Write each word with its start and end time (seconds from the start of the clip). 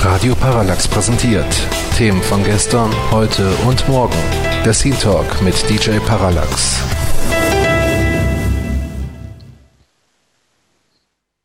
Radio 0.00 0.34
Parallax 0.36 0.88
präsentiert 0.88 1.46
Themen 1.96 2.22
von 2.22 2.42
gestern, 2.44 2.90
heute 3.10 3.46
und 3.66 3.86
morgen. 3.88 4.14
Der 4.64 4.72
Scene 4.72 4.98
Talk 4.98 5.42
mit 5.42 5.54
DJ 5.68 5.98
Parallax. 5.98 6.82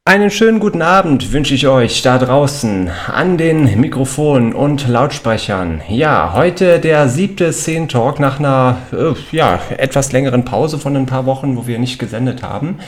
Einen 0.09 0.31
schönen 0.31 0.59
guten 0.59 0.81
Abend 0.81 1.33
wünsche 1.33 1.53
ich 1.53 1.67
euch 1.67 2.01
da 2.01 2.17
draußen 2.17 2.89
an 3.13 3.37
den 3.37 3.79
Mikrofonen 3.79 4.53
und 4.53 4.87
Lautsprechern. 4.87 5.83
Ja, 5.87 6.33
heute 6.33 6.79
der 6.79 7.07
siebte 7.09 7.53
Scene 7.53 7.87
Talk 7.87 8.19
nach 8.19 8.39
einer 8.39 8.77
äh, 8.91 9.13
ja, 9.31 9.59
etwas 9.77 10.11
längeren 10.11 10.45
Pause 10.45 10.79
von 10.79 10.95
ein 10.95 11.05
paar 11.05 11.27
Wochen, 11.27 11.55
wo 11.55 11.67
wir 11.67 11.77
nicht 11.77 11.99
gesendet 11.99 12.41
haben. 12.41 12.79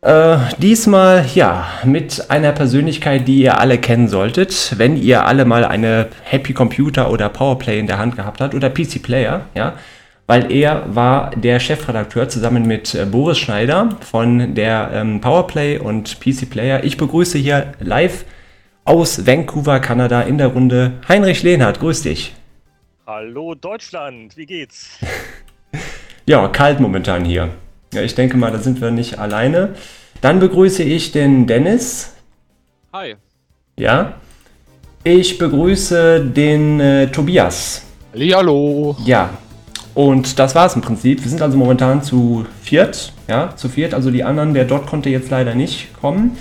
Äh, 0.00 0.36
diesmal 0.58 1.26
ja 1.34 1.66
mit 1.82 2.30
einer 2.30 2.52
Persönlichkeit, 2.52 3.26
die 3.26 3.42
ihr 3.42 3.58
alle 3.58 3.78
kennen 3.78 4.06
solltet, 4.06 4.74
wenn 4.76 4.96
ihr 4.96 5.26
alle 5.26 5.44
mal 5.44 5.64
eine 5.64 6.06
Happy 6.22 6.52
Computer 6.52 7.10
oder 7.10 7.30
Powerplay 7.30 7.80
in 7.80 7.88
der 7.88 7.98
Hand 7.98 8.14
gehabt 8.14 8.40
habt 8.40 8.54
oder 8.54 8.70
PC 8.70 9.02
Player, 9.02 9.46
ja 9.56 9.74
weil 10.28 10.52
er 10.52 10.94
war 10.94 11.30
der 11.30 11.58
Chefredakteur 11.58 12.28
zusammen 12.28 12.66
mit 12.66 12.94
äh, 12.94 13.06
Boris 13.06 13.38
Schneider 13.38 13.96
von 14.02 14.54
der 14.54 14.90
ähm, 14.92 15.20
Powerplay 15.22 15.78
und 15.78 16.20
PC 16.20 16.50
Player. 16.50 16.84
Ich 16.84 16.98
begrüße 16.98 17.38
hier 17.38 17.72
live 17.80 18.26
aus 18.84 19.26
Vancouver, 19.26 19.80
Kanada 19.80 20.20
in 20.20 20.36
der 20.36 20.48
Runde 20.48 20.92
Heinrich 21.08 21.42
Lehnhardt. 21.42 21.80
Grüß 21.80 22.02
dich. 22.02 22.34
Hallo 23.06 23.54
Deutschland, 23.54 24.36
wie 24.36 24.44
geht's? 24.44 24.98
ja, 26.26 26.46
kalt 26.48 26.78
momentan 26.78 27.24
hier. 27.24 27.48
Ja, 27.94 28.02
ich 28.02 28.14
denke 28.14 28.36
mal, 28.36 28.52
da 28.52 28.58
sind 28.58 28.82
wir 28.82 28.90
nicht 28.90 29.18
alleine. 29.18 29.74
Dann 30.20 30.40
begrüße 30.40 30.82
ich 30.82 31.10
den 31.10 31.46
Dennis. 31.46 32.14
Hi. 32.92 33.16
Ja. 33.78 34.12
Ich 35.04 35.38
begrüße 35.38 36.20
den 36.20 36.80
äh, 36.80 37.06
Tobias. 37.06 37.86
Hallo. 38.12 38.94
Ja, 39.06 39.30
und 39.98 40.38
das 40.38 40.54
war 40.54 40.64
es 40.64 40.76
im 40.76 40.80
Prinzip. 40.80 41.24
Wir 41.24 41.28
sind 41.28 41.42
also 41.42 41.58
momentan 41.58 42.04
zu 42.04 42.46
viert, 42.62 43.12
ja, 43.26 43.56
zu 43.56 43.68
viert. 43.68 43.94
Also 43.94 44.12
die 44.12 44.22
anderen, 44.22 44.54
der 44.54 44.64
dort 44.64 44.86
konnte 44.86 45.10
jetzt 45.10 45.28
leider 45.28 45.56
nicht 45.56 45.92
kommen. 46.00 46.38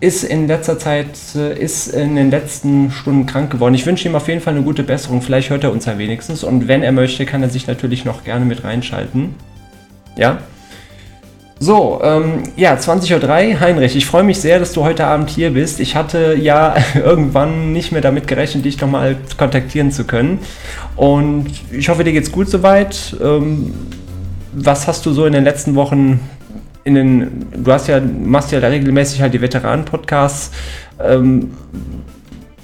Ist 0.00 0.22
in 0.22 0.48
letzter 0.48 0.78
Zeit, 0.78 1.16
äh, 1.34 1.58
ist 1.58 1.86
in 1.86 2.14
den 2.14 2.30
letzten 2.30 2.90
Stunden 2.90 3.24
krank 3.24 3.52
geworden. 3.52 3.72
Ich 3.72 3.86
wünsche 3.86 4.06
ihm 4.06 4.14
auf 4.14 4.28
jeden 4.28 4.42
Fall 4.42 4.52
eine 4.52 4.64
gute 4.64 4.82
Besserung. 4.82 5.22
Vielleicht 5.22 5.48
hört 5.48 5.64
er 5.64 5.72
uns 5.72 5.86
ja 5.86 5.96
wenigstens. 5.96 6.44
Und 6.44 6.68
wenn 6.68 6.82
er 6.82 6.92
möchte, 6.92 7.24
kann 7.24 7.42
er 7.42 7.48
sich 7.48 7.66
natürlich 7.66 8.04
noch 8.04 8.22
gerne 8.22 8.44
mit 8.44 8.64
reinschalten. 8.64 9.34
Ja. 10.18 10.36
So, 11.62 12.00
ähm, 12.02 12.42
ja, 12.56 12.74
20.03 12.74 13.52
Uhr. 13.52 13.60
Heinrich, 13.60 13.94
ich 13.94 14.04
freue 14.04 14.24
mich 14.24 14.40
sehr, 14.40 14.58
dass 14.58 14.72
du 14.72 14.82
heute 14.82 15.06
Abend 15.06 15.30
hier 15.30 15.50
bist. 15.50 15.78
Ich 15.78 15.94
hatte 15.94 16.34
ja 16.34 16.74
irgendwann 16.96 17.72
nicht 17.72 17.92
mehr 17.92 18.00
damit 18.00 18.26
gerechnet, 18.26 18.64
dich 18.64 18.80
nochmal 18.80 19.16
kontaktieren 19.38 19.92
zu 19.92 20.02
können. 20.02 20.40
Und 20.96 21.52
ich 21.70 21.88
hoffe, 21.88 22.02
dir 22.02 22.12
geht's 22.12 22.32
gut 22.32 22.48
soweit. 22.48 23.16
Ähm, 23.22 23.72
was 24.52 24.88
hast 24.88 25.06
du 25.06 25.12
so 25.12 25.24
in 25.24 25.34
den 25.34 25.44
letzten 25.44 25.76
Wochen 25.76 26.18
in 26.82 26.96
den, 26.96 27.46
du 27.56 27.72
hast 27.72 27.86
ja, 27.86 28.00
machst 28.00 28.50
ja 28.50 28.58
regelmäßig 28.58 29.22
halt 29.22 29.32
die 29.32 29.40
Veteranen-Podcasts. 29.40 30.50
Ähm, 31.00 31.52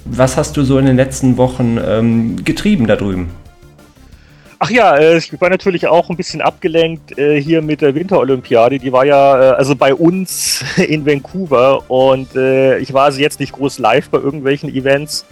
was 0.03 0.35
hast 0.35 0.57
du 0.57 0.63
so 0.63 0.77
in 0.77 0.87
den 0.87 0.97
letzten 0.97 1.37
Wochen 1.37 1.79
ähm, 1.81 2.43
getrieben 2.43 2.85
da 2.85 2.97
drüben? 2.97 3.29
Ach 4.61 4.69
ja, 4.69 4.97
äh, 4.97 5.17
ich 5.17 5.39
war 5.39 5.49
natürlich 5.49 5.87
auch 5.87 6.09
ein 6.09 6.17
bisschen 6.17 6.41
abgelenkt 6.41 7.17
äh, 7.17 7.41
hier 7.41 7.61
mit 7.61 7.79
der 7.79 7.95
Winterolympiade. 7.95 8.77
Die 8.77 8.91
war 8.91 9.05
ja 9.05 9.41
äh, 9.41 9.55
also 9.55 9.73
bei 9.73 9.95
uns 9.95 10.65
in 10.77 11.05
Vancouver 11.05 11.89
und 11.89 12.35
ich 12.35 12.93
war 12.93 13.05
also 13.05 13.19
jetzt 13.19 13.39
nicht 13.39 13.53
groß 13.53 13.79
live 13.79 14.09
bei 14.09 14.17
irgendwelchen 14.17 14.69
Events. 14.69 15.25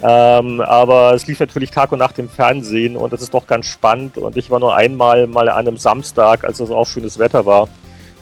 Ähm, 0.00 0.60
aber 0.60 1.12
es 1.14 1.26
lief 1.26 1.40
natürlich 1.40 1.72
Tag 1.72 1.90
und 1.90 1.98
Nacht 1.98 2.20
im 2.20 2.28
Fernsehen 2.28 2.96
und 2.96 3.12
das 3.12 3.20
ist 3.20 3.34
doch 3.34 3.48
ganz 3.48 3.66
spannend. 3.66 4.16
Und 4.16 4.36
ich 4.36 4.48
war 4.48 4.60
nur 4.60 4.76
einmal 4.76 5.26
mal 5.26 5.48
an 5.48 5.66
einem 5.66 5.76
Samstag, 5.76 6.44
als 6.44 6.60
es 6.60 6.70
auch 6.70 6.86
schönes 6.86 7.18
Wetter 7.18 7.46
war, 7.46 7.68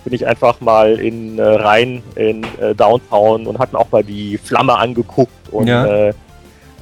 bin 0.04 0.14
ich 0.14 0.26
einfach 0.26 0.60
mal 0.60 0.98
in 0.98 1.38
äh, 1.38 1.42
rein 1.42 2.02
in 2.14 2.44
äh, 2.60 2.74
Downtown 2.74 3.46
und 3.46 3.58
hatten 3.58 3.76
auch 3.76 3.90
mal 3.90 4.04
die 4.04 4.38
Flamme 4.38 4.78
angeguckt 4.78 5.50
und 5.50 5.66
ja. 5.66 5.84
äh, 5.84 6.08
äh, 6.08 6.14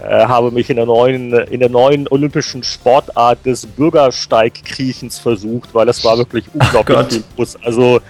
habe 0.02 0.50
mich 0.50 0.70
in 0.70 0.76
der 0.76 0.86
neuen, 0.86 1.32
in 1.32 1.60
der 1.60 1.68
neuen 1.68 2.08
olympischen 2.08 2.62
Sportart 2.62 3.44
des 3.46 3.66
Bürgersteigkriechens 3.66 5.18
versucht, 5.18 5.74
weil 5.74 5.86
das 5.86 6.04
war 6.04 6.18
wirklich 6.18 6.44
unglaublich 6.52 7.22
groß. 7.36 7.56
Also 7.62 8.00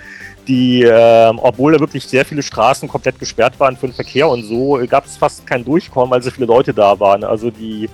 die, 0.48 0.82
äh, 0.82 1.32
obwohl 1.36 1.72
da 1.72 1.80
wirklich 1.80 2.04
sehr 2.04 2.24
viele 2.24 2.42
Straßen 2.42 2.88
komplett 2.88 3.18
gesperrt 3.18 3.58
waren 3.58 3.76
für 3.76 3.86
den 3.86 3.94
Verkehr 3.94 4.28
und 4.28 4.44
so, 4.44 4.80
gab 4.88 5.06
es 5.06 5.16
fast 5.16 5.46
kein 5.46 5.64
Durchkommen, 5.64 6.10
weil 6.10 6.22
so 6.22 6.30
viele 6.30 6.46
Leute 6.46 6.74
da 6.74 6.98
waren. 7.00 7.24
Also 7.24 7.50
die 7.50 7.88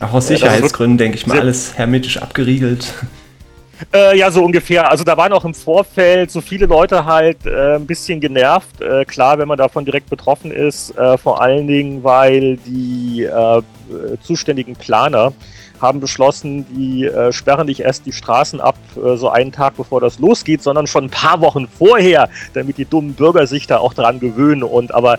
auch 0.00 0.12
aus 0.12 0.30
äh, 0.30 0.34
Sicherheitsgründen, 0.34 0.98
denke 0.98 1.16
ich 1.16 1.26
mal, 1.26 1.40
alles 1.40 1.76
hermetisch 1.76 2.18
abgeriegelt. 2.18 2.92
Äh, 3.92 4.18
ja, 4.18 4.30
so 4.30 4.44
ungefähr. 4.44 4.90
Also 4.90 5.04
da 5.04 5.16
waren 5.16 5.32
auch 5.32 5.44
im 5.44 5.54
Vorfeld 5.54 6.30
so 6.30 6.40
viele 6.40 6.66
Leute 6.66 7.04
halt 7.04 7.46
äh, 7.46 7.76
ein 7.76 7.86
bisschen 7.86 8.20
genervt. 8.20 8.80
Äh, 8.80 9.04
klar, 9.04 9.38
wenn 9.38 9.48
man 9.48 9.58
davon 9.58 9.84
direkt 9.84 10.10
betroffen 10.10 10.50
ist, 10.50 10.96
äh, 10.96 11.18
vor 11.18 11.40
allen 11.40 11.66
Dingen, 11.66 12.02
weil 12.02 12.56
die 12.58 13.24
äh, 13.24 13.62
zuständigen 14.22 14.74
Planer 14.76 15.32
haben 15.80 16.00
beschlossen, 16.00 16.66
die 16.74 17.04
äh, 17.04 17.32
sperren 17.32 17.66
nicht 17.66 17.80
erst 17.80 18.06
die 18.06 18.12
Straßen 18.12 18.60
ab, 18.60 18.76
äh, 18.96 19.16
so 19.16 19.28
einen 19.28 19.52
Tag 19.52 19.76
bevor 19.76 20.00
das 20.00 20.18
losgeht, 20.18 20.62
sondern 20.62 20.86
schon 20.86 21.04
ein 21.04 21.10
paar 21.10 21.40
Wochen 21.40 21.68
vorher, 21.68 22.28
damit 22.54 22.78
die 22.78 22.84
dummen 22.84 23.14
Bürger 23.14 23.46
sich 23.46 23.66
da 23.66 23.78
auch 23.78 23.94
dran 23.94 24.20
gewöhnen. 24.20 24.62
Und 24.62 24.94
aber, 24.94 25.18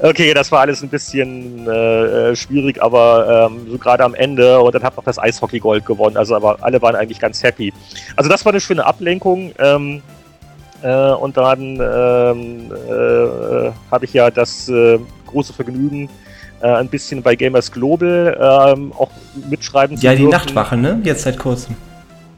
okay, 0.00 0.34
das 0.34 0.50
war 0.52 0.60
alles 0.60 0.82
ein 0.82 0.88
bisschen 0.88 1.66
äh, 1.68 2.30
äh 2.30 2.36
schwierig, 2.36 2.82
aber 2.82 3.48
ähm, 3.50 3.66
so 3.70 3.78
gerade 3.78 4.04
am 4.04 4.14
Ende 4.14 4.60
und 4.60 4.74
dann 4.74 4.82
hat 4.82 4.96
noch 4.96 5.04
das 5.04 5.18
Eishockey 5.18 5.58
Gold 5.58 5.84
gewonnen. 5.86 6.16
Also, 6.16 6.34
aber 6.34 6.58
alle 6.60 6.80
waren 6.82 6.96
eigentlich 6.96 7.20
ganz 7.20 7.42
happy. 7.42 7.72
Also, 8.16 8.30
das 8.30 8.44
war 8.44 8.52
eine 8.52 8.60
schöne 8.60 8.84
Ablenkung. 8.84 9.52
Ähm, 9.58 10.02
äh, 10.82 11.10
und 11.10 11.36
dann 11.36 11.60
ähm, 11.60 12.72
äh, 12.72 13.72
habe 13.90 14.04
ich 14.04 14.12
ja 14.12 14.30
das 14.30 14.70
große 15.26 15.52
Vergnügen, 15.52 16.08
äh, 16.60 16.66
ein 16.66 16.88
bisschen 16.88 17.22
bei 17.22 17.36
Gamers 17.36 17.70
Global 17.70 18.36
ähm, 18.76 18.92
auch 18.96 19.10
mitschreiben 19.48 19.96
zu 19.96 20.04
Ja, 20.04 20.12
die 20.12 20.18
dürfen. 20.18 20.32
Nachtwache, 20.32 20.76
ne? 20.76 21.00
Jetzt 21.04 21.22
seit 21.22 21.38
kurzem. 21.38 21.76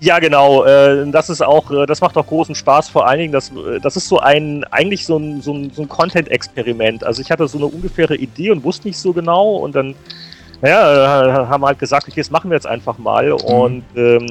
Ja, 0.00 0.19
genau. 0.19 0.64
Äh, 0.64 1.10
das 1.10 1.28
ist 1.28 1.42
auch, 1.42 1.70
äh, 1.70 1.86
das 1.86 2.00
macht 2.00 2.16
auch 2.16 2.26
großen 2.26 2.54
Spaß. 2.54 2.88
Vor 2.88 3.06
allen 3.06 3.20
Dingen, 3.20 3.32
das, 3.32 3.50
äh, 3.50 3.80
das 3.80 3.97
ist 3.97 4.09
so 4.09 4.19
ein, 4.19 4.64
eigentlich 4.70 5.04
so 5.04 5.19
ein, 5.19 5.42
so 5.42 5.53
ein, 5.53 5.70
so 5.70 5.82
ein 5.82 5.88
Content-Experiment. 5.88 7.04
Also 7.04 7.20
ich 7.20 7.30
hatte 7.30 7.47
so 7.47 7.59
eine 7.59 7.66
ungefähre 7.66 8.16
Idee 8.16 8.50
und 8.50 8.64
wusste 8.64 8.88
nicht 8.88 8.98
so 8.98 9.12
genau 9.12 9.56
und 9.56 9.75
dann, 9.75 9.94
naja, 10.62 11.47
haben 11.48 11.62
wir 11.62 11.69
halt 11.69 11.78
gesagt, 11.78 12.09
okay, 12.09 12.20
das 12.20 12.30
machen 12.30 12.50
wir 12.50 12.54
jetzt 12.54 12.66
einfach 12.66 12.98
mal 12.98 13.26
mhm. 13.26 13.36
und 13.36 13.84
ähm, 13.97 14.26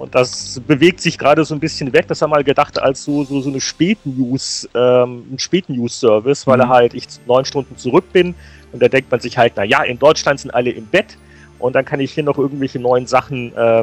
und 0.00 0.14
das 0.14 0.58
bewegt 0.66 1.02
sich 1.02 1.18
gerade 1.18 1.44
so 1.44 1.54
ein 1.54 1.60
bisschen 1.60 1.92
weg. 1.92 2.06
Das 2.08 2.22
haben 2.22 2.30
wir 2.30 2.36
mal 2.36 2.44
gedacht 2.44 2.80
als 2.80 3.04
so, 3.04 3.22
so, 3.22 3.42
so 3.42 3.50
eine 3.50 3.60
Spät-News, 3.60 4.66
ähm, 4.74 5.24
ein 5.30 5.38
Spät-News-Service, 5.38 6.46
weil 6.46 6.56
mhm. 6.56 6.68
halt 6.70 6.94
ich 6.94 7.06
neun 7.26 7.44
Stunden 7.44 7.76
zurück 7.76 8.10
bin 8.10 8.34
und 8.72 8.82
da 8.82 8.88
denkt 8.88 9.10
man 9.10 9.20
sich 9.20 9.38
halt, 9.38 9.54
na 9.56 9.64
ja, 9.64 9.82
in 9.82 9.98
Deutschland 9.98 10.40
sind 10.40 10.50
alle 10.50 10.70
im 10.70 10.86
Bett 10.86 11.16
und 11.58 11.74
dann 11.74 11.84
kann 11.84 12.00
ich 12.00 12.12
hier 12.12 12.24
noch 12.24 12.38
irgendwelche 12.38 12.78
neuen 12.78 13.06
Sachen 13.06 13.54
äh, 13.54 13.82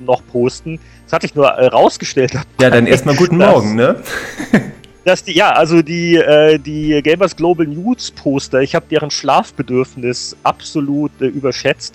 noch 0.00 0.22
posten. 0.30 0.78
Das 1.04 1.12
hatte 1.12 1.26
ich 1.26 1.34
nur 1.34 1.46
äh, 1.46 1.66
rausgestellt. 1.66 2.32
Ja, 2.60 2.70
dann 2.70 2.86
erstmal 2.86 3.16
guten 3.16 3.38
Morgen, 3.38 3.74
ne? 3.74 3.96
dass 5.04 5.24
die, 5.24 5.32
ja, 5.32 5.50
also 5.52 5.82
die, 5.82 6.16
äh, 6.16 6.58
die 6.58 7.00
Gamers 7.02 7.34
Global 7.36 7.66
News 7.66 8.10
Poster, 8.10 8.60
ich 8.60 8.74
habe 8.74 8.86
deren 8.90 9.10
Schlafbedürfnis 9.10 10.36
absolut 10.42 11.12
äh, 11.20 11.26
überschätzt. 11.26 11.94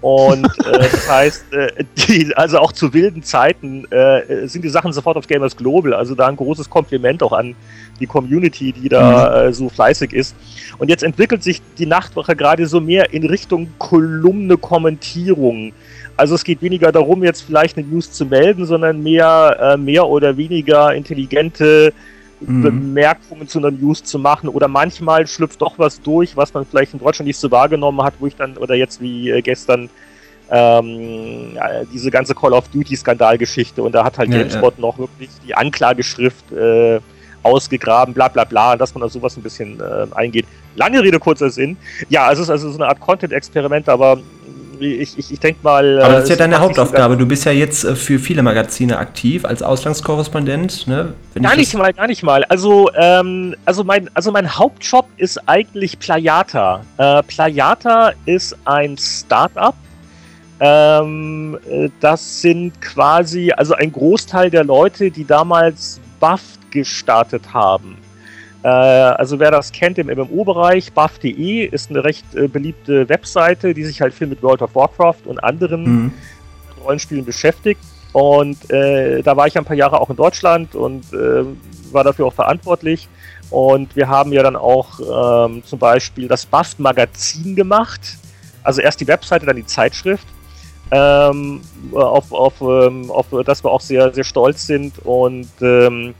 Und 0.00 0.44
äh, 0.44 0.72
das 0.72 1.10
heißt, 1.10 1.52
äh, 1.52 1.84
die, 2.08 2.34
also 2.36 2.58
auch 2.58 2.72
zu 2.72 2.92
wilden 2.94 3.22
Zeiten 3.22 3.84
äh, 3.90 4.46
sind 4.46 4.64
die 4.64 4.68
Sachen 4.68 4.92
sofort 4.92 5.16
auf 5.16 5.26
Gamers 5.26 5.56
Global. 5.56 5.94
Also 5.94 6.14
da 6.14 6.28
ein 6.28 6.36
großes 6.36 6.70
Kompliment 6.70 7.22
auch 7.22 7.32
an 7.32 7.54
die 7.98 8.06
Community, 8.06 8.72
die 8.72 8.88
da 8.88 9.42
mhm. 9.42 9.48
äh, 9.48 9.52
so 9.52 9.68
fleißig 9.68 10.12
ist. 10.12 10.36
Und 10.78 10.88
jetzt 10.88 11.02
entwickelt 11.02 11.42
sich 11.42 11.60
die 11.78 11.86
Nachtwache 11.86 12.36
gerade 12.36 12.66
so 12.66 12.80
mehr 12.80 13.12
in 13.12 13.26
Richtung 13.26 13.68
Kolumne 13.78 14.56
Kommentierung. 14.56 15.72
Also 16.16 16.34
es 16.34 16.44
geht 16.44 16.62
weniger 16.62 16.92
darum, 16.92 17.22
jetzt 17.24 17.42
vielleicht 17.42 17.76
eine 17.76 17.86
News 17.86 18.10
zu 18.12 18.24
melden, 18.24 18.64
sondern 18.64 19.02
mehr, 19.02 19.76
mehr 19.78 20.06
oder 20.06 20.38
weniger 20.38 20.94
intelligente 20.94 21.92
mhm. 22.40 22.62
Bemerkungen 22.62 23.48
zu 23.48 23.58
einer 23.58 23.70
News 23.70 24.04
zu 24.04 24.18
machen. 24.18 24.48
Oder 24.48 24.68
manchmal 24.68 25.26
schlüpft 25.26 25.60
doch 25.60 25.78
was 25.78 26.00
durch, 26.00 26.36
was 26.36 26.52
man 26.54 26.66
vielleicht 26.66 26.92
in 26.92 27.00
Deutschland 27.00 27.26
nicht 27.26 27.38
so 27.38 27.50
wahrgenommen 27.50 28.02
hat, 28.02 28.14
wo 28.18 28.26
ich 28.26 28.36
dann, 28.36 28.56
oder 28.56 28.74
jetzt 28.74 29.00
wie 29.00 29.30
äh, 29.30 29.42
gestern, 29.42 29.88
ähm, 30.50 31.58
diese 31.92 32.10
ganze 32.10 32.34
Call 32.34 32.52
of 32.52 32.68
Duty 32.68 32.96
Skandalgeschichte 32.96 33.82
und 33.82 33.92
da 33.92 34.04
hat 34.04 34.18
halt 34.18 34.30
ja, 34.30 34.38
GameSpot 34.38 34.74
ja. 34.76 34.80
noch 34.80 34.98
wirklich 34.98 35.30
die 35.44 35.54
Anklageschrift 35.54 36.52
äh, 36.52 37.00
ausgegraben, 37.42 38.14
bla 38.14 38.28
bla 38.28 38.44
bla, 38.44 38.76
dass 38.76 38.94
man 38.94 39.02
auf 39.02 39.12
sowas 39.12 39.36
ein 39.36 39.42
bisschen 39.42 39.80
äh, 39.80 40.06
eingeht. 40.14 40.46
Lange 40.76 41.02
Rede, 41.02 41.18
kurzer 41.18 41.50
Sinn. 41.50 41.76
Ja, 42.08 42.30
es 42.30 42.38
ist 42.38 42.50
also 42.50 42.70
so 42.70 42.78
eine 42.78 42.88
Art 42.88 43.00
Content-Experiment, 43.00 43.88
aber 43.88 44.18
ich, 44.80 45.18
ich, 45.18 45.32
ich 45.32 45.40
denke 45.40 45.60
mal. 45.62 46.02
Aber 46.02 46.14
das 46.14 46.24
ist 46.24 46.30
ja 46.30 46.36
deine 46.36 46.60
Hauptaufgabe. 46.60 47.16
Du 47.16 47.26
bist 47.26 47.44
ja 47.44 47.52
jetzt 47.52 47.84
äh, 47.84 47.96
für 47.96 48.18
viele 48.18 48.42
Magazine 48.42 48.98
aktiv 48.98 49.44
als 49.44 49.62
Auslandskorrespondent. 49.62 50.86
Ne? 50.86 51.14
gar 51.34 51.56
nicht 51.56 51.74
mal, 51.74 51.92
gar 51.92 52.06
nicht 52.06 52.22
mal. 52.22 52.44
Also, 52.44 52.90
ähm, 52.94 53.54
also, 53.64 53.84
mein, 53.84 54.10
also 54.14 54.32
mein 54.32 54.56
Hauptjob 54.56 55.06
ist 55.16 55.38
eigentlich 55.48 55.98
Playata. 55.98 56.82
Äh, 56.98 57.22
Playata 57.24 58.12
ist 58.24 58.56
ein 58.64 58.96
Startup. 58.98 59.74
Ähm, 60.58 61.58
äh, 61.68 61.90
das 62.00 62.40
sind 62.40 62.80
quasi, 62.80 63.52
also 63.52 63.74
ein 63.74 63.92
Großteil 63.92 64.50
der 64.50 64.64
Leute, 64.64 65.10
die 65.10 65.24
damals 65.24 66.00
BAFT 66.18 66.70
gestartet 66.70 67.52
haben. 67.52 67.98
Äh, 68.66 68.68
also 68.68 69.38
wer 69.38 69.52
das 69.52 69.70
kennt 69.70 69.96
im 69.96 70.08
MMO-Bereich, 70.08 70.92
buff.de 70.92 71.66
ist 71.66 71.88
eine 71.88 72.02
recht 72.02 72.34
äh, 72.34 72.48
beliebte 72.48 73.08
Webseite, 73.08 73.72
die 73.74 73.84
sich 73.84 74.00
halt 74.00 74.12
viel 74.12 74.26
mit 74.26 74.42
World 74.42 74.60
of 74.60 74.74
Warcraft 74.74 75.24
und 75.26 75.38
anderen 75.38 75.84
mhm. 75.84 76.14
Rollenspielen 76.84 77.24
beschäftigt. 77.24 77.80
Und 78.12 78.68
äh, 78.72 79.22
da 79.22 79.36
war 79.36 79.46
ich 79.46 79.56
ein 79.56 79.64
paar 79.64 79.76
Jahre 79.76 80.00
auch 80.00 80.10
in 80.10 80.16
Deutschland 80.16 80.74
und 80.74 81.12
äh, 81.12 81.44
war 81.92 82.02
dafür 82.02 82.26
auch 82.26 82.32
verantwortlich. 82.32 83.08
Und 83.50 83.94
wir 83.94 84.08
haben 84.08 84.32
ja 84.32 84.42
dann 84.42 84.56
auch 84.56 84.98
ähm, 85.48 85.62
zum 85.64 85.78
Beispiel 85.78 86.26
das 86.26 86.44
Buff-Magazin 86.44 87.54
gemacht. 87.54 88.00
Also 88.64 88.80
erst 88.80 89.00
die 89.00 89.06
Webseite, 89.06 89.46
dann 89.46 89.54
die 89.54 89.66
Zeitschrift. 89.66 90.26
Ähm, 90.90 91.60
auf, 91.92 92.32
auf, 92.32 92.60
ähm, 92.62 93.12
auf 93.12 93.26
das 93.44 93.62
wir 93.62 93.70
auch 93.70 93.80
sehr, 93.80 94.12
sehr 94.12 94.24
stolz 94.24 94.66
sind. 94.66 94.98
Und 95.04 95.50
ähm, 95.60 96.14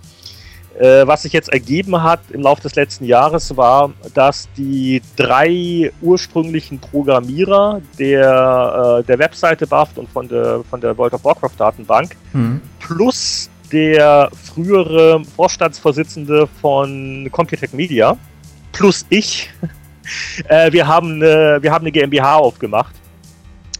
äh, 0.78 1.06
was 1.06 1.22
sich 1.22 1.32
jetzt 1.32 1.48
ergeben 1.48 2.02
hat 2.02 2.20
im 2.30 2.42
Laufe 2.42 2.62
des 2.62 2.74
letzten 2.74 3.04
Jahres 3.04 3.56
war, 3.56 3.92
dass 4.14 4.48
die 4.56 5.02
drei 5.16 5.90
ursprünglichen 6.02 6.78
Programmierer 6.78 7.80
der, 7.98 9.00
äh, 9.00 9.04
der 9.04 9.18
Webseite 9.18 9.66
BAFT 9.66 9.98
und 9.98 10.08
von 10.10 10.28
der, 10.28 10.62
von 10.68 10.80
der 10.80 10.96
World 10.98 11.14
of 11.14 11.24
Warcraft 11.24 11.56
Datenbank 11.58 12.16
mhm. 12.32 12.60
plus 12.80 13.50
der 13.72 14.30
frühere 14.44 15.22
Vorstandsvorsitzende 15.24 16.48
von 16.60 17.28
Computec 17.32 17.72
Media 17.72 18.16
plus 18.76 19.06
ich, 19.08 19.50
äh, 20.48 20.70
wir, 20.72 20.86
haben 20.86 21.14
eine, 21.14 21.58
wir 21.60 21.72
haben 21.72 21.84
eine 21.84 21.92
GmbH 21.92 22.36
aufgemacht. 22.36 22.94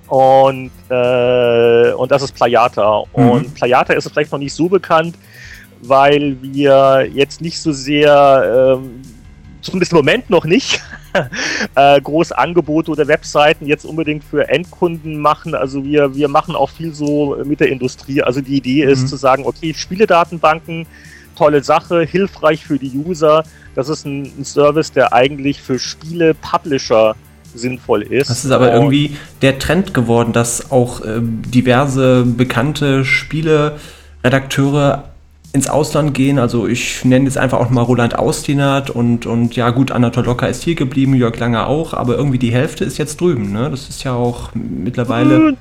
Und, 0.09 0.71
äh, 0.89 1.93
und 1.93 2.11
das 2.11 2.23
ist 2.23 2.33
Playata. 2.35 3.03
Mhm. 3.17 3.31
Und 3.31 3.55
Playata 3.55 3.93
ist 3.93 4.09
vielleicht 4.09 4.33
noch 4.33 4.39
nicht 4.39 4.55
so 4.55 4.69
bekannt, 4.69 5.17
weil 5.89 6.37
wir 6.43 7.09
jetzt 7.13 7.41
nicht 7.41 7.61
so 7.61 7.73
sehr, 7.73 8.79
ähm, 8.79 9.03
zumindest 9.61 9.93
im 9.93 9.99
Moment 9.99 10.31
noch 10.31 10.45
nicht, 10.45 10.81
äh, 11.75 12.01
groß 12.01 12.33
Angebote 12.33 12.91
oder 12.91 13.09
Webseiten 13.09 13.67
jetzt 13.67 13.85
unbedingt 13.85 14.25
für 14.25 14.49
Endkunden 14.49 15.19
machen. 15.19 15.55
Also 15.55 15.85
wir, 15.85 16.15
wir 16.15 16.29
machen 16.29 16.55
auch 16.55 16.71
viel 16.71 16.95
so 16.95 17.37
mit 17.45 17.61
der 17.61 17.69
Industrie. 17.69 18.23
Also 18.23 18.41
die 18.41 18.57
Idee 18.57 18.85
ist 18.85 19.03
mhm. 19.03 19.07
zu 19.09 19.17
sagen, 19.17 19.45
okay, 19.47 19.75
Spieledatenbanken, 19.75 20.87
tolle 21.37 21.63
Sache, 21.63 22.03
hilfreich 22.03 22.65
für 22.65 22.79
die 22.79 22.93
User. 22.97 23.45
Das 23.75 23.89
ist 23.89 24.07
ein, 24.07 24.33
ein 24.39 24.45
Service, 24.45 24.93
der 24.93 25.13
eigentlich 25.13 25.61
für 25.61 25.79
Spiele-Publisher 25.79 27.15
sinnvoll 27.55 28.03
ist. 28.03 28.31
Das 28.31 28.45
ist 28.45 28.51
aber 28.51 28.73
irgendwie 28.73 29.17
der 29.43 29.59
Trend 29.59 29.93
geworden, 29.95 30.33
dass 30.33 30.71
auch 30.71 31.05
äh, 31.05 31.21
diverse 31.21 32.25
bekannte 32.25 33.05
Spiele-Redakteure 33.05 35.05
ins 35.57 35.69
Ausland 35.69 36.15
gehen. 36.15 36.39
Also 36.39 36.69
ich 36.69 37.05
nenne 37.05 37.25
jetzt 37.25 37.39
einfach 37.39 37.59
auch 37.59 37.71
mal 37.71 37.83
Roland 37.83 38.17
Austinat 38.17 38.91
und, 38.91 39.27
und 39.27 39.57
ja 39.57 39.71
gut, 39.71 39.91
Anatol 39.91 40.25
Locker 40.25 40.49
ist 40.49 40.63
hier 40.63 40.77
geblieben, 40.77 41.15
Jörg 41.15 41.37
Langer 41.39 41.67
auch, 41.67 41.95
aber 41.95 42.17
irgendwie 42.17 42.39
die 42.39 42.53
Hälfte 42.53 42.85
ist 42.85 42.99
jetzt 42.99 43.21
drüben. 43.21 43.53
Ne? 43.53 43.71
Das 43.71 43.89
ist 43.89 44.05
ja 44.05 44.15
auch 44.15 44.51
mittlerweile... 44.55 45.49
Äh, 45.49 45.55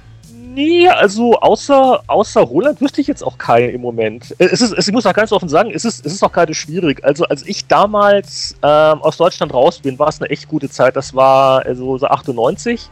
nee, 0.53 0.87
also 0.87 1.33
außer, 1.39 2.03
außer 2.07 2.41
Roland 2.41 2.81
wüsste 2.81 3.01
ich 3.01 3.07
jetzt 3.07 3.23
auch 3.23 3.37
keinen 3.37 3.69
im 3.69 3.81
Moment. 3.81 4.35
Äh, 4.37 4.49
es 4.51 4.61
ist, 4.61 4.73
es, 4.73 4.87
ich 4.87 4.93
muss 4.93 5.05
auch 5.05 5.13
ganz 5.13 5.31
offen 5.31 5.49
sagen, 5.49 5.71
es 5.73 5.85
ist, 5.85 6.05
es 6.05 6.13
ist 6.13 6.23
auch 6.23 6.31
gerade 6.31 6.53
schwierig. 6.53 7.03
Also 7.03 7.25
als 7.25 7.43
ich 7.47 7.65
damals 7.65 8.55
ähm, 8.61 9.01
aus 9.01 9.17
Deutschland 9.17 9.53
raus 9.53 9.79
bin, 9.79 9.97
war 9.97 10.09
es 10.09 10.21
eine 10.21 10.29
echt 10.29 10.47
gute 10.47 10.69
Zeit. 10.69 10.95
Das 10.95 11.15
war 11.15 11.65
also 11.65 11.97
so 11.97 12.07
98. 12.07 12.89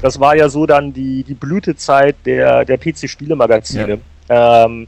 Das 0.00 0.20
war 0.20 0.36
ja 0.36 0.48
so 0.48 0.66
dann 0.66 0.92
die, 0.92 1.24
die 1.24 1.34
Blütezeit 1.34 2.16
der, 2.26 2.64
der 2.64 2.78
PC-Spielemagazine. 2.78 3.98
Ja. 4.28 4.64
Ähm, 4.64 4.86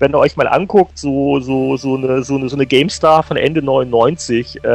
wenn 0.00 0.14
ihr 0.14 0.18
euch 0.18 0.36
mal 0.36 0.48
anguckt, 0.48 0.98
so, 0.98 1.40
so, 1.40 1.76
so, 1.76 1.96
eine, 1.96 2.24
so, 2.24 2.36
eine, 2.36 2.48
so 2.48 2.56
eine 2.56 2.66
GameStar 2.66 3.22
von 3.22 3.36
Ende 3.36 3.62
99, 3.62 4.64
äh, 4.64 4.68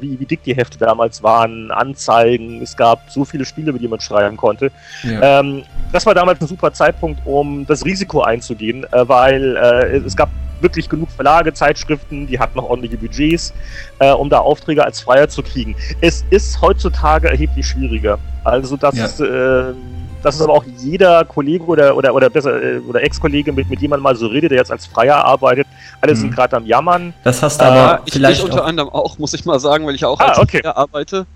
wie, 0.00 0.20
wie 0.20 0.26
dick 0.26 0.44
die 0.44 0.54
Hefte 0.54 0.78
damals 0.78 1.22
waren, 1.22 1.70
Anzeigen, 1.70 2.62
es 2.62 2.76
gab 2.76 3.10
so 3.10 3.24
viele 3.24 3.44
Spiele, 3.44 3.72
mit 3.72 3.80
denen 3.80 3.90
man 3.90 4.00
schreiben 4.00 4.36
konnte. 4.36 4.70
Ja. 5.02 5.40
Ähm, 5.40 5.62
das 5.92 6.04
war 6.06 6.14
damals 6.14 6.40
ein 6.42 6.46
super 6.46 6.72
Zeitpunkt, 6.72 7.20
um 7.24 7.66
das 7.66 7.84
Risiko 7.84 8.20
einzugehen, 8.20 8.84
äh, 8.92 9.08
weil 9.08 9.56
äh, 9.56 9.96
es 9.96 10.14
gab 10.14 10.28
wirklich 10.60 10.90
genug 10.90 11.10
Verlage, 11.10 11.54
Zeitschriften, 11.54 12.26
die 12.26 12.38
hatten 12.38 12.58
noch 12.58 12.68
ordentliche 12.68 12.98
Budgets, 12.98 13.54
äh, 13.98 14.12
um 14.12 14.28
da 14.28 14.40
Aufträge 14.40 14.84
als 14.84 15.00
Freier 15.00 15.28
zu 15.28 15.42
kriegen. 15.42 15.74
Es 16.02 16.22
ist 16.28 16.60
heutzutage 16.60 17.30
erheblich 17.30 17.66
schwieriger. 17.66 18.18
Also 18.44 18.76
das 18.76 18.96
ja. 18.96 19.04
ist 19.06 19.20
äh, 19.20 19.72
das 20.22 20.36
ist 20.36 20.42
aber 20.42 20.52
auch 20.52 20.64
jeder 20.78 21.24
Kollege 21.24 21.64
oder, 21.64 21.96
oder, 21.96 22.14
oder 22.14 22.30
besser, 22.30 22.62
äh, 22.62 22.78
oder 22.80 23.02
Ex-Kollege, 23.02 23.52
mit, 23.52 23.68
mit 23.68 23.80
dem 23.80 23.90
man 23.90 24.00
mal 24.00 24.16
so 24.16 24.26
redet, 24.26 24.50
der 24.50 24.58
jetzt 24.58 24.70
als 24.70 24.86
Freier 24.86 25.24
arbeitet. 25.24 25.66
Alle 26.00 26.14
mhm. 26.14 26.18
sind 26.18 26.34
gerade 26.34 26.56
am 26.56 26.66
Jammern. 26.66 27.14
Das 27.24 27.42
hast 27.42 27.60
du 27.60 27.64
aber 27.64 28.02
äh, 28.06 28.10
vielleicht. 28.10 28.38
Ich 28.38 28.44
unter 28.44 28.62
auch. 28.62 28.68
anderem 28.68 28.88
auch, 28.90 29.18
muss 29.18 29.32
ich 29.34 29.44
mal 29.44 29.60
sagen, 29.60 29.86
weil 29.86 29.94
ich 29.94 30.04
auch 30.04 30.20
ah, 30.20 30.26
als 30.26 30.38
okay. 30.38 30.60
Freier 30.62 30.76
arbeite 30.76 31.26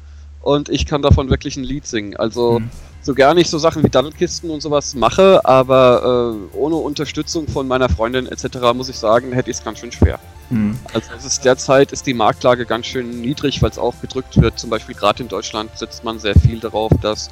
und 0.43 0.69
ich 0.69 0.87
kann 0.87 1.03
davon 1.03 1.31
wirklich 1.31 1.57
ein 1.57 1.65
Lied 1.65 1.87
singen. 1.87 2.17
Also. 2.17 2.61
Mhm 2.61 2.71
so 3.05 3.15
gar 3.15 3.35
nicht 3.35 3.51
so 3.51 3.59
Sachen 3.59 3.83
wie 3.83 3.91
Daddelkisten 3.91 4.51
und 4.51 4.63
sowas 4.63 4.95
mache, 4.95 5.45
aber 5.45 6.35
äh, 6.53 6.57
ohne 6.57 6.77
Unterstützung 6.77 7.47
von 7.47 7.69
meiner 7.69 7.91
Freundin 7.91 8.27
etc. 8.27 8.73
muss 8.75 8.89
ich 8.89 8.97
sagen, 8.97 9.33
hätte 9.33 9.51
ich 9.51 9.59
es 9.59 9.65
ganz 9.65 9.79
schön 9.81 9.93
schwer. 9.93 10.19
Mhm. 10.49 10.79
Also 10.93 11.11
es 11.17 11.25
ist 11.25 11.45
derzeit 11.45 11.93
ist 11.93 12.07
die 12.07 12.15
Marktlage 12.15 12.65
ganz 12.65 12.87
schön 12.87 13.21
niedrig, 13.21 13.61
weil 13.63 13.71
es 13.71 13.79
auch 13.79 13.95
gedrückt 14.01 14.41
wird. 14.41 14.59
Zum 14.59 14.71
Beispiel 14.71 14.95
gerade 14.95 15.23
in 15.23 15.29
Deutschland 15.29 15.71
setzt 15.77 16.03
man 16.03 16.19
sehr 16.19 16.35
viel 16.35 16.61
darauf, 16.61 16.93
dass 17.03 17.31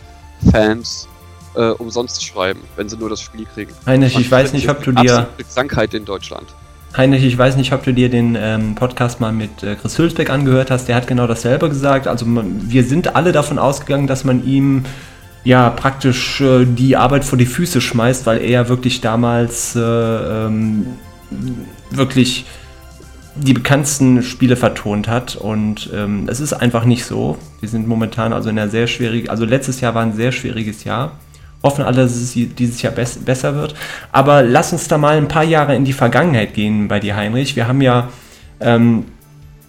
Fans 0.51 1.09
äh, 1.55 1.71
umsonst 1.71 2.25
schreiben, 2.25 2.61
wenn 2.77 2.89
sie 2.89 2.97
nur 2.97 3.11
das 3.11 3.21
Spiel 3.21 3.47
kriegen. 3.55 3.73
Heinrich, 3.87 4.19
ich 4.19 4.31
weiß 4.31 4.53
nicht, 4.53 4.69
ob 4.69 4.83
du 4.83 4.93
dir. 4.93 5.29
Krankheit 5.55 5.95
in 5.95 6.05
Deutschland. 6.05 6.47
Heinrich, 6.97 7.25
ich 7.25 7.39
weiß 7.39 7.57
nicht, 7.57 7.73
ob 7.73 7.83
du 7.85 7.95
dir 7.95 8.11
den 8.11 8.37
ähm, 8.39 8.75
Podcast 8.75 9.19
mal 9.21 9.33
mit 9.33 9.63
äh, 9.63 9.77
Chris 9.77 9.99
Hülsbeck 9.99 10.29
angehört 10.29 10.71
hast. 10.71 10.89
Der 10.89 10.97
hat 10.97 11.07
genau 11.07 11.27
dasselbe 11.27 11.69
gesagt. 11.69 12.07
Also 12.07 12.27
man, 12.27 12.71
wir 12.71 12.85
sind 12.85 13.17
alle 13.17 13.33
davon 13.33 13.59
ausgegangen, 13.59 14.07
dass 14.07 14.25
man 14.25 14.45
ihm 14.45 14.85
ja 15.43 15.71
praktisch 15.71 16.41
äh, 16.43 16.67
die 16.67 16.97
Arbeit 16.97 17.25
vor 17.25 17.39
die 17.39 17.47
Füße 17.47 17.81
schmeißt, 17.81 18.27
weil 18.27 18.43
er 18.43 18.69
wirklich 18.69 19.01
damals 19.01 19.75
äh, 19.75 19.81
ähm, 19.81 20.87
wirklich 21.91 22.45
die 23.35 23.55
bekanntesten 23.55 24.23
Spiele 24.23 24.57
vertont 24.57 25.09
hat 25.09 25.37
und 25.37 25.89
ähm, 25.95 26.29
es 26.29 26.41
ist 26.41 26.53
einfach 26.53 26.85
nicht 26.85 27.07
so. 27.07 27.39
Wir 27.61 27.71
sind 27.71 27.89
momentan 27.89 28.35
also 28.35 28.51
in 28.51 28.59
einer 28.59 28.71
sehr 28.71 28.87
schwierigen, 28.87 29.31
also 29.31 29.47
letztes 29.47 29.81
Jahr 29.81 29.95
war 29.95 30.03
ein 30.03 30.13
sehr 30.13 30.33
schwieriges 30.33 30.85
Jahr 30.85 31.13
hoffen 31.63 31.85
alle, 31.85 32.03
dass 32.03 32.15
es 32.15 32.33
dieses 32.33 32.83
Jahr 32.83 32.93
besser 32.93 33.55
wird. 33.55 33.75
Aber 34.11 34.43
lass 34.43 34.73
uns 34.73 34.89
da 34.89 34.99
mal 34.99 35.17
ein 35.17 35.29
paar 35.29 35.45
Jahre 35.45 35.77
in 35.77 35.85
die 35.85 35.93
Vergangenheit 35.93 36.55
gehen 36.55 36.89
bei 36.89 37.01
dir, 37.01 37.17
Heinrich. 37.17 37.57
Wir 37.57 37.69
haben 37.69 37.81
ja 37.81 38.09
ähm, 38.61 39.07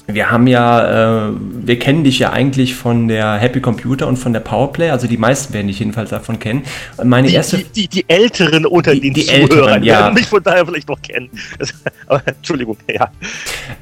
wir 0.08 0.32
haben 0.32 0.48
ja, 0.48 1.30
äh, 1.30 1.32
wir 1.40 1.80
kennen 1.80 2.04
dich 2.04 2.20
ja 2.20 2.32
eigentlich 2.32 2.76
von 2.76 3.08
der 3.08 3.36
Happy 3.36 3.62
Computer 3.62 4.08
und 4.08 4.18
von 4.18 4.34
der 4.34 4.42
Powerplay, 4.42 4.90
also 4.90 5.08
die 5.08 5.18
meisten 5.18 5.54
werden 5.54 5.68
dich 5.68 5.80
jedenfalls 5.80 6.10
davon 6.10 6.40
kennen. 6.40 6.64
Meine 7.04 7.30
die, 7.30 7.36
erste, 7.36 7.58
die, 7.58 7.64
die, 7.64 7.88
die 7.88 8.06
Älteren 8.10 8.66
unter 8.66 8.94
die, 8.94 9.00
den 9.00 9.14
die 9.14 9.26
Zuhörern 9.26 9.42
Älteren, 9.42 9.84
ja. 9.84 10.00
werden 10.00 10.14
mich 10.16 10.26
von 10.26 10.44
daher 10.44 10.66
vielleicht 10.66 10.90
noch 10.90 11.02
kennen. 11.02 11.30
Aber, 12.08 12.22
Entschuldigung, 12.26 12.78
ja. 12.88 13.12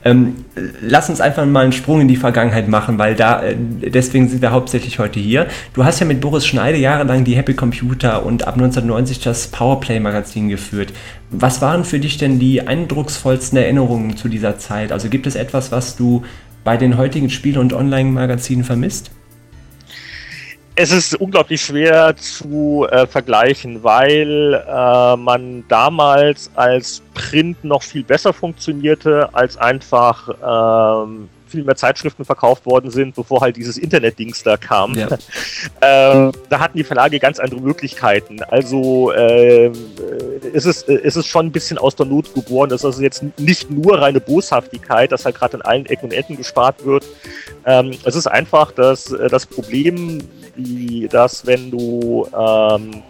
Ähm, 0.04 0.46
lass 0.82 1.10
uns 1.10 1.22
einfach 1.22 1.46
mal 1.46 1.64
einen 1.64 1.74
Sprung 1.74 2.02
in 2.02 2.08
die 2.08 2.18
Vergangenheit 2.18 2.68
machen, 2.68 3.00
weil 3.00 3.16
da, 3.16 3.42
äh, 3.42 3.56
deswegen 3.58 4.30
sind 4.30 4.44
wir 4.44 4.52
hauptsächlich 4.52 5.00
heute 5.00 5.20
hier. 5.20 5.48
Du 5.74 5.86
hast 5.86 6.00
ja 6.00 6.06
mit 6.06 6.22
Boris 6.22 6.46
Schneide 6.46 6.78
jahrelang 6.78 7.24
die 7.24 7.36
Happy 7.36 7.56
Computer 7.56 8.24
und 8.24 8.48
ab 8.48 8.54
1990 8.54 9.22
das 9.22 9.48
Powerplay 9.48 10.00
Magazin 10.00 10.50
geführt. 10.50 10.94
Was 11.34 11.62
waren 11.62 11.86
für 11.86 11.98
dich 11.98 12.18
denn 12.18 12.40
die 12.40 12.68
eindrucksvollsten 12.68 13.58
Erinnerungen 13.58 14.18
zu 14.18 14.28
dieser 14.28 14.58
Zeit? 14.58 14.92
Also 14.92 15.08
gibt 15.08 15.26
es 15.26 15.36
etwas, 15.36 15.72
was 15.72 15.96
du 15.96 16.24
bei 16.66 16.76
den 16.76 16.98
heutigen 16.98 17.30
Spiele- 17.30 17.62
und 17.62 17.72
Online-Magazinen 17.72 18.66
vermisst? 18.66 19.12
Es 20.76 20.92
ist 20.92 21.16
unglaublich 21.16 21.62
schwer 21.62 22.16
zu 22.18 22.86
äh, 22.90 23.08
vergleichen, 23.08 23.82
weil 23.82 24.62
äh, 24.68 25.16
man 25.16 25.64
damals 25.70 26.52
als 26.56 27.02
Print 27.14 27.64
noch 27.64 27.84
viel 27.84 28.04
besser 28.04 28.34
funktionierte, 28.34 29.30
als 29.34 29.56
einfach 29.56 30.30
ähm, 31.08 31.30
viel 31.52 31.64
mehr 31.64 31.76
Zeitschriften 31.76 32.26
verkauft 32.26 32.66
worden 32.66 32.90
sind, 32.90 33.16
bevor 33.16 33.42
halt 33.42 33.58
dieses 33.58 33.78
Internet-Dings 33.78 34.44
da 34.44 34.58
kam. 34.58 34.96
Ja. 34.96 35.08
ähm, 35.82 36.32
da 36.50 36.60
hatten 36.60 36.78
die 36.78 36.84
Verlage 36.84 37.20
ganz 37.20 37.40
andere 37.40 37.62
Möglichkeiten. 37.62 38.42
Also 38.44 39.12
äh, 39.12 39.72
ist 40.54 40.66
es, 40.66 40.84
ist 40.84 41.18
es 41.18 41.28
schon 41.28 41.48
ein 41.48 41.52
bisschen 41.52 41.78
aus 41.78 41.96
der 41.96 42.06
Not 42.06 42.34
geboren. 42.34 42.70
Das 42.70 42.82
ist 42.82 42.86
also 42.86 43.02
jetzt 43.02 43.24
nicht 43.38 43.70
nur 43.70 44.00
reine 44.00 44.20
Boshaftigkeit, 44.20 45.12
dass 45.12 45.26
halt 45.26 45.36
gerade 45.36 45.58
in 45.58 45.62
allen 45.62 45.86
Ecken 45.86 46.06
und 46.06 46.14
Enden 46.14 46.38
gespart 46.38 46.86
wird. 46.86 47.06
Ähm, 47.66 47.92
es 48.04 48.16
ist 48.16 48.28
einfach 48.28 48.72
das, 48.72 49.14
das 49.30 49.46
Problem, 49.46 50.20
die, 50.56 51.08
dass 51.10 51.46
wenn 51.46 51.72
du 51.72 52.28
ähm, 52.38 53.04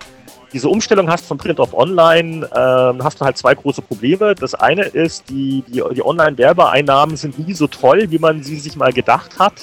diese 0.53 0.67
Umstellung 0.67 1.09
hast 1.09 1.25
von 1.25 1.37
Print 1.37 1.59
auf 1.59 1.73
Online, 1.73 2.47
ähm, 2.55 3.03
hast 3.03 3.21
du 3.21 3.25
halt 3.25 3.37
zwei 3.37 3.55
große 3.55 3.81
Probleme. 3.81 4.35
Das 4.35 4.53
eine 4.53 4.83
ist, 4.83 5.29
die, 5.29 5.63
die, 5.67 5.81
die 5.93 6.05
Online-Werbeeinnahmen 6.05 7.15
sind 7.15 7.39
nie 7.39 7.53
so 7.53 7.67
toll, 7.67 8.07
wie 8.09 8.19
man 8.19 8.43
sie 8.43 8.59
sich 8.59 8.75
mal 8.75 8.91
gedacht 8.91 9.39
hat. 9.39 9.53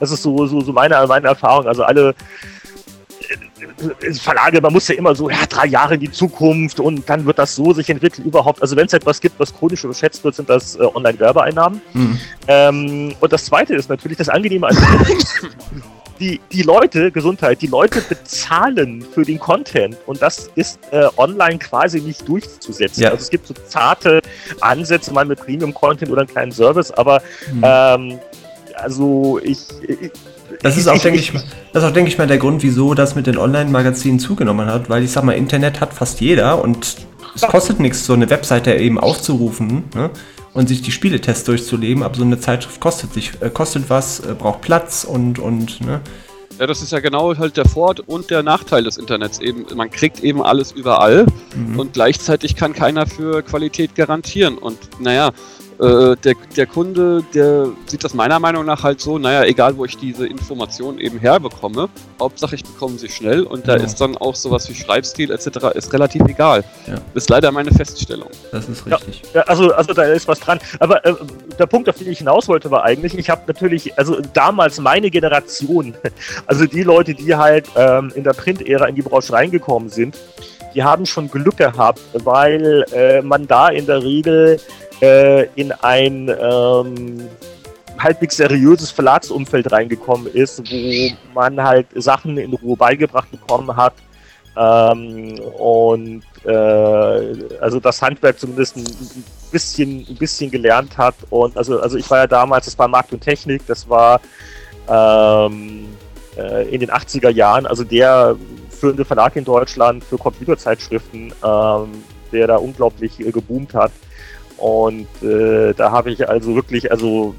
Das 0.00 0.10
ist 0.12 0.22
so, 0.22 0.46
so, 0.46 0.60
so 0.60 0.72
meine, 0.72 1.04
meine 1.08 1.28
Erfahrung. 1.28 1.66
Also 1.66 1.82
alle 1.82 2.14
äh, 4.00 4.14
Verlage, 4.14 4.60
man 4.60 4.72
muss 4.72 4.86
ja 4.86 4.94
immer 4.94 5.14
so, 5.16 5.28
ja, 5.28 5.44
drei 5.48 5.66
Jahre 5.66 5.94
in 5.94 6.00
die 6.00 6.12
Zukunft 6.12 6.78
und 6.78 7.08
dann 7.08 7.26
wird 7.26 7.38
das 7.38 7.56
so 7.56 7.72
sich 7.72 7.90
entwickeln 7.90 8.24
überhaupt. 8.24 8.62
Also 8.62 8.76
wenn 8.76 8.86
es 8.86 8.92
etwas 8.92 9.20
gibt, 9.20 9.40
was 9.40 9.52
chronisch 9.52 9.82
überschätzt 9.82 10.22
wird, 10.22 10.36
sind 10.36 10.48
das 10.48 10.76
äh, 10.76 10.82
Online-Werbeeinnahmen. 10.82 11.80
Mhm. 11.94 12.20
Ähm, 12.46 13.14
und 13.18 13.32
das 13.32 13.44
zweite 13.44 13.74
ist 13.74 13.88
natürlich 13.88 14.18
das 14.18 14.28
Angenehme 14.28 14.68
an 14.68 14.76
die, 16.20 16.40
die 16.52 16.62
Leute, 16.62 17.10
Gesundheit, 17.10 17.62
die 17.62 17.66
Leute 17.66 18.00
bezahlen 18.00 19.04
für 19.12 19.22
den 19.22 19.38
Content 19.38 19.96
und 20.06 20.20
das 20.20 20.50
ist 20.54 20.78
äh, 20.90 21.06
online 21.16 21.58
quasi 21.58 22.00
nicht 22.00 22.28
durchzusetzen. 22.28 23.02
Ja. 23.02 23.10
Also 23.10 23.22
es 23.22 23.30
gibt 23.30 23.46
so 23.46 23.54
zarte 23.66 24.20
Ansätze 24.60 25.12
mal 25.12 25.24
mit 25.24 25.40
Premium-Content 25.40 26.10
oder 26.10 26.22
einen 26.22 26.30
kleinen 26.30 26.52
Service, 26.52 26.90
aber 26.90 27.22
mhm. 27.52 27.62
ähm, 27.64 28.18
also 28.74 29.40
ich, 29.42 29.60
ich 29.82 30.10
das 30.62 30.76
ist 30.76 30.88
auch, 30.88 30.98
denke 30.98 31.20
ich, 31.20 31.32
das 31.72 31.82
ist 31.82 31.88
auch, 31.88 31.92
denke 31.92 32.10
ich 32.10 32.18
mal, 32.18 32.26
der 32.26 32.38
Grund, 32.38 32.62
wieso 32.62 32.94
das 32.94 33.14
mit 33.14 33.26
den 33.26 33.36
Online-Magazinen 33.36 34.18
zugenommen 34.18 34.66
hat, 34.66 34.88
weil 34.88 35.04
ich 35.04 35.12
sag 35.12 35.24
mal, 35.24 35.32
Internet 35.32 35.80
hat 35.80 35.92
fast 35.92 36.20
jeder 36.20 36.62
und 36.62 36.96
es 37.34 37.42
kostet 37.42 37.80
nichts, 37.80 38.04
so 38.04 38.14
eine 38.14 38.30
Webseite 38.30 38.74
eben 38.74 38.98
aufzurufen. 38.98 39.84
Ne? 39.94 40.10
Und 40.58 40.68
sich 40.68 40.82
die 40.82 40.90
Spieletests 40.90 41.44
durchzuleben, 41.44 42.02
aber 42.02 42.16
so 42.16 42.24
eine 42.24 42.40
Zeitschrift 42.40 42.80
kostet 42.80 43.12
sich, 43.12 43.30
äh, 43.40 43.48
kostet 43.48 43.88
was, 43.90 44.18
äh, 44.18 44.34
braucht 44.36 44.60
Platz 44.60 45.04
und, 45.04 45.38
und, 45.38 45.80
ne? 45.80 46.00
Ja, 46.58 46.66
das 46.66 46.82
ist 46.82 46.90
ja 46.90 46.98
genau 46.98 47.36
halt 47.36 47.56
der 47.56 47.64
Vor- 47.64 47.94
und 48.06 48.30
der 48.30 48.42
Nachteil 48.42 48.82
des 48.82 48.96
Internets 48.96 49.38
eben. 49.38 49.66
Man 49.76 49.88
kriegt 49.88 50.24
eben 50.24 50.42
alles 50.42 50.72
überall 50.72 51.26
mhm. 51.54 51.78
und 51.78 51.92
gleichzeitig 51.92 52.56
kann 52.56 52.72
keiner 52.72 53.06
für 53.06 53.42
Qualität 53.42 53.94
garantieren. 53.94 54.58
Und 54.58 54.76
naja, 54.98 55.30
äh, 55.80 56.16
der, 56.16 56.34
der 56.56 56.66
Kunde, 56.66 57.22
der 57.34 57.68
sieht 57.86 58.02
das 58.02 58.14
meiner 58.14 58.40
Meinung 58.40 58.64
nach 58.64 58.82
halt 58.82 59.00
so, 59.00 59.18
naja, 59.18 59.44
egal 59.44 59.76
wo 59.76 59.84
ich 59.84 59.96
diese 59.96 60.26
Information 60.26 60.98
eben 60.98 61.18
herbekomme, 61.18 61.88
Hauptsache 62.18 62.56
ich 62.56 62.64
bekomme 62.64 62.98
sie 62.98 63.08
schnell 63.08 63.44
und 63.44 63.68
da 63.68 63.76
ja. 63.76 63.84
ist 63.84 64.00
dann 64.00 64.16
auch 64.16 64.34
sowas 64.34 64.68
wie 64.68 64.74
Schreibstil 64.74 65.30
etc. 65.30 65.74
ist 65.74 65.92
relativ 65.92 66.22
egal. 66.26 66.64
Ja. 66.86 66.96
Ist 67.14 67.30
leider 67.30 67.52
meine 67.52 67.70
Feststellung. 67.70 68.28
Das 68.50 68.68
ist 68.68 68.86
richtig. 68.86 69.22
Ja, 69.34 69.42
also, 69.42 69.72
also 69.72 69.94
da 69.94 70.02
ist 70.02 70.26
was 70.26 70.40
dran. 70.40 70.58
Aber 70.80 71.04
äh, 71.04 71.14
der 71.58 71.66
Punkt, 71.66 71.88
auf 71.88 71.96
den 71.96 72.10
ich 72.10 72.18
hinaus 72.18 72.48
wollte, 72.48 72.70
war 72.70 72.84
eigentlich, 72.84 73.16
ich 73.16 73.30
habe 73.30 73.42
natürlich, 73.46 73.96
also 73.96 74.20
damals 74.32 74.80
meine 74.80 75.10
Generation, 75.10 75.94
also 76.46 76.66
die 76.66 76.82
Leute, 76.82 77.14
die 77.14 77.36
halt 77.36 77.66
ähm, 77.76 78.12
in 78.14 78.24
der 78.24 78.32
Print-Ära 78.32 78.86
in 78.86 78.96
die 78.96 79.02
Branche 79.02 79.32
reingekommen 79.32 79.90
sind, 79.90 80.16
die 80.74 80.82
haben 80.82 81.06
schon 81.06 81.30
Glück 81.30 81.56
gehabt, 81.56 82.00
weil 82.12 82.84
äh, 82.92 83.22
man 83.22 83.46
da 83.46 83.68
in 83.68 83.86
der 83.86 84.02
Regel 84.02 84.60
äh, 85.00 85.44
in 85.54 85.72
ein 85.72 86.28
ähm, 86.28 87.28
halbwegs 87.98 88.36
seriöses 88.36 88.90
Verlagsumfeld 88.90 89.70
reingekommen 89.70 90.26
ist, 90.32 90.62
wo 90.70 91.10
man 91.34 91.62
halt 91.62 91.86
Sachen 91.94 92.38
in 92.38 92.52
Ruhe 92.54 92.76
beigebracht 92.76 93.30
bekommen 93.30 93.76
hat. 93.76 93.94
Ähm, 94.56 95.38
und 95.58 96.22
äh, 96.44 97.58
also 97.60 97.80
das 97.80 98.02
Handwerk 98.02 98.38
zumindest 98.38 98.76
ein 98.76 98.84
bisschen, 99.52 100.06
ein 100.08 100.16
bisschen 100.16 100.50
gelernt 100.50 100.96
hat. 100.96 101.14
Und 101.30 101.56
also, 101.56 101.80
also 101.80 101.96
ich 101.96 102.08
war 102.10 102.18
ja 102.18 102.26
damals, 102.26 102.66
das 102.66 102.78
war 102.78 102.88
Markt 102.88 103.12
und 103.12 103.20
Technik, 103.20 103.66
das 103.66 103.88
war 103.88 104.20
ähm, 104.88 105.86
äh, 106.36 106.68
in 106.68 106.80
den 106.80 106.90
80er 106.90 107.30
Jahren, 107.30 107.66
also 107.66 107.84
der 107.84 108.36
führende 108.70 109.04
Verlag 109.04 109.36
in 109.36 109.44
Deutschland 109.44 110.04
für 110.04 110.18
Computerzeitschriften, 110.18 111.32
ähm, 111.44 111.88
der 112.32 112.46
da 112.46 112.56
unglaublich 112.56 113.18
äh, 113.20 113.30
geboomt 113.30 113.74
hat. 113.74 113.92
Und 114.58 115.06
äh, 115.22 115.72
da 115.74 115.90
habe 115.90 116.10
ich 116.10 116.28
also 116.28 116.54
wirklich, 116.54 116.90
also 116.90 117.34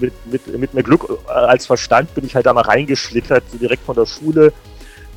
mit, 0.00 0.12
mit, 0.26 0.58
mit 0.58 0.74
mehr 0.74 0.82
Glück 0.82 1.06
äh, 1.26 1.30
als 1.30 1.66
Verstand 1.66 2.14
bin 2.14 2.24
ich 2.24 2.34
halt 2.34 2.46
da 2.46 2.52
mal 2.52 2.62
reingeschlittert, 2.62 3.44
direkt 3.60 3.84
von 3.84 3.96
der 3.96 4.06
Schule. 4.06 4.52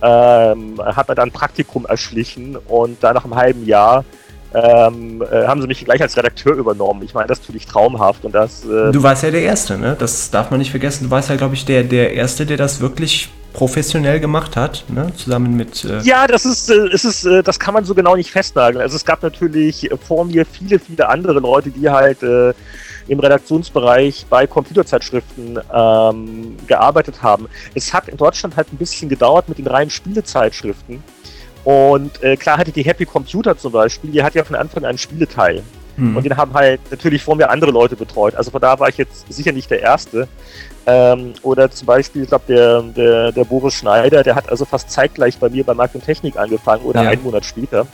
Ähm, 0.01 0.79
hat 0.84 1.08
mir 1.10 1.15
dann 1.15 1.29
ein 1.29 1.32
Praktikum 1.32 1.86
erschlichen 1.86 2.56
und 2.56 3.03
da 3.03 3.13
nach 3.13 3.25
einem 3.25 3.36
halben 3.36 3.65
Jahr 3.65 4.06
ähm, 4.53 5.23
äh, 5.29 5.45
haben 5.45 5.61
sie 5.61 5.67
mich 5.67 5.83
gleich 5.83 6.01
als 6.01 6.15
Redakteur 6.17 6.55
übernommen. 6.55 7.03
Ich 7.03 7.13
meine, 7.13 7.27
das 7.27 7.41
tue 7.41 7.55
ich 7.55 7.65
traumhaft 7.65 8.23
und 8.25 8.33
das. 8.33 8.63
Äh 8.63 8.91
du 8.91 9.03
warst 9.03 9.23
ja 9.23 9.31
der 9.31 9.41
Erste, 9.41 9.77
ne? 9.77 9.95
Das 9.97 10.31
darf 10.31 10.51
man 10.51 10.59
nicht 10.59 10.71
vergessen. 10.71 11.05
Du 11.05 11.11
warst 11.11 11.29
ja, 11.29 11.35
glaube 11.35 11.55
ich, 11.55 11.65
der, 11.65 11.83
der 11.83 12.13
Erste, 12.13 12.45
der 12.45 12.57
das 12.57 12.79
wirklich 12.79 13.29
professionell 13.53 14.19
gemacht 14.19 14.55
hat, 14.55 14.85
ne? 14.87 15.11
zusammen 15.15 15.55
mit. 15.55 15.83
Äh 15.83 15.99
ja, 16.01 16.27
das 16.27 16.45
ist, 16.45 16.69
äh, 16.69 16.89
ist, 16.91 17.25
äh, 17.25 17.41
das 17.41 17.59
kann 17.59 17.73
man 17.73 17.85
so 17.85 17.95
genau 17.95 18.15
nicht 18.15 18.29
festnageln. 18.29 18.81
Also 18.81 18.95
es 18.95 19.03
gab 19.03 19.23
natürlich 19.23 19.89
vor 20.07 20.25
mir 20.25 20.45
viele, 20.45 20.77
viele 20.77 21.09
andere 21.09 21.39
Leute, 21.39 21.71
die 21.71 21.89
halt 21.89 22.21
äh, 22.21 22.53
im 23.07 23.19
Redaktionsbereich 23.19 24.27
bei 24.29 24.45
Computerzeitschriften 24.45 25.59
ähm, 25.73 26.57
gearbeitet 26.67 27.23
haben. 27.23 27.47
Es 27.73 27.93
hat 27.93 28.09
in 28.09 28.17
Deutschland 28.17 28.55
halt 28.55 28.71
ein 28.71 28.77
bisschen 28.77 29.09
gedauert 29.09 29.49
mit 29.49 29.57
den 29.57 29.67
reinen 29.67 29.89
Spielezeitschriften. 29.89 31.03
Und 31.67 32.24
äh, 32.24 32.38
klar 32.38 32.57
hatte 32.57 32.71
die 32.71 32.83
Happy 32.83 33.05
Computer 33.05 33.57
zum 33.57 33.74
Beispiel, 33.74 34.09
die 34.09 34.24
hat 34.24 34.33
ja 34.36 34.45
von 34.45 34.55
Anfang 34.55 34.83
an 34.83 34.89
einen 34.91 34.97
Spieleteil. 34.97 35.63
Hm. 35.97 36.15
Und 36.15 36.24
den 36.24 36.38
haben 36.38 36.53
halt 36.53 36.79
natürlich 36.89 37.21
vor 37.21 37.36
mir 37.36 37.50
andere 37.50 37.71
Leute 37.71 37.97
betreut. 37.97 38.36
Also 38.36 38.51
von 38.51 38.62
da 38.62 38.79
war 38.79 38.88
ich 38.88 38.95
jetzt 38.95 39.25
sicher 39.29 39.51
nicht 39.51 39.69
der 39.69 39.81
Erste. 39.81 40.29
Ähm, 40.86 41.33
oder 41.41 41.69
zum 41.69 41.86
Beispiel, 41.86 42.24
ich 42.24 42.29
glaube, 42.29 42.45
der, 42.47 42.83
der, 42.83 43.33
der 43.33 43.43
Boris 43.43 43.74
Schneider, 43.74 44.24
der 44.24 44.36
hat 44.36 44.47
also 44.47 44.63
fast 44.63 44.89
zeitgleich 44.91 45.39
bei 45.39 45.50
mir 45.50 45.65
bei 45.65 45.74
Markt 45.74 45.93
und 45.95 46.05
Technik 46.05 46.38
angefangen 46.38 46.86
oder 46.86 47.03
ja. 47.03 47.09
einen 47.09 47.21
Monat 47.21 47.43
später. 47.43 47.86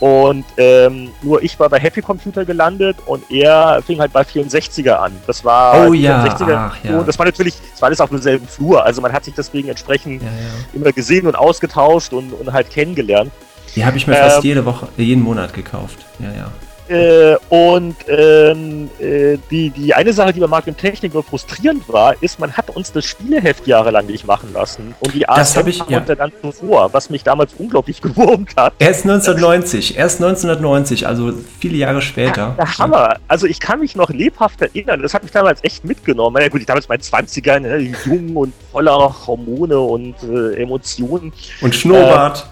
Und 0.00 0.46
ähm, 0.56 1.10
nur 1.20 1.42
ich 1.42 1.60
war 1.60 1.68
bei 1.68 1.78
Happy 1.78 2.00
Computer 2.00 2.46
gelandet 2.46 2.96
und 3.04 3.30
er 3.30 3.82
fing 3.86 4.00
halt 4.00 4.12
bei 4.14 4.22
64er 4.22 4.94
an. 4.94 5.12
Das 5.26 5.44
war 5.44 5.88
oh, 5.88 5.92
ja. 5.92 6.24
64er 6.24 6.54
Ach, 6.56 6.76
ja. 6.82 6.98
und 6.98 7.06
das 7.06 7.18
war 7.18 7.26
natürlich, 7.26 7.54
das 7.70 7.82
war 7.82 7.88
alles 7.88 8.00
auf 8.00 8.08
demselben 8.08 8.48
Flur. 8.48 8.82
Also 8.82 9.02
man 9.02 9.12
hat 9.12 9.26
sich 9.26 9.34
deswegen 9.34 9.68
entsprechend 9.68 10.22
ja, 10.22 10.28
immer 10.72 10.92
gesehen 10.92 11.26
und 11.26 11.34
ausgetauscht 11.34 12.14
und, 12.14 12.32
und 12.32 12.50
halt 12.50 12.70
kennengelernt. 12.70 13.30
Die 13.76 13.84
habe 13.84 13.98
ich 13.98 14.06
mir 14.06 14.16
ähm, 14.16 14.22
fast 14.22 14.42
jede 14.42 14.64
Woche, 14.64 14.88
jeden 14.96 15.22
Monat 15.22 15.52
gekauft. 15.52 15.98
Ja, 16.18 16.32
ja. 16.32 16.52
Äh, 16.90 17.36
und 17.50 17.94
ähm, 18.08 18.90
äh, 18.98 19.38
die, 19.48 19.70
die 19.70 19.94
eine 19.94 20.12
Sache, 20.12 20.32
die 20.32 20.40
bei 20.40 20.48
Markt 20.48 20.66
und 20.66 20.76
Technik 20.76 21.14
nur 21.14 21.22
frustrierend 21.22 21.88
war, 21.88 22.20
ist, 22.20 22.40
man 22.40 22.52
hat 22.52 22.68
uns 22.70 22.90
das 22.90 23.04
Spieleheft 23.04 23.64
jahrelang 23.68 24.06
nicht 24.06 24.26
machen 24.26 24.52
lassen. 24.52 24.96
Und 24.98 25.14
die 25.14 25.20
das 25.20 25.56
habe 25.56 25.70
ich 25.70 25.80
ja. 25.88 26.00
dann 26.00 26.32
zuvor, 26.42 26.92
was 26.92 27.08
mich 27.08 27.22
damals 27.22 27.54
unglaublich 27.58 28.02
gewurmt 28.02 28.56
hat. 28.56 28.72
Erst 28.80 29.04
1990, 29.04 29.96
erst 29.96 30.16
1990, 30.20 31.06
also 31.06 31.32
viele 31.60 31.76
Jahre 31.76 32.02
später. 32.02 32.56
Ja, 32.58 32.64
der 32.64 32.78
Hammer. 32.78 33.16
Also 33.28 33.46
ich 33.46 33.60
kann 33.60 33.78
mich 33.78 33.94
noch 33.94 34.10
lebhaft 34.10 34.60
erinnern, 34.60 35.00
das 35.00 35.14
hat 35.14 35.22
mich 35.22 35.30
damals 35.30 35.62
echt 35.62 35.84
mitgenommen. 35.84 36.42
Ja 36.42 36.48
gut, 36.48 36.60
ich 36.60 36.66
damals 36.66 36.88
meinen 36.88 37.02
20ern, 37.02 37.60
ne, 37.60 37.94
jung 38.04 38.36
und 38.36 38.52
voller 38.72 39.14
Hormone 39.26 39.78
und 39.78 40.16
äh, 40.24 40.60
Emotionen. 40.60 41.32
Und 41.60 41.72
Schnurrbart. 41.72 42.48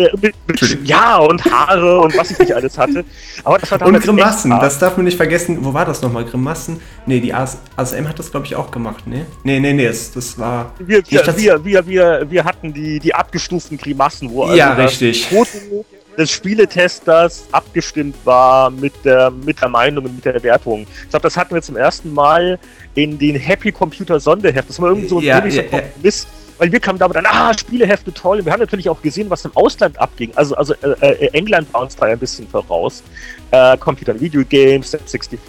Äh, 0.00 0.16
mit, 0.20 0.34
mit, 0.46 0.88
ja, 0.88 1.18
und 1.18 1.44
Haare 1.44 2.00
und 2.00 2.16
was 2.16 2.30
ich 2.30 2.38
nicht 2.38 2.54
alles 2.54 2.78
hatte. 2.78 3.04
Aber 3.44 3.58
das 3.58 3.70
war 3.70 3.82
Und 3.82 4.00
Grimassen, 4.00 4.50
das 4.50 4.78
darf 4.78 4.96
man 4.96 5.04
nicht 5.04 5.16
vergessen. 5.16 5.58
Wo 5.64 5.74
war 5.74 5.84
das 5.84 6.00
nochmal? 6.02 6.24
Grimassen? 6.24 6.80
Nee, 7.06 7.20
die 7.20 7.34
ASM 7.34 8.08
hat 8.08 8.18
das, 8.18 8.30
glaube 8.30 8.46
ich, 8.46 8.56
auch 8.56 8.70
gemacht, 8.70 9.06
ne? 9.06 9.26
Nee, 9.44 9.60
nee, 9.60 9.72
nee, 9.72 9.86
das, 9.86 10.12
das 10.12 10.38
war. 10.38 10.72
Wir, 10.78 11.02
wir, 11.08 11.36
wir, 11.36 11.64
wir, 11.64 11.86
wir, 11.86 12.26
wir 12.30 12.44
hatten 12.44 12.72
die, 12.72 12.98
die 12.98 13.14
abgestuften 13.14 13.76
Grimassen, 13.76 14.30
wo 14.30 14.44
also 14.44 14.56
ja, 14.56 14.72
richtig. 14.74 15.26
Foto 15.26 15.84
des 16.16 16.30
Spieletesters 16.30 17.44
abgestimmt 17.52 18.16
war 18.24 18.70
mit 18.70 18.92
der, 19.04 19.30
mit 19.30 19.60
der 19.60 19.68
Meinung 19.68 20.04
und 20.04 20.16
mit 20.16 20.24
der 20.24 20.42
Wertung. 20.42 20.86
Ich 21.04 21.10
glaube, 21.10 21.22
das 21.22 21.36
hatten 21.36 21.54
wir 21.54 21.62
zum 21.62 21.76
ersten 21.76 22.12
Mal 22.12 22.58
in 22.94 23.18
den 23.18 23.36
Happy 23.36 23.72
Computer 23.72 24.18
Sonderheft. 24.18 24.68
Das 24.68 24.80
war 24.80 24.88
irgendwie 24.88 25.08
so 25.08 25.18
ein 25.18 25.24
ja, 25.24 25.44
ja, 25.46 25.62
Kompromiss. 25.62 26.24
Ja 26.24 26.39
weil 26.60 26.70
wir 26.70 26.78
kamen 26.78 26.98
damit 26.98 27.16
an, 27.16 27.24
ah, 27.26 27.56
Spielehefte 27.58 28.12
toll. 28.12 28.38
Und 28.38 28.44
wir 28.44 28.52
haben 28.52 28.60
natürlich 28.60 28.90
auch 28.90 29.00
gesehen, 29.00 29.30
was 29.30 29.46
im 29.46 29.56
Ausland 29.56 29.98
abging. 29.98 30.30
Also, 30.34 30.54
also 30.56 30.74
äh, 30.74 30.90
äh, 31.00 31.26
England 31.32 31.72
war 31.72 31.80
uns 31.80 31.96
da 31.96 32.04
ein 32.04 32.18
bisschen 32.18 32.46
voraus. 32.46 33.02
Äh, 33.50 33.78
Computer 33.78 34.20
Video 34.20 34.44
Games, 34.44 34.90
64. 34.90 35.40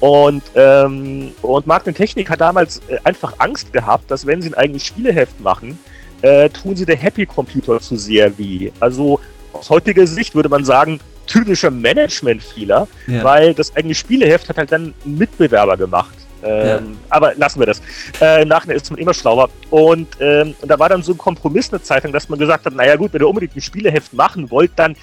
Und, 0.00 0.42
ähm, 0.56 1.30
und 1.42 1.66
Markt 1.68 1.86
und 1.86 1.94
Technik 1.94 2.28
hat 2.28 2.40
damals 2.40 2.82
äh, 2.88 2.98
einfach 3.04 3.34
Angst 3.38 3.72
gehabt, 3.72 4.10
dass 4.10 4.26
wenn 4.26 4.42
sie 4.42 4.48
ein 4.48 4.54
eigenes 4.54 4.84
Spieleheft 4.84 5.40
machen, 5.40 5.78
äh, 6.22 6.48
tun 6.50 6.74
sie 6.74 6.86
der 6.86 6.96
Happy 6.96 7.24
Computer 7.24 7.78
zu 7.78 7.94
sehr 7.96 8.36
weh. 8.36 8.72
Also 8.80 9.20
aus 9.52 9.70
heutiger 9.70 10.08
Sicht 10.08 10.34
würde 10.34 10.48
man 10.48 10.64
sagen, 10.64 10.98
typischer 11.28 11.70
Management-Fehler, 11.70 12.88
ja. 13.06 13.22
weil 13.22 13.54
das 13.54 13.76
eigene 13.76 13.94
Spieleheft 13.94 14.48
hat 14.48 14.58
halt 14.58 14.72
dann 14.72 14.92
einen 15.04 15.18
Mitbewerber 15.18 15.76
gemacht. 15.76 16.14
Ähm, 16.42 16.66
ja. 16.66 16.80
Aber 17.10 17.34
lassen 17.34 17.60
wir 17.60 17.66
das. 17.66 17.82
Äh, 18.20 18.44
nachher 18.44 18.74
ist 18.74 18.90
man 18.90 18.98
immer 18.98 19.14
schlauer. 19.14 19.48
Und, 19.70 20.08
ähm, 20.20 20.54
und 20.60 20.68
da 20.70 20.78
war 20.78 20.88
dann 20.88 21.02
so 21.02 21.12
ein 21.12 21.18
Kompromiss 21.18 21.72
eine 21.72 21.82
Zeit 21.82 22.04
lang, 22.04 22.12
dass 22.12 22.28
man 22.28 22.38
gesagt 22.38 22.66
hat, 22.66 22.74
naja 22.74 22.96
gut, 22.96 23.12
wenn 23.12 23.20
ihr 23.20 23.28
unbedingt 23.28 23.56
ein 23.56 23.60
Spieleheft 23.60 24.12
machen 24.12 24.50
wollt, 24.50 24.72
dann 24.76 24.96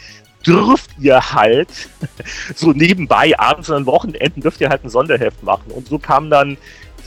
dürft 0.46 0.92
ihr 1.00 1.34
halt 1.34 1.70
so 2.56 2.72
nebenbei 2.72 3.38
abends 3.38 3.70
und 3.70 3.76
an 3.76 3.86
Wochenenden 3.86 4.42
dürft 4.42 4.62
ihr 4.62 4.70
halt 4.70 4.84
ein 4.84 4.90
Sonderheft 4.90 5.44
machen. 5.44 5.72
Und 5.72 5.88
so 5.88 6.00
kam 6.00 6.30
dann 6.30 6.58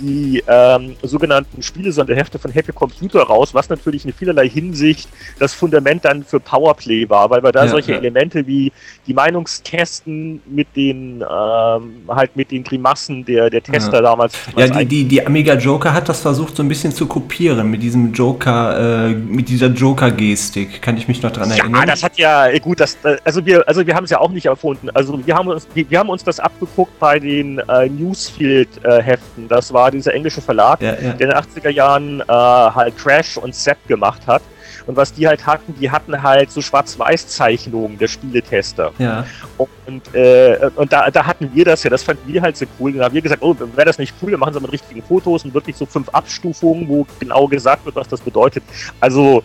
die 0.03 0.43
ähm, 0.47 0.97
sogenannten 1.03 1.63
Spielesonderhefte 1.63 2.39
von 2.39 2.51
Happy 2.51 2.73
Computer 2.73 3.21
raus, 3.23 3.55
was 3.55 3.69
natürlich 3.69 4.05
in 4.05 4.13
vielerlei 4.13 4.49
Hinsicht 4.49 5.09
das 5.39 5.55
Fundament 5.55 6.05
dann 6.05 6.25
für 6.25 6.41
Powerplay 6.41 7.09
war, 7.09 7.31
weil 7.31 7.43
wir 7.43 7.53
da 7.53 7.65
Ja, 7.65 7.71
solche 7.71 7.93
ja. 7.93 7.99
Elemente 7.99 8.47
wie 8.47 8.73
die 9.07 9.15
Meinungstesten 9.15 10.43
mit 10.47 10.69
den 10.77 11.23
ähm, 11.23 11.93
halt 12.09 12.35
mit 12.37 12.51
den 12.51 12.65
Grimassen 12.65 13.25
der, 13.25 13.49
der 13.51 13.63
Tester 13.63 13.99
Ja. 13.99 14.03
damals. 14.03 14.35
Ja, 14.57 14.67
die, 14.69 14.85
die, 14.87 15.05
die 15.05 15.27
Amiga 15.27 15.55
Joker 15.55 15.93
hat 15.95 16.09
das 16.09 16.21
versucht 16.21 16.57
so 16.57 16.63
ein 16.63 16.69
bisschen 16.69 16.93
zu 16.93 17.07
kopieren 17.07 17.71
mit 17.71 17.83
diesem 17.83 18.13
Joker, 18.13 19.07
äh, 19.07 19.15
mit 19.15 19.49
dieser 19.49 19.69
Joker-Gestik. 19.69 20.83
Kann 20.83 20.97
ich 20.97 21.07
mich 21.09 21.23
noch 21.23 21.31
dran 21.31 21.51
Ja, 21.51 21.57
erinnern? 21.59 21.87
das 21.87 22.03
hat 22.03 22.19
ja, 22.19 22.49
äh, 22.49 22.59
gut, 22.61 22.81
das, 22.81 22.99
äh, 23.05 23.17
also 23.25 23.45
wir, 23.47 23.67
also 23.69 23.87
wir 23.87 23.95
haben 23.95 24.05
es 24.05 24.11
ja 24.11 24.19
auch 24.21 24.31
nicht 24.31 24.47
erfunden. 24.47 24.91
Also 24.91 25.25
wir 25.25 25.35
haben 25.35 25.49
uns, 25.49 25.69
wir, 25.75 25.89
wir 25.89 25.99
haben 25.99 26.09
uns 26.09 26.25
das 26.25 26.41
abgeguckt 26.41 26.99
bei 26.99 27.19
den 27.21 27.59
äh, 27.61 27.89
Newsfield-Heften. 27.89 29.49
das 29.49 29.73
war 29.73 29.91
dieser 29.93 30.15
englische 30.15 30.41
Verlag, 30.41 30.81
ja, 30.81 30.93
ja. 30.93 31.13
der 31.13 31.13
in 31.13 31.19
den 31.19 31.33
80er 31.33 31.71
Jahren 31.71 32.21
äh, 32.21 32.25
halt 32.27 32.97
Crash 32.99 33.37
und 33.37 33.55
Zap 33.55 33.79
gemacht 33.87 34.23
hat. 34.27 34.43
Und 34.87 34.97
was 34.97 35.13
die 35.13 35.29
halt 35.29 35.47
hatten, 35.47 35.75
die 35.79 35.91
hatten 35.91 36.23
halt 36.23 36.51
so 36.51 36.61
Schwarz-Weiß-Zeichnungen 36.61 37.99
der 37.99 38.09
Spieletester. 38.09 38.93
ja. 38.99 39.25
Und, 39.57 40.15
äh, 40.15 40.71
und 40.75 40.93
da, 40.93 41.11
da 41.11 41.27
hatten 41.27 41.51
wir 41.55 41.65
das 41.65 41.83
ja, 41.85 41.91
das 41.91 42.03
fanden 42.03 42.33
wir 42.33 42.43
halt 42.43 42.57
so 42.57 42.67
cool. 42.81 42.93
Dann 42.93 43.05
haben 43.05 43.15
wir 43.15 43.23
gesagt, 43.23 43.43
oh, 43.43 43.55
wäre 43.59 43.87
das 43.87 43.99
nicht 43.99 44.15
cool, 44.21 44.31
wir 44.31 44.39
machen 44.39 44.55
es 44.55 44.61
mit 44.61 44.73
richtigen 44.73 45.03
Fotos 45.03 45.45
und 45.45 45.55
wirklich 45.55 45.77
so 45.77 45.87
fünf 45.87 46.09
Abstufungen, 46.09 46.89
wo 46.89 47.07
genau 47.21 47.47
gesagt 47.47 47.85
wird, 47.85 47.95
was 47.97 48.09
das 48.09 48.21
bedeutet. 48.21 48.65
Also 49.01 49.43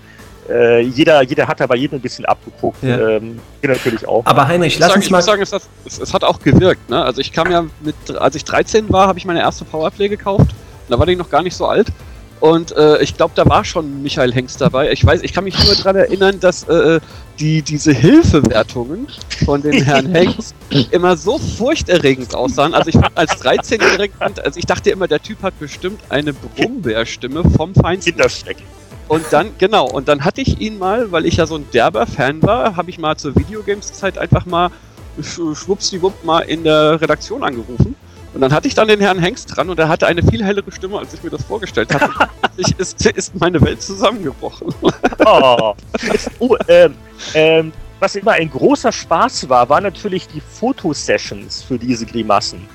äh, 0.50 0.82
jeder, 0.82 1.22
jeder 1.24 1.48
hat 1.48 1.60
da 1.60 1.68
bei 1.68 1.76
jedem 1.76 2.00
ein 2.00 2.02
bisschen 2.02 2.26
abgeguckt. 2.26 2.82
Ja. 2.84 2.98
Ähm, 3.18 3.40
natürlich 3.62 4.08
auch. 4.08 4.26
Aber 4.26 4.48
Heinrich, 4.48 4.74
Ich, 4.76 4.80
lass 4.80 4.90
sagen, 4.90 5.00
uns 5.00 5.06
ich 5.06 5.12
mal. 5.12 5.18
muss 5.20 5.26
sagen, 5.26 5.42
es 5.42 5.52
hat, 5.54 5.62
es, 5.86 6.00
es 6.00 6.14
hat 6.14 6.24
auch 6.24 6.40
gewirkt. 6.40 6.90
Ne? 6.90 7.04
Also 7.04 7.22
ich 7.22 7.32
kam 7.32 7.52
ja 7.52 7.66
mit, 7.82 7.96
als 8.18 8.36
ich 8.36 8.44
13 8.46 8.90
war, 8.92 9.08
habe 9.08 9.20
ich 9.20 9.26
meine 9.26 9.40
erste 9.42 9.66
Powerplay 9.66 10.10
gekauft. 10.10 10.52
Da 10.90 10.98
war 10.98 11.06
die 11.06 11.16
noch 11.16 11.30
gar 11.30 11.42
nicht 11.44 11.56
so 11.56 11.66
alt. 11.68 11.88
Und 12.40 12.72
äh, 12.78 13.02
ich 13.02 13.18
glaube, 13.18 13.34
da 13.36 13.48
war 13.50 13.66
schon 13.66 14.04
Michael 14.04 14.32
Hengst 14.32 14.62
dabei. 14.62 14.92
Ich 14.92 15.04
weiß, 15.04 15.24
ich 15.24 15.34
kann 15.34 15.44
mich 15.44 15.58
nur 15.66 15.74
daran 15.76 15.96
erinnern, 15.96 16.40
dass 16.40 16.64
äh, 16.70 17.00
die, 17.40 17.64
diese 17.64 17.92
Hilfewertungen 17.92 19.08
von 19.44 19.64
den 19.64 19.84
Herrn 19.84 20.06
Hengst 20.14 20.54
immer 20.92 21.18
so 21.18 21.40
furchterregend 21.40 22.36
aussahen. 22.36 22.76
Also 22.76 22.90
ich 22.90 22.96
fand 22.96 23.18
als 23.18 23.32
13-Jähriger, 23.44 24.12
fand- 24.20 24.40
also 24.46 24.60
ich 24.60 24.68
dachte 24.68 24.92
immer, 24.92 25.08
der 25.08 25.20
Typ 25.22 25.42
hat 25.42 25.58
bestimmt 25.60 26.00
eine 26.10 26.32
Brummbärstimme 26.34 27.44
vom 27.58 27.74
Feinsten. 27.74 28.12
Kinderschreck. 28.14 28.58
Und 29.08 29.26
dann, 29.32 29.52
genau, 29.58 29.90
und 29.90 30.08
dann 30.08 30.26
hatte 30.26 30.42
ich 30.42 30.60
ihn 30.60 30.78
mal, 30.78 31.12
weil 31.12 31.26
ich 31.26 31.38
ja 31.38 31.46
so 31.46 31.56
ein 31.56 31.66
derber 31.72 32.06
Fan 32.06 32.44
war, 32.44 32.76
habe 32.76 32.90
ich 32.90 32.98
mal 33.00 33.16
zur 33.16 33.36
Videogames-Zeit 33.36 34.18
einfach 34.18 34.46
mal 34.46 34.70
sch- 35.22 35.56
schwuppsdiwupp 35.56 36.26
mal 36.26 36.42
in 36.42 36.64
der 36.64 37.00
Redaktion 37.02 37.44
angerufen. 37.44 37.96
Und 38.34 38.42
dann 38.42 38.54
hatte 38.54 38.68
ich 38.68 38.76
dann 38.76 38.88
den 38.88 39.00
Herrn 39.00 39.20
Hengst 39.20 39.56
dran 39.56 39.70
und 39.70 39.80
er 39.80 39.88
hatte 39.88 40.06
eine 40.06 40.22
viel 40.22 40.44
hellere 40.44 40.72
Stimme, 40.72 41.00
als 41.00 41.14
ich 41.14 41.24
mir 41.24 41.30
das 41.30 41.44
vorgestellt 41.44 41.94
hatte. 41.94 42.10
ich, 42.58 42.78
ist, 42.78 43.04
ist 43.06 43.36
meine 43.40 43.62
Welt 43.62 43.82
zusammengebrochen. 43.82 44.74
Oh. 45.26 45.74
oh 46.40 46.56
ähm, 46.68 46.94
ähm, 47.34 47.72
was 48.00 48.16
immer 48.16 48.34
ein 48.34 48.50
großer 48.50 48.92
Spaß 48.92 49.50
war, 49.50 49.68
waren 49.70 49.84
natürlich 49.84 50.28
die 50.28 50.42
Fotosessions 50.42 51.64
für 51.64 51.78
diese 51.78 52.06
Grimassen. 52.06 52.68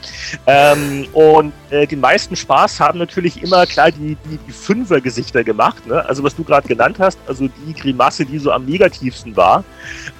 Ähm, 0.47 1.07
und 1.13 1.53
äh, 1.71 1.87
den 1.87 2.01
meisten 2.01 2.35
Spaß 2.35 2.81
haben 2.81 2.99
natürlich 2.99 3.43
immer 3.43 3.67
klar 3.67 3.91
die, 3.91 4.17
die, 4.25 4.39
die 4.47 4.53
Fünfer-Gesichter 4.53 5.45
gemacht. 5.45 5.87
Ne? 5.87 6.05
Also 6.07 6.23
was 6.23 6.35
du 6.35 6.45
gerade 6.45 6.67
genannt 6.67 6.97
hast, 6.99 7.19
also 7.27 7.49
die 7.67 7.75
Grimasse, 7.75 8.25
die 8.25 8.39
so 8.39 8.51
am 8.51 8.65
negativsten 8.65 9.37
war, 9.37 9.65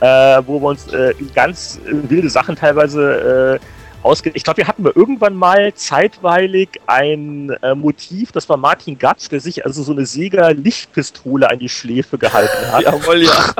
äh, 0.01 0.43
wo 0.47 0.61
wir 0.61 0.69
uns 0.69 0.87
äh, 0.93 1.15
ganz 1.35 1.81
äh, 1.87 2.11
wilde 2.11 2.31
Sachen 2.31 2.57
teilweise 2.57 3.61
äh, 3.61 3.82
ausge... 4.03 4.31
Ich 4.35 4.45
glaube, 4.45 4.59
wir 4.59 4.69
hatten 4.69 4.83
mal 4.83 4.93
irgendwann 4.95 5.35
mal 5.35 5.73
zeitweilig 5.75 6.81
ein 6.87 7.51
äh, 7.63 7.75
Motiv, 7.75 8.33
das 8.33 8.49
war 8.49 8.57
Martin 8.57 8.99
Gatsch, 8.99 9.31
der 9.31 9.41
sich 9.41 9.65
also 9.65 9.83
so 9.83 9.93
eine 9.93 10.07
Sega-Lichtpistole 10.07 11.49
an 11.51 11.59
die 11.59 11.69
Schläfe 11.69 12.19
gehalten 12.19 12.73
hat. 12.73 12.83
Jawohl, 12.85 13.25
ja. 13.25 13.55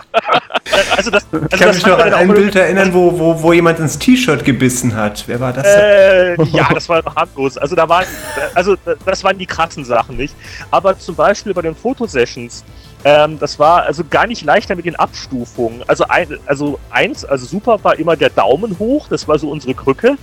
Also 0.97 1.11
das, 1.11 1.27
also 1.33 1.47
Ich 1.47 1.59
kann 1.59 1.69
das 1.69 1.77
mich 1.77 1.87
noch 1.87 1.99
an 1.99 2.15
ein 2.15 2.29
Bild 2.29 2.55
erinnern, 2.55 2.93
wo, 2.93 3.19
wo, 3.19 3.43
wo 3.43 3.53
jemand 3.53 3.79
ins 3.79 3.99
T-Shirt 3.99 4.45
gebissen 4.45 4.95
hat. 4.95 5.25
Wer 5.27 5.41
war 5.41 5.53
das? 5.53 5.65
denn? 5.65 5.73
Äh, 5.73 6.45
ja, 6.57 6.69
das 6.73 6.89
war 6.89 7.03
noch 7.03 7.15
harmlos. 7.15 7.59
Also 7.59 7.75
da 7.75 7.89
waren, 7.89 8.07
also 8.55 8.77
das 9.05 9.25
waren 9.25 9.39
die 9.39 9.47
krassen 9.47 9.85
Sachen 9.85 10.17
nicht. 10.17 10.35
Aber 10.71 10.99
zum 10.99 11.15
Beispiel 11.15 11.55
bei 11.55 11.63
den 11.63 11.75
Fotosessions, 11.75 12.65
ähm, 13.05 13.39
das 13.39 13.59
war 13.59 13.83
also 13.83 14.05
gar 14.09 14.27
nicht 14.27 14.45
leichter 14.45 14.77
mit 14.77 14.85
den 14.85 14.97
Abstufungen. 14.97 15.83
Also 15.87 16.05
ein, 16.09 16.39
also 16.47 16.79
eins, 16.91 17.25
also 17.25 17.47
super 17.47 17.83
war 17.83 17.99
immer 17.99 18.17
der 18.17 18.31
Daumen 18.31 18.79
hoch, 18.79 19.09
das 19.09 19.27
war 19.27 19.39
so 19.39 19.51
unsere 19.51 19.75
Krücke. 19.75 20.17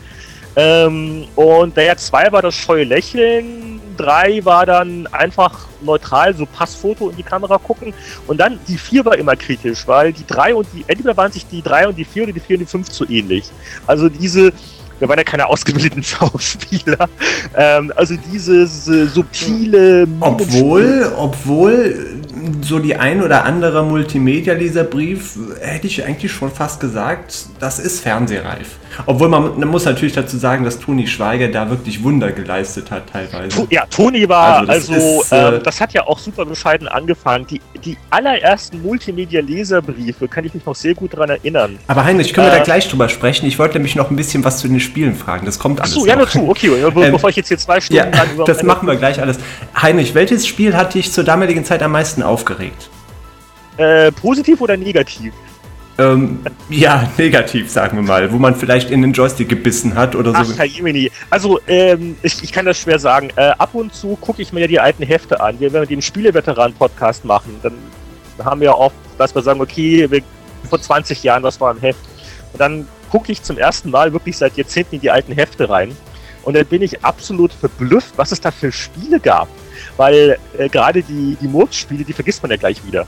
Ähm, 0.56 1.26
und 1.36 1.78
der 1.78 1.98
zwei 1.98 2.32
war 2.32 2.42
das 2.42 2.56
scheue 2.56 2.84
Lächeln, 2.84 3.80
drei 3.98 4.44
war 4.44 4.66
dann 4.66 5.08
einfach 5.08 5.68
neutral, 5.82 6.36
so 6.36 6.46
Passfoto 6.46 7.10
in 7.10 7.18
die 7.18 7.24
Kamera 7.24 7.58
gucken. 7.58 7.94
Und 8.28 8.40
dann 8.40 8.60
die 8.68 8.78
vier 8.78 9.06
war 9.06 9.18
immer 9.18 9.36
kritisch, 9.36 9.88
weil 9.88 10.14
die 10.14 10.26
drei 10.26 10.56
und 10.56 10.68
die, 10.74 10.84
entweder 10.88 11.16
waren 11.18 11.32
sich 11.32 11.46
die 11.48 11.62
drei 11.62 11.88
und 11.88 11.98
die 11.98 12.06
vier 12.06 12.24
oder 12.24 12.34
die 12.34 12.40
vier 12.40 12.56
und 12.56 12.62
die 12.62 12.66
fünf 12.66 12.90
zu 12.90 13.06
ähnlich. 13.10 13.46
Also 13.88 14.10
diese, 14.10 14.52
wir 15.00 15.08
waren 15.08 15.18
ja 15.18 15.24
keine 15.24 15.48
ausgebildeten 15.48 16.04
Schauspieler, 16.04 17.10
ähm, 17.56 17.94
also 17.96 18.16
dieses 18.32 18.88
äh, 18.88 19.06
subtile 19.06 20.08
Obwohl, 20.20 21.12
obwohl 21.16 22.19
so 22.62 22.80
die 22.80 22.96
ein 22.96 23.22
oder 23.24 23.46
andere 23.46 23.84
Multimedia-Leserbrief 23.84 25.38
hätte 25.62 25.88
ich 25.88 26.04
eigentlich 26.06 26.32
schon 26.32 26.52
fast 26.52 26.80
gesagt, 26.80 27.46
das 27.60 27.80
ist 27.80 28.02
fernsehreif. 28.02 28.78
Obwohl 29.06 29.30
man, 29.30 29.58
man 29.60 29.68
muss 29.70 29.86
natürlich 29.86 30.14
dazu 30.14 30.38
sagen, 30.38 30.66
dass 30.66 30.80
Toni 30.80 31.08
Schweiger 31.08 31.48
da 31.48 31.70
wirklich 31.70 32.04
Wunder 32.04 32.32
geleistet 32.32 32.92
hat 32.92 33.04
teilweise. 33.12 33.68
Ja, 33.70 33.86
Toni 33.86 34.28
war, 34.28 34.60
Also 34.60 34.66
das 34.68 34.90
also, 34.90 35.22
ist, 35.22 35.32
äh, 35.32 35.56
ähm, 35.56 35.62
das 35.64 35.80
hat 35.80 35.94
ja 35.94 36.06
auch 36.08 36.18
super 36.20 36.44
bescheiden 36.46 36.88
angefangen. 36.88 37.46
Die, 37.48 37.62
die 37.86 37.98
allerersten 38.10 38.82
Multimedia-Leserbriefe 38.82 40.28
kann 40.28 40.44
ich 40.46 40.54
mich 40.54 40.66
noch 40.66 40.76
sehr 40.76 40.96
gut 40.96 41.14
daran 41.14 41.30
erinnern. 41.30 41.78
Aber 41.88 42.04
Heinrich, 42.04 42.34
können 42.34 42.48
wir 42.48 42.52
da 42.52 42.58
Äh, 42.58 42.64
gleich 42.64 42.90
drüber 42.90 43.08
sprechen? 43.10 43.46
Ich 43.46 43.58
wollte 43.60 43.76
nämlich 43.76 43.96
noch 43.96 44.10
ein 44.10 44.16
bisschen 44.16 44.44
was 44.44 44.58
zu 44.58 44.68
den 44.68 44.80
Spielen 44.80 45.16
fragen. 45.16 45.46
Das 45.46 45.60
kommt 45.60 45.80
alles 45.80 45.94
Achso, 45.96 46.06
ja, 46.06 46.14
noch. 46.16 46.22
nur 46.22 46.30
zu, 46.30 46.50
okay, 46.50 46.70
be 46.70 47.06
Ähm, 47.06 47.12
bevor 47.14 47.30
ich 47.30 47.36
jetzt 47.38 47.48
hier 47.50 47.58
zwei 47.58 47.76
Ja, 47.76 47.82
Stunden 47.82 48.12
lang 48.12 48.28
über 48.34 48.44
das 48.46 48.64
machen 48.64 48.88
wir 48.88 48.96
gleich 48.96 49.22
alles. 49.22 49.38
Heinrich, 49.80 50.14
welches 50.16 50.46
Spiel 50.48 50.76
hat 50.76 50.94
dich 50.96 51.12
zur 51.14 51.24
damaligen 51.24 51.64
Zeit 51.64 51.84
am 51.84 51.92
meisten 51.92 52.24
aufgeregt? 52.40 52.90
Äh, 53.78 54.12
positiv 54.12 54.62
oder 54.62 54.78
negativ? 54.78 55.34
Ähm, 55.98 56.40
ja, 56.70 57.10
negativ, 57.18 57.70
sagen 57.70 57.98
wir 57.98 58.04
mal, 58.04 58.32
wo 58.32 58.38
man 58.38 58.56
vielleicht 58.56 58.90
in 58.90 59.02
den 59.02 59.12
Joystick 59.12 59.50
gebissen 59.50 59.96
hat 59.96 60.16
oder 60.16 60.32
Ach, 60.34 60.46
so. 60.46 60.56
Herr 60.58 60.66
Jemini. 60.66 61.12
Also, 61.30 61.60
ähm, 61.68 62.16
ich, 62.24 62.42
ich 62.42 62.52
kann 62.52 62.66
das 62.66 62.80
schwer 62.80 63.00
sagen. 63.00 63.30
Äh, 63.36 63.52
ab 63.58 63.72
und 63.74 63.94
zu 63.94 64.16
gucke 64.16 64.42
ich 64.42 64.54
mir 64.54 64.62
ja 64.62 64.68
die 64.68 64.80
alten 64.80 65.04
Hefte 65.04 65.42
an. 65.42 65.60
Wir, 65.60 65.74
wenn 65.74 65.82
wir 65.82 65.88
den 65.88 66.02
Spieleveteran-Podcast 66.02 67.26
machen, 67.26 67.60
dann 67.62 67.74
haben 68.44 68.62
wir 68.62 68.78
oft, 68.78 68.96
dass 69.18 69.36
wir 69.36 69.42
sagen, 69.42 69.60
okay, 69.60 70.10
wir, 70.10 70.22
vor 70.70 70.82
20 70.82 71.22
Jahren, 71.24 71.44
was 71.44 71.60
war 71.60 71.72
im 71.72 71.80
Heft. 71.80 72.00
Und 72.54 72.60
dann 72.60 72.88
gucke 73.12 73.32
ich 73.32 73.44
zum 73.44 73.58
ersten 73.58 73.92
Mal 73.92 74.14
wirklich 74.14 74.38
seit 74.38 74.56
Jahrzehnten 74.56 74.96
in 74.96 75.02
die 75.02 75.12
alten 75.12 75.34
Hefte 75.34 75.70
rein. 75.70 75.96
Und 76.44 76.56
dann 76.56 76.66
bin 76.66 76.82
ich 76.82 77.04
absolut 77.04 77.52
verblüfft, 77.52 78.14
was 78.18 78.32
es 78.32 78.40
da 78.40 78.52
für 78.52 78.72
Spiele 78.72 79.20
gab. 79.20 79.50
Weil 80.00 80.38
äh, 80.58 80.70
gerade 80.70 81.04
die, 81.04 81.38
die 81.42 81.48
Murks-Spiele, 81.50 82.06
die 82.06 82.14
vergisst 82.14 82.42
man 82.42 82.50
ja 82.52 82.56
gleich 82.56 82.82
wieder. 82.88 83.06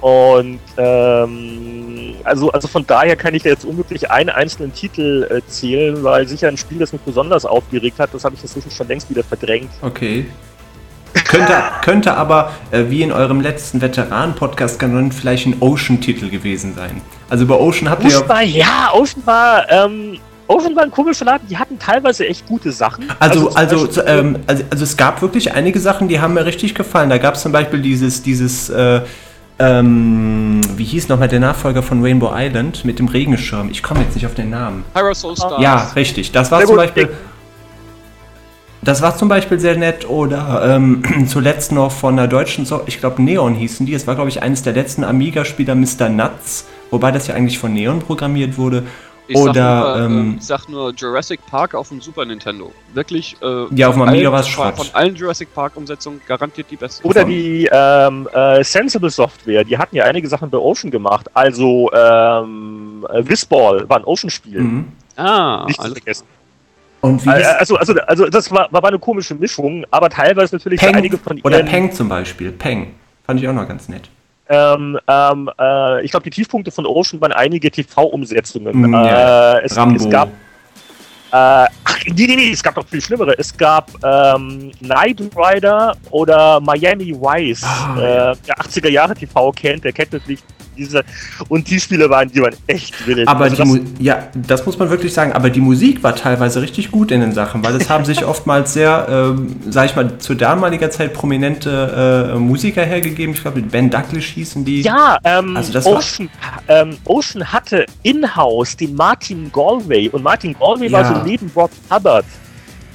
Und 0.00 0.60
ähm, 0.78 2.14
also, 2.24 2.50
also 2.52 2.68
von 2.68 2.86
daher 2.86 3.16
kann 3.16 3.34
ich 3.34 3.44
jetzt 3.44 3.66
unmöglich 3.66 4.10
einen 4.10 4.30
einzelnen 4.30 4.72
Titel 4.72 5.28
äh, 5.30 5.46
zählen, 5.46 6.02
weil 6.02 6.26
sicher 6.26 6.48
ein 6.48 6.56
Spiel, 6.56 6.78
das 6.78 6.94
mich 6.94 7.02
besonders 7.02 7.44
aufgeregt 7.44 7.98
hat, 7.98 8.14
das 8.14 8.24
habe 8.24 8.34
ich 8.34 8.42
inzwischen 8.42 8.70
schon 8.70 8.88
längst 8.88 9.10
wieder 9.10 9.22
verdrängt. 9.22 9.70
Okay. 9.82 10.24
Könnte, 11.24 11.62
könnte 11.82 12.14
aber, 12.14 12.52
äh, 12.70 12.84
wie 12.88 13.02
in 13.02 13.12
eurem 13.12 13.42
letzten 13.42 13.82
Veteran-Podcast, 13.82 14.80
vielleicht 15.12 15.46
ein 15.46 15.56
Ocean-Titel 15.60 16.30
gewesen 16.30 16.74
sein. 16.74 17.02
Also 17.28 17.44
über 17.44 17.60
Ocean 17.60 17.90
habt 17.90 18.04
ihr 18.04 18.08
Ocean 18.08 18.28
war, 18.28 18.42
ja, 18.42 18.90
Ocean 18.94 19.22
war, 19.26 19.70
ähm, 19.70 20.18
Ocean 20.48 20.76
war 20.76 20.84
ein 20.84 20.90
komischer 20.90 21.24
Laden, 21.24 21.48
die 21.48 21.58
hatten 21.58 21.78
teilweise 21.78 22.26
echt 22.26 22.46
gute 22.46 22.70
Sachen. 22.72 23.06
Also, 23.18 23.50
also, 23.54 23.86
Beispiel- 23.86 24.04
ähm, 24.06 24.38
also, 24.46 24.62
also 24.70 24.84
es 24.84 24.96
gab 24.96 25.20
wirklich 25.22 25.52
einige 25.54 25.80
Sachen, 25.80 26.08
die 26.08 26.20
haben 26.20 26.34
mir 26.34 26.44
richtig 26.44 26.74
gefallen. 26.74 27.10
Da 27.10 27.18
gab 27.18 27.34
es 27.34 27.42
zum 27.42 27.52
Beispiel 27.52 27.80
dieses, 27.80 28.22
dieses, 28.22 28.70
äh, 28.70 29.00
ähm, 29.58 30.60
wie 30.76 30.84
hieß 30.84 31.08
nochmal 31.08 31.28
der 31.28 31.40
Nachfolger 31.40 31.82
von 31.82 32.02
Rainbow 32.02 32.30
Island 32.34 32.84
mit 32.84 32.98
dem 32.98 33.08
Regenschirm? 33.08 33.70
Ich 33.70 33.82
komme 33.82 34.02
jetzt 34.02 34.14
nicht 34.14 34.26
auf 34.26 34.34
den 34.34 34.50
Namen. 34.50 34.84
Pyro 34.92 35.14
Soul 35.14 35.34
Stars. 35.36 35.62
Ja, 35.62 35.90
richtig. 35.96 36.30
Das 36.32 36.50
war 36.50 36.58
Sehr 36.58 36.66
zum 36.66 36.76
gut. 36.76 36.84
Beispiel. 36.84 37.08
Das 38.82 39.02
war 39.02 39.16
zum 39.16 39.28
Beispiel 39.28 39.58
sehr 39.58 39.76
nett. 39.76 40.08
Oder 40.08 40.74
ähm, 40.76 41.02
zuletzt 41.26 41.72
noch 41.72 41.90
von 41.90 42.16
der 42.16 42.28
deutschen, 42.28 42.66
so 42.66 42.82
ich 42.86 43.00
glaube 43.00 43.22
Neon 43.22 43.54
hießen 43.54 43.84
die. 43.86 43.94
Es 43.94 44.06
war, 44.06 44.14
glaube 44.14 44.28
ich, 44.28 44.42
eines 44.42 44.62
der 44.62 44.74
letzten 44.74 45.02
Amiga-Spieler, 45.02 45.74
Mr. 45.74 46.08
Nuts. 46.08 46.66
Wobei 46.90 47.10
das 47.10 47.26
ja 47.26 47.34
eigentlich 47.34 47.58
von 47.58 47.72
Neon 47.72 47.98
programmiert 48.00 48.58
wurde. 48.58 48.84
Ich 49.28 49.36
sag, 49.36 49.50
Oder, 49.50 49.96
nur, 49.98 50.04
ähm, 50.06 50.32
äh, 50.34 50.36
ich 50.38 50.44
sag 50.46 50.68
nur 50.68 50.92
Jurassic 50.92 51.44
Park 51.46 51.74
auf 51.74 51.88
dem 51.88 52.00
Super 52.00 52.24
Nintendo. 52.24 52.72
Wirklich. 52.94 53.36
Äh, 53.42 53.66
Ja, 53.74 53.88
auf 53.88 53.94
dem 53.94 54.00
von 54.00 54.08
Amiga 54.08 54.28
allen- 54.28 54.32
war's 54.32 54.46
von, 54.48 54.64
Schrott. 54.74 54.76
von 54.86 54.94
allen 54.94 55.14
Jurassic 55.16 55.52
Park-Umsetzungen 55.54 56.20
garantiert 56.26 56.68
die 56.70 56.76
beste. 56.76 57.04
Oder 57.06 57.24
die 57.24 57.68
ähm, 57.72 58.28
äh, 58.32 58.62
Sensible 58.62 59.10
Software, 59.10 59.64
die 59.64 59.76
hatten 59.76 59.96
ja 59.96 60.04
einige 60.04 60.28
Sachen 60.28 60.48
bei 60.48 60.58
Ocean 60.58 60.90
gemacht. 60.90 61.26
Also 61.34 61.90
ähm, 61.92 63.04
äh, 63.12 63.28
Whizball 63.28 63.88
war 63.88 63.96
ein 63.98 64.04
Ocean-Spiel. 64.04 64.60
Mhm. 64.60 64.84
Ah, 65.16 65.64
Nicht 65.66 65.76
zu 65.76 65.82
alles 65.82 65.98
vergessen. 65.98 66.26
Und 67.00 67.24
wie 67.24 67.28
Äh, 67.30 67.42
Also, 67.58 67.76
also, 67.76 67.94
also 68.06 68.26
das 68.28 68.50
war, 68.52 68.68
war 68.70 68.84
eine 68.84 68.98
komische 68.98 69.34
Mischung, 69.34 69.84
aber 69.90 70.08
teilweise 70.08 70.54
natürlich 70.56 70.80
Peng 70.80 70.94
einige 70.94 71.18
von 71.18 71.40
oder 71.42 71.58
ihren, 71.58 71.66
Peng 71.68 71.92
zum 71.92 72.08
Beispiel? 72.08 72.52
Peng. 72.52 72.94
Fand 73.24 73.40
ich 73.40 73.48
auch 73.48 73.52
noch 73.54 73.66
ganz 73.66 73.88
nett. 73.88 74.08
Ähm, 74.48 74.98
ähm, 75.08 75.50
äh, 75.58 76.04
ich 76.04 76.10
glaube, 76.10 76.24
die 76.24 76.30
Tiefpunkte 76.30 76.70
von 76.70 76.86
Ocean 76.86 77.20
waren 77.20 77.32
einige 77.32 77.70
TV-Umsetzungen. 77.70 78.92
Ja. 78.92 79.58
äh, 79.58 79.64
es, 79.64 79.76
es 79.76 80.10
gab. 80.10 80.28
Äh, 81.32 81.34
ach, 81.34 81.68
nee, 82.06 82.26
nee, 82.26 82.36
nee, 82.36 82.50
es 82.52 82.62
gab 82.62 82.76
noch 82.76 82.86
viel 82.86 83.00
schlimmere. 83.00 83.34
Es 83.38 83.56
gab 83.56 83.90
ähm, 84.04 84.70
Knight 84.80 85.20
Rider 85.36 85.96
oder 86.10 86.60
Miami 86.60 87.12
Vice. 87.14 87.62
Ah, 87.64 87.96
äh, 88.32 88.36
der 88.46 88.56
80er 88.58 88.88
Jahre 88.88 89.14
TV 89.14 89.52
kennt, 89.52 89.84
der 89.84 89.92
kennt 89.92 90.12
natürlich 90.12 90.40
diese. 90.76 91.02
Und 91.48 91.70
die 91.70 91.80
Spiele 91.80 92.08
waren, 92.10 92.30
die 92.30 92.38
waren 92.42 92.54
echt 92.66 93.06
wild. 93.06 93.26
Aber 93.26 93.44
Also 93.44 93.62
die 93.64 93.80
das- 93.80 93.90
ja, 93.98 94.28
das 94.34 94.66
muss 94.66 94.78
man 94.78 94.90
wirklich 94.90 95.10
sagen, 95.14 95.32
aber 95.32 95.48
die 95.48 95.60
Musik 95.62 96.02
war 96.02 96.14
teilweise 96.14 96.60
richtig 96.60 96.90
gut 96.90 97.10
in 97.10 97.22
den 97.22 97.32
Sachen, 97.32 97.64
weil 97.64 97.74
es 97.76 97.88
haben 97.88 98.04
sich 98.04 98.22
oftmals 98.26 98.74
sehr, 98.74 99.06
ähm, 99.08 99.56
sag 99.70 99.86
ich 99.86 99.96
mal, 99.96 100.18
zu 100.18 100.34
damaliger 100.34 100.90
Zeit 100.90 101.14
prominente 101.14 102.32
äh, 102.34 102.38
Musiker 102.38 102.84
hergegeben. 102.84 103.34
Ich 103.34 103.40
glaube, 103.40 103.62
Ben 103.62 103.88
Douglas 103.88 104.24
hießen 104.24 104.66
die. 104.66 104.82
Ja, 104.82 105.16
ähm, 105.24 105.56
Also 105.56 105.72
das 105.72 105.86
war- 105.86 105.94
Ocean, 105.94 106.28
ähm, 106.68 106.98
Ocean 107.06 107.50
hatte 107.50 107.86
in-house 108.02 108.76
den 108.76 108.94
Martin 108.94 109.50
Galway 109.52 110.10
und 110.10 110.22
Martin 110.22 110.54
Galway 110.60 110.92
war 110.92 111.00
Ja. 111.00 111.15
Neben 111.24 111.50
Rob 111.54 111.70
Hubbard 111.90 112.24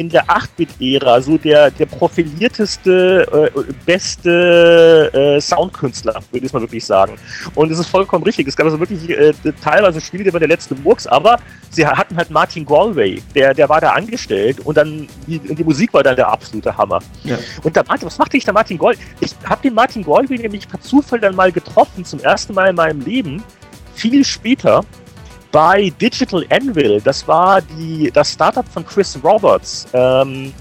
in 0.02 0.10
der 0.10 0.26
8-Bit-Ära 0.26 1.22
so 1.22 1.38
der, 1.38 1.70
der 1.70 1.86
profilierteste, 1.86 3.52
äh, 3.56 3.74
beste 3.86 5.12
äh, 5.14 5.40
Soundkünstler, 5.40 6.20
würde 6.32 6.46
ich 6.46 6.54
mal 6.54 6.62
wirklich 6.62 6.84
sagen. 6.84 7.18
Und 7.54 7.72
es 7.72 7.78
ist 7.78 7.88
vollkommen 7.88 8.24
richtig. 8.24 8.48
Es 8.48 8.56
gab 8.56 8.66
also 8.66 8.80
wirklich 8.80 9.08
äh, 9.10 9.34
teilweise 9.64 10.02
Spiele, 10.02 10.24
die 10.24 10.34
waren 10.34 10.40
der 10.40 10.48
letzte 10.50 10.74
Murks, 10.76 11.06
aber 11.06 11.40
sie 11.70 11.86
hatten 11.86 12.16
halt 12.16 12.32
Martin 12.32 12.66
Galway, 12.66 13.22
der, 13.36 13.54
der 13.54 13.70
war 13.70 13.80
da 13.80 13.92
angestellt 13.92 14.60
und 14.62 14.76
dann 14.76 15.08
die, 15.28 15.38
die 15.38 15.64
Musik 15.64 15.94
war 15.94 16.02
dann 16.02 16.16
der 16.16 16.30
absolute 16.30 16.76
Hammer. 16.76 17.00
Ja. 17.24 17.38
Und 17.64 17.76
der 17.76 17.86
Martin, 17.88 18.08
was 18.08 18.18
machte 18.18 18.38
ich 18.38 18.44
der 18.44 18.54
Martin 18.54 18.80
Gold? 18.80 18.98
Ich 19.20 19.36
habe 19.46 19.62
den 19.62 19.76
Martin 19.76 20.04
Goldwyn 20.04 20.42
nämlich 20.42 20.68
per 20.68 20.82
Zufall 20.82 21.20
dann 21.20 21.36
mal 21.36 21.52
getroffen, 21.52 22.06
zum 22.06 22.20
ersten 22.22 22.56
Mal 22.56 22.70
in 22.70 22.76
meinem 22.76 23.02
Leben, 23.02 23.44
viel 23.94 24.26
später 24.26 24.84
bei 25.52 25.92
Digital 26.02 26.46
Anvil. 26.50 27.02
Das 27.02 27.28
war 27.28 27.62
die, 27.62 28.12
das 28.12 28.32
Startup 28.32 28.68
von 28.68 28.86
Chris 28.86 29.18
Roberts. 29.24 29.88
Ähm, 29.94 30.54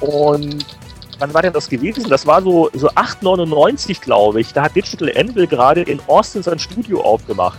und 0.00 0.66
wann 1.18 1.34
war 1.34 1.42
denn 1.42 1.52
das 1.52 1.68
gewesen? 1.68 2.08
Das 2.08 2.26
war 2.26 2.42
so, 2.42 2.70
so 2.74 2.88
8,99 2.88 4.00
glaube 4.00 4.40
ich. 4.40 4.52
Da 4.52 4.64
hat 4.64 4.76
Digital 4.76 5.12
Anvil 5.16 5.46
gerade 5.46 5.82
in 5.82 6.00
Austin 6.06 6.42
sein 6.42 6.58
Studio 6.58 7.02
aufgemacht. 7.02 7.58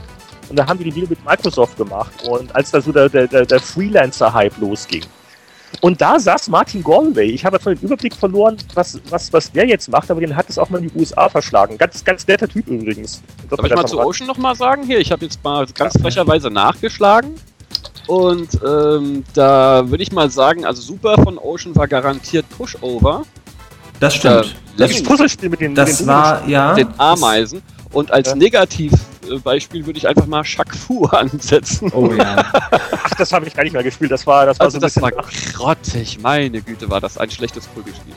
Und 0.50 0.58
da 0.58 0.68
haben 0.68 0.78
die 0.78 0.86
die 0.86 0.92
Deal 0.92 1.08
mit 1.10 1.24
Microsoft 1.26 1.76
gemacht. 1.78 2.12
Und 2.28 2.56
als 2.56 2.72
da 2.72 2.80
so 2.80 2.92
der, 2.92 3.10
der 3.10 3.28
der 3.28 3.60
Freelancer-Hype 3.60 4.58
losging. 4.60 5.04
Und 5.82 6.02
da 6.02 6.20
saß 6.20 6.48
Martin 6.50 6.84
Galway. 6.84 7.30
Ich 7.30 7.46
habe 7.46 7.60
zwar 7.60 7.76
den 7.76 7.84
Überblick 7.84 8.16
verloren, 8.16 8.58
was, 8.74 9.00
was, 9.10 9.32
was 9.34 9.52
der 9.52 9.68
jetzt 9.68 9.90
macht, 9.90 10.10
aber 10.12 10.22
den 10.22 10.36
hat 10.36 10.50
es 10.50 10.58
auch 10.58 10.70
mal 10.70 10.82
in 10.82 10.90
die 10.90 11.00
USA 11.00 11.30
verschlagen. 11.30 11.78
Ganz, 11.78 12.04
ganz 12.04 12.28
netter 12.28 12.48
Typ 12.48 12.68
übrigens. 12.68 13.22
Das 13.50 13.58
Darf 13.58 13.66
ich 13.66 13.76
mal 13.76 13.86
zu 13.86 14.00
Ocean 14.00 14.28
nochmal 14.28 14.56
sagen? 14.56 14.84
Hier, 14.84 15.00
ich 15.00 15.12
habe 15.12 15.26
jetzt 15.26 15.44
mal 15.44 15.66
ganz 15.74 16.00
frecherweise 16.00 16.50
nachgeschlagen. 16.50 17.36
Und 18.08 18.50
ähm, 18.64 19.24
da 19.34 19.90
würde 19.90 20.04
ich 20.04 20.12
mal 20.12 20.30
sagen, 20.30 20.66
also 20.66 20.82
super 20.82 21.16
von 21.24 21.38
Ocean 21.38 21.76
war 21.76 21.88
garantiert 21.88 22.46
Pushover. 22.50 23.24
Das 24.00 24.16
stimmt. 24.16 24.46
Äh, 24.46 24.78
Das 24.78 25.04
Puzzlespiel 25.04 25.50
mit 25.50 25.62
den 25.62 25.72
mit 25.72 25.78
das 25.78 25.98
den 25.98 26.08
war, 26.08 26.48
ja. 26.48 26.74
den 26.74 26.88
Ameisen. 26.98 27.62
Und 27.92 28.12
als 28.12 28.30
Ja. 28.30 28.36
Negativbeispiel 29.26 29.86
würde 29.86 29.98
ich 29.98 30.08
einfach 30.08 30.26
mal 30.26 30.44
Shaq 30.44 30.76
Fu 30.76 31.06
ansetzen. 31.12 31.92
Oh 31.94 32.12
ja. 32.14 32.44
Ach, 32.52 33.16
das 33.18 33.32
habe 33.32 33.48
ich 33.48 33.54
gar 33.54 33.64
nicht 33.64 33.74
mehr 33.74 33.84
gespielt. 33.84 34.12
Das 34.12 34.26
war, 34.26 34.46
das 34.46 34.60
war 34.60 34.66
Also 34.66 34.80
so 34.80 34.86
ein 34.86 34.90
das 34.94 35.02
war 35.02 35.12
bisschen. 35.12 35.54
grottig, 35.54 36.20
meine 36.22 36.62
Güte, 36.62 36.90
war 36.90 37.02
das 37.02 37.18
ein 37.18 37.30
schlechtes 37.30 37.68
Prügelspiel. 37.68 38.14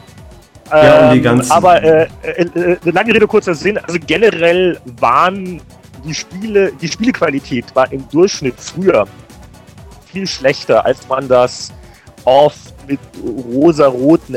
Ja, 0.70 1.08
und 1.08 1.12
die 1.14 1.18
Ähm, 1.18 1.24
ganzen- 1.24 1.50
Aber 1.52 1.82
äh, 1.82 2.08
äh, 2.22 2.42
äh, 2.42 2.78
eine 2.82 2.90
lange 2.92 3.14
Rede, 3.14 3.26
kurzer 3.26 3.54
Sinn. 3.54 3.78
Also 3.78 3.98
generell 4.06 4.78
waren 5.00 5.60
die 6.04 6.14
Spiele, 6.14 6.72
die 6.80 6.88
Spielequalität 6.88 7.64
war 7.74 7.90
im 7.90 8.06
Durchschnitt 8.10 8.54
früher 8.58 9.06
viel 10.12 10.26
schlechter, 10.26 10.84
als 10.84 11.08
man 11.08 11.26
das 11.28 11.72
oft 12.24 12.74
mit 12.86 13.00
rosaroten 13.54 14.34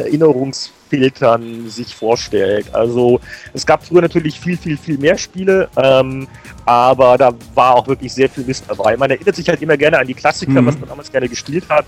Erinnerungsfiltern 0.92 1.70
sich 1.70 1.96
vorstellt. 1.96 2.74
Also 2.74 3.20
es 3.54 3.66
gab 3.66 3.86
früher 3.86 4.02
natürlich 4.02 4.40
viel, 4.40 4.58
viel, 4.58 4.78
viel 4.78 4.98
mehr 4.98 5.18
Spiele, 5.18 5.70
ähm, 5.78 6.28
aber 6.66 7.18
da 7.18 7.32
war 7.56 7.76
auch 7.76 7.88
wirklich 7.88 8.14
sehr 8.14 8.30
viel 8.30 8.44
Mist 8.44 8.66
dabei. 8.68 8.98
Man 8.98 9.10
erinnert 9.10 9.36
sich 9.36 9.48
halt 9.48 9.62
immer 9.62 9.78
gerne 9.78 10.00
an 10.00 10.08
die 10.08 10.14
Klassiker, 10.14 10.62
Mhm. 10.62 10.66
was 10.68 10.80
man 10.80 10.90
damals 10.90 11.12
gerne 11.12 11.30
gespielt 11.30 11.66
hat. 11.70 11.86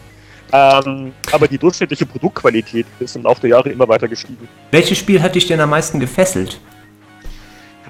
Ähm, 0.52 1.14
aber 1.32 1.48
die 1.48 1.58
durchschnittliche 1.58 2.06
Produktqualität 2.06 2.86
ist 3.00 3.16
im 3.16 3.24
Laufe 3.24 3.42
der 3.42 3.52
Jahre 3.52 3.70
immer 3.70 3.88
weiter 3.88 4.08
gestiegen. 4.08 4.48
Welches 4.72 5.00
Spiel 5.00 5.22
hat 5.22 5.34
dich 5.36 5.48
denn 5.48 5.60
am 5.60 5.72
meisten 5.72 6.00
gefesselt? 6.00 6.60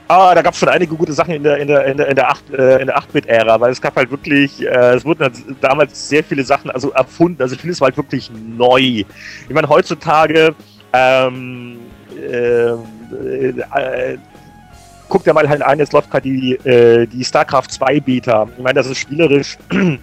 Ah, 0.08 0.36
da 0.36 0.42
gab 0.42 0.54
es 0.54 0.60
schon 0.60 0.70
einige 0.70 0.96
gute 0.96 1.14
Sachen 1.14 1.34
in 1.34 1.44
der 1.44 1.58
in 1.58 1.68
der 1.68 1.86
in 1.86 1.98
der 1.98 2.08
in 2.10 2.16
der 2.16 2.30
8 2.30 2.54
äh, 2.54 2.82
in 2.82 2.88
der 2.88 2.98
8-Bit-Ära, 2.98 3.60
weil 3.60 3.72
es 3.72 3.82
gab 3.82 3.96
halt 3.96 4.12
wirklich, 4.12 4.62
äh, 4.62 4.96
es 4.96 5.06
wurden 5.06 5.24
halt 5.24 5.34
damals 5.62 6.08
sehr 6.10 6.24
viele 6.24 6.44
Sachen 6.44 6.70
also 6.72 6.92
erfunden, 6.92 7.42
also 7.42 7.56
vieles 7.56 7.80
war 7.82 7.88
halt 7.88 7.98
wirklich 7.98 8.30
neu. 8.58 8.80
Ich 8.80 9.06
meine 9.50 9.68
heutzutage 9.70 10.56
ähm, 10.94 11.80
äh, 12.16 12.70
äh, 12.70 14.18
guckt 15.10 15.28
ja 15.28 15.34
mal 15.34 15.48
halt 15.48 15.62
an, 15.62 15.80
jetzt 15.80 15.94
läuft 15.94 16.10
gerade 16.10 16.24
die 16.24 16.54
äh, 16.68 17.06
die 17.08 17.24
Starcraft 17.24 17.68
2 17.70 18.00
Beta. 18.00 18.48
Ich 18.58 18.64
meine, 18.64 18.76
das 18.76 18.88
ist 18.88 19.00
spielerisch 19.00 19.58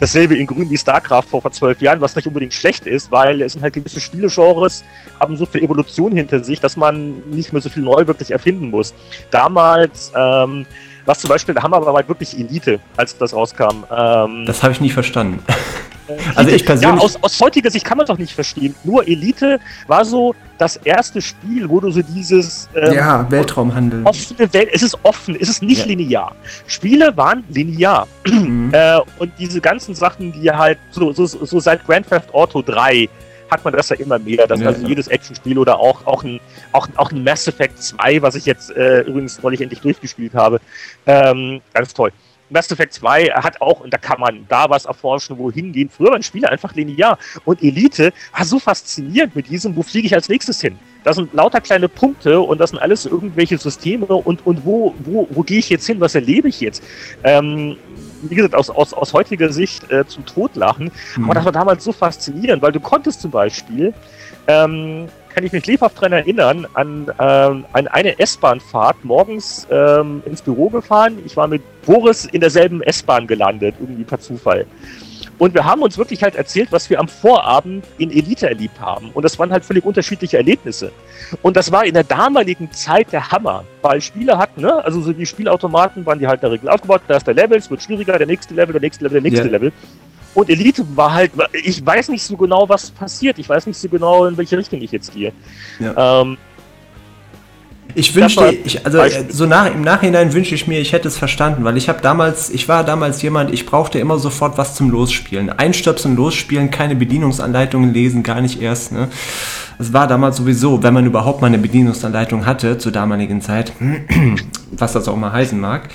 dasselbe 0.00 0.34
in 0.36 0.46
Grün 0.46 0.68
wie 0.70 0.78
Starcraft 0.78 1.24
vor, 1.24 1.42
vor 1.42 1.52
zwölf 1.52 1.80
Jahren, 1.80 2.00
was 2.00 2.16
nicht 2.16 2.26
unbedingt 2.26 2.54
schlecht 2.54 2.86
ist, 2.86 3.12
weil 3.12 3.42
es 3.42 3.52
sind 3.52 3.62
halt 3.62 3.74
gewisse 3.74 4.00
Spielegenres, 4.00 4.82
haben 5.20 5.36
so 5.36 5.46
viel 5.46 5.62
Evolution 5.62 6.12
hinter 6.12 6.42
sich, 6.42 6.58
dass 6.58 6.76
man 6.76 7.22
nicht 7.30 7.52
mehr 7.52 7.62
so 7.62 7.68
viel 7.68 7.82
neu 7.82 8.06
wirklich 8.06 8.30
erfinden 8.30 8.70
muss. 8.70 8.94
Damals, 9.30 10.10
ähm, 10.16 10.66
was 11.04 11.20
zum 11.20 11.28
Beispiel 11.28 11.54
der 11.54 11.62
Hammer 11.62 11.78
war, 11.80 11.86
war 11.86 11.94
halt 11.96 12.08
wirklich 12.08 12.38
Elite, 12.38 12.80
als 12.96 13.16
das 13.16 13.34
rauskam. 13.34 13.84
Ähm, 13.94 14.44
Das 14.46 14.62
habe 14.62 14.72
ich 14.72 14.80
nie 14.80 14.90
verstanden. 14.90 15.42
also 16.34 16.50
ich 16.50 16.64
persönlich- 16.64 16.98
Ja, 16.98 17.04
aus, 17.04 17.16
aus 17.22 17.40
heutiger 17.40 17.70
Sicht 17.70 17.84
kann 17.84 17.96
man 17.98 18.04
es 18.04 18.08
doch 18.08 18.18
nicht 18.18 18.32
verstehen. 18.34 18.74
Nur 18.84 19.06
Elite 19.06 19.60
war 19.86 20.04
so 20.04 20.34
das 20.58 20.76
erste 20.76 21.22
Spiel, 21.22 21.68
wo 21.68 21.80
du 21.80 21.90
so 21.90 22.02
dieses 22.02 22.68
ähm, 22.74 22.92
ja, 22.94 23.30
Weltraumhandel. 23.30 24.02
offene 24.04 24.52
Welt, 24.52 24.68
es 24.72 24.82
ist 24.82 24.98
offen, 25.02 25.36
es 25.40 25.48
ist 25.48 25.62
nicht 25.62 25.80
Ja. 25.80 25.86
linear. 25.86 26.36
Spiele 26.66 27.16
waren 27.16 27.44
linear. 27.48 28.06
Mhm. 28.26 28.70
Äh, 28.72 28.98
und 29.18 29.32
diese 29.38 29.60
ganzen 29.60 29.94
Sachen, 29.94 30.32
die 30.32 30.50
halt 30.50 30.78
so, 30.90 31.12
so, 31.12 31.26
so 31.26 31.60
seit 31.60 31.86
Grand 31.86 32.08
Theft 32.08 32.34
Auto 32.34 32.62
3 32.62 33.08
hat 33.50 33.64
man 33.64 33.72
das 33.74 33.88
ja 33.88 33.96
immer 33.96 34.18
mehr, 34.18 34.46
dass 34.46 34.60
Ja, 34.60 34.68
also 34.68 34.86
jedes 34.86 35.08
Actionspiel 35.08 35.58
oder 35.58 35.80
auch, 35.80 36.06
auch, 36.06 36.22
ein, 36.22 36.38
auch, 36.72 36.86
auch 36.96 37.10
ein 37.10 37.24
Mass 37.24 37.48
Effect 37.48 37.82
2, 37.82 38.22
was 38.22 38.36
ich 38.36 38.46
jetzt 38.46 38.70
äh, 38.76 39.00
übrigens 39.00 39.42
neulich 39.42 39.60
endlich 39.60 39.80
durchgespielt 39.80 40.34
habe, 40.34 40.60
ähm, 41.06 41.60
ganz 41.74 41.92
toll. 41.92 42.12
Mass 42.50 42.70
Effect 42.70 42.92
2 42.94 43.26
hat 43.26 43.60
auch, 43.60 43.80
und 43.80 43.92
da 43.92 43.98
kann 43.98 44.20
man 44.20 44.46
da 44.48 44.68
was 44.68 44.84
erforschen, 44.84 45.38
wohin 45.38 45.72
gehen. 45.72 45.88
Früher 45.88 46.10
waren 46.10 46.22
Spiele 46.22 46.48
einfach 46.48 46.74
linear. 46.74 47.18
Und 47.44 47.62
Elite 47.62 48.12
war 48.36 48.44
so 48.44 48.58
faszinierend 48.58 49.34
mit 49.36 49.48
diesem, 49.48 49.76
wo 49.76 49.82
fliege 49.82 50.06
ich 50.06 50.14
als 50.14 50.28
nächstes 50.28 50.60
hin? 50.60 50.78
Das 51.04 51.16
sind 51.16 51.32
lauter 51.32 51.60
kleine 51.60 51.88
Punkte 51.88 52.40
und 52.40 52.60
das 52.60 52.70
sind 52.70 52.78
alles 52.78 53.06
irgendwelche 53.06 53.56
Systeme 53.56 54.06
und, 54.06 54.46
und 54.46 54.66
wo, 54.66 54.94
wo, 54.98 55.26
wo 55.30 55.42
gehe 55.42 55.58
ich 55.58 55.70
jetzt 55.70 55.86
hin? 55.86 56.00
Was 56.00 56.14
erlebe 56.14 56.48
ich 56.48 56.60
jetzt? 56.60 56.82
Ähm, 57.24 57.76
wie 58.22 58.34
gesagt, 58.34 58.54
aus, 58.54 58.68
aus, 58.68 58.92
aus 58.92 59.12
heutiger 59.14 59.50
Sicht 59.50 59.90
äh, 59.90 60.06
zum 60.06 60.26
Totlachen. 60.26 60.90
Mhm. 61.16 61.24
Aber 61.24 61.34
das 61.34 61.44
war 61.44 61.52
damals 61.52 61.84
so 61.84 61.92
faszinierend, 61.92 62.62
weil 62.62 62.72
du 62.72 62.80
konntest 62.80 63.22
zum 63.22 63.30
Beispiel, 63.30 63.94
ähm, 64.46 65.08
kann 65.34 65.44
ich 65.44 65.52
mich 65.52 65.66
lebhaft 65.66 65.96
daran 65.96 66.12
erinnern, 66.12 66.66
an, 66.74 67.10
ähm, 67.18 67.64
an 67.72 67.88
eine 67.88 68.18
S-Bahn-Fahrt 68.18 69.04
morgens 69.04 69.66
ähm, 69.70 70.22
ins 70.26 70.42
Büro 70.42 70.68
gefahren. 70.68 71.18
Ich 71.24 71.36
war 71.36 71.46
mit 71.46 71.62
Boris 71.90 72.24
in 72.26 72.40
derselben 72.40 72.82
S-Bahn 72.82 73.26
gelandet, 73.26 73.74
irgendwie 73.80 74.04
per 74.04 74.20
Zufall. 74.20 74.64
Und 75.38 75.54
wir 75.54 75.64
haben 75.64 75.82
uns 75.82 75.98
wirklich 75.98 76.22
halt 76.22 76.36
erzählt, 76.36 76.70
was 76.70 76.88
wir 76.88 77.00
am 77.00 77.08
Vorabend 77.08 77.84
in 77.98 78.12
Elite 78.12 78.48
erlebt 78.48 78.78
haben. 78.78 79.10
Und 79.12 79.24
das 79.24 79.38
waren 79.40 79.50
halt 79.50 79.64
völlig 79.64 79.84
unterschiedliche 79.84 80.36
Erlebnisse. 80.36 80.92
Und 81.42 81.56
das 81.56 81.72
war 81.72 81.84
in 81.84 81.94
der 81.94 82.04
damaligen 82.04 82.70
Zeit 82.70 83.10
der 83.10 83.32
Hammer, 83.32 83.64
weil 83.82 84.00
Spiele 84.00 84.38
hatten, 84.38 84.60
ne, 84.60 84.84
also 84.84 85.00
so 85.00 85.12
die 85.12 85.26
Spielautomaten 85.26 86.06
waren 86.06 86.20
die 86.20 86.28
halt 86.28 86.40
in 86.42 86.42
der 86.42 86.52
Regel 86.52 86.68
aufgebaut, 86.68 87.00
da 87.08 87.16
ist 87.16 87.26
der 87.26 87.34
Level, 87.34 87.58
es 87.58 87.68
wird 87.68 87.82
schwieriger, 87.82 88.18
der 88.18 88.26
nächste 88.28 88.54
Level, 88.54 88.72
der 88.72 88.82
nächste 88.82 89.02
Level, 89.02 89.20
der 89.20 89.30
nächste 89.30 89.46
Ja. 89.46 89.52
Level. 89.52 89.72
Und 90.32 90.48
Elite 90.48 90.84
war 90.94 91.12
halt, 91.12 91.32
ich 91.52 91.84
weiß 91.84 92.08
nicht 92.10 92.22
so 92.22 92.36
genau, 92.36 92.68
was 92.68 92.92
passiert. 92.92 93.38
Ich 93.40 93.48
weiß 93.48 93.66
nicht 93.66 93.78
so 93.78 93.88
genau, 93.88 94.26
in 94.26 94.36
welche 94.36 94.56
Richtung 94.56 94.80
ich 94.80 94.92
jetzt 94.92 95.12
gehe. 95.12 95.32
Ähm, 95.80 96.38
Ich 97.94 98.14
wünschte, 98.14 98.48
ich, 98.64 98.84
also 98.84 98.98
äh, 98.98 99.24
so 99.28 99.46
nach, 99.46 99.66
im 99.66 99.82
Nachhinein 99.82 100.32
wünsche 100.32 100.54
ich 100.54 100.66
mir, 100.66 100.80
ich 100.80 100.92
hätte 100.92 101.08
es 101.08 101.16
verstanden, 101.18 101.64
weil 101.64 101.76
ich 101.76 101.88
habe 101.88 102.00
damals, 102.00 102.50
ich 102.50 102.68
war 102.68 102.84
damals 102.84 103.22
jemand, 103.22 103.52
ich 103.52 103.66
brauchte 103.66 103.98
immer 103.98 104.18
sofort 104.18 104.58
was 104.58 104.74
zum 104.74 104.90
Losspielen. 104.90 105.50
Einstöpseln, 105.50 106.16
losspielen, 106.16 106.70
keine 106.70 106.96
Bedienungsanleitungen 106.96 107.92
lesen, 107.92 108.22
gar 108.22 108.40
nicht 108.40 108.60
erst. 108.60 108.92
Ne? 108.92 109.08
Es 109.78 109.92
war 109.92 110.06
damals 110.06 110.36
sowieso, 110.36 110.82
wenn 110.82 110.94
man 110.94 111.06
überhaupt 111.06 111.40
mal 111.40 111.48
eine 111.48 111.58
Bedienungsanleitung 111.58 112.46
hatte, 112.46 112.78
zur 112.78 112.92
damaligen 112.92 113.40
Zeit, 113.40 113.72
was 114.70 114.92
das 114.92 115.08
auch 115.08 115.16
mal 115.16 115.32
heißen 115.32 115.58
mag, 115.58 115.88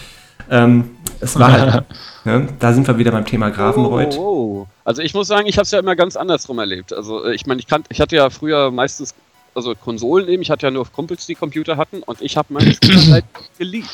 ähm, 0.49 0.91
es 1.19 1.39
war 1.39 1.51
halt, 1.51 1.83
ne? 2.25 2.47
da 2.59 2.73
sind 2.73 2.87
wir 2.87 2.97
wieder 2.97 3.11
beim 3.11 3.25
Thema 3.25 3.49
Grafenreuth. 3.49 4.17
Oh, 4.17 4.21
oh, 4.21 4.61
oh. 4.61 4.67
Also 4.83 5.01
ich 5.01 5.13
muss 5.13 5.27
sagen, 5.27 5.47
ich 5.47 5.57
habe 5.57 5.63
es 5.63 5.71
ja 5.71 5.79
immer 5.79 5.95
ganz 5.95 6.15
andersrum 6.15 6.59
erlebt. 6.59 6.93
Also 6.93 7.25
äh, 7.25 7.33
ich 7.33 7.45
meine, 7.45 7.59
ich, 7.59 7.67
kann, 7.67 7.83
ich 7.89 7.99
hatte 7.99 8.15
ja 8.15 8.29
früher 8.29 8.71
meistens 8.71 9.15
also 9.55 9.73
Konsolen 9.73 10.27
eben, 10.27 10.41
ich 10.41 10.51
hatte 10.51 10.67
ja 10.67 10.71
nur 10.71 10.85
Kumpels, 10.91 11.25
die 11.25 11.35
Computer 11.35 11.77
hatten 11.77 12.03
und 12.03 12.21
ich 12.21 12.37
habe 12.37 12.53
meine 12.53 12.73
Spielzeit 12.73 13.25
geliebt. 13.57 13.89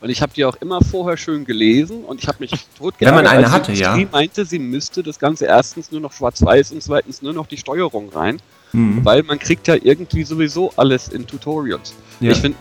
Und 0.00 0.10
ich 0.10 0.20
habe 0.20 0.32
die 0.34 0.44
auch 0.44 0.56
immer 0.56 0.80
vorher 0.82 1.16
schön 1.16 1.44
gelesen 1.44 2.02
und 2.02 2.20
ich 2.20 2.26
habe 2.26 2.38
mich 2.40 2.50
tot 2.76 2.94
Wenn 2.98 3.14
man 3.14 3.24
eine 3.24 3.52
hatte, 3.52 3.70
ja. 3.72 3.96
Die 3.96 4.04
meinte, 4.10 4.44
sie 4.44 4.58
müsste 4.58 5.04
das 5.04 5.20
Ganze 5.20 5.44
erstens 5.44 5.92
nur 5.92 6.00
noch 6.00 6.12
schwarz-weiß 6.12 6.72
und 6.72 6.82
zweitens 6.82 7.22
nur 7.22 7.32
noch 7.32 7.46
die 7.46 7.56
Steuerung 7.56 8.08
rein, 8.08 8.42
mhm. 8.72 9.04
weil 9.04 9.22
man 9.22 9.38
kriegt 9.38 9.68
ja 9.68 9.76
irgendwie 9.80 10.24
sowieso 10.24 10.72
alles 10.74 11.06
in 11.06 11.24
Tutorials. 11.24 11.94
Ja. 12.18 12.32
Ich 12.32 12.38
finde, 12.38 12.58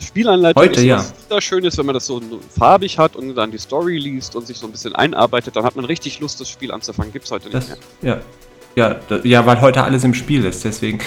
Spielanleitung 0.00 0.62
Heute, 0.62 0.80
ist 0.80 0.84
ja. 0.84 0.98
was 0.98 1.14
wunderschönes, 1.22 1.78
wenn 1.78 1.86
man 1.86 1.94
das 1.94 2.04
so 2.04 2.20
farbig 2.50 2.98
hat 2.98 3.16
und 3.16 3.34
dann 3.36 3.50
die 3.50 3.58
Story 3.58 3.96
liest 3.96 4.36
und 4.36 4.46
sich 4.46 4.58
so 4.58 4.66
ein 4.66 4.72
bisschen 4.72 4.94
einarbeitet, 4.94 5.56
dann 5.56 5.64
hat 5.64 5.76
man 5.76 5.86
richtig 5.86 6.20
Lust, 6.20 6.42
das 6.42 6.50
Spiel 6.50 6.72
anzufangen. 6.72 7.10
Gibt's 7.10 7.30
heute 7.30 7.48
das, 7.48 7.70
nicht 7.70 7.80
mehr. 8.02 8.16
Ja. 8.16 8.20
Ja, 8.74 8.96
ja, 9.22 9.44
weil 9.46 9.60
heute 9.60 9.82
alles 9.82 10.04
im 10.04 10.14
Spiel 10.14 10.44
ist, 10.44 10.64
deswegen. 10.64 10.98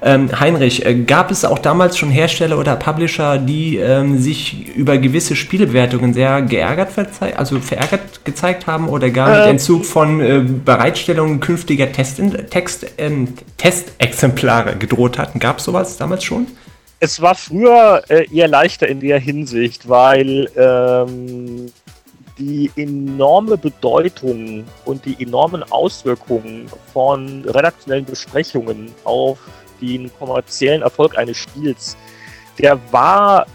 Ähm, 0.00 0.28
Heinrich, 0.38 0.86
äh, 0.86 0.94
gab 0.94 1.32
es 1.32 1.44
auch 1.44 1.58
damals 1.58 1.98
schon 1.98 2.10
Hersteller 2.10 2.58
oder 2.58 2.76
Publisher, 2.76 3.38
die 3.38 3.78
ähm, 3.78 4.18
sich 4.18 4.76
über 4.76 4.96
gewisse 4.96 5.34
Spielbewertungen 5.34 6.14
sehr 6.14 6.40
geärgert, 6.42 6.90
also 7.36 7.58
verärgert 7.58 8.24
gezeigt 8.24 8.68
haben 8.68 8.88
oder 8.88 9.10
gar 9.10 9.30
mit 9.30 9.38
ähm. 9.40 9.50
Entzug 9.50 9.84
von 9.84 10.20
äh, 10.20 10.44
Bereitstellung 10.64 11.40
künftiger 11.40 11.90
Test, 11.90 12.20
Text, 12.50 12.86
ähm, 12.96 13.34
Testexemplare 13.56 14.76
gedroht 14.76 15.18
hatten? 15.18 15.40
Gab 15.40 15.58
es 15.58 15.64
sowas 15.64 15.96
damals 15.96 16.22
schon? 16.22 16.46
Es 17.00 17.20
war 17.20 17.34
früher 17.34 18.02
äh, 18.08 18.26
eher 18.32 18.48
leichter 18.48 18.86
in 18.86 19.00
der 19.00 19.18
Hinsicht, 19.18 19.88
weil 19.88 20.48
ähm, 20.56 21.72
die 22.38 22.70
enorme 22.76 23.56
Bedeutung 23.56 24.64
und 24.84 25.04
die 25.04 25.22
enormen 25.22 25.62
Auswirkungen 25.64 26.66
von 26.92 27.44
redaktionellen 27.44 28.04
Besprechungen 28.04 28.92
auf 29.04 29.38
den 29.80 30.10
kommerziellen 30.18 30.82
Erfolg 30.82 31.16
eines 31.18 31.36
Spiels, 31.36 31.96
der 32.58 32.78
war 32.92 33.46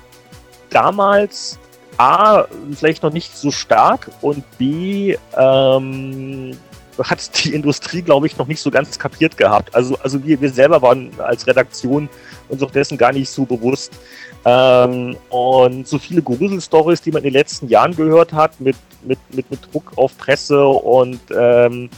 damals 0.70 1.60
A, 1.98 2.46
vielleicht 2.74 3.04
noch 3.04 3.14
nicht 3.14 3.36
so 3.38 3.52
stark 3.52 4.10
und 4.22 4.44
B, 4.58 5.16
ähm, 5.38 6.58
hat 7.02 7.44
die 7.44 7.54
Industrie, 7.54 8.02
glaube 8.02 8.28
ich, 8.28 8.38
noch 8.38 8.48
nicht 8.48 8.62
so 8.62 8.70
ganz 8.70 9.00
kapiert 9.00 9.38
gehabt. 9.38 9.74
Also, 9.74 9.98
also 10.04 10.24
wir, 10.24 10.40
wir 10.42 10.52
selber 10.52 10.82
waren 10.82 11.12
als 11.20 11.48
Redaktion 11.48 12.10
uns 12.50 12.62
auch 12.62 12.72
dessen 12.72 12.98
gar 12.98 13.12
nicht 13.12 13.30
so 13.30 13.46
bewusst. 13.46 13.94
Ähm, 14.46 15.16
und 15.30 15.88
so 15.88 15.98
viele 15.98 16.22
Gruselstories, 16.22 17.02
die 17.02 17.12
man 17.12 17.20
in 17.20 17.30
den 17.30 17.34
letzten 17.34 17.70
Jahren 17.70 17.96
gehört 17.96 18.34
hat, 18.34 18.60
mit, 18.60 18.76
mit, 19.04 19.20
mit, 19.34 19.50
mit 19.50 19.60
Druck 19.72 19.94
auf 19.96 20.18
Presse 20.18 20.66
und 20.68 21.20
ähm, 21.36 21.90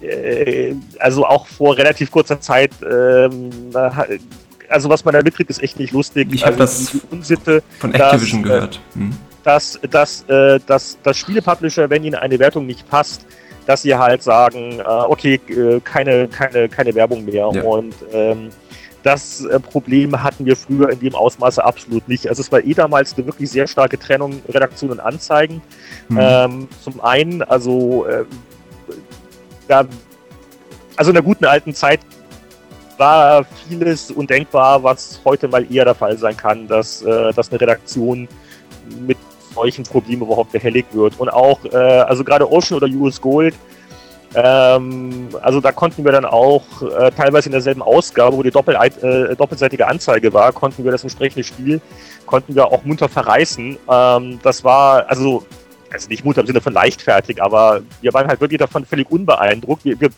äh, 0.00 0.74
also 0.98 1.24
auch 1.24 1.46
vor 1.46 1.76
relativ 1.76 2.10
kurzer 2.10 2.40
Zeit, 2.40 2.72
ähm, 2.82 3.50
also 4.68 4.88
was 4.88 5.04
man 5.04 5.14
da 5.14 5.22
mitkriegt, 5.22 5.50
ist 5.50 5.62
echt 5.62 5.78
nicht 5.78 5.92
lustig. 5.92 6.28
Ich 6.32 6.44
habe 6.44 6.60
also 6.60 6.92
das 6.92 7.02
Unsitte, 7.10 7.62
von 7.78 7.94
Activision 7.94 8.42
dass, 8.42 8.50
äh, 8.50 8.54
gehört. 8.54 8.80
Hm. 8.94 9.12
Dass, 9.44 9.80
dass, 9.90 10.22
äh, 10.28 10.60
dass, 10.66 10.98
dass 11.02 11.16
Spielepublisher, 11.16 11.88
wenn 11.90 12.04
ihnen 12.04 12.16
eine 12.16 12.38
Wertung 12.38 12.66
nicht 12.66 12.88
passt, 12.88 13.26
dass 13.66 13.82
sie 13.82 13.94
halt 13.94 14.22
sagen, 14.22 14.80
äh, 14.80 14.82
okay, 14.82 15.40
äh, 15.48 15.80
keine, 15.80 16.26
keine, 16.28 16.68
keine 16.68 16.94
Werbung 16.94 17.24
mehr. 17.24 17.50
Ja. 17.52 17.62
Und 17.62 17.94
ähm, 18.12 18.50
das 19.02 19.44
äh, 19.44 19.58
Problem 19.58 20.22
hatten 20.22 20.46
wir 20.46 20.56
früher 20.56 20.90
in 20.90 21.00
dem 21.00 21.14
Ausmaße 21.14 21.64
absolut 21.64 22.06
nicht. 22.08 22.28
Also 22.28 22.40
es 22.40 22.52
war 22.52 22.64
eh 22.64 22.74
damals 22.74 23.14
eine 23.16 23.26
wirklich 23.26 23.50
sehr 23.50 23.66
starke 23.66 23.98
Trennung 23.98 24.42
Redaktion 24.48 24.90
und 24.90 25.00
Anzeigen. 25.00 25.62
Mhm. 26.08 26.18
Ähm, 26.20 26.68
zum 26.82 27.00
einen, 27.00 27.42
also 27.42 28.06
äh, 28.06 28.24
da, 29.68 29.84
also 30.96 31.10
in 31.10 31.14
der 31.14 31.22
guten 31.22 31.44
alten 31.44 31.74
Zeit 31.74 32.00
war 32.98 33.44
vieles 33.68 34.10
undenkbar, 34.10 34.82
was 34.82 35.20
heute 35.24 35.48
mal 35.48 35.66
eher 35.72 35.84
der 35.84 35.94
Fall 35.94 36.16
sein 36.18 36.36
kann, 36.36 36.68
dass, 36.68 37.02
äh, 37.02 37.32
dass 37.32 37.50
eine 37.50 37.60
Redaktion 37.60 38.28
mit 39.06 39.18
solchen 39.54 39.84
Problemen 39.84 40.22
überhaupt 40.22 40.52
behelligt 40.52 40.94
wird. 40.94 41.18
Und 41.18 41.28
auch, 41.28 41.64
äh, 41.64 41.76
also 41.76 42.22
gerade 42.24 42.50
Ocean 42.50 42.76
oder 42.76 42.86
US 42.86 43.20
Gold, 43.20 43.54
ähm, 44.34 45.28
also 45.42 45.60
da 45.60 45.72
konnten 45.72 46.04
wir 46.04 46.12
dann 46.12 46.24
auch 46.24 46.64
äh, 46.82 47.10
teilweise 47.10 47.48
in 47.48 47.52
derselben 47.52 47.82
Ausgabe, 47.82 48.36
wo 48.36 48.42
die 48.42 48.50
doppel, 48.50 48.76
äh, 48.76 49.36
doppelseitige 49.36 49.86
Anzeige 49.86 50.32
war, 50.32 50.52
konnten 50.52 50.84
wir 50.84 50.92
das 50.92 51.02
entsprechende 51.02 51.44
Spiel, 51.44 51.80
konnten 52.26 52.54
wir 52.54 52.66
auch 52.66 52.84
munter 52.84 53.08
verreißen. 53.08 53.78
Ähm, 53.90 54.40
das 54.42 54.64
war, 54.64 55.08
also 55.08 55.44
also 55.92 56.08
nicht 56.08 56.24
munter 56.24 56.40
im 56.40 56.46
Sinne 56.46 56.60
von 56.60 56.72
leichtfertig, 56.72 57.42
aber 57.42 57.82
wir 58.00 58.12
waren 58.12 58.26
halt 58.26 58.40
wirklich 58.40 58.58
davon 58.58 58.84
völlig 58.84 59.10
unbeeindruckt. 59.10 59.84
Wir, 59.84 60.00
wir, 60.00 60.10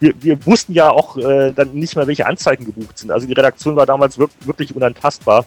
wir, 0.00 0.14
wir 0.20 0.46
wussten 0.46 0.72
ja 0.72 0.90
auch 0.90 1.16
äh, 1.16 1.52
dann 1.52 1.72
nicht 1.74 1.96
mehr, 1.96 2.06
welche 2.06 2.26
Anzeigen 2.26 2.64
gebucht 2.64 2.98
sind. 2.98 3.10
Also 3.10 3.26
die 3.26 3.32
Redaktion 3.32 3.76
war 3.76 3.86
damals 3.86 4.18
wirklich 4.18 4.74
unantastbar. 4.74 5.44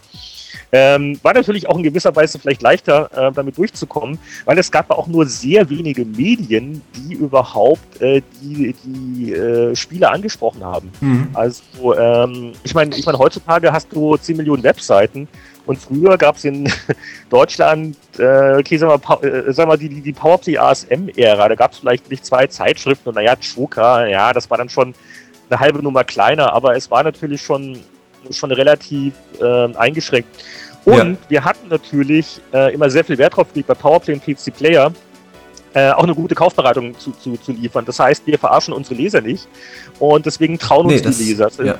Ähm, 0.72 1.20
war 1.22 1.34
natürlich 1.34 1.68
auch 1.68 1.78
in 1.78 1.84
gewisser 1.84 2.16
Weise 2.16 2.40
vielleicht 2.40 2.62
leichter, 2.62 3.10
äh, 3.14 3.32
damit 3.32 3.58
durchzukommen, 3.58 4.20
weil 4.46 4.58
es 4.58 4.72
gab 4.72 4.90
auch 4.92 5.08
nur 5.08 5.26
sehr 5.26 5.70
wenige 5.70 6.06
Medien, 6.06 6.82
die 6.96 7.14
überhaupt 7.14 8.02
äh, 8.02 8.22
die, 8.42 8.76
die 8.84 9.34
äh, 9.34 9.76
Spiele 9.76 10.10
angesprochen 10.10 10.64
haben. 10.64 10.92
Mhm. 11.02 11.30
Also 11.34 11.96
ähm, 11.98 12.54
ich 12.64 12.74
meine, 12.74 12.96
ich 12.96 13.06
meine, 13.06 13.18
heutzutage 13.18 13.72
hast 13.72 13.92
du 13.92 14.18
10 14.18 14.38
Millionen 14.38 14.64
Webseiten 14.64 15.28
und 15.65 15.78
früher 15.78 16.17
gab 16.17 16.36
es 16.36 16.45
in 16.45 16.71
Deutschland, 17.30 17.97
äh, 18.17 18.58
okay, 18.58 18.78
sagen 18.78 19.01
wir, 19.01 19.23
äh, 19.23 19.54
sagen 19.54 19.69
wir 19.69 19.78
die, 19.78 19.89
die, 19.89 20.01
die 20.01 20.13
Powerplay 20.13 20.58
ASM-Ära, 20.58 21.49
da 21.49 21.56
gab 21.56 21.73
es 21.73 21.80
vielleicht 21.80 22.10
nicht 22.10 22.25
zwei 22.25 22.47
Zeitschriften 22.47 23.10
und 23.10 23.15
naja, 23.15 23.36
Choka, 23.36 24.06
ja, 24.06 24.34
das 24.34 24.49
war 24.49 24.58
dann 24.58 24.69
schon 24.69 24.93
eine 25.49 25.60
halbe 25.60 25.82
Nummer 25.82 26.04
kleiner, 26.04 26.54
aber 26.54 26.75
es 26.75 26.89
war 26.89 27.04
natürlich 27.04 27.41
schon 27.41 27.80
schon 28.32 28.51
relativ 28.51 29.13
äh, 29.39 29.75
eingeschränkt. 29.75 30.30
Und 30.86 30.95
ja. 30.95 31.17
wir 31.30 31.45
hatten 31.45 31.67
natürlich 31.69 32.41
äh, 32.54 32.73
immer 32.73 32.89
sehr 32.89 33.04
viel 33.04 33.17
Wert 33.17 33.36
drauf 33.36 33.51
gelegt, 33.51 33.67
bei 33.67 33.73
Powerplay 33.73 34.13
und 34.13 34.23
PC 34.23 34.56
Player 34.56 34.91
äh, 35.73 35.91
auch 35.91 36.04
eine 36.04 36.15
gute 36.15 36.36
Kaufberatung 36.36 36.97
zu, 36.97 37.12
zu, 37.12 37.38
zu, 37.38 37.51
liefern. 37.51 37.86
Das 37.86 37.99
heißt, 37.99 38.25
wir 38.28 38.38
verarschen 38.39 38.73
unsere 38.73 38.95
Leser 38.95 39.21
nicht 39.21 39.47
und 39.99 40.25
deswegen 40.25 40.58
trauen 40.60 40.86
uns 40.86 40.95
nee, 40.95 41.01
das, 41.01 41.17
die 41.17 41.25
Leser. 41.25 41.49
Ja. 41.63 41.75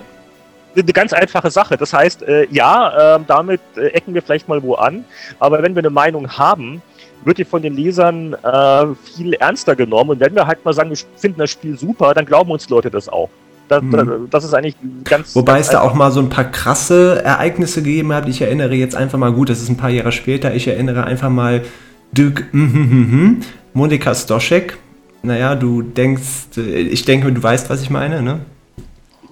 Eine 0.76 0.94
ganz 0.94 1.14
einfache 1.14 1.50
Sache. 1.52 1.78
Das 1.78 1.94
heißt, 1.94 2.24
äh, 2.24 2.48
ja, 2.52 3.16
ähm, 3.16 3.26
damit 3.28 3.62
äh, 3.78 3.88
ecken 3.88 4.14
wir 4.14 4.22
vielleicht 4.22 4.48
mal 4.48 4.62
wo 4.62 4.76
an, 4.76 5.06
aber 5.40 5.62
wenn 5.64 5.76
wir 5.76 5.82
eine 5.82 5.90
Meinung 5.90 6.38
haben, 6.38 6.82
wird 7.24 7.38
die 7.38 7.46
von 7.46 7.62
den 7.62 7.76
Lesern 7.76 8.34
äh, 8.34 8.86
viel 9.16 9.34
ernster 9.34 9.76
genommen. 9.76 10.12
Und 10.12 10.20
wenn 10.20 10.36
wir 10.36 10.48
halt 10.48 10.64
mal 10.64 10.74
sagen, 10.74 10.90
wir 10.90 10.98
finden 11.18 11.40
das 11.40 11.50
Spiel 11.50 11.78
super, 11.78 12.14
dann 12.14 12.26
glauben 12.26 12.52
uns 12.52 12.70
Leute 12.70 12.92
das 12.92 13.10
auch. 13.10 13.30
Das, 13.68 13.82
hm. 13.82 14.28
das, 14.30 14.44
ist 14.44 14.54
eigentlich 14.54 14.76
ganz. 15.04 15.36
Wobei 15.36 15.54
ganz 15.54 15.68
es 15.68 15.72
da 15.72 15.82
auch 15.82 15.96
mal 15.96 16.12
so 16.12 16.20
ein 16.20 16.30
paar 16.30 16.46
krasse 16.46 17.24
Ereignisse 17.24 17.82
gegeben 17.82 18.14
hat. 18.14 18.30
Ich 18.30 18.42
erinnere 18.42 18.76
jetzt 18.76 18.96
einfach 18.96 19.18
mal, 19.18 19.32
gut, 19.32 19.50
das 19.50 19.60
ist 19.62 19.70
ein 19.70 19.78
paar 19.78 19.90
Jahre 19.90 20.12
später, 20.12 20.54
ich 20.54 20.68
erinnere 20.68 21.04
einfach 21.04 21.30
mal 21.30 21.64
Dirk 22.12 22.46
mm, 22.52 22.60
mm, 22.60 23.28
mm, 23.28 23.42
Monika 23.74 24.14
Stoschek. 24.14 24.78
Naja, 25.24 25.56
du 25.56 25.82
denkst, 25.82 26.58
ich 26.58 27.06
denke, 27.06 27.32
du 27.32 27.42
weißt, 27.42 27.72
was 27.72 27.82
ich 27.82 27.90
meine, 27.90 28.22
ne? 28.22 28.42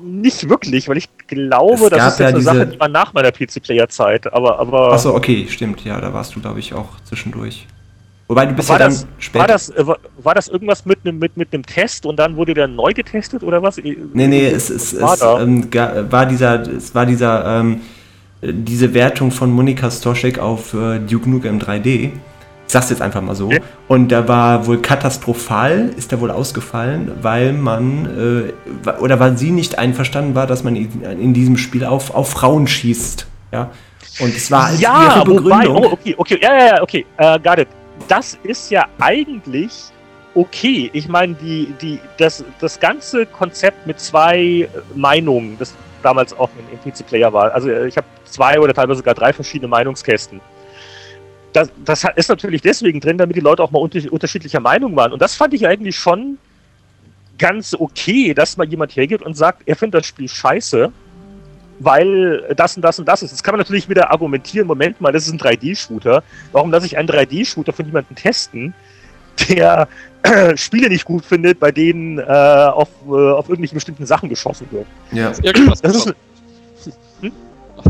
Nicht 0.03 0.49
wirklich, 0.49 0.89
weil 0.89 0.97
ich 0.97 1.07
glaube, 1.27 1.89
das 1.89 2.13
ist 2.13 2.19
ja 2.19 2.27
eine 2.27 2.41
Sache, 2.41 2.67
die 2.67 2.79
war 2.79 2.89
nach 2.89 3.13
meiner 3.13 3.31
PC-Player-Zeit, 3.31 4.33
aber, 4.33 4.59
aber. 4.59 4.91
Achso, 4.91 5.15
okay, 5.15 5.47
stimmt, 5.49 5.85
ja, 5.85 6.01
da 6.01 6.13
warst 6.13 6.35
du, 6.35 6.41
glaube 6.41 6.59
ich, 6.59 6.73
auch 6.73 6.89
zwischendurch. 7.05 7.67
Wobei 8.27 8.45
du 8.45 8.53
bist 8.53 8.69
war 8.69 8.79
ja 8.79 8.87
das, 8.87 9.01
dann 9.01 9.09
später. 9.19 9.39
War 9.39 9.47
das, 9.47 9.69
äh, 9.69 9.85
war 9.85 10.33
das 10.33 10.47
irgendwas 10.47 10.85
mit 10.85 10.99
einem 11.05 11.19
mit, 11.19 11.37
mit 11.37 11.51
Test 11.67 12.05
und 12.05 12.17
dann 12.17 12.35
wurde 12.35 12.53
der 12.53 12.67
neu 12.67 12.93
getestet 12.93 13.43
oder 13.43 13.61
was? 13.61 13.77
Nee, 13.77 13.95
nee, 14.13 14.47
es, 14.47 14.69
es, 14.69 14.99
war, 14.99 15.13
es 15.13 15.21
ähm, 15.21 15.69
war 15.73 16.25
dieser, 16.25 16.61
es 16.61 16.95
war 16.95 17.05
dieser, 17.05 17.59
ähm, 17.59 17.81
diese 18.41 18.93
Wertung 18.93 19.31
von 19.31 19.51
Monika 19.51 19.91
Stoschek 19.91 20.39
auf 20.39 20.73
äh, 20.73 20.99
Duke 20.99 21.29
Nukem 21.29 21.59
3D. 21.59 22.11
Ich 22.73 22.79
sag's 22.79 22.89
jetzt 22.89 23.01
einfach 23.03 23.21
mal 23.21 23.35
so. 23.35 23.45
Okay. 23.45 23.61
Und 23.87 24.11
da 24.11 24.27
war 24.27 24.65
wohl 24.65 24.81
katastrophal, 24.81 25.91
ist 25.95 26.11
da 26.11 26.19
wohl 26.19 26.31
ausgefallen, 26.31 27.11
weil 27.21 27.53
man, 27.53 28.51
äh, 28.85 28.91
oder 28.99 29.19
weil 29.19 29.37
sie 29.37 29.51
nicht 29.51 29.77
einverstanden 29.77 30.33
war, 30.33 30.47
dass 30.47 30.63
man 30.63 30.75
in 30.75 31.33
diesem 31.35 31.57
Spiel 31.57 31.85
auf, 31.85 32.15
auf 32.15 32.29
Frauen 32.29 32.67
schießt. 32.67 33.27
Ja. 33.51 33.69
Und 34.19 34.35
es 34.35 34.49
war 34.49 34.65
als 34.65 34.81
ja, 34.81 35.17
ihre 35.17 35.25
Begründung. 35.25 35.75
Wobei, 35.75 35.87
oh, 35.87 35.91
okay, 35.93 36.15
okay, 36.17 36.39
ja, 36.41 36.65
ja, 36.65 36.81
okay, 36.81 37.05
uh, 37.19 37.37
got 37.39 37.59
it 37.59 37.67
das 38.07 38.37
ist 38.43 38.71
ja 38.71 38.87
eigentlich 38.99 39.71
okay. 40.35 40.89
Ich 40.93 41.07
meine, 41.07 41.35
die, 41.35 41.73
die, 41.81 41.99
das, 42.17 42.43
das 42.59 42.79
ganze 42.79 43.25
Konzept 43.25 43.85
mit 43.87 43.99
zwei 43.99 44.67
Meinungen, 44.95 45.57
das 45.59 45.73
damals 46.01 46.37
auch 46.37 46.49
im, 46.57 46.77
im 46.77 46.91
PC-Player 46.91 47.31
war, 47.31 47.53
also 47.53 47.69
ich 47.69 47.95
habe 47.97 48.07
zwei 48.25 48.59
oder 48.59 48.73
teilweise 48.73 48.97
sogar 48.97 49.13
drei 49.13 49.31
verschiedene 49.31 49.69
Meinungskästen. 49.69 50.41
Das, 51.53 51.69
das 51.85 52.05
ist 52.15 52.29
natürlich 52.29 52.61
deswegen 52.61 52.99
drin, 52.99 53.17
damit 53.17 53.35
die 53.35 53.41
Leute 53.41 53.63
auch 53.63 53.71
mal 53.71 53.79
unter, 53.79 53.99
unterschiedlicher 54.11 54.59
Meinung 54.59 54.95
waren. 54.95 55.13
Und 55.13 55.21
das 55.21 55.35
fand 55.35 55.53
ich 55.53 55.67
eigentlich 55.67 55.95
schon 55.95 56.37
ganz 57.37 57.75
okay, 57.77 58.33
dass 58.33 58.57
mal 58.57 58.67
jemand 58.67 58.95
hergeht 58.95 59.21
und 59.21 59.35
sagt, 59.35 59.63
er 59.65 59.75
findet 59.75 60.01
das 60.01 60.07
Spiel 60.07 60.27
scheiße 60.27 60.91
weil 61.79 62.53
das 62.55 62.75
und 62.75 62.81
das 62.83 62.99
und 62.99 63.07
das 63.07 63.23
ist. 63.23 63.33
Das 63.33 63.43
kann 63.43 63.53
man 63.53 63.59
natürlich 63.59 63.89
wieder 63.89 64.11
argumentieren, 64.11 64.67
Moment 64.67 65.01
mal, 65.01 65.11
das 65.11 65.27
ist 65.27 65.33
ein 65.33 65.39
3D-Shooter. 65.39 66.23
Warum 66.51 66.71
lasse 66.71 66.85
ich 66.85 66.97
einen 66.97 67.09
3D-Shooter 67.09 67.73
von 67.73 67.85
jemandem 67.85 68.15
testen, 68.15 68.73
der 69.49 69.87
äh, 70.23 70.55
Spiele 70.57 70.89
nicht 70.89 71.05
gut 71.05 71.25
findet, 71.25 71.59
bei 71.59 71.71
denen 71.71 72.19
äh, 72.19 72.23
auf, 72.23 72.89
äh, 73.07 73.11
auf 73.11 73.49
irgendwelche 73.49 73.75
bestimmten 73.75 74.05
Sachen 74.05 74.29
geschossen 74.29 74.67
wird. 74.71 74.85
Ja. 75.11 75.31
Irgendwas 75.41 75.81
das 75.81 75.95
ist, 75.95 76.15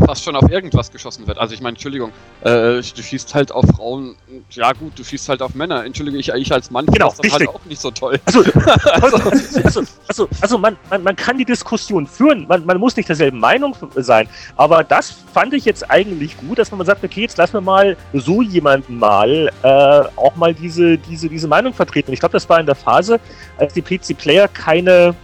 fast 0.04 0.24
schon 0.24 0.36
auf 0.36 0.50
irgendwas 0.50 0.90
geschossen 0.90 1.26
wird. 1.26 1.38
Also 1.38 1.54
ich 1.54 1.60
meine, 1.60 1.74
Entschuldigung, 1.74 2.10
äh, 2.42 2.80
du 2.80 3.02
schießt 3.02 3.34
halt 3.34 3.52
auf 3.52 3.64
Frauen, 3.76 4.16
ja 4.50 4.72
gut, 4.72 4.98
du 4.98 5.04
schießt 5.04 5.28
halt 5.28 5.42
auf 5.42 5.54
Männer. 5.54 5.84
Entschuldige, 5.84 6.18
ich, 6.18 6.28
ich 6.28 6.52
als 6.52 6.70
Mann 6.70 6.86
genau, 6.86 7.12
das 7.16 7.32
halt 7.32 7.48
auch 7.48 7.64
nicht 7.64 7.80
so 7.80 7.90
toll. 7.90 8.20
Also, 8.24 8.40
also, 8.92 9.16
also, 9.62 9.82
also, 10.08 10.28
also 10.40 10.58
man, 10.58 10.76
man, 10.90 11.02
man 11.02 11.16
kann 11.16 11.38
die 11.38 11.44
Diskussion 11.44 12.06
führen, 12.06 12.46
man, 12.48 12.64
man 12.64 12.78
muss 12.78 12.96
nicht 12.96 13.08
derselben 13.08 13.38
Meinung 13.38 13.76
sein, 13.96 14.28
aber 14.56 14.84
das 14.84 15.14
fand 15.32 15.54
ich 15.54 15.64
jetzt 15.64 15.90
eigentlich 15.90 16.36
gut, 16.38 16.58
dass 16.58 16.70
man 16.70 16.84
sagt, 16.84 17.04
okay, 17.04 17.22
jetzt 17.22 17.36
lassen 17.38 17.54
wir 17.54 17.60
mal 17.60 17.96
so 18.12 18.42
jemanden 18.42 18.98
mal 18.98 19.50
äh, 19.62 19.68
auch 20.16 20.36
mal 20.36 20.54
diese, 20.54 20.98
diese, 20.98 21.28
diese 21.28 21.48
Meinung 21.48 21.72
vertreten. 21.72 22.12
Ich 22.12 22.20
glaube, 22.20 22.32
das 22.32 22.48
war 22.48 22.60
in 22.60 22.66
der 22.66 22.74
Phase, 22.74 23.20
als 23.58 23.74
die 23.74 23.82
PC-Player 23.82 24.48
keine 24.48 25.14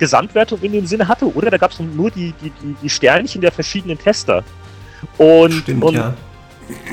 Gesamtwertung 0.00 0.58
in 0.62 0.72
dem 0.72 0.86
Sinne 0.86 1.06
hatte, 1.06 1.32
oder? 1.32 1.50
Da 1.50 1.58
gab 1.58 1.70
es 1.70 1.78
nur 1.78 2.10
die, 2.10 2.34
die, 2.42 2.50
die, 2.82 2.90
Sternchen 2.90 3.40
der 3.40 3.52
verschiedenen 3.52 3.96
Tester. 3.96 4.42
Und, 5.16 5.52
Stimmt, 5.52 5.84
und, 5.84 5.94
ja. 5.94 6.14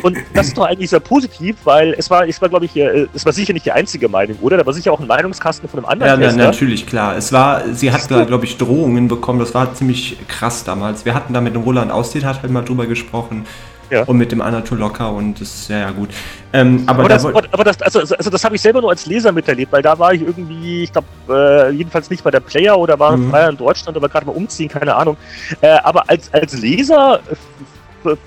und 0.04 0.18
das 0.34 0.48
ist 0.48 0.58
doch 0.58 0.66
eigentlich 0.66 0.92
sehr 0.92 1.00
positiv, 1.00 1.56
weil 1.64 1.96
es 1.98 2.10
war, 2.10 2.28
es 2.28 2.40
war, 2.42 2.50
glaube 2.50 2.66
ich, 2.66 2.76
äh, 2.76 3.08
es 3.14 3.26
war 3.26 3.34
sicher 3.34 3.54
nicht 3.54 3.66
die 3.66 3.72
einzige 3.72 4.08
Meinung, 4.08 4.38
oder? 4.42 4.58
Da 4.58 4.66
war 4.66 4.74
sicher 4.74 4.94
auch 4.94 5.00
ein 5.00 5.08
Meinungskasten 5.08 5.68
von 5.68 5.80
einem 5.80 5.90
anderen 5.90 6.22
ja, 6.22 6.28
Tester. 6.28 6.42
Ja, 6.42 6.46
natürlich, 6.52 6.86
klar. 6.86 7.18
Es 7.18 7.34
war, 7.34 7.64
sie 7.74 7.92
hat 7.92 8.10
da, 8.12 8.26
glaube 8.26 8.46
ich, 8.46 8.58
Drohungen 8.58 9.08
bekommen. 9.08 9.40
Das 9.40 9.56
war 9.56 9.74
ziemlich 9.74 10.18
krass 10.28 10.64
damals. 10.64 11.06
Wir 11.06 11.16
hatten 11.16 11.34
da 11.34 11.42
mit 11.42 11.56
dem 11.56 11.64
Roland 11.64 11.92
Aussehen, 11.92 12.26
hat 12.26 12.44
halt 12.44 12.52
mal 12.52 12.64
drüber 12.64 12.86
gesprochen. 12.86 13.46
Ja. 13.90 14.04
Und 14.04 14.18
mit 14.18 14.32
dem 14.32 14.42
Anatol 14.42 14.78
locker 14.78 15.12
und 15.14 15.40
das 15.40 15.62
ist 15.62 15.70
ja, 15.70 15.80
ja 15.80 15.92
gut. 15.92 16.10
Ähm, 16.54 16.84
aber, 16.88 17.02
aber, 17.02 17.10
das, 17.10 17.26
aber 17.26 17.64
das, 17.64 17.82
also, 17.82 18.00
also 18.00 18.30
das 18.30 18.44
habe 18.44 18.56
ich 18.56 18.62
selber 18.62 18.82
nur 18.82 18.90
als 18.90 19.06
Leser 19.06 19.32
miterlebt, 19.32 19.72
weil 19.72 19.82
da 19.82 19.98
war 19.98 20.14
ich 20.14 20.22
irgendwie, 20.22 20.84
ich 20.84 20.92
glaube, 20.92 21.08
äh, 21.30 21.72
jedenfalls 21.72 22.10
nicht 22.10 22.24
bei 22.24 22.32
der 22.32 22.42
Player 22.42 22.78
oder 22.78 23.00
war 23.00 23.16
mhm. 23.16 23.34
in 23.34 23.58
Deutschland 23.58 23.98
oder 23.98 24.10
gerade 24.10 24.26
mal 24.26 24.36
umziehen, 24.36 24.70
keine 24.70 24.96
Ahnung. 24.96 25.16
Äh, 25.62 25.78
aber 25.84 26.10
als, 26.10 26.34
als 26.34 26.58
Leser 26.58 27.22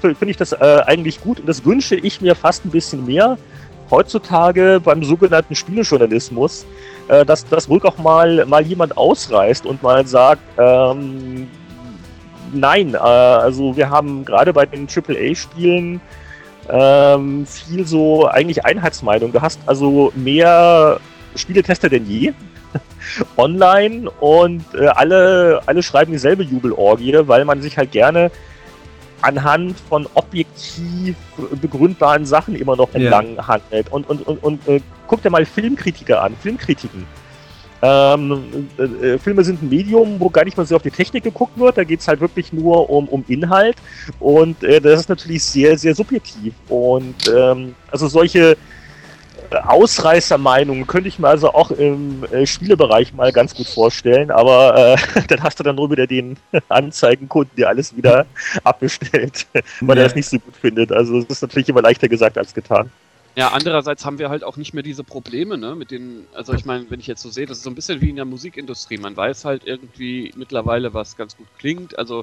finde 0.01 0.31
ich 0.31 0.37
das 0.37 0.53
äh, 0.53 0.83
eigentlich 0.87 1.21
gut 1.21 1.41
und 1.41 1.49
das 1.49 1.65
wünsche 1.65 1.95
ich 1.95 2.21
mir 2.21 2.35
fast 2.35 2.65
ein 2.65 2.71
bisschen 2.71 3.05
mehr 3.07 3.39
heutzutage 3.91 4.81
beim 4.83 5.03
sogenannten 5.03 5.55
Spielejournalismus, 5.55 6.65
äh, 7.09 7.25
dass 7.25 7.47
das 7.47 7.69
ruhig 7.69 7.85
auch 7.85 7.99
mal, 7.99 8.47
mal 8.47 8.63
jemand 8.63 8.97
ausreißt 8.97 9.67
und 9.67 9.83
mal 9.83 10.07
sagt, 10.07 10.43
ähm, 10.59 11.49
nein, 12.53 12.95
äh, 12.95 12.99
also 12.99 13.77
wir 13.77 13.91
haben 13.91 14.25
gerade 14.25 14.53
bei 14.53 14.67
den 14.67 14.89
AAA-Spielen 14.89 16.01
ähm, 16.69 17.47
viel 17.47 17.87
so 17.87 18.27
eigentlich 18.27 18.65
Einheitsmeinung. 18.65 19.33
Du 19.33 19.41
hast 19.41 19.61
also 19.67 20.13
mehr 20.15 21.01
Spieletester 21.35 21.89
denn 21.89 22.07
je 22.07 22.33
online 23.37 24.11
und 24.21 24.65
äh, 24.75 24.87
alle, 24.87 25.61
alle 25.67 25.83
schreiben 25.83 26.13
dieselbe 26.13 26.43
Jubelorgie, 26.43 27.17
weil 27.27 27.45
man 27.45 27.63
sich 27.63 27.77
halt 27.77 27.93
gerne 27.93 28.31
anhand 29.23 29.79
von 29.89 30.07
objektiv 30.15 31.17
begründbaren 31.61 32.25
Sachen 32.25 32.55
immer 32.55 32.77
noch 32.77 32.95
entlang 32.95 33.37
ja. 33.37 33.49
handelt. 33.49 33.91
Und, 33.91 34.09
und, 34.09 34.27
und, 34.27 34.43
und 34.43 34.69
äh, 34.69 34.81
guck 35.07 35.23
dir 35.23 35.31
mal 35.31 35.45
Filmkritiker 35.45 36.23
an, 36.23 36.35
Filmkritiken. 36.41 37.07
Ähm, 37.83 38.69
äh, 38.79 38.83
äh, 38.83 39.19
Filme 39.19 39.43
sind 39.43 39.63
ein 39.63 39.69
Medium, 39.69 40.21
wo 40.21 40.29
gar 40.29 40.45
nicht 40.45 40.57
mal 40.57 40.67
so 40.67 40.77
auf 40.77 40.83
die 40.83 40.91
Technik 40.91 41.25
geguckt 41.25 41.59
wird. 41.59 41.79
Da 41.79 41.85
geht 41.85 42.01
es 42.01 42.09
halt 42.09 42.21
wirklich 42.21 42.53
nur 42.53 42.91
um, 42.91 43.09
um 43.09 43.25
Inhalt. 43.29 43.77
Und 44.19 44.63
äh, 44.63 44.81
das 44.81 45.01
ist 45.01 45.09
natürlich 45.09 45.45
sehr, 45.45 45.79
sehr 45.79 45.95
subjektiv. 45.95 46.53
Und 46.69 47.17
ähm, 47.35 47.75
also 47.91 48.09
solche 48.09 48.57
äh, 49.51 49.57
Ausreißermeinungen 49.57 50.87
könnte 50.87 51.09
ich 51.09 51.19
mir 51.19 51.29
also 51.29 51.53
auch 51.53 51.71
im 51.71 52.25
äh, 52.25 52.47
Spielebereich 52.47 53.15
mal 53.15 53.33
ganz 53.33 53.55
gut 53.55 53.67
vorstellen, 53.67 54.31
aber 54.31 54.97
äh, 55.17 55.23
dann 55.29 55.43
hast 55.43 55.59
du 55.59 55.65
dann 55.65 55.77
nur 55.77 55.91
wieder 55.91 56.07
den 56.07 56.37
Anzeigenkunden, 56.69 57.57
der 57.57 57.69
alles 57.69 57.97
wieder 57.97 58.27
abbestellt, 58.65 59.47
weil 59.81 59.97
ja. 59.97 60.03
er 60.03 60.09
das 60.09 60.15
nicht 60.15 60.29
so 60.29 60.39
gut 60.39 60.55
findet. 60.57 60.93
Also 60.93 61.19
es 61.19 61.25
ist 61.27 61.43
natürlich 61.43 61.69
immer 61.69 61.83
leichter 61.83 62.09
gesagt 62.09 62.37
als 62.37 62.53
getan. 62.53 62.91
Ja, 63.37 63.49
andererseits 63.49 64.05
haben 64.05 64.19
wir 64.19 64.29
halt 64.29 64.43
auch 64.43 64.57
nicht 64.57 64.75
mehr 64.75 64.83
diese 64.83 65.05
Probleme, 65.05 65.57
ne, 65.57 65.77
mit 65.77 65.93
den, 65.93 66.27
also 66.35 66.53
ich 66.53 66.65
meine, 66.65 66.91
wenn 66.91 66.99
ich 66.99 67.07
jetzt 67.07 67.23
so 67.23 67.31
sehe, 67.31 67.47
das 67.47 67.59
ist 67.59 67.65
so 67.65 67.71
ein 67.71 67.77
bisschen 67.77 68.01
wie 68.01 68.11
in 68.11 68.17
der 68.17 68.25
Musikindustrie. 68.25 68.99
Man 68.99 69.17
weiß 69.17 69.45
halt 69.45 69.65
irgendwie 69.65 70.33
mittlerweile, 70.37 70.95
was 70.95 71.17
ganz 71.17 71.37
gut 71.37 71.47
klingt, 71.57 71.97
also 71.99 72.23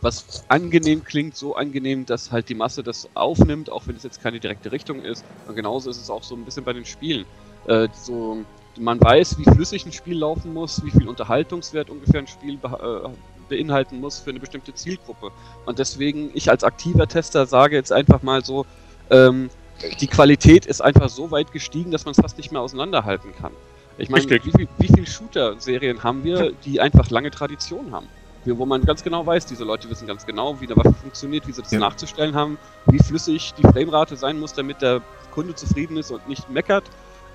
was 0.00 0.44
angenehm 0.48 1.04
klingt, 1.04 1.36
so 1.36 1.56
angenehm, 1.56 2.06
dass 2.06 2.30
halt 2.30 2.48
die 2.48 2.54
Masse 2.54 2.82
das 2.82 3.08
aufnimmt, 3.14 3.70
auch 3.70 3.86
wenn 3.86 3.96
es 3.96 4.02
jetzt 4.02 4.22
keine 4.22 4.40
direkte 4.40 4.70
Richtung 4.72 5.02
ist. 5.02 5.24
Und 5.46 5.56
genauso 5.56 5.90
ist 5.90 6.00
es 6.00 6.10
auch 6.10 6.22
so 6.22 6.34
ein 6.34 6.44
bisschen 6.44 6.64
bei 6.64 6.72
den 6.72 6.84
Spielen. 6.84 7.24
Äh, 7.66 7.88
so, 7.92 8.44
man 8.78 9.00
weiß, 9.00 9.38
wie 9.38 9.44
flüssig 9.44 9.86
ein 9.86 9.92
Spiel 9.92 10.18
laufen 10.18 10.52
muss, 10.54 10.84
wie 10.84 10.90
viel 10.90 11.08
Unterhaltungswert 11.08 11.90
ungefähr 11.90 12.20
ein 12.20 12.26
Spiel 12.28 12.54
äh, 12.54 13.08
beinhalten 13.48 14.00
muss 14.00 14.18
für 14.18 14.30
eine 14.30 14.40
bestimmte 14.40 14.74
Zielgruppe. 14.74 15.30
Und 15.66 15.78
deswegen, 15.78 16.30
ich 16.34 16.50
als 16.50 16.64
aktiver 16.64 17.08
Tester 17.08 17.46
sage 17.46 17.76
jetzt 17.76 17.92
einfach 17.92 18.22
mal 18.22 18.44
so, 18.44 18.66
ähm, 19.10 19.50
die 20.00 20.06
Qualität 20.06 20.66
ist 20.66 20.80
einfach 20.80 21.08
so 21.08 21.30
weit 21.30 21.52
gestiegen, 21.52 21.90
dass 21.90 22.04
man 22.04 22.12
es 22.12 22.20
fast 22.20 22.36
nicht 22.36 22.52
mehr 22.52 22.60
auseinanderhalten 22.60 23.34
kann. 23.34 23.52
Ich 23.98 24.08
meine, 24.08 24.24
wie, 24.24 24.52
viel, 24.52 24.68
wie 24.78 24.86
viele 24.86 25.06
Shooter-Serien 25.06 26.04
haben 26.04 26.22
wir, 26.22 26.52
die 26.64 26.80
einfach 26.80 27.10
lange 27.10 27.30
Tradition 27.30 27.90
haben? 27.92 28.06
Wo 28.44 28.64
man 28.64 28.84
ganz 28.84 29.02
genau 29.02 29.26
weiß, 29.26 29.46
diese 29.46 29.64
Leute 29.64 29.90
wissen 29.90 30.06
ganz 30.06 30.24
genau, 30.24 30.58
wie 30.60 30.66
eine 30.66 30.76
Waffe 30.76 30.94
funktioniert, 30.94 31.46
wie 31.46 31.52
sie 31.52 31.62
das 31.62 31.72
ja. 31.72 31.80
nachzustellen 31.80 32.34
haben, 32.34 32.56
wie 32.86 32.98
flüssig 32.98 33.52
die 33.58 33.62
Framerate 33.62 34.16
sein 34.16 34.38
muss, 34.38 34.54
damit 34.54 34.80
der 34.80 35.02
Kunde 35.32 35.54
zufrieden 35.54 35.96
ist 35.96 36.10
und 36.10 36.26
nicht 36.28 36.48
meckert, 36.48 36.84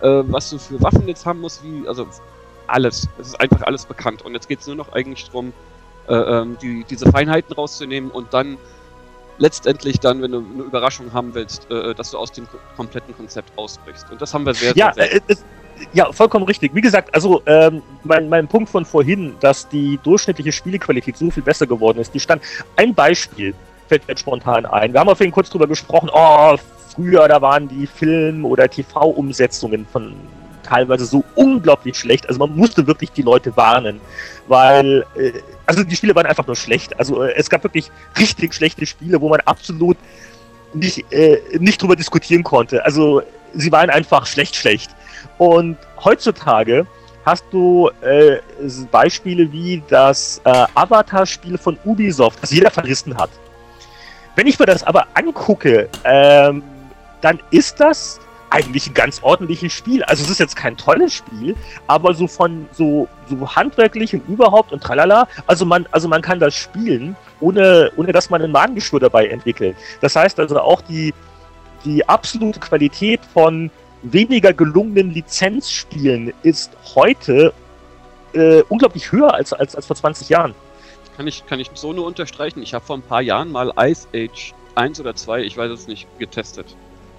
äh, 0.01 0.08
was 0.08 0.49
du 0.49 0.58
für 0.58 0.82
Waffen 0.82 1.08
jetzt 1.08 1.25
haben 1.25 1.41
musst, 1.41 1.63
wie, 1.63 1.88
also 1.88 2.08
alles. 2.67 3.08
Es 3.19 3.27
ist 3.27 3.41
einfach 3.41 3.62
alles 3.63 3.86
bekannt. 3.86 4.23
Und 4.23 4.34
jetzt 4.34 4.47
geht 4.47 4.62
es 4.62 4.67
nur 4.67 4.77
noch 4.77 4.93
eigentlich 4.93 5.25
darum, 5.25 5.53
äh, 6.08 6.15
ähm, 6.15 6.58
die, 6.62 6.86
diese 6.89 7.12
Feinheiten 7.12 7.53
rauszunehmen 7.53 8.10
und 8.10 8.34
dann 8.34 8.58
letztendlich 9.38 10.00
dann, 10.00 10.22
wenn 10.22 10.32
du 10.32 10.39
eine 10.39 10.63
Überraschung 10.63 11.13
haben 11.13 11.34
willst, 11.34 11.69
äh, 11.72 11.93
dass 11.93 12.12
du 12.12 12.17
aus 12.17 12.32
dem 12.32 12.48
kompletten 12.76 13.15
Konzept 13.15 13.52
ausbrichst. 13.58 14.12
Und 14.12 14.22
das 14.22 14.34
haben 14.34 14.46
wir 14.46 14.54
sehr, 14.54 14.74
ja, 14.76 14.93
sehr, 14.93 15.08
sehr 15.08 15.22
äh, 15.28 15.36
ja, 15.93 16.12
vollkommen 16.12 16.46
richtig. 16.46 16.74
Wie 16.76 16.82
gesagt, 16.82 17.13
also 17.13 17.41
ähm, 17.46 17.82
mein, 18.04 18.30
mein 18.30 18.48
Punkt 18.48 18.69
von 18.69 18.86
vorhin, 18.86 19.36
dass 19.39 19.67
die 19.67 20.00
durchschnittliche 20.04 20.52
Spielequalität 20.52 21.17
so 21.17 21.32
viel 21.32 21.43
besser 21.43 21.67
geworden 21.67 22.00
ist, 22.00 22.13
die 22.13 22.19
stand. 22.19 22.41
Ein 22.76 22.93
Beispiel 22.93 23.54
fällt 23.88 24.08
mir 24.08 24.17
spontan 24.17 24.65
ein. 24.65 24.93
Wir 24.93 25.00
haben 25.00 25.10
auf 25.10 25.19
jeden 25.19 25.32
kurz 25.32 25.50
drüber 25.50 25.67
gesprochen, 25.67 26.10
oh, 26.13 26.56
früher, 26.93 27.28
da 27.28 27.41
waren 27.41 27.67
die 27.67 27.88
Film- 27.88 28.46
oder 28.46 28.69
TV-Umsetzungen 28.69 29.86
von 29.91 30.15
teilweise 30.74 31.06
so 31.06 31.24
unglaublich 31.36 31.98
schlecht. 31.98 32.28
Also 32.28 32.40
man 32.40 32.56
musste 32.56 32.86
wirklich 32.88 33.12
die 33.12 33.22
Leute 33.22 33.56
warnen, 33.56 34.02
weil 34.48 35.06
äh, 35.16 35.34
also 35.66 35.84
die 35.84 35.96
Spiele 35.96 36.16
waren 36.16 36.26
einfach 36.26 36.48
nur 36.48 36.56
schlecht. 36.56 36.98
Also 37.00 37.24
äh, 37.24 37.34
es 37.36 37.50
gab 37.50 37.64
wirklich 37.64 37.92
richtig 38.18 38.54
schlechte 38.54 38.86
Spiele, 38.86 39.22
wo 39.22 39.30
man 39.30 39.40
absolut 39.42 39.98
nicht, 40.74 41.12
äh, 41.12 41.40
nicht 41.60 41.82
drüber 41.82 41.96
diskutieren 41.96 42.44
konnte. 42.44 42.84
Also 42.86 43.22
sie 43.54 43.72
waren 43.72 43.90
einfach 43.90 44.26
schlecht, 44.26 44.56
schlecht. 44.56 44.92
Und 45.38 45.78
heutzutage 46.04 46.88
hast 47.26 47.46
du 47.52 47.90
äh, 48.02 48.38
Beispiele 48.92 49.52
wie 49.52 49.82
das 49.88 50.42
äh, 50.44 50.66
Avatar-Spiel 50.74 51.58
von 51.58 51.78
Ubisoft, 51.86 52.40
das 52.42 52.52
jeder 52.52 52.72
verrissen 52.72 53.16
hat. 53.18 53.30
Wenn 54.36 54.48
ich 54.48 54.58
mir 54.58 54.66
das 54.66 54.84
aber 54.84 55.06
angucke, 55.14 55.88
ähm, 56.04 56.64
dann 57.22 57.40
ist 57.52 57.80
das 57.80 58.20
eigentlich 58.54 58.88
ein 58.88 58.94
ganz 58.94 59.22
ordentliches 59.24 59.74
Spiel. 59.74 60.04
Also 60.04 60.24
es 60.24 60.30
ist 60.30 60.39
jetzt 60.39 60.56
kein 60.56 60.78
tolles 60.78 61.12
Spiel, 61.12 61.56
aber 61.88 62.13
so 62.13 62.28
von 62.28 62.68
so, 62.72 63.08
so 63.28 63.56
handwerklich 63.56 64.13
und 64.13 64.28
überhaupt 64.30 64.72
und 64.72 64.84
tralala, 64.84 65.28
also 65.48 65.66
man, 65.66 65.88
also 65.92 66.08
man 66.08 66.22
kann 66.22 66.39
das 66.39 66.54
spielen, 66.54 67.16
ohne, 67.39 67.92
ohne 67.98 68.12
dass 68.12 68.30
man 68.30 68.44
ein 68.44 68.52
Magengeschwür 68.52 69.00
dabei 69.00 69.26
entwickelt. 69.28 69.76
Das 70.02 70.16
heißt 70.16 70.39
also 70.39 70.60
auch 70.60 70.82
die, 70.82 71.13
die 71.84 72.08
absolute 72.08 72.60
Qualität 72.60 73.22
von 73.34 73.72
weniger 74.04 74.54
gelungenen 74.54 75.12
Lizenzspielen 75.12 76.32
ist 76.44 76.72
heute 76.94 77.54
äh, 78.34 78.62
unglaublich 78.70 79.12
höher 79.12 79.34
als, 79.34 79.52
als, 79.52 79.76
als 79.76 79.88
vor 79.88 79.96
20 79.96 80.30
Jahren. 80.30 80.54
Kann 81.18 81.26
ich, 81.26 81.46
kann 81.48 81.60
ich 81.60 81.72
so 81.74 81.92
nur 81.92 82.06
unterstreichen. 82.06 82.62
Ich 82.62 82.76
habe 82.76 82.86
vor 82.86 82.98
ein 82.98 83.02
paar 83.02 83.22
Jahren 83.22 83.52
mal 83.52 83.74
Ice 83.80 84.08
Age 84.13 84.54
1 84.76 85.00
oder 85.00 85.16
2, 85.16 85.42
ich 85.42 85.58
weiß 85.58 85.72
es 85.72 85.88
nicht, 85.88 86.08
getestet. 86.20 86.75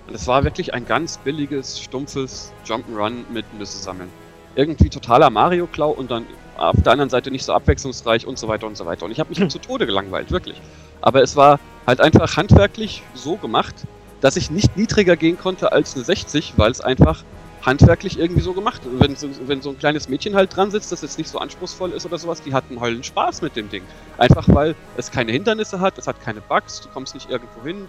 Und 0.06 0.14
es 0.14 0.26
war 0.26 0.44
wirklich 0.44 0.74
ein 0.74 0.86
ganz 0.86 1.18
billiges, 1.18 1.80
stumpfes 1.80 2.52
Jump'n'Run 2.66 3.24
mit 3.32 3.46
Nüsse 3.54 3.78
sammeln. 3.78 4.10
Irgendwie 4.54 4.90
totaler 4.90 5.30
Mario-Klau 5.30 5.90
und 5.90 6.10
dann 6.10 6.26
auf 6.56 6.76
der 6.82 6.92
anderen 6.92 7.10
Seite 7.10 7.30
nicht 7.30 7.44
so 7.44 7.52
abwechslungsreich 7.52 8.26
und 8.26 8.38
so 8.38 8.46
weiter 8.46 8.66
und 8.66 8.76
so 8.76 8.86
weiter. 8.86 9.06
Und 9.06 9.10
ich 9.10 9.18
habe 9.18 9.30
mich 9.30 9.38
hm. 9.38 9.50
zu 9.50 9.58
Tode 9.58 9.86
gelangweilt, 9.86 10.30
wirklich. 10.30 10.60
Aber 11.00 11.22
es 11.22 11.36
war 11.36 11.58
halt 11.86 12.00
einfach 12.00 12.36
handwerklich 12.36 13.02
so 13.14 13.36
gemacht, 13.36 13.74
dass 14.20 14.36
ich 14.36 14.50
nicht 14.50 14.76
niedriger 14.76 15.16
gehen 15.16 15.38
konnte 15.38 15.72
als 15.72 15.94
eine 15.94 16.04
60, 16.04 16.54
weil 16.56 16.70
es 16.70 16.80
einfach 16.80 17.24
handwerklich 17.62 18.18
irgendwie 18.18 18.40
so 18.40 18.52
gemacht 18.52 18.82
ist. 18.84 19.00
Wenn 19.00 19.16
so, 19.16 19.28
wenn 19.46 19.62
so 19.62 19.70
ein 19.70 19.78
kleines 19.78 20.08
Mädchen 20.08 20.34
halt 20.34 20.54
dran 20.54 20.70
sitzt, 20.70 20.92
das 20.92 21.02
jetzt 21.02 21.18
nicht 21.18 21.28
so 21.28 21.38
anspruchsvoll 21.38 21.92
ist 21.92 22.06
oder 22.06 22.18
sowas, 22.18 22.42
die 22.42 22.52
hat 22.54 22.64
einen 22.68 22.80
heulen 22.80 23.02
Spaß 23.02 23.42
mit 23.42 23.56
dem 23.56 23.68
Ding. 23.68 23.82
Einfach 24.18 24.46
weil 24.48 24.74
es 24.96 25.10
keine 25.10 25.32
Hindernisse 25.32 25.80
hat, 25.80 25.98
es 25.98 26.06
hat 26.06 26.20
keine 26.20 26.40
Bugs, 26.40 26.82
du 26.82 26.88
kommst 26.88 27.14
nicht 27.14 27.30
irgendwo 27.30 27.62
hin, 27.64 27.88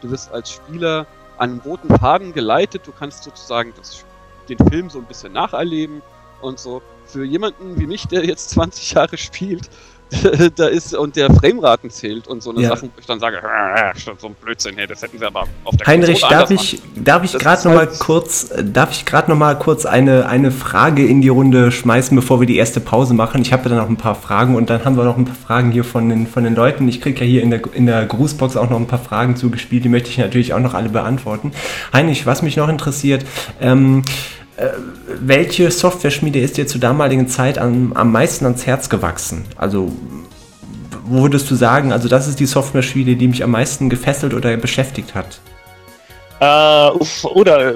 du 0.00 0.10
wirst 0.10 0.32
als 0.32 0.50
Spieler 0.50 1.06
an 1.38 1.60
roten 1.64 1.88
Faden 1.98 2.32
geleitet. 2.32 2.86
Du 2.86 2.92
kannst 2.92 3.24
sozusagen 3.24 3.72
das 3.76 4.04
den 4.48 4.58
Film 4.68 4.90
so 4.90 4.98
ein 4.98 5.06
bisschen 5.06 5.32
nacherleben 5.32 6.02
und 6.40 6.58
so. 6.58 6.82
Für 7.06 7.24
jemanden 7.24 7.78
wie 7.78 7.86
mich, 7.86 8.06
der 8.06 8.24
jetzt 8.24 8.50
20 8.50 8.92
Jahre 8.92 9.16
spielt, 9.16 9.68
da 10.56 10.66
ist 10.66 10.94
und 10.94 11.16
der 11.16 11.32
Frameraten 11.32 11.90
zählt 11.90 12.28
und 12.28 12.42
so 12.42 12.50
eine 12.50 12.62
Ja. 12.62 12.68
Sachen, 12.70 12.90
wo 12.94 13.00
ich 13.00 13.06
dann 13.06 13.20
sage, 13.20 13.38
"Ah, 13.44 13.92
so 13.96 14.28
ein 14.28 14.34
Blödsinn, 14.42 14.74
hey, 14.76 14.86
das 14.86 15.02
hätten 15.02 15.18
sie 15.18 15.24
aber 15.26 15.44
auf 15.64 15.76
der 15.76 15.86
Heinrich, 15.86 16.20
Konsole 16.22 16.40
darf 16.40 16.50
ich, 16.50 16.82
darf 16.96 17.24
ich 17.24 17.32
gerade 17.38 17.68
noch 17.68 17.74
mal 17.74 17.86
halt- 17.86 17.98
kurz, 17.98 18.50
darf 18.64 18.90
ich 18.92 19.04
gerade 19.04 19.30
noch 19.30 19.36
mal 19.38 19.54
kurz 19.58 19.86
eine, 19.86 20.26
eine 20.28 20.50
Frage 20.50 21.06
in 21.06 21.20
die 21.20 21.28
Runde 21.28 21.70
schmeißen, 21.72 22.14
bevor 22.16 22.40
wir 22.40 22.46
die 22.46 22.56
erste 22.56 22.80
Pause 22.80 23.14
machen? 23.14 23.42
Ich 23.42 23.52
habe 23.52 23.68
dann 23.68 23.78
noch 23.78 23.88
ein 23.88 23.96
paar 23.96 24.14
Fragen 24.14 24.54
und 24.56 24.70
dann 24.70 24.84
haben 24.84 24.96
wir 24.96 25.04
noch 25.04 25.16
ein 25.16 25.24
paar 25.24 25.34
Fragen 25.34 25.70
hier 25.72 25.84
von 25.84 26.08
den, 26.08 26.26
von 26.26 26.44
den 26.44 26.54
Leuten. 26.54 26.88
Ich 26.88 27.00
kriege 27.00 27.20
ja 27.20 27.26
hier 27.26 27.42
in 27.42 27.50
der, 27.50 27.60
in 27.74 27.86
der 27.86 28.04
Grußbox 28.06 28.56
auch 28.56 28.70
noch 28.70 28.78
ein 28.78 28.86
paar 28.86 28.98
Fragen 28.98 29.36
zugespielt, 29.36 29.84
die 29.84 29.88
möchte 29.88 30.10
ich 30.10 30.18
natürlich 30.18 30.52
auch 30.54 30.60
noch 30.60 30.74
alle 30.74 30.88
beantworten. 30.88 31.52
Heinrich, 31.92 32.26
was 32.26 32.42
mich 32.42 32.56
noch 32.56 32.68
interessiert, 32.68 33.24
ähm, 33.60 34.02
äh, 34.04 34.43
welche 35.06 35.70
Software-Schmiede 35.70 36.38
ist 36.38 36.56
dir 36.56 36.66
zur 36.66 36.80
damaligen 36.80 37.28
Zeit 37.28 37.58
am, 37.58 37.92
am 37.94 38.12
meisten 38.12 38.44
ans 38.44 38.66
Herz 38.66 38.88
gewachsen? 38.88 39.44
Also 39.56 39.90
wo 41.06 41.22
würdest 41.22 41.50
du 41.50 41.54
sagen, 41.54 41.92
also 41.92 42.08
das 42.08 42.28
ist 42.28 42.40
die 42.40 42.46
Software-Schmiede, 42.46 43.16
die 43.16 43.28
mich 43.28 43.42
am 43.42 43.50
meisten 43.50 43.90
gefesselt 43.90 44.32
oder 44.32 44.56
beschäftigt 44.56 45.14
hat? 45.14 45.40
Äh, 46.40 46.90
oder 47.28 47.74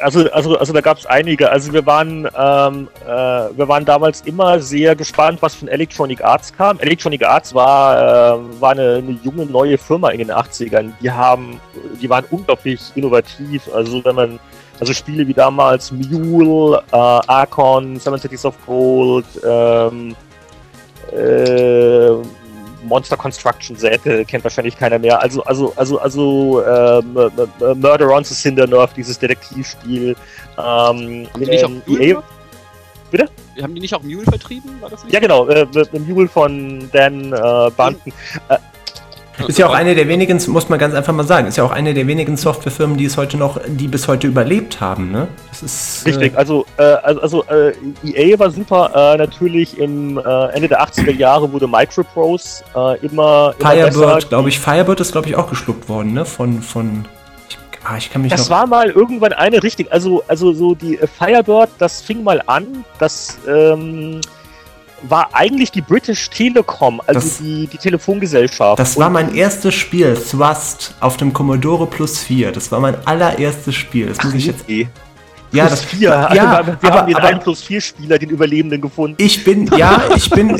also 0.00 0.30
also 0.30 0.58
also 0.58 0.72
da 0.72 0.80
gab 0.80 0.98
es 0.98 1.06
einige. 1.06 1.50
Also 1.50 1.72
wir 1.72 1.84
waren 1.84 2.26
ähm, 2.36 2.88
äh, 3.06 3.08
wir 3.08 3.68
waren 3.68 3.84
damals 3.84 4.22
immer 4.22 4.58
sehr 4.60 4.96
gespannt, 4.96 5.42
was 5.42 5.54
von 5.54 5.68
Electronic 5.68 6.24
Arts 6.24 6.52
kam. 6.52 6.78
Electronic 6.80 7.24
Arts 7.24 7.54
war 7.54 7.98
äh, 7.98 8.60
war 8.60 8.72
eine, 8.72 8.96
eine 8.96 9.18
junge 9.22 9.44
neue 9.46 9.76
Firma 9.76 10.10
in 10.10 10.18
den 10.18 10.32
80ern. 10.32 10.92
Die 11.00 11.10
haben 11.10 11.60
die 12.00 12.08
waren 12.08 12.24
unglaublich 12.30 12.80
innovativ. 12.94 13.68
Also 13.74 14.04
wenn 14.04 14.14
man 14.14 14.40
also 14.80 14.92
Spiele 14.92 15.26
wie 15.26 15.34
damals 15.34 15.92
Mule, 15.92 16.82
äh, 16.92 16.96
Archon, 16.96 17.98
Seven 17.98 18.18
Cities 18.18 18.44
of 18.44 18.54
Gold, 18.66 19.26
ähm, 19.44 20.14
äh, 21.12 22.10
Monster 22.84 23.16
Construction 23.16 23.76
äh, 23.82 24.24
kennt 24.24 24.44
wahrscheinlich 24.44 24.76
keiner 24.76 24.98
mehr. 24.98 25.20
Also, 25.20 25.42
also, 25.44 25.72
also, 25.76 25.98
also 25.98 26.62
ähm, 26.64 27.16
äh, 27.16 27.64
äh, 27.64 27.74
Murder 27.74 28.10
on 28.10 28.24
the 28.24 28.34
Cindernerf, 28.34 28.92
dieses 28.94 29.18
Detektivspiel. 29.18 30.10
Ähm, 30.10 30.16
Haben 30.58 31.28
die 31.38 31.46
nicht 31.46 31.64
auch 31.64 31.70
ähm, 31.70 31.82
Mule 31.86 32.04
EA? 32.04 32.22
Bitte? 33.10 33.28
Haben 33.62 33.74
die 33.74 33.80
nicht 33.80 33.94
auch 33.94 34.02
Mule 34.02 34.24
vertrieben? 34.24 34.70
War 34.80 34.90
das 34.90 35.04
nicht? 35.04 35.12
ja, 35.14 35.20
genau, 35.20 35.48
äh, 35.48 35.62
äh, 35.62 35.98
Mule 35.98 36.28
von 36.28 36.90
Dan 36.92 37.32
äh, 37.32 37.70
Bunton. 37.76 38.12
Ist 39.48 39.58
ja 39.58 39.66
auch 39.66 39.74
eine 39.74 39.94
der 39.94 40.06
wenigen, 40.08 40.40
muss 40.48 40.68
man 40.68 40.78
ganz 40.78 40.94
einfach 40.94 41.12
mal 41.12 41.26
sagen, 41.26 41.48
ist 41.48 41.56
ja 41.56 41.64
auch 41.64 41.72
eine 41.72 41.92
der 41.92 42.06
wenigen 42.06 42.36
Softwarefirmen, 42.36 42.96
die 42.96 43.04
es 43.04 43.16
heute 43.16 43.36
noch, 43.36 43.58
die 43.66 43.88
bis 43.88 44.06
heute 44.06 44.26
überlebt 44.26 44.80
haben, 44.80 45.10
ne? 45.10 45.28
Das 45.50 45.62
ist 45.62 46.06
Richtig, 46.06 46.36
also, 46.36 46.64
äh, 46.76 46.82
also, 46.82 47.20
also 47.20 47.44
äh, 47.44 47.72
EA 48.04 48.38
war 48.38 48.50
super. 48.50 48.92
Äh, 48.94 49.18
natürlich 49.18 49.78
im 49.78 50.18
äh, 50.18 50.46
Ende 50.52 50.68
der 50.68 50.82
80er 50.82 51.12
Jahre 51.12 51.52
wurde 51.52 51.66
Microprose 51.66 52.62
äh, 52.76 52.98
immer, 53.04 53.54
Firebird, 53.58 54.28
glaube 54.28 54.48
ich, 54.48 54.60
Firebird 54.60 55.00
ist 55.00 55.12
glaube 55.12 55.28
ich 55.28 55.36
auch 55.36 55.48
geschluckt 55.48 55.88
worden, 55.88 56.12
ne? 56.12 56.24
Von 56.24 56.62
von 56.62 57.04
ah, 57.84 57.96
ich 57.96 58.10
kann 58.10 58.22
mich 58.22 58.30
Das 58.30 58.50
war 58.50 58.66
mal 58.66 58.90
irgendwann 58.90 59.32
eine 59.32 59.62
richtig, 59.62 59.92
also 59.92 60.22
also 60.28 60.52
so 60.52 60.74
die 60.74 60.98
äh, 60.98 61.06
Firebird, 61.06 61.70
das 61.78 62.00
fing 62.00 62.22
mal 62.22 62.40
an, 62.46 62.84
das 62.98 63.38
ähm, 63.48 64.20
war 65.02 65.28
eigentlich 65.32 65.70
die 65.70 65.82
British 65.82 66.30
Telecom, 66.30 67.00
also 67.06 67.20
Das- 67.20 67.38
die, 67.38 67.66
die 67.66 67.76
Telefongesellschaft. 67.78 68.78
das 68.78 68.96
war 68.96 69.10
mein 69.10 69.34
erstes 69.34 69.74
Spiel, 69.74 70.14
Thrust, 70.16 70.94
auf 71.00 71.16
dem 71.16 71.32
Commodore 71.32 71.86
Plus 71.86 72.20
4. 72.20 72.52
Das 72.52 72.70
war 72.72 72.80
mein 72.80 72.96
allererstes 73.06 73.74
Spiel. 73.74 74.06
Das 74.06 74.22
muss 74.24 74.34
ich 74.34 74.46
jetzt. 74.46 74.66
Nee, 74.68 74.88
Ja, 75.52 75.66
plus 75.66 75.80
das 75.82 75.88
vier. 75.90 76.08
Ja, 76.08 76.32
wir 76.32 76.42
aber, 76.42 76.98
haben 76.98 77.06
den 77.06 77.16
aber, 77.16 77.28
1 77.28 77.44
plus 77.44 77.62
4 77.62 77.80
Spieler, 77.80 78.18
den 78.18 78.30
Überlebenden 78.30 78.80
gefunden. 78.80 79.16
Ich 79.18 79.44
bin, 79.44 79.66
ja, 79.76 80.02
ich 80.16 80.28
bin, 80.30 80.50
äh, 80.50 80.58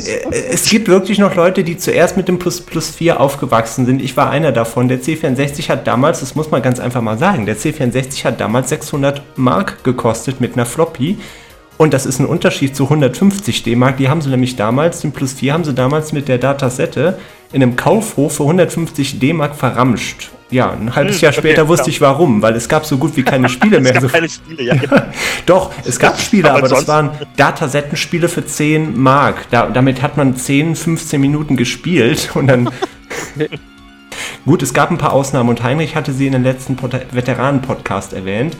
es 0.51 0.69
gibt 0.69 0.87
wirklich 0.87 1.17
noch 1.19 1.35
Leute, 1.35 1.63
die 1.65 1.75
zuerst 1.77 2.15
mit 2.15 2.27
dem 2.29 2.37
Plus, 2.39 2.61
Plus 2.61 2.91
4 2.91 3.19
aufgewachsen 3.19 3.85
sind. 3.85 4.01
Ich 4.01 4.15
war 4.15 4.29
einer 4.29 4.51
davon. 4.53 4.87
Der 4.87 5.01
C64 5.01 5.69
hat 5.69 5.87
damals, 5.87 6.19
das 6.21 6.35
muss 6.35 6.49
man 6.51 6.61
ganz 6.61 6.79
einfach 6.79 7.01
mal 7.01 7.17
sagen, 7.17 7.45
der 7.45 7.57
C64 7.57 8.23
hat 8.23 8.39
damals 8.39 8.69
600 8.69 9.21
Mark 9.37 9.83
gekostet 9.83 10.39
mit 10.39 10.53
einer 10.53 10.65
Floppy. 10.65 11.17
Und 11.77 11.93
das 11.93 12.05
ist 12.05 12.19
ein 12.19 12.25
Unterschied 12.25 12.75
zu 12.75 12.85
150 12.85 13.63
D-Mark. 13.63 13.97
Die 13.97 14.07
haben 14.07 14.21
sie 14.21 14.29
nämlich 14.29 14.55
damals, 14.55 15.01
den 15.01 15.11
Plus 15.11 15.33
4 15.33 15.53
haben 15.53 15.63
sie 15.65 15.73
damals 15.73 16.13
mit 16.13 16.27
der 16.29 16.37
Datasette 16.37 17.19
in 17.51 17.61
einem 17.61 17.75
Kaufhof 17.75 18.37
für 18.37 18.43
150 18.43 19.19
D-Mark 19.19 19.55
verramscht. 19.55 20.29
Ja, 20.51 20.71
ein 20.71 20.95
halbes 20.95 21.15
Hm, 21.17 21.21
Jahr 21.23 21.31
okay, 21.33 21.41
später 21.41 21.67
wusste 21.67 21.87
ja. 21.87 21.89
ich 21.89 22.01
warum, 22.01 22.41
weil 22.41 22.55
es 22.55 22.69
gab 22.69 22.85
so 22.85 22.97
gut 22.97 23.17
wie 23.17 23.23
keine 23.31 23.49
Spiele 23.49 23.77
Es 23.77 23.83
mehr. 23.83 23.93
gab 23.93 24.01
So 24.03 24.07
keine 24.07 24.29
Spiele, 24.29 24.63
ja. 24.63 24.75
genau. 24.75 25.01
doch, 25.45 25.71
es 25.85 25.99
gab 25.99 26.19
Spiele, 26.21 26.49
Aber 26.49 26.59
aber 26.59 26.69
das 26.69 26.87
waren 26.87 27.11
Datasettenspiele 27.35 28.29
für 28.29 28.45
10 28.45 28.97
Mark. 28.97 29.47
Da, 29.51 29.67
damit 29.67 30.01
hat 30.01 30.15
man 30.17 30.35
10, 30.37 30.75
15 30.75 31.19
Minuten 31.19 31.57
gespielt 31.57 32.29
und 32.35 32.47
dann. 32.47 32.69
Gut, 34.45 34.61
es 34.63 34.73
gab 34.73 34.91
ein 34.91 34.97
paar 34.97 35.13
Ausnahmen 35.13 35.49
und 35.49 35.63
Heinrich 35.63 35.95
hatte 35.95 36.13
sie 36.13 36.27
in 36.27 36.33
den 36.33 36.43
letzten 36.43 36.75
Pod- 36.75 37.07
Veteranen-Podcast 37.11 38.13
erwähnt. 38.13 38.55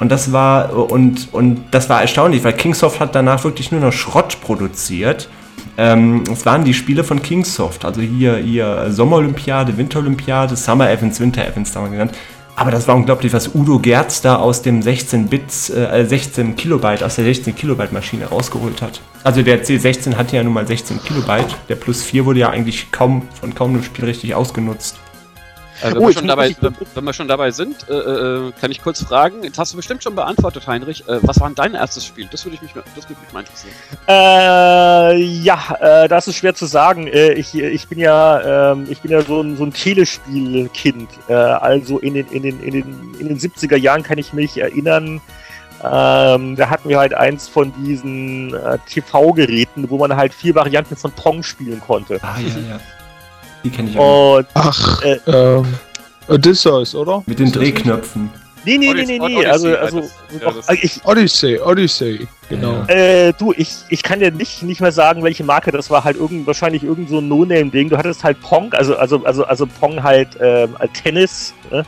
Und 0.00 0.10
das 0.10 0.32
war 0.32 0.74
und, 0.90 1.28
und 1.32 1.64
das 1.70 1.88
war 1.88 2.00
erstaunlich, 2.00 2.44
weil 2.44 2.52
Kingsoft 2.52 3.00
hat 3.00 3.14
danach 3.14 3.44
wirklich 3.44 3.72
nur 3.72 3.80
noch 3.80 3.92
Schrott 3.92 4.40
produziert. 4.40 5.28
Ähm, 5.76 6.24
es 6.32 6.44
waren 6.46 6.64
die 6.64 6.74
Spiele 6.74 7.04
von 7.04 7.22
Kingsoft, 7.22 7.84
also 7.84 8.00
hier, 8.00 8.36
hier 8.36 8.86
Sommerolympiade, 8.90 9.76
Winterolympiade, 9.76 10.56
Summer 10.56 10.90
Events, 10.90 11.20
Winter 11.20 11.46
Events 11.46 11.72
da 11.72 11.80
mal 11.80 11.90
genannt. 11.90 12.12
Aber 12.56 12.72
das 12.72 12.88
war 12.88 12.96
unglaublich, 12.96 13.32
was 13.32 13.54
Udo 13.54 13.78
Gerz 13.78 14.20
da 14.20 14.34
aus 14.34 14.62
dem 14.62 14.82
16 14.82 15.28
Bits, 15.28 15.70
äh, 15.70 16.04
16 16.04 16.56
Kilobyte, 16.56 17.04
aus 17.04 17.14
der 17.14 17.24
16 17.24 17.54
Kilobyte 17.54 17.92
Maschine 17.92 18.26
rausgeholt 18.26 18.82
hat. 18.82 19.00
Also 19.22 19.42
der 19.42 19.62
C16 19.62 20.16
hatte 20.16 20.34
ja 20.34 20.42
nun 20.42 20.54
mal 20.54 20.66
16 20.66 21.00
Kilobyte, 21.04 21.54
der 21.68 21.76
Plus 21.76 22.02
4 22.02 22.26
wurde 22.26 22.40
ja 22.40 22.50
eigentlich 22.50 22.90
kaum 22.90 23.22
von 23.40 23.54
kaum 23.54 23.74
einem 23.74 23.84
Spiel 23.84 24.06
richtig 24.06 24.34
ausgenutzt. 24.34 24.98
Äh, 25.82 25.92
wenn, 25.92 25.98
Oh, 25.98 26.06
wir 26.06 26.12
schon 26.12 26.26
dabei, 26.26 26.54
wenn, 26.60 26.74
wenn 26.94 27.04
wir 27.04 27.12
schon 27.12 27.28
dabei 27.28 27.50
sind, 27.50 27.88
äh, 27.88 27.92
äh, 27.92 28.52
kann 28.60 28.70
ich 28.70 28.82
kurz 28.82 29.02
fragen. 29.02 29.44
Jetzt 29.44 29.58
hast 29.58 29.72
du 29.72 29.76
bestimmt 29.76 30.02
schon 30.02 30.14
beantwortet, 30.14 30.66
Heinrich. 30.66 31.08
Äh, 31.08 31.18
was 31.22 31.40
war 31.40 31.48
denn 31.48 31.54
dein 31.54 31.74
erstes 31.74 32.04
Spiel? 32.04 32.28
Das 32.30 32.44
würde 32.44 32.56
ich 32.56 32.62
mich, 32.62 32.72
das 32.72 33.08
würde 33.08 33.20
mich 33.20 33.32
mal 33.32 33.40
interessieren. 33.40 33.74
Äh, 34.08 35.16
ja, 35.22 35.58
äh, 35.80 36.08
das 36.08 36.28
ist 36.28 36.36
schwer 36.36 36.54
zu 36.54 36.66
sagen. 36.66 37.06
Äh, 37.06 37.32
ich, 37.32 37.54
ich 37.54 37.88
bin 37.88 37.98
ja, 37.98 38.72
ähm, 38.72 38.86
ich 38.88 39.00
bin 39.00 39.10
ja 39.10 39.22
so 39.22 39.40
ein, 39.40 39.56
so 39.56 39.64
ein 39.64 39.72
Telespielkind. 39.72 41.08
Äh, 41.28 41.34
also 41.34 41.98
in 41.98 42.14
den, 42.14 42.26
in, 42.28 42.42
den, 42.42 42.62
in, 42.62 42.72
den, 42.72 43.14
in 43.18 43.28
den 43.28 43.38
70er 43.38 43.76
Jahren 43.76 44.02
kann 44.02 44.18
ich 44.18 44.32
mich 44.32 44.58
erinnern. 44.58 45.20
Ähm, 45.82 46.56
da 46.56 46.70
hatten 46.70 46.88
wir 46.88 46.98
halt 46.98 47.14
eins 47.14 47.46
von 47.46 47.72
diesen 47.84 48.52
äh, 48.52 48.78
TV-Geräten, 48.88 49.88
wo 49.88 49.98
man 49.98 50.16
halt 50.16 50.34
vier 50.34 50.56
Varianten 50.56 50.96
von 50.96 51.12
Pong 51.12 51.44
spielen 51.44 51.80
konnte. 51.80 52.18
Ah, 52.22 52.36
ja, 52.40 52.70
ja. 52.70 52.80
Die 53.64 53.70
kenne 53.70 53.90
ich 53.90 53.98
auch. 53.98 54.36
Und 54.38 54.46
Ach, 54.54 55.02
Äh. 55.02 55.18
ähm, 55.26 55.64
Odysseus, 56.28 56.94
oder? 56.94 57.22
Mit 57.26 57.38
den? 57.38 57.50
Drehknöpfen. 57.52 58.30
nee, 58.64 58.76
nee, 58.76 58.92
nee, 58.92 58.92
Odyssey, 58.92 59.06
nee, 59.06 59.18
nee. 59.18 59.36
Odyssey, 59.36 59.46
Also, 59.50 59.68
ja, 59.68 59.74
also 59.76 59.98
ja, 59.98 60.04
das- 60.52 60.68
also 60.68 60.82
ich, 60.82 61.00
Odyssey, 61.04 61.58
Odyssey, 61.60 62.28
genau. 62.50 62.84
Ja. 62.86 62.94
Äh, 62.94 63.32
du, 63.38 63.52
ich, 63.56 63.70
ich 63.88 64.02
kann 64.02 64.20
dir 64.20 64.30
nicht, 64.30 64.62
nicht 64.62 64.80
mehr 64.80 64.92
sagen, 64.92 65.22
welche 65.22 65.42
Marke 65.44 65.70
das 65.72 65.88
war. 65.90 66.04
Halt 66.04 66.16
irgend, 66.18 66.46
wahrscheinlich 66.46 66.82
irgend 66.84 67.08
so 67.08 67.18
ein 67.18 67.28
No-Name-Ding. 67.28 67.88
Du 67.88 67.96
hattest 67.96 68.22
halt 68.24 68.40
Pong, 68.42 68.72
also, 68.74 68.96
also, 68.96 69.24
also, 69.24 69.44
also 69.44 69.66
Pong 69.66 70.02
halt 70.02 70.38
als 70.40 70.92
Tennis. 71.02 71.54
Ne? 71.70 71.84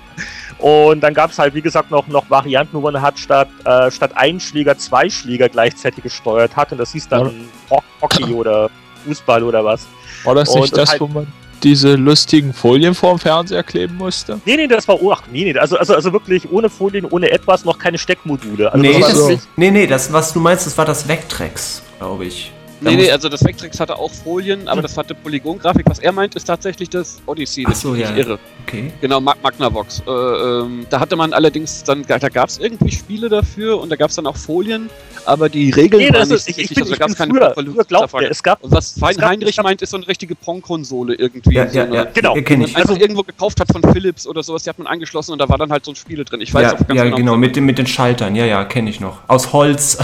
Und 0.58 1.00
dann 1.00 1.12
gab 1.14 1.30
es 1.30 1.38
halt, 1.38 1.54
wie 1.54 1.62
gesagt, 1.62 1.90
noch, 1.90 2.06
noch 2.08 2.28
Varianten, 2.30 2.76
wo 2.76 2.80
man 2.80 3.00
hat 3.00 3.18
statt, 3.18 3.48
äh, 3.64 3.90
statt 3.90 4.12
ein 4.14 4.40
Schläger 4.40 4.76
zwei 4.78 5.08
Schläger 5.10 5.48
gleichzeitig 5.48 6.02
gesteuert 6.02 6.54
hat. 6.56 6.72
Und 6.72 6.78
das 6.78 6.92
hieß 6.92 7.08
dann 7.08 7.48
Ho- 7.70 7.82
Hockey 8.00 8.32
oder 8.32 8.70
Fußball 9.06 9.42
oder 9.42 9.64
was. 9.64 9.86
War 10.24 10.34
das 10.34 10.48
Und 10.50 10.60
nicht 10.62 10.76
das, 10.76 10.90
halt- 10.90 11.00
wo 11.00 11.06
man 11.08 11.26
diese 11.64 11.94
lustigen 11.94 12.52
Folien 12.52 12.94
vorm 12.94 13.18
Fernseher 13.18 13.62
kleben 13.62 13.96
musste? 13.96 14.40
Nee, 14.44 14.56
nee, 14.56 14.66
das 14.66 14.88
war, 14.88 15.00
oh, 15.02 15.12
ach, 15.12 15.22
nee, 15.30 15.44
nee, 15.44 15.58
also, 15.58 15.76
also, 15.76 15.94
also 15.94 16.12
wirklich 16.12 16.50
ohne 16.50 16.68
Folien, 16.68 17.04
ohne 17.04 17.30
etwas, 17.30 17.64
noch 17.64 17.78
keine 17.78 17.98
Steckmodule. 17.98 18.72
Also 18.72 18.82
nee, 18.82 19.00
das 19.00 19.14
so. 19.14 19.38
nee, 19.56 19.70
nee, 19.70 19.86
das, 19.86 20.12
was 20.12 20.32
du 20.32 20.40
meinst, 20.40 20.66
das 20.66 20.76
war 20.78 20.84
das 20.84 21.06
Vectrex, 21.08 21.82
glaube 21.98 22.26
ich. 22.26 22.52
Nee, 22.82 22.96
nee, 22.96 23.10
also 23.10 23.28
das 23.28 23.44
Vectrex 23.44 23.78
hatte 23.78 23.96
auch 23.98 24.10
Folien, 24.10 24.66
aber 24.68 24.80
das 24.82 24.96
hatte 24.96 25.14
Polygongrafik. 25.14 25.84
Was 25.86 25.98
er 25.98 26.12
meint, 26.12 26.34
ist 26.34 26.44
tatsächlich 26.44 26.88
das 26.90 27.20
Odyssey. 27.26 27.64
Ach 27.66 27.70
das 27.70 27.80
so, 27.82 27.92
ist 27.94 28.00
ja. 28.00 28.10
nicht 28.10 28.26
irre. 28.26 28.38
Okay. 28.66 28.92
Genau, 29.00 29.20
Mag 29.20 29.42
Magnavox. 29.42 30.02
Äh, 30.06 30.10
ähm, 30.10 30.86
da 30.88 31.00
hatte 31.00 31.16
man 31.16 31.32
allerdings 31.32 31.82
dann, 31.84 32.04
da 32.06 32.18
gab 32.18 32.48
es 32.48 32.58
irgendwie 32.58 32.90
Spiele 32.90 33.28
dafür 33.28 33.80
und 33.80 33.90
da 33.90 33.96
gab 33.96 34.10
es 34.10 34.16
dann 34.16 34.26
auch 34.26 34.36
Folien, 34.36 34.88
aber 35.26 35.48
die 35.48 35.70
Regeln 35.70 36.02
Nee, 36.02 36.12
waren 36.12 36.28
nicht 36.28 36.48
ich, 36.48 36.56
ich 36.58 36.70
richtig, 36.70 36.74
bin, 36.76 36.82
also 36.84 36.92
ich 36.94 36.98
da 36.98 37.06
bin 37.06 37.14
gab's 37.14 37.18
keine 37.18 37.54
früher, 37.64 37.84
glaubt 37.84 38.14
es 38.30 38.42
gab, 38.42 38.62
Und 38.64 38.72
was 38.72 38.92
Fein 38.98 39.10
Es 39.12 39.16
gab- 39.18 39.28
Heinrich 39.30 39.50
es 39.50 39.56
gab- 39.56 39.64
meint, 39.64 39.82
ist 39.82 39.90
so 39.90 39.96
eine 39.96 40.08
richtige 40.08 40.34
Pong-Konsole 40.34 41.14
irgendwie. 41.14 41.54
Ja, 41.54 41.68
so 41.68 41.78
ja, 41.78 41.84
eine, 41.84 41.94
ja. 41.96 42.04
Genau. 42.04 42.34
Die 42.34 42.40
ich. 42.40 42.48
man 42.50 42.62
einfach 42.62 42.78
Also- 42.90 42.96
irgendwo 42.96 43.22
gekauft 43.22 43.60
hat 43.60 43.68
von 43.72 43.82
Philips 43.92 44.26
oder 44.26 44.42
sowas, 44.42 44.62
die 44.62 44.70
hat 44.70 44.78
man 44.78 44.86
angeschlossen 44.86 45.32
und 45.32 45.38
da 45.38 45.48
war 45.48 45.58
dann 45.58 45.70
halt 45.70 45.84
so 45.84 45.92
ein 45.92 45.96
Spiele 45.96 46.24
drin. 46.24 46.40
Ich 46.40 46.52
weiß 46.54 46.62
Ja, 46.62 46.74
auch 46.74 46.86
ganz 46.86 46.96
ja, 46.96 47.04
genau. 47.04 47.16
genau, 47.16 47.36
mit, 47.36 47.56
den- 47.56 47.64
mit 47.64 47.78
den 47.78 47.86
Schaltern, 47.86 48.34
ja, 48.36 48.44
ja, 48.46 48.64
kenne 48.64 48.88
ich 48.90 49.00
noch. 49.00 49.18
Aus 49.28 49.52
Holz. 49.52 49.98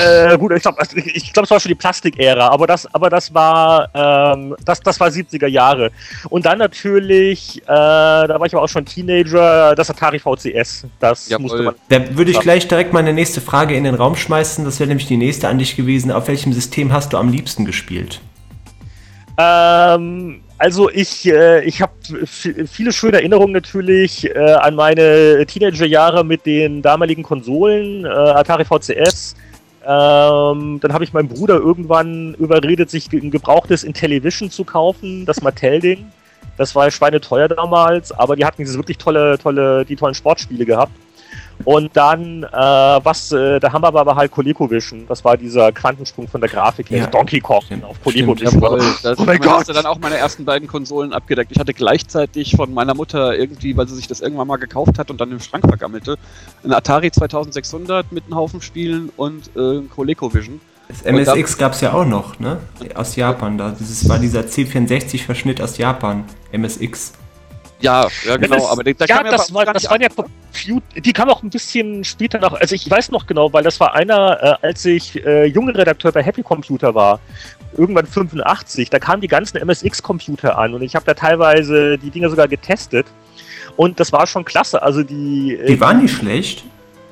Äh, 0.00 0.38
gut, 0.38 0.52
ich 0.52 0.62
glaube, 0.62 0.78
ich 0.94 1.32
glaub, 1.32 1.44
es 1.44 1.50
war 1.50 1.60
schon 1.60 1.70
die 1.70 1.74
Plastikära, 1.74 2.48
aber 2.48 2.66
das, 2.66 2.92
aber 2.94 3.10
das 3.10 3.34
war, 3.34 3.88
ähm, 3.94 4.54
das, 4.64 4.80
das 4.80 4.98
war 5.00 5.08
70er 5.08 5.48
Jahre. 5.48 5.90
Und 6.28 6.46
dann 6.46 6.58
natürlich, 6.58 7.60
äh, 7.62 7.66
da 7.66 8.36
war 8.38 8.46
ich 8.46 8.54
aber 8.54 8.62
auch 8.62 8.68
schon 8.68 8.84
Teenager, 8.84 9.74
das 9.74 9.90
Atari 9.90 10.18
VCS. 10.18 10.86
Das 11.00 11.28
Jawohl. 11.28 11.42
musste 11.42 11.62
man. 11.62 11.74
Da 11.88 12.16
würde 12.16 12.30
ich 12.30 12.40
gleich 12.40 12.68
direkt 12.68 12.92
meine 12.92 13.12
nächste 13.12 13.40
Frage 13.40 13.74
in 13.74 13.84
den 13.84 13.94
Raum 13.94 14.14
schmeißen. 14.14 14.64
Das 14.64 14.78
wäre 14.78 14.88
nämlich 14.88 15.08
die 15.08 15.16
nächste 15.16 15.48
an 15.48 15.58
dich 15.58 15.76
gewesen. 15.76 16.12
Auf 16.12 16.28
welchem 16.28 16.52
System 16.52 16.92
hast 16.92 17.12
du 17.12 17.16
am 17.16 17.28
liebsten 17.28 17.64
gespielt? 17.64 18.20
Ähm, 19.38 20.42
also 20.58 20.90
ich, 20.90 21.26
äh, 21.26 21.64
ich 21.64 21.82
habe 21.82 21.92
viele 22.24 22.92
schöne 22.92 23.16
Erinnerungen 23.16 23.52
natürlich 23.52 24.30
äh, 24.30 24.38
an 24.38 24.76
meine 24.76 25.44
Teenagerjahre 25.44 26.24
mit 26.24 26.46
den 26.46 26.82
damaligen 26.82 27.24
Konsolen, 27.24 28.04
äh, 28.04 28.08
Atari 28.08 28.64
VCS. 28.64 29.34
Ähm, 29.86 30.78
dann 30.80 30.92
habe 30.92 31.04
ich 31.04 31.12
meinen 31.12 31.28
Bruder 31.28 31.56
irgendwann 31.56 32.34
überredet, 32.34 32.90
sich 32.90 33.12
ein 33.12 33.30
gebrauchtes 33.30 33.84
Intellivision 33.84 34.50
zu 34.50 34.64
kaufen, 34.64 35.26
das 35.26 35.42
Mattel-Ding. 35.42 36.06
Das 36.56 36.74
war 36.74 36.90
schweineteuer 36.90 37.48
damals, 37.48 38.12
aber 38.12 38.36
die 38.36 38.44
hatten 38.44 38.62
diese 38.62 38.76
wirklich 38.76 38.98
tolle, 38.98 39.38
tolle, 39.38 39.84
die 39.84 39.96
tollen 39.96 40.14
Sportspiele 40.14 40.64
gehabt. 40.64 40.92
Und 41.64 41.96
dann, 41.96 42.42
äh, 42.42 42.48
was, 42.50 43.30
äh, 43.32 43.60
da 43.60 43.72
haben 43.72 43.82
wir 43.82 43.88
aber 43.88 44.16
halt 44.16 44.32
ColecoVision. 44.32 45.06
Das 45.06 45.24
war 45.24 45.36
dieser 45.36 45.70
Quantensprung 45.72 46.26
von 46.26 46.40
der 46.40 46.50
Grafik 46.50 46.90
her. 46.90 46.98
Ja. 46.98 47.06
Donkey 47.06 47.40
Kong 47.40 47.62
Stimmt, 47.62 47.84
auf 47.84 48.02
ColecoVision. 48.02 48.60
Jawohl, 48.60 48.78
das, 49.02 49.18
Oh 49.18 49.24
mein 49.24 49.38
damit 49.38 49.50
hast 49.50 49.68
du 49.68 49.72
Gott. 49.72 49.84
dann 49.84 49.90
auch 49.90 49.98
meine 49.98 50.16
ersten 50.16 50.44
beiden 50.44 50.66
Konsolen 50.68 51.12
abgedeckt. 51.12 51.52
Ich 51.52 51.58
hatte 51.58 51.72
gleichzeitig 51.72 52.56
von 52.56 52.72
meiner 52.74 52.94
Mutter 52.94 53.36
irgendwie, 53.36 53.76
weil 53.76 53.86
sie 53.88 53.94
sich 53.94 54.08
das 54.08 54.20
irgendwann 54.20 54.48
mal 54.48 54.56
gekauft 54.56 54.98
hat 54.98 55.10
und 55.10 55.20
dann 55.20 55.30
im 55.30 55.40
Schrank 55.40 55.64
vergammelte, 55.66 56.16
ein 56.64 56.72
Atari 56.72 57.10
2600 57.12 58.10
mit 58.12 58.24
einem 58.24 58.34
Haufen 58.34 58.60
Spielen 58.60 59.10
und 59.16 59.50
äh, 59.56 59.82
ColecoVision. 59.94 60.60
Das 60.88 61.02
MSX 61.02 61.56
gab 61.56 61.72
es 61.72 61.80
ja 61.80 61.92
auch 61.94 62.04
noch, 62.04 62.38
ne? 62.38 62.58
Aus 62.94 63.16
Japan. 63.16 63.56
Da. 63.56 63.74
Dieses 63.78 64.08
war 64.08 64.18
dieser 64.18 64.40
C64-Verschnitt 64.40 65.62
aus 65.62 65.78
Japan. 65.78 66.24
MSX. 66.50 67.12
Ja, 67.82 68.06
ja 68.26 68.36
genau, 68.36 68.56
das, 68.56 68.70
aber 68.70 68.84
der 68.84 68.94
ja, 69.00 69.06
kam 69.16 69.26
ja 69.26 69.32
das, 69.32 69.52
war, 69.52 69.64
das 69.66 69.90
waren 69.90 70.00
ja 70.00 70.08
die 70.96 71.12
kam 71.12 71.28
auch 71.28 71.42
ein 71.42 71.50
bisschen 71.50 72.04
später 72.04 72.38
noch, 72.38 72.52
also 72.54 72.74
ich 72.74 72.88
weiß 72.88 73.10
noch 73.10 73.26
genau, 73.26 73.52
weil 73.52 73.62
das 73.64 73.80
war 73.80 73.94
einer, 73.94 74.58
äh, 74.62 74.66
als 74.66 74.84
ich 74.84 75.24
äh, 75.24 75.46
junge 75.46 75.74
Redakteur 75.76 76.12
bei 76.12 76.22
Happy 76.22 76.42
Computer 76.42 76.94
war, 76.94 77.18
irgendwann 77.76 78.06
85, 78.06 78.90
da 78.90 78.98
kamen 78.98 79.20
die 79.20 79.28
ganzen 79.28 79.58
MSX-Computer 79.58 80.56
an 80.58 80.74
und 80.74 80.82
ich 80.82 80.94
habe 80.94 81.04
da 81.04 81.14
teilweise 81.14 81.98
die 81.98 82.10
Dinger 82.10 82.30
sogar 82.30 82.46
getestet 82.48 83.06
und 83.76 83.98
das 83.98 84.12
war 84.12 84.26
schon 84.26 84.44
klasse, 84.44 84.82
also 84.82 85.02
die... 85.02 85.56
äh, 85.60 85.66
Die 85.66 85.80
waren 85.80 86.02
nicht 86.02 86.14
schlecht. 86.14 86.64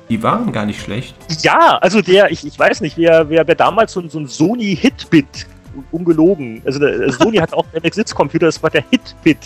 Die 0.09 0.21
waren 0.23 0.51
gar 0.51 0.65
nicht 0.65 0.81
schlecht. 0.81 1.15
Ja, 1.41 1.77
also 1.79 2.01
der, 2.01 2.31
ich, 2.31 2.45
ich 2.45 2.57
weiß 2.59 2.81
nicht, 2.81 2.97
wer, 2.97 3.29
wer, 3.29 3.47
wer 3.47 3.55
damals 3.55 3.93
so, 3.93 4.01
ein- 4.01 4.09
so 4.09 4.19
ein 4.19 4.27
Sony 4.27 4.75
Hitbit, 4.79 5.47
ungelogen, 5.91 6.61
also 6.65 6.79
der, 6.79 7.11
Sony 7.13 7.37
hat 7.37 7.53
auch 7.53 7.65
einen 7.73 7.83
MSX-Computer, 7.83 8.45
das 8.47 8.61
war 8.61 8.69
der 8.69 8.83
Hitbit. 8.91 9.39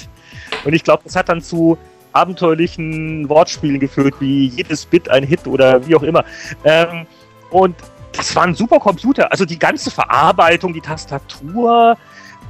Und 0.63 0.73
ich 0.73 0.83
glaube, 0.83 1.03
das 1.03 1.15
hat 1.15 1.29
dann 1.29 1.41
zu 1.41 1.77
abenteuerlichen 2.13 3.27
Wortspielen 3.27 3.79
geführt, 3.79 4.15
wie 4.19 4.47
jedes 4.47 4.85
Bit 4.85 5.09
ein 5.09 5.23
Hit 5.23 5.45
oder 5.47 5.85
wie 5.85 5.95
auch 5.95 6.03
immer. 6.03 6.23
Ähm, 6.63 7.05
und 7.51 7.75
das 8.13 8.35
war 8.35 8.43
ein 8.43 8.55
super 8.55 8.79
Computer. 8.79 9.31
Also 9.31 9.45
die 9.45 9.59
ganze 9.59 9.91
Verarbeitung, 9.91 10.73
die 10.73 10.81
Tastatur 10.81 11.97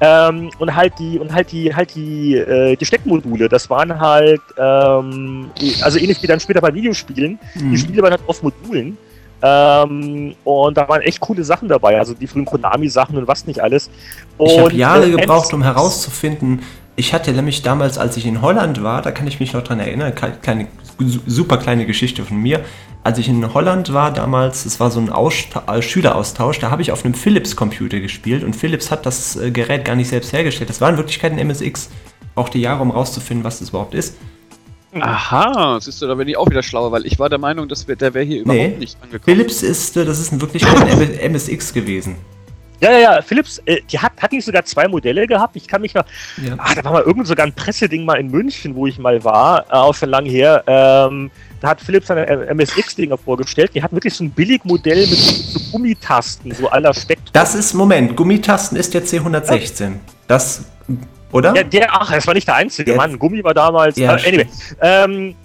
ähm, 0.01 0.51
und 0.59 0.75
halt 0.75 0.93
die 0.99 1.17
und 1.19 1.33
halt 1.33 1.51
die 1.51 1.73
halt 1.73 1.95
die 1.95 2.35
äh, 2.35 2.75
die 2.75 2.85
Steckmodule. 2.85 3.49
Das 3.49 3.69
waren 3.69 3.99
halt 3.99 4.41
ähm, 4.57 5.49
also 5.81 5.97
ähnlich 5.97 6.21
wie 6.21 6.27
dann 6.27 6.39
später 6.39 6.61
bei 6.61 6.73
Videospielen. 6.73 7.39
Mhm. 7.55 7.71
Die 7.71 7.77
Spiele 7.77 8.03
waren 8.03 8.11
halt 8.11 8.21
auf 8.27 8.43
Modulen. 8.43 8.97
Ähm, 9.41 10.33
und 10.43 10.77
da 10.77 10.87
waren 10.87 11.01
echt 11.01 11.19
coole 11.19 11.43
Sachen 11.43 11.67
dabei, 11.67 11.99
also 11.99 12.13
die 12.13 12.25
frühen 12.25 12.45
Konami-Sachen 12.45 13.17
und 13.17 13.27
was 13.27 13.45
nicht 13.45 13.59
alles. 13.59 13.89
Und, 14.37 14.49
Ich 14.49 14.59
habe 14.59 14.73
Jahre 14.73 15.05
äh, 15.05 15.11
gebraucht, 15.11 15.53
um 15.53 15.61
herauszufinden. 15.61 16.61
Ich 16.97 17.13
hatte 17.13 17.33
nämlich 17.33 17.61
damals, 17.61 17.97
als 17.97 18.15
ich 18.15 18.25
in 18.25 18.41
Holland 18.41 18.81
war, 18.81 19.01
da 19.01 19.11
kann 19.11 19.27
ich 19.27 19.39
mich 19.41 19.51
noch 19.53 19.63
dran 19.63 19.79
erinnern, 19.81 20.13
kleine, 20.41 20.67
su- 20.99 21.19
super 21.27 21.57
kleine 21.57 21.85
Geschichte 21.85 22.23
von 22.23 22.37
mir. 22.37 22.63
Als 23.03 23.17
ich 23.19 23.27
in 23.27 23.53
Holland 23.53 23.93
war 23.93 24.11
damals, 24.13 24.65
es 24.65 24.79
war 24.79 24.89
so 24.89 24.99
ein 24.99 25.09
Aussta 25.09 25.63
äh, 25.75 25.81
Schüleraustausch, 25.81 26.59
da 26.59 26.71
habe 26.71 26.81
ich 26.81 26.91
auf 26.91 27.03
einem 27.03 27.13
Philips-Computer 27.13 27.99
gespielt 27.99 28.43
und 28.43 28.55
Philips 28.55 28.91
hat 28.91 29.05
das 29.05 29.35
äh, 29.35 29.51
Gerät 29.51 29.83
gar 29.85 29.95
nicht 29.95 30.07
selbst 30.09 30.31
hergestellt. 30.33 30.69
Das 30.69 30.79
war 30.81 30.89
in 30.89 30.97
Wirklichkeit 30.97 31.33
ein 31.33 31.37
MSX. 31.47 31.89
Brauchte 32.33 32.57
Jahre, 32.57 32.81
um 32.81 32.91
rauszufinden, 32.91 33.43
was 33.43 33.59
das 33.59 33.69
überhaupt 33.69 33.93
ist. 33.93 34.15
Aha, 34.99 35.77
siehst 35.81 36.01
du, 36.01 36.07
da 36.07 36.15
bin 36.15 36.27
ich 36.29 36.37
auch 36.37 36.49
wieder 36.49 36.63
schlauer, 36.63 36.91
weil 36.93 37.05
ich 37.05 37.19
war 37.19 37.27
der 37.29 37.37
Meinung, 37.39 37.67
dass 37.67 37.85
wir, 37.87 37.97
der 37.97 38.13
wäre 38.13 38.23
hier 38.23 38.41
überhaupt 38.41 38.57
Nee. 38.61 38.77
nicht 38.77 38.97
angekommen. 39.01 39.23
Philips 39.25 39.61
ist, 39.61 39.97
äh, 39.97 40.05
das 40.05 40.19
ist 40.19 40.31
in 40.31 40.39
Wirklichkeit 40.39 40.81
ein 40.89 41.31
MSX 41.33 41.73
gewesen. 41.73 42.15
Ja, 42.81 42.91
ja, 42.91 42.99
ja, 42.99 43.21
Philips, 43.21 43.61
äh, 43.65 43.81
die 43.89 43.97
hat, 43.99 44.11
hat 44.21 44.31
nicht 44.31 44.45
sogar 44.45 44.65
zwei 44.65 44.87
Modelle 44.87 45.27
gehabt. 45.27 45.55
Ich 45.55 45.67
kann 45.67 45.81
mich 45.81 45.93
noch. 45.93 46.05
Ja. 46.45 46.55
Ah, 46.57 46.75
da 46.75 46.83
war 46.83 46.91
mal 46.93 47.01
irgend 47.03 47.27
sogar 47.27 47.45
ein 47.45 47.53
Presseding 47.53 48.05
mal 48.05 48.15
in 48.19 48.29
München, 48.29 48.75
wo 48.75 48.87
ich 48.87 48.99
mal 48.99 49.23
war, 49.23 49.65
äh, 49.69 49.73
auch 49.73 49.95
schon 49.95 50.09
lange 50.09 50.29
her. 50.29 50.63
Ähm, 50.67 51.31
da 51.61 51.69
hat 51.69 51.81
Philips 51.81 52.07
seine 52.07 52.27
äh, 52.27 52.53
MSX-Dinger 52.53 53.17
vorgestellt. 53.17 53.71
Die 53.73 53.81
hatten 53.81 53.95
wirklich 53.95 54.13
so 54.13 54.23
ein 54.23 54.31
Billigmodell 54.31 55.07
mit 55.07 55.17
so 55.17 55.59
Gummitasten, 55.71 56.53
so 56.53 56.69
aller 56.69 56.93
Spektrum. 56.93 57.29
Das 57.33 57.55
ist, 57.55 57.73
Moment, 57.73 58.15
Gummitasten 58.15 58.77
ist 58.77 58.93
der 58.93 59.03
C116. 59.03 59.93
Das, 60.27 60.65
oder? 61.31 61.55
Ja, 61.55 61.63
der, 61.63 61.93
ach, 61.93 62.11
das 62.11 62.27
war 62.27 62.33
nicht 62.33 62.47
der 62.47 62.55
einzige, 62.55 62.91
Der- 62.91 62.97
Mann. 62.97 63.17
Gummi 63.17 63.43
war 63.43 63.53
damals. 63.53 63.97
Ja, 63.97 64.15
äh, 64.17 64.27
anyway. 64.27 64.47
Ähm, 64.81 65.35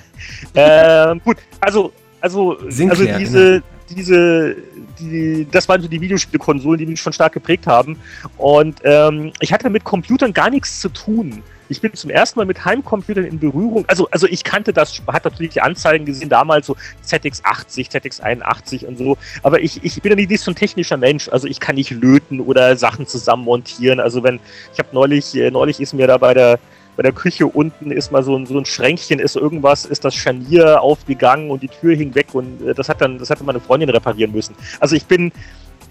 ähm, 0.54 1.20
gut, 1.24 1.38
also, 1.60 1.92
also, 2.20 2.56
Sinclair, 2.68 3.16
also 3.16 3.24
diese, 3.24 3.62
diese, 3.90 4.56
die, 4.98 5.46
das 5.50 5.68
waren 5.68 5.82
so 5.82 5.88
die 5.88 6.00
Videospielkonsolen, 6.00 6.78
die 6.78 6.86
mich 6.86 7.00
schon 7.00 7.12
stark 7.12 7.32
geprägt 7.32 7.66
haben. 7.66 7.98
Und 8.36 8.80
ähm, 8.84 9.32
ich 9.40 9.52
hatte 9.52 9.70
mit 9.70 9.84
Computern 9.84 10.32
gar 10.32 10.50
nichts 10.50 10.80
zu 10.80 10.88
tun. 10.88 11.42
Ich 11.68 11.80
bin 11.80 11.94
zum 11.94 12.10
ersten 12.10 12.38
Mal 12.38 12.44
mit 12.44 12.64
Heimcomputern 12.64 13.24
in 13.24 13.38
Berührung. 13.38 13.84
Also, 13.88 14.08
also 14.10 14.26
ich 14.26 14.44
kannte 14.44 14.72
das, 14.72 15.00
hat 15.06 15.24
natürlich 15.24 15.54
die 15.54 15.62
Anzeigen 15.62 16.04
gesehen, 16.04 16.28
damals 16.28 16.66
so 16.66 16.76
ZX80, 17.06 17.90
ZX81 17.90 18.84
und 18.84 18.98
so. 18.98 19.16
Aber 19.42 19.60
ich, 19.60 19.82
ich 19.82 20.00
bin 20.02 20.10
ja 20.10 20.16
nicht 20.16 20.40
so 20.40 20.50
ein 20.50 20.54
technischer 20.54 20.96
Mensch. 20.96 21.28
Also 21.30 21.48
ich 21.48 21.60
kann 21.60 21.76
nicht 21.76 21.90
löten 21.90 22.40
oder 22.40 22.76
Sachen 22.76 23.06
zusammen 23.06 23.44
montieren. 23.44 23.98
Also 23.98 24.22
wenn, 24.22 24.40
ich 24.72 24.78
habe 24.78 24.88
neulich, 24.92 25.34
äh, 25.34 25.50
neulich 25.50 25.80
ist 25.80 25.94
mir 25.94 26.06
da 26.06 26.18
bei 26.18 26.34
der 26.34 26.58
bei 26.96 27.02
der 27.02 27.12
Küche 27.12 27.46
unten 27.46 27.90
ist 27.90 28.12
mal 28.12 28.22
so 28.22 28.36
ein, 28.36 28.46
so 28.46 28.58
ein 28.58 28.64
Schränkchen, 28.64 29.18
ist 29.18 29.36
irgendwas, 29.36 29.84
ist 29.84 30.04
das 30.04 30.14
Scharnier 30.14 30.80
aufgegangen 30.80 31.50
und 31.50 31.62
die 31.62 31.68
Tür 31.68 31.94
hing 31.94 32.14
weg 32.14 32.28
und 32.32 32.62
äh, 32.66 32.74
das 32.74 32.88
hat 32.88 33.00
dann, 33.00 33.18
das 33.18 33.30
hatte 33.30 33.44
meine 33.44 33.60
Freundin 33.60 33.90
reparieren 33.90 34.32
müssen. 34.32 34.54
Also 34.80 34.94
ich 34.94 35.04
bin, 35.04 35.32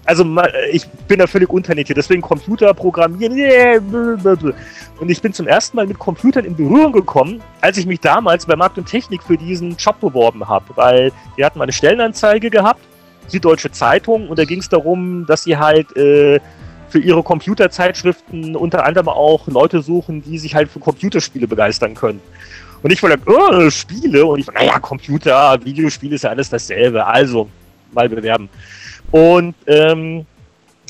also 0.06 0.24
ma- 0.24 0.48
ich 0.70 0.86
bin 1.08 1.18
da 1.18 1.26
völlig 1.26 1.50
unternächtig, 1.50 1.94
deswegen 1.94 2.22
Computer 2.22 2.72
programmieren, 2.74 3.36
yeah, 3.36 3.80
und 5.00 5.10
ich 5.10 5.20
bin 5.20 5.32
zum 5.32 5.46
ersten 5.46 5.76
Mal 5.76 5.86
mit 5.86 5.98
Computern 5.98 6.44
in 6.44 6.54
Berührung 6.54 6.92
gekommen, 6.92 7.42
als 7.60 7.78
ich 7.78 7.86
mich 7.86 8.00
damals 8.00 8.46
bei 8.46 8.56
Markt 8.56 8.78
und 8.78 8.86
Technik 8.86 9.22
für 9.22 9.36
diesen 9.36 9.76
Job 9.76 10.00
beworben 10.00 10.46
habe, 10.48 10.64
weil 10.74 11.12
die 11.36 11.44
hatten 11.44 11.58
mal 11.58 11.64
eine 11.64 11.72
Stellenanzeige 11.72 12.50
gehabt, 12.50 12.80
Süddeutsche 13.26 13.70
Zeitung, 13.70 14.28
und 14.28 14.38
da 14.38 14.44
ging 14.44 14.60
es 14.60 14.68
darum, 14.68 15.24
dass 15.26 15.44
sie 15.44 15.56
halt 15.56 15.96
äh, 15.96 16.38
für 16.88 16.98
ihre 16.98 17.22
Computerzeitschriften 17.22 18.56
unter 18.56 18.84
anderem 18.84 19.08
auch 19.08 19.46
Leute 19.48 19.82
suchen, 19.82 20.22
die 20.22 20.38
sich 20.38 20.54
halt 20.54 20.70
für 20.70 20.80
Computerspiele 20.80 21.46
begeistern 21.46 21.94
können. 21.94 22.20
Und 22.82 22.92
ich 22.92 23.02
war 23.02 23.10
dann, 23.10 23.22
oh, 23.26 23.70
Spiele. 23.70 24.26
Und 24.26 24.40
ich 24.40 24.46
war, 24.46 24.54
naja, 24.54 24.78
Computer, 24.78 25.58
Videospiele 25.64 26.16
ist 26.16 26.24
ja 26.24 26.30
alles 26.30 26.50
dasselbe. 26.50 27.04
Also, 27.04 27.48
mal 27.92 28.08
bewerben. 28.08 28.48
Und, 29.10 29.54
ähm, 29.66 30.26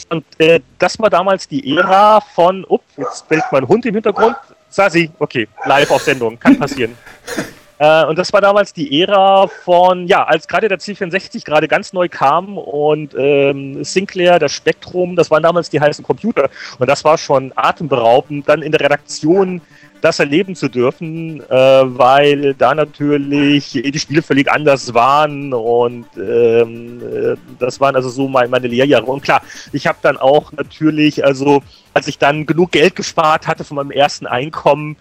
und 0.08 0.24
äh, 0.38 0.60
das 0.78 0.98
war 0.98 1.08
damals 1.08 1.46
die 1.46 1.76
Ära 1.76 2.20
von, 2.20 2.64
ups, 2.68 2.84
jetzt 2.96 3.28
bellt 3.28 3.44
mein 3.52 3.66
Hund 3.66 3.86
im 3.86 3.94
Hintergrund. 3.94 4.36
Sasi, 4.68 5.10
okay, 5.20 5.46
live 5.66 5.90
auf 5.92 6.02
Sendung, 6.02 6.38
kann 6.38 6.58
passieren. 6.58 6.96
Äh, 7.78 8.04
und 8.06 8.18
das 8.18 8.32
war 8.32 8.40
damals 8.40 8.72
die 8.72 9.00
Ära 9.00 9.48
von, 9.48 10.06
ja, 10.06 10.24
als 10.24 10.46
gerade 10.46 10.68
der 10.68 10.78
C64 10.78 11.44
gerade 11.44 11.68
ganz 11.68 11.92
neu 11.92 12.08
kam 12.08 12.56
und 12.56 13.14
ähm, 13.18 13.82
Sinclair, 13.82 14.38
das 14.38 14.52
Spektrum, 14.52 15.16
das 15.16 15.30
waren 15.30 15.42
damals 15.42 15.70
die 15.70 15.80
heißen 15.80 16.04
Computer. 16.04 16.48
Und 16.78 16.88
das 16.88 17.04
war 17.04 17.18
schon 17.18 17.52
atemberaubend, 17.56 18.48
dann 18.48 18.62
in 18.62 18.72
der 18.72 18.80
Redaktion 18.80 19.60
das 20.04 20.18
erleben 20.18 20.54
zu 20.54 20.68
dürfen, 20.68 21.40
äh, 21.40 21.54
weil 21.54 22.52
da 22.54 22.74
natürlich 22.74 23.70
die 23.72 23.98
Spiele 23.98 24.20
völlig 24.20 24.50
anders 24.50 24.92
waren 24.92 25.54
und 25.54 26.04
ähm, 26.18 27.00
äh, 27.00 27.36
das 27.58 27.80
waren 27.80 27.96
also 27.96 28.10
so 28.10 28.28
mein, 28.28 28.50
meine 28.50 28.68
Lehrjahre. 28.68 29.06
Und 29.06 29.22
klar, 29.22 29.40
ich 29.72 29.86
habe 29.86 29.96
dann 30.02 30.18
auch 30.18 30.52
natürlich, 30.52 31.24
also 31.24 31.62
als 31.94 32.08
ich 32.08 32.18
dann 32.18 32.44
genug 32.44 32.72
Geld 32.72 32.96
gespart 32.96 33.46
hatte 33.46 33.64
von 33.64 33.76
meinem 33.76 33.92
ersten 33.92 34.26
Einkommen, 34.26 34.96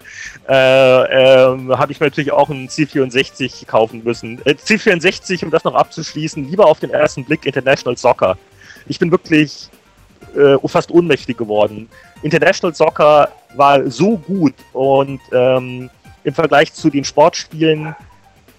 äh, 0.47 0.53
ähm, 0.53 1.77
habe 1.77 1.91
ich 1.91 1.99
mir 1.99 2.05
natürlich 2.05 2.31
auch 2.31 2.49
einen 2.49 2.69
C64 2.69 3.65
kaufen 3.65 4.03
müssen. 4.03 4.39
Äh, 4.45 4.51
C64, 4.51 5.43
um 5.43 5.51
das 5.51 5.63
noch 5.63 5.73
abzuschließen, 5.73 6.47
lieber 6.49 6.67
auf 6.67 6.79
den 6.79 6.91
ersten 6.91 7.25
Blick 7.25 7.45
International 7.45 7.97
Soccer. 7.97 8.37
Ich 8.87 8.99
bin 8.99 9.09
wirklich 9.11 9.69
äh, 10.35 10.55
fast 10.67 10.91
ohnmächtig 10.91 11.35
geworden. 11.35 11.89
International 12.21 12.75
Soccer 12.75 13.29
war 13.55 13.89
so 13.89 14.17
gut 14.17 14.53
und 14.71 15.19
ähm, 15.31 15.89
im 16.23 16.33
Vergleich 16.33 16.73
zu 16.73 16.89
den 16.89 17.03
Sportspielen 17.03 17.95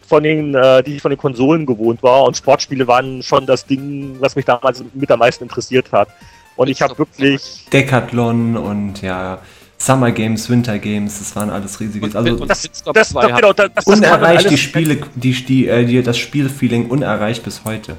von 0.06 0.22
den, 0.22 0.54
äh, 0.54 0.82
die 0.82 0.96
ich 0.96 1.02
von 1.02 1.10
den 1.10 1.18
Konsolen 1.18 1.66
gewohnt 1.66 2.02
war. 2.02 2.24
Und 2.24 2.36
Sportspiele 2.36 2.86
waren 2.86 3.22
schon 3.22 3.46
das 3.46 3.64
Ding, 3.64 4.16
was 4.20 4.36
mich 4.36 4.44
damals 4.44 4.84
mit 4.92 5.10
am 5.10 5.20
meisten 5.20 5.44
interessiert 5.44 5.92
hat. 5.92 6.08
Und 6.56 6.68
ich 6.68 6.82
habe 6.82 6.96
wirklich. 6.98 7.66
Decathlon 7.72 8.56
und 8.56 9.02
ja. 9.02 9.38
Summer 9.76 10.12
Games, 10.12 10.48
Winter 10.48 10.78
Games, 10.78 11.18
das 11.18 11.36
waren 11.36 11.50
alles 11.50 11.78
riesige. 11.78 12.06
Also 12.16 12.46
das, 12.46 12.62
das, 12.62 12.82
das, 12.84 13.12
genau, 13.12 13.52
das, 13.52 13.70
das 13.74 13.86
unerreicht 13.86 14.48
die 14.48 14.56
Spiele, 14.56 14.98
die, 15.14 15.32
die, 15.32 15.68
äh, 15.68 15.84
die, 15.84 16.02
das 16.02 16.16
Spielfeeling 16.16 16.88
unerreicht 16.88 17.42
bis 17.42 17.64
heute. 17.64 17.96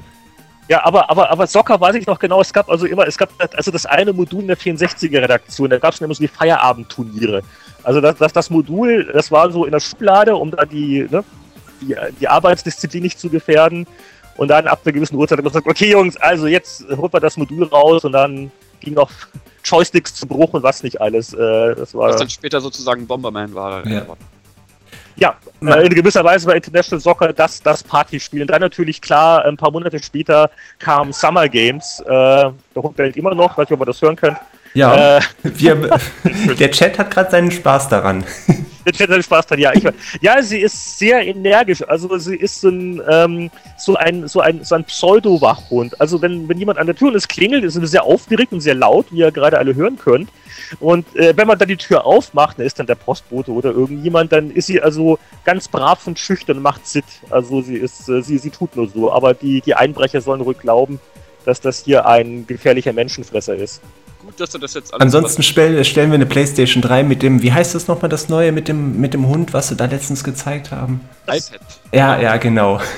Ja, 0.67 0.83
aber, 0.83 1.11
aber, 1.11 1.29
aber 1.29 1.45
Soccer 1.45 1.79
weiß 1.79 1.95
ich 1.95 2.07
noch 2.07 2.17
genau, 2.17 2.41
es 2.41 2.51
gab 2.51 2.69
also 2.69 2.87
immer, 2.87 3.05
es 3.05 3.17
gab 3.17 3.29
also 3.55 3.69
das 3.69 3.85
eine 3.85 4.13
Modul 4.13 4.41
in 4.41 4.47
der 4.47 4.57
64er-Redaktion, 4.57 5.69
da 5.69 5.77
gab 5.77 5.93
es 5.93 6.01
immer 6.01 6.15
so 6.15 6.23
die 6.23 6.27
Feierabendturniere. 6.27 7.43
Also 7.83 8.01
das, 8.01 8.17
das, 8.17 8.33
das 8.33 8.49
Modul, 8.49 9.11
das 9.13 9.31
war 9.31 9.51
so 9.51 9.65
in 9.65 9.71
der 9.71 9.79
Schublade, 9.79 10.35
um 10.35 10.49
da 10.49 10.65
die, 10.65 11.07
ne, 11.11 11.23
die, 11.81 11.95
die 12.19 12.27
Arbeitsdisziplin 12.27 13.03
nicht 13.03 13.19
zu 13.19 13.29
gefährden. 13.29 13.85
Und 14.37 14.49
dann 14.49 14.67
ab 14.67 14.81
einer 14.83 14.93
gewissen 14.93 15.15
Uhrzeit 15.15 15.37
hat 15.37 15.45
man 15.45 15.51
gesagt, 15.51 15.67
okay 15.67 15.91
Jungs, 15.91 16.17
also 16.17 16.47
jetzt 16.47 16.85
holt 16.97 17.13
man 17.13 17.21
das 17.21 17.37
Modul 17.37 17.63
raus 17.65 18.03
und 18.03 18.11
dann 18.11 18.51
ging 18.81 18.97
auch 18.97 19.09
Joysticks 19.63 20.13
zu 20.13 20.27
Bruch 20.27 20.53
und 20.53 20.63
was 20.63 20.83
nicht 20.83 20.99
alles. 21.01 21.33
Äh, 21.33 21.75
das 21.75 21.93
war 21.93 22.09
was 22.09 22.17
dann 22.17 22.29
später 22.29 22.61
sozusagen 22.61 23.07
Bomberman 23.07 23.53
war. 23.53 23.85
Ja. 23.87 24.05
Ja, 25.17 25.37
äh, 25.61 25.85
in 25.85 25.95
gewisser 25.95 26.23
Weise 26.23 26.45
war 26.47 26.55
International 26.55 26.99
Soccer 26.99 27.31
das, 27.31 27.61
das 27.61 27.81
Partyspiel. 27.83 28.41
Und 28.41 28.49
dann 28.49 28.59
natürlich 28.59 29.01
klar, 29.01 29.45
ein 29.45 29.55
paar 29.55 29.71
Monate 29.71 29.97
später 30.03 30.49
kamen 30.79 31.13
Summer 31.13 31.47
Games. 31.47 32.01
Äh, 32.01 32.05
der 32.05 32.53
Hund 32.75 32.97
bellt 32.97 33.15
immer 33.15 33.33
noch, 33.33 33.57
weiß 33.57 33.69
nicht, 33.69 33.71
ob 33.71 33.81
ihr 33.81 33.85
das 33.85 34.01
hören 34.01 34.17
könnt. 34.17 34.37
Ja, 34.73 35.17
äh, 35.17 35.21
wir, 35.43 35.97
der 36.59 36.71
Chat 36.71 36.99
hat 36.99 37.11
gerade 37.11 37.31
seinen 37.31 37.49
Spaß 37.49 37.87
daran. 37.87 38.25
Chat 38.91 39.01
hat 39.01 39.09
seinen 39.09 39.23
Spaß 39.23 39.47
daran, 39.47 39.61
ja. 39.61 39.73
Ich, 39.73 39.83
ja, 40.21 40.41
sie 40.41 40.59
ist 40.59 40.97
sehr 40.99 41.25
energisch. 41.25 41.81
Also 41.87 42.17
sie 42.17 42.35
ist 42.35 42.61
so 42.61 42.69
ein, 42.69 43.01
ähm, 43.09 43.51
so 43.77 43.95
ein, 43.95 44.27
so 44.27 44.41
ein, 44.41 44.63
so 44.63 44.75
ein 44.75 44.83
Pseudo-Wachhund. 44.83 45.99
Also 45.99 46.21
wenn, 46.21 46.47
wenn 46.47 46.57
jemand 46.57 46.77
an 46.77 46.87
der 46.87 46.95
Tür 46.95 47.09
und 47.09 47.15
es 47.15 47.27
klingelt, 47.27 47.63
ist 47.63 47.73
sie 47.73 47.87
sehr 47.87 48.03
aufgeregt 48.03 48.53
und 48.53 48.61
sehr 48.61 48.75
laut, 48.75 49.07
wie 49.11 49.19
ihr 49.19 49.31
gerade 49.31 49.57
alle 49.57 49.75
hören 49.75 49.97
könnt. 49.97 50.29
Und 50.79 51.15
äh, 51.15 51.35
wenn 51.35 51.47
man 51.47 51.57
dann 51.57 51.67
die 51.67 51.77
Tür 51.77 52.05
aufmacht, 52.05 52.59
dann 52.59 52.65
ist 52.65 52.79
dann 52.79 52.87
der 52.87 52.95
Postbote 52.95 53.51
oder 53.51 53.71
irgendjemand, 53.71 54.31
dann 54.31 54.51
ist 54.51 54.67
sie 54.67 54.81
also 54.81 55.19
ganz 55.43 55.67
brav 55.67 56.05
und 56.07 56.19
schüchtern 56.19 56.57
und 56.57 56.63
macht 56.63 56.87
Sit. 56.87 57.05
Also 57.29 57.61
sie 57.61 57.75
ist, 57.75 58.07
äh, 58.09 58.21
sie, 58.21 58.37
sie 58.37 58.49
tut 58.49 58.75
nur 58.75 58.87
so. 58.87 59.11
Aber 59.11 59.33
die, 59.33 59.61
die 59.61 59.75
Einbrecher 59.75 60.21
sollen 60.21 60.41
ruhig 60.41 60.59
glauben, 60.59 60.99
dass 61.45 61.61
das 61.61 61.83
hier 61.83 62.05
ein 62.07 62.47
gefährlicher 62.47 62.93
Menschenfresser 62.93 63.55
ist. 63.55 63.81
Gut, 64.25 64.39
dass 64.39 64.49
du 64.49 64.57
das 64.57 64.73
jetzt 64.73 64.91
Ansonsten 64.93 65.43
stellen, 65.43 65.85
stellen 65.85 66.09
wir 66.09 66.15
eine 66.15 66.25
PlayStation 66.25 66.81
3 66.81 67.03
mit 67.03 67.21
dem, 67.21 67.43
wie 67.43 67.53
heißt 67.53 67.75
das 67.75 67.87
nochmal, 67.87 68.09
das 68.09 68.27
neue 68.27 68.51
mit 68.51 68.67
dem, 68.67 68.99
mit 68.99 69.13
dem 69.13 69.27
Hund, 69.27 69.53
was 69.53 69.67
sie 69.67 69.75
da 69.75 69.85
letztens 69.85 70.23
gezeigt 70.23 70.71
haben? 70.71 71.01
iPad. 71.27 71.61
Ja, 71.93 72.19
ja, 72.19 72.37
genau. 72.37 72.79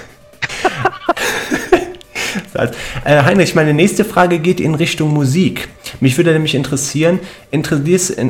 Äh, 3.04 3.24
Heinrich, 3.24 3.54
meine 3.54 3.74
nächste 3.74 4.04
Frage 4.04 4.40
geht 4.40 4.60
in 4.60 4.74
Richtung 4.74 5.14
Musik. 5.14 5.68
Mich 6.00 6.18
würde 6.18 6.32
nämlich 6.34 6.56
interessieren, 6.56 7.20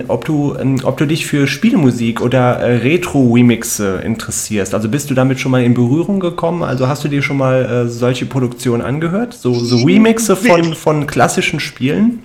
ob 0.07 0.25
du, 0.25 0.55
ähm, 0.59 0.81
ob 0.83 0.97
du 0.97 1.05
dich 1.05 1.25
für 1.25 1.47
Spielmusik 1.47 2.21
oder 2.21 2.57
äh, 2.59 2.77
Retro-Remixe 2.77 4.01
interessierst. 4.03 4.73
Also 4.73 4.89
bist 4.89 5.09
du 5.09 5.13
damit 5.13 5.39
schon 5.39 5.51
mal 5.51 5.63
in 5.63 5.73
Berührung 5.73 6.19
gekommen? 6.19 6.63
Also 6.63 6.87
hast 6.87 7.03
du 7.05 7.07
dir 7.07 7.21
schon 7.21 7.37
mal 7.37 7.85
äh, 7.85 7.89
solche 7.89 8.25
Produktionen 8.25 8.81
angehört? 8.81 9.33
So, 9.33 9.53
so 9.53 9.77
Remixe 9.77 10.35
von, 10.35 10.75
von 10.75 11.07
klassischen 11.07 11.59
Spielen? 11.59 12.23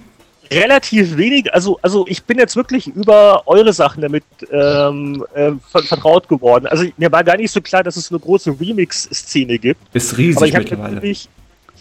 Relativ 0.55 1.17
wenig, 1.17 1.53
also, 1.53 1.79
also 1.83 2.07
ich 2.09 2.23
bin 2.25 2.39
jetzt 2.39 2.57
wirklich 2.57 2.87
über 2.87 3.43
eure 3.47 3.73
Sachen 3.73 4.03
damit 4.03 4.25
ähm, 4.51 5.25
äh, 5.35 5.53
vertraut 5.71 6.29
geworden. 6.29 6.67
Also 6.67 6.85
mir 6.97 7.11
war 7.11 7.25
gar 7.25 7.37
nicht 7.37 7.51
so 7.51 7.61
klar, 7.61 7.83
dass 7.83 7.97
es 7.97 8.11
eine 8.11 8.21
große 8.21 8.55
Remix-Szene 8.61 9.59
gibt. 9.59 9.81
Ist 9.95 10.17
riesig 10.17 10.37
Aber 10.37 10.47
ich 10.47 10.55
mittlerweile. 10.55 10.95
Natürlich, 10.95 11.29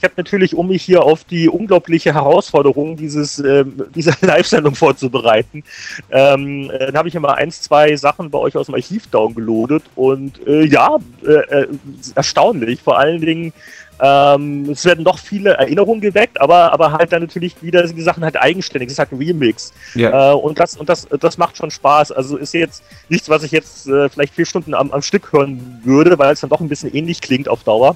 ich 0.01 0.03
habe 0.03 0.15
natürlich, 0.17 0.55
um 0.55 0.67
mich 0.67 0.81
hier 0.81 1.03
auf 1.03 1.23
die 1.25 1.47
unglaubliche 1.47 2.15
Herausforderung 2.15 2.97
dieses, 2.97 3.37
äh, 3.37 3.63
dieser 3.93 4.15
Live-Sendung 4.21 4.73
vorzubereiten, 4.73 5.63
ähm, 6.09 6.71
äh, 6.71 6.87
dann 6.87 6.97
habe 6.97 7.07
ich 7.07 7.13
immer 7.13 7.35
eins, 7.35 7.61
zwei 7.61 7.95
Sachen 7.95 8.31
bei 8.31 8.39
euch 8.39 8.55
aus 8.55 8.65
dem 8.65 8.73
Archiv 8.73 9.05
downgeloadet 9.07 9.83
und 9.95 10.45
äh, 10.47 10.65
ja, 10.65 10.97
äh, 11.23 11.33
äh, 11.33 11.67
erstaunlich. 12.15 12.81
Vor 12.81 12.97
allen 12.97 13.21
Dingen, 13.21 13.53
ähm, 14.01 14.69
es 14.69 14.83
werden 14.85 15.05
doch 15.05 15.19
viele 15.19 15.51
Erinnerungen 15.51 16.01
geweckt, 16.01 16.41
aber, 16.41 16.73
aber 16.73 16.91
halt 16.91 17.11
dann 17.11 17.21
natürlich 17.21 17.61
wieder 17.61 17.85
sind 17.87 17.95
die 17.95 18.01
Sachen 18.01 18.23
halt 18.23 18.35
eigenständig. 18.35 18.87
Es 18.87 18.93
ist 18.93 18.99
halt 18.99 19.11
ein 19.11 19.17
Remix. 19.17 19.73
Ja. 19.95 20.31
Äh, 20.31 20.35
und 20.35 20.59
das, 20.59 20.75
und 20.75 20.89
das, 20.89 21.07
das 21.19 21.37
macht 21.37 21.57
schon 21.57 21.71
Spaß. 21.71 22.11
Also 22.11 22.37
ist 22.37 22.53
jetzt 22.53 22.83
nichts, 23.09 23.29
was 23.29 23.43
ich 23.43 23.51
jetzt 23.51 23.83
vielleicht 23.83 24.33
vier 24.33 24.45
Stunden 24.45 24.73
am, 24.73 24.91
am 24.91 25.01
Stück 25.01 25.31
hören 25.31 25.81
würde, 25.83 26.17
weil 26.17 26.33
es 26.33 26.41
dann 26.41 26.49
doch 26.49 26.61
ein 26.61 26.69
bisschen 26.69 26.93
ähnlich 26.93 27.21
klingt 27.21 27.47
auf 27.47 27.63
Dauer 27.63 27.95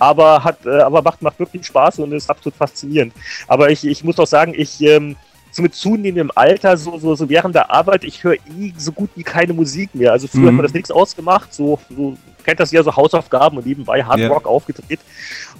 aber 0.00 0.42
hat, 0.42 0.64
äh, 0.66 0.80
aber 0.80 1.02
macht, 1.02 1.22
macht 1.22 1.38
wirklich 1.38 1.66
Spaß 1.66 1.98
und 2.00 2.12
ist 2.12 2.30
absolut 2.30 2.56
faszinierend. 2.56 3.12
Aber 3.46 3.70
ich, 3.70 3.86
ich 3.86 4.02
muss 4.02 4.18
auch 4.18 4.26
sagen, 4.26 4.54
ich 4.56 4.80
ähm, 4.80 5.14
so 5.52 5.62
mit 5.62 5.74
zunehmendem 5.74 6.30
Alter, 6.34 6.76
so, 6.76 6.98
so, 6.98 7.14
so 7.14 7.28
während 7.28 7.54
der 7.54 7.70
Arbeit, 7.70 8.04
ich 8.04 8.22
höre 8.24 8.34
eh 8.34 8.72
so 8.76 8.92
gut 8.92 9.10
wie 9.16 9.22
keine 9.22 9.52
Musik 9.52 9.94
mehr. 9.94 10.12
Also 10.12 10.26
früher 10.26 10.42
mhm. 10.42 10.46
hat 10.46 10.54
man 10.54 10.62
das 10.64 10.74
nichts 10.74 10.90
ausgemacht, 10.90 11.52
so, 11.52 11.78
so 11.94 12.16
kennt 12.50 12.58
das 12.60 12.72
ja 12.72 12.82
so 12.82 12.96
Hausaufgaben 12.96 13.58
und 13.58 13.66
nebenbei 13.66 14.02
Hard 14.02 14.28
Rock 14.28 14.44
yeah. 14.44 14.50
aufgedreht. 14.50 14.98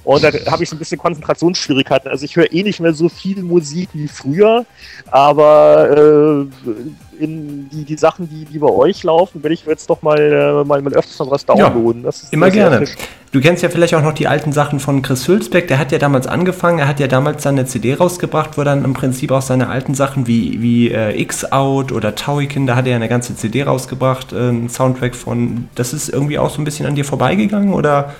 Und 0.04 0.22
da 0.22 0.30
habe 0.50 0.62
ich 0.62 0.68
so 0.68 0.76
ein 0.76 0.78
bisschen 0.78 0.98
Konzentrationsschwierigkeiten. 0.98 2.10
Also 2.10 2.24
ich 2.24 2.36
höre 2.36 2.52
eh 2.52 2.62
nicht 2.62 2.80
mehr 2.80 2.92
so 2.92 3.08
viel 3.08 3.42
Musik 3.42 3.90
wie 3.92 4.08
früher, 4.08 4.64
aber 5.10 6.48
äh, 6.70 7.22
in 7.22 7.68
die, 7.68 7.84
die 7.84 7.96
Sachen, 7.96 8.28
die, 8.28 8.46
die 8.46 8.58
bei 8.58 8.68
euch 8.68 9.02
laufen, 9.04 9.42
werde 9.42 9.54
ich 9.54 9.66
jetzt 9.66 9.88
doch 9.90 10.02
mal, 10.02 10.18
äh, 10.18 10.64
mal, 10.64 10.80
mal 10.80 10.94
öfters 10.94 11.18
noch 11.18 11.30
was 11.30 11.44
downloaden. 11.44 12.02
Ja, 12.02 12.08
ist, 12.08 12.32
immer 12.32 12.50
gerne. 12.50 12.84
Du 13.32 13.40
kennst 13.40 13.62
ja 13.62 13.68
vielleicht 13.68 13.94
auch 13.94 14.02
noch 14.02 14.14
die 14.14 14.26
alten 14.26 14.52
Sachen 14.52 14.80
von 14.80 15.02
Chris 15.02 15.28
Hülsbeck, 15.28 15.68
der 15.68 15.78
hat 15.78 15.92
ja 15.92 15.98
damals 15.98 16.26
angefangen, 16.26 16.80
er 16.80 16.88
hat 16.88 16.98
ja 16.98 17.06
damals 17.06 17.44
seine 17.44 17.64
CD 17.64 17.94
rausgebracht, 17.94 18.58
wo 18.58 18.64
dann 18.64 18.84
im 18.84 18.92
Prinzip 18.92 19.30
auch 19.30 19.42
seine 19.42 19.68
alten 19.68 19.94
Sachen 19.94 20.26
wie, 20.26 20.60
wie 20.60 20.90
äh, 20.90 21.20
X-Out 21.20 21.92
oder 21.92 22.16
Tauikin, 22.16 22.66
da 22.66 22.74
hat 22.74 22.86
er 22.86 22.92
ja 22.92 22.96
eine 22.96 23.08
ganze 23.08 23.36
CD 23.36 23.62
rausgebracht, 23.62 24.32
äh, 24.32 24.48
ein 24.48 24.68
Soundtrack 24.68 25.14
von, 25.14 25.68
das 25.76 25.92
ist 25.92 26.08
irgendwie 26.08 26.38
auch 26.38 26.50
so 26.50 26.60
ein 26.60 26.64
bisschen 26.64 26.86
an 26.86 26.96
dir 26.96 27.04
vorbeigegangen 27.04 27.72
oder 27.72 28.14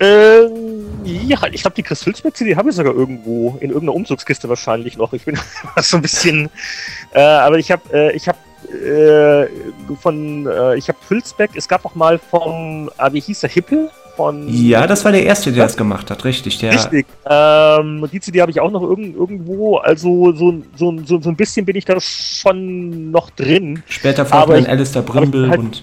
ähm, 0.00 0.86
ja, 1.04 1.38
ich 1.52 1.62
glaube, 1.62 1.74
die 1.76 1.82
Chris 1.82 2.04
Hülsbeck-CD 2.06 2.56
habe 2.56 2.70
ich 2.70 2.76
sogar 2.76 2.94
irgendwo, 2.94 3.58
in 3.60 3.70
irgendeiner 3.70 3.94
Umzugskiste 3.94 4.48
wahrscheinlich 4.48 4.96
noch. 4.96 5.12
Ich 5.12 5.24
bin 5.24 5.38
so 5.76 5.96
ein 5.96 6.02
bisschen, 6.02 6.48
äh, 7.12 7.20
aber 7.20 7.58
ich 7.58 7.70
habe, 7.70 7.82
äh, 7.92 8.16
ich 8.16 8.26
habe 8.26 8.38
äh, 8.70 9.46
von, 10.00 10.46
äh, 10.46 10.76
ich 10.76 10.88
habe 10.88 10.98
Hülsbeck, 11.08 11.50
es 11.54 11.68
gab 11.68 11.84
auch 11.84 11.94
mal 11.94 12.18
vom, 12.18 12.90
ah, 12.96 13.12
wie 13.12 13.20
hieß 13.20 13.40
der, 13.40 13.50
Hippel? 13.50 13.90
Von, 14.16 14.48
ja, 14.48 14.86
das 14.86 15.04
war 15.04 15.12
der 15.12 15.24
Erste, 15.24 15.52
der 15.52 15.64
das 15.64 15.76
gemacht 15.76 16.10
hat, 16.10 16.24
richtig. 16.24 16.58
Der 16.58 16.72
richtig. 16.72 17.06
Ähm, 17.28 18.06
die 18.12 18.20
CD 18.20 18.40
habe 18.40 18.50
ich 18.50 18.60
auch 18.60 18.70
noch 18.70 18.82
irgend, 18.82 19.16
irgendwo, 19.16 19.78
also 19.78 20.32
so, 20.32 20.62
so, 20.76 20.94
so, 21.04 21.20
so 21.20 21.28
ein 21.28 21.36
bisschen 21.36 21.64
bin 21.64 21.76
ich 21.76 21.84
da 21.84 22.00
schon 22.00 23.10
noch 23.10 23.30
drin. 23.30 23.82
Später 23.88 24.26
folgt 24.26 24.50
dann 24.50 24.66
Alistair 24.66 25.02
Brimble 25.02 25.48
halt, 25.48 25.60
und 25.60 25.82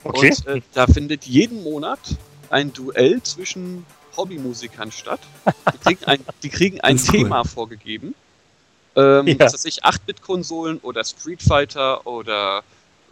Okay. 0.05 0.29
Und 0.29 0.47
äh, 0.47 0.61
da 0.73 0.87
findet 0.87 1.25
jeden 1.25 1.63
Monat 1.63 1.99
ein 2.49 2.71
Duell 2.71 3.21
zwischen 3.23 3.85
Hobbymusikern 4.15 4.93
statt. 4.93 5.19
Die 5.73 5.79
kriegen 5.79 6.05
ein, 6.05 6.23
die 6.43 6.49
kriegen 6.49 6.79
ein 6.79 6.95
Thema 6.95 7.41
cool. 7.41 7.45
vorgegeben. 7.45 8.15
Ähm, 8.95 9.27
ja. 9.27 9.35
Das 9.35 9.53
ist 9.53 9.65
ich 9.65 9.83
8-Bit-Konsolen 9.83 10.77
oder 10.77 11.03
Street 11.03 11.41
Fighter 11.41 12.07
oder 12.07 12.63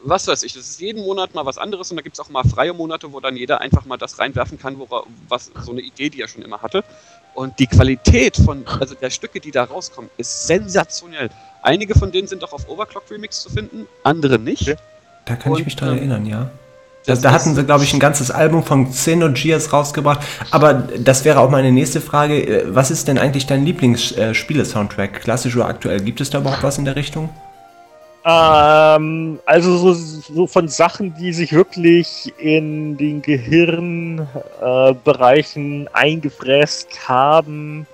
was 0.03 0.25
weiß 0.25 0.43
ich. 0.43 0.53
Das 0.53 0.69
ist 0.69 0.79
jeden 0.79 1.03
Monat 1.03 1.35
mal 1.35 1.45
was 1.45 1.57
anderes 1.57 1.91
und 1.91 1.97
da 1.97 2.01
gibt 2.01 2.15
es 2.15 2.21
auch 2.21 2.29
mal 2.29 2.45
freie 2.45 2.71
Monate, 2.71 3.11
wo 3.11 3.19
dann 3.19 3.35
jeder 3.35 3.59
einfach 3.59 3.83
mal 3.83 3.97
das 3.97 4.19
reinwerfen 4.19 4.57
kann, 4.57 4.79
wo 4.79 4.87
was 5.27 5.51
so 5.65 5.71
eine 5.71 5.81
Idee, 5.81 6.09
die 6.09 6.21
er 6.21 6.29
schon 6.29 6.43
immer 6.43 6.61
hatte. 6.61 6.85
Und 7.35 7.59
die 7.59 7.67
Qualität 7.67 8.37
von, 8.37 8.65
also 8.79 8.95
der 8.95 9.09
Stücke, 9.09 9.41
die 9.41 9.51
da 9.51 9.65
rauskommen, 9.65 10.09
ist 10.17 10.47
sensationell. 10.47 11.29
Einige 11.61 11.93
von 11.93 12.11
denen 12.11 12.27
sind 12.27 12.43
auch 12.43 12.53
auf 12.53 12.67
Overclock 12.69 13.11
Remix 13.11 13.41
zu 13.41 13.49
finden, 13.49 13.87
andere 14.03 14.39
nicht. 14.39 14.75
Da 15.25 15.35
kann 15.35 15.51
Und, 15.51 15.59
ich 15.59 15.65
mich 15.65 15.75
dran 15.75 15.89
ähm, 15.89 15.97
erinnern, 15.97 16.25
ja. 16.25 16.49
Das, 17.05 17.21
da 17.21 17.31
hatten 17.31 17.53
sie, 17.53 17.63
glaube 17.63 17.83
ich, 17.83 17.93
ein 17.93 17.99
ganzes 17.99 18.31
Album 18.31 18.63
von 18.63 18.89
Xenogears 18.89 19.71
rausgebracht. 19.71 20.21
Aber 20.49 20.73
das 20.73 21.23
wäre 21.23 21.39
auch 21.39 21.49
meine 21.49 21.71
nächste 21.71 22.01
Frage. 22.01 22.41
Äh, 22.41 22.63
was 22.73 22.89
ist 22.89 23.07
denn 23.07 23.17
eigentlich 23.17 23.45
dein 23.45 23.65
Lieblingsspiele-Soundtrack? 23.65 25.21
Klassisch 25.21 25.55
oder 25.55 25.67
aktuell? 25.67 25.99
Gibt 26.01 26.21
es 26.21 26.29
da 26.29 26.39
überhaupt 26.39 26.63
was 26.63 26.77
in 26.77 26.85
der 26.85 26.95
Richtung? 26.95 27.29
Ähm, 28.27 29.37
also 29.45 29.77
so, 29.77 29.93
so 29.93 30.47
von 30.47 30.67
Sachen, 30.67 31.13
die 31.13 31.31
sich 31.31 31.53
wirklich 31.53 32.33
in 32.39 32.97
den 32.97 33.21
Gehirnbereichen 33.21 35.85
äh, 35.85 35.89
eingefräst 35.93 37.07
haben. 37.07 37.85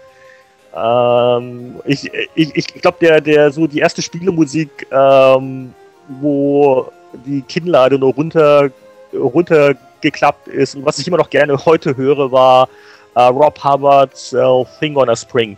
Ähm, 0.74 1.82
ich 1.84 2.10
ich, 2.34 2.56
ich 2.56 2.68
glaube, 2.82 2.96
der, 3.02 3.20
der 3.20 3.52
so 3.52 3.68
die 3.68 3.80
erste 3.80 4.02
Spielemusik, 4.02 4.88
ähm, 4.90 5.74
wo 6.22 6.90
die 7.26 7.42
Kinnlade 7.42 8.00
nur 8.00 8.14
runter, 8.14 8.72
runtergeklappt 9.14 10.48
ist 10.48 10.76
und 10.76 10.86
was 10.86 10.98
ich 10.98 11.06
immer 11.10 11.18
noch 11.18 11.30
gerne 11.30 11.58
heute 11.66 11.98
höre, 11.98 12.32
war 12.32 12.70
äh, 13.16 13.24
Rob 13.24 13.62
Hubbards 13.62 14.32
äh, 14.32 14.64
Thing 14.80 14.96
on 14.96 15.10
a 15.10 15.16
Spring. 15.18 15.58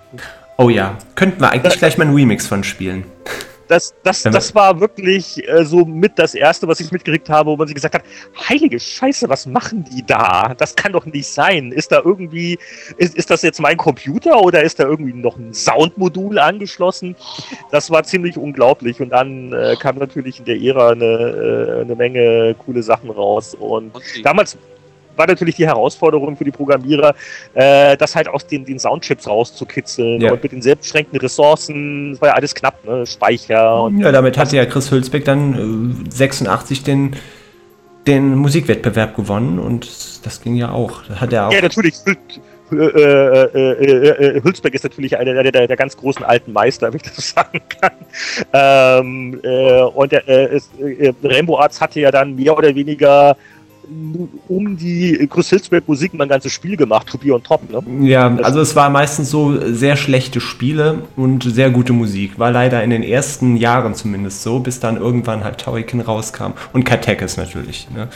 Oh 0.57 0.69
ja, 0.69 0.97
könnten 1.13 1.41
wir 1.41 1.51
eigentlich 1.51 1.77
gleich 1.77 1.99
mal 1.99 2.05
einen 2.05 2.15
Remix 2.15 2.47
von 2.47 2.63
spielen 2.63 3.03
das, 3.67 3.93
das, 4.03 4.23
das 4.23 4.53
war 4.55 4.79
wirklich 4.79 5.47
äh, 5.47 5.65
so 5.65 5.85
mit 5.85 6.19
das 6.19 6.35
Erste, 6.35 6.67
was 6.67 6.79
ich 6.79 6.91
mitgekriegt 6.91 7.29
habe, 7.29 7.51
wo 7.51 7.55
man 7.55 7.67
sich 7.67 7.75
gesagt 7.75 7.95
hat, 7.95 8.03
heilige 8.49 8.79
Scheiße, 8.79 9.29
was 9.29 9.45
machen 9.45 9.83
die 9.83 10.05
da? 10.05 10.53
Das 10.57 10.75
kann 10.75 10.93
doch 10.93 11.05
nicht 11.05 11.27
sein. 11.27 11.71
Ist 11.71 11.91
da 11.91 12.01
irgendwie, 12.03 12.59
ist, 12.97 13.15
ist 13.15 13.29
das 13.29 13.41
jetzt 13.41 13.59
mein 13.59 13.77
Computer 13.77 14.41
oder 14.41 14.63
ist 14.63 14.79
da 14.79 14.83
irgendwie 14.83 15.13
noch 15.13 15.37
ein 15.37 15.53
Soundmodul 15.53 16.39
angeschlossen? 16.39 17.15
Das 17.71 17.89
war 17.89 18.03
ziemlich 18.03 18.37
unglaublich. 18.37 19.01
Und 19.01 19.09
dann 19.09 19.53
äh, 19.53 19.75
kam 19.79 19.97
natürlich 19.97 20.39
in 20.39 20.45
der 20.45 20.61
Ära 20.61 20.89
eine, 20.89 21.05
äh, 21.05 21.81
eine 21.81 21.95
Menge 21.95 22.55
coole 22.65 22.83
Sachen 22.83 23.09
raus. 23.09 23.55
Und 23.55 23.93
damals 24.23 24.57
war 25.15 25.27
natürlich 25.27 25.55
die 25.55 25.65
Herausforderung 25.65 26.37
für 26.37 26.43
die 26.43 26.51
Programmierer, 26.51 27.15
äh, 27.53 27.97
das 27.97 28.15
halt 28.15 28.27
aus 28.27 28.47
den, 28.47 28.65
den 28.65 28.79
Soundchips 28.79 29.27
rauszukitzeln 29.27 30.21
ja. 30.21 30.31
und 30.31 30.43
mit 30.43 30.51
den 30.51 30.61
selbstbeschränkten 30.61 31.19
Ressourcen, 31.19 32.11
das 32.11 32.21
war 32.21 32.29
ja 32.29 32.35
alles 32.35 32.55
knapp, 32.55 32.83
ne? 32.85 33.05
Speicher 33.05 33.83
und. 33.83 33.99
Ja, 33.99 34.11
damit 34.11 34.37
hatte 34.37 34.55
ja 34.55 34.65
Chris 34.65 34.91
Hülsbeck 34.91 35.25
dann 35.25 36.05
äh, 36.07 36.11
86 36.11 36.83
den, 36.83 37.15
den 38.07 38.35
Musikwettbewerb 38.35 39.15
gewonnen 39.15 39.59
und 39.59 39.89
das 40.25 40.41
ging 40.41 40.55
ja 40.55 40.71
auch. 40.71 41.03
hat 41.09 41.33
er 41.33 41.47
auch. 41.47 41.53
Ja, 41.53 41.61
natürlich. 41.61 41.95
Äh, 42.71 42.75
äh, 42.75 44.41
Hülsbeck 44.41 44.73
ist 44.73 44.83
natürlich 44.83 45.17
einer 45.17 45.33
der, 45.33 45.51
der, 45.51 45.67
der, 45.67 45.77
ganz 45.77 45.95
großen 45.97 46.23
alten 46.23 46.53
Meister, 46.53 46.87
wenn 46.87 46.97
ich 46.97 47.03
das 47.03 47.15
so 47.15 47.21
sagen 47.35 47.61
kann. 47.81 47.91
Ähm, 48.53 49.41
und 49.93 50.11
der, 50.11 50.23
Rainbow 51.23 51.57
Arts 51.57 51.81
hatte 51.81 51.99
ja 51.99 52.11
dann 52.11 52.35
mehr 52.35 52.57
oder 52.57 52.73
weniger 52.73 53.37
um 54.47 54.77
die 54.77 55.27
Chris 55.31 55.49
Hillsberg 55.49 55.87
Musik 55.87 56.13
ein 56.13 56.27
ganzes 56.27 56.51
Spiel 56.51 56.77
gemacht, 56.77 57.07
to 57.07 57.17
be 57.17 57.33
on 57.33 57.43
top. 57.43 57.61
Ne? 57.69 58.07
Ja, 58.07 58.35
also 58.37 58.59
es 58.61 58.75
war 58.75 58.89
meistens 58.89 59.29
so 59.29 59.59
sehr 59.73 59.95
schlechte 59.95 60.39
Spiele 60.39 61.03
und 61.15 61.43
sehr 61.43 61.69
gute 61.69 61.93
Musik. 61.93 62.39
War 62.39 62.51
leider 62.51 62.83
in 62.83 62.89
den 62.89 63.03
ersten 63.03 63.57
Jahren 63.57 63.95
zumindest 63.95 64.43
so, 64.43 64.59
bis 64.59 64.79
dann 64.79 64.97
irgendwann 64.97 65.43
halt 65.43 65.59
Tauriken 65.59 66.01
rauskam. 66.01 66.53
Und 66.71 66.83
Katekis 66.83 67.37
natürlich. 67.37 67.87
Ne? 67.93 68.09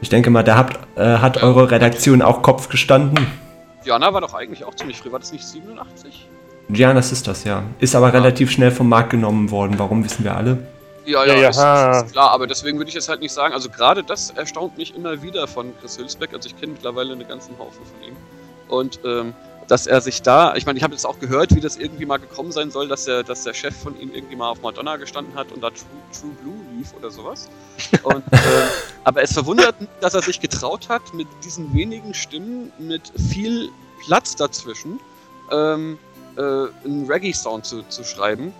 Ich 0.00 0.08
denke 0.08 0.30
mal, 0.30 0.42
da 0.42 0.56
habt, 0.56 0.78
äh, 0.98 1.18
hat 1.18 1.42
eure 1.42 1.70
Redaktion 1.70 2.22
auch 2.22 2.42
Kopf 2.42 2.68
gestanden. 2.68 3.26
Diana 3.84 4.12
war 4.12 4.20
doch 4.20 4.34
eigentlich 4.34 4.64
auch 4.64 4.74
ziemlich 4.74 4.98
früh. 4.98 5.12
War 5.12 5.18
das 5.18 5.32
nicht 5.32 5.44
87? 5.44 6.28
Gianna 6.70 7.02
Sisters, 7.02 7.44
ja. 7.44 7.62
Ist 7.78 7.94
aber 7.94 8.08
ja. 8.08 8.12
relativ 8.14 8.50
schnell 8.50 8.70
vom 8.70 8.88
Markt 8.88 9.10
genommen 9.10 9.50
worden. 9.50 9.74
Warum 9.78 10.04
wissen 10.04 10.24
wir 10.24 10.36
alle? 10.36 10.58
Ja, 11.06 11.24
ja, 11.24 11.34
ja, 11.34 11.48
ist, 11.50 12.06
ist, 12.06 12.12
klar, 12.12 12.30
aber 12.30 12.46
deswegen 12.46 12.78
würde 12.78 12.88
ich 12.88 12.94
jetzt 12.94 13.08
halt 13.08 13.20
nicht 13.20 13.32
sagen, 13.32 13.52
also 13.52 13.68
gerade 13.68 14.02
das 14.02 14.30
erstaunt 14.30 14.78
mich 14.78 14.94
immer 14.96 15.22
wieder 15.22 15.46
von 15.46 15.72
Chris 15.80 15.98
Hülsbeck, 15.98 16.32
also 16.32 16.48
ich 16.48 16.58
kenne 16.58 16.72
mittlerweile 16.72 17.12
einen 17.12 17.28
ganzen 17.28 17.58
Haufen 17.58 17.84
von 17.84 18.08
ihm. 18.08 18.16
Und 18.68 19.00
ähm, 19.04 19.34
dass 19.68 19.86
er 19.86 20.00
sich 20.00 20.22
da, 20.22 20.54
ich 20.56 20.66
meine, 20.66 20.78
ich 20.78 20.82
habe 20.82 20.94
jetzt 20.94 21.06
auch 21.06 21.18
gehört, 21.18 21.54
wie 21.54 21.60
das 21.60 21.76
irgendwie 21.76 22.06
mal 22.06 22.18
gekommen 22.18 22.52
sein 22.52 22.70
soll, 22.70 22.88
dass 22.88 23.04
der, 23.04 23.22
dass 23.22 23.44
der 23.44 23.54
Chef 23.54 23.74
von 23.76 23.98
ihm 23.98 24.12
irgendwie 24.12 24.36
mal 24.36 24.50
auf 24.50 24.62
Madonna 24.62 24.96
gestanden 24.96 25.34
hat 25.34 25.52
und 25.52 25.62
da 25.62 25.70
True, 25.70 25.86
True 26.12 26.30
Blue 26.42 26.54
lief 26.76 26.92
oder 26.94 27.10
sowas. 27.10 27.48
Und, 28.02 28.24
äh, 28.32 28.38
aber 29.04 29.22
es 29.22 29.32
verwundert 29.32 29.80
mich, 29.80 29.90
dass 30.00 30.14
er 30.14 30.22
sich 30.22 30.40
getraut 30.40 30.88
hat, 30.88 31.14
mit 31.14 31.26
diesen 31.44 31.72
wenigen 31.74 32.14
Stimmen, 32.14 32.72
mit 32.78 33.12
viel 33.30 33.70
Platz 34.04 34.36
dazwischen, 34.36 35.00
ähm, 35.50 35.98
äh, 36.36 36.40
einen 36.40 37.06
Reggae-Sound 37.08 37.64
zu, 37.64 37.82
zu 37.88 38.04
schreiben 38.04 38.52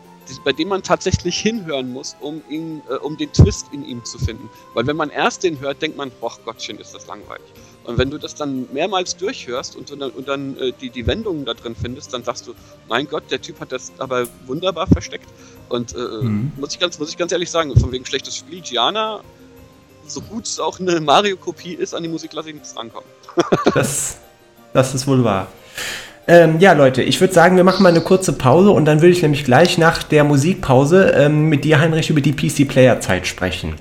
bei 0.44 0.52
dem 0.52 0.68
man 0.68 0.82
tatsächlich 0.82 1.38
hinhören 1.38 1.92
muss, 1.92 2.16
um, 2.20 2.42
ihn, 2.48 2.82
äh, 2.88 2.94
um 2.94 3.16
den 3.16 3.32
Twist 3.32 3.66
in 3.72 3.84
ihm 3.84 4.04
zu 4.04 4.18
finden. 4.18 4.48
Weil 4.74 4.86
wenn 4.86 4.96
man 4.96 5.10
erst 5.10 5.44
den 5.44 5.60
hört, 5.60 5.82
denkt 5.82 5.96
man, 5.96 6.10
boah 6.20 6.32
Gottchen, 6.44 6.78
ist 6.78 6.94
das 6.94 7.06
langweilig. 7.06 7.46
Und 7.84 7.98
wenn 7.98 8.10
du 8.10 8.18
das 8.18 8.34
dann 8.34 8.66
mehrmals 8.72 9.16
durchhörst 9.16 9.76
und, 9.76 9.90
dann, 9.90 10.10
und 10.10 10.26
dann 10.26 10.56
äh, 10.56 10.72
die, 10.80 10.90
die 10.90 11.06
Wendungen 11.06 11.44
da 11.44 11.54
drin 11.54 11.76
findest, 11.78 12.12
dann 12.14 12.24
sagst 12.24 12.46
du, 12.46 12.54
mein 12.88 13.06
Gott, 13.06 13.24
der 13.30 13.40
Typ 13.40 13.60
hat 13.60 13.72
das 13.72 13.92
aber 13.98 14.26
wunderbar 14.46 14.86
versteckt. 14.86 15.28
Und 15.68 15.94
äh, 15.94 15.98
mhm. 15.98 16.52
muss, 16.56 16.72
ich 16.72 16.80
ganz, 16.80 16.98
muss 16.98 17.10
ich 17.10 17.16
ganz 17.16 17.32
ehrlich 17.32 17.50
sagen, 17.50 17.78
von 17.78 17.92
wegen 17.92 18.06
schlechtes 18.06 18.36
Spiel, 18.36 18.60
Gianna, 18.60 19.20
so 20.06 20.20
gut 20.20 20.46
es 20.46 20.60
auch 20.60 20.80
eine 20.80 21.00
Mario-Kopie 21.00 21.74
ist, 21.74 21.94
an 21.94 22.02
die 22.02 22.08
Musik 22.08 22.32
lasse 22.32 22.48
ich 22.48 22.54
nichts 22.54 22.76
rankommen. 22.76 23.08
das, 23.74 24.18
das 24.72 24.94
ist 24.94 25.06
wohl 25.06 25.22
wahr. 25.24 25.48
Ähm, 26.26 26.58
ja, 26.58 26.72
Leute, 26.72 27.02
ich 27.02 27.20
würde 27.20 27.34
sagen, 27.34 27.56
wir 27.56 27.64
machen 27.64 27.82
mal 27.82 27.90
eine 27.90 28.00
kurze 28.00 28.32
Pause 28.32 28.70
und 28.70 28.86
dann 28.86 29.02
würde 29.02 29.12
ich 29.12 29.22
nämlich 29.22 29.44
gleich 29.44 29.76
nach 29.76 30.02
der 30.02 30.24
Musikpause 30.24 31.12
ähm, 31.16 31.48
mit 31.48 31.64
dir, 31.64 31.80
Heinrich, 31.80 32.08
über 32.08 32.22
die 32.22 32.32
PC-Player-Zeit 32.32 33.26
sprechen. 33.26 33.74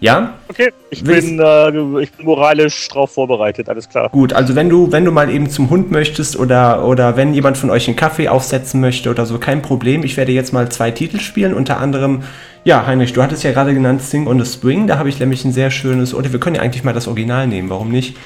Ja? 0.00 0.34
Okay, 0.48 0.72
ich 0.90 1.04
bin, 1.04 1.38
äh, 1.38 2.00
ich 2.02 2.12
bin 2.12 2.24
moralisch 2.24 2.88
drauf 2.88 3.12
vorbereitet, 3.12 3.68
alles 3.68 3.88
klar. 3.88 4.08
Gut, 4.08 4.32
also 4.32 4.56
wenn 4.56 4.70
du, 4.70 4.92
wenn 4.92 5.04
du 5.04 5.12
mal 5.12 5.30
eben 5.30 5.48
zum 5.48 5.68
Hund 5.68 5.90
möchtest 5.90 6.38
oder, 6.38 6.86
oder 6.86 7.16
wenn 7.16 7.34
jemand 7.34 7.58
von 7.58 7.70
euch 7.70 7.86
einen 7.86 7.96
Kaffee 7.96 8.28
aufsetzen 8.28 8.80
möchte 8.80 9.10
oder 9.10 9.26
so, 9.26 9.38
kein 9.38 9.60
Problem. 9.60 10.02
Ich 10.02 10.16
werde 10.16 10.32
jetzt 10.32 10.52
mal 10.52 10.70
zwei 10.70 10.90
Titel 10.90 11.20
spielen, 11.20 11.52
unter 11.52 11.78
anderem, 11.78 12.22
ja, 12.64 12.86
Heinrich, 12.86 13.12
du 13.12 13.22
hattest 13.22 13.42
ja 13.42 13.52
gerade 13.52 13.74
genannt 13.74 14.02
Sing 14.02 14.26
on 14.26 14.42
the 14.42 14.50
Spring, 14.50 14.86
da 14.86 14.98
habe 14.98 15.10
ich 15.10 15.20
nämlich 15.20 15.44
ein 15.44 15.52
sehr 15.52 15.70
schönes, 15.70 16.14
oder 16.14 16.32
wir 16.32 16.40
können 16.40 16.56
ja 16.56 16.62
eigentlich 16.62 16.84
mal 16.84 16.94
das 16.94 17.06
Original 17.06 17.46
nehmen, 17.46 17.68
warum 17.68 17.90
nicht? 17.90 18.16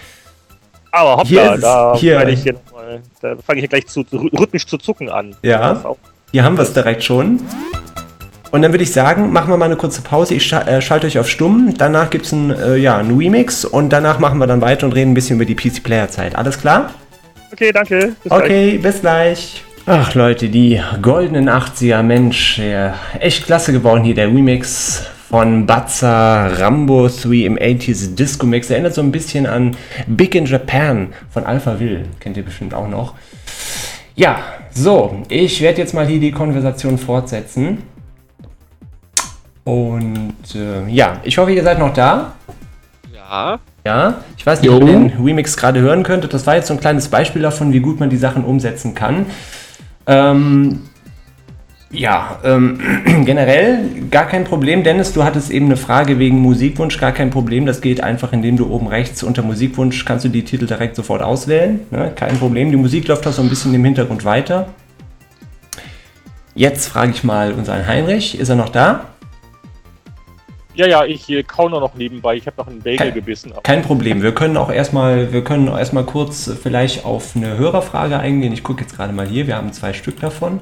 Aber 0.93 1.17
hoppla, 1.17 1.25
hier 1.25 1.59
da 1.59 1.97
hier, 1.97 2.29
ich 2.29 2.43
hier 2.45 2.55
da 3.21 3.37
fange 3.37 3.63
ich 3.63 3.69
gleich 3.69 3.87
zu, 3.87 4.05
rhythmisch 4.13 4.67
zu 4.67 4.79
zucken 4.79 5.09
an. 5.09 5.37
Ja, 5.43 5.97
hier 6.33 6.45
haben 6.45 6.57
wir 6.57 6.63
es 6.63 6.73
direkt 6.73 7.05
schon. 7.05 7.41
Und 8.51 8.63
dann 8.63 8.73
würde 8.73 8.85
ich 8.85 8.93
sagen, 8.93 9.33
machen 9.33 9.51
wir 9.51 9.57
mal 9.57 9.65
eine 9.65 9.77
kurze 9.77 10.01
Pause. 10.03 10.35
Ich 10.35 10.53
äh, 10.53 10.81
schalte 10.81 11.09
euch 11.09 11.19
auf 11.19 11.29
stumm. 11.29 11.75
Danach 11.77 12.11
gibt 12.11 12.27
es 12.27 12.33
ein, 12.33 12.51
äh, 12.51 12.77
ja, 12.77 12.97
einen 12.97 13.19
Remix 13.19 13.65
und 13.65 13.93
danach 13.93 14.21
machen 14.21 14.39
wir 14.39 14.47
dann 14.47 14.61
weiter 14.61 14.87
und 14.87 14.93
reden 14.93 15.11
ein 15.11 15.15
bisschen 15.15 15.37
über 15.37 15.45
die 15.45 15.57
PC-Player-Zeit. 15.57 16.37
Alles 16.37 16.61
klar? 16.61 16.91
Okay, 17.53 17.73
danke. 17.73 18.15
Bis 18.23 18.33
okay, 18.33 18.79
gleich. 18.79 18.83
bis 18.83 19.01
gleich. 19.01 19.65
Ach 19.87 20.15
Leute, 20.15 20.49
die 20.49 20.81
goldenen 21.03 21.51
80er, 21.51 22.03
Mensch, 22.03 22.59
ja, 22.59 22.95
echt 23.19 23.45
klasse 23.45 23.73
geworden 23.73 24.03
hier, 24.03 24.15
der 24.15 24.29
Remix 24.29 25.05
von 25.29 25.67
Batza 25.67 26.49
Rambo 26.49 27.09
3 27.09 27.47
im 27.47 27.57
80s 27.57 28.15
Disco 28.15 28.47
Mix. 28.47 28.71
Erinnert 28.71 28.95
so 28.95 29.01
ein 29.01 29.11
bisschen 29.11 29.47
an 29.47 29.77
Big 30.07 30.35
in 30.35 30.47
Japan 30.47 31.13
von 31.31 31.45
Alpha 31.45 31.81
Will. 31.81 32.05
Kennt 32.21 32.37
ihr 32.37 32.45
bestimmt 32.45 32.75
auch 32.75 32.89
noch. 32.89 33.15
Ja, 34.15 34.39
so, 34.73 35.23
ich 35.29 35.61
werde 35.61 35.79
jetzt 35.79 35.95
mal 35.95 36.07
hier 36.07 36.21
die 36.21 36.31
Konversation 36.31 36.99
fortsetzen. 36.99 37.79
Und 39.65 40.55
äh, 40.55 40.87
ja, 40.89 41.21
ich 41.25 41.39
hoffe, 41.39 41.53
ihr 41.53 41.63
seid 41.63 41.79
noch 41.79 41.95
da. 41.95 42.35
Ja. 43.13 43.59
Ja, 43.87 44.23
ich 44.37 44.47
weiß 44.47 44.63
nicht, 44.63 44.71
ob 44.71 44.81
ihr 44.81 44.87
den 44.87 45.13
Remix 45.23 45.57
gerade 45.57 45.81
hören 45.81 46.03
könntet. 46.03 46.33
Das 46.33 46.47
war 46.47 46.55
jetzt 46.55 46.69
so 46.69 46.75
ein 46.75 46.81
kleines 46.81 47.09
Beispiel 47.09 47.43
davon, 47.43 47.73
wie 47.73 47.81
gut 47.81 47.99
man 48.01 48.11
die 48.11 48.17
Sachen 48.17 48.45
umsetzen 48.45 48.95
kann. 48.95 49.27
Ähm, 50.07 50.83
ja, 51.95 52.39
ähm, 52.45 52.81
generell 53.25 53.89
gar 54.11 54.27
kein 54.27 54.45
Problem. 54.45 54.85
Dennis, 54.85 55.13
du 55.13 55.25
hattest 55.25 55.51
eben 55.51 55.67
eine 55.67 55.77
Frage 55.77 56.19
wegen 56.19 56.39
Musikwunsch, 56.39 56.99
gar 56.99 57.13
kein 57.13 57.31
Problem. 57.31 57.67
Das 57.67 57.81
geht 57.81 58.03
einfach, 58.03 58.33
indem 58.33 58.57
du 58.57 58.71
oben 58.71 58.89
rechts 58.89 59.23
unter 59.23 59.43
Musikwunsch 59.43 60.05
kannst 60.05 60.25
du 60.25 60.29
die 60.29 60.45
Titel 60.45 60.67
direkt 60.67 60.97
sofort 60.97 61.23
auswählen. 61.23 61.81
Ne? 61.91 62.13
Kein 62.15 62.39
Problem. 62.39 62.71
Die 62.71 62.77
Musik 62.77 63.09
läuft 63.09 63.27
auch 63.27 63.33
so 63.33 63.43
ein 63.43 63.49
bisschen 63.49 63.75
im 63.75 63.85
Hintergrund 63.85 64.25
weiter. 64.25 64.69
Jetzt 66.55 66.89
frage 66.89 67.13
ich 67.13 67.25
mal 67.25 67.53
unseren 67.53 67.87
Heinrich. 67.87 68.39
Ist 68.39 68.49
er 68.49 68.57
noch 68.57 68.69
da? 68.69 69.07
Ja, 70.75 70.89
ja, 70.89 71.05
ich 71.05 71.29
äh, 71.31 71.45
nur 71.57 71.81
noch 71.81 71.95
nebenbei. 71.95 72.37
Ich 72.37 72.47
habe 72.47 72.57
noch 72.57 72.67
einen 72.67 72.81
Bagel 72.81 72.97
kein, 72.97 73.15
gebissen. 73.15 73.53
Kein 73.63 73.83
Problem. 73.83 74.23
Wir 74.23 74.35
können 74.35 74.57
auch 74.57 74.71
erstmal, 74.71 75.33
wir 75.33 75.45
können 75.45 75.69
auch 75.69 75.79
erstmal 75.79 76.05
kurz 76.05 76.51
vielleicht 76.61 77.05
auf 77.05 77.37
eine 77.37 77.57
Hörerfrage 77.57 78.19
eingehen. 78.19 78.53
Ich 78.53 78.65
gucke 78.65 78.83
jetzt 78.83 78.97
gerade 78.97 79.13
mal 79.13 79.27
hier. 79.27 79.47
Wir 79.47 79.57
haben 79.57 79.73
zwei 79.73 79.93
Stück 79.93 80.19
davon. 80.19 80.61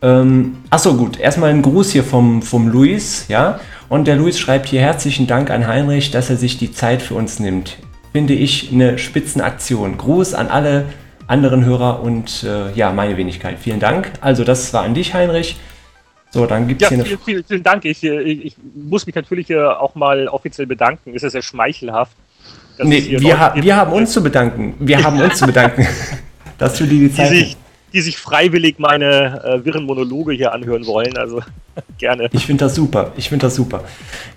Ähm, 0.00 0.58
achso, 0.70 0.94
gut. 0.96 1.18
Erstmal 1.18 1.50
ein 1.50 1.62
Gruß 1.62 1.90
hier 1.90 2.04
vom, 2.04 2.42
vom 2.42 2.68
Luis, 2.68 3.26
ja. 3.28 3.60
Und 3.88 4.06
der 4.06 4.16
Luis 4.16 4.38
schreibt 4.38 4.66
hier 4.66 4.80
herzlichen 4.80 5.26
Dank 5.26 5.50
an 5.50 5.66
Heinrich, 5.66 6.10
dass 6.10 6.30
er 6.30 6.36
sich 6.36 6.58
die 6.58 6.72
Zeit 6.72 7.02
für 7.02 7.14
uns 7.14 7.40
nimmt. 7.40 7.78
Finde 8.12 8.34
ich 8.34 8.70
eine 8.72 8.98
Spitzenaktion. 8.98 9.98
Gruß 9.98 10.34
an 10.34 10.48
alle 10.48 10.86
anderen 11.26 11.64
Hörer 11.64 12.02
und 12.02 12.44
äh, 12.44 12.72
ja, 12.72 12.92
meine 12.92 13.16
Wenigkeit. 13.16 13.58
Vielen 13.58 13.80
Dank. 13.80 14.10
Also, 14.20 14.44
das 14.44 14.72
war 14.72 14.84
an 14.84 14.94
dich, 14.94 15.14
Heinrich. 15.14 15.56
So, 16.30 16.46
dann 16.46 16.68
gibt 16.68 16.82
es 16.82 16.90
ja, 16.90 16.96
hier 16.96 17.04
eine. 17.04 17.04
Vielen, 17.04 17.20
vielen, 17.24 17.44
vielen 17.44 17.62
Dank. 17.62 17.84
Ich, 17.84 18.04
ich, 18.04 18.44
ich, 18.44 18.56
muss 18.74 19.06
mich 19.06 19.14
natürlich 19.14 19.54
auch 19.54 19.94
mal 19.94 20.28
offiziell 20.28 20.66
bedanken. 20.66 21.14
Ist 21.14 21.22
ja 21.22 21.42
schmeichelhaft. 21.42 22.12
Nee, 22.80 23.16
wir, 23.18 23.38
ha 23.38 23.54
wir 23.56 23.76
haben 23.76 23.92
uns 23.92 24.12
zu 24.12 24.22
bedanken. 24.22 24.74
Wir 24.78 25.02
haben 25.02 25.20
uns 25.20 25.38
zu 25.38 25.46
bedanken, 25.46 25.86
dass 26.58 26.78
du 26.78 26.84
dir 26.84 27.08
die 27.08 27.12
Zeit. 27.14 27.32
Die 27.32 27.56
die 27.92 28.00
sich 28.00 28.18
freiwillig 28.18 28.78
meine 28.78 29.42
äh, 29.44 29.64
wirren 29.64 29.84
Monologe 29.84 30.32
hier 30.32 30.52
anhören 30.52 30.86
wollen. 30.86 31.16
Also 31.16 31.42
gerne. 31.98 32.28
Ich 32.32 32.46
finde 32.46 32.64
das 32.64 32.74
super. 32.74 33.12
Ich 33.16 33.28
finde 33.28 33.46
das 33.46 33.54
super. 33.54 33.84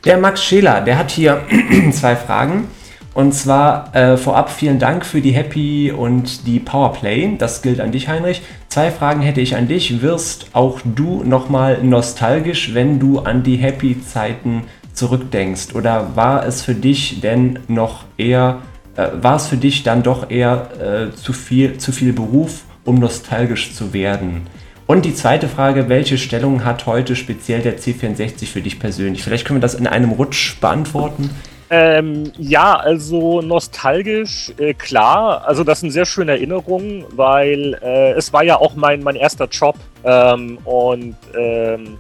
Der 0.06 0.18
Max 0.18 0.44
Scheler, 0.44 0.82
der 0.82 0.98
hat 0.98 1.12
hier 1.12 1.42
zwei 1.92 2.16
Fragen. 2.16 2.68
Und 3.14 3.34
zwar 3.34 3.94
äh, 3.94 4.16
vorab 4.16 4.50
vielen 4.50 4.80
Dank 4.80 5.06
für 5.06 5.20
die 5.20 5.32
Happy 5.32 5.92
und 5.92 6.48
die 6.48 6.60
Powerplay. 6.60 7.36
Das 7.38 7.62
gilt 7.62 7.82
an 7.82 7.92
dich, 7.92 8.08
Heinrich. 8.08 8.42
Zwei 8.70 8.90
Fragen 8.90 9.22
hätte 9.22 9.42
ich 9.42 9.58
an 9.58 9.68
dich. 9.68 10.02
Wirst 10.02 10.48
auch 10.54 10.80
du 10.86 11.22
nochmal 11.26 11.84
nostalgisch, 11.84 12.74
wenn 12.74 13.00
du 13.00 13.20
an 13.20 13.44
die 13.44 13.58
Happy-Zeiten 13.58 14.64
zurückdenkst? 14.94 15.76
Oder 15.76 16.16
war 16.16 16.46
es 16.46 16.62
für 16.62 16.74
dich 16.74 17.20
denn 17.20 17.60
noch 17.68 18.06
eher, 18.16 18.60
äh, 18.96 19.10
war 19.14 19.36
es 19.36 19.48
für 19.48 19.58
dich 19.58 19.84
dann 19.84 20.04
doch 20.04 20.30
eher 20.30 21.10
äh, 21.12 21.16
zu, 21.16 21.34
viel, 21.34 21.80
zu 21.80 21.92
viel 21.92 22.14
Beruf, 22.14 22.64
um 22.86 23.00
nostalgisch 23.00 23.74
zu 23.74 23.94
werden? 23.94 24.48
Und 24.92 25.06
die 25.06 25.16
zweite 25.16 25.48
Frage, 25.48 25.88
welche 25.88 26.18
Stellung 26.18 26.66
hat 26.66 26.86
heute 26.86 27.16
speziell 27.16 27.62
der 27.62 27.80
C64 27.80 28.46
für 28.46 28.62
dich 28.62 28.78
persönlich? 28.78 29.24
Vielleicht 29.24 29.46
können 29.46 29.60
wir 29.60 29.62
das 29.62 29.76
in 29.76 29.88
einem 29.88 30.12
Rutsch 30.12 30.60
beantworten. 30.60 31.30
Ähm, 31.70 32.34
ja, 32.38 32.76
also 32.76 33.42
nostalgisch, 33.42 34.52
äh, 34.58 34.74
klar. 34.74 35.48
Also 35.48 35.64
das 35.64 35.80
sind 35.80 35.92
sehr 35.92 36.06
schöne 36.06 36.34
Erinnerungen, 36.34 37.06
weil 37.12 37.80
äh, 37.82 38.12
es 38.12 38.34
war 38.34 38.44
ja 38.44 38.58
auch 38.58 38.76
mein, 38.76 39.02
mein 39.02 39.16
erster 39.16 39.46
Job. 39.46 39.78
Ähm, 40.04 40.58
und 40.66 41.16
ähm, 41.40 41.98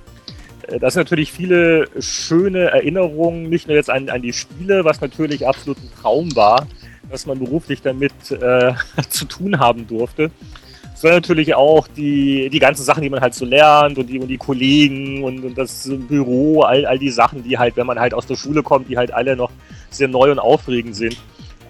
äh, 0.67 0.77
das 0.77 0.95
sind 0.95 1.03
natürlich 1.03 1.31
viele 1.31 1.87
schöne 2.01 2.71
Erinnerungen, 2.71 3.43
nicht 3.49 3.69
nur 3.69 3.77
jetzt 3.77 3.89
an, 3.89 4.09
an 4.09 4.21
die 4.21 4.33
Spiele, 4.33 4.83
was 4.83 4.99
natürlich 4.99 5.47
absolut 5.47 5.77
ein 5.77 5.89
Traum 6.01 6.35
war, 6.35 6.67
dass 7.09 7.25
man 7.25 7.39
beruflich 7.39 7.81
damit 7.81 8.11
äh, 8.31 8.73
zu 9.09 9.23
tun 9.23 9.59
haben 9.59 9.87
durfte 9.87 10.29
sondern 11.01 11.17
natürlich 11.17 11.55
auch 11.55 11.87
die, 11.87 12.47
die 12.51 12.59
ganzen 12.59 12.83
Sachen, 12.83 13.01
die 13.01 13.09
man 13.09 13.21
halt 13.21 13.33
so 13.33 13.43
lernt 13.43 13.97
und 13.97 14.05
die, 14.05 14.19
und 14.19 14.27
die 14.27 14.37
Kollegen 14.37 15.23
und, 15.23 15.43
und 15.43 15.57
das 15.57 15.89
Büro, 16.07 16.61
all, 16.61 16.85
all 16.85 16.99
die 16.99 17.09
Sachen, 17.09 17.43
die 17.43 17.57
halt, 17.57 17.75
wenn 17.75 17.87
man 17.87 17.99
halt 17.99 18.13
aus 18.13 18.27
der 18.27 18.35
Schule 18.35 18.61
kommt, 18.61 18.87
die 18.87 18.97
halt 18.99 19.11
alle 19.11 19.35
noch 19.35 19.49
sehr 19.89 20.07
neu 20.07 20.31
und 20.31 20.37
aufregend 20.37 20.95
sind. 20.95 21.17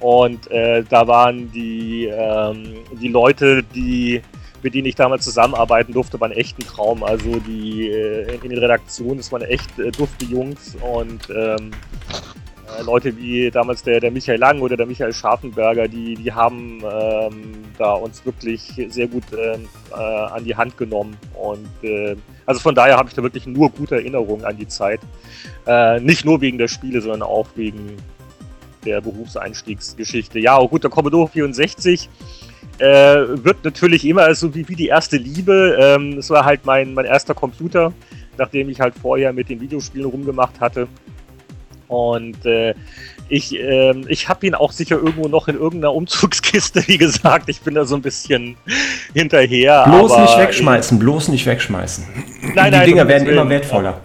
Und 0.01 0.51
äh, 0.51 0.83
da 0.83 1.07
waren 1.07 1.49
die, 1.53 2.07
ähm, 2.11 2.73
die 3.01 3.07
Leute, 3.07 3.63
die, 3.63 4.21
mit 4.63 4.73
denen 4.73 4.87
ich 4.87 4.95
damals 4.95 5.23
zusammenarbeiten 5.23 5.93
durfte, 5.93 6.19
waren 6.19 6.33
echt 6.33 6.59
ein 6.59 6.67
Traum. 6.67 7.01
Also 7.01 7.39
die 7.47 7.87
äh, 7.87 8.35
in 8.35 8.49
den 8.49 8.59
Redaktionen, 8.59 9.17
das 9.17 9.31
waren 9.31 9.43
echt 9.43 9.79
äh, 9.79 9.91
dufte 9.91 10.25
Jungs 10.25 10.75
und 10.81 11.29
ähm, 11.29 11.71
äh, 11.71 12.40
Leute 12.83 13.15
wie 13.17 13.51
damals 13.51 13.83
der, 13.83 13.99
der 13.99 14.11
Michael 14.11 14.39
Lang 14.39 14.61
oder 14.61 14.77
der 14.77 14.85
Michael 14.85 15.13
Scharfenberger, 15.13 15.87
die, 15.87 16.15
die 16.15 16.31
haben 16.31 16.81
ähm, 16.83 17.53
da 17.77 17.93
uns 17.93 18.25
wirklich 18.25 18.61
sehr 18.89 19.07
gut 19.07 19.23
ähm, 19.33 19.67
äh, 19.91 19.95
an 19.95 20.43
die 20.43 20.55
Hand 20.55 20.77
genommen. 20.77 21.17
Und 21.33 21.67
äh, 21.83 22.15
also 22.45 22.59
von 22.59 22.75
daher 22.75 22.97
habe 22.97 23.09
ich 23.09 23.15
da 23.15 23.23
wirklich 23.23 23.47
nur 23.47 23.69
gute 23.69 23.95
Erinnerungen 23.95 24.45
an 24.45 24.57
die 24.57 24.67
Zeit. 24.67 25.01
Äh, 25.65 25.99
nicht 25.99 26.25
nur 26.25 26.41
wegen 26.41 26.57
der 26.57 26.67
Spiele, 26.67 27.01
sondern 27.01 27.23
auch 27.23 27.47
wegen 27.55 27.97
der 28.85 29.01
Berufseinstiegsgeschichte. 29.01 30.39
Ja, 30.39 30.55
auch 30.57 30.69
gut, 30.69 30.83
der 30.83 30.89
Commodore 30.89 31.27
64 31.27 32.09
äh, 32.79 32.85
wird 32.85 33.63
natürlich 33.63 34.05
immer 34.05 34.33
so 34.33 34.53
wie, 34.55 34.67
wie 34.67 34.75
die 34.75 34.87
erste 34.87 35.17
Liebe. 35.17 35.77
Ähm, 35.79 36.17
es 36.17 36.29
war 36.29 36.45
halt 36.45 36.65
mein, 36.65 36.93
mein 36.93 37.05
erster 37.05 37.33
Computer, 37.33 37.93
nachdem 38.37 38.69
ich 38.69 38.79
halt 38.79 38.95
vorher 38.99 39.33
mit 39.33 39.49
den 39.49 39.61
Videospielen 39.61 40.09
rumgemacht 40.09 40.59
hatte. 40.59 40.87
Und 41.91 42.45
äh, 42.45 42.73
ich, 43.27 43.53
äh, 43.53 43.93
ich 44.07 44.29
habe 44.29 44.47
ihn 44.47 44.55
auch 44.55 44.71
sicher 44.71 44.95
irgendwo 44.95 45.27
noch 45.27 45.49
in 45.49 45.57
irgendeiner 45.57 45.93
Umzugskiste, 45.93 46.81
wie 46.87 46.97
gesagt. 46.97 47.49
Ich 47.49 47.59
bin 47.59 47.75
da 47.75 47.83
so 47.83 47.95
ein 47.95 48.01
bisschen 48.01 48.55
hinterher. 49.13 49.83
Bloß 49.87 50.17
nicht 50.17 50.37
wegschmeißen, 50.37 50.97
bloß 50.97 51.27
nicht 51.27 51.45
wegschmeißen. 51.45 52.05
Nein, 52.55 52.71
Die 52.71 52.77
nein, 52.77 52.85
Dinger 52.85 53.07
werden 53.09 53.27
immer 53.27 53.47
wertvoller. 53.49 53.99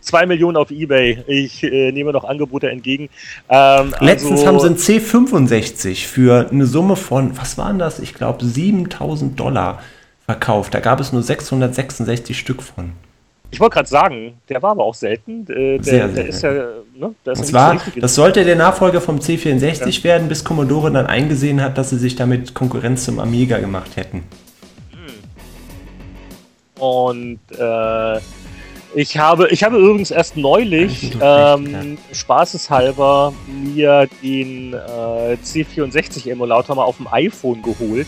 Zwei 0.00 0.26
Millionen 0.26 0.56
auf 0.56 0.70
Ebay. 0.70 1.24
Ich 1.26 1.64
äh, 1.64 1.90
nehme 1.90 2.12
noch 2.12 2.22
Angebote 2.22 2.70
entgegen. 2.70 3.08
Ähm, 3.48 3.92
Letztens 3.98 4.44
also, 4.44 4.46
haben 4.46 4.60
sie 4.60 4.68
ein 4.68 5.00
C65 5.00 6.06
für 6.06 6.48
eine 6.50 6.66
Summe 6.66 6.94
von, 6.94 7.36
was 7.36 7.58
waren 7.58 7.80
das? 7.80 7.98
Ich 7.98 8.14
glaube 8.14 8.44
7000 8.44 9.38
Dollar 9.38 9.82
verkauft. 10.24 10.72
Da 10.72 10.78
gab 10.78 11.00
es 11.00 11.12
nur 11.12 11.24
666 11.24 12.38
Stück 12.38 12.62
von. 12.62 12.92
Ich 13.50 13.60
wollte 13.60 13.74
gerade 13.74 13.88
sagen, 13.88 14.34
der 14.48 14.62
war 14.62 14.72
aber 14.72 14.84
auch 14.84 14.94
selten. 14.94 15.46
Äh, 15.50 15.78
der, 15.78 15.82
Sehr 15.82 16.08
der 16.08 16.26
ist 16.26 16.42
ja, 16.42 16.52
ne, 16.52 17.14
das, 17.24 17.40
das 17.40 17.52
war, 17.52 17.80
das 17.96 18.14
sollte 18.14 18.44
der 18.44 18.56
Nachfolger 18.56 19.00
vom 19.00 19.18
C64 19.18 19.98
ja. 19.98 20.04
werden, 20.04 20.28
bis 20.28 20.44
Commodore 20.44 20.90
dann 20.92 21.06
eingesehen 21.06 21.62
hat, 21.62 21.78
dass 21.78 21.90
sie 21.90 21.98
sich 21.98 22.14
damit 22.14 22.54
Konkurrenz 22.54 23.04
zum 23.04 23.18
Amiga 23.18 23.58
gemacht 23.58 23.96
hätten. 23.96 24.24
Hm. 24.90 26.82
Und 26.82 27.40
äh, 27.58 28.20
ich 28.94 29.16
habe, 29.16 29.48
ich 29.48 29.64
habe 29.64 29.78
übrigens 29.78 30.10
erst 30.10 30.36
neulich 30.36 31.16
ähm, 31.20 31.98
spaßeshalber 32.12 33.32
mir 33.46 34.08
den 34.22 34.74
äh, 34.74 35.36
C64-Emulator 35.42 36.76
mal 36.76 36.84
auf 36.84 36.98
dem 36.98 37.08
iPhone 37.10 37.62
geholt 37.62 38.06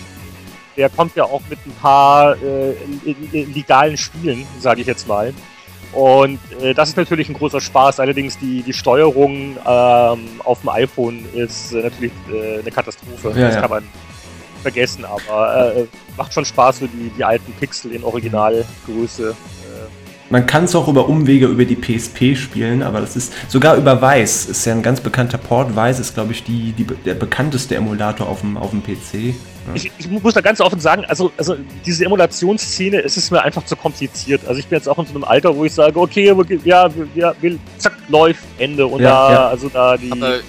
der 0.76 0.88
kommt 0.88 1.16
ja 1.16 1.24
auch 1.24 1.42
mit 1.48 1.58
ein 1.66 1.72
paar 1.80 2.36
äh, 2.42 2.74
legalen 3.32 3.96
Spielen, 3.96 4.46
sage 4.58 4.80
ich 4.80 4.86
jetzt 4.86 5.08
mal. 5.08 5.32
Und 5.92 6.38
äh, 6.60 6.72
das 6.72 6.90
ist 6.90 6.96
natürlich 6.96 7.28
ein 7.28 7.34
großer 7.34 7.60
Spaß. 7.60 8.00
Allerdings 8.00 8.38
die, 8.38 8.62
die 8.62 8.72
Steuerung 8.72 9.56
ähm, 9.66 10.20
auf 10.44 10.60
dem 10.60 10.68
iPhone 10.68 11.24
ist 11.34 11.72
äh, 11.72 11.82
natürlich 11.82 12.12
äh, 12.32 12.60
eine 12.60 12.70
Katastrophe. 12.70 13.30
Ja, 13.30 13.46
das 13.46 13.54
ja. 13.56 13.60
kann 13.60 13.70
man 13.70 13.84
vergessen, 14.62 15.04
aber 15.04 15.74
äh, 15.74 15.86
macht 16.16 16.32
schon 16.32 16.44
Spaß, 16.44 16.80
so 16.80 16.86
die, 16.86 17.10
die 17.16 17.24
alten 17.24 17.52
Pixel 17.54 17.92
in 17.92 18.04
Originalgröße 18.04 19.34
man 20.30 20.46
kann 20.46 20.64
es 20.64 20.74
auch 20.76 20.88
über 20.88 21.08
Umwege 21.08 21.46
über 21.46 21.64
die 21.64 21.74
PSP 21.74 22.36
spielen, 22.36 22.82
aber 22.82 23.00
das 23.00 23.16
ist 23.16 23.32
sogar 23.48 23.76
über 23.76 24.00
Weiß. 24.00 24.46
Ist 24.46 24.64
ja 24.64 24.72
ein 24.72 24.82
ganz 24.82 25.00
bekannter 25.00 25.38
Port. 25.38 25.74
Weiß 25.74 25.98
ist, 25.98 26.14
glaube 26.14 26.32
ich, 26.32 26.44
die, 26.44 26.72
die, 26.72 26.84
der 26.84 27.14
bekannteste 27.14 27.74
Emulator 27.74 28.28
auf 28.28 28.40
dem, 28.40 28.56
auf 28.56 28.70
dem 28.70 28.82
PC. 28.82 29.34
Ich, 29.74 29.90
ich, 29.98 30.08
muss 30.08 30.34
da 30.34 30.40
ganz 30.40 30.60
offen 30.60 30.80
sagen, 30.80 31.04
also, 31.04 31.30
also 31.36 31.56
diese 31.84 32.04
Emulationsszene, 32.04 33.02
es 33.02 33.16
ist 33.16 33.30
mir 33.30 33.42
einfach 33.42 33.64
zu 33.64 33.76
kompliziert. 33.76 34.46
Also 34.46 34.58
ich 34.58 34.66
bin 34.66 34.78
jetzt 34.78 34.88
auch 34.88 34.98
in 34.98 35.06
so 35.06 35.14
einem 35.14 35.24
Alter, 35.24 35.54
wo 35.54 35.64
ich 35.64 35.74
sage, 35.74 35.98
okay, 36.00 36.34
ja, 36.64 36.88
ja, 37.14 37.34
will, 37.40 37.58
zack, 37.78 37.94
läuft, 38.08 38.42
Ende. 38.58 38.86
Und 38.86 39.00
ja, 39.00 39.28
da, 39.28 39.32
ja. 39.32 39.48
also 39.48 39.68
da 39.68 39.96
die. 39.96 40.10
Aber 40.10 40.36
äh, 40.36 40.40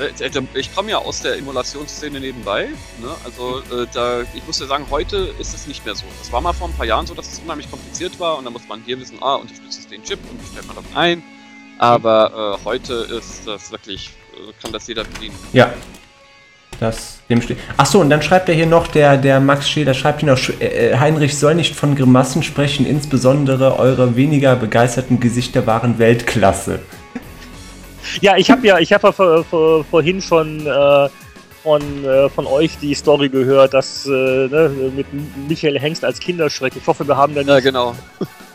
äh, 0.00 0.42
ich 0.54 0.74
komme 0.74 0.90
ja 0.90 0.98
aus 0.98 1.20
der 1.20 1.36
Emulationsszene 1.36 2.20
nebenbei. 2.20 2.68
Ne? 3.00 3.14
Also 3.24 3.58
äh, 3.58 3.86
da, 3.92 4.22
ich 4.34 4.46
muss 4.46 4.58
ja 4.60 4.66
sagen, 4.66 4.86
heute 4.90 5.34
ist 5.38 5.54
es 5.54 5.66
nicht 5.66 5.84
mehr 5.84 5.94
so. 5.94 6.04
Das 6.18 6.32
war 6.32 6.40
mal 6.40 6.52
vor 6.52 6.68
ein 6.68 6.74
paar 6.74 6.86
Jahren 6.86 7.06
so, 7.06 7.14
dass 7.14 7.32
es 7.32 7.40
unheimlich 7.40 7.70
kompliziert 7.70 8.18
war 8.18 8.38
und 8.38 8.44
da 8.44 8.50
muss 8.50 8.66
man 8.68 8.82
hier 8.84 8.98
wissen, 8.98 9.18
ah, 9.20 9.36
unterstützt 9.36 9.78
es 9.80 9.88
den 9.88 10.02
Chip 10.02 10.18
und 10.30 10.40
stellt 10.50 10.66
man 10.66 10.76
das 10.76 10.84
ein. 10.94 11.22
Aber 11.78 12.58
äh, 12.60 12.64
heute 12.64 12.94
ist 12.94 13.46
das 13.46 13.70
wirklich, 13.70 14.10
äh, 14.34 14.52
kann 14.62 14.72
das 14.72 14.86
jeder 14.86 15.04
bedienen. 15.04 15.34
Ja. 15.52 15.72
Das 16.78 17.19
dem 17.30 17.40
steht. 17.42 17.58
Achso, 17.76 18.00
und 18.00 18.10
dann 18.10 18.22
schreibt 18.22 18.48
er 18.48 18.54
hier 18.54 18.66
noch, 18.66 18.88
der, 18.88 19.16
der 19.16 19.40
Max 19.40 19.70
Schäler 19.70 19.94
schreibt 19.94 20.20
hier 20.20 20.30
noch, 20.30 20.38
äh, 20.60 20.96
Heinrich 20.98 21.38
soll 21.38 21.54
nicht 21.54 21.74
von 21.74 21.94
Grimassen 21.94 22.42
sprechen, 22.42 22.86
insbesondere 22.86 23.78
eure 23.78 24.16
weniger 24.16 24.56
begeisterten 24.56 25.20
Gesichter 25.20 25.66
waren 25.66 25.98
Weltklasse. 25.98 26.80
Ja, 28.20 28.36
ich 28.36 28.50
habe 28.50 28.66
ja, 28.66 28.78
ich 28.78 28.92
habe 28.92 29.08
ja 29.08 29.12
vor, 29.12 29.44
vor, 29.44 29.84
vorhin 29.84 30.20
schon 30.20 30.66
äh, 30.66 31.08
von, 31.62 32.04
äh, 32.04 32.28
von 32.30 32.46
euch 32.46 32.78
die 32.78 32.94
Story 32.94 33.28
gehört, 33.28 33.74
dass 33.74 34.06
äh, 34.06 34.10
ne, 34.10 34.70
mit 34.96 35.06
Michael 35.48 35.78
Hengst 35.78 36.04
als 36.04 36.18
Kinderschreck. 36.18 36.74
Ich 36.76 36.86
hoffe, 36.86 37.06
wir 37.06 37.16
haben 37.16 37.34
dann 37.34 37.46
ja, 37.46 37.60
genau. 37.60 37.94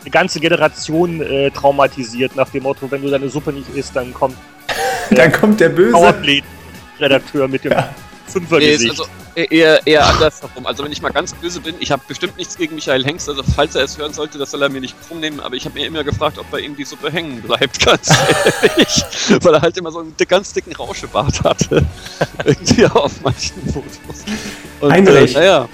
eine 0.02 0.10
ganze 0.10 0.40
Generation 0.40 1.22
äh, 1.22 1.50
traumatisiert 1.50 2.36
nach 2.36 2.48
dem 2.50 2.64
Motto, 2.64 2.90
wenn 2.90 3.02
du 3.02 3.10
deine 3.10 3.28
Suppe 3.28 3.52
nicht 3.52 3.68
isst, 3.74 3.94
dann 3.96 4.12
kommt 4.12 4.36
dann 5.10 5.32
kommt 5.32 5.60
der 5.60 5.68
böse 5.68 6.14
Redakteur 6.98 7.46
mit 7.46 7.64
dem 7.64 7.72
ja. 7.72 7.88
Fünfergesicht. 8.26 8.84
Nee, 8.84 8.90
also 8.90 9.06
eher, 9.36 9.86
eher 9.86 10.06
andersherum. 10.06 10.66
Also 10.66 10.84
wenn 10.84 10.92
ich 10.92 11.02
mal 11.02 11.10
ganz 11.10 11.34
böse 11.34 11.60
bin, 11.60 11.74
ich 11.78 11.90
habe 11.90 12.02
bestimmt 12.08 12.36
nichts 12.36 12.56
gegen 12.56 12.74
Michael 12.74 13.04
Hengst, 13.04 13.28
also 13.28 13.42
falls 13.42 13.74
er 13.74 13.84
es 13.84 13.98
hören 13.98 14.12
sollte, 14.12 14.38
das 14.38 14.50
soll 14.50 14.62
er 14.62 14.68
mir 14.68 14.80
nicht 14.80 14.96
krumm 15.06 15.20
nehmen, 15.20 15.40
aber 15.40 15.54
ich 15.54 15.64
habe 15.64 15.78
mir 15.78 15.86
immer 15.86 16.04
gefragt, 16.04 16.38
ob 16.38 16.50
bei 16.50 16.60
ihm 16.60 16.76
die 16.76 16.84
Suppe 16.84 17.10
hängen 17.10 17.42
bleibt, 17.42 17.78
ganz 17.86 18.10
ehrlich. 18.62 19.04
Weil 19.42 19.54
er 19.54 19.62
halt 19.62 19.76
immer 19.76 19.92
so 19.92 20.00
einen 20.00 20.14
ganz 20.28 20.52
dicken 20.52 20.74
Rauschebart 20.74 21.44
hatte. 21.44 21.84
Irgendwie 22.44 22.86
auf 22.86 23.12
manchen 23.22 23.62
Fotos. 23.72 24.24
Und, 24.80 24.92
Heinrich. 24.92 25.34
Äh, 25.36 25.40
naja. 25.40 25.68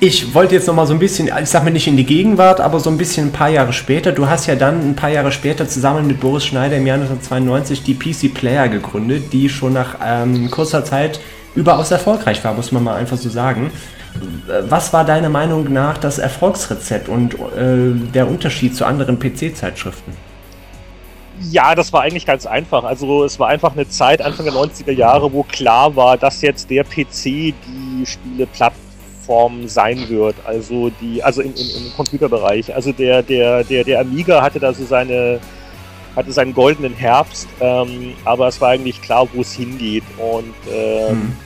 Ich 0.00 0.34
wollte 0.34 0.56
jetzt 0.56 0.66
noch 0.66 0.74
mal 0.74 0.86
so 0.86 0.92
ein 0.92 0.98
bisschen, 0.98 1.30
ich 1.40 1.48
sag 1.48 1.64
mal 1.64 1.70
nicht 1.70 1.86
in 1.86 1.96
die 1.96 2.04
Gegenwart, 2.04 2.60
aber 2.60 2.78
so 2.78 2.90
ein 2.90 2.98
bisschen 2.98 3.28
ein 3.28 3.32
paar 3.32 3.48
Jahre 3.48 3.72
später. 3.72 4.12
Du 4.12 4.28
hast 4.28 4.46
ja 4.46 4.54
dann 4.54 4.90
ein 4.90 4.96
paar 4.96 5.08
Jahre 5.08 5.32
später 5.32 5.66
zusammen 5.66 6.06
mit 6.06 6.20
Boris 6.20 6.44
Schneider 6.44 6.76
im 6.76 6.86
Jahr 6.86 6.98
1992 6.98 7.84
die 7.84 7.94
PC 7.94 8.34
Player 8.34 8.68
gegründet, 8.68 9.32
die 9.32 9.48
schon 9.48 9.72
nach 9.72 9.96
ähm, 10.04 10.50
kurzer 10.50 10.84
Zeit 10.84 11.20
überaus 11.54 11.90
erfolgreich 11.90 12.42
war, 12.44 12.54
muss 12.54 12.72
man 12.72 12.82
mal 12.82 12.96
einfach 12.96 13.16
so 13.16 13.28
sagen. 13.28 13.70
Was 14.68 14.92
war 14.92 15.04
deiner 15.04 15.28
Meinung 15.28 15.72
nach 15.72 15.98
das 15.98 16.18
Erfolgsrezept 16.18 17.08
und 17.08 17.34
äh, 17.34 17.92
der 18.14 18.28
Unterschied 18.28 18.76
zu 18.76 18.84
anderen 18.84 19.18
PC-Zeitschriften? 19.18 20.12
Ja, 21.50 21.74
das 21.74 21.92
war 21.92 22.02
eigentlich 22.02 22.26
ganz 22.26 22.46
einfach. 22.46 22.84
Also 22.84 23.24
es 23.24 23.40
war 23.40 23.48
einfach 23.48 23.72
eine 23.72 23.88
Zeit, 23.88 24.22
Anfang 24.22 24.44
der 24.44 24.54
90er 24.54 24.92
Jahre, 24.92 25.32
wo 25.32 25.42
klar 25.42 25.96
war, 25.96 26.16
dass 26.16 26.42
jetzt 26.42 26.70
der 26.70 26.84
PC 26.84 27.24
die 27.24 28.06
Spiele 28.06 28.46
platt 28.46 28.72
Plattform 29.24 29.68
sein 29.68 30.08
wird. 30.08 30.36
Also 30.44 30.90
die, 31.00 31.22
also 31.22 31.42
im, 31.42 31.54
im, 31.54 31.86
im 31.86 31.92
Computerbereich. 31.96 32.74
Also 32.74 32.92
der, 32.92 33.22
der, 33.22 33.64
der, 33.64 33.84
der 33.84 34.00
Amiga 34.00 34.42
hatte 34.42 34.60
da 34.60 34.72
so 34.72 34.84
seine, 34.84 35.40
hatte 36.14 36.32
seinen 36.32 36.54
goldenen 36.54 36.94
Herbst, 36.94 37.48
ähm, 37.60 38.14
aber 38.24 38.48
es 38.48 38.60
war 38.60 38.70
eigentlich 38.70 39.00
klar, 39.00 39.26
wo 39.32 39.40
es 39.40 39.52
hingeht. 39.52 40.04
Und 40.18 40.54
ähm, 40.72 41.16
mhm. 41.16 41.36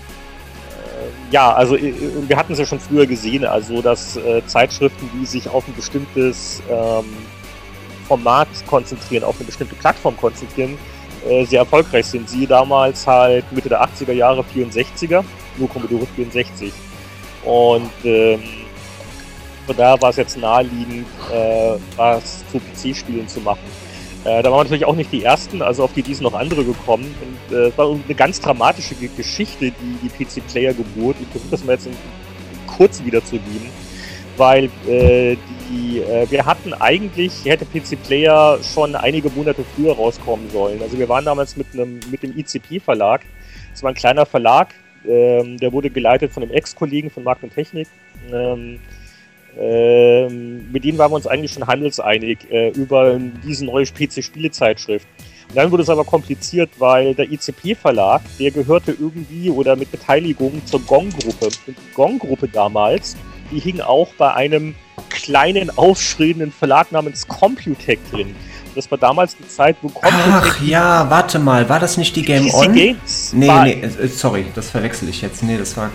Äh, 0.98 1.32
ja, 1.32 1.52
also 1.52 1.76
äh, 1.76 1.94
wir 2.26 2.36
hatten 2.36 2.52
es 2.52 2.58
ja 2.58 2.66
schon 2.66 2.80
früher 2.80 3.06
gesehen, 3.06 3.44
also 3.44 3.82
dass 3.82 4.16
äh, 4.16 4.42
Zeitschriften, 4.46 5.08
die 5.14 5.26
sich 5.26 5.48
auf 5.48 5.66
ein 5.68 5.74
bestimmtes 5.74 6.62
ähm, 6.70 7.04
Format 8.06 8.48
konzentrieren, 8.66 9.24
auf 9.24 9.36
eine 9.36 9.46
bestimmte 9.46 9.74
Plattform 9.76 10.16
konzentrieren, 10.16 10.78
äh, 11.28 11.44
sehr 11.44 11.60
erfolgreich 11.60 12.06
sind. 12.06 12.28
Sie 12.28 12.46
damals 12.46 13.06
halt 13.06 13.44
Mitte 13.52 13.68
der 13.68 13.82
80er 13.82 14.12
Jahre 14.12 14.44
64er, 14.54 15.24
nur 15.56 15.68
Commodore 15.68 16.06
64. 16.16 16.72
Und 17.44 17.90
ähm, 18.04 18.42
von 19.66 19.76
daher 19.76 20.00
war 20.00 20.10
es 20.10 20.16
jetzt 20.16 20.36
naheliegend, 20.36 21.06
äh, 21.32 21.76
was 21.96 22.44
zu 22.50 22.58
PC-Spielen 22.58 23.28
zu 23.28 23.40
machen. 23.40 23.87
Äh, 24.28 24.42
da 24.42 24.50
waren 24.50 24.58
wir 24.58 24.64
natürlich 24.64 24.84
auch 24.84 24.94
nicht 24.94 25.10
die 25.10 25.24
Ersten, 25.24 25.62
also 25.62 25.84
auf 25.84 25.94
die 25.94 26.02
die 26.02 26.12
sind 26.12 26.24
noch 26.24 26.34
andere 26.34 26.62
gekommen. 26.62 27.14
Und 27.22 27.56
äh, 27.56 27.68
es 27.68 27.78
war 27.78 27.90
eine 27.90 28.14
ganz 28.14 28.40
dramatische 28.40 28.94
Geschichte, 28.94 29.70
die, 29.70 29.98
die 30.02 30.08
PC-Player-Geburt. 30.08 31.16
Ich 31.20 31.28
versuche 31.28 31.50
das 31.50 31.64
mal 31.64 31.72
jetzt 31.72 31.86
in, 31.86 31.92
in 31.92 32.66
kurz 32.66 33.02
wiederzugeben, 33.02 33.70
weil 34.36 34.64
äh, 34.86 35.36
die, 35.70 36.00
äh, 36.00 36.30
wir 36.30 36.44
hatten 36.44 36.74
eigentlich, 36.74 37.44
hätte 37.44 37.64
PC 37.64 38.02
Player 38.02 38.58
schon 38.62 38.94
einige 38.94 39.30
Monate 39.30 39.64
früher 39.74 39.94
rauskommen 39.94 40.50
sollen. 40.50 40.82
Also 40.82 40.98
wir 40.98 41.08
waren 41.08 41.24
damals 41.24 41.56
mit, 41.56 41.68
einem, 41.72 42.00
mit 42.10 42.22
dem 42.22 42.36
ICP-Verlag. 42.36 43.22
Es 43.72 43.82
war 43.82 43.92
ein 43.92 43.94
kleiner 43.94 44.26
Verlag, 44.26 44.74
ähm, 45.06 45.56
der 45.56 45.72
wurde 45.72 45.88
geleitet 45.88 46.32
von 46.32 46.42
einem 46.42 46.52
Ex-Kollegen 46.52 47.08
von 47.08 47.22
Markt 47.22 47.44
und 47.44 47.54
Technik. 47.54 47.88
Ähm, 48.30 48.78
ähm, 49.58 50.70
mit 50.70 50.84
denen 50.84 50.98
waren 50.98 51.10
wir 51.10 51.16
uns 51.16 51.26
eigentlich 51.26 51.52
schon 51.52 51.66
handelseinig 51.66 52.38
äh, 52.50 52.70
über 52.70 53.18
diese 53.44 53.64
neue 53.64 53.84
PC-Spiele-Zeitschrift. 53.84 55.06
Und 55.48 55.56
dann 55.56 55.70
wurde 55.70 55.82
es 55.82 55.88
aber 55.88 56.04
kompliziert, 56.04 56.70
weil 56.78 57.14
der 57.14 57.30
ICP-Verlag, 57.30 58.20
der 58.38 58.50
gehörte 58.50 58.92
irgendwie 58.92 59.50
oder 59.50 59.76
mit 59.76 59.90
Beteiligung 59.90 60.60
zur 60.66 60.80
Gong-Gruppe. 60.80 61.46
Und 61.46 61.60
die 61.66 61.94
Gong-Gruppe 61.94 62.48
damals, 62.48 63.16
die 63.50 63.58
hing 63.58 63.80
auch 63.80 64.08
bei 64.18 64.32
einem 64.34 64.74
kleinen, 65.08 65.76
aufschreienden 65.76 66.52
Verlag 66.52 66.92
namens 66.92 67.26
Computec 67.26 67.98
drin. 68.10 68.36
Das 68.74 68.90
war 68.90 68.98
damals 68.98 69.36
die 69.36 69.48
Zeit, 69.48 69.76
wo 69.82 69.88
Computec... 69.88 70.14
Ach 70.16 70.62
ja, 70.62 71.10
warte 71.10 71.38
mal, 71.38 71.68
war 71.68 71.80
das 71.80 71.96
nicht 71.96 72.14
die 72.14 72.22
Game 72.22 72.52
On? 72.52 72.72
Games 72.72 73.32
nee, 73.32 73.50
nee, 73.62 73.80
äh, 73.82 74.06
sorry, 74.06 74.46
das 74.54 74.70
verwechsel 74.70 75.08
ich 75.08 75.22
jetzt. 75.22 75.42
Nee, 75.42 75.56
das 75.56 75.76
war... 75.76 75.90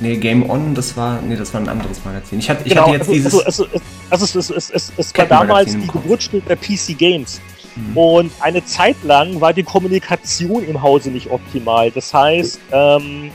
Nee, 0.00 0.16
Game 0.16 0.48
On, 0.48 0.74
das 0.74 0.96
war, 0.96 1.20
nee, 1.20 1.36
das 1.36 1.52
war 1.52 1.60
ein 1.60 1.68
anderes 1.68 2.02
Magazin. 2.04 2.38
Ich 2.38 2.48
hatte, 2.48 2.62
ich 2.64 2.70
genau, 2.70 2.86
hatte 2.86 2.92
jetzt 2.92 3.00
also, 3.02 3.12
dieses. 3.12 3.44
Also, 3.44 3.64
also, 3.64 3.80
also 4.08 4.38
es, 4.38 4.50
es, 4.50 4.70
es, 4.70 4.92
es 4.96 5.18
war 5.18 5.26
damals 5.26 5.76
die 5.76 5.86
Geburtsstunde 5.86 6.46
der 6.46 6.56
PC 6.56 6.98
Games. 6.98 7.40
Mhm. 7.76 7.96
Und 7.96 8.32
eine 8.40 8.64
Zeit 8.64 8.96
lang 9.04 9.40
war 9.40 9.52
die 9.52 9.62
Kommunikation 9.62 10.66
im 10.66 10.80
Hause 10.82 11.10
nicht 11.10 11.30
optimal. 11.30 11.90
Das 11.90 12.14
heißt, 12.14 12.58
ähm, 12.72 13.30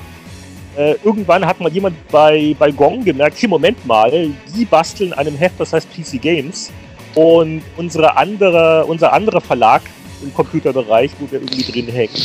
äh, 0.75 0.95
irgendwann 1.03 1.45
hat 1.45 1.59
mal 1.59 1.71
jemand 1.71 1.95
bei, 2.09 2.55
bei 2.57 2.71
Gong 2.71 3.03
gemerkt, 3.03 3.37
hier, 3.37 3.47
Moment 3.47 3.85
mal, 3.85 4.11
die 4.55 4.65
basteln 4.65 5.13
einem 5.13 5.37
Heft, 5.37 5.59
das 5.59 5.71
heißt 5.71 5.87
PC 5.93 6.19
Games. 6.19 6.71
Und 7.13 7.61
unsere 7.77 8.17
andere, 8.17 8.85
unser 8.85 9.13
anderer 9.13 9.39
Verlag 9.39 9.83
im 10.21 10.33
Computerbereich, 10.33 11.11
wo 11.19 11.31
wir 11.31 11.39
irgendwie 11.39 11.71
drin 11.71 11.87
hängen, 11.87 12.21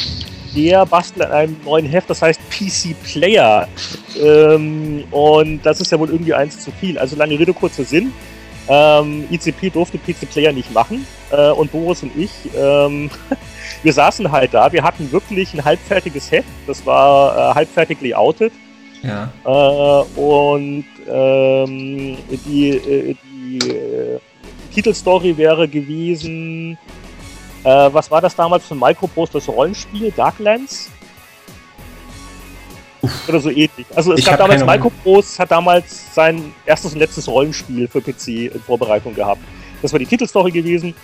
der 0.55 0.86
bastelt 0.86 1.26
an 1.26 1.32
einem 1.32 1.57
neuen 1.64 1.86
Heft, 1.86 2.11
das 2.11 2.22
heißt 2.22 2.40
PC 2.51 2.94
Player. 3.03 3.68
Ähm, 4.20 5.05
und 5.11 5.62
das 5.62 5.80
ist 5.80 5.92
ja 5.92 5.98
wohl 5.98 6.11
irgendwie 6.11 6.34
eins 6.34 6.59
zu 6.59 6.70
viel. 6.70 6.98
Also 6.98 7.16
lange 7.16 7.38
Rede, 7.38 7.53
kurzer 7.53 7.84
Sinn. 7.84 8.12
Ähm, 8.68 9.24
ICP 9.30 9.70
durfte 9.70 9.98
PC 9.98 10.30
Player 10.30 10.53
nicht 10.53 10.72
machen. 10.72 11.07
Äh, 11.30 11.51
und 11.51 11.72
Boris 11.72 12.03
und 12.03 12.16
ich 12.16 12.30
ähm, 12.57 13.11
wir 13.82 13.92
saßen 13.92 14.30
halt 14.30 14.55
da, 14.55 14.72
wir 14.72 14.82
hatten 14.82 15.11
wirklich 15.12 15.55
ein 15.55 15.64
halbfertiges 15.64 16.30
Heft, 16.30 16.48
das 16.66 16.84
war 16.86 17.51
äh, 17.51 17.55
halbfertig 17.55 18.01
layoutet. 18.01 18.53
Ja. 19.03 19.32
Äh, 19.44 20.20
und 20.20 20.84
ähm, 21.09 22.18
die, 22.46 22.68
äh, 22.68 23.16
die 23.32 23.59
äh, 23.70 24.18
Titelstory 24.74 25.36
wäre 25.36 25.68
gewesen, 25.68 26.78
äh, 27.64 27.92
was 27.92 28.11
war 28.11 28.20
das 28.20 28.34
damals 28.34 28.66
für 28.66 28.74
ein 28.74 28.78
Micropost, 28.78 29.34
das 29.34 29.48
Rollenspiel, 29.48 30.12
Darklands? 30.12 30.90
Uff. 33.02 33.28
Oder 33.28 33.40
so 33.40 33.50
ähnlich. 33.50 33.86
Also 33.94 34.12
es 34.12 34.20
ich 34.20 34.26
gab 34.26 34.38
damals, 34.38 34.64
Micropost 34.64 35.38
hat 35.38 35.50
damals 35.50 36.14
sein 36.14 36.52
erstes 36.66 36.92
und 36.92 36.98
letztes 36.98 37.28
Rollenspiel 37.28 37.88
für 37.88 38.00
PC 38.00 38.52
in 38.54 38.61
Vorbereitung 38.66 39.14
gehabt. 39.14 39.40
Das 39.82 39.92
war 39.92 39.98
die 39.98 40.06
Titelstory 40.06 40.50
gewesen. 40.50 40.94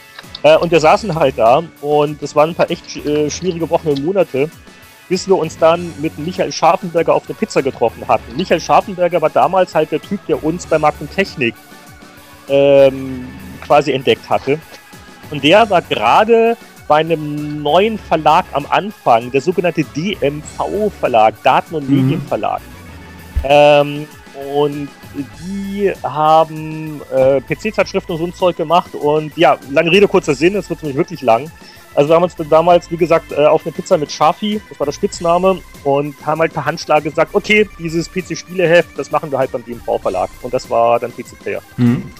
Äh, 0.42 0.56
und 0.56 0.70
wir 0.70 0.80
saßen 0.80 1.14
halt 1.14 1.38
da 1.38 1.62
und 1.80 2.22
es 2.22 2.34
waren 2.36 2.50
ein 2.50 2.54
paar 2.54 2.70
echt 2.70 2.96
äh, 3.04 3.30
schwierige 3.30 3.68
Wochen 3.70 3.88
und 3.88 4.04
Monate, 4.04 4.50
bis 5.08 5.26
wir 5.26 5.36
uns 5.36 5.56
dann 5.56 5.92
mit 6.00 6.18
Michael 6.18 6.52
Scharfenberger 6.52 7.14
auf 7.14 7.26
der 7.26 7.34
Pizza 7.34 7.62
getroffen 7.62 8.06
hatten. 8.06 8.36
Michael 8.36 8.60
Scharfenberger 8.60 9.20
war 9.22 9.30
damals 9.30 9.74
halt 9.74 9.92
der 9.92 10.00
Typ, 10.00 10.24
der 10.26 10.42
uns 10.42 10.66
bei 10.66 10.78
Markt 10.78 11.00
und 11.00 11.10
Technik 11.14 11.54
ähm, 12.48 13.26
quasi 13.64 13.92
entdeckt 13.92 14.28
hatte. 14.28 14.58
Und 15.30 15.42
der 15.42 15.68
war 15.70 15.82
gerade 15.82 16.56
bei 16.88 16.96
einem 16.96 17.62
neuen 17.62 17.98
Verlag 17.98 18.44
am 18.52 18.66
Anfang, 18.68 19.30
der 19.30 19.40
sogenannte 19.40 19.84
DMV-Verlag, 19.84 21.42
Daten- 21.42 21.74
und 21.74 21.88
mhm. 21.88 21.96
Medienverlag. 21.96 22.60
Ähm, 23.44 24.06
und 24.54 24.88
die 25.40 25.92
haben 26.02 27.00
äh, 27.12 27.40
PC-Zeitschriften 27.40 28.12
und 28.12 28.18
so 28.18 28.24
ein 28.26 28.34
Zeug 28.34 28.56
gemacht 28.56 28.94
und 28.94 29.36
ja, 29.36 29.56
lange 29.70 29.90
Rede, 29.90 30.06
kurzer 30.06 30.34
Sinn, 30.34 30.54
es 30.56 30.68
wird 30.68 30.82
nämlich 30.82 30.96
wirklich 30.96 31.22
lang. 31.22 31.50
Also 31.94 32.10
wir 32.10 32.16
haben 32.16 32.24
uns 32.24 32.36
damals, 32.50 32.90
wie 32.90 32.98
gesagt, 32.98 33.32
äh, 33.32 33.46
auf 33.46 33.64
eine 33.64 33.72
Pizza 33.72 33.96
mit 33.96 34.12
Schafi, 34.12 34.60
das 34.68 34.78
war 34.78 34.84
der 34.84 34.92
Spitzname, 34.92 35.58
und 35.82 36.14
haben 36.26 36.40
halt 36.40 36.52
per 36.52 36.66
Handschlag 36.66 37.02
gesagt, 37.02 37.34
okay, 37.34 37.66
dieses 37.78 38.10
PC-Spieleheft, 38.10 38.98
das 38.98 39.10
machen 39.10 39.30
wir 39.30 39.38
halt 39.38 39.50
beim 39.50 39.64
DMV-Verlag. 39.64 40.28
Und 40.42 40.52
das 40.52 40.68
war 40.68 41.00
dann 41.00 41.10
PC-Player. 41.10 41.62
Mhm. 41.78 42.10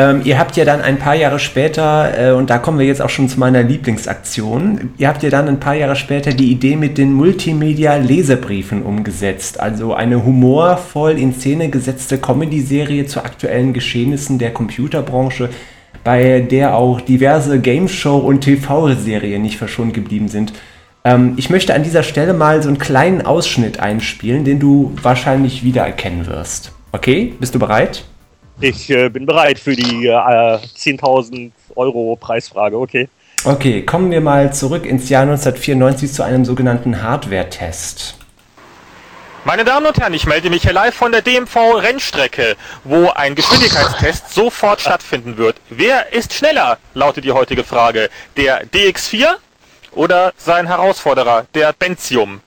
Ähm, 0.00 0.22
ihr 0.24 0.38
habt 0.38 0.56
ja 0.56 0.64
dann 0.64 0.80
ein 0.80 0.98
paar 0.98 1.14
Jahre 1.14 1.38
später, 1.38 2.30
äh, 2.30 2.32
und 2.32 2.48
da 2.48 2.58
kommen 2.58 2.78
wir 2.78 2.86
jetzt 2.86 3.02
auch 3.02 3.10
schon 3.10 3.28
zu 3.28 3.38
meiner 3.38 3.62
Lieblingsaktion, 3.62 4.90
ihr 4.96 5.08
habt 5.08 5.22
ja 5.22 5.30
dann 5.30 5.48
ein 5.48 5.60
paar 5.60 5.74
Jahre 5.74 5.96
später 5.96 6.32
die 6.32 6.50
Idee 6.50 6.76
mit 6.76 6.96
den 6.96 7.12
Multimedia-Leserbriefen 7.12 8.82
umgesetzt. 8.82 9.60
Also 9.60 9.92
eine 9.92 10.24
humorvoll 10.24 11.18
in 11.18 11.34
Szene 11.34 11.68
gesetzte 11.68 12.18
Comedy-Serie 12.18 13.06
zu 13.06 13.22
aktuellen 13.22 13.72
Geschehnissen 13.72 14.38
der 14.38 14.52
Computerbranche, 14.52 15.50
bei 16.02 16.40
der 16.40 16.76
auch 16.76 17.00
diverse 17.00 17.60
Gameshow- 17.60 18.20
und 18.20 18.40
TV-Serien 18.40 19.42
nicht 19.42 19.58
verschont 19.58 19.92
geblieben 19.92 20.28
sind. 20.28 20.52
Ähm, 21.04 21.34
ich 21.36 21.50
möchte 21.50 21.74
an 21.74 21.82
dieser 21.82 22.04
Stelle 22.04 22.32
mal 22.32 22.62
so 22.62 22.68
einen 22.68 22.78
kleinen 22.78 23.26
Ausschnitt 23.26 23.80
einspielen, 23.80 24.44
den 24.44 24.60
du 24.60 24.92
wahrscheinlich 25.02 25.64
wiedererkennen 25.64 26.26
wirst. 26.26 26.72
Okay, 26.92 27.34
bist 27.38 27.54
du 27.54 27.58
bereit? 27.58 28.04
Ich 28.62 28.90
äh, 28.90 29.08
bin 29.08 29.24
bereit 29.24 29.58
für 29.58 29.74
die 29.74 30.06
äh, 30.06 30.10
10.000 30.10 31.50
Euro 31.76 32.16
Preisfrage, 32.16 32.78
okay. 32.78 33.08
Okay, 33.44 33.86
kommen 33.86 34.10
wir 34.10 34.20
mal 34.20 34.52
zurück 34.52 34.84
ins 34.84 35.08
Jahr 35.08 35.22
1994 35.22 36.12
zu 36.12 36.22
einem 36.22 36.44
sogenannten 36.44 37.02
Hardware-Test. 37.02 38.16
Meine 39.46 39.64
Damen 39.64 39.86
und 39.86 39.98
Herren, 39.98 40.12
ich 40.12 40.26
melde 40.26 40.50
mich 40.50 40.62
hier 40.62 40.74
live 40.74 40.94
von 40.94 41.10
der 41.10 41.22
DMV 41.22 41.56
Rennstrecke, 41.76 42.56
wo 42.84 43.08
ein 43.08 43.34
Geschwindigkeitstest 43.34 44.34
sofort 44.34 44.82
stattfinden 44.82 45.38
wird. 45.38 45.56
Wer 45.70 46.12
ist 46.12 46.34
schneller, 46.34 46.76
lautet 46.92 47.24
die 47.24 47.32
heutige 47.32 47.64
Frage. 47.64 48.10
Der 48.36 48.66
DX4 48.66 49.36
oder 49.92 50.34
sein 50.36 50.66
Herausforderer, 50.66 51.46
der 51.54 51.72
Bentium? 51.72 52.42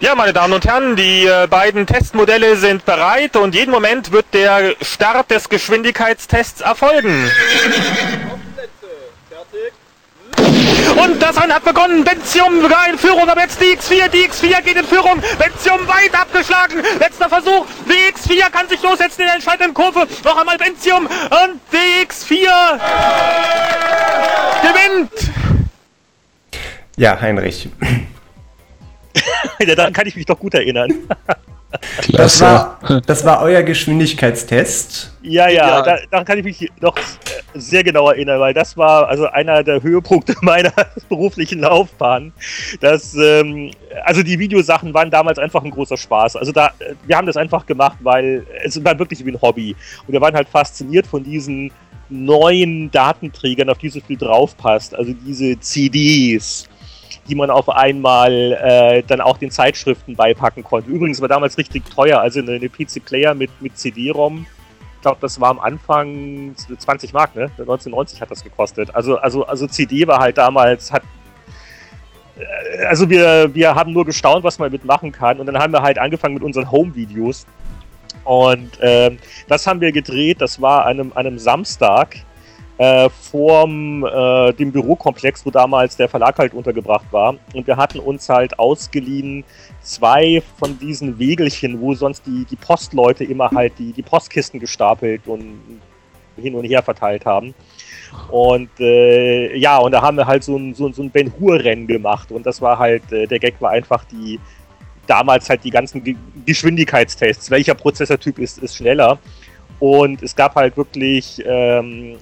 Ja, 0.00 0.14
meine 0.14 0.32
Damen 0.32 0.52
und 0.52 0.64
Herren, 0.64 0.94
die 0.94 1.26
äh, 1.26 1.48
beiden 1.48 1.84
Testmodelle 1.84 2.54
sind 2.54 2.84
bereit 2.84 3.34
und 3.34 3.52
jeden 3.52 3.72
Moment 3.72 4.12
wird 4.12 4.26
der 4.32 4.76
Start 4.80 5.28
des 5.32 5.48
Geschwindigkeitstests 5.48 6.60
erfolgen. 6.60 7.28
Und 11.02 11.20
das 11.20 11.42
Rennen 11.42 11.52
hat 11.52 11.64
begonnen. 11.64 12.04
Bentium 12.04 12.64
in 12.92 12.98
Führung, 12.98 13.28
aber 13.28 13.40
jetzt 13.40 13.60
die 13.60 13.76
X4. 13.76 14.08
Die 14.08 14.28
X4 14.28 14.62
geht 14.62 14.76
in 14.76 14.84
Führung. 14.84 15.20
Bentium 15.36 15.88
weit 15.88 16.14
abgeschlagen. 16.14 16.76
Letzter 17.00 17.28
Versuch. 17.28 17.66
Die 17.86 18.12
X4 18.14 18.50
kann 18.52 18.68
sich 18.68 18.80
lossetzen 18.80 19.22
in 19.22 19.26
der 19.26 19.34
entscheidenden 19.34 19.74
Kurve. 19.74 20.06
Noch 20.22 20.36
einmal 20.36 20.58
Bentium 20.58 21.06
und 21.06 21.60
die 21.72 22.06
X4 22.06 22.78
gewinnt. 24.62 25.10
Ja, 26.96 27.20
Heinrich. 27.20 27.68
Daran 29.76 29.92
kann 29.92 30.06
ich 30.06 30.16
mich 30.16 30.26
doch 30.26 30.38
gut 30.38 30.54
erinnern. 30.54 30.92
Das 32.12 32.40
war, 32.40 32.78
das 33.06 33.24
war 33.24 33.42
euer 33.42 33.62
Geschwindigkeitstest. 33.62 35.14
Ja, 35.22 35.48
ja, 35.48 35.82
da, 35.82 35.98
daran 36.10 36.24
kann 36.24 36.38
ich 36.38 36.44
mich 36.44 36.72
noch 36.80 36.96
sehr 37.54 37.84
genau 37.84 38.08
erinnern, 38.08 38.40
weil 38.40 38.54
das 38.54 38.76
war 38.76 39.08
also 39.08 39.26
einer 39.26 39.62
der 39.62 39.82
Höhepunkte 39.82 40.34
meiner 40.40 40.72
beruflichen 41.08 41.60
Laufbahn. 41.60 42.32
Das, 42.80 43.14
ähm, 43.14 43.72
also 44.04 44.22
die 44.22 44.38
Videosachen 44.38 44.94
waren 44.94 45.10
damals 45.10 45.38
einfach 45.38 45.62
ein 45.62 45.70
großer 45.70 45.96
Spaß. 45.96 46.36
Also 46.36 46.52
da, 46.52 46.70
wir 47.06 47.16
haben 47.16 47.26
das 47.26 47.36
einfach 47.36 47.66
gemacht, 47.66 47.98
weil 48.00 48.46
es 48.64 48.82
war 48.82 48.98
wirklich 48.98 49.24
wie 49.24 49.32
ein 49.32 49.40
Hobby. 49.40 49.76
Und 50.06 50.12
wir 50.12 50.20
waren 50.20 50.34
halt 50.34 50.48
fasziniert 50.48 51.06
von 51.06 51.22
diesen 51.22 51.70
neuen 52.08 52.90
Datenträgern, 52.90 53.68
auf 53.68 53.76
die 53.76 53.90
so 53.90 54.00
viel 54.00 54.16
draufpasst. 54.16 54.94
Also 54.94 55.12
diese 55.12 55.60
CDs 55.60 56.66
die 57.28 57.34
man 57.34 57.50
auf 57.50 57.68
einmal 57.68 58.32
äh, 58.32 59.02
dann 59.06 59.20
auch 59.20 59.38
den 59.38 59.50
Zeitschriften 59.50 60.16
beipacken 60.16 60.64
konnte. 60.64 60.90
Übrigens 60.90 61.20
war 61.20 61.28
damals 61.28 61.58
richtig 61.58 61.84
teuer, 61.90 62.20
also 62.20 62.40
eine, 62.40 62.52
eine 62.52 62.68
PC-Player 62.68 63.34
mit, 63.34 63.50
mit 63.60 63.76
CD-ROM. 63.76 64.46
Ich 64.96 65.02
glaube, 65.02 65.18
das 65.20 65.40
war 65.40 65.50
am 65.50 65.60
Anfang 65.60 66.54
20 66.56 67.12
Mark, 67.12 67.36
ne? 67.36 67.44
1990 67.44 68.20
hat 68.20 68.30
das 68.30 68.42
gekostet. 68.42 68.94
Also, 68.94 69.18
also, 69.18 69.44
also 69.44 69.66
CD 69.66 70.06
war 70.06 70.18
halt 70.18 70.38
damals, 70.38 70.90
hat 70.92 71.02
äh, 72.38 72.84
also 72.84 73.08
wir, 73.08 73.54
wir 73.54 73.74
haben 73.74 73.92
nur 73.92 74.04
gestaunt, 74.04 74.44
was 74.44 74.58
man 74.58 74.72
mitmachen 74.72 75.12
kann. 75.12 75.38
Und 75.38 75.46
dann 75.46 75.58
haben 75.58 75.72
wir 75.72 75.82
halt 75.82 75.98
angefangen 75.98 76.34
mit 76.34 76.42
unseren 76.42 76.70
Home-Videos. 76.70 77.46
Und 78.24 78.70
ähm, 78.80 79.18
das 79.48 79.66
haben 79.66 79.80
wir 79.80 79.92
gedreht, 79.92 80.40
das 80.40 80.60
war 80.60 80.86
an 80.86 81.00
einem, 81.00 81.12
einem 81.14 81.38
Samstag 81.38 82.16
äh, 82.78 83.10
vorm 83.10 84.04
äh, 84.04 84.52
dem 84.52 84.72
Bürokomplex, 84.72 85.44
wo 85.44 85.50
damals 85.50 85.96
der 85.96 86.08
Verlag 86.08 86.38
halt 86.38 86.54
untergebracht 86.54 87.06
war. 87.10 87.34
Und 87.52 87.66
wir 87.66 87.76
hatten 87.76 87.98
uns 87.98 88.28
halt 88.28 88.58
ausgeliehen 88.58 89.44
zwei 89.82 90.42
von 90.58 90.78
diesen 90.78 91.18
Wegelchen, 91.18 91.80
wo 91.80 91.94
sonst 91.94 92.24
die, 92.26 92.44
die 92.44 92.56
Postleute 92.56 93.24
immer 93.24 93.50
halt 93.50 93.72
die, 93.78 93.92
die 93.92 94.02
Postkisten 94.02 94.60
gestapelt 94.60 95.22
und 95.26 95.60
hin 96.36 96.54
und 96.54 96.64
her 96.64 96.82
verteilt 96.82 97.26
haben. 97.26 97.52
Und 98.30 98.70
äh, 98.78 99.56
ja, 99.56 99.78
und 99.78 99.92
da 99.92 100.00
haben 100.00 100.16
wir 100.16 100.26
halt 100.26 100.44
so 100.44 100.56
ein, 100.56 100.72
so, 100.74 100.90
so 100.92 101.02
ein 101.02 101.10
Ben 101.10 101.32
Hur-Rennen 101.38 101.86
gemacht. 101.86 102.30
Und 102.30 102.46
das 102.46 102.60
war 102.62 102.78
halt, 102.78 103.10
äh, 103.12 103.26
der 103.26 103.40
Gag 103.40 103.60
war 103.60 103.70
einfach 103.70 104.04
die, 104.04 104.38
damals 105.08 105.50
halt 105.50 105.64
die 105.64 105.70
ganzen 105.70 106.04
Ge 106.04 106.14
Geschwindigkeitstests. 106.46 107.50
Welcher 107.50 107.74
Prozessortyp 107.74 108.38
ist, 108.38 108.58
ist 108.58 108.76
schneller? 108.76 109.18
Und 109.80 110.22
es 110.22 110.34
gab 110.34 110.56
halt 110.56 110.76
wirklich 110.76 111.42
ähm, 111.44 112.16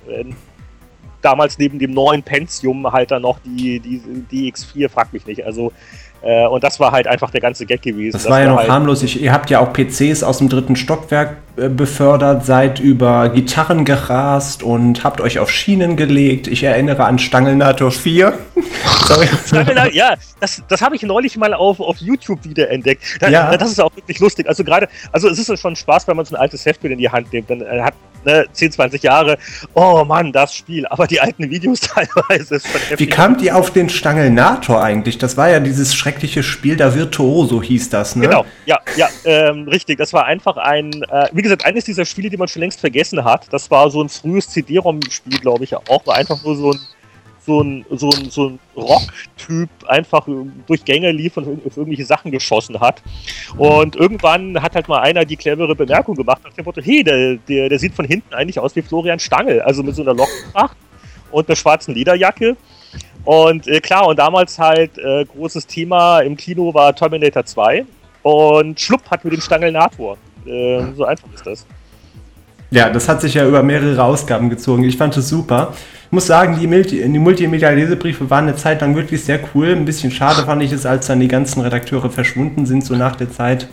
damals 1.22 1.58
neben 1.58 1.78
dem 1.78 1.92
neuen 1.92 2.22
Pentium 2.22 2.92
halt 2.92 3.10
dann 3.10 3.22
noch 3.22 3.38
die, 3.44 3.80
die, 3.80 4.00
die 4.30 4.52
X4, 4.52 4.88
frag 4.88 5.12
mich 5.12 5.26
nicht. 5.26 5.44
Also 5.44 5.72
äh, 6.26 6.44
und 6.48 6.64
das 6.64 6.80
war 6.80 6.90
halt 6.90 7.06
einfach 7.06 7.30
der 7.30 7.40
ganze 7.40 7.66
Gag 7.66 7.82
gewesen. 7.82 8.12
Das, 8.12 8.28
war 8.28 8.40
ja 8.40 8.48
noch 8.48 8.58
halt 8.58 8.68
harmlos. 8.68 9.04
Ich, 9.04 9.22
ihr 9.22 9.32
habt 9.32 9.48
ja 9.48 9.60
auch 9.60 9.72
PCs 9.72 10.24
aus 10.24 10.38
dem 10.38 10.48
dritten 10.48 10.74
Stockwerk 10.74 11.36
äh, 11.56 11.68
befördert, 11.68 12.44
seid 12.44 12.80
über 12.80 13.28
Gitarren 13.28 13.84
gerast 13.84 14.64
und 14.64 15.04
habt 15.04 15.20
euch 15.20 15.38
auf 15.38 15.52
Schienen 15.52 15.96
gelegt. 15.96 16.48
Ich 16.48 16.64
erinnere 16.64 17.04
an 17.04 17.20
Stangelnator 17.20 17.92
4. 17.92 18.36
Sorry. 19.06 19.28
ja, 19.92 20.14
das, 20.40 20.62
das 20.66 20.82
habe 20.82 20.96
ich 20.96 21.02
neulich 21.04 21.36
mal 21.36 21.54
auf, 21.54 21.78
auf 21.78 21.98
YouTube 21.98 22.44
wieder 22.44 22.70
entdeckt. 22.70 23.04
Da, 23.20 23.28
ja. 23.28 23.56
Das 23.56 23.70
ist 23.70 23.80
auch 23.80 23.94
wirklich 23.94 24.18
lustig. 24.18 24.48
Also 24.48 24.64
gerade, 24.64 24.88
also 25.12 25.28
es 25.28 25.38
ist 25.38 25.48
ja 25.48 25.56
schon 25.56 25.76
Spaß, 25.76 26.08
wenn 26.08 26.16
man 26.16 26.24
so 26.24 26.34
ein 26.34 26.40
altes 26.40 26.66
Heftbild 26.66 26.94
in 26.94 26.98
die 26.98 27.08
Hand 27.08 27.32
nimmt. 27.32 27.48
Dann 27.48 27.60
äh, 27.60 27.82
hat 27.82 27.94
ne, 28.26 28.44
10, 28.52 28.72
20 28.72 29.02
Jahre, 29.02 29.38
oh 29.74 30.04
Mann, 30.04 30.32
das 30.32 30.54
Spiel, 30.54 30.86
aber 30.86 31.06
die 31.06 31.20
alten 31.20 31.48
Videos 31.48 31.80
teilweise. 31.80 32.60
Wie 32.96 33.06
kamt 33.06 33.40
ihr 33.40 33.56
auf 33.56 33.70
den 33.70 33.88
Stangelnator 33.88 34.82
eigentlich? 34.82 35.16
Das 35.16 35.36
war 35.36 35.48
ja 35.48 35.60
dieses 35.60 35.94
schreckliche 35.94 36.15
Spiel 36.42 36.76
da 36.76 36.94
Virtuoso 36.94 37.62
hieß 37.62 37.90
das, 37.90 38.16
ne? 38.16 38.26
Genau, 38.26 38.44
ja, 38.64 38.78
ja, 38.96 39.08
ähm, 39.24 39.68
richtig. 39.68 39.98
Das 39.98 40.12
war 40.12 40.24
einfach 40.24 40.56
ein, 40.56 40.92
äh, 41.04 41.28
wie 41.32 41.42
gesagt, 41.42 41.64
eines 41.64 41.84
dieser 41.84 42.04
Spiele, 42.04 42.30
die 42.30 42.36
man 42.36 42.48
schon 42.48 42.60
längst 42.60 42.80
vergessen 42.80 43.24
hat. 43.24 43.52
Das 43.52 43.70
war 43.70 43.90
so 43.90 44.02
ein 44.02 44.08
frühes 44.08 44.48
CD-ROM-Spiel, 44.48 45.38
glaube 45.38 45.64
ich, 45.64 45.74
auch. 45.74 46.06
War 46.06 46.16
einfach 46.16 46.42
nur 46.42 46.56
so 46.56 46.72
ein 46.72 46.80
so 47.46 47.62
ein, 47.62 47.86
so 47.90 48.10
ein, 48.10 48.28
so 48.28 48.48
ein 48.48 48.58
Rock-Typ 48.76 49.70
einfach 49.86 50.26
durch 50.66 50.84
Gänge 50.84 51.12
lief 51.12 51.36
und 51.36 51.64
auf 51.64 51.76
irgendwelche 51.76 52.04
Sachen 52.04 52.32
geschossen 52.32 52.80
hat. 52.80 53.02
Und 53.56 53.94
irgendwann 53.94 54.60
hat 54.60 54.74
halt 54.74 54.88
mal 54.88 55.00
einer 55.00 55.24
die 55.24 55.36
clevere 55.36 55.76
Bemerkung 55.76 56.16
gemacht 56.16 56.42
nach 56.44 56.52
dem 56.52 56.64
Motto, 56.64 56.80
hey, 56.82 57.04
der, 57.04 57.36
der, 57.36 57.68
der 57.68 57.78
sieht 57.78 57.94
von 57.94 58.04
hinten 58.04 58.34
eigentlich 58.34 58.58
aus 58.58 58.74
wie 58.74 58.82
Florian 58.82 59.20
Stangl, 59.20 59.60
also 59.60 59.84
mit 59.84 59.94
so 59.94 60.02
einer 60.02 60.14
Lockentracht 60.14 60.76
und 61.30 61.48
einer 61.48 61.56
schwarzen 61.56 61.94
Lederjacke. 61.94 62.56
Und 63.24 63.66
äh, 63.66 63.80
klar, 63.80 64.06
und 64.06 64.18
damals 64.18 64.58
halt 64.58 64.96
äh, 64.98 65.24
großes 65.24 65.66
Thema 65.66 66.20
im 66.20 66.36
Kino 66.36 66.72
war 66.72 66.94
Terminator 66.94 67.44
2 67.44 67.84
und 68.22 68.80
Schlupp 68.80 69.10
hat 69.10 69.24
mit 69.24 69.32
dem 69.34 69.40
Stangelnator. 69.40 70.16
Äh, 70.46 70.82
so 70.96 71.04
einfach 71.04 71.28
ist 71.34 71.46
das. 71.46 71.66
Ja, 72.70 72.90
das 72.90 73.08
hat 73.08 73.20
sich 73.20 73.34
ja 73.34 73.46
über 73.46 73.62
mehrere 73.62 74.02
Ausgaben 74.02 74.50
gezogen. 74.50 74.84
Ich 74.84 74.96
fand 74.96 75.16
es 75.16 75.28
super. 75.28 75.72
Ich 76.06 76.12
muss 76.12 76.26
sagen, 76.26 76.58
die, 76.60 76.66
Multi 76.66 77.02
die 77.02 77.18
Multimedia-Lesebriefe 77.18 78.28
waren 78.30 78.48
eine 78.48 78.56
Zeit 78.56 78.80
lang 78.80 78.94
wirklich 78.94 79.24
sehr 79.24 79.40
cool. 79.54 79.68
Ein 79.68 79.84
bisschen 79.84 80.10
schade 80.10 80.42
fand 80.42 80.62
ich 80.62 80.72
es, 80.72 80.86
als 80.86 81.06
dann 81.06 81.20
die 81.20 81.28
ganzen 81.28 81.60
Redakteure 81.60 82.10
verschwunden 82.10 82.66
sind, 82.66 82.84
so 82.84 82.94
nach 82.94 83.16
der 83.16 83.30
Zeit. 83.30 83.68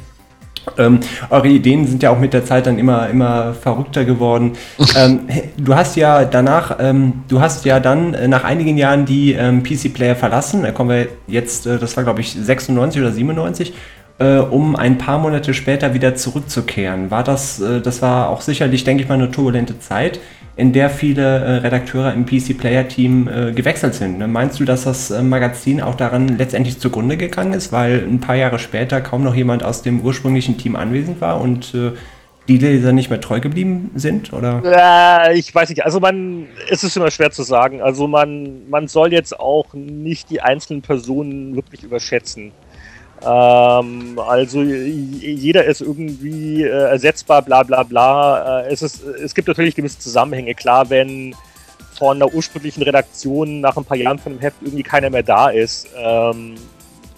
Ähm, 0.77 0.99
eure 1.29 1.47
Ideen 1.47 1.85
sind 1.87 2.03
ja 2.03 2.09
auch 2.09 2.19
mit 2.19 2.33
der 2.33 2.45
Zeit 2.45 2.67
dann 2.67 2.79
immer, 2.79 3.09
immer 3.09 3.53
verrückter 3.53 4.05
geworden. 4.05 4.53
ähm, 4.97 5.21
du 5.57 5.75
hast 5.75 5.95
ja 5.95 6.25
danach, 6.25 6.77
ähm, 6.79 7.23
du 7.27 7.41
hast 7.41 7.65
ja 7.65 7.79
dann 7.79 8.13
äh, 8.13 8.27
nach 8.27 8.43
einigen 8.43 8.77
Jahren 8.77 9.05
die 9.05 9.33
ähm, 9.33 9.63
PC-Player 9.63 10.15
verlassen. 10.15 10.63
Da 10.63 10.71
kommen 10.71 10.89
wir 10.89 11.07
jetzt, 11.27 11.67
äh, 11.67 11.77
das 11.77 11.97
war 11.97 12.03
glaube 12.03 12.21
ich 12.21 12.33
96 12.33 13.01
oder 13.01 13.11
97, 13.11 13.73
äh, 14.19 14.37
um 14.37 14.75
ein 14.75 14.97
paar 14.97 15.19
Monate 15.19 15.53
später 15.53 15.93
wieder 15.93 16.15
zurückzukehren. 16.15 17.11
War 17.11 17.23
das, 17.23 17.59
äh, 17.59 17.81
das 17.81 18.01
war 18.01 18.29
auch 18.29 18.41
sicherlich, 18.41 18.83
denke 18.83 19.03
ich 19.03 19.09
mal, 19.09 19.15
eine 19.15 19.31
turbulente 19.31 19.79
Zeit 19.79 20.19
in 20.55 20.71
der 20.71 20.89
viele 20.89 21.39
äh, 21.39 21.51
Redakteure 21.57 22.13
im 22.13 22.25
PC-Player-Team 22.25 23.27
äh, 23.27 23.51
gewechselt 23.53 23.95
sind. 23.95 24.19
Ne? 24.19 24.27
Meinst 24.27 24.59
du, 24.59 24.65
dass 24.65 24.83
das 24.83 25.09
äh, 25.09 25.23
Magazin 25.23 25.81
auch 25.81 25.95
daran 25.95 26.37
letztendlich 26.37 26.79
zugrunde 26.79 27.17
gegangen 27.17 27.53
ist, 27.53 27.71
weil 27.71 28.03
ein 28.07 28.19
paar 28.19 28.35
Jahre 28.35 28.59
später 28.59 29.01
kaum 29.01 29.23
noch 29.23 29.35
jemand 29.35 29.63
aus 29.63 29.81
dem 29.81 30.01
ursprünglichen 30.01 30.57
Team 30.57 30.75
anwesend 30.75 31.21
war 31.21 31.41
und 31.41 31.73
die 32.47 32.57
Leser 32.57 32.91
nicht 32.91 33.09
mehr 33.09 33.21
treu 33.21 33.39
geblieben 33.39 33.91
sind? 33.95 34.33
Oder? 34.33 34.61
Äh, 34.65 35.37
ich 35.37 35.53
weiß 35.53 35.69
nicht. 35.69 35.85
Also 35.85 35.99
man, 35.99 36.47
es 36.69 36.83
ist 36.83 36.97
immer 36.97 37.11
schwer 37.11 37.31
zu 37.31 37.43
sagen. 37.43 37.81
Also 37.81 38.07
man, 38.07 38.69
man 38.69 38.87
soll 38.87 39.13
jetzt 39.13 39.39
auch 39.39 39.73
nicht 39.73 40.29
die 40.29 40.41
einzelnen 40.41 40.81
Personen 40.81 41.55
wirklich 41.55 41.83
überschätzen. 41.83 42.51
Ähm, 43.25 44.19
also 44.19 44.61
jeder 44.61 45.63
ist 45.63 45.81
irgendwie 45.81 46.63
äh, 46.63 46.67
ersetzbar, 46.67 47.41
bla 47.41 47.63
bla 47.63 47.83
bla. 47.83 48.61
Äh, 48.61 48.73
es, 48.73 48.81
ist, 48.81 49.03
es 49.03 49.33
gibt 49.33 49.47
natürlich 49.47 49.75
gewisse 49.75 49.99
Zusammenhänge. 49.99 50.53
Klar, 50.55 50.89
wenn 50.89 51.35
von 51.97 52.19
der 52.19 52.33
ursprünglichen 52.33 52.83
Redaktion 52.83 53.61
nach 53.61 53.77
ein 53.77 53.85
paar 53.85 53.97
Jahren 53.97 54.19
von 54.19 54.33
dem 54.33 54.39
Heft 54.41 54.57
irgendwie 54.61 54.83
keiner 54.83 55.09
mehr 55.09 55.23
da 55.23 55.49
ist, 55.49 55.87
ähm, 55.95 56.55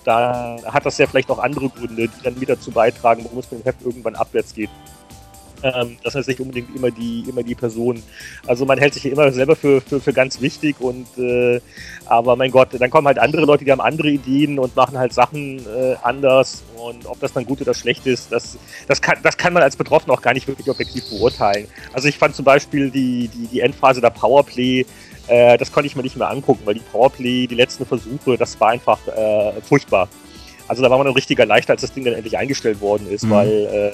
dann 0.03 0.63
hat 0.65 0.85
das 0.85 0.97
ja 0.99 1.07
vielleicht 1.07 1.31
auch 1.31 1.39
andere 1.39 1.69
Gründe, 1.69 2.07
die 2.07 2.23
dann 2.23 2.39
wieder 2.39 2.55
dazu 2.55 2.69
beitragen, 2.69 3.23
warum 3.23 3.39
es 3.39 3.49
mit 3.49 3.61
dem 3.61 3.63
Heft 3.63 3.81
irgendwann 3.83 4.15
abwärts 4.15 4.53
geht. 4.53 4.69
Ähm, 5.65 5.97
das 6.03 6.13
heißt 6.13 6.27
nicht 6.27 6.39
unbedingt 6.39 6.75
immer 6.75 6.91
die, 6.91 7.25
immer 7.27 7.41
die 7.41 7.55
Person. 7.55 8.01
Also 8.45 8.65
man 8.65 8.77
hält 8.77 8.93
sich 8.93 9.03
ja 9.03 9.11
immer 9.11 9.31
selber 9.31 9.55
für, 9.55 9.81
für, 9.81 9.99
für 9.99 10.13
ganz 10.13 10.39
wichtig 10.39 10.75
und 10.79 11.07
äh, 11.17 11.59
aber 12.05 12.35
mein 12.35 12.51
Gott, 12.51 12.69
dann 12.77 12.89
kommen 12.91 13.07
halt 13.07 13.17
andere 13.17 13.45
Leute, 13.45 13.65
die 13.65 13.71
haben 13.71 13.81
andere 13.81 14.09
Ideen 14.09 14.59
und 14.59 14.75
machen 14.75 14.97
halt 14.97 15.11
Sachen 15.11 15.57
äh, 15.59 15.95
anders 16.03 16.63
und 16.75 17.07
ob 17.07 17.19
das 17.19 17.33
dann 17.33 17.45
gut 17.45 17.61
oder 17.61 17.73
schlecht 17.73 18.05
ist, 18.05 18.31
das, 18.31 18.57
das, 18.87 19.01
kann, 19.01 19.17
das 19.23 19.37
kann 19.37 19.53
man 19.53 19.63
als 19.63 19.75
Betroffener 19.75 20.13
auch 20.13 20.21
gar 20.21 20.33
nicht 20.33 20.47
wirklich 20.47 20.69
objektiv 20.69 21.09
beurteilen. 21.09 21.67
Also 21.93 22.07
ich 22.07 22.17
fand 22.17 22.35
zum 22.35 22.45
Beispiel 22.45 22.91
die, 22.91 23.27
die, 23.27 23.47
die 23.47 23.59
Endphase 23.61 24.01
der 24.01 24.11
Powerplay 24.11 24.85
äh, 25.27 25.57
das 25.57 25.71
konnte 25.71 25.87
ich 25.87 25.95
mir 25.95 26.03
nicht 26.03 26.15
mehr 26.15 26.29
angucken, 26.29 26.61
weil 26.65 26.75
die 26.75 26.81
Powerplay, 26.81 27.47
die 27.47 27.55
letzten 27.55 27.87
Versuche, 27.87 28.37
das 28.37 28.59
war 28.59 28.69
einfach 28.69 28.99
äh, 29.07 29.59
furchtbar. 29.61 30.07
Also 30.67 30.83
da 30.83 30.89
war 30.91 30.97
man 30.97 31.05
dann 31.05 31.15
richtig 31.15 31.39
erleichtert, 31.39 31.75
als 31.75 31.81
das 31.81 31.93
Ding 31.93 32.05
dann 32.05 32.13
endlich 32.13 32.37
eingestellt 32.37 32.81
worden 32.81 33.09
ist, 33.09 33.23
mhm. 33.23 33.29
weil 33.31 33.49
äh, 33.49 33.91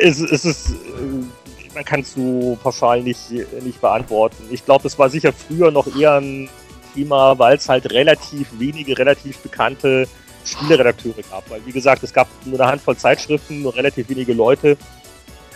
es, 0.00 0.20
es 0.20 0.44
ist, 0.44 0.70
äh, 0.70 1.74
man 1.74 1.84
kann 1.84 2.00
es 2.00 2.14
so 2.14 2.58
pauschal 2.62 3.02
nicht, 3.02 3.30
nicht 3.62 3.80
beantworten. 3.80 4.44
Ich 4.50 4.64
glaube, 4.64 4.86
es 4.86 4.98
war 4.98 5.10
sicher 5.10 5.32
früher 5.32 5.70
noch 5.70 5.86
eher 5.96 6.14
ein 6.14 6.48
Thema, 6.94 7.38
weil 7.38 7.56
es 7.56 7.68
halt 7.68 7.90
relativ 7.92 8.48
wenige, 8.58 8.96
relativ 8.98 9.38
bekannte 9.38 10.08
Spieleredakteure 10.44 11.22
gab. 11.30 11.48
Weil, 11.50 11.60
wie 11.66 11.72
gesagt, 11.72 12.02
es 12.02 12.12
gab 12.12 12.28
nur 12.44 12.58
eine 12.60 12.70
Handvoll 12.70 12.96
Zeitschriften, 12.96 13.62
nur 13.62 13.74
relativ 13.74 14.08
wenige 14.08 14.32
Leute 14.32 14.76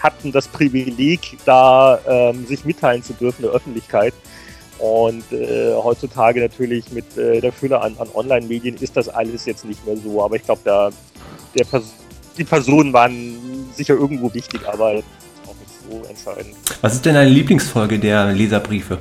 hatten 0.02 0.32
das 0.32 0.48
Privileg, 0.48 1.36
da 1.44 2.00
ähm, 2.06 2.46
sich 2.46 2.64
mitteilen 2.64 3.02
zu 3.02 3.12
dürfen 3.12 3.42
der 3.42 3.50
Öffentlichkeit. 3.50 4.14
Und 4.78 5.30
äh, 5.30 5.74
heutzutage 5.74 6.40
natürlich 6.40 6.90
mit 6.90 7.16
äh, 7.18 7.40
der 7.40 7.52
Fülle 7.52 7.80
an, 7.82 7.96
an 7.98 8.08
Online-Medien 8.14 8.76
ist 8.76 8.96
das 8.96 9.10
alles 9.10 9.44
jetzt 9.44 9.66
nicht 9.66 9.84
mehr 9.86 9.96
so. 9.98 10.24
Aber 10.24 10.36
ich 10.36 10.42
glaube, 10.42 10.62
der, 10.64 10.90
der 11.56 11.64
Pers 11.64 11.99
die 12.40 12.44
Personen 12.44 12.92
waren 12.92 13.68
sicher 13.74 13.94
irgendwo 13.94 14.32
wichtig, 14.34 14.60
aber 14.66 14.86
auch 14.86 15.54
nicht 15.60 15.72
so 15.88 16.02
entscheidend. 16.08 16.56
Was 16.80 16.94
ist 16.94 17.04
denn 17.04 17.14
deine 17.14 17.30
Lieblingsfolge 17.30 17.98
der 17.98 18.32
Leserbriefe? 18.32 18.98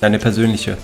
Deine 0.00 0.18
persönliche? 0.18 0.78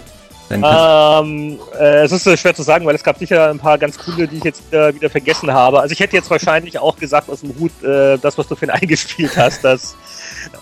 Ähm, 0.51 1.59
äh, 1.79 2.03
es 2.03 2.13
ist 2.13 2.27
äh, 2.27 2.37
schwer 2.37 2.55
zu 2.55 2.63
sagen, 2.63 2.85
weil 2.85 2.95
es 2.95 3.03
gab 3.03 3.19
sicher 3.19 3.49
ein 3.49 3.59
paar 3.59 3.79
ganz 3.79 3.97
coole, 3.97 4.29
die 4.29 4.37
ich 4.37 4.45
jetzt 4.45 4.71
äh, 4.73 4.95
wieder 4.95 5.09
vergessen 5.09 5.51
habe. 5.51 5.81
Also 5.81 5.93
ich 5.93 6.01
hätte 6.01 6.17
jetzt 6.17 6.31
wahrscheinlich 6.31 6.79
auch 6.79 6.97
gesagt 6.97 7.31
aus 7.31 7.41
dem 7.41 7.59
Hut, 7.59 7.71
äh, 7.83 8.19
das, 8.19 8.37
was 8.37 8.49
du 8.49 8.55
vorhin 8.55 8.71
eingespielt 8.71 9.35
hast, 9.37 9.65
das 9.65 9.97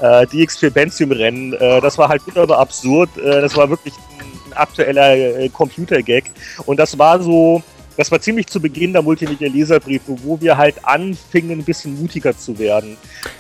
äh, 0.01 0.27
DX4 0.27 0.71
Benzium-Rennen, 0.71 1.55
äh, 1.55 1.81
das 1.81 1.99
war 1.99 2.09
halt 2.09 2.25
wunderbar 2.27 2.59
absurd. 2.59 3.11
Das 3.17 3.57
war 3.57 3.69
wirklich 3.69 3.95
ein, 3.95 4.51
ein 4.51 4.53
aktueller 4.53 5.49
Computer-Gag. 5.49 6.31
Und 6.67 6.79
das 6.79 6.97
war 6.97 7.21
so, 7.21 7.63
das 8.01 8.11
war 8.11 8.19
ziemlich 8.19 8.47
zu 8.47 8.63
Beginn 8.63 8.95
der 8.95 9.03
Multimedia-Leserbriefe, 9.03 10.17
wo 10.25 10.41
wir 10.41 10.57
halt 10.57 10.87
anfingen, 10.87 11.59
ein 11.59 11.65
bisschen 11.65 12.01
mutiger 12.01 12.35
zu 12.35 12.59
werden. 12.59 12.97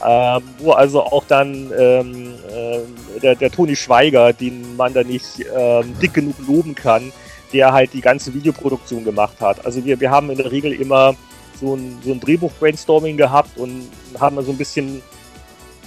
Ähm, 0.07 0.43
wo 0.59 0.73
also 0.73 1.03
auch 1.03 1.25
dann 1.25 1.73
ähm, 1.79 2.35
äh, 2.47 2.81
der, 3.23 3.37
der 3.37 3.51
Toni 3.51 3.75
Schweiger, 3.75 4.35
den 4.35 4.77
man 4.77 4.93
da 4.93 5.03
nicht 5.03 5.47
ähm, 5.57 5.95
dick 6.03 6.13
genug 6.13 6.35
loben 6.47 6.75
kann, 6.75 7.11
der 7.55 7.73
halt 7.73 7.95
die 7.95 8.03
ganze 8.03 8.35
Videoproduktion 8.35 9.03
gemacht 9.03 9.41
hat. 9.41 9.65
Also 9.65 9.83
wir, 9.83 9.99
wir 9.99 10.11
haben 10.11 10.29
in 10.29 10.37
der 10.37 10.53
Regel 10.53 10.73
immer 10.75 11.15
so 11.59 11.75
ein, 11.75 11.99
so 12.05 12.13
ein 12.13 12.21
Drehbuch-Brainstorming 12.21 13.17
gehabt 13.17 13.57
und 13.57 13.89
haben 14.19 14.45
so 14.45 14.51
ein 14.51 14.59
bisschen 14.59 15.01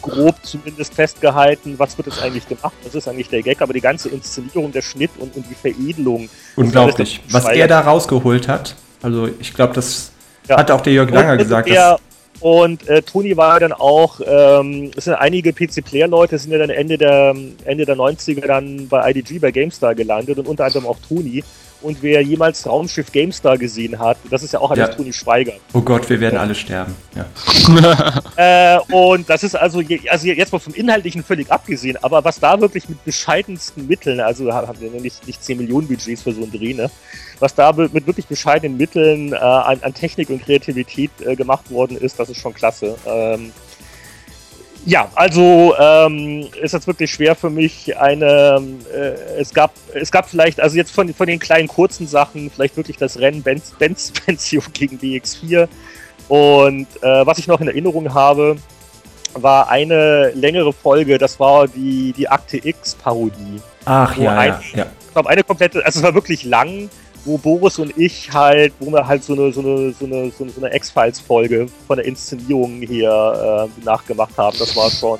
grob 0.03 0.35
zumindest 0.43 0.93
festgehalten, 0.93 1.75
was 1.79 1.97
wird 1.97 2.07
jetzt 2.07 2.21
eigentlich 2.21 2.47
gemacht, 2.47 2.73
was 2.83 2.93
ist 2.93 3.07
eigentlich 3.07 3.29
der 3.29 3.41
Gag, 3.41 3.61
aber 3.61 3.73
die 3.73 3.81
ganze 3.81 4.09
Inszenierung, 4.09 4.71
der 4.71 4.83
Schnitt 4.83 5.11
und, 5.17 5.35
und 5.35 5.45
die 5.49 5.55
Veredelung. 5.55 6.29
Unglaublich. 6.55 7.21
Was 7.31 7.45
er 7.45 7.67
da 7.67 7.79
rausgeholt 7.79 8.47
hat, 8.47 8.75
also 9.01 9.27
ich 9.39 9.53
glaube, 9.55 9.73
das 9.73 10.11
Ja. 10.47 10.57
hat 10.57 10.69
auch 10.69 10.81
der 10.81 10.93
Jörg 10.93 11.09
Langer 11.09 11.31
Und, 11.31 11.37
gesagt. 11.39 11.69
der, 11.69 11.97
und 12.41 12.87
äh, 12.89 13.01
Toni 13.01 13.35
war 13.37 13.59
dann 13.59 13.71
auch, 13.71 14.19
ähm, 14.25 14.91
es 14.97 15.05
sind 15.05 15.13
einige 15.13 15.53
PC-Player-Leute, 15.53 16.37
sind 16.37 16.51
ja 16.51 16.57
dann 16.57 16.69
Ende 16.69 16.97
der, 16.97 17.33
Ende 17.63 17.85
der 17.85 17.95
90er 17.95 18.45
dann 18.45 18.87
bei 18.89 19.09
IDG, 19.11 19.39
bei 19.39 19.51
GameStar 19.51 19.95
gelandet 19.95 20.37
und 20.37 20.47
unter 20.47 20.65
anderem 20.65 20.85
auch 20.85 20.97
Toni. 21.07 21.43
Und 21.83 22.01
wer 22.01 22.21
jemals 22.21 22.65
Raumschiff 22.65 23.11
GameStar 23.11 23.57
gesehen 23.57 23.99
hat, 23.99 24.17
das 24.31 24.41
ist 24.41 24.53
ja 24.53 24.59
auch 24.59 24.71
alles 24.71 24.87
Ja. 24.89 24.95
Toni 24.95 25.13
Schweiger. 25.13 25.53
oh 25.73 25.81
Gott, 25.81 26.09
wir 26.09 26.19
werden 26.19 26.39
alle 26.39 26.55
sterben. 26.55 26.95
Ja. 27.15 27.25
Äh, 28.35 28.79
und 28.91 29.29
das 29.29 29.43
ist 29.43 29.55
also, 29.55 29.79
je- 29.81 30.09
also 30.09 30.25
jetzt 30.27 30.51
mal 30.51 30.57
vom 30.59 30.73
Inhaltlichen 30.73 31.23
völlig 31.23 31.51
abgesehen, 31.51 31.97
aber 32.01 32.23
was 32.23 32.39
da 32.39 32.59
wirklich 32.59 32.89
mit 32.89 33.03
bescheidensten 33.05 33.85
Mitteln, 33.87 34.19
also 34.19 34.51
haben 34.51 34.79
wir 34.81 34.89
nicht, 34.99 35.25
nicht 35.27 35.43
10 35.43 35.57
Millionen 35.59 35.87
Budgets 35.87 36.23
für 36.23 36.31
so 36.33 36.41
einen 36.41 36.51
Dreh, 36.51 36.73
ne? 36.73 36.89
Was 37.39 37.53
da 37.53 37.71
mit 37.73 38.07
wirklich 38.07 38.25
bescheidenen 38.25 38.77
Mitteln 38.77 39.33
äh, 39.33 39.35
an, 39.35 39.79
an 39.81 39.93
Technik 39.93 40.29
und 40.29 40.41
Kreativität 40.43 41.11
äh, 41.25 41.35
gemacht 41.35 41.69
worden 41.69 41.97
ist, 41.97 42.17
das 42.19 42.29
ist 42.29 42.37
schon 42.39 42.53
klasse. 42.53 42.95
Ähm, 43.05 43.51
ja, 44.85 45.09
also 45.15 45.73
ähm, 45.79 46.47
ist 46.61 46.73
jetzt 46.73 46.87
wirklich 46.87 47.11
schwer 47.11 47.35
für 47.35 47.49
mich 47.49 47.97
eine, 47.97 48.61
äh, 48.93 49.39
es 49.39 49.53
gab, 49.53 49.71
es 49.93 50.11
gab 50.11 50.29
vielleicht, 50.29 50.59
also 50.59 50.75
jetzt 50.75 50.91
von, 50.91 51.13
von 51.13 51.27
den 51.27 51.39
kleinen 51.39 51.67
kurzen 51.67 52.07
Sachen, 52.07 52.49
vielleicht 52.49 52.75
wirklich 52.77 52.97
das 52.97 53.17
Rennen 53.19 53.41
Benz, 53.43 53.71
Benz 53.79 54.11
Benzio 54.25 54.61
gegen 54.73 54.97
DX4 54.97 55.67
und 56.27 56.87
äh, 57.01 57.25
was 57.25 57.37
ich 57.37 57.47
noch 57.47 57.61
in 57.61 57.67
Erinnerung 57.67 58.13
habe, 58.13 58.57
war 59.33 59.69
eine 59.69 60.31
längere 60.31 60.71
Folge, 60.73 61.17
das 61.17 61.39
war 61.39 61.67
die, 61.67 62.13
die 62.15 62.27
Akte 62.29 62.57
X-Parodie. 62.65 63.61
Ach 63.85 64.15
Wo 64.17 64.23
ja, 64.23 64.37
ein- 64.37 64.49
ja, 64.73 64.79
ja. 64.79 64.85
Ich 65.07 65.13
glaube, 65.13 65.29
eine 65.29 65.43
komplette, 65.43 65.85
also 65.85 65.99
es 65.99 66.03
war 66.03 66.13
wirklich 66.15 66.43
lang, 66.43 66.89
wo 67.25 67.37
Boris 67.37 67.79
und 67.79 67.97
ich 67.97 68.31
halt, 68.31 68.73
wo 68.79 68.91
wir 68.91 69.05
halt 69.05 69.23
so 69.23 69.33
eine, 69.33 69.51
so 69.51 69.61
eine, 69.61 69.93
so 69.93 70.05
eine, 70.05 70.31
so 70.31 70.45
eine, 70.57 70.75
X-Files-Folge 70.75 71.67
von 71.87 71.97
der 71.97 72.05
Inszenierung 72.05 72.81
hier 72.81 73.69
äh, 73.79 73.85
nachgemacht 73.85 74.37
haben. 74.37 74.57
Das 74.57 74.75
war 74.75 74.89
schon. 74.89 75.19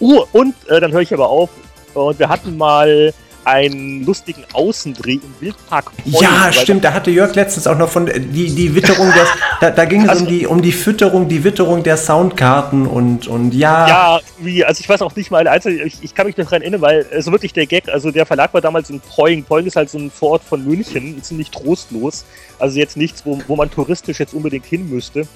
Uh, 0.00 0.24
und 0.32 0.54
äh, 0.68 0.80
dann 0.80 0.92
höre 0.92 1.02
ich 1.02 1.12
aber 1.12 1.28
auf. 1.28 1.50
Und 1.94 2.18
wir 2.18 2.28
hatten 2.28 2.56
mal 2.56 3.12
einen 3.44 4.04
lustigen 4.04 4.44
Außendreh 4.52 5.14
im 5.14 5.34
Wildpark. 5.40 5.92
Bonn, 6.04 6.22
Ja, 6.22 6.52
stimmt, 6.52 6.84
da 6.84 6.92
hatte 6.92 7.10
Jörg 7.10 7.34
letztens 7.34 7.66
auch 7.66 7.76
noch 7.78 7.88
von 7.88 8.08
äh, 8.08 8.18
die, 8.20 8.50
die 8.54 8.74
Witterung 8.74 9.12
der, 9.12 9.26
da, 9.60 9.70
da 9.70 9.84
ging 9.84 10.02
es 10.02 10.08
Also- 10.08 10.24
um 10.24 10.30
die, 10.30 10.46
um 10.46 10.62
die 10.62 10.72
Fütterung, 10.72 11.28
die 11.28 11.44
Witterung 11.44 11.82
der 11.82 11.96
Soundkarten 11.96 12.86
und, 12.86 13.26
und 13.28 13.54
ja, 13.54 13.86
Ja, 13.88 14.20
wie, 14.38 14.64
also 14.64 14.80
ich 14.80 14.88
weiß 14.88 15.02
auch 15.02 15.14
nicht 15.16 15.30
mal, 15.30 15.46
also 15.48 15.68
ich, 15.68 15.98
ich 16.02 16.14
kann 16.14 16.26
mich 16.26 16.36
noch 16.36 16.44
daran 16.46 16.62
erinnern, 16.62 16.80
weil 16.80 17.06
es 17.10 17.26
wirklich 17.30 17.52
der 17.52 17.66
Gag, 17.66 17.88
also 17.88 18.10
der 18.10 18.26
Verlag 18.26 18.52
war 18.54 18.60
damals 18.60 18.90
in 18.90 19.00
Poing. 19.00 19.44
Poing 19.44 19.66
ist 19.66 19.76
halt 19.76 19.90
so 19.90 19.98
ein 19.98 20.10
Vorort 20.10 20.42
von 20.42 20.64
München, 20.64 21.22
ziemlich 21.22 21.50
trostlos. 21.50 22.24
Also 22.58 22.78
jetzt 22.78 22.96
nichts, 22.96 23.24
wo, 23.26 23.38
wo 23.46 23.56
man 23.56 23.70
touristisch 23.70 24.20
jetzt 24.20 24.34
unbedingt 24.34 24.66
hin 24.66 24.88
müsste. 24.88 25.26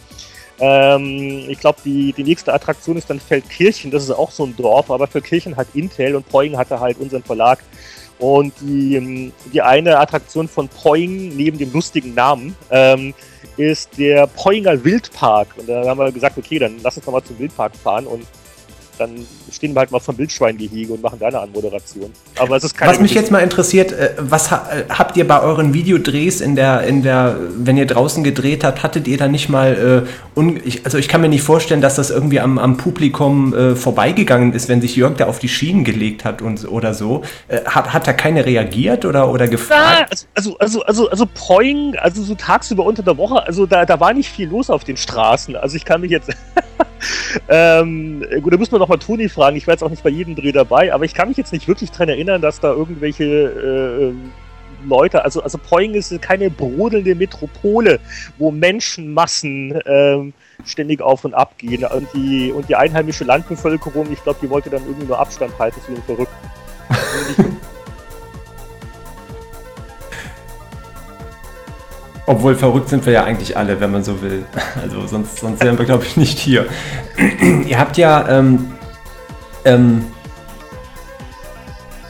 Ähm, 0.60 1.44
ich 1.48 1.60
glaube, 1.60 1.78
die, 1.84 2.12
die 2.12 2.24
nächste 2.24 2.52
Attraktion 2.52 2.96
ist 2.96 3.08
dann 3.10 3.20
Feldkirchen, 3.20 3.90
das 3.92 4.02
ist 4.02 4.10
auch 4.10 4.30
so 4.32 4.44
ein 4.44 4.56
Dorf, 4.56 4.90
aber 4.90 5.06
Feldkirchen 5.06 5.56
hat 5.56 5.68
Intel 5.74 6.16
und 6.16 6.28
Poing 6.28 6.56
hatte 6.56 6.80
halt 6.80 6.98
unseren 6.98 7.22
Verlag. 7.22 7.60
Und 8.18 8.52
die, 8.60 8.96
ähm, 8.96 9.32
die 9.52 9.62
eine 9.62 9.98
Attraktion 9.98 10.48
von 10.48 10.68
Poing, 10.68 11.36
neben 11.36 11.58
dem 11.58 11.72
lustigen 11.72 12.14
Namen, 12.14 12.56
ähm, 12.70 13.14
ist 13.56 13.96
der 13.98 14.26
Poinger 14.26 14.84
Wildpark. 14.84 15.48
Und 15.56 15.68
da 15.68 15.84
haben 15.86 15.98
wir 15.98 16.12
gesagt, 16.12 16.38
okay, 16.38 16.58
dann 16.58 16.76
lass 16.82 16.96
uns 16.96 17.06
doch 17.06 17.12
mal 17.12 17.22
zum 17.22 17.38
Wildpark 17.38 17.76
fahren 17.76 18.06
und 18.06 18.24
dann 18.98 19.26
stehen 19.50 19.74
wir 19.74 19.80
halt 19.80 19.90
mal 19.90 20.00
vom 20.00 20.18
Wildschweingehege 20.18 20.92
und 20.92 21.02
machen 21.02 21.18
da 21.18 21.28
eine 21.28 21.40
Anmoderation. 21.40 22.12
Aber 22.38 22.56
es 22.56 22.64
ist 22.64 22.76
keine 22.76 22.92
Was 22.92 23.00
mich 23.00 23.14
jetzt 23.14 23.30
mal 23.30 23.40
interessiert, 23.40 23.92
äh, 23.92 24.14
was 24.18 24.50
ha 24.50 24.68
äh, 24.70 24.84
habt 24.88 25.16
ihr 25.16 25.26
bei 25.26 25.40
euren 25.40 25.74
Videodrehs 25.74 26.40
in 26.40 26.56
der, 26.56 26.82
in 26.82 27.02
der, 27.02 27.36
wenn 27.56 27.76
ihr 27.76 27.86
draußen 27.86 28.24
gedreht 28.24 28.64
habt, 28.64 28.82
hattet 28.82 29.08
ihr 29.08 29.16
da 29.16 29.28
nicht 29.28 29.48
mal, 29.48 30.06
äh, 30.06 30.38
un 30.38 30.60
ich, 30.64 30.84
also 30.84 30.98
ich 30.98 31.08
kann 31.08 31.20
mir 31.20 31.28
nicht 31.28 31.42
vorstellen, 31.42 31.80
dass 31.80 31.96
das 31.96 32.10
irgendwie 32.10 32.40
am, 32.40 32.58
am 32.58 32.76
Publikum 32.76 33.54
äh, 33.54 33.76
vorbeigegangen 33.76 34.52
ist, 34.52 34.68
wenn 34.68 34.80
sich 34.80 34.96
Jörg 34.96 35.16
da 35.16 35.26
auf 35.26 35.38
die 35.38 35.48
Schienen 35.48 35.84
gelegt 35.84 36.24
hat 36.24 36.42
und 36.42 36.68
oder 36.68 36.94
so. 36.94 37.22
Äh, 37.48 37.64
hat, 37.64 37.92
hat 37.92 38.06
da 38.06 38.12
keine 38.12 38.44
reagiert 38.44 39.04
oder, 39.04 39.30
oder 39.30 39.44
Ja, 39.44 39.50
gefragt? 39.50 40.26
also, 40.34 40.58
also, 40.58 40.82
also, 40.82 41.08
also 41.08 41.26
Poing, 41.26 41.96
also 41.96 42.22
so 42.22 42.34
tagsüber 42.34 42.84
unter 42.84 43.02
der 43.02 43.16
Woche, 43.16 43.42
also 43.46 43.66
da, 43.66 43.84
da 43.84 44.00
war 44.00 44.12
nicht 44.12 44.30
viel 44.30 44.48
los 44.48 44.70
auf 44.70 44.84
den 44.84 44.96
Straßen. 44.96 45.56
Also 45.56 45.76
ich 45.76 45.84
kann 45.84 46.00
mich 46.00 46.10
jetzt. 46.10 46.30
ähm, 47.48 48.24
gut, 48.42 48.52
da 48.52 48.56
muss 48.56 48.70
man 48.70 48.80
noch 48.80 48.88
mal 48.88 48.98
Toni 48.98 49.28
fragen. 49.28 49.56
Ich 49.56 49.66
war 49.66 49.74
jetzt 49.74 49.82
auch 49.82 49.90
nicht 49.90 50.02
bei 50.02 50.10
jedem 50.10 50.34
Dreh 50.36 50.52
dabei, 50.52 50.92
aber 50.92 51.04
ich 51.04 51.14
kann 51.14 51.28
mich 51.28 51.36
jetzt 51.36 51.52
nicht 51.52 51.68
wirklich 51.68 51.90
dran 51.90 52.08
erinnern, 52.08 52.40
dass 52.42 52.60
da 52.60 52.72
irgendwelche 52.72 53.24
äh, 53.24 54.12
Leute, 54.86 55.24
also, 55.24 55.42
also 55.42 55.58
Poing 55.58 55.94
ist 55.94 56.20
keine 56.22 56.50
brodelnde 56.50 57.14
Metropole, 57.14 57.98
wo 58.38 58.50
Menschenmassen 58.50 59.78
ähm, 59.86 60.32
ständig 60.64 61.00
auf 61.00 61.24
und 61.24 61.34
ab 61.34 61.58
gehen. 61.58 61.84
Und 61.84 62.08
die, 62.14 62.52
und 62.52 62.68
die 62.68 62.76
einheimische 62.76 63.24
Landbevölkerung, 63.24 64.10
ich 64.12 64.22
glaube, 64.22 64.38
die 64.42 64.50
wollte 64.50 64.70
dann 64.70 64.82
irgendwie 64.84 65.06
nur 65.06 65.18
Abstand 65.18 65.58
halten 65.58 65.80
zu 65.84 65.92
den 65.92 66.02
Verrückten. 66.02 67.58
Obwohl 72.28 72.54
verrückt 72.54 72.90
sind 72.90 73.06
wir 73.06 73.14
ja 73.14 73.24
eigentlich 73.24 73.56
alle, 73.56 73.80
wenn 73.80 73.90
man 73.90 74.04
so 74.04 74.20
will. 74.20 74.44
Also 74.82 75.06
sonst, 75.06 75.38
sonst 75.38 75.64
wären 75.64 75.78
wir, 75.78 75.86
glaube 75.86 76.04
ich, 76.04 76.18
nicht 76.18 76.38
hier. 76.38 76.66
Ihr 77.66 77.78
habt 77.78 77.96
ja, 77.96 78.28
ähm, 78.28 78.66
ähm, 79.64 80.04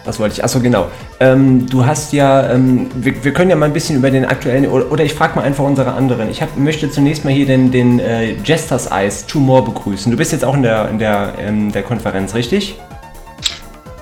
was 0.04 0.18
wollte 0.18 0.34
ich? 0.34 0.42
Achso, 0.42 0.58
genau. 0.58 0.88
Ähm, 1.20 1.68
du 1.68 1.86
hast 1.86 2.12
ja, 2.12 2.50
ähm, 2.50 2.88
wir, 2.96 3.22
wir 3.22 3.32
können 3.32 3.50
ja 3.50 3.54
mal 3.54 3.66
ein 3.66 3.72
bisschen 3.72 3.96
über 3.96 4.10
den 4.10 4.24
aktuellen, 4.24 4.66
oder, 4.66 4.90
oder 4.90 5.04
ich 5.04 5.14
frage 5.14 5.36
mal 5.36 5.42
einfach 5.42 5.62
unsere 5.62 5.92
anderen. 5.92 6.28
Ich 6.30 6.42
hab, 6.42 6.56
möchte 6.56 6.90
zunächst 6.90 7.24
mal 7.24 7.32
hier 7.32 7.46
den, 7.46 7.70
den 7.70 8.00
äh, 8.00 8.32
Jesters 8.44 8.90
Eyes 8.90 9.24
Two 9.24 9.38
More 9.38 9.62
begrüßen. 9.62 10.10
Du 10.10 10.18
bist 10.18 10.32
jetzt 10.32 10.44
auch 10.44 10.54
in 10.54 10.62
der, 10.62 10.88
in 10.88 10.98
der, 10.98 11.34
ähm, 11.38 11.70
der 11.70 11.84
Konferenz, 11.84 12.34
richtig? 12.34 12.76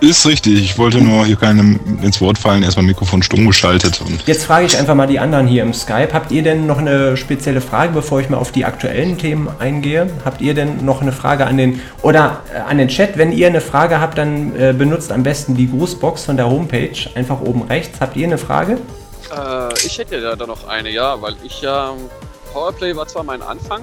Ist 0.00 0.26
richtig, 0.26 0.62
ich 0.62 0.78
wollte 0.78 0.98
nur 0.98 1.24
hier 1.24 1.36
keinem 1.36 1.80
ins 2.02 2.20
Wort 2.20 2.36
fallen, 2.36 2.62
erstmal 2.62 2.84
Mikrofon 2.84 3.22
stumm 3.22 3.46
geschaltet 3.46 4.00
und 4.02 4.26
Jetzt 4.26 4.44
frage 4.44 4.66
ich 4.66 4.76
einfach 4.76 4.94
mal 4.94 5.06
die 5.06 5.18
anderen 5.18 5.46
hier 5.46 5.62
im 5.62 5.72
Skype. 5.72 6.10
Habt 6.12 6.30
ihr 6.32 6.42
denn 6.42 6.66
noch 6.66 6.78
eine 6.78 7.16
spezielle 7.16 7.62
Frage, 7.62 7.92
bevor 7.92 8.20
ich 8.20 8.28
mal 8.28 8.36
auf 8.36 8.52
die 8.52 8.66
aktuellen 8.66 9.16
Themen 9.16 9.48
eingehe? 9.58 10.10
Habt 10.24 10.42
ihr 10.42 10.52
denn 10.52 10.84
noch 10.84 11.00
eine 11.00 11.12
Frage 11.12 11.46
an 11.46 11.56
den 11.56 11.80
oder 12.02 12.42
äh, 12.54 12.58
an 12.58 12.76
den 12.76 12.88
Chat? 12.88 13.16
Wenn 13.16 13.32
ihr 13.32 13.46
eine 13.46 13.62
Frage 13.62 13.98
habt, 13.98 14.18
dann 14.18 14.54
äh, 14.54 14.74
benutzt 14.76 15.10
am 15.12 15.22
besten 15.22 15.56
die 15.56 15.70
Grußbox 15.70 16.24
von 16.24 16.36
der 16.36 16.50
Homepage, 16.50 16.96
einfach 17.14 17.40
oben 17.40 17.62
rechts. 17.62 17.98
Habt 18.00 18.16
ihr 18.16 18.26
eine 18.26 18.38
Frage? 18.38 18.78
Äh, 19.34 19.86
ich 19.86 19.96
hätte 19.96 20.18
ja 20.18 20.36
da 20.36 20.46
noch 20.46 20.68
eine, 20.68 20.90
ja, 20.90 21.20
weil 21.22 21.36
ich 21.42 21.62
ja. 21.62 21.92
Powerplay 22.52 22.94
war 22.96 23.06
zwar 23.06 23.24
mein 23.24 23.42
Anfang, 23.42 23.82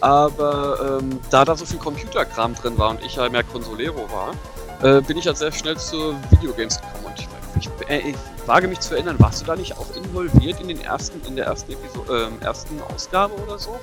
aber 0.00 1.00
ähm, 1.02 1.18
da 1.30 1.44
da 1.44 1.56
so 1.56 1.66
viel 1.66 1.78
Computerkram 1.78 2.54
drin 2.54 2.78
war 2.78 2.90
und 2.90 3.00
ich 3.04 3.16
ja 3.16 3.28
mehr 3.28 3.42
Consolero 3.42 4.08
war, 4.10 4.32
äh, 4.82 5.00
bin 5.00 5.18
ich 5.18 5.24
ja 5.24 5.34
sehr 5.34 5.52
schnell 5.52 5.76
zu 5.76 6.14
Videogames 6.30 6.80
gekommen. 6.80 7.04
Und 7.06 7.18
ich, 7.18 7.28
ich, 7.58 7.88
äh, 7.88 8.10
ich 8.10 8.16
wage 8.46 8.68
mich 8.68 8.80
zu 8.80 8.94
erinnern, 8.94 9.16
warst 9.18 9.42
du 9.42 9.46
da 9.46 9.56
nicht 9.56 9.76
auch 9.76 9.86
involviert 9.96 10.60
in 10.60 10.68
den 10.68 10.80
ersten, 10.80 11.20
in 11.26 11.36
der 11.36 11.46
ersten 11.46 11.72
Episode, 11.72 12.28
ähm, 12.28 12.40
ersten 12.40 12.80
Ausgabe 12.94 13.34
oder 13.42 13.58
so? 13.58 13.78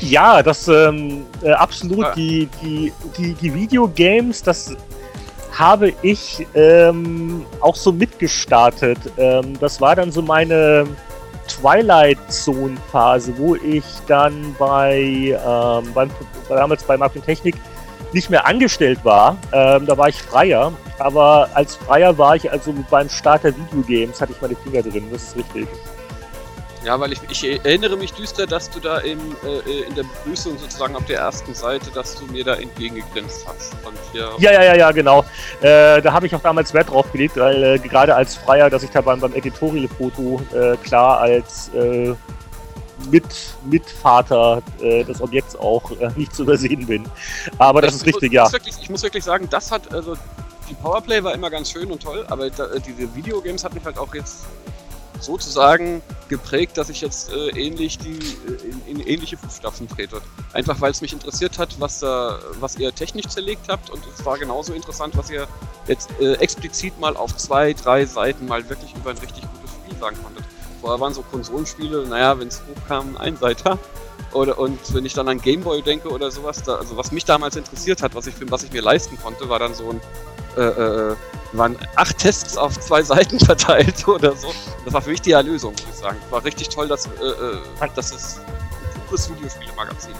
Ja, 0.00 0.42
das 0.42 0.68
ähm, 0.68 1.26
äh, 1.42 1.52
absolut. 1.52 2.04
Ah. 2.04 2.12
Die, 2.14 2.48
die, 2.62 2.92
die, 3.16 3.34
die 3.34 3.54
Videogames, 3.54 4.42
das 4.42 4.76
habe 5.52 5.92
ich 6.02 6.46
ähm, 6.54 7.44
auch 7.60 7.74
so 7.74 7.90
mitgestartet. 7.90 8.98
Ähm, 9.16 9.58
das 9.58 9.80
war 9.80 9.96
dann 9.96 10.12
so 10.12 10.22
meine 10.22 10.86
Twilight 11.48 12.18
Zone 12.30 12.76
Phase, 12.92 13.32
wo 13.38 13.56
ich 13.56 13.84
dann 14.06 14.54
bei 14.58 15.36
ähm, 15.44 15.92
beim, 15.94 16.10
damals 16.48 16.84
bei 16.84 16.96
Martin 16.96 17.22
Technik 17.22 17.56
nicht 18.12 18.30
mehr 18.30 18.46
angestellt 18.46 19.00
war. 19.04 19.36
Ähm, 19.52 19.86
da 19.86 19.96
war 19.96 20.08
ich 20.08 20.22
Freier. 20.22 20.72
Aber 20.98 21.48
als 21.54 21.76
Freier 21.76 22.16
war 22.18 22.36
ich 22.36 22.50
also 22.50 22.74
beim 22.90 23.08
Start 23.08 23.44
der 23.44 23.54
Videogames, 23.56 24.20
hatte 24.20 24.32
ich 24.32 24.40
meine 24.40 24.56
Finger 24.56 24.82
drin, 24.82 25.06
das 25.12 25.22
ist 25.22 25.36
richtig. 25.36 25.68
Ja, 26.84 26.98
weil 26.98 27.12
ich, 27.12 27.18
ich 27.28 27.64
erinnere 27.64 27.96
mich 27.96 28.12
düster, 28.12 28.46
dass 28.46 28.70
du 28.70 28.80
da 28.80 28.98
im, 28.98 29.18
äh, 29.44 29.86
in 29.86 29.94
der 29.94 30.04
Begrüßung 30.04 30.56
sozusagen 30.58 30.94
auf 30.96 31.04
der 31.06 31.18
ersten 31.18 31.52
Seite, 31.54 31.90
dass 31.90 32.14
du 32.16 32.26
mir 32.26 32.44
da 32.44 32.54
entgegengegrinst 32.54 33.46
hast. 33.46 33.74
Und 33.84 33.96
hier 34.12 34.30
Ja, 34.38 34.52
ja, 34.52 34.62
ja, 34.62 34.74
ja, 34.76 34.92
genau. 34.92 35.24
Äh, 35.60 36.00
da 36.00 36.12
habe 36.12 36.26
ich 36.26 36.34
auch 36.34 36.40
damals 36.40 36.72
Wert 36.74 36.90
drauf 36.90 37.10
gelegt, 37.12 37.36
weil 37.36 37.62
äh, 37.62 37.78
gerade 37.78 38.14
als 38.14 38.36
Freier, 38.36 38.70
dass 38.70 38.84
ich 38.84 38.90
da 38.90 39.00
beim, 39.00 39.20
beim 39.20 39.34
Editorial-Foto 39.34 40.40
äh, 40.54 40.76
klar 40.76 41.20
als 41.20 41.70
äh, 43.08 43.10
mit, 43.10 43.24
Mitvater 43.64 44.62
äh, 44.80 45.04
des 45.04 45.20
Objekts 45.20 45.56
auch 45.56 45.90
äh, 45.92 46.10
nicht 46.16 46.34
zu 46.34 46.42
übersehen 46.42 46.86
bin. 46.86 47.04
Aber 47.58 47.82
das 47.82 47.90
ich 47.90 47.96
ist 47.96 48.06
muss- 48.06 48.14
richtig, 48.14 48.28
ich 48.32 48.34
ja. 48.36 48.42
Muss 48.44 48.52
wirklich, 48.52 48.76
ich 48.80 48.90
muss 48.90 49.02
wirklich 49.02 49.24
sagen, 49.24 49.48
das 49.50 49.70
hat, 49.70 49.92
also 49.92 50.14
die 50.68 50.74
Powerplay 50.74 51.22
war 51.22 51.34
immer 51.34 51.50
ganz 51.50 51.70
schön 51.70 51.90
und 51.90 52.02
toll, 52.02 52.26
aber 52.28 52.50
da, 52.50 52.66
äh, 52.66 52.80
diese 52.80 53.14
Videogames 53.14 53.64
hat 53.64 53.74
mich 53.74 53.84
halt 53.84 53.98
auch 53.98 54.14
jetzt 54.14 54.44
sozusagen 55.20 56.00
geprägt, 56.28 56.76
dass 56.78 56.90
ich 56.90 57.00
jetzt 57.00 57.32
äh, 57.32 57.48
ähnlich 57.48 57.98
die 57.98 58.18
äh, 58.18 58.70
in, 58.90 59.00
in 59.00 59.06
ähnliche 59.06 59.36
Fußstapfen 59.36 59.88
trete. 59.88 60.20
Einfach 60.52 60.80
weil 60.80 60.92
es 60.92 61.00
mich 61.00 61.12
interessiert 61.12 61.58
hat, 61.58 61.74
was 61.80 62.00
da, 62.00 62.38
was 62.60 62.76
ihr 62.76 62.94
technisch 62.94 63.26
zerlegt 63.26 63.68
habt 63.68 63.90
und 63.90 64.00
es 64.14 64.24
war 64.24 64.38
genauso 64.38 64.72
interessant, 64.74 65.16
was 65.16 65.30
ihr 65.30 65.48
jetzt 65.88 66.10
äh, 66.20 66.34
explizit 66.34 66.98
mal 67.00 67.16
auf 67.16 67.36
zwei, 67.36 67.72
drei 67.72 68.04
Seiten 68.04 68.46
mal 68.46 68.68
wirklich 68.68 68.94
über 68.94 69.10
ein 69.10 69.18
richtig 69.18 69.42
gutes 69.42 69.70
Spiel 69.82 69.98
sagen 69.98 70.16
konntet. 70.22 70.44
Vorher 70.80 71.00
waren 71.00 71.14
so 71.14 71.22
Konsolenspiele, 71.22 72.06
naja, 72.06 72.38
wenn 72.38 72.48
es 72.48 72.62
hochkam, 72.62 73.16
ein 73.16 73.16
Einseiter. 73.16 73.78
Oder, 74.32 74.58
und 74.58 74.78
wenn 74.92 75.06
ich 75.06 75.14
dann 75.14 75.28
an 75.28 75.40
Gameboy 75.40 75.82
denke 75.82 76.08
oder 76.08 76.30
sowas, 76.30 76.62
da, 76.62 76.76
also 76.76 76.96
was 76.96 77.12
mich 77.12 77.24
damals 77.24 77.56
interessiert 77.56 78.02
hat, 78.02 78.14
was 78.14 78.26
ich, 78.26 78.34
was 78.50 78.62
ich 78.62 78.72
mir 78.72 78.82
leisten 78.82 79.18
konnte, 79.18 79.48
war 79.48 79.58
dann 79.58 79.74
so 79.74 79.90
ein, 79.90 80.00
äh, 80.56 80.60
äh, 80.60 81.16
waren 81.52 81.76
acht 81.96 82.18
Tests 82.18 82.56
auf 82.56 82.78
zwei 82.78 83.02
Seiten 83.14 83.38
verteilt 83.38 84.06
oder 84.06 84.36
so. 84.36 84.48
Das 84.84 84.92
war 84.92 85.00
für 85.00 85.10
mich 85.10 85.22
die 85.22 85.32
Erlösung, 85.32 85.72
muss 85.72 85.84
ich 85.90 85.96
sagen. 85.96 86.18
War 86.30 86.44
richtig 86.44 86.68
toll, 86.68 86.88
dass, 86.88 87.06
äh, 87.06 87.08
äh, 87.08 87.88
dass 87.94 88.12
es 88.12 88.40
ein 89.08 89.16
pures 89.16 89.30
Videospielemagazin. 89.30 90.12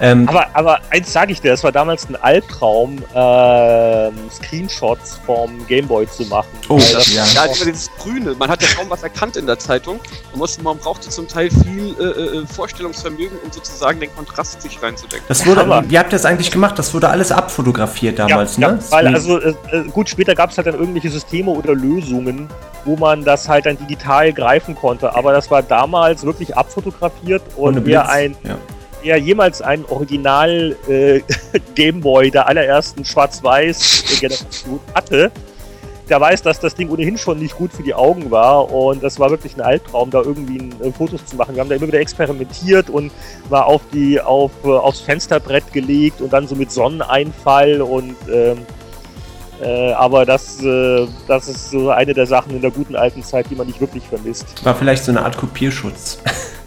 Ähm, 0.00 0.28
Aber, 0.28 0.46
aber 0.54 0.80
eins 0.90 1.12
sage 1.12 1.32
ich 1.32 1.40
dir, 1.40 1.52
es 1.52 1.62
war 1.62 1.70
damals 1.70 2.08
ein 2.08 2.16
Albtraum, 2.16 2.98
ähm, 3.14 4.14
Screenshots 4.30 5.20
vom 5.24 5.64
Gameboy 5.66 6.06
zu 6.08 6.24
machen. 6.24 6.48
Oh, 6.68 6.78
das- 6.78 7.12
ja. 7.14 7.24
Ja, 7.34 7.46
dieses 7.46 7.90
Grüne. 7.98 8.34
Man 8.38 8.50
hat 8.50 8.60
ja 8.62 8.68
kaum 8.76 8.90
was 8.90 9.02
erkannt 9.02 9.36
in 9.36 9.46
der 9.46 9.58
Zeitung. 9.58 10.00
Man, 10.32 10.40
musste, 10.40 10.62
man 10.62 10.78
brauchte 10.78 11.08
zum 11.10 11.28
Teil 11.28 11.48
viel 11.50 11.94
äh, 12.00 12.38
äh, 12.42 12.46
Vorstellungsvermögen, 12.46 13.38
um 13.44 13.52
sozusagen 13.52 14.00
den 14.00 14.14
Kontrast 14.14 14.60
sich 14.62 14.82
reinzudenken. 14.82 15.26
das 15.28 15.46
wurde, 15.46 15.60
Hammer. 15.60 15.84
wie 15.88 15.98
habt 15.98 16.08
ihr 16.12 16.16
das 16.18 16.24
eigentlich 16.24 16.50
gemacht? 16.50 16.78
Das 16.78 16.92
wurde 16.92 17.08
alles 17.08 17.30
abfotografiert 17.30 18.18
damals, 18.18 18.56
ja, 18.56 18.72
ne? 18.72 18.78
Ja, 18.82 18.90
weil 18.90 19.08
also 19.14 19.38
äh, 19.40 19.54
äh, 19.70 19.84
gut, 19.92 20.08
später 20.08 20.34
gab 20.34 20.50
es 20.50 20.56
halt 20.56 20.66
dann 20.66 20.74
irgendwelche 20.74 21.10
Systeme 21.10 21.50
oder 21.52 21.72
Lösungen, 21.74 22.48
wo 22.84 22.96
man 22.96 23.24
das 23.24 23.48
halt 23.48 23.66
dann 23.66 23.78
digital 23.78 24.32
greifen 24.32 24.74
konnte. 24.74 25.14
Aber 25.14 25.32
das 25.32 25.50
war 25.50 25.62
damals 25.62 26.24
wirklich 26.24 26.56
abfotografiert 26.56 27.42
und 27.56 27.76
wer 27.86 28.02
Blitz. 28.02 28.12
Ein 28.24 28.36
ja. 28.44 28.58
wer 29.02 29.16
jemals 29.18 29.62
ein 29.62 29.84
Original 29.86 30.76
äh, 30.88 31.20
Gameboy 31.74 32.30
der 32.30 32.48
allerersten 32.48 33.04
Schwarz-Weiß-Generation 33.04 34.80
hatte, 34.94 35.30
der 36.08 36.20
weiß, 36.20 36.42
dass 36.42 36.60
das 36.60 36.74
Ding 36.74 36.90
ohnehin 36.90 37.16
schon 37.16 37.38
nicht 37.38 37.56
gut 37.56 37.72
für 37.72 37.82
die 37.82 37.94
Augen 37.94 38.30
war 38.30 38.70
und 38.70 39.02
das 39.02 39.18
war 39.18 39.30
wirklich 39.30 39.56
ein 39.56 39.62
Albtraum, 39.62 40.10
da 40.10 40.20
irgendwie 40.20 40.58
äh, 40.82 40.92
Fotos 40.92 41.24
zu 41.24 41.36
machen. 41.36 41.54
Wir 41.54 41.62
haben 41.62 41.68
da 41.68 41.76
immer 41.76 41.86
wieder 41.86 42.00
experimentiert 42.00 42.90
und 42.90 43.10
war 43.48 43.66
auf 43.66 43.82
die 43.92 44.20
auf 44.20 44.52
äh, 44.64 44.68
aufs 44.68 45.00
Fensterbrett 45.00 45.72
gelegt 45.72 46.20
und 46.20 46.32
dann 46.32 46.46
so 46.46 46.54
mit 46.54 46.70
Sonneneinfall 46.70 47.80
und 47.80 48.16
ähm, 48.30 48.58
äh, 49.62 49.92
aber 49.92 50.26
das, 50.26 50.62
äh, 50.62 51.06
das 51.28 51.48
ist 51.48 51.70
so 51.70 51.90
eine 51.90 52.12
der 52.12 52.26
Sachen 52.26 52.54
in 52.54 52.60
der 52.60 52.70
guten 52.70 52.96
alten 52.96 53.22
Zeit, 53.22 53.46
die 53.50 53.54
man 53.54 53.66
nicht 53.66 53.80
wirklich 53.80 54.06
vermisst. 54.06 54.64
War 54.64 54.74
vielleicht 54.74 55.04
so 55.04 55.12
eine 55.12 55.24
Art 55.24 55.36
Kopierschutz. 55.36 56.18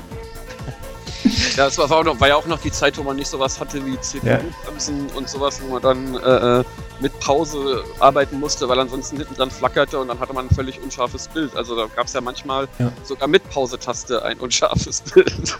Ja, 1.55 1.65
das 1.65 1.77
war, 1.77 1.91
auch 1.91 2.03
noch, 2.03 2.19
war 2.19 2.27
ja 2.27 2.35
auch 2.35 2.45
noch 2.45 2.59
die 2.61 2.71
Zeit, 2.71 2.97
wo 2.97 3.03
man 3.03 3.15
nicht 3.15 3.27
sowas 3.27 3.59
hatte 3.59 3.85
wie 3.85 3.99
CPU-Bremsen 3.99 5.07
und 5.15 5.29
sowas, 5.29 5.59
wo 5.61 5.73
man 5.73 5.81
dann 5.81 6.15
äh, 6.15 6.59
äh, 6.59 6.63
mit 6.99 7.19
Pause 7.19 7.83
arbeiten 7.99 8.39
musste, 8.39 8.67
weil 8.69 8.79
ansonsten 8.79 9.17
hinten 9.17 9.35
dran 9.35 9.51
flackerte 9.51 9.99
und 9.99 10.07
dann 10.07 10.19
hatte 10.19 10.33
man 10.33 10.47
ein 10.47 10.55
völlig 10.55 10.81
unscharfes 10.81 11.27
Bild. 11.27 11.55
Also 11.55 11.75
da 11.75 11.85
gab 11.95 12.07
es 12.07 12.13
ja 12.13 12.21
manchmal 12.21 12.67
Ja. 12.79 12.91
sogar 13.03 13.27
mit 13.27 13.47
Pause-Taste 13.49 14.23
ein 14.23 14.37
unscharfes 14.39 15.01
Bild. 15.01 15.57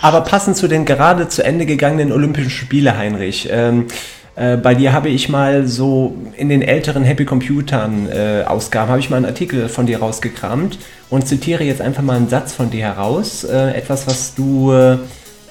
Aber 0.00 0.20
passend 0.22 0.56
zu 0.56 0.68
den 0.68 0.84
gerade 0.84 1.28
zu 1.28 1.44
Ende 1.44 1.66
gegangenen 1.66 2.12
Olympischen 2.12 2.50
Spiele, 2.50 2.96
Heinrich, 2.96 3.48
ähm, 3.50 3.86
äh, 4.36 4.56
bei 4.56 4.74
dir 4.74 4.92
habe 4.92 5.08
ich 5.08 5.28
mal 5.28 5.66
so 5.66 6.16
in 6.36 6.48
den 6.48 6.62
älteren 6.62 7.04
Happy 7.04 7.24
Computern 7.24 8.08
äh, 8.08 8.44
Ausgaben, 8.46 8.90
habe 8.90 9.00
ich 9.00 9.10
mal 9.10 9.16
einen 9.16 9.26
Artikel 9.26 9.68
von 9.68 9.86
dir 9.86 9.98
rausgekramt 9.98 10.78
und 11.10 11.28
zitiere 11.28 11.64
jetzt 11.64 11.80
einfach 11.80 12.02
mal 12.02 12.16
einen 12.16 12.28
Satz 12.28 12.52
von 12.52 12.70
dir 12.70 12.82
heraus. 12.82 13.44
Äh, 13.44 13.72
etwas, 13.76 14.06
was 14.06 14.34
du, 14.34 14.72
äh, 14.72 14.98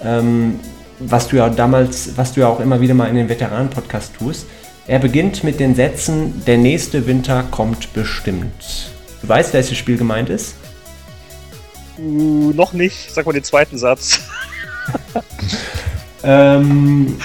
ähm, 0.03 0.60
was 0.99 1.27
du 1.27 1.38
ja 1.38 1.49
damals, 1.49 2.11
was 2.18 2.34
du 2.34 2.41
ja 2.41 2.47
auch 2.47 2.60
immer 2.60 2.81
wieder 2.81 2.93
mal 2.93 3.07
in 3.07 3.15
den 3.15 3.30
Veteranen-Podcast 3.30 4.15
tust. 4.15 4.45
Er 4.85 4.99
beginnt 4.99 5.45
mit 5.45 5.61
den 5.61 5.76
Sätzen, 5.76 6.43
der 6.45 6.57
nächste 6.57 7.07
Winter 7.07 7.43
kommt 7.51 7.93
bestimmt. 7.93 8.91
Du 9.22 9.30
weißt, 9.30 9.53
welches 9.53 9.77
Spiel 9.77 9.97
gemeint 9.97 10.30
ist? 10.30 10.55
Uh, 11.97 12.51
noch 12.53 12.73
nicht, 12.73 13.14
sag 13.14 13.26
mal 13.26 13.31
den 13.31 13.43
zweiten 13.43 13.77
Satz. 13.77 14.19
Ähm, 16.23 17.18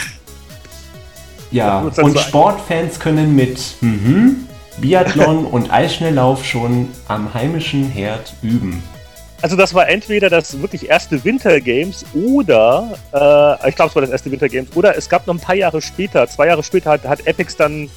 ja, 1.51 1.81
und 1.81 1.95
so- 1.95 2.19
Sportfans 2.19 2.99
können 3.01 3.35
mit 3.35 3.59
mhm, 3.81 4.47
Biathlon 4.79 5.45
und 5.51 5.73
Eisschnelllauf 5.73 6.45
schon 6.45 6.89
am 7.09 7.33
heimischen 7.35 7.85
Herd 7.91 8.33
üben. 8.43 8.83
Also 9.41 9.55
das 9.55 9.73
war 9.73 9.89
entweder 9.89 10.29
das 10.31 10.61
wirklich 10.61 10.89
erste 10.89 11.23
Winter 11.25 11.61
Games 11.61 12.05
oder, 12.13 12.99
äh, 13.13 13.69
ich 13.69 13.77
glaube 13.77 13.91
es 13.91 13.95
war 13.95 14.03
das 14.03 14.11
erste 14.11 14.31
Winter 14.33 14.49
Games, 14.49 14.69
oder 14.75 14.97
es 14.97 15.09
gab 15.09 15.27
noch 15.29 15.35
ein 15.35 15.41
paar 15.41 15.55
Jahre 15.55 15.81
später, 15.81 16.27
zwei 16.27 16.49
Jahre 16.49 16.63
später 16.65 16.91
hat, 16.91 17.05
hat 17.07 17.25
Epics 17.25 17.55
dann 17.57 17.89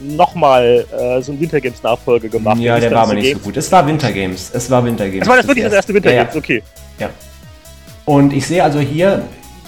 nochmal 0.00 0.84
äh, 0.92 1.22
so 1.22 1.30
ein 1.32 1.40
Winter 1.40 1.60
Games 1.60 1.82
Nachfolge 1.84 2.28
gemacht. 2.28 2.58
ja, 2.58 2.78
der 2.80 2.90
war 2.90 3.02
aber 3.02 3.14
nicht 3.14 3.26
so 3.26 3.30
Games- 3.32 3.44
gut. 3.44 3.56
Es 3.56 3.70
war 3.70 3.86
Winter 3.86 4.10
Games. 4.12 4.50
Es 4.52 4.68
war 4.70 4.84
Winter 4.84 5.06
Games. 5.08 5.20
Das 5.20 5.28
war 5.28 5.36
das 5.36 5.46
wirklich 5.46 5.64
das 5.64 5.74
erste 5.74 5.94
Winter 5.94 6.12
Ja, 6.12 6.24
Games, 6.24 6.36
okay. 6.36 6.62
Ja. 6.98 7.10
Und 8.04 8.32
ich 8.32 8.46
sehe 8.46 8.62
also 8.64 8.80
hier 8.80 9.22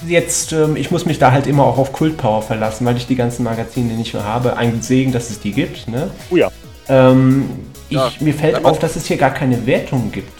jetzt, 0.06 0.52
ähm, 0.52 0.76
ich 0.76 0.90
muss 0.90 1.06
mich 1.06 1.18
da 1.18 1.32
halt 1.32 1.46
immer 1.46 1.64
auch 1.64 1.78
auf 1.78 1.92
Kult 1.92 2.16
Power 2.16 2.42
verlassen, 2.42 2.84
weil 2.86 2.96
ich 2.96 3.06
die 3.06 3.16
ganzen 3.16 3.44
Magazine 3.44 3.94
nicht 3.94 4.14
mehr 4.14 4.24
habe. 4.24 4.56
Ein 4.56 4.82
Segen, 4.82 5.12
dass 5.12 5.30
es 5.30 5.40
die 5.40 5.52
gibt. 5.52 5.88
Ne? 5.88 6.10
Oh 6.30 6.36
ja. 6.36 6.50
Ähm, 6.88 7.48
ich, 7.88 7.96
Ja, 7.96 8.10
mir 8.20 8.34
fällt 8.34 8.64
auf, 8.64 8.78
dass 8.78 8.96
es 8.96 9.06
hier 9.06 9.16
gar 9.16 9.32
keine 9.32 9.66
Wertung 9.66 10.10
gibt. 10.12 10.32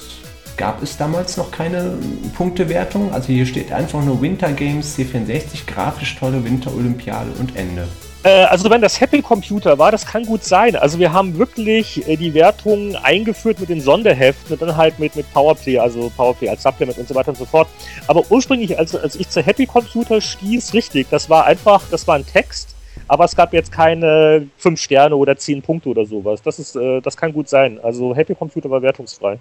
Gab 0.56 0.82
es 0.82 0.96
damals 0.96 1.36
noch 1.36 1.50
keine 1.50 1.94
Punktewertung? 2.36 3.12
Also 3.12 3.28
hier 3.28 3.46
steht 3.46 3.72
einfach 3.72 4.04
nur 4.04 4.20
Winter 4.20 4.52
Games 4.52 4.98
C64, 4.98 5.66
grafisch 5.66 6.16
tolle 6.18 6.44
Winter-Olympiade 6.44 7.30
und 7.38 7.56
Ende. 7.56 7.88
Äh, 8.22 8.44
also 8.44 8.68
wenn 8.68 8.82
das 8.82 9.00
Happy 9.00 9.22
Computer 9.22 9.78
war, 9.78 9.90
das 9.90 10.04
kann 10.04 10.24
gut 10.24 10.44
sein. 10.44 10.76
Also 10.76 10.98
wir 10.98 11.12
haben 11.12 11.38
wirklich 11.38 12.06
äh, 12.06 12.16
die 12.16 12.34
Wertungen 12.34 12.96
eingeführt 12.96 13.60
mit 13.60 13.70
den 13.70 13.80
Sonderheften 13.80 14.52
und 14.52 14.62
dann 14.62 14.76
halt 14.76 14.98
mit, 14.98 15.16
mit 15.16 15.32
Powerplay, 15.32 15.78
also 15.78 16.10
Powerplay 16.16 16.48
als 16.48 16.62
Supplement 16.62 16.98
und 16.98 17.08
so 17.08 17.14
weiter 17.14 17.30
und 17.30 17.38
so 17.38 17.46
fort. 17.46 17.68
Aber 18.06 18.22
ursprünglich, 18.30 18.78
als, 18.78 18.94
als 18.94 19.16
ich 19.16 19.28
zu 19.28 19.42
Happy 19.42 19.66
Computer 19.66 20.20
stieß, 20.20 20.74
richtig, 20.74 21.08
das 21.10 21.30
war 21.30 21.46
einfach, 21.46 21.82
das 21.90 22.06
war 22.06 22.16
ein 22.16 22.26
Text, 22.26 22.74
aber 23.08 23.24
es 23.24 23.34
gab 23.34 23.54
jetzt 23.54 23.72
keine 23.72 24.46
5 24.58 24.78
Sterne 24.78 25.16
oder 25.16 25.36
10 25.36 25.62
Punkte 25.62 25.88
oder 25.88 26.04
sowas. 26.04 26.42
Das 26.42 26.58
ist, 26.58 26.76
äh, 26.76 27.00
das 27.00 27.16
kann 27.16 27.32
gut 27.32 27.48
sein. 27.48 27.80
Also 27.82 28.14
Happy 28.14 28.34
Computer 28.34 28.68
war 28.70 28.82
wertungsfrei. 28.82 29.38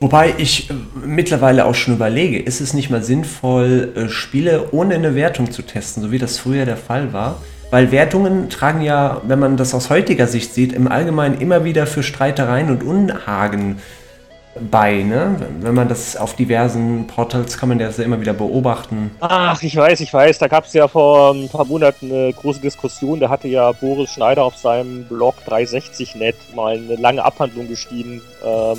Wobei 0.00 0.34
ich 0.38 0.70
äh, 0.70 0.74
mittlerweile 1.04 1.64
auch 1.64 1.74
schon 1.74 1.94
überlege, 1.94 2.38
ist 2.38 2.60
es 2.60 2.72
nicht 2.72 2.90
mal 2.90 3.02
sinnvoll, 3.02 3.92
äh, 3.96 4.08
Spiele 4.08 4.68
ohne 4.72 4.94
eine 4.94 5.14
Wertung 5.14 5.50
zu 5.50 5.62
testen, 5.62 6.02
so 6.02 6.12
wie 6.12 6.18
das 6.18 6.38
früher 6.38 6.66
der 6.66 6.76
Fall 6.76 7.12
war? 7.12 7.40
Weil 7.70 7.90
Wertungen 7.90 8.48
tragen 8.48 8.80
ja, 8.80 9.20
wenn 9.24 9.38
man 9.38 9.56
das 9.56 9.74
aus 9.74 9.90
heutiger 9.90 10.26
Sicht 10.26 10.54
sieht, 10.54 10.72
im 10.72 10.88
Allgemeinen 10.88 11.40
immer 11.40 11.64
wieder 11.64 11.86
für 11.86 12.02
Streitereien 12.02 12.70
und 12.70 12.82
Unhagen 12.82 13.78
bei. 14.70 15.02
Ne? 15.02 15.36
Wenn 15.60 15.74
man 15.74 15.88
das 15.88 16.16
auf 16.16 16.34
diversen 16.34 17.06
Portals 17.06 17.58
kann 17.58 17.68
man 17.68 17.78
das 17.78 17.98
ja 17.98 18.04
immer 18.04 18.20
wieder 18.20 18.32
beobachten. 18.32 19.10
Ach, 19.20 19.62
ich 19.62 19.76
weiß, 19.76 20.00
ich 20.00 20.12
weiß. 20.12 20.38
Da 20.38 20.48
gab 20.48 20.64
es 20.64 20.72
ja 20.72 20.88
vor 20.88 21.34
ein 21.34 21.48
paar 21.48 21.64
Monaten 21.64 22.10
eine 22.10 22.32
große 22.32 22.60
Diskussion. 22.60 23.20
Da 23.20 23.28
hatte 23.28 23.48
ja 23.48 23.72
Boris 23.72 24.10
Schneider 24.10 24.44
auf 24.44 24.56
seinem 24.56 25.04
Blog 25.04 25.34
360net 25.46 26.34
mal 26.54 26.76
eine 26.76 26.96
lange 26.96 27.24
Abhandlung 27.24 27.68
geschrieben, 27.68 28.22
ähm, 28.44 28.78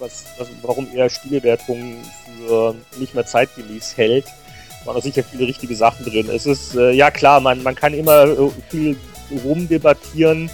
was, 0.00 0.24
was, 0.38 0.48
warum 0.62 0.88
er 0.94 1.08
Spielwertungen 1.08 1.96
für 2.38 2.74
nicht 2.98 3.14
mehr 3.14 3.26
zeitgemäß 3.26 3.96
hält. 3.96 4.24
Da 4.80 4.86
waren 4.86 4.96
da 4.96 5.02
sicher 5.02 5.22
viele 5.22 5.46
richtige 5.46 5.74
Sachen 5.76 6.04
drin. 6.06 6.28
Es 6.30 6.46
ist, 6.46 6.74
äh, 6.74 6.92
ja 6.92 7.10
klar, 7.10 7.40
man, 7.40 7.62
man 7.62 7.74
kann 7.74 7.92
immer 7.94 8.24
äh, 8.24 8.50
viel 8.70 8.96
rumdebattieren. 9.44 10.50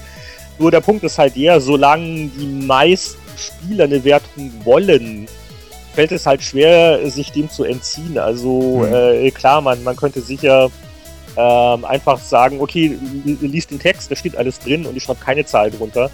Nur 0.58 0.70
der 0.70 0.80
Punkt 0.80 1.04
ist 1.04 1.18
halt 1.18 1.36
der, 1.36 1.60
solange 1.60 2.28
die 2.28 2.46
meisten 2.66 3.18
Spieler 3.38 3.84
eine 3.84 4.02
Wertung 4.04 4.50
wollen, 4.64 5.26
fällt 5.94 6.12
es 6.12 6.26
halt 6.26 6.42
schwer, 6.42 7.08
sich 7.10 7.30
dem 7.32 7.48
zu 7.50 7.64
entziehen. 7.64 8.18
Also 8.18 8.82
Mhm. 8.86 8.94
äh, 8.94 9.30
klar, 9.30 9.60
man, 9.60 9.82
man 9.84 9.96
könnte 9.96 10.20
sicher 10.20 10.70
ähm, 11.36 11.84
einfach 11.84 12.18
sagen, 12.18 12.60
okay, 12.60 12.98
liest 13.40 13.70
den 13.70 13.78
Text, 13.78 14.10
da 14.10 14.16
steht 14.16 14.36
alles 14.36 14.58
drin 14.58 14.86
und 14.86 14.96
ich 14.96 15.02
schreibe 15.02 15.22
keine 15.22 15.44
Zahl 15.44 15.70
drunter. 15.70 16.10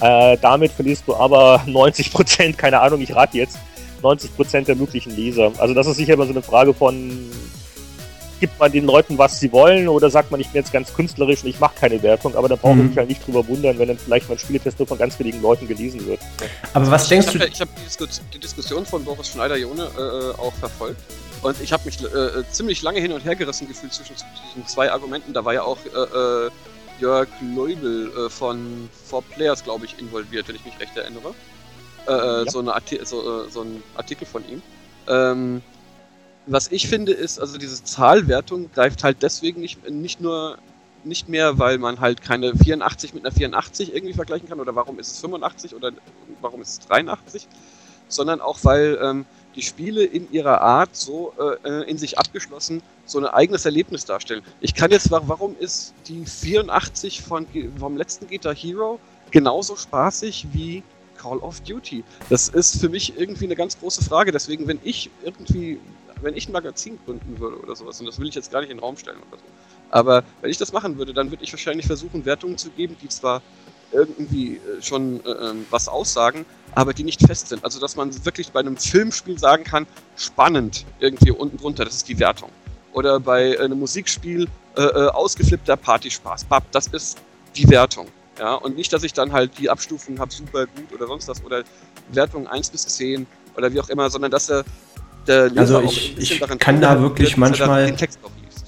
Äh, 0.00 0.36
damit 0.40 0.72
verlierst 0.72 1.04
du 1.06 1.14
aber 1.14 1.62
90 1.66 2.12
Prozent, 2.12 2.58
keine 2.58 2.80
Ahnung, 2.80 3.00
ich 3.00 3.14
rate 3.14 3.38
jetzt, 3.38 3.58
90 4.02 4.36
Prozent 4.36 4.68
der 4.68 4.76
möglichen 4.76 5.14
Leser. 5.16 5.52
Also 5.58 5.74
das 5.74 5.86
ist 5.86 5.96
sicher 5.96 6.14
immer 6.14 6.26
so 6.26 6.32
eine 6.32 6.42
Frage 6.42 6.74
von, 6.74 7.30
gibt 8.40 8.58
man 8.58 8.70
den 8.70 8.84
Leuten, 8.84 9.16
was 9.16 9.40
sie 9.40 9.50
wollen, 9.52 9.88
oder 9.88 10.10
sagt 10.10 10.30
man, 10.30 10.40
ich 10.40 10.48
bin 10.48 10.60
jetzt 10.60 10.72
ganz 10.72 10.92
künstlerisch 10.92 11.42
und 11.42 11.48
ich 11.48 11.60
mache 11.60 11.74
keine 11.80 12.02
Wertung, 12.02 12.36
aber 12.36 12.48
da 12.48 12.56
brauche 12.56 12.74
mhm. 12.74 12.82
ich 12.82 12.88
mich 12.88 12.98
halt 12.98 13.08
nicht 13.08 13.26
drüber 13.26 13.46
wundern, 13.48 13.78
wenn 13.78 13.88
dann 13.88 13.98
vielleicht 13.98 14.28
mein 14.28 14.38
Spieletest 14.38 14.78
nur 14.78 14.86
von 14.86 14.98
ganz 14.98 15.18
wenigen 15.18 15.40
Leuten 15.40 15.66
gelesen 15.66 16.06
wird. 16.06 16.20
Aber 16.74 16.90
was 16.90 17.04
ich 17.04 17.08
denkst 17.08 17.32
du? 17.32 17.38
ich 17.38 17.60
habe 17.60 17.70
die, 17.76 18.06
die, 18.34 18.38
Diskussion 18.38 18.84
von 18.84 19.04
Boris 19.04 19.28
Schneider-Jone 19.28 19.82
äh, 19.96 20.38
auch 20.38 20.52
verfolgt. 20.54 21.00
Und 21.40 21.60
ich 21.62 21.72
habe 21.72 21.84
mich 21.84 22.02
äh, 22.02 22.06
äh, 22.06 22.44
ziemlich 22.50 22.82
lange 22.82 23.00
hin 23.00 23.12
und 23.12 23.24
her 23.24 23.36
gerissen 23.36 23.68
gefühlt 23.68 23.92
zwischen 23.92 24.14
diesen 24.14 24.66
zwei 24.66 24.90
Argumenten. 24.90 25.32
Da 25.32 25.44
war 25.44 25.54
ja 25.54 25.62
auch 25.62 25.78
äh, 25.86 26.46
äh 26.46 26.50
Jörg 26.98 27.28
Leubel 27.40 28.10
äh, 28.16 28.30
von 28.30 28.88
Four 29.06 29.22
Players, 29.22 29.64
glaube 29.64 29.84
ich, 29.84 29.98
involviert, 29.98 30.48
wenn 30.48 30.56
ich 30.56 30.64
mich 30.64 30.78
recht 30.80 30.96
erinnere. 30.96 31.34
Ja. 32.06 32.44
so, 32.50 32.58
eine 32.58 32.74
so, 33.04 33.48
so, 33.48 33.62
ein 33.62 33.82
Artikel 33.96 34.26
von 34.26 34.46
ihm. 34.46 34.62
Ähm, 35.08 35.62
was 36.46 36.70
ich 36.70 36.88
finde, 36.88 37.12
ist, 37.12 37.38
also 37.38 37.56
diese 37.56 37.82
Zahlwertung 37.82 38.70
greift 38.72 39.02
halt 39.02 39.22
deswegen 39.22 39.60
nicht, 39.60 39.88
nicht 39.88 40.20
nur 40.20 40.58
nicht 41.04 41.28
mehr, 41.28 41.58
weil 41.58 41.78
man 41.78 42.00
halt 42.00 42.22
keine 42.22 42.54
84 42.56 43.14
mit 43.14 43.24
einer 43.24 43.34
84 43.34 43.94
irgendwie 43.94 44.14
vergleichen 44.14 44.48
kann 44.48 44.60
oder 44.60 44.74
warum 44.74 44.98
ist 44.98 45.12
es 45.12 45.20
85 45.20 45.74
oder 45.74 45.92
warum 46.40 46.62
ist 46.62 46.70
es 46.70 46.78
83, 46.80 47.46
sondern 48.08 48.40
auch 48.40 48.58
weil 48.62 48.98
ähm, 49.02 49.26
die 49.54 49.62
Spiele 49.62 50.04
in 50.04 50.30
ihrer 50.32 50.60
Art 50.60 50.94
so 50.96 51.32
äh, 51.38 51.68
äh 51.68 51.90
in 51.90 51.98
sich 51.98 52.18
abgeschlossen 52.18 52.82
so 53.06 53.18
ein 53.18 53.26
eigenes 53.26 53.64
Erlebnis 53.64 54.04
darstellen. 54.04 54.42
Ich 54.60 54.74
kann 54.74 54.90
jetzt, 54.90 55.10
warum 55.10 55.56
ist 55.58 55.94
die 56.08 56.24
84 56.24 57.22
von, 57.22 57.46
vom 57.78 57.96
letzten 57.96 58.26
Guitar 58.26 58.54
Hero 58.54 58.98
genauso 59.30 59.76
spaßig 59.76 60.46
wie 60.52 60.82
Call 61.16 61.38
of 61.38 61.60
Duty? 61.60 62.04
Das 62.30 62.48
ist 62.48 62.80
für 62.80 62.88
mich 62.88 63.18
irgendwie 63.18 63.44
eine 63.44 63.56
ganz 63.56 63.78
große 63.78 64.04
Frage. 64.04 64.32
Deswegen, 64.32 64.66
wenn 64.66 64.80
ich 64.82 65.10
irgendwie, 65.22 65.78
wenn 66.22 66.36
ich 66.36 66.48
ein 66.48 66.52
Magazin 66.52 66.98
gründen 67.04 67.38
würde 67.38 67.58
oder 67.58 67.76
sowas, 67.76 68.00
und 68.00 68.06
das 68.06 68.18
will 68.18 68.28
ich 68.28 68.34
jetzt 68.34 68.50
gar 68.50 68.60
nicht 68.60 68.70
in 68.70 68.78
den 68.78 68.84
Raum 68.84 68.96
stellen 68.96 69.18
oder 69.30 69.38
so, 69.38 69.44
aber 69.90 70.24
wenn 70.40 70.50
ich 70.50 70.58
das 70.58 70.72
machen 70.72 70.98
würde, 70.98 71.12
dann 71.12 71.30
würde 71.30 71.44
ich 71.44 71.52
wahrscheinlich 71.52 71.86
versuchen, 71.86 72.24
Wertungen 72.24 72.58
zu 72.58 72.70
geben, 72.70 72.96
die 73.00 73.08
zwar 73.08 73.42
irgendwie 73.92 74.56
äh, 74.56 74.82
schon 74.82 75.24
äh, 75.24 75.30
ähm, 75.30 75.66
was 75.70 75.88
aussagen, 75.88 76.44
aber 76.74 76.92
die 76.92 77.04
nicht 77.04 77.20
fest 77.20 77.48
sind. 77.48 77.64
Also, 77.64 77.80
dass 77.80 77.96
man 77.96 78.12
wirklich 78.24 78.50
bei 78.50 78.60
einem 78.60 78.76
Filmspiel 78.76 79.38
sagen 79.38 79.64
kann, 79.64 79.86
spannend 80.16 80.84
irgendwie 81.00 81.30
unten 81.30 81.56
drunter, 81.58 81.84
das 81.84 81.96
ist 81.96 82.08
die 82.08 82.18
Wertung. 82.18 82.50
Oder 82.92 83.18
bei 83.20 83.58
einem 83.58 83.78
Musikspiel 83.78 84.48
äh, 84.76 84.82
äh, 84.82 85.08
ausgeflippter 85.08 85.76
Partyspaß. 85.76 86.44
Bab, 86.44 86.70
das 86.72 86.86
ist 86.88 87.18
die 87.56 87.68
Wertung. 87.68 88.08
Ja, 88.38 88.54
und 88.54 88.76
nicht, 88.76 88.92
dass 88.92 89.04
ich 89.04 89.12
dann 89.12 89.32
halt 89.32 89.52
die 89.58 89.70
Abstufung 89.70 90.18
habe, 90.18 90.32
super 90.32 90.66
gut 90.66 90.92
oder 90.92 91.06
sonst 91.06 91.28
was, 91.28 91.44
oder 91.44 91.62
Wertung 92.12 92.48
1 92.48 92.70
bis 92.70 92.86
10 92.86 93.26
oder 93.56 93.72
wie 93.72 93.80
auch 93.80 93.88
immer, 93.88 94.10
sondern 94.10 94.32
dass 94.32 94.46
der, 94.46 94.64
der 95.28 95.48
Leser 95.50 95.78
Also 95.78 95.82
ich, 95.82 96.18
ich 96.18 96.40
kann 96.58 96.80
da 96.80 97.00
wirklich 97.00 97.36
manchmal 97.36 97.86
den 97.86 97.96
Text 97.96 98.18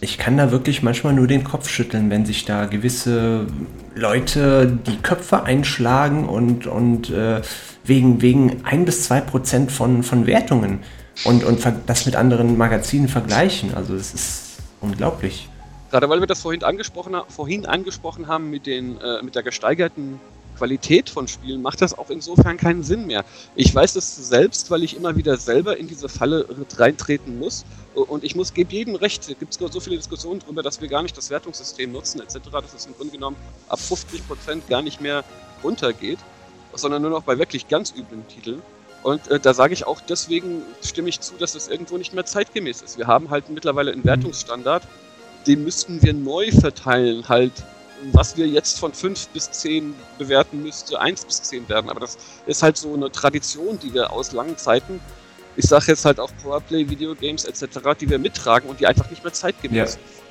ich 0.00 0.18
kann 0.18 0.36
da 0.36 0.50
wirklich 0.50 0.82
manchmal 0.82 1.14
nur 1.14 1.26
den 1.26 1.42
Kopf 1.42 1.68
schütteln, 1.68 2.10
wenn 2.10 2.26
sich 2.26 2.44
da 2.44 2.66
gewisse 2.66 3.46
Leute 3.94 4.78
die 4.86 4.98
Köpfe 4.98 5.44
einschlagen 5.44 6.28
und, 6.28 6.66
und 6.66 7.10
äh, 7.10 7.40
wegen, 7.86 8.22
wegen 8.22 8.64
ein 8.64 8.84
bis 8.84 9.04
zwei 9.04 9.20
Prozent 9.20 9.72
von, 9.72 10.02
von 10.02 10.26
Wertungen 10.26 10.80
und, 11.24 11.44
und 11.44 11.60
das 11.86 12.06
mit 12.06 12.16
anderen 12.16 12.56
Magazinen 12.56 13.08
vergleichen. 13.08 13.74
Also 13.74 13.94
es 13.94 14.14
ist 14.14 14.42
unglaublich. 14.80 15.48
Gerade 15.90 16.08
weil 16.08 16.20
wir 16.20 16.26
das 16.26 16.42
vorhin 16.42 16.62
angesprochen, 16.64 17.14
vorhin 17.28 17.64
angesprochen 17.66 18.26
haben 18.26 18.50
mit, 18.50 18.66
den, 18.66 19.00
äh, 19.00 19.22
mit 19.22 19.34
der 19.34 19.42
gesteigerten 19.42 20.20
Qualität 20.56 21.10
von 21.10 21.28
Spielen 21.28 21.62
macht 21.62 21.82
das 21.82 21.96
auch 21.96 22.10
insofern 22.10 22.56
keinen 22.56 22.82
Sinn 22.82 23.06
mehr. 23.06 23.24
Ich 23.54 23.74
weiß 23.74 23.92
das 23.92 24.16
selbst, 24.16 24.70
weil 24.70 24.82
ich 24.82 24.96
immer 24.96 25.16
wieder 25.16 25.36
selber 25.36 25.76
in 25.76 25.86
diese 25.86 26.08
Falle 26.08 26.46
reintreten 26.76 27.38
muss. 27.38 27.64
Und 27.94 28.24
ich 28.24 28.34
muss, 28.34 28.52
gebe 28.52 28.72
jedem 28.72 28.94
recht, 28.96 29.28
es 29.28 29.38
gibt 29.38 29.54
so 29.54 29.80
viele 29.80 29.96
Diskussionen 29.96 30.40
darüber, 30.40 30.62
dass 30.62 30.80
wir 30.80 30.88
gar 30.88 31.02
nicht 31.02 31.16
das 31.16 31.30
Wertungssystem 31.30 31.92
nutzen, 31.92 32.20
etc., 32.20 32.38
dass 32.50 32.74
es 32.74 32.86
im 32.86 32.94
Grunde 32.94 33.12
genommen 33.12 33.36
ab 33.68 33.78
50% 33.78 34.68
gar 34.68 34.82
nicht 34.82 35.00
mehr 35.00 35.24
runtergeht, 35.62 36.18
sondern 36.78 37.03
nur 37.03 37.11
noch 37.11 37.23
bei 37.23 37.39
wirklich 37.39 37.69
ganz 37.69 37.93
üblen 37.97 38.27
Titeln. 38.28 38.62
Und 39.03 39.28
äh, 39.28 39.39
da 39.39 39.55
sage 39.55 39.73
ich 39.73 39.86
auch, 39.86 40.01
deswegen 40.01 40.62
stimme 40.82 41.09
ich 41.09 41.20
zu, 41.20 41.35
dass 41.35 41.55
es 41.55 41.69
irgendwo 41.69 41.97
nicht 41.97 42.12
mehr 42.12 42.24
zeitgemäß 42.24 42.82
ist. 42.82 42.98
Wir 42.98 43.07
haben 43.07 43.31
halt 43.31 43.48
mittlerweile 43.48 43.93
einen 43.93 44.05
Wertungsstandard, 44.05 44.82
den 45.47 45.62
müssten 45.62 46.03
wir 46.03 46.12
neu 46.12 46.51
verteilen, 46.51 47.28
halt 47.28 47.53
was 48.12 48.36
wir 48.36 48.47
jetzt 48.47 48.78
von 48.78 48.93
5 48.93 49.28
bis 49.28 49.51
10 49.51 49.94
bewerten 50.19 50.62
müsste, 50.62 51.01
1 51.01 51.24
bis 51.24 51.43
10 51.43 51.69
werden. 51.69 51.90
Aber 51.90 52.01
das 52.01 52.19
ist 52.47 52.62
halt 52.62 52.77
so 52.77 52.93
eine 52.93 53.11
Tradition, 53.11 53.78
die 53.78 53.94
wir 53.94 54.12
aus 54.12 54.32
langen 54.32 54.57
Zeiten, 54.57 55.01
ich 55.57 55.65
sage 55.65 55.86
jetzt 55.89 56.05
halt 56.05 56.20
auch 56.20 56.31
Powerplay, 56.43 56.89
Videogames 56.89 57.47
etc., 57.47 57.78
die 57.98 58.11
wir 58.11 58.19
mittragen 58.19 58.69
und 58.69 58.81
die 58.81 58.86
einfach 58.86 59.09
nicht 59.11 59.24
mehr 59.24 59.32
zeitgemäß 59.32 59.93
sind. 59.93 60.03
Ja. 60.03 60.23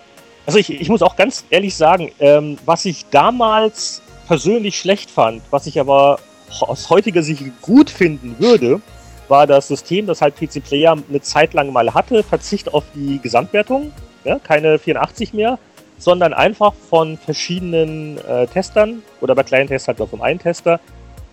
Also 0.46 0.60
ich, 0.60 0.70
ich 0.70 0.90
muss 0.90 1.02
auch 1.02 1.16
ganz 1.16 1.44
ehrlich 1.50 1.76
sagen, 1.76 2.12
ähm, 2.20 2.60
was 2.66 2.86
ich 2.86 3.06
damals 3.10 4.02
persönlich 4.28 4.78
schlecht 4.78 5.10
fand, 5.10 5.42
was 5.50 5.66
ich 5.66 5.80
aber 5.80 6.20
aus 6.62 6.90
heutiger 6.90 7.24
Sicht 7.24 7.44
gut 7.62 7.90
finden 7.90 8.36
würde, 8.40 8.82
war 9.28 9.48
das 9.48 9.68
System, 9.68 10.06
das 10.06 10.22
halt 10.22 10.36
PC 10.36 10.64
Player 10.64 10.96
eine 11.10 11.22
Zeit 11.22 11.54
lang 11.54 11.72
mal 11.72 11.94
hatte, 11.94 12.24
Verzicht 12.24 12.74
auf 12.74 12.84
die 12.94 13.20
Gesamtwertung, 13.20 13.92
ja, 14.24 14.40
keine 14.40 14.78
84 14.80 15.34
mehr, 15.34 15.58
sondern 15.98 16.34
einfach 16.34 16.74
von 16.90 17.18
verschiedenen 17.18 18.18
äh, 18.28 18.48
Testern 18.48 19.02
oder 19.22 19.34
bei 19.36 19.44
kleinen 19.44 19.68
Tests 19.68 19.88
halt 19.88 20.00
nur 20.00 20.08
vom 20.08 20.22
einen 20.22 20.40
Tester 20.40 20.80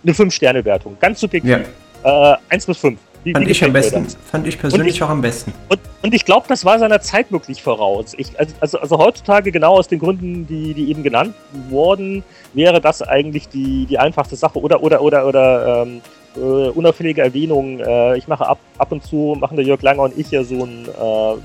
eine 0.02 0.12
5-Sterne-Wertung. 0.12 0.96
Ganz 1.00 1.20
subjektiv. 1.20 1.68
Ja. 2.04 2.34
Äh, 2.34 2.36
1 2.48 2.66
bis 2.66 2.78
5. 2.78 2.98
Wie, 3.24 3.32
fand 3.32 3.46
wie 3.46 3.50
ich 3.50 3.64
am 3.64 3.72
besten. 3.72 4.06
Fand 4.30 4.46
ich 4.46 4.58
persönlich 4.58 4.96
ich, 4.96 5.02
auch 5.02 5.08
am 5.08 5.20
besten. 5.20 5.52
Und, 5.68 5.80
und 6.02 6.14
ich 6.14 6.24
glaube, 6.24 6.46
das 6.48 6.64
war 6.64 6.78
seiner 6.78 7.00
Zeit 7.00 7.30
wirklich 7.30 7.62
voraus. 7.62 8.14
Ich, 8.16 8.38
also, 8.38 8.54
also, 8.60 8.78
also, 8.78 8.98
heutzutage, 8.98 9.52
genau 9.52 9.78
aus 9.78 9.86
den 9.88 10.00
Gründen, 10.00 10.46
die, 10.46 10.74
die 10.74 10.90
eben 10.90 11.02
genannt 11.02 11.34
wurden, 11.68 12.24
wäre 12.52 12.80
das 12.80 13.00
eigentlich 13.02 13.48
die, 13.48 13.86
die 13.86 13.98
einfachste 13.98 14.34
Sache. 14.34 14.58
Oder, 14.58 14.82
oder, 14.82 15.02
oder, 15.02 15.26
oder 15.26 15.82
ähm, 15.82 16.00
äh, 16.36 16.40
unauffällige 16.40 17.22
Erwähnung. 17.22 17.78
Äh, 17.78 18.18
ich 18.18 18.26
mache 18.26 18.46
ab, 18.46 18.58
ab 18.78 18.90
und 18.90 19.04
zu, 19.04 19.36
machen 19.38 19.56
der 19.56 19.64
Jörg 19.64 19.82
Langer 19.82 20.02
und 20.02 20.18
ich 20.18 20.30
ja 20.30 20.42
so 20.42 20.64
ein, 20.64 20.86
äh, 20.86 21.36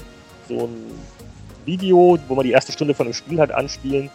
so 0.47 0.65
ein 0.65 0.75
Video, 1.65 2.17
wo 2.27 2.35
man 2.35 2.45
die 2.45 2.51
erste 2.51 2.71
Stunde 2.71 2.93
von 2.93 3.05
dem 3.05 3.13
Spiel 3.13 3.39
halt 3.39 3.51
anspielen. 3.51 4.09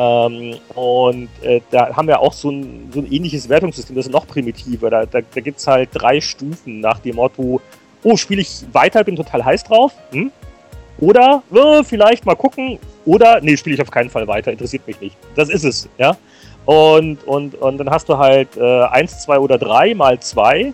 Ähm, 0.00 0.54
und 0.74 1.28
äh, 1.42 1.60
da 1.70 1.94
haben 1.94 2.08
wir 2.08 2.20
auch 2.20 2.32
so 2.32 2.50
ein, 2.50 2.90
so 2.90 3.00
ein 3.00 3.12
ähnliches 3.12 3.50
Wertungssystem, 3.50 3.94
das 3.94 4.06
ist 4.06 4.12
noch 4.12 4.26
primitiver. 4.26 4.88
Da, 4.88 5.04
da, 5.04 5.20
da 5.20 5.40
gibt 5.42 5.58
es 5.58 5.66
halt 5.66 5.90
drei 5.92 6.22
Stufen 6.22 6.80
nach 6.80 7.00
dem 7.00 7.16
Motto, 7.16 7.60
oh, 8.02 8.16
spiele 8.16 8.40
ich 8.40 8.64
weiter, 8.72 9.04
bin 9.04 9.14
total 9.14 9.44
heiß 9.44 9.64
drauf. 9.64 9.92
Hm? 10.12 10.32
Oder 11.00 11.42
äh, 11.52 11.84
vielleicht 11.84 12.24
mal 12.24 12.34
gucken. 12.34 12.78
Oder, 13.04 13.42
nee, 13.42 13.58
spiele 13.58 13.74
ich 13.74 13.82
auf 13.82 13.90
keinen 13.90 14.08
Fall 14.08 14.26
weiter, 14.26 14.50
interessiert 14.50 14.86
mich 14.86 14.98
nicht. 15.02 15.16
Das 15.34 15.50
ist 15.50 15.64
es, 15.64 15.86
ja. 15.98 16.16
Und, 16.64 17.22
und, 17.24 17.54
und 17.56 17.76
dann 17.76 17.90
hast 17.90 18.08
du 18.08 18.16
halt 18.16 18.56
äh, 18.56 18.84
1, 18.84 19.20
2 19.20 19.38
oder 19.38 19.58
3 19.58 19.94
mal 19.94 20.18
2 20.18 20.72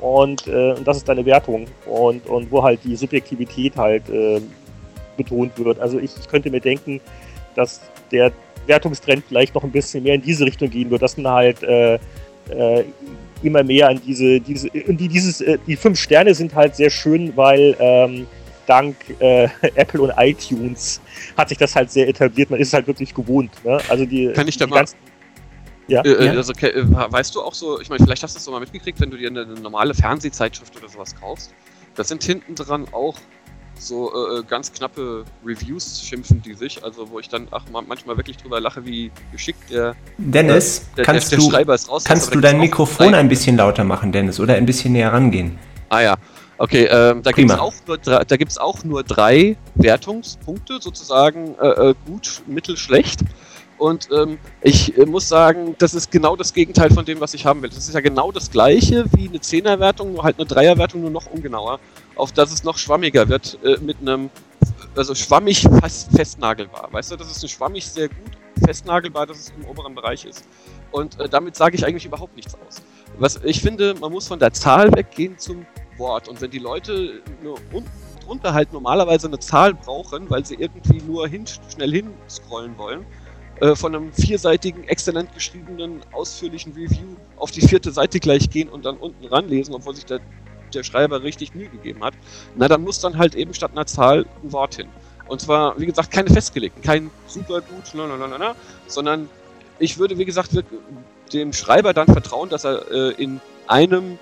und, 0.00 0.46
äh, 0.46 0.72
und 0.72 0.88
das 0.88 0.98
ist 0.98 1.08
deine 1.08 1.26
Wertung. 1.26 1.66
Und, 1.84 2.26
und 2.28 2.50
wo 2.50 2.62
halt 2.62 2.80
die 2.82 2.96
Subjektivität 2.96 3.76
halt 3.76 4.08
äh, 4.08 4.40
betont 5.18 5.58
wird. 5.58 5.80
Also 5.80 5.98
ich, 5.98 6.12
ich 6.18 6.28
könnte 6.28 6.50
mir 6.50 6.60
denken, 6.60 7.00
dass 7.56 7.82
der 8.10 8.32
Wertungstrend 8.66 9.24
vielleicht 9.28 9.54
noch 9.54 9.64
ein 9.64 9.70
bisschen 9.70 10.02
mehr 10.02 10.14
in 10.14 10.22
diese 10.22 10.44
Richtung 10.44 10.70
gehen 10.70 10.90
wird, 10.90 11.02
dass 11.02 11.16
man 11.16 11.32
halt 11.32 11.62
äh, 11.62 11.94
äh, 12.50 12.84
immer 13.42 13.62
mehr 13.62 13.88
an 13.88 14.00
diese, 14.06 14.40
diese 14.40 14.68
und 14.86 14.98
die, 14.98 15.08
dieses, 15.08 15.40
äh, 15.40 15.58
die 15.66 15.76
fünf 15.76 15.98
Sterne 15.98 16.34
sind 16.34 16.54
halt 16.54 16.76
sehr 16.76 16.90
schön, 16.90 17.36
weil 17.36 17.76
ähm, 17.78 18.26
dank 18.66 18.96
äh, 19.20 19.48
Apple 19.74 20.00
und 20.02 20.12
iTunes 20.16 21.00
hat 21.36 21.48
sich 21.48 21.58
das 21.58 21.74
halt 21.76 21.90
sehr 21.90 22.08
etabliert. 22.08 22.50
Man 22.50 22.60
ist 22.60 22.68
es 22.68 22.74
halt 22.74 22.86
wirklich 22.86 23.14
gewohnt. 23.14 23.50
Ne? 23.64 23.78
Also 23.88 24.06
die, 24.06 24.32
Kann 24.32 24.48
ich 24.48 24.56
da 24.56 24.66
die 24.66 24.70
mal 24.70 24.84
ja. 25.86 26.00
Äh, 26.02 26.26
ja. 26.26 26.32
Also, 26.32 26.52
äh, 26.54 26.82
weißt 26.86 27.34
du 27.34 27.42
auch 27.42 27.54
so, 27.54 27.80
ich 27.80 27.90
meine, 27.90 28.02
vielleicht 28.02 28.22
hast 28.22 28.34
du 28.34 28.38
es 28.38 28.44
so 28.44 28.50
mal 28.50 28.60
mitgekriegt, 28.60 29.00
wenn 29.00 29.10
du 29.10 29.18
dir 29.18 29.28
eine 29.28 29.44
normale 29.44 29.94
Fernsehzeitschrift 29.94 30.76
oder 30.76 30.88
sowas 30.88 31.14
kaufst. 31.14 31.54
Da 31.94 32.04
sind 32.04 32.24
hinten 32.24 32.54
dran 32.54 32.86
auch 32.92 33.16
so 33.78 34.12
äh, 34.12 34.38
äh, 34.38 34.42
ganz 34.44 34.72
knappe 34.72 35.24
Reviews 35.44 36.02
schimpfen 36.02 36.42
die 36.42 36.54
sich, 36.54 36.82
also 36.82 37.10
wo 37.10 37.18
ich 37.18 37.28
dann 37.28 37.48
ach, 37.50 37.64
manchmal 37.70 38.16
wirklich 38.16 38.36
drüber 38.36 38.60
lache, 38.60 38.84
wie 38.84 39.10
geschickt 39.32 39.70
der 39.70 39.94
Dennis, 40.18 40.78
äh, 40.78 40.96
der, 40.96 41.04
kannst 41.04 41.32
der, 41.32 41.38
der, 41.38 41.48
der 41.48 41.64
du, 41.64 41.90
raus. 41.90 42.04
Kannst 42.04 42.28
ist, 42.28 42.34
du 42.34 42.40
dein 42.40 42.58
Mikrofon 42.58 43.14
ein 43.14 43.28
bisschen 43.28 43.56
lauter 43.56 43.84
machen, 43.84 44.12
Dennis, 44.12 44.40
oder 44.40 44.54
ein 44.54 44.66
bisschen 44.66 44.92
näher 44.92 45.12
rangehen? 45.12 45.58
Ah 45.88 46.00
ja, 46.00 46.14
okay, 46.58 46.84
ähm, 46.84 47.22
da 47.22 47.32
gibt 47.32 47.50
es 47.50 47.58
auch, 47.58 47.74
nur 47.86 47.98
drei, 47.98 48.22
auch 48.58 48.84
nur 48.84 49.02
drei 49.02 49.56
Wertungspunkte, 49.74 50.78
sozusagen 50.80 51.54
äh, 51.58 51.90
äh, 51.90 51.94
gut, 52.06 52.42
mittel, 52.46 52.76
schlecht. 52.76 53.20
Und 53.84 54.08
ähm, 54.12 54.38
ich 54.62 54.96
äh, 54.96 55.04
muss 55.04 55.28
sagen, 55.28 55.74
das 55.76 55.92
ist 55.92 56.10
genau 56.10 56.36
das 56.36 56.54
Gegenteil 56.54 56.88
von 56.88 57.04
dem, 57.04 57.20
was 57.20 57.34
ich 57.34 57.44
haben 57.44 57.60
will. 57.60 57.68
Das 57.68 57.86
ist 57.86 57.92
ja 57.92 58.00
genau 58.00 58.32
das 58.32 58.50
gleiche 58.50 59.04
wie 59.14 59.28
eine 59.28 59.42
Zehnerwertung, 59.42 60.14
nur 60.14 60.24
halt 60.24 60.38
eine 60.38 60.46
Dreierwertung, 60.46 61.02
nur 61.02 61.10
noch 61.10 61.26
ungenauer 61.26 61.78
auf 62.16 62.32
dass 62.32 62.50
es 62.50 62.64
noch 62.64 62.78
schwammiger 62.78 63.28
wird, 63.28 63.58
äh, 63.62 63.76
mit 63.82 63.98
einem 64.00 64.30
also 64.96 65.14
schwammig 65.14 65.68
fast 65.80 66.10
festnagelbar. 66.16 66.88
Weißt 66.92 67.12
du, 67.12 67.16
das 67.16 67.30
ist 67.30 67.42
ein 67.42 67.50
schwammig 67.50 67.86
sehr 67.86 68.08
gut 68.08 68.38
festnagelbar, 68.64 69.26
dass 69.26 69.38
es 69.38 69.52
im 69.54 69.66
oberen 69.66 69.94
Bereich 69.94 70.24
ist. 70.24 70.44
Und 70.90 71.20
äh, 71.20 71.28
damit 71.28 71.54
sage 71.54 71.76
ich 71.76 71.84
eigentlich 71.84 72.06
überhaupt 72.06 72.36
nichts 72.36 72.54
aus. 72.54 72.80
Was 73.18 73.38
ich 73.44 73.60
finde, 73.60 73.94
man 74.00 74.10
muss 74.10 74.26
von 74.26 74.38
der 74.38 74.54
Zahl 74.54 74.96
weggehen 74.96 75.36
zum 75.36 75.66
Wort. 75.98 76.26
Und 76.26 76.40
wenn 76.40 76.50
die 76.50 76.58
Leute 76.58 77.20
nur 77.42 77.58
unten 77.70 77.90
drunter 78.24 78.54
halt 78.54 78.72
normalerweise 78.72 79.26
eine 79.26 79.40
Zahl 79.40 79.74
brauchen, 79.74 80.30
weil 80.30 80.46
sie 80.46 80.54
irgendwie 80.54 81.02
nur 81.02 81.28
hin, 81.28 81.44
schnell 81.46 81.92
hinscrollen 81.92 82.78
wollen, 82.78 83.04
äh, 83.60 83.74
von 83.76 83.94
einem 83.94 84.12
vierseitigen, 84.12 84.84
exzellent 84.84 85.32
geschriebenen, 85.34 86.00
ausführlichen 86.12 86.72
Review 86.72 87.16
auf 87.36 87.50
die 87.50 87.60
vierte 87.60 87.92
Seite 87.92 88.20
gleich 88.20 88.50
gehen 88.50 88.68
und 88.68 88.84
dann 88.84 88.96
unten 88.96 89.24
ranlesen, 89.26 89.74
obwohl 89.74 89.94
sich 89.94 90.06
der, 90.06 90.20
der 90.72 90.82
Schreiber 90.82 91.22
richtig 91.22 91.54
Mühe 91.54 91.68
gegeben 91.68 92.02
hat, 92.02 92.14
na 92.56 92.68
dann 92.68 92.82
muss 92.82 93.00
dann 93.00 93.16
halt 93.16 93.34
eben 93.34 93.54
statt 93.54 93.72
einer 93.72 93.86
Zahl 93.86 94.26
ein 94.42 94.52
Wort 94.52 94.74
hin. 94.76 94.88
Und 95.28 95.40
zwar, 95.40 95.78
wie 95.78 95.86
gesagt, 95.86 96.10
keine 96.10 96.30
festgelegten, 96.30 96.82
kein 96.82 97.10
super 97.26 97.62
gut, 97.62 97.92
sondern 98.86 99.28
ich 99.78 99.98
würde, 99.98 100.18
wie 100.18 100.24
gesagt, 100.24 100.50
dem 101.32 101.52
Schreiber 101.52 101.94
dann 101.94 102.06
vertrauen, 102.06 102.48
dass 102.50 102.64
er 102.64 102.90
äh, 102.90 103.22
in 103.22 103.40
einem 103.66 104.18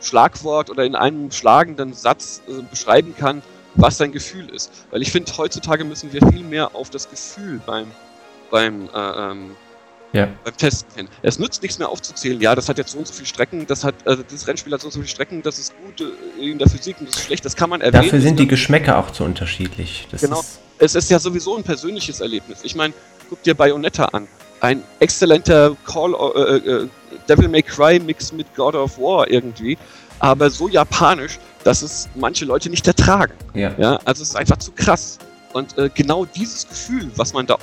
Schlagwort 0.00 0.70
oder 0.70 0.84
in 0.84 0.94
einem 0.94 1.30
schlagenden 1.30 1.92
Satz 1.92 2.42
äh, 2.48 2.62
beschreiben 2.62 3.14
kann, 3.16 3.42
was 3.74 3.98
sein 3.98 4.12
Gefühl 4.12 4.48
ist. 4.50 4.70
Weil 4.90 5.02
ich 5.02 5.12
finde, 5.12 5.32
heutzutage 5.36 5.84
müssen 5.84 6.12
wir 6.12 6.26
viel 6.32 6.44
mehr 6.44 6.74
auf 6.74 6.90
das 6.90 7.10
Gefühl 7.10 7.60
beim, 7.64 7.88
beim, 8.50 8.88
äh, 8.94 8.98
ähm, 8.98 9.56
ja. 10.12 10.28
beim 10.44 10.56
Testen 10.56 10.94
hin. 10.94 11.08
Es 11.22 11.38
nützt 11.38 11.62
nichts 11.62 11.78
mehr 11.78 11.88
aufzuzählen, 11.88 12.40
ja, 12.40 12.54
das 12.54 12.68
hat 12.68 12.78
jetzt 12.78 12.92
so 12.92 12.98
und 12.98 13.06
so 13.06 13.12
viele 13.12 13.26
Strecken, 13.26 13.66
das 13.66 13.84
hat, 13.84 13.94
also 14.04 14.22
das 14.28 14.46
Rennspiel 14.46 14.72
hat 14.72 14.80
so 14.80 14.88
und 14.88 14.92
so 14.92 15.00
viele 15.00 15.08
Strecken, 15.08 15.42
das 15.42 15.58
ist 15.58 15.74
gut 15.84 16.00
äh, 16.00 16.50
in 16.50 16.58
der 16.58 16.68
Physik 16.68 16.96
und 17.00 17.08
das 17.08 17.16
ist 17.16 17.24
schlecht, 17.24 17.44
das 17.44 17.56
kann 17.56 17.70
man 17.70 17.80
erwähnen. 17.80 18.04
Dafür 18.04 18.20
sind 18.20 18.38
die 18.38 18.48
Geschmäcker 18.48 18.98
auch 18.98 19.10
zu 19.10 19.24
unterschiedlich. 19.24 20.08
Das 20.10 20.20
genau. 20.20 20.40
Ist 20.40 20.60
es 20.78 20.94
ist 20.94 21.10
ja 21.10 21.18
sowieso 21.18 21.56
ein 21.56 21.64
persönliches 21.64 22.20
Erlebnis. 22.20 22.60
Ich 22.62 22.74
meine, 22.74 22.94
guck 23.28 23.42
dir 23.42 23.54
Bayonetta 23.54 24.06
an. 24.06 24.28
Ein 24.60 24.82
exzellenter 24.98 25.76
Call, 25.84 26.14
äh, 26.14 26.56
äh, 26.56 26.88
Devil 27.28 27.48
May 27.48 27.62
Cry 27.62 28.00
Mix 28.00 28.32
mit 28.32 28.52
God 28.56 28.74
of 28.74 28.98
War 28.98 29.30
irgendwie, 29.30 29.78
aber 30.18 30.50
so 30.50 30.68
japanisch, 30.68 31.38
dass 31.62 31.82
es 31.82 32.08
manche 32.16 32.44
Leute 32.44 32.68
nicht 32.70 32.86
ertragen. 32.86 33.34
Ja. 33.54 33.72
ja 33.78 33.98
also 34.04 34.22
es 34.22 34.30
ist 34.30 34.36
einfach 34.36 34.56
zu 34.56 34.72
krass. 34.72 35.18
Und 35.52 35.78
äh, 35.78 35.88
genau 35.94 36.26
dieses 36.26 36.68
Gefühl, 36.68 37.10
was 37.16 37.32
man 37.32 37.46
da 37.46 37.56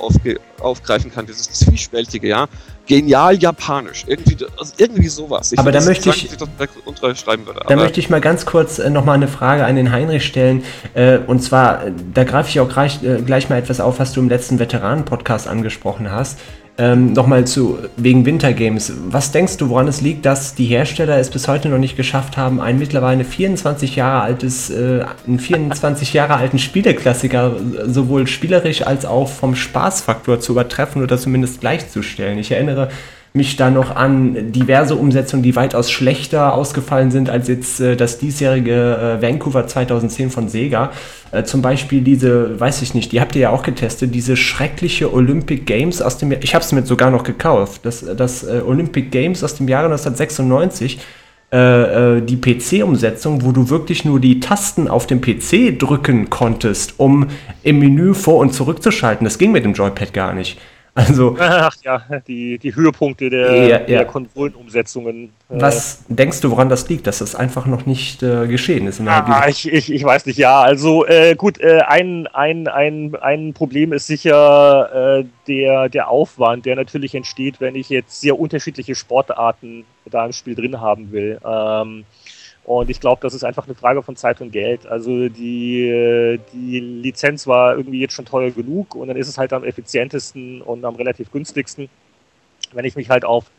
aufgreifen 0.60 1.12
kann, 1.12 1.26
dieses 1.26 1.50
zwiespältige, 1.52 2.28
ja, 2.28 2.48
genial 2.86 3.36
japanisch, 3.36 4.04
irgendwie, 4.06 4.36
also 4.58 4.72
irgendwie 4.76 5.08
sowas. 5.08 5.52
Ich 5.52 5.58
aber 5.58 5.72
da 5.72 5.80
möchte 5.80 6.08
ich, 6.10 6.32
ich 6.32 6.38
unterschreiben 6.84 7.46
würde. 7.46 7.60
Da 7.66 7.76
möchte 7.76 8.00
ich 8.00 8.10
mal 8.10 8.20
ganz 8.20 8.46
kurz 8.46 8.78
äh, 8.78 8.90
nochmal 8.90 9.16
eine 9.16 9.28
Frage 9.28 9.64
an 9.64 9.76
den 9.76 9.92
Heinrich 9.92 10.24
stellen. 10.24 10.64
Äh, 10.94 11.18
und 11.18 11.42
zwar, 11.42 11.86
äh, 11.86 11.92
da 12.12 12.24
greife 12.24 12.48
ich 12.48 12.60
auch 12.60 12.68
gleich, 12.68 13.02
äh, 13.02 13.22
gleich 13.22 13.48
mal 13.48 13.58
etwas 13.58 13.80
auf, 13.80 13.98
was 14.00 14.12
du 14.12 14.20
im 14.20 14.28
letzten 14.28 14.58
Veteranen-Podcast 14.58 15.46
angesprochen 15.46 16.10
hast. 16.10 16.38
Ähm, 16.78 17.14
Nochmal 17.14 17.46
zu 17.46 17.78
wegen 17.96 18.26
Wintergames. 18.26 18.92
Was 19.08 19.32
denkst 19.32 19.56
du, 19.56 19.70
woran 19.70 19.88
es 19.88 20.02
liegt, 20.02 20.26
dass 20.26 20.54
die 20.54 20.66
Hersteller 20.66 21.18
es 21.18 21.30
bis 21.30 21.48
heute 21.48 21.70
noch 21.70 21.78
nicht 21.78 21.96
geschafft 21.96 22.36
haben, 22.36 22.60
ein 22.60 22.78
mittlerweile 22.78 23.24
24 23.24 23.96
Jahre 23.96 24.20
altes, 24.22 24.68
äh, 24.68 25.04
einen 25.26 25.38
24 25.38 26.12
Jahre 26.12 26.34
alten 26.34 26.58
Spieleklassiker 26.58 27.56
sowohl 27.86 28.26
spielerisch 28.26 28.82
als 28.82 29.06
auch 29.06 29.28
vom 29.28 29.54
Spaßfaktor 29.54 30.40
zu 30.40 30.52
übertreffen 30.52 31.02
oder 31.02 31.16
zumindest 31.16 31.60
gleichzustellen? 31.60 32.38
Ich 32.38 32.50
erinnere 32.50 32.90
mich 33.36 33.56
da 33.56 33.70
noch 33.70 33.94
an 33.94 34.52
diverse 34.52 34.96
Umsetzungen, 34.96 35.42
die 35.42 35.54
weitaus 35.54 35.90
schlechter 35.90 36.54
ausgefallen 36.54 37.10
sind 37.10 37.30
als 37.30 37.48
jetzt 37.48 37.80
äh, 37.80 37.96
das 37.96 38.18
diesjährige 38.18 39.18
äh, 39.20 39.22
Vancouver 39.22 39.66
2010 39.66 40.30
von 40.30 40.48
Sega. 40.48 40.90
Äh, 41.30 41.44
zum 41.44 41.62
Beispiel 41.62 42.00
diese, 42.00 42.58
weiß 42.58 42.82
ich 42.82 42.94
nicht, 42.94 43.12
die 43.12 43.20
habt 43.20 43.36
ihr 43.36 43.42
ja 43.42 43.50
auch 43.50 43.62
getestet, 43.62 44.14
diese 44.14 44.36
schreckliche 44.36 45.12
Olympic 45.12 45.64
Games 45.66 46.02
aus 46.02 46.18
dem 46.18 46.32
Jahr, 46.32 46.42
ich 46.42 46.54
habe 46.54 46.64
es 46.64 46.72
mir 46.72 46.84
sogar 46.84 47.10
noch 47.10 47.22
gekauft, 47.22 47.82
das, 47.84 48.04
das 48.16 48.42
äh, 48.42 48.62
Olympic 48.66 49.10
Games 49.10 49.44
aus 49.44 49.54
dem 49.54 49.68
Jahre 49.68 49.86
1996 49.86 50.98
äh, 51.52 52.16
äh, 52.16 52.22
die 52.22 52.38
PC-Umsetzung, 52.38 53.44
wo 53.44 53.52
du 53.52 53.70
wirklich 53.70 54.04
nur 54.04 54.18
die 54.18 54.40
Tasten 54.40 54.88
auf 54.88 55.06
dem 55.06 55.20
PC 55.20 55.78
drücken 55.78 56.28
konntest, 56.28 56.94
um 56.96 57.28
im 57.62 57.78
Menü 57.78 58.14
vor- 58.14 58.38
und 58.38 58.52
zurückzuschalten. 58.52 59.24
Das 59.24 59.38
ging 59.38 59.52
mit 59.52 59.64
dem 59.64 59.72
Joypad 59.72 60.12
gar 60.12 60.32
nicht. 60.32 60.58
Also, 60.96 61.36
Ach 61.40 61.76
ja, 61.84 62.02
die, 62.26 62.56
die 62.56 62.74
Höhepunkte 62.74 63.28
der, 63.28 63.54
ja, 63.54 63.68
ja. 63.68 63.78
der 63.80 64.04
Konsolenumsetzungen. 64.06 65.24
Äh. 65.50 65.60
Was 65.60 66.02
denkst 66.08 66.40
du, 66.40 66.50
woran 66.50 66.70
das 66.70 66.88
liegt, 66.88 67.06
dass 67.06 67.18
das 67.18 67.34
einfach 67.34 67.66
noch 67.66 67.84
nicht 67.84 68.22
äh, 68.22 68.46
geschehen 68.46 68.86
ist? 68.86 69.02
Ah, 69.02 69.46
ich, 69.46 69.70
ich, 69.70 69.92
ich 69.92 70.02
weiß 70.02 70.24
nicht, 70.24 70.38
ja. 70.38 70.62
Also 70.62 71.04
äh, 71.06 71.34
gut, 71.36 71.60
äh, 71.60 71.80
ein, 71.86 72.26
ein, 72.28 72.66
ein, 72.66 73.14
ein 73.14 73.52
Problem 73.52 73.92
ist 73.92 74.06
sicher 74.06 75.18
äh, 75.20 75.24
der, 75.46 75.90
der 75.90 76.08
Aufwand, 76.08 76.64
der 76.64 76.76
natürlich 76.76 77.14
entsteht, 77.14 77.60
wenn 77.60 77.74
ich 77.74 77.90
jetzt 77.90 78.18
sehr 78.22 78.40
unterschiedliche 78.40 78.94
Sportarten 78.94 79.84
da 80.06 80.24
im 80.24 80.32
Spiel 80.32 80.54
drin 80.54 80.80
haben 80.80 81.12
will. 81.12 81.38
Ähm, 81.44 82.06
und 82.66 82.90
ich 82.90 82.98
glaube, 82.98 83.20
das 83.22 83.32
ist 83.32 83.44
einfach 83.44 83.66
eine 83.66 83.76
Frage 83.76 84.02
von 84.02 84.16
Zeit 84.16 84.40
und 84.40 84.50
Geld. 84.50 84.88
Also 84.88 85.28
die, 85.28 86.40
die 86.52 86.80
Lizenz 86.80 87.46
war 87.46 87.76
irgendwie 87.76 88.00
jetzt 88.00 88.14
schon 88.14 88.24
teuer 88.24 88.50
genug 88.50 88.96
und 88.96 89.06
dann 89.06 89.16
ist 89.16 89.28
es 89.28 89.38
halt 89.38 89.52
am 89.52 89.62
effizientesten 89.62 90.62
und 90.62 90.84
am 90.84 90.96
relativ 90.96 91.30
günstigsten, 91.30 91.88
wenn 92.72 92.84
ich 92.84 92.96
mich 92.96 93.08
halt 93.08 93.24
auf, 93.24 93.52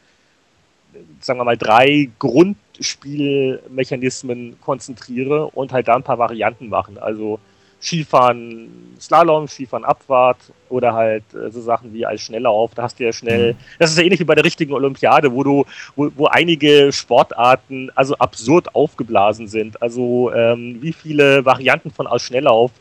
sagen 1.21 1.39
wir 1.39 1.45
mal, 1.45 1.55
drei 1.55 2.09
Grundspielmechanismen 2.19 4.59
konzentriere 4.59 5.47
und 5.51 5.71
halt 5.71 5.87
da 5.87 5.95
ein 5.95 6.03
paar 6.03 6.19
Varianten 6.19 6.67
machen. 6.67 6.97
Also 6.97 7.39
Skifahren 7.81 8.69
Slalom, 8.99 9.47
Skifahren 9.47 9.85
Abfahrt 9.85 10.37
oder 10.69 10.93
halt 10.93 11.23
äh, 11.33 11.51
so 11.51 11.61
Sachen 11.61 11.93
wie 11.93 12.05
als 12.05 12.21
Schnelllauf. 12.21 12.73
Da 12.73 12.83
hast 12.83 12.99
du 12.99 13.05
ja 13.05 13.13
schnell, 13.13 13.53
mhm. 13.53 13.57
das 13.79 13.91
ist 13.91 13.97
ja 13.97 14.03
ähnlich 14.03 14.19
wie 14.19 14.25
bei 14.25 14.35
der 14.35 14.43
richtigen 14.43 14.73
Olympiade, 14.73 15.31
wo 15.31 15.43
du, 15.43 15.65
wo, 15.95 16.09
wo 16.15 16.25
einige 16.25 16.91
Sportarten 16.91 17.91
also 17.95 18.15
absurd 18.17 18.73
aufgeblasen 18.75 19.47
sind. 19.47 19.81
Also 19.81 20.31
ähm, 20.33 20.77
wie 20.81 20.93
viele 20.93 21.45
Varianten 21.45 21.91
von 21.91 22.07
als 22.07 22.23
Schnelllauf 22.23 22.71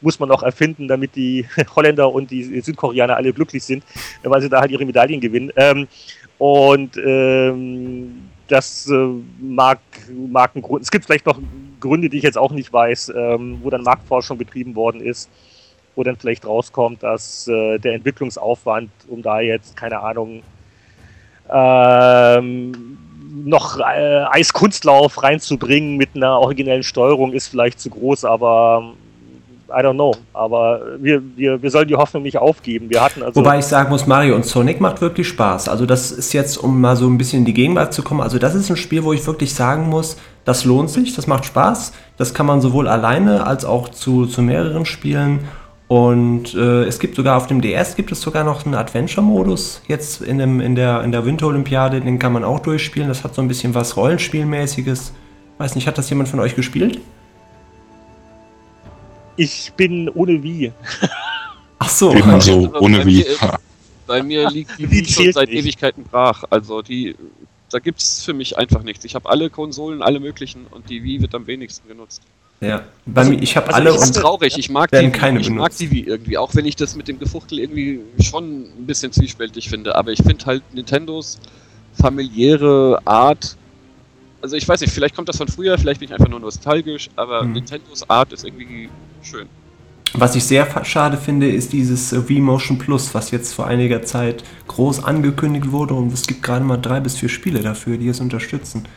muss 0.00 0.18
man 0.18 0.28
noch 0.28 0.42
erfinden, 0.42 0.88
damit 0.88 1.16
die 1.16 1.46
Holländer 1.76 2.12
und 2.12 2.30
die 2.30 2.60
Südkoreaner 2.60 3.16
alle 3.16 3.32
glücklich 3.32 3.64
sind, 3.64 3.84
weil 4.22 4.40
sie 4.40 4.48
da 4.48 4.60
halt 4.60 4.70
ihre 4.70 4.84
Medaillen 4.84 5.20
gewinnen. 5.20 5.52
Ähm, 5.56 5.88
und 6.38 6.96
ähm, 7.04 8.28
das 8.46 8.88
äh, 8.88 9.08
mag, 9.40 9.80
mag 10.28 10.54
ein 10.54 10.62
Grund. 10.62 10.82
Es 10.82 10.90
gibt 10.90 11.04
vielleicht 11.04 11.26
noch 11.26 11.38
Gründe, 11.80 12.08
die 12.08 12.18
ich 12.18 12.22
jetzt 12.22 12.38
auch 12.38 12.52
nicht 12.52 12.72
weiß, 12.72 13.12
ähm, 13.16 13.58
wo 13.62 13.70
dann 13.70 13.82
Marktforschung 13.82 14.38
betrieben 14.38 14.74
worden 14.74 15.00
ist, 15.00 15.30
wo 15.94 16.02
dann 16.02 16.16
vielleicht 16.16 16.46
rauskommt, 16.46 17.02
dass 17.02 17.48
äh, 17.48 17.78
der 17.78 17.94
Entwicklungsaufwand, 17.94 18.90
um 19.08 19.22
da 19.22 19.40
jetzt, 19.40 19.76
keine 19.76 20.00
Ahnung, 20.00 20.42
ähm, 21.50 22.98
noch 23.44 23.78
äh, 23.78 24.24
Eiskunstlauf 24.30 25.22
reinzubringen 25.22 25.96
mit 25.96 26.10
einer 26.14 26.38
originellen 26.38 26.82
Steuerung, 26.82 27.32
ist 27.32 27.48
vielleicht 27.48 27.80
zu 27.80 27.90
groß, 27.90 28.24
aber 28.24 28.94
I 29.68 29.82
don't 29.82 29.94
know. 29.94 30.14
Aber 30.32 30.80
wir, 30.98 31.22
wir, 31.36 31.62
wir 31.62 31.70
sollen 31.70 31.88
die 31.88 31.94
Hoffnung 31.94 32.22
nicht 32.22 32.38
aufgeben. 32.38 32.88
Wir 32.88 33.02
hatten 33.02 33.22
also 33.22 33.38
Wobei 33.40 33.58
ich 33.58 33.66
sagen 33.66 33.90
muss, 33.90 34.06
Mario 34.06 34.34
und 34.34 34.46
Sonic 34.46 34.80
macht 34.80 35.00
wirklich 35.00 35.28
Spaß. 35.28 35.68
Also 35.68 35.84
das 35.84 36.10
ist 36.10 36.32
jetzt, 36.32 36.56
um 36.56 36.80
mal 36.80 36.96
so 36.96 37.06
ein 37.06 37.18
bisschen 37.18 37.40
in 37.40 37.44
die 37.44 37.54
Gegenwart 37.54 37.92
zu 37.92 38.02
kommen, 38.02 38.20
also 38.20 38.38
das 38.38 38.54
ist 38.54 38.70
ein 38.70 38.76
Spiel, 38.76 39.04
wo 39.04 39.12
ich 39.12 39.26
wirklich 39.26 39.54
sagen 39.54 39.88
muss, 39.88 40.16
das 40.44 40.64
lohnt 40.64 40.90
sich, 40.90 41.14
das 41.14 41.26
macht 41.26 41.44
Spaß. 41.44 41.92
Das 42.16 42.32
kann 42.32 42.46
man 42.46 42.60
sowohl 42.60 42.88
alleine 42.88 43.46
als 43.46 43.64
auch 43.64 43.88
zu, 43.88 44.26
zu 44.26 44.40
mehreren 44.40 44.86
spielen. 44.86 45.40
Und 45.88 46.54
äh, 46.54 46.84
es 46.84 46.98
gibt 46.98 47.16
sogar 47.16 47.36
auf 47.36 47.46
dem 47.46 47.62
DS 47.62 47.96
gibt 47.96 48.12
es 48.12 48.20
sogar 48.20 48.44
noch 48.44 48.66
einen 48.66 48.74
Adventure-Modus 48.74 49.82
jetzt 49.88 50.20
in, 50.20 50.38
dem, 50.38 50.60
in 50.60 50.74
der, 50.74 51.02
in 51.02 51.12
der 51.12 51.24
Winterolympiade, 51.24 52.00
den 52.02 52.18
kann 52.18 52.32
man 52.32 52.44
auch 52.44 52.60
durchspielen. 52.60 53.08
Das 53.08 53.24
hat 53.24 53.34
so 53.34 53.40
ein 53.40 53.48
bisschen 53.48 53.74
was 53.74 53.96
Rollenspielmäßiges. 53.96 55.12
Weiß 55.56 55.74
nicht, 55.74 55.86
hat 55.86 55.96
das 55.96 56.10
jemand 56.10 56.28
von 56.28 56.40
euch 56.40 56.54
gespielt? 56.54 57.00
Ich 59.38 59.72
bin 59.76 60.08
ohne 60.10 60.42
Wie. 60.42 60.72
Ach 61.78 61.88
so. 61.88 62.12
Geht 62.12 62.26
man 62.26 62.40
so 62.40 62.74
ohne 62.80 63.06
Wie. 63.06 63.24
Bei 64.06 64.22
mir 64.22 64.50
liegt 64.50 64.76
die 64.78 64.90
Wii 64.90 65.08
schon 65.08 65.32
seit 65.32 65.48
nicht. 65.48 65.60
Ewigkeiten 65.60 66.02
brach. 66.02 66.42
Also 66.50 66.82
die, 66.82 67.14
da 67.70 67.78
gibt 67.78 68.00
es 68.00 68.24
für 68.24 68.34
mich 68.34 68.58
einfach 68.58 68.82
nichts. 68.82 69.04
Ich 69.04 69.14
habe 69.14 69.30
alle 69.30 69.48
Konsolen, 69.48 70.02
alle 70.02 70.18
möglichen 70.18 70.66
und 70.72 70.90
die 70.90 71.04
Wii 71.04 71.22
wird 71.22 71.34
am 71.36 71.46
wenigsten 71.46 71.86
genutzt. 71.88 72.22
Ja, 72.60 72.82
bei 73.06 73.20
also, 73.20 73.32
mir, 73.32 73.40
ich 73.40 73.56
habe 73.56 73.68
also 73.68 73.76
alle. 73.76 73.92
Das 73.92 74.04
ist 74.06 74.16
traurig. 74.16 74.58
Ich 74.58 74.70
mag 74.70 74.90
die, 74.90 75.08
keine 75.10 75.38
ich 75.38 75.50
mag 75.50 75.76
die 75.76 75.88
Wii 75.92 76.02
irgendwie, 76.02 76.36
auch 76.36 76.56
wenn 76.56 76.66
ich 76.66 76.74
das 76.74 76.96
mit 76.96 77.06
dem 77.06 77.20
Gefuchtel 77.20 77.60
irgendwie 77.60 78.00
schon 78.20 78.62
ein 78.62 78.86
bisschen 78.86 79.12
zwiespältig 79.12 79.68
finde. 79.68 79.94
Aber 79.94 80.10
ich 80.10 80.20
finde 80.20 80.44
halt 80.46 80.62
Nintendos 80.74 81.38
familiäre 82.00 83.00
Art. 83.04 83.56
Also 84.42 84.56
ich 84.56 84.66
weiß 84.66 84.80
nicht, 84.80 84.92
vielleicht 84.92 85.14
kommt 85.14 85.28
das 85.28 85.36
von 85.36 85.46
früher, 85.46 85.78
vielleicht 85.78 86.00
bin 86.00 86.08
ich 86.08 86.12
einfach 86.12 86.28
nur 86.28 86.40
nostalgisch, 86.40 87.08
aber 87.14 87.42
hm. 87.42 87.52
Nintendos 87.52 88.08
Art 88.10 88.32
ist 88.32 88.44
irgendwie 88.44 88.88
schön. 89.22 89.48
Was 90.14 90.34
ich 90.36 90.44
sehr 90.44 90.84
schade 90.84 91.18
finde, 91.18 91.50
ist 91.50 91.72
dieses 91.72 92.12
äh, 92.12 92.28
Wii 92.28 92.40
Motion 92.40 92.78
Plus, 92.78 93.14
was 93.14 93.30
jetzt 93.30 93.52
vor 93.52 93.66
einiger 93.66 94.02
Zeit 94.02 94.42
groß 94.66 95.04
angekündigt 95.04 95.70
wurde 95.70 95.94
und 95.94 96.12
es 96.12 96.26
gibt 96.26 96.42
gerade 96.42 96.64
mal 96.64 96.78
drei 96.78 97.00
bis 97.00 97.16
vier 97.16 97.28
Spiele 97.28 97.60
dafür, 97.60 97.98
die 97.98 98.08
es 98.08 98.20
unterstützen. 98.20 98.88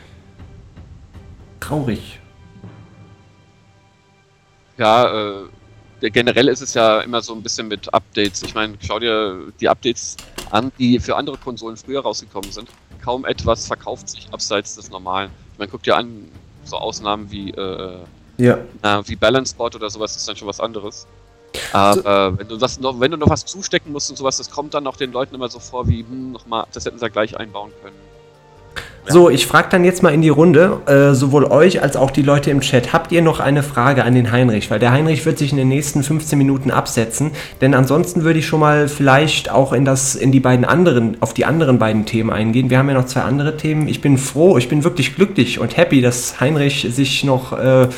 Traurig. 1.60 2.18
Ja, 4.78 5.42
äh, 6.02 6.10
generell 6.10 6.48
ist 6.48 6.62
es 6.62 6.74
ja 6.74 7.00
immer 7.02 7.20
so 7.20 7.34
ein 7.34 7.42
bisschen 7.42 7.68
mit 7.68 7.92
Updates. 7.92 8.42
Ich 8.42 8.54
meine, 8.54 8.74
schau 8.80 8.98
dir 8.98 9.52
die 9.60 9.68
Updates 9.68 10.16
an, 10.50 10.72
die 10.78 10.98
für 10.98 11.16
andere 11.16 11.36
Konsolen 11.36 11.76
früher 11.76 12.00
rausgekommen 12.00 12.50
sind. 12.50 12.68
Kaum 13.04 13.24
etwas 13.24 13.66
verkauft 13.66 14.08
sich 14.08 14.28
abseits 14.32 14.76
des 14.76 14.90
Normalen. 14.90 15.30
Ich 15.52 15.58
meine, 15.58 15.70
guck 15.70 15.82
dir 15.82 15.96
an, 15.96 16.24
so 16.64 16.76
Ausnahmen 16.78 17.30
wie, 17.30 17.50
äh, 17.50 17.98
Ja. 18.38 18.58
na, 18.82 19.06
wie 19.06 19.16
Balance 19.16 19.54
Board 19.54 19.76
oder 19.76 19.90
sowas 19.90 20.16
ist 20.16 20.28
dann 20.28 20.36
schon 20.36 20.48
was 20.48 20.60
anderes. 20.60 21.06
Aber 21.72 22.38
wenn, 22.38 22.48
du 22.48 22.56
das 22.56 22.80
noch, 22.80 22.98
wenn 22.98 23.10
du 23.10 23.16
noch 23.16 23.28
was 23.28 23.44
zustecken 23.44 23.92
musst 23.92 24.10
und 24.10 24.16
sowas, 24.16 24.38
das 24.38 24.50
kommt 24.50 24.74
dann 24.74 24.86
auch 24.86 24.96
den 24.96 25.12
Leuten 25.12 25.34
immer 25.34 25.48
so 25.48 25.58
vor 25.58 25.86
wie, 25.88 26.00
hm, 26.00 26.32
nochmal, 26.32 26.66
das 26.72 26.84
hätten 26.84 26.98
sie 26.98 27.04
ja 27.04 27.08
gleich 27.08 27.36
einbauen 27.36 27.72
können. 27.82 27.96
So, 29.04 29.28
ich 29.28 29.48
frage 29.48 29.66
dann 29.68 29.84
jetzt 29.84 30.04
mal 30.04 30.14
in 30.14 30.22
die 30.22 30.28
Runde, 30.28 30.80
äh, 30.86 31.12
sowohl 31.14 31.44
euch 31.46 31.82
als 31.82 31.96
auch 31.96 32.12
die 32.12 32.22
Leute 32.22 32.52
im 32.52 32.60
Chat. 32.60 32.92
Habt 32.92 33.10
ihr 33.10 33.20
noch 33.20 33.40
eine 33.40 33.64
Frage 33.64 34.04
an 34.04 34.14
den 34.14 34.30
Heinrich? 34.30 34.70
Weil 34.70 34.78
der 34.78 34.92
Heinrich 34.92 35.26
wird 35.26 35.38
sich 35.38 35.50
in 35.50 35.56
den 35.58 35.68
nächsten 35.68 36.04
15 36.04 36.38
Minuten 36.38 36.70
absetzen. 36.70 37.32
Denn 37.60 37.74
ansonsten 37.74 38.22
würde 38.22 38.38
ich 38.38 38.46
schon 38.46 38.60
mal 38.60 38.86
vielleicht 38.86 39.50
auch 39.50 39.72
in 39.72 39.84
das, 39.84 40.14
in 40.14 40.30
die 40.30 40.38
beiden 40.38 40.64
anderen, 40.64 41.16
auf 41.20 41.34
die 41.34 41.44
anderen 41.44 41.80
beiden 41.80 42.06
Themen 42.06 42.30
eingehen. 42.30 42.70
Wir 42.70 42.78
haben 42.78 42.88
ja 42.88 42.94
noch 42.94 43.06
zwei 43.06 43.22
andere 43.22 43.56
Themen. 43.56 43.88
Ich 43.88 44.00
bin 44.00 44.18
froh, 44.18 44.56
ich 44.56 44.68
bin 44.68 44.84
wirklich 44.84 45.16
glücklich 45.16 45.58
und 45.58 45.76
happy, 45.76 46.00
dass 46.00 46.38
Heinrich 46.38 46.86
sich 46.88 47.24
noch 47.24 47.58
äh, 47.58 47.88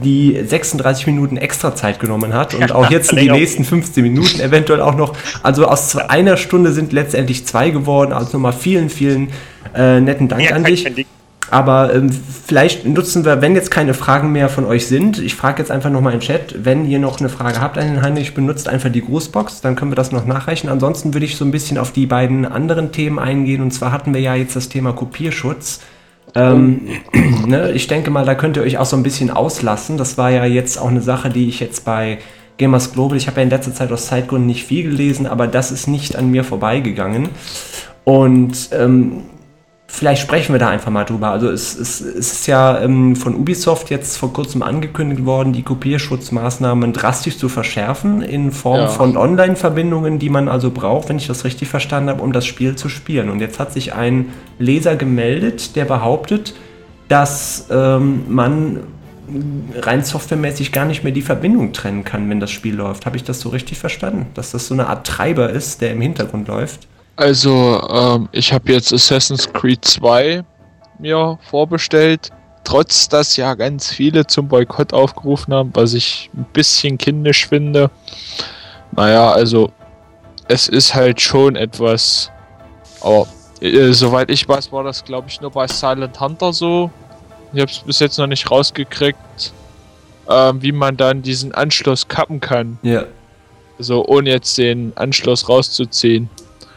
die 0.00 0.40
36 0.44 1.06
Minuten 1.06 1.36
extra 1.36 1.74
Zeit 1.74 2.00
genommen 2.00 2.32
hat 2.32 2.54
und 2.54 2.72
auch 2.72 2.90
jetzt 2.90 3.12
in 3.12 3.18
die 3.18 3.30
nächsten 3.30 3.64
15 3.64 4.02
Minuten 4.02 4.40
eventuell 4.40 4.80
auch 4.80 4.96
noch. 4.96 5.14
Also 5.42 5.66
aus 5.66 5.96
einer 5.96 6.36
Stunde 6.36 6.72
sind 6.72 6.92
letztendlich 6.92 7.46
zwei 7.46 7.70
geworden. 7.70 8.12
Also 8.12 8.32
nochmal 8.32 8.52
vielen, 8.52 8.88
vielen 8.88 9.30
äh, 9.74 10.00
netten 10.00 10.28
Dank 10.28 10.42
Ja, 10.42 10.56
an 10.56 10.64
dich. 10.64 11.06
Aber 11.50 11.94
ähm, 11.94 12.10
vielleicht 12.10 12.86
nutzen 12.86 13.26
wir, 13.26 13.42
wenn 13.42 13.54
jetzt 13.54 13.70
keine 13.70 13.92
Fragen 13.92 14.32
mehr 14.32 14.48
von 14.48 14.64
euch 14.64 14.86
sind, 14.86 15.18
ich 15.18 15.34
frage 15.34 15.60
jetzt 15.60 15.70
einfach 15.70 15.90
nochmal 15.90 16.14
im 16.14 16.20
Chat, 16.20 16.64
wenn 16.64 16.88
ihr 16.88 16.98
noch 16.98 17.20
eine 17.20 17.28
Frage 17.28 17.60
habt 17.60 17.76
an 17.76 17.88
den 17.88 18.02
Heinrich, 18.02 18.32
benutzt 18.32 18.68
einfach 18.68 18.90
die 18.90 19.02
Grußbox, 19.02 19.60
dann 19.60 19.76
können 19.76 19.90
wir 19.90 19.96
das 19.96 20.12
noch 20.12 20.24
nachreichen. 20.24 20.70
Ansonsten 20.70 21.12
würde 21.12 21.26
ich 21.26 21.36
so 21.36 21.44
ein 21.44 21.50
bisschen 21.50 21.76
auf 21.76 21.92
die 21.92 22.06
beiden 22.06 22.46
anderen 22.46 22.90
Themen 22.90 23.18
eingehen. 23.18 23.60
Und 23.60 23.72
zwar 23.72 23.92
hatten 23.92 24.14
wir 24.14 24.22
ja 24.22 24.34
jetzt 24.34 24.56
das 24.56 24.70
Thema 24.70 24.94
Kopierschutz. 24.94 25.80
Ähm, 26.34 26.88
ne, 27.46 27.72
ich 27.72 27.86
denke 27.86 28.10
mal, 28.10 28.24
da 28.24 28.34
könnt 28.34 28.56
ihr 28.56 28.62
euch 28.62 28.78
auch 28.78 28.86
so 28.86 28.96
ein 28.96 29.02
bisschen 29.02 29.30
auslassen. 29.30 29.98
Das 29.98 30.18
war 30.18 30.30
ja 30.30 30.44
jetzt 30.44 30.78
auch 30.78 30.88
eine 30.88 31.00
Sache, 31.00 31.30
die 31.30 31.48
ich 31.48 31.60
jetzt 31.60 31.84
bei 31.84 32.18
Gamers 32.58 32.92
Global, 32.92 33.16
ich 33.16 33.26
habe 33.26 33.38
ja 33.38 33.44
in 33.44 33.50
letzter 33.50 33.74
Zeit 33.74 33.90
aus 33.90 34.06
Zeitgründen 34.06 34.46
nicht 34.46 34.64
viel 34.64 34.84
gelesen, 34.84 35.26
aber 35.26 35.46
das 35.46 35.72
ist 35.72 35.88
nicht 35.88 36.16
an 36.16 36.30
mir 36.30 36.44
vorbeigegangen. 36.44 37.30
Und 38.04 38.68
ähm, 38.72 39.22
vielleicht 39.92 40.22
sprechen 40.22 40.54
wir 40.54 40.58
da 40.58 40.70
einfach 40.70 40.90
mal 40.90 41.04
drüber. 41.04 41.30
Also 41.30 41.50
es, 41.50 41.78
es, 41.78 42.00
es 42.00 42.32
ist 42.32 42.46
ja 42.46 42.80
ähm, 42.80 43.14
von 43.14 43.34
Ubisoft 43.34 43.90
jetzt 43.90 44.16
vor 44.16 44.32
kurzem 44.32 44.62
angekündigt 44.62 45.24
worden, 45.26 45.52
die 45.52 45.62
Kopierschutzmaßnahmen 45.62 46.94
drastisch 46.94 47.36
zu 47.36 47.48
verschärfen 47.50 48.22
in 48.22 48.52
Form 48.52 48.80
Ja. 48.80 48.88
von 48.88 49.16
Online-Verbindungen, 49.16 50.18
die 50.18 50.30
man 50.30 50.48
also 50.48 50.70
braucht, 50.70 51.10
wenn 51.10 51.18
ich 51.18 51.26
das 51.26 51.44
richtig 51.44 51.68
verstanden 51.68 52.08
habe, 52.08 52.22
um 52.22 52.32
das 52.32 52.46
Spiel 52.46 52.74
zu 52.74 52.88
spielen. 52.88 53.28
Und 53.28 53.40
jetzt 53.40 53.60
hat 53.60 53.72
sich 53.72 53.92
ein 53.94 54.30
Leser 54.58 54.96
gemeldet, 54.96 55.76
der 55.76 55.84
behauptet, 55.84 56.54
dass 57.08 57.66
ähm, 57.70 58.22
man 58.28 58.80
rein 59.80 60.02
softwaremäßig 60.02 60.72
gar 60.72 60.86
nicht 60.86 61.04
mehr 61.04 61.12
die 61.12 61.22
Verbindung 61.22 61.72
trennen 61.74 62.02
kann, 62.04 62.28
wenn 62.30 62.40
das 62.40 62.50
Spiel 62.50 62.74
läuft. 62.74 63.04
Habe 63.04 63.16
ich 63.16 63.24
das 63.24 63.40
so 63.40 63.50
richtig 63.50 63.78
verstanden? 63.78 64.26
Dass 64.34 64.52
das 64.52 64.66
so 64.66 64.74
eine 64.74 64.88
Art 64.88 65.06
Treiber 65.06 65.50
ist, 65.50 65.82
der 65.82 65.92
im 65.92 66.00
Hintergrund 66.00 66.48
läuft? 66.48 66.88
Also, 67.22 67.80
ähm, 67.88 68.28
ich 68.32 68.52
habe 68.52 68.72
jetzt 68.72 68.92
Assassin's 68.92 69.52
Creed 69.52 69.84
2 69.84 70.42
mir 70.98 71.38
vorbestellt. 71.48 72.30
Trotz 72.64 73.08
dass 73.08 73.36
ja 73.36 73.54
ganz 73.54 73.92
viele 73.92 74.26
zum 74.26 74.48
Boykott 74.48 74.92
aufgerufen 74.92 75.54
haben, 75.54 75.70
was 75.74 75.94
ich 75.94 76.30
ein 76.34 76.46
bisschen 76.52 76.98
kindisch 76.98 77.46
finde. 77.46 77.92
Naja, 78.90 79.30
also 79.30 79.70
es 80.48 80.66
ist 80.66 80.96
halt 80.96 81.20
schon 81.20 81.54
etwas. 81.54 82.32
Aber 83.00 83.28
äh, 83.60 83.92
soweit 83.92 84.28
ich 84.28 84.48
weiß, 84.48 84.72
war 84.72 84.82
das 84.82 85.04
glaube 85.04 85.28
ich 85.28 85.40
nur 85.40 85.52
bei 85.52 85.68
Silent 85.68 86.18
Hunter 86.18 86.52
so. 86.52 86.90
Ich 87.52 87.60
habe 87.60 87.70
es 87.70 87.78
bis 87.78 88.00
jetzt 88.00 88.18
noch 88.18 88.26
nicht 88.26 88.50
rausgekriegt, 88.50 89.52
ähm, 90.28 90.60
wie 90.60 90.72
man 90.72 90.96
dann 90.96 91.22
diesen 91.22 91.54
Anschluss 91.54 92.08
kappen 92.08 92.40
kann. 92.40 92.78
Ja. 92.82 93.04
Also 93.78 94.04
ohne 94.06 94.30
jetzt 94.30 94.58
den 94.58 94.92
Anschluss 94.96 95.48
rauszuziehen. 95.48 96.28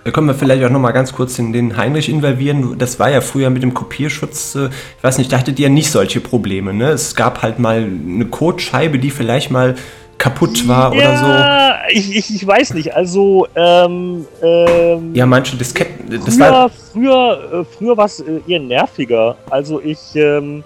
Da 0.06 0.12
können 0.12 0.28
wir 0.28 0.36
vielleicht 0.36 0.64
auch 0.64 0.70
noch 0.70 0.80
mal 0.80 0.92
ganz 0.92 1.14
kurz 1.14 1.36
den, 1.36 1.52
den 1.52 1.78
Heinrich 1.78 2.10
involvieren. 2.10 2.78
Das 2.78 3.00
war 3.00 3.10
ja 3.10 3.22
früher 3.22 3.50
mit 3.50 3.64
dem 3.64 3.74
Kopierschutz, 3.74 4.54
äh, 4.54 4.68
ich 4.68 5.04
weiß 5.04 5.18
nicht, 5.18 5.32
da 5.32 5.40
hattet 5.40 5.60
ihr 5.60 5.68
nicht 5.70 5.90
solche 5.90 6.20
Probleme, 6.20 6.76
ne? 6.76 6.90
Es 6.90 7.16
gab 7.16 7.42
halt 7.42 7.58
mal 7.58 7.78
eine 7.78 8.26
Codescheibe, 8.26 9.00
die 9.00 9.10
vielleicht 9.10 9.50
mal 9.50 9.74
kaputt 10.20 10.68
war 10.68 10.92
oder 10.92 11.18
so. 11.18 11.26
Ja, 11.26 11.78
ich, 11.90 12.16
ich, 12.16 12.36
ich 12.36 12.46
weiß 12.46 12.76
nicht. 12.76 12.94
Also, 12.94 13.48
ähm, 13.56 14.28
ähm, 14.44 15.16
Ja, 15.16 15.26
manche 15.26 15.58
Disketten, 15.58 16.08
das 16.24 16.36
früher, 16.36 16.52
war, 16.52 16.70
früher, 16.70 17.40
äh, 17.52 17.76
früher 17.76 17.98
war 17.98 18.06
es 18.06 18.20
äh, 18.20 18.42
eher 18.48 18.60
nerviger. 18.60 19.36
Also 19.50 19.82
ich 19.82 19.98
ähm, 20.14 20.64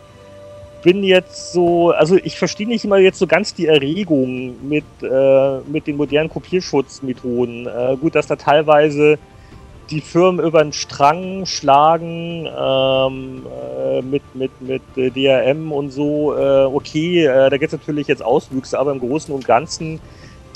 bin 0.82 1.04
jetzt 1.04 1.54
so, 1.54 1.92
also 1.92 2.18
ich 2.18 2.38
verstehe 2.38 2.68
nicht 2.68 2.86
immer 2.86 2.98
jetzt 2.98 3.20
so 3.20 3.28
ganz 3.28 3.54
die 3.54 3.68
Erregung 3.68 4.56
mit, 4.68 4.86
äh, 5.02 5.60
mit 5.68 5.88
den 5.88 5.98
modernen 5.98 6.30
Kopierschutzmethoden. 6.30 7.68
Äh, 7.68 7.98
gut, 7.98 8.16
dass 8.16 8.28
da 8.28 8.36
teilweise 8.36 9.18
die 9.90 10.02
Firmen 10.02 10.46
über 10.46 10.62
den 10.64 10.72
Strang 10.72 11.46
schlagen 11.46 12.48
ähm, 12.48 13.46
äh, 13.46 14.02
mit, 14.02 14.22
mit, 14.36 14.52
mit 14.62 14.82
DRM 14.96 15.72
und 15.72 15.92
so. 15.92 16.36
Äh, 16.38 16.66
okay, 16.66 17.26
äh, 17.26 17.50
da 17.50 17.58
gibt 17.58 17.74
es 17.74 17.80
natürlich 17.80 18.08
jetzt 18.08 18.24
Auswüchse, 18.24 18.78
aber 18.78 18.92
im 18.92 19.00
Großen 19.00 19.34
und 19.34 19.46
Ganzen 19.46 20.00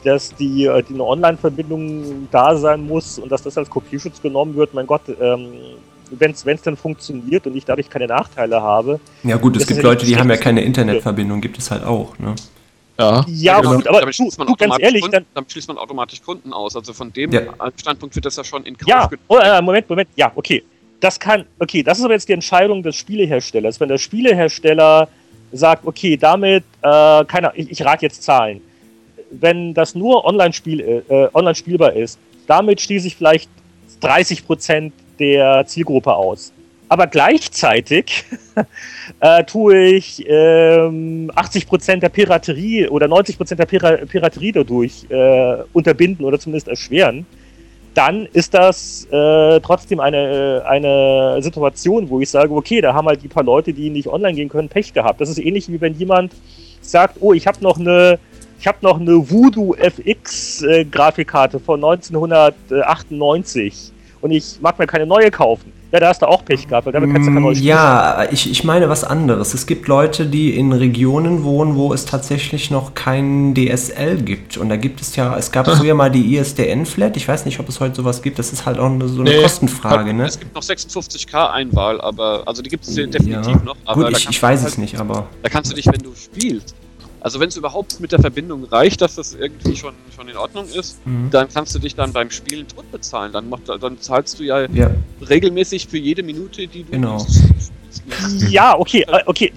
dass 0.04 0.36
die, 0.36 0.66
äh, 0.66 0.84
die 0.84 0.94
eine 0.94 1.04
Online-Verbindung 1.04 2.28
da 2.32 2.56
sein 2.58 2.86
muss 2.88 3.20
und 3.20 3.32
dass 3.32 3.42
das 3.42 3.58
als 3.58 3.70
Kopierschutz 3.70 4.22
genommen 4.22 4.56
wird. 4.56 4.74
Mein 4.74 4.88
Gott, 4.88 5.02
ähm, 5.20 5.54
wenn 6.12 6.32
es 6.32 6.62
dann 6.62 6.78
funktioniert 6.78 7.48
und 7.48 7.56
ich 7.56 7.66
dadurch 7.66 7.90
keine 7.90 8.08
Nachteile 8.08 8.62
habe. 8.62 9.00
ja 9.24 9.38
gut, 9.38 9.58
es 9.58 9.68
gibt 9.68 9.78
ja 9.78 9.84
Leute, 9.84 10.06
die 10.06 10.18
haben 10.18 10.30
ja 10.30 10.38
keine 10.38 10.62
Internetverbindung, 10.62 11.42
gibt 11.42 11.58
es 11.58 11.72
halt 11.72 11.84
auch, 11.84 12.18
ne? 12.20 12.36
Ja. 13.00 13.26
Ja, 13.28 13.60
genau. 13.60 13.76
gut, 13.76 13.88
aber 13.88 14.00
damit 14.02 14.16
schließt 14.16 14.38
man 14.38 14.48
ganz 14.48 14.62
automatisch 14.62 14.84
ehrlich, 14.84 15.02
Kunden, 15.02 15.14
dann, 15.14 15.26
damit 15.34 15.52
schließt 15.52 15.68
man 15.68 15.78
automatisch 15.78 16.22
Kunden 16.22 16.54
aus. 16.54 16.76
Also 16.76 16.94
von 16.94 17.12
dem 17.12 17.32
Ja. 17.32 17.42
Standpunkt 17.76 18.16
wird 18.16 18.26
das 18.26 18.36
ja 18.36 18.44
schon 18.44 18.64
in 18.66 18.78
Kauf 18.78 18.88
ja, 18.88 19.08
genommen. 19.08 19.26
oh, 19.30 19.38
äh, 19.38 19.62
Moment, 19.62 19.90
Moment, 19.90 20.10
ja, 20.16 20.32
okay. 20.36 20.64
Das 21.00 21.20
kann, 21.20 21.46
okay, 21.60 21.84
das 21.84 21.98
ist 21.98 22.06
aber 22.06 22.14
jetzt 22.14 22.30
die 22.30 22.34
Entscheidung 22.34 22.84
des 22.84 22.96
Spieleherstellers. 22.96 23.80
Wenn 23.80 23.90
der 23.90 23.98
Spielehersteller 23.98 25.10
sagt, 25.52 25.86
okay, 25.86 26.16
damit, 26.18 26.64
äh, 26.82 27.26
keine, 27.26 27.52
ich, 27.56 27.72
ich 27.72 27.84
rate 27.84 28.06
jetzt 28.06 28.24
Zahlen. 28.24 28.62
Wenn 29.32 29.74
das 29.74 29.96
nur 29.96 30.24
Online-Spiel, 30.24 31.04
äh, 31.10 31.28
online 31.34 31.56
spielbar 31.56 31.94
ist, 31.94 32.20
damit 32.48 32.80
schließe 32.80 33.08
ich 33.08 33.16
vielleicht 33.16 33.50
30% 34.02 34.92
der 35.20 35.66
Zielgruppe 35.66 36.14
aus. 36.14 36.52
Aber 36.90 37.08
gleichzeitig 37.08 38.26
äh, 39.20 39.44
tue 39.46 39.86
ich 39.86 40.24
ähm, 40.28 41.32
80% 41.36 41.98
der 41.98 42.10
Piraterie 42.10 42.88
oder 42.88 43.08
90% 43.08 43.56
der 43.56 43.66
Pira 43.66 43.98
Piraterie 44.06 44.52
dadurch 44.52 45.06
äh, 45.10 45.56
unterbinden 45.74 46.26
oder 46.26 46.40
zumindest 46.40 46.68
erschweren 46.68 47.26
dann 47.94 48.26
ist 48.34 48.54
das 48.54 49.08
äh, 49.12 49.60
trotzdem 49.60 50.00
eine, 50.00 50.64
eine 50.66 51.38
Situation, 51.42 52.10
wo 52.10 52.20
ich 52.20 52.30
sage, 52.30 52.54
okay, 52.54 52.82
da 52.82 52.94
haben 52.94 53.08
halt 53.08 53.24
die 53.24 53.28
paar 53.28 53.44
Leute, 53.44 53.74
die 53.74 53.90
nicht 53.90 54.08
online 54.08 54.34
gehen 54.34 54.50
können, 54.50 54.70
Pech 54.70 54.94
gehabt. 54.94 55.22
Das 55.22 55.30
ist 55.30 55.38
ähnlich 55.38 55.72
wie 55.72 55.80
wenn 55.80 55.94
jemand 55.94 56.34
sagt, 56.82 57.18
oh, 57.20 57.34
ich 57.34 57.48
habe 57.48 57.62
noch 57.62 57.80
eine 57.80 58.20
ich 58.60 58.68
habe 58.68 58.78
noch 58.82 59.00
eine 59.00 59.30
Voodoo 59.30 59.76
FX 59.76 60.64
äh, 60.64 60.86
Grafikkarte 60.86 61.60
von 61.60 61.84
1998 61.84 63.92
und 64.24 64.32
ich 64.32 64.58
mag 64.62 64.80
mir 64.80 64.88
keine 64.88 65.06
neue 65.06 65.30
kaufen. 65.30 65.72
Ja, 65.92 66.00
da 66.00 66.08
hast 66.08 66.24
du 66.24 66.26
auch 66.28 66.44
Pech 66.44 66.68
gehabt, 66.68 66.88
weil 66.88 66.94
damit 66.94 67.14
kannst 67.14 67.30
du 67.30 67.34
kein 67.34 67.44
neues 67.44 67.60
Spiel 67.60 67.70
Ja, 67.70 68.26
ich, 68.32 68.50
ich 68.50 68.64
meine 68.64 68.90
was 68.90 69.04
anderes. 69.04 69.54
Es 69.54 69.68
gibt 69.68 69.88
Leute, 69.88 70.26
die 70.26 70.58
in 70.58 70.74
Regionen 70.74 71.44
wohnen, 71.44 71.76
wo 71.76 71.94
es 71.94 72.06
tatsächlich 72.06 72.72
noch 72.72 72.96
kein 72.96 73.54
DSL 73.54 74.24
gibt. 74.24 74.58
Und 74.58 74.70
da 74.70 74.76
gibt 74.78 75.02
es 75.02 75.16
ja, 75.16 75.38
es 75.38 75.52
gab 75.52 75.68
früher 75.70 75.94
mal 75.94 76.10
die 76.10 76.36
ISDN-Flat. 76.36 77.16
Ich 77.16 77.28
weiß 77.28 77.46
nicht, 77.46 77.60
ob 77.60 77.70
es 77.70 77.80
heute 77.80 77.94
sowas 77.98 78.24
gibt. 78.24 78.40
Das 78.40 78.52
ist 78.52 78.66
halt 78.66 78.80
auch 78.80 78.88
eine, 78.90 79.08
so 79.08 79.22
eine 79.22 79.30
Nee. 79.30 79.42
Kostenfrage, 79.44 80.16
ne? 80.16 80.26
Es 80.26 80.40
gibt 80.40 80.56
noch 80.56 80.64
56k 80.64 81.52
Einwahl, 81.52 82.02
aber 82.02 82.42
also 82.48 82.64
die 82.64 82.72
gibt 82.72 82.86
es 82.88 82.96
definitiv 82.96 83.48
Ja. 83.48 83.62
noch. 83.64 83.76
Aber 83.86 84.06
Gut, 84.06 84.18
ich, 84.18 84.28
ich 84.30 84.42
weiß 84.42 84.62
halt, 84.62 84.72
es 84.72 84.78
nicht, 84.80 85.00
aber. 85.00 85.28
Da 85.44 85.50
kannst 85.50 85.70
du 85.72 85.76
dich, 85.76 85.86
wenn 85.86 86.02
du 86.02 86.12
spielst, 86.16 86.74
also 87.24 87.40
wenn 87.40 87.48
es 87.48 87.56
überhaupt 87.58 88.00
mit 88.02 88.12
der 88.12 88.20
Verbindung 88.20 88.66
reicht, 88.66 89.02
dass 89.02 89.16
das 89.16 89.34
irgendwie 89.34 89.76
schon, 89.76 89.94
schon 90.16 90.28
in 90.28 90.36
Ordnung 90.38 90.66
ist, 90.68 90.98
Mhm. 91.06 91.30
dann 91.32 91.48
kannst 91.52 91.74
du 91.74 91.80
dich 91.80 91.96
dann 91.96 92.12
beim 92.12 92.30
Spielen 92.30 92.68
tot 92.68 92.92
bezahlen. 92.92 93.32
Dann, 93.32 93.50
macht, 93.50 93.64
dann 93.70 94.00
zahlst 94.00 94.40
du 94.40 94.44
ja 94.44 94.68
Ja, 94.72 94.92
regelmäßig 95.28 95.88
für 95.88 95.98
jede 95.98 96.22
Minute, 96.22 96.68
die 96.68 96.84
du 96.84 96.92
Genau. 96.92 97.20
spielst. 97.20 97.72
Ja, 98.52 98.78
okay, 98.78 99.06
äh, 99.08 99.22
okay, 99.26 99.52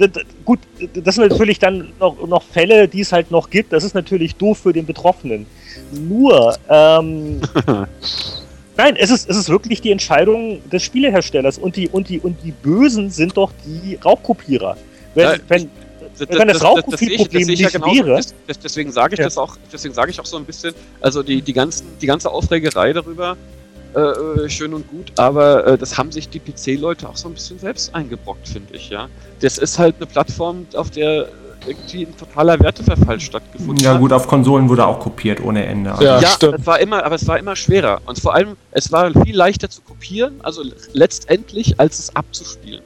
gut, 0.45 0.61
das 0.95 1.17
sind 1.17 1.29
natürlich 1.29 1.59
dann 1.59 1.93
noch, 1.99 2.27
noch 2.27 2.43
Fälle, 2.45 2.87
die 2.87 3.01
es 3.01 3.11
halt 3.11 3.31
noch 3.31 3.51
gibt. 3.51 3.73
Das 3.73 3.83
ist 3.83 3.95
natürlich 3.95 4.37
doof 4.37 4.59
für 4.59 4.73
den 4.73 4.87
Betroffenen. 4.87 5.47
Nur, 5.91 6.57
ähm, 6.69 7.41
nein, 8.77 8.95
es 8.97 9.11
ist, 9.11 9.29
es 9.29 9.37
ist 9.37 9.49
wirklich 9.49 9.81
die 9.81 9.91
Entscheidung 9.91 10.61
des 10.71 10.83
Spieleherstellers 10.83 11.59
und 11.59 11.77
die, 11.77 11.89
und 11.89 12.09
die, 12.09 12.21
und 12.21 12.37
die 12.45 12.53
Bösen 12.53 13.11
sind 13.11 13.37
doch 13.37 13.51
die 13.65 13.97
Raubkopierer. 13.97 14.77
Wenn, 15.15 15.25
Ja, 15.25 15.35
wenn, 15.49 15.71
Wenn 16.19 16.49
das 16.49 16.63
Rauchprofilproblem 16.63 17.47
nicht 17.47 17.61
wäre. 17.75 18.21
deswegen 18.63 18.93
sage 18.93 19.15
ich 19.15 19.19
Ja. 19.21 19.27
das 19.27 19.39
auch, 19.39 19.57
deswegen 19.73 19.95
sage 19.95 20.11
ich 20.11 20.21
auch 20.21 20.27
so 20.27 20.37
ein 20.37 20.45
bisschen, 20.45 20.75
also 21.01 21.23
die, 21.23 21.43
die, 21.43 21.53
ganzen, 21.53 21.87
die 22.01 22.07
ganze 22.07 22.31
Aufregerei 22.31 22.93
darüber, 22.93 23.37
äh, 23.95 24.01
äh, 24.01 24.49
schön 24.51 24.75
und 24.75 24.89
gut, 24.89 25.13
aber 25.17 25.67
äh, 25.67 25.79
das 25.79 25.97
haben 25.97 26.13
sich 26.13 26.29
die 26.29 26.39
PC-Leute 26.41 27.09
auch 27.09 27.17
so 27.17 27.29
ein 27.29 27.35
bisschen 27.35 27.59
selbst 27.59 27.95
eingebrockt, 27.95 28.49
finde 28.49 28.75
ich, 28.75 28.91
ja. 28.91 29.09
Das 29.41 29.59
ist 29.59 29.79
halt 29.79 29.97
eine 29.97 30.07
Plattform, 30.07 30.67
auf 30.75 30.91
der 30.91 31.29
irgendwie 31.67 32.03
ein 32.07 32.17
totaler 32.17 32.61
Werteverfall 32.61 33.19
stattgefunden 33.19 33.83
Ja 33.83 33.95
hat. 33.95 34.01
gut, 34.01 34.13
auf 34.13 34.29
Konsolen 34.29 34.69
wurde 34.69 34.87
auch 34.87 35.01
kopiert 35.01 35.41
ohne 35.43 35.65
Ende. 35.67 35.91
Also 35.93 36.05
Ja, 36.05 36.21
Ja, 36.21 36.29
stimmt. 36.29 36.61
es 36.61 36.67
war 36.67 36.79
immer, 36.79 37.03
aber 37.05 37.17
es 37.17 37.27
war 37.27 37.39
immer 37.41 37.57
schwerer. 37.57 38.01
Und 38.07 38.21
vor 38.21 38.35
allem, 38.35 38.57
es 38.71 38.93
war 38.93 39.11
viel 39.25 39.35
leichter 39.35 39.69
zu 39.69 39.81
kopieren, 39.81 40.35
also 40.45 40.63
letztendlich, 40.93 41.81
als 41.81 41.99
es 41.99 42.15
abzuspielen. 42.15 42.83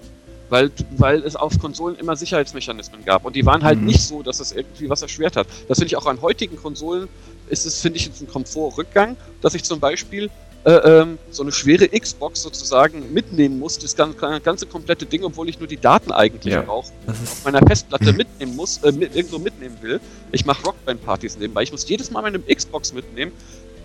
Weil, 0.51 0.71
weil 0.99 1.23
es 1.23 1.37
auf 1.37 1.59
Konsolen 1.59 1.97
immer 1.97 2.17
Sicherheitsmechanismen 2.17 3.05
gab. 3.05 3.25
Und 3.25 3.37
die 3.37 3.47
waren 3.47 3.63
halt 3.65 3.79
Mhm. 3.81 3.87
nicht 3.87 4.03
so, 4.03 4.23
dass 4.23 4.41
es 4.41 4.53
irgendwie 4.53 4.91
was 4.91 5.01
erschwert 5.03 5.37
hat. 5.37 5.47
Das 5.69 5.79
finde 5.79 5.87
ich 5.87 5.97
auch 5.97 6.07
an 6.07 6.21
heutigen 6.21 6.57
Konsolen, 6.57 7.09
ist 7.49 7.65
es, 7.67 7.81
finde 7.81 7.99
ich, 7.99 8.07
jetzt 8.07 8.21
ein 8.21 8.29
Komfortrückgang, 8.29 9.17
dass 9.41 9.55
ich 9.55 9.63
zum 9.65 9.81
Beispiel 9.81 10.29
äh, 10.65 10.73
ähm, 10.73 11.19
so 11.31 11.43
eine 11.43 11.53
schwere 11.53 11.89
Xbox 11.89 12.43
sozusagen 12.43 13.15
mitnehmen 13.15 13.59
muss, 13.59 13.79
das 13.79 13.97
ganze, 13.97 14.41
ganze 14.43 14.67
komplette 14.67 15.07
Ding, 15.07 15.25
obwohl 15.25 15.49
ich 15.49 15.59
nur 15.59 15.67
die 15.67 15.79
Daten 15.79 16.13
eigentlich 16.13 16.53
Ja. 16.53 16.61
brauche 16.61 16.93
ist, 17.07 17.43
meiner 17.47 17.67
Festplatte 17.67 18.11
Mhm. 18.13 18.19
mitnehmen 18.19 18.57
muss, 18.57 18.77
äh, 18.85 18.93
mit, 18.93 19.17
irgendwo 19.17 19.39
mitnehmen 19.39 19.79
will. 19.81 20.01
Ich 20.33 20.45
mache 20.45 20.63
Rockband-Partys 20.65 21.39
nebenbei. 21.39 21.63
Ich 21.63 21.73
muss 21.73 21.89
jedes 21.89 22.11
Mal 22.11 22.21
meine 22.21 22.41
Xbox 22.41 22.93
mitnehmen, 22.93 23.33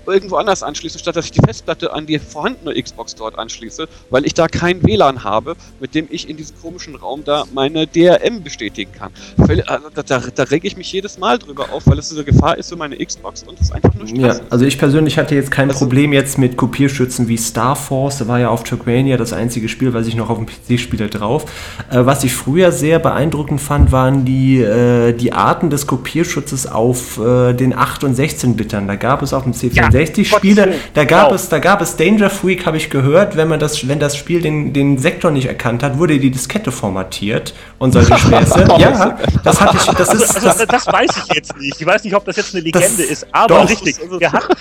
irgendwo 0.08 0.36
anders 0.38 0.64
anschließen, 0.64 1.00
statt 1.00 1.16
dass 1.16 1.26
ich 1.26 1.32
die 1.32 1.42
Festplatte 1.42 1.94
an 1.94 2.06
die 2.06 2.20
vorhandene 2.20 2.82
Xbox 2.82 3.16
dort 3.16 3.38
anschließe, 3.38 3.88
weil 4.10 4.26
ich 4.26 4.34
da 4.34 4.48
kein 4.48 4.84
WLAN 4.84 5.24
habe, 5.24 5.56
mit 5.80 5.96
dem 5.96 6.08
ich 6.10 6.30
in 6.30 6.38
diesem 6.38 6.56
komischen 6.62 6.96
Raum 6.96 7.24
da 7.24 7.46
meine 7.54 7.88
DRM 7.88 8.44
bestätigen 8.44 8.92
kann. 8.92 9.12
Also, 9.38 9.90
da, 9.94 10.04
da, 10.04 10.20
da 10.34 10.44
reg 10.44 10.64
ich 10.66 10.78
mich 10.78 10.92
jedes 10.92 11.18
Mal 11.18 11.38
drüber 11.40 11.68
auf, 11.72 11.88
weil 11.88 12.00
es 12.00 12.12
eine 12.12 12.24
Gefahr 12.24 12.58
ist 12.58 12.70
für 12.70 12.76
meine 12.76 12.98
Xbox 13.04 13.44
und 13.44 13.60
es 13.60 13.72
einfach 13.72 13.94
nur 13.94 14.08
ja, 14.08 14.16
Stress 14.34 14.40
ist. 14.40 14.52
also 14.52 14.66
ich 14.66 14.78
persönlich 14.78 15.18
hatte 15.18 15.36
jetzt 15.36 15.52
kein 15.52 15.70
Also- 15.70 15.80
Problem 15.80 16.14
jetzt 16.14 16.38
mit 16.38 16.58
Kopierschützen 16.58 17.28
wie 17.28 17.38
Star 17.38 17.76
Force, 17.76 18.18
da 18.20 18.28
war 18.28 18.40
ja 18.40 18.50
auf 18.50 18.64
Turkmania 18.64 19.18
das 19.18 19.34
einzige 19.34 19.70
Spiel, 19.70 19.94
was 19.94 20.08
ich 20.08 20.16
noch 20.16 20.30
auf 20.30 20.38
dem 20.38 20.46
PC 20.48 20.80
spiele 20.80 21.08
drauf. 21.10 21.46
Äh, 21.92 22.06
was 22.06 22.24
ich 22.24 22.34
früher 22.34 22.72
sehr 22.72 23.00
beeindruckend 23.00 23.62
fand, 23.62 23.92
waren 23.92 24.26
die, 24.26 24.60
äh, 24.62 25.14
die 25.14 25.34
Arten 25.34 25.70
des 25.70 25.88
Kopierschutzes 25.88 26.68
auf 26.68 27.18
äh, 27.20 27.54
den 27.54 27.74
8 27.76 28.04
und 28.04 28.18
16-Bittern. 28.18 28.88
Da 28.88 28.96
gab 28.96 29.22
es 29.22 29.34
auf 29.34 29.44
dem 29.44 29.54
C64 29.54 29.95
Gottes 30.00 30.28
Spiele, 30.28 30.66
Willen. 30.66 30.80
da 30.94 31.04
gab 31.06 31.30
Wow. 31.30 31.36
es, 31.36 31.50
da 31.50 31.60
gab 31.60 31.82
es 31.82 31.96
Danger 31.96 32.30
Freak, 32.30 32.66
habe 32.66 32.78
ich 32.78 32.90
gehört, 32.90 33.36
wenn 33.36 33.48
man 33.48 33.60
das, 33.60 33.88
wenn 33.88 34.00
das 34.00 34.16
Spiel 34.18 34.42
den, 34.42 34.74
den 34.74 34.98
Sektor 34.98 35.32
nicht 35.32 35.46
erkannt 35.48 35.84
hat, 35.84 35.98
wurde 35.98 36.20
die 36.20 36.30
Diskette 36.32 36.72
formatiert 36.72 37.54
und 37.80 37.92
solche 37.94 38.18
Späße. 38.18 38.66
ja, 38.78 39.18
das 39.44 39.62
hatte 39.62 39.78
ich, 39.78 39.86
das 39.96 40.14
ist, 40.14 40.36
Also, 40.36 40.66
das, 40.66 40.68
das 40.68 40.88
weiß 40.88 41.12
ich 41.28 41.36
jetzt 41.36 41.58
nicht. 41.58 41.80
Ich 41.80 41.86
weiß 41.86 42.04
nicht, 42.04 42.16
ob 42.16 42.26
das 42.26 42.36
jetzt 42.38 42.54
eine 42.54 42.64
Legende 42.64 42.88
Das- 42.98 43.00
ist, 43.00 43.28
aber 43.32 43.48
doch. 43.62 43.70
richtig. 43.70 43.96
Wir 44.20 44.32
hatten, 44.32 44.54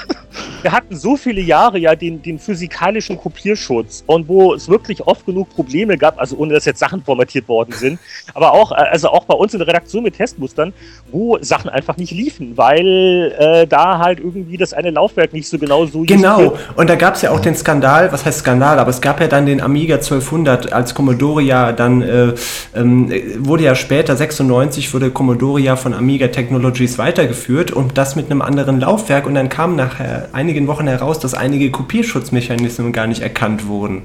wir 0.62 0.73
hatten 0.73 0.97
so 0.97 1.16
viele 1.16 1.40
Jahre 1.40 1.78
ja 1.78 1.94
den, 1.94 2.23
den 2.23 2.39
physikalischen 2.39 3.16
Kopierschutz 3.19 4.02
und 4.06 4.28
wo 4.28 4.55
es 4.55 4.69
wirklich 4.69 5.01
oft 5.06 5.27
genug 5.27 5.51
Probleme 5.51 5.97
gab, 5.98 6.19
also 6.19 6.36
ohne 6.36 6.55
dass 6.55 6.65
jetzt 6.65 6.78
Sachen 6.78 7.02
formatiert 7.05 7.48
worden 7.48 7.73
sind, 7.73 7.98
aber 8.35 8.52
auch, 8.52 8.73
äh, 8.73 8.77
also 8.77 9.09
auch 9.11 9.24
bei 9.24 9.35
uns 9.35 9.52
in 9.52 9.59
der 9.59 9.69
Redaktion 9.69 10.02
mit 10.05 10.16
Testmustern, 10.16 10.73
wo 11.11 11.39
Sachen 11.40 11.69
einfach 11.70 11.97
nicht 11.97 12.12
liefen, 12.12 12.56
weil 12.56 13.35
äh, 13.39 13.66
da 13.66 13.98
halt 13.98 14.19
irgendwie 14.20 14.56
das 14.56 14.73
eine 14.73 14.90
Laufwerk 14.90 15.23
nicht 15.32 15.48
so 15.48 15.59
genau 15.59 15.86
so 15.86 16.02
Genau, 16.02 16.56
und 16.76 16.90
da 16.90 16.96
gab 16.96 17.14
es 17.14 17.22
ja 17.22 17.30
auch 17.30 17.40
den 17.40 17.55
Skandal, 17.55 18.12
was 18.12 18.24
heißt 18.24 18.40
Skandal, 18.40 18.78
aber 18.78 18.90
es 18.90 19.01
gab 19.01 19.20
ja 19.20 19.26
dann 19.26 19.46
den 19.46 19.60
Amiga 19.60 19.96
1200, 19.96 20.72
als 20.72 20.94
Commodore 20.94 21.42
ja 21.42 21.72
dann, 21.72 22.02
äh, 22.02 22.34
ähm, 22.74 23.10
wurde 23.38 23.64
ja 23.64 23.74
später, 23.74 24.16
96, 24.16 24.92
wurde 24.92 25.10
Commodore 25.10 25.60
ja 25.60 25.76
von 25.76 25.94
Amiga 25.94 26.28
Technologies 26.28 26.98
weitergeführt 26.98 27.70
und 27.70 27.96
das 27.96 28.16
mit 28.16 28.30
einem 28.30 28.42
anderen 28.42 28.80
Laufwerk 28.80 29.26
und 29.26 29.34
dann 29.34 29.48
kam 29.48 29.76
nach 29.76 29.96
einigen 30.32 30.66
Wochen 30.66 30.86
heraus, 30.86 31.18
dass 31.18 31.34
einige 31.34 31.70
Kopierschutzmechanismen 31.70 32.92
gar 32.92 33.06
nicht 33.06 33.22
erkannt 33.22 33.66
wurden. 33.66 34.02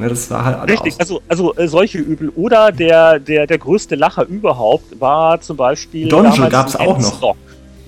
Ne, 0.00 0.08
das 0.08 0.30
war 0.30 0.44
halt 0.46 0.70
Richtig, 0.70 0.94
also, 0.98 1.20
also 1.28 1.54
äh, 1.56 1.68
solche 1.68 1.98
Übel. 1.98 2.30
Oder 2.30 2.72
der, 2.72 3.18
der, 3.18 3.46
der 3.46 3.58
größte 3.58 3.96
Lacher 3.96 4.24
überhaupt 4.24 4.98
war 4.98 5.38
zum 5.42 5.58
Beispiel. 5.58 6.08
Dongle 6.08 6.30
damals 6.30 6.50
gab's 6.50 6.76
auch 6.76 6.98
noch. 6.98 7.36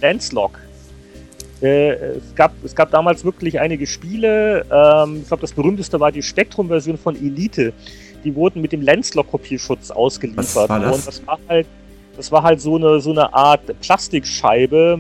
Landslock. 0.03 0.59
Äh, 1.63 2.17
es, 2.17 2.35
gab, 2.35 2.53
es 2.65 2.75
gab 2.75 2.91
damals 2.91 3.25
wirklich 3.25 3.61
einige 3.61 3.87
Spiele. 3.87 4.67
Ähm, 4.71 5.21
ich 5.23 5.29
glaube, 5.29 5.43
das 5.43 5.53
berühmteste 5.53 6.01
war 6.01 6.11
die 6.11 6.23
Spektrum-Version 6.23 6.99
von 6.99 7.15
Elite. 7.15 7.73
Die 8.25 8.35
wurden 8.35 8.61
mit 8.61 8.73
dem 8.73 8.83
Landslock-Kopierschutz 8.83 9.91
ausgeliefert. 9.91 10.45
Was 10.45 10.69
war 10.69 10.81
das? 10.81 10.97
Und 10.97 11.07
das 11.07 11.27
war 11.27 11.39
halt, 11.49 11.67
das 12.17 12.33
war 12.33 12.43
halt 12.43 12.61
so 12.61 12.77
eine, 12.77 13.01
so 13.01 13.11
eine 13.11 13.33
Art 13.33 13.63
Plastikscheibe 13.81 14.99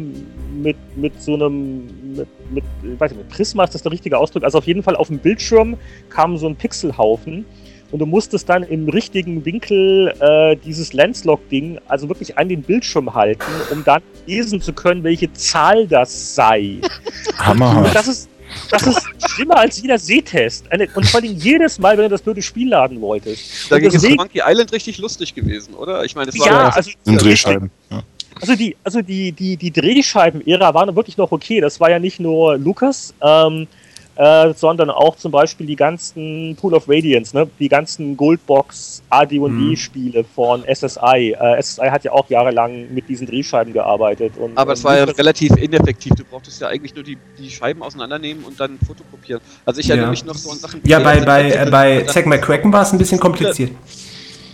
mit, 0.54 0.76
mit 0.96 1.20
so 1.20 1.34
einem, 1.34 1.86
mit, 2.14 2.28
mit, 2.50 2.64
ich 2.82 3.00
weiß 3.00 3.10
nicht, 3.10 3.20
mit 3.22 3.28
Prisma 3.28 3.64
ist 3.64 3.74
das 3.74 3.82
der 3.82 3.92
richtige 3.92 4.16
Ausdruck. 4.16 4.44
Also 4.44 4.58
auf 4.58 4.66
jeden 4.66 4.82
Fall 4.82 4.94
auf 4.94 5.08
dem 5.08 5.18
Bildschirm 5.18 5.76
kam 6.10 6.36
so 6.36 6.46
ein 6.46 6.54
Pixelhaufen 6.54 7.44
und 7.92 7.98
du 7.98 8.06
musstest 8.06 8.48
dann 8.48 8.62
im 8.62 8.88
richtigen 8.88 9.44
Winkel 9.44 10.14
äh, 10.18 10.56
dieses 10.56 10.94
Landslock-Ding 10.94 11.78
also 11.86 12.08
wirklich 12.08 12.38
an 12.38 12.48
den 12.48 12.62
Bildschirm 12.62 13.14
halten, 13.14 13.44
um 13.70 13.84
dann 13.84 14.02
lesen 14.26 14.60
zu 14.60 14.72
können, 14.72 15.04
welche 15.04 15.30
Zahl 15.34 15.86
das 15.86 16.34
sei. 16.34 16.78
Und 16.80 17.46
Hammerhart. 17.46 17.94
das 17.94 18.08
ist, 18.08 18.30
das 18.70 18.86
ist 18.86 19.06
schlimmer 19.28 19.58
als 19.58 19.80
jeder 19.80 19.98
Sehtest. 19.98 20.66
Und 20.94 21.06
vor 21.06 21.20
allem 21.20 21.36
jedes 21.36 21.78
Mal, 21.78 21.96
wenn 21.98 22.04
du 22.04 22.10
das 22.10 22.22
blöde 22.22 22.40
Spiel 22.40 22.70
laden 22.70 23.00
wolltest. 23.00 23.70
Und 23.70 23.82
ist 23.82 24.08
Monkey 24.16 24.40
Island 24.44 24.72
richtig 24.72 24.96
lustig 24.96 25.34
gewesen, 25.34 25.74
oder? 25.74 26.02
Ich 26.04 26.14
meine, 26.14 26.30
das 26.30 26.40
war 26.40 26.46
Ja, 26.46 26.68
also, 26.70 26.90
Sind 27.02 27.22
Drehscheiben. 27.22 27.70
Ja. 27.90 28.02
also 28.40 28.56
die, 28.56 28.74
also 28.84 29.02
die, 29.02 29.32
die, 29.32 29.58
die 29.58 29.70
Drehscheiben-Ära 29.70 30.72
war 30.72 30.96
wirklich 30.96 31.18
noch 31.18 31.30
okay. 31.30 31.60
Das 31.60 31.78
war 31.78 31.90
ja 31.90 31.98
nicht 31.98 32.20
nur 32.20 32.56
Lucas, 32.56 33.12
ähm, 33.20 33.68
äh, 34.16 34.52
sondern 34.54 34.90
auch 34.90 35.16
zum 35.16 35.32
Beispiel 35.32 35.66
die 35.66 35.76
ganzen 35.76 36.56
Pool 36.60 36.74
of 36.74 36.88
Radiance, 36.88 37.34
ne? 37.34 37.48
die 37.58 37.68
ganzen 37.68 38.16
Goldbox 38.16 39.02
AD&D-Spiele 39.08 40.24
von 40.24 40.64
SSI. 40.64 41.36
Äh, 41.38 41.62
SSI 41.62 41.88
hat 41.88 42.04
ja 42.04 42.12
auch 42.12 42.28
jahrelang 42.28 42.92
mit 42.92 43.08
diesen 43.08 43.26
Drehscheiben 43.26 43.72
gearbeitet. 43.72 44.34
Und, 44.36 44.56
Aber 44.56 44.74
es 44.74 44.84
war 44.84 44.98
ja 44.98 45.04
relativ 45.04 45.56
ineffektiv. 45.56 46.12
Du 46.14 46.24
brauchtest 46.24 46.60
ja 46.60 46.68
eigentlich 46.68 46.94
nur 46.94 47.04
die, 47.04 47.16
die 47.38 47.50
Scheiben 47.50 47.82
auseinandernehmen 47.82 48.44
und 48.44 48.60
dann 48.60 48.78
fotokopieren. 48.86 49.40
Also 49.64 49.80
ich 49.80 49.88
erinnere 49.88 50.08
Ja. 50.08 50.10
mich 50.10 50.24
noch 50.24 50.36
so 50.36 50.50
an 50.50 50.58
Sachen 50.58 50.80
wie 50.84 50.90
ja, 50.90 50.98
bei, 50.98 51.20
bei, 51.20 51.46
äh, 51.46 51.50
Tentacle, 51.50 51.70
bei 51.70 52.02
Zack 52.02 52.26
McCracken 52.26 52.72
war 52.72 52.82
es 52.82 52.92
ein 52.92 52.98
bisschen 52.98 53.18
kompliziert. 53.18 53.72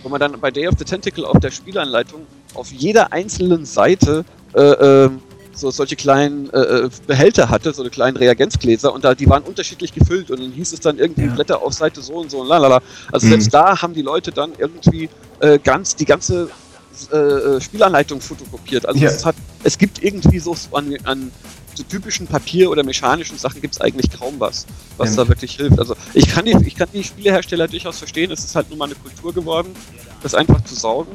Wo 0.03 0.09
man 0.09 0.19
dann 0.21 0.39
bei 0.39 0.51
Day 0.51 0.67
of 0.67 0.75
the 0.77 0.85
Tentacle 0.85 1.25
auf 1.25 1.39
der 1.39 1.51
Spielanleitung 1.51 2.21
auf 2.53 2.71
jeder 2.71 3.11
einzelnen 3.11 3.65
Seite 3.65 4.23
äh, 4.55 4.61
ähm, 4.61 5.21
so 5.55 5.71
solche 5.71 5.95
kleinen 5.95 6.49
äh, 6.51 6.59
äh, 6.59 6.89
Behälter 7.07 7.49
hatte, 7.49 7.73
so 7.73 7.81
eine 7.81 7.89
kleinen 7.89 8.17
Reagenzgläser 8.17 8.93
und 8.93 9.03
da 9.03 9.15
die 9.15 9.27
waren 9.29 9.43
unterschiedlich 9.43 9.93
gefüllt 9.93 10.29
und 10.31 10.39
dann 10.41 10.51
hieß 10.51 10.73
es 10.73 10.79
dann 10.79 10.97
irgendwie 10.99 11.25
Ja. 11.25 11.33
Blätter 11.33 11.61
auf 11.61 11.73
Seite 11.73 12.01
so 12.01 12.13
und 12.13 12.31
so 12.31 12.39
und 12.41 12.47
lalala. 12.47 12.81
Also 13.11 13.25
Mhm. 13.25 13.31
selbst 13.31 13.53
da 13.53 13.81
haben 13.81 13.93
die 13.93 14.01
Leute 14.03 14.31
dann 14.31 14.53
irgendwie 14.57 15.09
äh, 15.39 15.57
ganz 15.59 15.95
die 15.95 16.05
ganze 16.05 16.49
äh, 17.11 17.15
äh, 17.17 17.61
Spielanleitung 17.61 18.19
fotokopiert. 18.21 18.85
Also 18.85 18.99
Ja. 18.99 19.09
es, 19.09 19.25
hat, 19.25 19.35
es 19.63 19.77
gibt 19.77 20.03
irgendwie 20.03 20.39
so 20.39 20.55
an, 20.73 20.95
an 21.03 21.31
so 21.75 21.83
typischen 21.83 22.27
Papier- 22.27 22.69
oder 22.69 22.83
mechanischen 22.83 23.37
Sachen 23.37 23.61
gibt 23.61 23.75
es 23.75 23.81
eigentlich 23.81 24.11
kaum 24.11 24.35
was, 24.39 24.65
was 24.97 25.11
Ja. 25.15 25.23
da 25.23 25.29
wirklich 25.29 25.55
hilft. 25.55 25.79
Also 25.79 25.95
ich 26.13 26.27
kann, 26.27 26.45
die, 26.45 26.57
ich 26.65 26.75
kann 26.75 26.89
die 26.93 27.03
Spielehersteller 27.03 27.67
durchaus 27.67 27.99
verstehen, 27.99 28.31
es 28.31 28.43
ist 28.43 28.55
halt 28.55 28.69
nun 28.69 28.79
mal 28.79 28.85
eine 28.85 28.95
Kultur 28.95 29.33
geworden, 29.33 29.69
das 30.21 30.35
einfach 30.35 30.61
zu 30.65 30.75
saugen. 30.75 31.11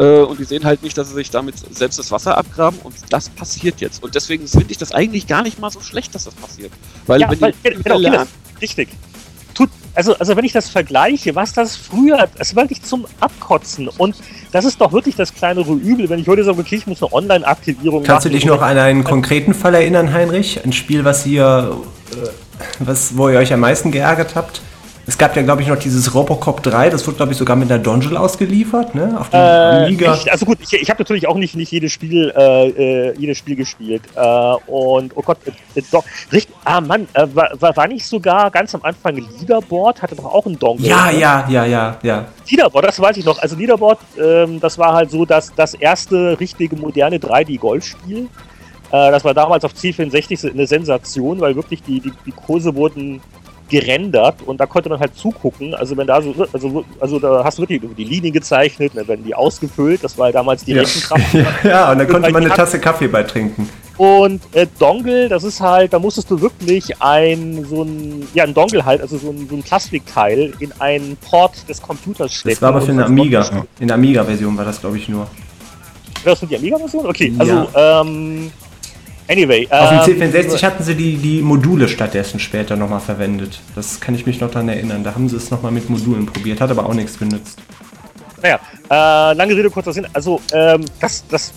Äh, 0.00 0.22
und 0.22 0.40
die 0.40 0.44
sehen 0.44 0.64
halt 0.64 0.82
nicht, 0.82 0.96
dass 0.96 1.08
sie 1.08 1.14
sich 1.14 1.30
damit 1.30 1.56
selbst 1.76 1.98
das 1.98 2.10
Wasser 2.10 2.38
abgraben 2.38 2.78
und 2.82 2.94
das 3.10 3.28
passiert 3.28 3.82
jetzt. 3.82 4.02
Und 4.02 4.14
deswegen 4.14 4.48
finde 4.48 4.70
ich 4.70 4.78
das 4.78 4.92
eigentlich 4.92 5.26
gar 5.26 5.42
nicht 5.42 5.58
mal 5.58 5.70
so 5.70 5.80
schlecht, 5.82 6.14
dass 6.14 6.24
das 6.24 6.34
passiert. 6.34 6.72
Weil 7.06 7.20
Ja, 7.20 7.30
wenn 7.30 7.40
weil, 7.40 7.52
die 7.52 7.70
genau, 7.70 7.82
genau, 7.82 7.98
lernen, 7.98 8.28
richtig. 8.62 8.88
Tut, 9.52 9.68
also, 9.94 10.16
also 10.16 10.36
wenn 10.36 10.44
ich 10.46 10.52
das 10.52 10.70
vergleiche, 10.70 11.34
was 11.34 11.52
das 11.52 11.76
früher, 11.76 12.28
es 12.38 12.56
war 12.56 12.62
wirklich 12.64 12.82
zum 12.82 13.04
Abkotzen 13.20 13.88
und 13.88 14.16
das 14.52 14.64
ist 14.64 14.80
doch 14.80 14.92
wirklich 14.92 15.16
das 15.16 15.34
kleinere 15.34 15.72
Übel, 15.74 16.08
wenn 16.08 16.18
ich 16.18 16.28
heute 16.28 16.44
sage, 16.44 16.60
okay, 16.60 16.76
ich 16.76 16.86
muss 16.86 17.02
eine 17.02 17.12
Online-Aktivierung 17.12 18.02
Kannst 18.02 18.24
du 18.24 18.30
machen. 18.30 18.38
dich 18.38 18.46
noch 18.46 18.62
an 18.62 18.78
einen 18.78 19.04
konkreten 19.04 19.52
Fall 19.52 19.74
erinnern, 19.74 20.14
Heinrich? 20.14 20.64
Ein 20.64 20.72
Spiel, 20.72 21.04
was 21.04 21.26
ihr, 21.26 21.76
äh, 22.12 22.28
was, 22.78 23.18
wo 23.18 23.28
ihr 23.28 23.38
euch 23.38 23.52
am 23.52 23.60
meisten 23.60 23.90
geärgert 23.90 24.34
habt? 24.34 24.62
Es 25.10 25.18
gab 25.18 25.34
ja, 25.34 25.42
glaube 25.42 25.60
ich, 25.60 25.66
noch 25.66 25.76
dieses 25.76 26.14
Robocop 26.14 26.62
3, 26.62 26.88
das 26.88 27.04
wurde, 27.04 27.16
glaube 27.16 27.32
ich, 27.32 27.38
sogar 27.38 27.56
mit 27.56 27.68
einer 27.68 27.82
Dongle 27.82 28.16
ausgeliefert, 28.16 28.94
ne? 28.94 29.16
Auf 29.18 29.28
dem 29.30 29.40
Äh, 29.40 29.86
Amiga. 29.86 30.12
nicht, 30.12 30.30
also 30.30 30.46
gut, 30.46 30.58
ich, 30.60 30.72
ich 30.72 30.88
habe 30.88 31.00
natürlich 31.02 31.26
auch 31.26 31.34
nicht, 31.34 31.56
nicht 31.56 31.72
jedes 31.72 31.90
Spiel, 31.90 32.32
äh, 32.36 32.68
äh, 33.08 33.14
jedes 33.18 33.36
Spiel 33.36 33.56
gespielt. 33.56 34.02
Äh, 34.14 34.20
und 34.68 35.10
oh 35.16 35.22
Gott, 35.22 35.38
äh, 35.46 35.80
äh, 35.80 35.82
doch, 35.90 36.04
richtig, 36.30 36.54
ah 36.64 36.80
Mann, 36.80 37.08
war, 37.34 37.50
war 37.58 37.88
nicht 37.88 38.06
sogar 38.06 38.52
ganz 38.52 38.72
am 38.72 38.84
Anfang 38.84 39.16
Leaderboard, 39.16 40.00
hatte 40.00 40.14
doch 40.14 40.26
auch 40.26 40.46
einen 40.46 40.56
Dongle. 40.60 40.86
Ja, 40.86 41.10
ne? 41.10 41.18
ja, 41.18 41.44
ja, 41.48 41.64
ja, 41.64 41.96
ja. 42.04 42.26
Leaderboard, 42.48 42.84
das 42.86 43.00
weiß 43.00 43.16
ich 43.16 43.24
noch. 43.24 43.40
Also 43.40 43.56
Leaderboard, 43.56 43.98
ähm, 44.16 44.60
das 44.60 44.78
war 44.78 44.92
halt 44.94 45.10
so 45.10 45.24
das, 45.24 45.52
das 45.56 45.74
erste 45.74 46.38
richtige 46.38 46.76
moderne 46.76 47.18
3D-Golfspiel. 47.18 48.28
Äh, 48.92 49.10
das 49.10 49.24
war 49.24 49.34
damals 49.34 49.64
auf 49.64 49.72
C64 49.72 50.52
eine 50.52 50.68
Sensation, 50.68 51.40
weil 51.40 51.56
wirklich 51.56 51.82
die, 51.82 51.98
die, 51.98 52.12
die 52.24 52.32
Kurse 52.32 52.72
wurden 52.76 53.20
gerendert 53.70 54.42
und 54.44 54.58
da 54.60 54.66
konnte 54.66 54.88
man 54.88 55.00
halt 55.00 55.14
zugucken. 55.16 55.74
Also 55.74 55.96
wenn 55.96 56.06
da 56.06 56.20
so, 56.20 56.34
also, 56.52 56.84
also 57.00 57.18
da 57.18 57.42
hast 57.44 57.58
du 57.58 57.62
wirklich 57.62 57.80
die 57.96 58.04
Linien 58.04 58.32
gezeichnet, 58.32 58.92
dann 58.94 59.08
werden 59.08 59.24
die 59.24 59.34
ausgefüllt. 59.34 60.04
Das 60.04 60.18
war 60.18 60.30
damals 60.32 60.64
die 60.64 60.72
Ja. 60.72 60.82
Rechenkraft. 60.82 61.32
ja, 61.34 61.46
ja, 61.64 61.92
und 61.92 61.98
dann 61.98 62.08
konnte 62.08 62.30
man 62.30 62.44
eine 62.44 62.52
Tasse 62.54 62.78
Kaffee 62.80 63.08
beitrinken. 63.08 63.68
Und 63.96 64.40
äh, 64.54 64.66
Dongle, 64.78 65.28
das 65.28 65.44
ist 65.44 65.60
halt, 65.60 65.92
da 65.92 65.98
musstest 65.98 66.30
du 66.30 66.40
wirklich 66.40 67.00
ein 67.02 67.66
so 67.68 67.82
ein, 67.82 68.26
ja, 68.34 68.44
ein 68.44 68.54
Dongle 68.54 68.84
halt, 68.84 69.02
also 69.02 69.18
so 69.18 69.28
ein, 69.30 69.46
so 69.48 69.56
ein 69.56 69.62
Plastikteil 69.62 70.54
in 70.58 70.72
einen 70.80 71.16
Port 71.18 71.68
des 71.68 71.82
Computers 71.82 72.32
stecken. 72.32 72.54
Das 72.54 72.62
war 72.62 72.70
aber 72.70 72.80
für 72.80 72.92
eine 72.92 73.04
Amiga. 73.04 73.42
Ja. 73.42 73.64
In 73.78 73.88
der 73.88 73.96
Amiga-Version 73.96 74.56
war 74.56 74.64
das, 74.64 74.80
glaube 74.80 74.96
ich, 74.96 75.08
nur. 75.08 75.26
Das 76.24 76.38
für 76.38 76.46
die 76.46 76.56
Amiga-Version? 76.56 77.06
Okay, 77.06 77.32
Ja. 77.36 77.40
also, 77.40 77.68
ähm, 78.10 78.50
anyway. 79.30 79.66
Auf 79.70 80.04
dem 80.04 80.20
ähm, 80.22 80.30
C64 80.32 80.62
hatten 80.62 80.82
sie 80.82 80.94
die, 80.94 81.16
die 81.16 81.40
Module 81.42 81.88
stattdessen 81.88 82.40
später 82.40 82.76
nochmal 82.76 83.00
verwendet. 83.00 83.60
Das 83.74 84.00
kann 84.00 84.14
ich 84.14 84.26
mich 84.26 84.40
noch 84.40 84.50
daran 84.50 84.68
erinnern. 84.68 85.04
Da 85.04 85.14
haben 85.14 85.28
sie 85.28 85.36
es 85.36 85.50
nochmal 85.50 85.72
mit 85.72 85.88
Modulen 85.88 86.26
probiert, 86.26 86.60
hat 86.60 86.70
aber 86.70 86.86
auch 86.86 86.94
nichts 86.94 87.18
genützt. 87.18 87.58
Naja, 88.42 88.58
äh, 88.90 89.34
lange 89.34 89.54
Rede, 89.56 89.70
kurzer 89.70 89.92
Sinn. 89.92 90.06
Also, 90.12 90.40
ähm, 90.52 90.84
das, 91.00 91.24
das 91.28 91.52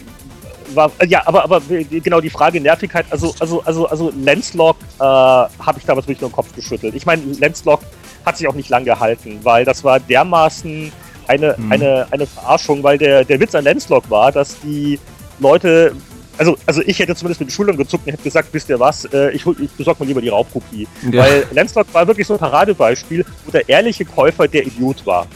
war, 0.73 0.91
äh, 0.99 1.07
ja, 1.07 1.21
aber, 1.25 1.43
aber 1.43 1.61
die- 1.61 2.01
genau 2.01 2.19
die 2.19 2.29
Frage 2.29 2.59
Nervigkeit, 2.59 3.05
also, 3.09 3.33
also, 3.39 3.61
also, 3.63 3.87
also 3.87 4.11
Lenslog 4.15 4.77
äh, 4.99 5.03
habe 5.03 5.77
ich 5.77 5.85
damals 5.85 6.05
wirklich 6.07 6.21
nur 6.21 6.29
den 6.29 6.35
Kopf 6.35 6.53
geschüttelt. 6.55 6.93
Ich 6.95 7.05
meine, 7.05 7.21
Lenslog 7.39 7.81
hat 8.25 8.37
sich 8.37 8.47
auch 8.47 8.53
nicht 8.55 8.69
lang 8.69 8.83
gehalten, 8.85 9.39
weil 9.43 9.63
das 9.65 9.83
war 9.83 9.99
dermaßen 9.99 10.91
eine, 11.27 11.55
Mhm. 11.57 11.71
eine, 11.71 12.07
eine 12.11 12.25
Verarschung, 12.27 12.83
weil 12.83 12.97
der, 12.97 13.23
der 13.23 13.39
Witz 13.39 13.55
an 13.55 13.63
Lenslog 13.63 14.09
war, 14.09 14.31
dass 14.33 14.59
die 14.61 14.99
Leute, 15.39 15.93
also, 16.37 16.57
also 16.65 16.81
ich 16.85 16.99
hätte 16.99 17.15
zumindest 17.15 17.41
mit 17.41 17.49
den 17.49 17.53
Schultern 17.53 17.77
gezuckt 17.77 18.05
und 18.05 18.13
hätte 18.13 18.23
gesagt, 18.23 18.49
wisst 18.51 18.69
ihr 18.69 18.79
was, 18.79 19.05
äh, 19.05 19.31
ich, 19.31 19.45
ich 19.45 19.71
besorge 19.71 20.03
mir 20.03 20.07
lieber 20.07 20.21
die 20.21 20.29
Raubkopie. 20.29 20.87
Ja. 21.11 21.23
Weil 21.23 21.45
Lenslog 21.51 21.87
war 21.93 22.07
wirklich 22.07 22.27
so 22.27 22.33
ein 22.33 22.39
Paradebeispiel, 22.39 23.25
wo 23.45 23.51
der 23.51 23.67
ehrliche 23.69 24.05
Käufer 24.05 24.47
der 24.47 24.65
Idiot 24.65 25.05
war. 25.05 25.27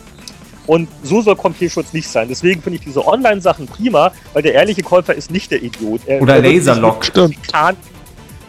Und 0.65 0.90
so 1.02 1.22
soll 1.22 1.36
Kopierschutz 1.36 1.94
nicht 1.94 2.10
sein. 2.10 2.28
Deswegen 2.28 2.61
finde 2.61 2.80
ich 2.80 2.86
diese 2.86 3.06
Online-Sachen 3.06 3.68
prima, 3.68 4.11
weil 4.34 4.44
der 4.44 4.53
ehrliche 4.53 4.84
Käufer 4.84 5.15
ist 5.15 5.32
nicht 5.32 5.49
der 5.49 5.64
Idiot. 5.64 6.02
Er, 6.06 6.22
Oder 6.22 6.36
er 6.36 6.41
Laserlock. 6.41 7.06
Stimmt. 7.06 7.38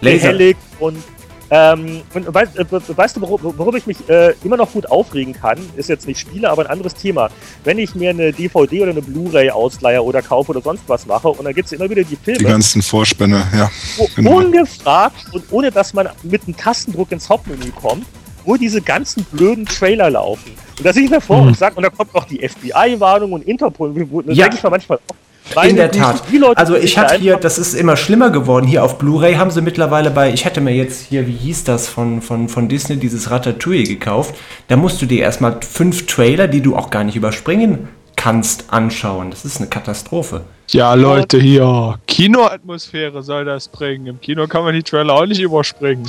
Laser. 0.01 0.33
und 0.81 1.03
ähm, 1.51 2.03
und 2.15 2.35
weißt, 2.35 2.59
äh, 2.59 2.65
weißt 2.71 3.17
du, 3.17 3.21
worüber, 3.23 3.79
ich 3.79 3.87
mich 3.87 3.97
äh, 4.09 4.35
immer 4.45 4.57
noch 4.57 4.71
gut 4.73 4.91
aufregen 4.91 5.33
kann, 5.33 5.59
ist 5.77 5.89
jetzt 5.89 6.07
nicht 6.07 6.21
Spiele, 6.21 6.51
aber 6.51 6.63
ein 6.65 6.71
anderes 6.71 6.95
Thema. 6.95 7.31
Wenn 7.65 7.79
ich 7.79 7.95
mir 7.95 8.11
eine 8.11 8.33
DVD 8.33 8.83
oder 8.83 8.91
eine 8.91 9.03
Blu-ray 9.03 9.51
ausleihe 9.51 10.03
oder 10.03 10.21
kaufe 10.23 10.51
oder 10.51 10.61
sonst 10.61 10.83
was 10.89 11.07
mache 11.07 11.29
und 11.29 11.45
dann 11.45 11.55
gibt 11.55 11.67
es 11.67 11.73
immer 11.73 11.89
wieder 11.89 12.03
die 12.05 12.17
Die 12.17 12.17
Filme, 12.17 12.49
ganzen 12.51 12.83
Vorspänne, 12.83 13.47
ja. 13.57 13.71
genau. 14.15 14.37
ungefragt 14.39 15.27
und 15.33 15.45
ohne 15.51 15.71
dass 15.71 15.95
man 15.95 16.09
mit 16.23 16.45
einem 16.45 16.57
Tastendruck 16.57 17.13
ins 17.13 17.29
Hauptmenü 17.29 17.71
kommt, 17.71 18.05
wo 18.45 18.57
diese 18.57 18.81
ganzen 18.83 19.25
blöden 19.25 19.65
Trailer 19.67 20.11
laufen. 20.11 20.53
Und 20.79 20.85
da 20.87 20.93
sehe 20.93 21.05
ich 21.05 21.11
mir 21.11 21.21
vor 21.21 21.41
Mhm. 21.43 21.49
und 21.49 21.59
sage, 21.59 21.77
und 21.77 21.83
da 21.83 21.91
kommt 21.91 22.15
noch 22.15 22.25
die 22.25 22.41
FBI-Warnung 22.47 23.33
und 23.33 23.47
Interpol. 23.47 23.93
Da 23.95 24.33
Ja. 24.33 24.45
denke 24.45 24.57
ich 24.57 24.63
mir 24.63 24.71
manchmal 24.71 24.99
auch, 25.09 25.15
meine 25.55 25.71
In 25.71 25.77
der 25.77 25.91
Tat. 25.91 26.23
Also 26.55 26.77
ich 26.77 26.99
habe 26.99 27.15
hier, 27.15 27.37
das 27.37 27.59
ist 27.59 27.75
immer 27.75 27.97
schlimmer 27.97 28.31
geworden. 28.31 28.67
Hier 28.67 28.85
auf 28.85 28.99
Blu-ray 28.99 29.35
haben 29.35 29.51
sie 29.51 29.63
mittlerweile 29.63 30.11
bei, 30.11 30.33
ich 30.33 30.45
hatte 30.45 30.61
mir 30.61 30.75
jetzt 30.75 31.07
hier, 31.07 31.27
wie 31.27 31.33
hieß 31.33 31.65
das, 31.65 31.89
von, 31.89 32.23
von, 32.23 32.49
von 32.49 32.69
Disney, 32.69 32.97
dieses 32.97 33.31
Ratatouille 33.31 33.85
gekauft. 33.85 34.35
Da 34.69 34.77
musst 34.77 35.01
du 35.03 35.07
dir 35.07 35.21
erstmal 35.23 35.61
fünf 35.61 36.07
Trailer, 36.07 36.49
die 36.49 36.61
du 36.61 36.77
auch 36.77 36.91
gar 36.91 37.05
nicht 37.05 37.17
überspringen 37.17 37.89
kannst, 38.17 38.65
anschauen. 38.73 39.31
Das 39.31 39.45
ist 39.45 39.59
eine 39.59 39.69
Katastrophe. 39.69 40.43
Ja, 40.71 40.93
Leute, 40.95 41.39
hier. 41.41 41.99
Kinoatmosphäre 42.09 43.23
soll 43.23 43.45
das 43.45 43.69
bringen. 43.69 44.07
Im 44.07 44.21
Kino 44.21 44.47
kann 44.49 44.65
man 44.65 44.75
die 44.75 44.83
Trailer 44.83 45.15
auch 45.15 45.25
nicht 45.25 45.41
überspringen. 45.41 46.05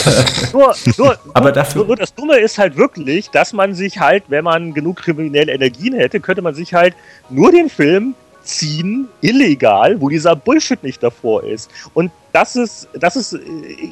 Nur, 0.52 0.74
nur, 0.98 1.16
Aber 1.34 1.52
dafür- 1.52 1.84
nur 1.84 1.96
das 1.96 2.12
Dumme 2.14 2.38
ist 2.38 2.58
halt 2.58 2.76
wirklich, 2.76 3.30
dass 3.30 3.52
man 3.52 3.74
sich 3.74 3.98
halt, 4.00 4.24
wenn 4.28 4.44
man 4.44 4.74
genug 4.74 4.96
kriminelle 4.96 5.52
Energien 5.52 5.94
hätte, 5.94 6.20
könnte 6.20 6.42
man 6.42 6.54
sich 6.54 6.74
halt 6.74 6.94
nur 7.30 7.52
den 7.52 7.68
Film 7.70 8.14
ziehen, 8.42 9.08
illegal, 9.20 10.00
wo 10.00 10.08
dieser 10.08 10.36
Bullshit 10.36 10.82
nicht 10.82 11.02
davor 11.02 11.44
ist. 11.44 11.70
Und 11.94 12.10
das 12.32 12.56
ist, 12.56 12.88
das 12.94 13.16
ist 13.16 13.34
äh, 13.34 13.38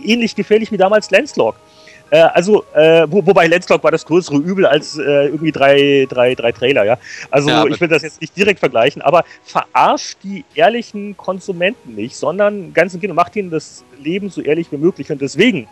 ähnlich 0.05 0.35
gefährlich 0.35 0.73
wie 0.73 0.77
damals 0.77 1.11
Lenslog. 1.11 1.57
Äh, 2.11 2.19
also, 2.19 2.65
äh, 2.75 3.07
wo, 3.09 3.25
wobei 3.25 3.47
Lenslog 3.47 3.83
war 3.85 3.91
das 3.91 4.05
größere 4.05 4.39
Übel 4.39 4.67
als 4.67 4.99
äh, 4.99 5.27
irgendwie 5.27 5.53
drei, 5.53 6.07
drei, 6.09 6.35
drei 6.35 6.53
Trailer, 6.53 6.85
ja. 6.85 6.99
Also 7.31 7.51
Ja, 7.51 7.65
ich 7.67 7.81
will 7.81 7.89
das 7.89 8.03
jetzt 8.03 8.21
nicht 8.21 8.37
direkt 8.37 8.59
vergleichen, 8.59 9.01
aber 9.03 9.25
verarscht 9.45 10.19
die 10.23 10.45
ehrlichen 10.55 11.17
Konsumenten 11.17 11.95
nicht, 11.95 12.17
sondern 12.17 12.73
ganz 12.75 12.95
im 12.95 13.01
Gegenteil, 13.01 13.25
macht 13.25 13.37
ihnen 13.37 13.51
das 13.51 13.85
Leben 14.03 14.31
so 14.31 14.41
ehrlich 14.41 14.71
wie 14.73 14.77
möglich. 14.77 15.11
Und 15.11 15.21
deswegen, 15.21 15.69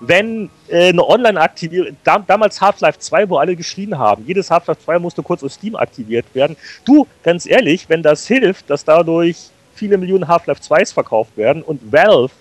wenn 0.00 0.50
äh, 0.68 0.88
eine 0.88 1.06
Online-Aktivierung, 1.06 1.96
da, 2.04 2.18
damals 2.18 2.60
Half-Life 2.60 2.98
2, 2.98 3.28
wo 3.28 3.36
alle 3.38 3.56
geschrien 3.56 3.96
haben, 3.98 4.24
jedes 4.26 4.50
Half-Life 4.50 4.80
2 4.84 4.98
musste 4.98 5.22
kurz 5.22 5.42
auf 5.42 5.52
Steam 5.52 5.76
aktiviert 5.76 6.26
werden. 6.34 6.56
Du, 6.84 7.06
ganz 7.22 7.46
ehrlich, 7.46 7.88
wenn 7.88 8.02
das 8.02 8.26
hilft, 8.26 8.68
dass 8.70 8.84
dadurch 8.84 9.50
viele 9.74 9.98
Millionen 9.98 10.28
Half-Life 10.28 10.62
2s 10.62 10.92
verkauft 10.92 11.36
werden 11.36 11.62
und 11.62 11.92
Valve, 11.92 12.32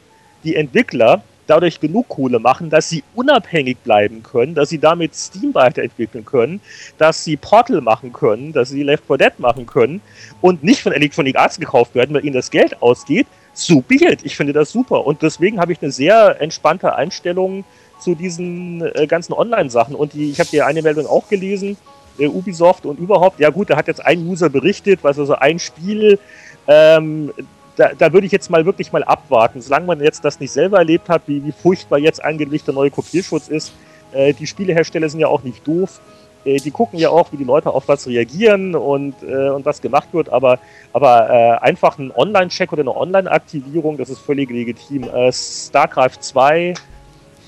die 0.44 0.56
Entwickler, 0.56 1.24
dadurch 1.48 1.80
genug 1.80 2.08
Kohle 2.10 2.40
machen, 2.40 2.70
dass 2.70 2.90
sie 2.90 3.04
unabhängig 3.14 3.78
bleiben 3.84 4.24
können, 4.24 4.56
dass 4.56 4.70
sie 4.70 4.80
damit 4.80 5.16
Steam 5.16 5.54
weiterentwickeln 5.54 6.26
können, 6.26 6.60
dass 6.98 7.24
sie 7.24 7.38
Portal 7.38 7.82
machen 7.82 8.14
können, 8.14 8.52
dass 8.52 8.70
sie 8.70 8.84
Left 8.84 9.06
4 9.06 9.18
Dead 9.18 9.40
machen 9.40 9.66
können 9.66 10.02
und 10.42 10.64
nicht 10.64 10.82
von 10.82 10.92
Electronic 10.92 11.38
Arts 11.38 11.60
gekauft 11.60 11.96
werden, 11.96 12.16
weil 12.16 12.26
ihnen 12.26 12.36
das 12.36 12.52
Geld 12.52 12.82
ausgeht, 12.82 13.28
so 13.56 13.82
be 13.82 13.96
it. 13.96 14.20
Ich 14.24 14.36
finde 14.36 14.54
das 14.54 14.72
super. 14.72 15.06
Und 15.06 15.22
deswegen 15.22 15.60
habe 15.60 15.72
ich 15.72 15.82
eine 15.82 15.92
sehr 15.92 16.42
entspannte 16.42 16.96
Einstellung 16.96 17.64
zu 18.00 18.16
diesen 18.16 18.82
äh, 18.96 19.08
ganzen 19.08 19.34
Online-Sachen. 19.34 19.96
Und 19.96 20.14
die, 20.14 20.30
ich 20.32 20.40
habe 20.40 20.50
dir 20.50 20.66
eine 20.66 20.82
Meldung 20.82 21.08
auch 21.08 21.28
gelesen, 21.30 21.78
äh, 22.18 22.28
Ubisoft 22.28 22.86
und 22.86 23.00
überhaupt, 23.00 23.40
ja 23.40 23.50
gut, 23.50 23.70
da 23.70 23.78
hat 23.78 23.88
jetzt 23.88 24.06
ein 24.06 24.26
User 24.28 24.50
berichtet, 24.50 25.00
was 25.04 25.18
also 25.20 25.36
ein 25.36 25.60
Spiel, 25.60 26.20
ähm, 26.68 27.32
da, 27.76 27.92
da 27.98 28.14
würde 28.14 28.26
ich 28.26 28.32
jetzt 28.32 28.50
mal 28.50 28.66
wirklich 28.66 28.92
mal 28.92 29.04
abwarten. 29.04 29.62
Solange 29.62 29.86
man 29.86 30.00
jetzt 30.02 30.24
das 30.24 30.40
nicht 30.40 30.52
selber 30.52 30.78
erlebt 30.78 31.10
hat, 31.10 31.24
wie, 31.28 31.44
wie 31.44 31.52
furchtbar 31.52 31.98
jetzt 32.00 32.24
angeblich 32.24 32.64
der 32.64 32.74
neue 32.74 32.92
Kopierschutz 32.92 33.48
ist, 33.48 33.74
äh, 34.12 34.34
die 34.34 34.48
Spielehersteller 34.48 35.10
sind 35.10 35.20
ja 35.20 35.28
auch 35.28 35.44
nicht 35.44 35.66
doof. 35.68 36.00
Äh, 36.46 36.58
die 36.58 36.72
gucken 36.72 37.00
ja 37.00 37.10
auch, 37.10 37.32
wie 37.32 37.38
die 37.38 37.44
Leute 37.44 37.70
auf 37.72 37.88
was 37.88 38.08
reagieren 38.08 38.76
und, 38.76 39.16
äh, 39.24 39.50
und 39.50 39.66
was 39.66 39.82
gemacht 39.82 40.10
wird, 40.14 40.30
aber, 40.30 40.60
aber 40.94 41.30
äh, 41.30 41.66
einfach 41.66 41.98
ein 41.98 42.12
Online-Check 42.16 42.72
oder 42.72 42.82
eine 42.82 42.96
Online-Aktivierung, 42.96 43.98
das 43.98 44.10
ist 44.10 44.20
völlig 44.20 44.50
legitim. 44.50 45.04
Äh, 45.04 45.32
StarCraft 45.32 46.22
2 46.22 46.74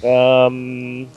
ähm, 0.04 1.08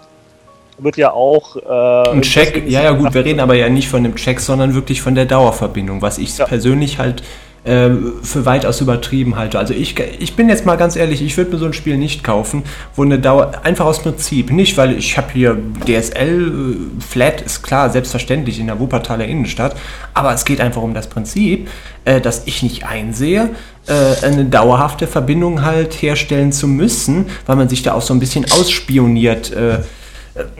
wird 0.79 0.97
ja 0.97 1.13
auch. 1.13 1.57
Äh, 1.57 2.11
Ein 2.11 2.23
Check, 2.23 2.69
ja, 2.69 2.83
ja, 2.83 2.93
gut, 2.93 3.13
wir 3.13 3.25
reden 3.25 3.41
aber 3.41 3.55
ja 3.55 3.69
nicht 3.69 3.89
von 3.89 4.03
dem 4.03 4.15
Check, 4.17 4.41
sondern 4.41 4.75
wirklich 4.75 5.03
von 5.03 5.15
der 5.15 5.27
Dauerverbindung, 5.27 6.03
was 6.03 6.19
ich 6.19 6.37
Ja. 6.39 6.47
persönlich 6.47 6.99
halt 6.99 7.23
für 7.63 8.47
weitaus 8.47 8.81
übertrieben 8.81 9.37
halte. 9.37 9.59
Also 9.59 9.75
ich, 9.75 9.99
ich 10.19 10.35
bin 10.35 10.49
jetzt 10.49 10.65
mal 10.65 10.77
ganz 10.77 10.97
ehrlich, 10.97 11.21
ich 11.21 11.37
würde 11.37 11.51
mir 11.51 11.59
so 11.59 11.67
ein 11.67 11.75
Spiel 11.75 11.99
nicht 11.99 12.25
kaufen, 12.25 12.63
wo 12.97 13.03
eine 13.03 13.19
Dauer, 13.19 13.53
einfach 13.65 13.85
aus 13.85 14.01
Prinzip, 14.01 14.51
nicht 14.51 14.79
weil 14.79 14.97
ich 14.97 15.19
habe 15.19 15.29
hier 15.35 15.59
DSL, 15.85 16.49
äh, 16.49 17.03
Flat 17.03 17.43
ist 17.43 17.63
klar, 17.63 17.91
selbstverständlich 17.91 18.59
in 18.61 18.67
der 18.69 18.81
Wuppertaler 18.81 19.27
Innenstadt, 19.27 19.77
aber 20.15 20.33
es 20.33 20.47
geht 20.47 20.59
einfach 20.59 20.81
um 20.81 20.95
das 20.95 21.09
Prinzip, 21.09 21.69
äh, 22.07 22.23
dass 22.23 22.47
ich 22.47 22.63
nicht 22.63 22.87
einsehe, 22.87 23.51
äh, 23.87 24.25
eine 24.25 24.47
dauerhafte 24.47 25.07
Verbindung 25.07 25.63
halt 25.63 25.93
herstellen 26.01 26.53
zu 26.53 26.67
müssen, 26.67 27.27
weil 27.45 27.57
man 27.57 27.69
sich 27.69 27.83
da 27.83 27.93
auch 27.93 28.03
so 28.03 28.15
ein 28.15 28.21
bisschen 28.21 28.51
ausspioniert. 28.51 29.55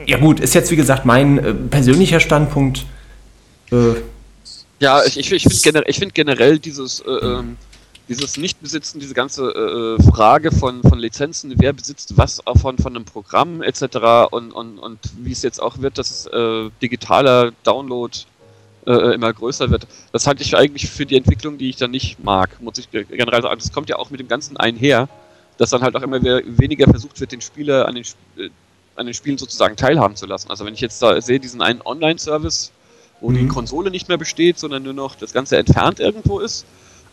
Ja 0.05 0.17
gut, 0.17 0.39
ist 0.39 0.53
jetzt 0.53 0.69
wie 0.69 0.75
gesagt 0.75 1.05
mein 1.05 1.69
persönlicher 1.71 2.19
Standpunkt. 2.19 2.85
Äh, 4.81 4.83
Ja, 4.83 5.03
ich, 5.05 5.17
ich, 5.17 5.31
ich 5.31 5.43
finde 5.43 5.61
generell, 5.61 5.93
find 5.93 6.15
generell 6.15 6.59
dieses, 6.59 6.99
äh, 7.01 7.09
ähm, 7.11 7.57
dieses 8.09 8.37
Nichtbesitzen, 8.37 8.99
diese 8.99 9.13
ganze 9.13 9.97
äh, 9.99 10.03
Frage 10.03 10.51
von, 10.51 10.81
von 10.81 10.99
Lizenzen, 10.99 11.53
wer 11.57 11.73
besitzt 11.73 12.17
was 12.17 12.41
von, 12.61 12.77
von 12.77 12.95
einem 12.95 13.05
Programm 13.05 13.61
etc. 13.61 14.27
und, 14.31 14.51
und, 14.51 14.79
und 14.79 14.99
wie 15.19 15.31
es 15.31 15.43
jetzt 15.43 15.61
auch 15.61 15.77
wird, 15.79 15.97
dass 15.97 16.25
äh, 16.27 16.69
digitaler 16.81 17.51
Download 17.63 18.17
äh, 18.87 19.13
immer 19.13 19.31
größer 19.31 19.69
wird, 19.69 19.87
das 20.11 20.25
halte 20.27 20.43
ich 20.43 20.55
eigentlich 20.55 20.89
für 20.89 21.05
die 21.05 21.15
Entwicklung, 21.15 21.57
die 21.57 21.69
ich 21.69 21.77
dann 21.77 21.91
nicht 21.91 22.23
mag, 22.23 22.59
muss 22.61 22.77
ich 22.79 22.89
ge- 22.89 23.05
generell 23.05 23.41
sagen. 23.43 23.59
Das 23.59 23.71
kommt 23.71 23.89
ja 23.89 23.97
auch 23.97 24.09
mit 24.09 24.19
dem 24.19 24.27
Ganzen 24.27 24.57
einher, 24.57 25.07
dass 25.57 25.69
dann 25.69 25.83
halt 25.83 25.95
auch 25.95 26.01
immer 26.01 26.21
we- 26.23 26.43
weniger 26.47 26.87
versucht 26.87 27.19
wird, 27.19 27.31
den 27.31 27.41
Spieler 27.41 27.87
an 27.87 27.95
den, 27.95 28.03
äh, 28.37 28.49
an 28.95 29.05
den 29.05 29.13
Spielen 29.13 29.37
sozusagen 29.37 29.75
teilhaben 29.77 30.15
zu 30.15 30.25
lassen. 30.25 30.49
Also 30.49 30.65
wenn 30.65 30.73
ich 30.73 30.81
jetzt 30.81 31.01
da 31.01 31.21
sehe, 31.21 31.39
diesen 31.39 31.61
einen 31.61 31.81
Online-Service, 31.83 32.71
wo 33.21 33.31
die 33.31 33.43
Mhm. 33.43 33.49
Konsole 33.49 33.91
nicht 33.91 34.09
mehr 34.09 34.17
besteht, 34.17 34.59
sondern 34.59 34.83
nur 34.83 34.93
noch 34.93 35.15
das 35.15 35.31
Ganze 35.31 35.57
entfernt 35.57 35.99
irgendwo 35.99 36.39
ist 36.39 36.65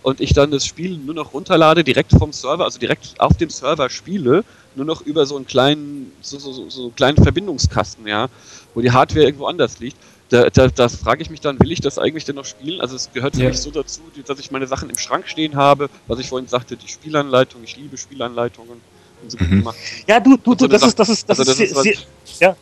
und 0.02 0.20
ich 0.20 0.32
dann 0.32 0.50
das 0.50 0.64
Spiel 0.64 0.96
nur 0.96 1.14
noch 1.14 1.34
runterlade, 1.34 1.84
direkt 1.84 2.12
vom 2.12 2.32
Server, 2.32 2.64
also 2.64 2.78
direkt 2.78 3.14
auf 3.20 3.36
dem 3.36 3.50
Server 3.50 3.90
spiele, 3.90 4.44
nur 4.74 4.86
noch 4.86 5.02
über 5.02 5.26
so 5.26 5.36
einen 5.36 5.46
kleinen, 5.46 6.10
so, 6.22 6.38
so, 6.38 6.52
so, 6.52 6.70
so 6.70 6.82
einen 6.84 6.94
kleinen 6.94 7.22
Verbindungskasten, 7.22 8.06
ja, 8.06 8.28
wo 8.74 8.80
die 8.80 8.90
Hardware 8.90 9.24
irgendwo 9.26 9.46
anders 9.46 9.78
liegt. 9.80 9.96
Da, 10.30 10.50
da, 10.50 10.68
da 10.68 10.88
frage 10.88 11.22
ich 11.22 11.30
mich 11.30 11.40
dann, 11.40 11.58
will 11.58 11.72
ich 11.72 11.80
das 11.80 11.98
eigentlich 11.98 12.24
denn 12.24 12.36
noch 12.36 12.44
spielen? 12.44 12.80
Also 12.80 12.96
es 12.96 13.10
gehört 13.12 13.36
für 13.36 13.42
Ja. 13.42 13.48
mich 13.48 13.58
so 13.60 13.70
dazu, 13.70 14.00
die- 14.14 14.22
dass 14.22 14.38
ich 14.38 14.50
meine 14.50 14.66
Sachen 14.66 14.90
im 14.90 14.98
Schrank 14.98 15.26
stehen 15.26 15.56
habe, 15.56 15.88
was 16.06 16.18
ich 16.18 16.28
vorhin 16.28 16.48
sagte, 16.48 16.76
die 16.76 16.88
Spielanleitung, 16.88 17.62
ich 17.64 17.76
liebe 17.76 17.96
Spielanleitungen 17.96 18.80
Und 19.20 19.30
so 19.32 19.36
gut 19.38 19.50
Mhm. 19.50 19.58
gemacht. 19.58 19.76
Ja, 20.06 20.20
du, 20.20 20.36
du, 20.36 20.54
du, 20.54 20.68
das 20.68 20.80
eine 20.82 20.90
ist, 20.90 20.98
das 20.98 21.08
ist, 21.08 21.28
das 21.28 21.40
Also 21.40 21.50
ist, 21.50 21.58
das 21.72 21.82
sehr, 21.82 21.82
ist 21.82 21.82
sehr, 21.82 21.94
was- 21.96 22.40
ja. 22.40 22.56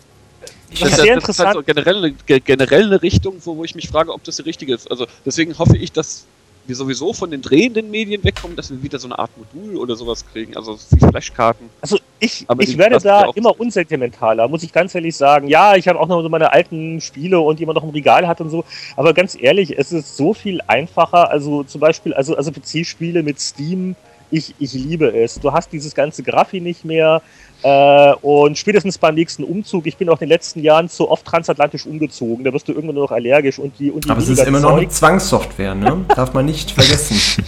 Das, 0.70 0.80
Das 0.80 0.97
sehr 0.97 1.14
das 1.14 1.28
ist 1.28 1.38
halt 1.38 1.55
so 1.55 1.62
generell, 1.62 2.14
generell 2.26 2.84
eine 2.84 3.02
Richtung, 3.02 3.36
wo, 3.44 3.56
wo 3.56 3.64
ich 3.64 3.74
mich 3.74 3.88
frage, 3.88 4.12
ob 4.12 4.24
das 4.24 4.36
die 4.36 4.43
richtige 4.43 4.74
ist. 4.74 4.90
Also 4.90 5.06
deswegen 5.24 5.59
hoffe 5.59 5.76
ich, 5.76 5.93
dass 5.93 6.26
wir 6.66 6.76
sowieso 6.76 7.12
von 7.12 7.30
den 7.30 7.43
drehenden 7.43 7.90
Medien 7.90 8.22
wegkommen, 8.24 8.56
dass 8.56 8.70
wir 8.70 8.82
wieder 8.82 8.98
so 8.98 9.06
eine 9.06 9.18
Art 9.18 9.30
Modul 9.36 9.76
oder 9.76 9.94
sowas 9.97 10.24
kriegen, 10.32 10.56
also 10.56 10.76
Flashkarten. 10.76 11.70
Also 11.80 11.98
ich, 12.18 12.44
Aber 12.48 12.62
ich 12.62 12.76
werde 12.76 12.98
da 12.98 13.30
immer 13.34 13.59
unsentimentaler, 13.59 14.48
muss 14.48 14.62
ich 14.62 14.72
ganz 14.72 14.94
ehrlich 14.94 15.16
sagen. 15.16 15.48
Ja, 15.48 15.76
ich 15.76 15.86
habe 15.88 15.98
auch 16.01 16.09
noch 16.09 16.22
so 16.22 16.28
meine 16.28 16.52
alten 16.52 17.01
Spiele 17.01 17.40
und 17.40 17.60
die 17.60 17.66
man 17.66 17.74
noch 17.74 17.84
im 17.84 17.90
Regal 17.90 18.26
hat 18.26 18.40
und 18.40 18.51
so. 18.51 18.64
Aber 18.97 19.14
ganz 19.14 19.36
ehrlich, 19.40 19.78
es 19.78 19.93
ist 19.93 20.16
so 20.16 20.34
viel 20.34 20.60
einfacher. 20.66 21.30
Also 21.30 21.62
zum 21.64 21.80
Beispiel, 21.80 22.14
also, 22.14 22.36
also 22.36 22.51
PC-Spiele 22.51 23.22
mit 23.22 23.38
Steam, 23.40 23.94
ich, 24.30 24.55
ich 24.59 24.72
liebe 24.72 25.16
es. 25.16 25.38
Du 25.38 25.52
hast 25.52 25.72
dieses 25.72 25.94
ganze 25.94 26.22
Graffi 26.22 26.60
nicht 26.60 26.84
mehr. 26.84 27.22
Äh, 27.62 28.15
und 28.23 28.57
spätestens 28.59 28.99
beim 28.99 29.15
nächsten 29.15 29.43
Umzug, 29.43 29.87
ich 29.87 29.97
bin 29.97 30.09
auch 30.09 30.20
in 30.20 30.27
den 30.27 30.28
letzten 30.28 30.61
Jahren 30.62 30.89
zu 30.89 31.11
oft 31.11 31.24
transatlantisch 31.24 31.87
umgezogen, 31.87 32.45
da 32.45 32.53
wirst 32.53 32.69
du 32.69 32.73
irgendwann 32.73 32.95
nur 32.97 33.05
noch 33.05 33.11
allergisch 33.12 33.59
und 33.59 33.78
die 33.78 33.91
und 33.91 34.05
die 34.05 34.11
Aber 34.11 34.20
es 34.20 34.28
ist 34.28 34.45
immer 34.45 34.61
noch 34.61 34.77
eine 34.77 34.89
Zwangssoftware, 34.89 35.74
ne? 35.74 36.05
Darf 36.15 36.33
man 36.35 36.45
nicht 36.47 36.70
vergessen. 36.70 37.43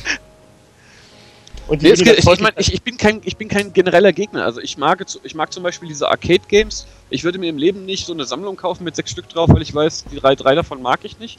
und 1.69 1.83
die 1.83 1.87
Nee, 1.91 1.95
geht, 1.95 2.19
ich, 2.19 2.27
ich, 2.27 2.41
mein, 2.41 2.53
ich, 2.57 2.73
ich, 2.73 2.83
bin 2.83 2.97
kein, 2.97 3.21
ich 3.25 3.37
bin 3.37 3.49
kein 3.49 3.73
genereller 3.75 4.13
Gegner. 4.13 4.45
Also 4.45 4.61
ich 4.61 4.79
mag, 4.79 5.07
zu- 5.09 5.21
ich 5.23 5.35
mag 5.35 5.53
zum 5.53 5.63
Beispiel 5.63 5.89
diese 5.89 6.09
Arcade-Games. 6.09 6.87
Ich 7.11 7.25
würde 7.25 7.39
mir 7.39 7.51
im 7.51 7.59
Leben 7.59 7.85
nicht 7.85 8.07
so 8.07 8.15
eine 8.15 8.25
Sammlung 8.25 8.57
kaufen 8.57 8.85
mit 8.85 8.97
sechs 8.97 9.11
Stück 9.11 9.29
drauf, 9.29 9.51
weil 9.53 9.61
ich 9.63 9.75
weiß, 9.75 10.07
die 10.11 10.17
drei, 10.17 10.35
drei 10.35 10.55
davon 10.55 10.81
mag 10.81 11.01
ich 11.03 11.19
nicht. 11.19 11.39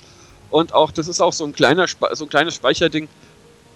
Und 0.52 0.74
auch, 0.74 0.92
das 0.92 1.08
ist 1.08 1.20
auch 1.22 1.34
so 1.34 1.46
ein 1.46 1.54
kleiner, 1.54 1.86
so 2.14 2.26
ein 2.26 2.30
kleines 2.30 2.56
Speicherding. 2.56 3.08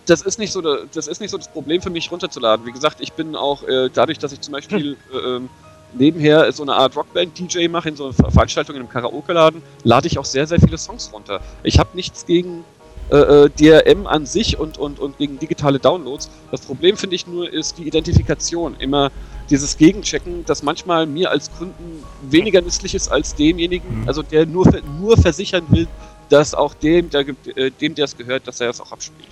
Das 0.06 0.22
ist 0.22 0.38
nicht 0.40 0.52
so, 0.52 0.62
da- 0.62 0.80
das 0.94 1.08
ist 1.08 1.22
nicht 1.22 1.32
so 1.32 1.38
das 1.38 1.48
Problem 1.48 1.82
für 1.82 1.90
mich 1.90 2.12
runterzuladen. 2.12 2.66
Wie 2.66 2.72
gesagt, 2.72 2.98
ich 3.00 3.14
bin 3.14 3.36
auch 3.36 3.64
äh, 3.64 3.90
dadurch, 3.94 4.20
dass 4.20 4.34
ich 4.34 4.42
zum 4.42 4.52
Beispiel 4.52 4.98
äh, 5.14 5.18
ähm, 5.18 5.50
nebenher 5.94 6.52
so 6.52 6.64
eine 6.64 6.74
Art 6.74 6.96
Rockband-DJ 6.96 7.68
mache 7.70 7.90
in 7.90 7.96
so 7.96 8.06
einer 8.06 8.14
Ver- 8.14 8.32
Veranstaltung 8.32 8.76
in 8.76 8.82
einem 8.82 8.90
Karaoke-Laden, 8.90 9.62
lade 9.84 10.08
ich 10.08 10.18
auch 10.18 10.26
sehr, 10.26 10.46
sehr 10.48 10.60
viele 10.60 10.78
Songs 10.78 11.10
runter. 11.14 11.40
Ich 11.64 11.80
habe 11.80 11.90
nichts 11.94 12.26
gegen 12.26 12.66
äh, 13.12 13.18
äh, 13.18 13.50
DRM 13.50 14.08
an 14.08 14.26
sich 14.26 14.58
und, 14.58 14.78
und, 14.78 15.00
und 15.00 15.18
gegen 15.18 15.38
digitale 15.40 15.78
Downloads. 15.80 16.30
Das 16.52 16.62
Problem 16.62 16.98
finde 16.98 17.16
ich 17.16 17.28
nur 17.28 17.52
ist 17.52 17.78
die 17.78 17.84
Identifikation. 17.88 18.76
Immer 18.80 19.12
dieses 19.50 19.78
Gegenchecken, 19.78 20.46
das 20.46 20.64
manchmal 20.64 21.06
mir 21.06 21.30
als 21.30 21.52
Kunden 21.58 22.04
weniger 22.30 22.62
nützlich 22.62 22.96
ist 22.96 23.10
als 23.10 23.36
demjenigen, 23.36 24.02
Mhm. 24.02 24.08
also 24.08 24.22
der 24.24 24.46
nur, 24.46 24.66
nur 25.00 25.16
versichern 25.18 25.64
will, 25.70 25.88
dass 26.30 26.54
auch 26.56 26.74
dem, 26.74 27.10
der, 27.10 27.26
äh, 27.56 27.70
dem, 27.70 27.94
der 27.94 28.06
es 28.06 28.18
gehört, 28.18 28.48
dass 28.48 28.60
er 28.62 28.70
es 28.70 28.80
auch 28.82 28.92
abspielt. 28.92 29.28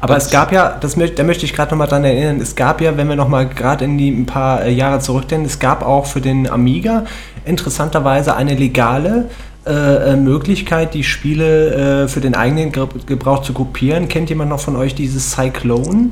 Aber 0.00 0.16
es 0.16 0.30
gab 0.30 0.52
ja, 0.52 0.76
das, 0.80 0.96
mö- 0.96 1.14
da 1.14 1.22
möchte 1.22 1.44
ich 1.44 1.52
gerade 1.52 1.70
nochmal 1.70 1.88
dran 1.88 2.04
erinnern, 2.04 2.40
es 2.40 2.56
gab 2.56 2.80
ja, 2.80 2.96
wenn 2.96 3.08
wir 3.08 3.16
nochmal 3.16 3.46
gerade 3.48 3.84
in 3.84 3.98
die 3.98 4.10
ein 4.10 4.26
paar 4.26 4.64
äh, 4.64 4.72
Jahre 4.72 4.98
zurückdenken, 5.00 5.46
es 5.46 5.58
gab 5.58 5.84
auch 5.84 6.06
für 6.06 6.20
den 6.20 6.48
Amiga 6.50 7.04
interessanterweise 7.44 8.34
eine 8.34 8.54
legale 8.54 9.30
äh, 9.66 9.70
äh, 10.12 10.16
Möglichkeit, 10.16 10.94
die 10.94 11.04
Spiele 11.04 12.04
äh, 12.04 12.08
für 12.08 12.20
den 12.20 12.34
eigenen 12.34 12.72
Ge 12.72 12.86
Gebrauch 13.06 13.42
zu 13.42 13.52
kopieren. 13.52 14.08
Kennt 14.08 14.28
jemand 14.28 14.50
noch 14.50 14.60
von 14.60 14.74
euch 14.76 14.94
dieses 14.94 15.30
Cyclone? 15.32 16.10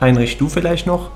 Heinrich, 0.00 0.38
du 0.38 0.48
vielleicht 0.48 0.86
noch? 0.86 1.10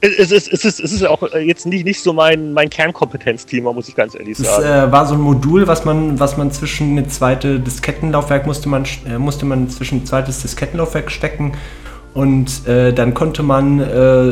Es, 0.00 0.30
ist, 0.30 0.52
es, 0.52 0.64
ist, 0.64 0.80
es 0.80 0.92
ist 0.92 1.06
auch 1.06 1.22
äh, 1.22 1.40
jetzt 1.40 1.66
nicht, 1.66 1.84
nicht 1.84 2.00
so 2.00 2.12
mein, 2.12 2.52
mein 2.52 2.70
Kernkompetenzthema, 2.70 3.72
muss 3.72 3.88
ich 3.88 3.96
ganz 3.96 4.14
ehrlich 4.14 4.36
sagen. 4.36 4.64
äh, 4.88 4.92
war 4.92 5.06
so 5.06 5.14
ein 5.14 5.20
Modul, 5.20 5.66
was 5.66 5.84
man, 5.84 6.20
was 6.20 6.36
man 6.36 6.50
zwischen 6.52 6.92
eine 6.92 7.08
zweite 7.08 7.58
Diskettenlaufwerk 7.60 8.46
musste 8.46 8.68
man, 8.68 8.84
äh, 9.06 9.18
musste 9.18 9.44
man 9.44 9.68
zwischen 9.70 9.98
ein 9.98 10.06
zweites 10.06 10.42
Diskettenlaufwerk 10.42 11.10
stecken 11.10 11.52
und 12.14 12.66
äh, 12.66 12.92
dann 12.92 13.14
konnte 13.14 13.42
man 13.42 13.80
äh, 13.80 13.84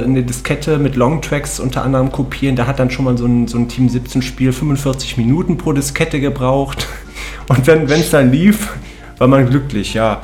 eine 0.04 0.22
Diskette 0.22 0.78
mit 0.78 0.96
Longtracks 0.96 1.60
unter 1.60 1.82
anderem 1.82 2.10
kopieren. 2.10 2.56
Da 2.56 2.66
hat 2.66 2.78
dann 2.78 2.90
schon 2.90 3.04
mal 3.04 3.18
so 3.18 3.26
ein, 3.26 3.46
so 3.46 3.58
ein 3.58 3.68
Team 3.68 3.88
17 3.88 4.22
Spiel 4.22 4.52
45 4.52 5.16
Minuten 5.16 5.58
pro 5.58 5.72
Diskette 5.72 6.20
gebraucht 6.20 6.86
und 7.48 7.66
wenn 7.66 7.88
es 7.88 8.10
dann 8.10 8.32
lief, 8.32 8.72
war 9.18 9.28
man 9.28 9.48
glücklich, 9.48 9.94
ja. 9.94 10.20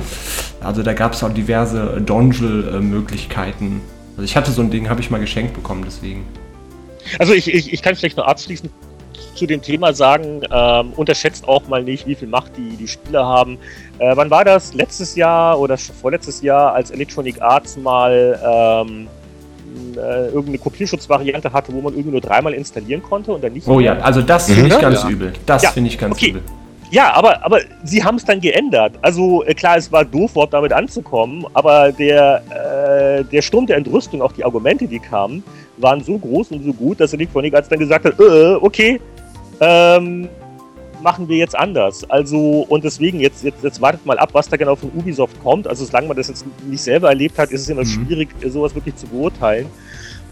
Also 0.61 0.83
da 0.83 0.93
gab 0.93 1.13
es 1.13 1.23
auch 1.23 1.33
diverse 1.33 2.01
Dongle-Möglichkeiten. 2.05 3.81
Also 4.15 4.23
ich 4.23 4.35
hatte 4.35 4.51
so 4.51 4.61
ein 4.61 4.69
Ding, 4.69 4.89
habe 4.89 5.01
ich 5.01 5.09
mal 5.09 5.19
geschenkt 5.19 5.53
bekommen, 5.53 5.83
deswegen. 5.85 6.25
Also 7.19 7.33
ich, 7.33 7.53
ich, 7.53 7.73
ich 7.73 7.81
kann 7.81 7.95
vielleicht 7.95 8.17
nur 8.17 8.27
abschließend 8.27 8.71
zu 9.35 9.47
dem 9.47 9.61
Thema 9.61 9.93
sagen, 9.93 10.41
ähm, 10.51 10.93
unterschätzt 10.95 11.47
auch 11.47 11.67
mal 11.67 11.83
nicht, 11.83 12.05
wie 12.05 12.13
viel 12.15 12.27
Macht 12.27 12.51
die, 12.55 12.77
die 12.77 12.87
Spieler 12.87 13.25
haben. 13.25 13.57
Äh, 13.97 14.15
wann 14.15 14.29
war 14.29 14.45
das? 14.45 14.73
Letztes 14.75 15.15
Jahr 15.15 15.59
oder 15.59 15.75
schon 15.77 15.95
vorletztes 15.95 16.41
Jahr, 16.41 16.73
als 16.73 16.91
Electronic 16.91 17.41
Arts 17.41 17.75
mal 17.77 18.39
ähm, 18.87 19.07
äh, 19.95 20.27
irgendeine 20.27 20.59
Kopierschutzvariante 20.59 21.51
hatte, 21.51 21.73
wo 21.73 21.81
man 21.81 21.93
irgendwie 21.93 22.11
nur 22.11 22.21
dreimal 22.21 22.53
installieren 22.53 23.01
konnte 23.01 23.33
und 23.33 23.43
dann 23.43 23.53
nicht 23.53 23.67
Oh 23.67 23.77
mehr? 23.79 23.95
ja, 23.97 24.01
also 24.03 24.21
das 24.21 24.45
finde 24.45 24.67
ich 24.67 24.75
Mhm. 24.75 24.81
ganz 24.81 25.01
Ja. 25.03 25.09
übel. 25.09 25.33
Das 25.47 25.63
Ja, 25.63 25.71
finde 25.71 25.89
ich 25.89 25.97
ganz 25.97 26.15
okay. 26.15 26.29
übel. 26.29 26.41
Ja, 26.93 27.11
aber, 27.15 27.43
aber 27.43 27.61
sie 27.83 28.03
haben 28.03 28.17
es 28.17 28.25
dann 28.25 28.39
geändert. 28.39 28.93
Also 29.01 29.43
äh, 29.45 29.55
klar, 29.55 29.77
es 29.77 29.91
war 29.91 30.05
doof, 30.05 30.33
überhaupt 30.33 30.53
damit 30.53 30.71
anzukommen, 30.71 31.43
aber 31.55 31.91
der, 31.91 32.43
äh, 32.51 33.23
der 33.23 33.41
Sturm 33.41 33.65
der 33.65 33.77
Entrüstung, 33.77 34.21
auch 34.21 34.31
die 34.31 34.45
Argumente, 34.45 34.87
die 34.87 34.99
kamen, 34.99 35.43
waren 35.77 36.03
so 36.03 36.19
groß 36.19 36.51
und 36.51 36.63
so 36.63 36.71
gut, 36.71 36.99
dass 36.99 37.11
Electronic 37.13 37.55
Arts 37.55 37.67
dann 37.67 37.79
gesagt 37.79 38.05
hat, 38.05 38.19
äh, 38.19 38.53
okay, 38.61 39.01
ähm, 39.59 40.29
machen 41.01 41.27
wir 41.27 41.37
jetzt 41.37 41.57
anders. 41.57 42.07
Also, 42.11 42.63
und 42.69 42.83
deswegen, 42.83 43.19
jetzt, 43.19 43.43
jetzt, 43.43 43.63
jetzt 43.63 43.81
wartet 43.81 44.05
mal 44.05 44.19
ab, 44.19 44.29
was 44.33 44.47
da 44.47 44.55
genau 44.55 44.75
von 44.75 44.91
Ubisoft 44.95 45.41
kommt. 45.41 45.67
Also, 45.67 45.85
solange 45.85 46.09
man 46.09 46.17
das 46.17 46.27
jetzt 46.27 46.45
nicht 46.69 46.83
selber 46.83 47.09
erlebt 47.09 47.39
hat, 47.39 47.49
ist 47.49 47.61
es 47.61 47.69
immer 47.69 47.81
Mhm. 47.81 48.05
schwierig, 48.05 48.29
sowas 48.47 48.75
wirklich 48.75 48.95
zu 48.97 49.07
beurteilen. 49.07 49.65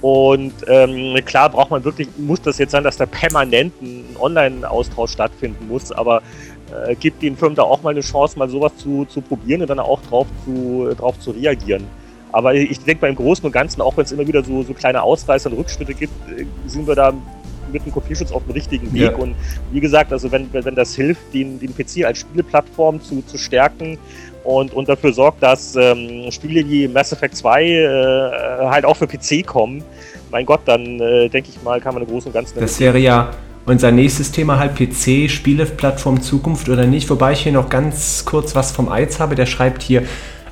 Und 0.02 0.54
ähm, 0.68 1.16
klar 1.26 1.50
braucht 1.50 1.70
man 1.70 1.84
wirklich, 1.84 2.08
muss 2.18 2.42
das 2.42 2.58
jetzt 2.58 2.72
sein, 2.72 2.84
dass 2.84 2.98
da 2.98 3.06
permanent 3.06 3.72
ein 3.84 4.04
Online-Austausch 4.20 5.12
stattfinden 5.12 5.68
muss, 5.68 5.92
aber 5.92 6.24
äh, 6.88 6.96
gibt 6.96 7.22
den 7.22 7.38
Firmen 7.38 7.56
da 7.56 7.64
auch 7.64 7.82
mal 7.84 7.92
eine 7.92 8.02
Chance, 8.02 8.38
mal 8.38 8.50
sowas 8.50 8.76
zu, 8.78 9.06
zu 9.06 9.22
probieren 9.22 9.62
und 9.62 9.70
dann 9.70 9.80
auch 9.80 10.02
drauf 10.04 10.28
zu, 10.46 10.90
drauf 10.98 11.20
zu 11.20 11.32
reagieren. 11.32 11.86
Aber 12.32 12.54
ich 12.54 12.80
denke 12.80 13.02
beim 13.02 13.16
Großen 13.16 13.46
und 13.46 13.52
Ganzen, 13.52 13.82
auch 13.82 13.98
wenn 13.98 14.06
es 14.06 14.12
immer 14.12 14.26
wieder 14.26 14.44
so, 14.44 14.64
so 14.64 14.74
kleine 14.74 15.04
Ausreißer 15.04 15.50
und 15.52 15.58
Rückschritte 15.58 15.94
gibt, 15.94 16.14
äh, 16.30 16.46
sind 16.66 16.88
wir 16.88 16.96
da 16.96 17.14
mit 17.72 17.86
dem 17.86 17.92
Kopierschutz 17.92 18.32
auf 18.32 18.44
dem 18.44 18.52
richtigen 18.52 18.92
Weg. 18.94 19.02
Ja. 19.02 19.16
Und 19.16 19.36
wie 19.72 19.80
gesagt, 19.80 20.12
also 20.12 20.32
wenn, 20.32 20.52
wenn 20.54 20.66
wenn 20.66 20.76
das 20.76 20.96
hilft, 20.96 21.34
den, 21.34 21.60
den 21.60 21.74
PC 21.74 22.06
als 22.06 22.20
Spieleplattform 22.20 23.02
zu, 23.02 23.22
zu 23.22 23.38
stärken 23.38 23.98
und, 24.44 24.74
und 24.74 24.90
dafür 24.90 25.14
sorgt, 25.14 25.42
dass 25.44 25.76
ähm, 25.76 26.32
Spiele 26.32 26.68
wie 26.68 26.88
Mass 26.88 27.12
Effect 27.12 27.36
2 27.36 27.64
äh, 27.64 28.66
halt 28.66 28.86
auch 28.86 28.98
für 28.98 29.08
PC 29.08 29.46
kommen, 29.46 29.84
mein 30.32 30.46
Gott, 30.46 30.62
dann 30.66 31.00
äh, 31.00 31.30
denke 31.30 31.50
ich 31.50 31.62
mal, 31.64 31.80
kann 31.80 31.94
man 31.94 32.04
im 32.04 32.10
Großen 32.10 32.28
und 32.28 32.34
Ganzen 32.34 32.60
Das 32.60 32.80
wäre 32.80 32.98
ja 32.98 33.32
unser 33.72 33.92
nächstes 33.92 34.32
Thema 34.32 34.60
halt 34.60 34.76
PC, 34.76 35.32
Spieleplattform 35.32 36.22
Zukunft 36.22 36.68
oder 36.68 36.86
nicht. 36.86 37.10
Wobei 37.10 37.32
ich 37.32 37.40
hier 37.40 37.54
noch 37.54 37.70
ganz 37.70 38.26
kurz 38.26 38.54
was 38.54 38.74
vom 38.74 38.90
Eiz 38.90 39.20
habe. 39.20 39.36
Der 39.36 39.46
schreibt 39.46 39.82
hier, 39.82 40.02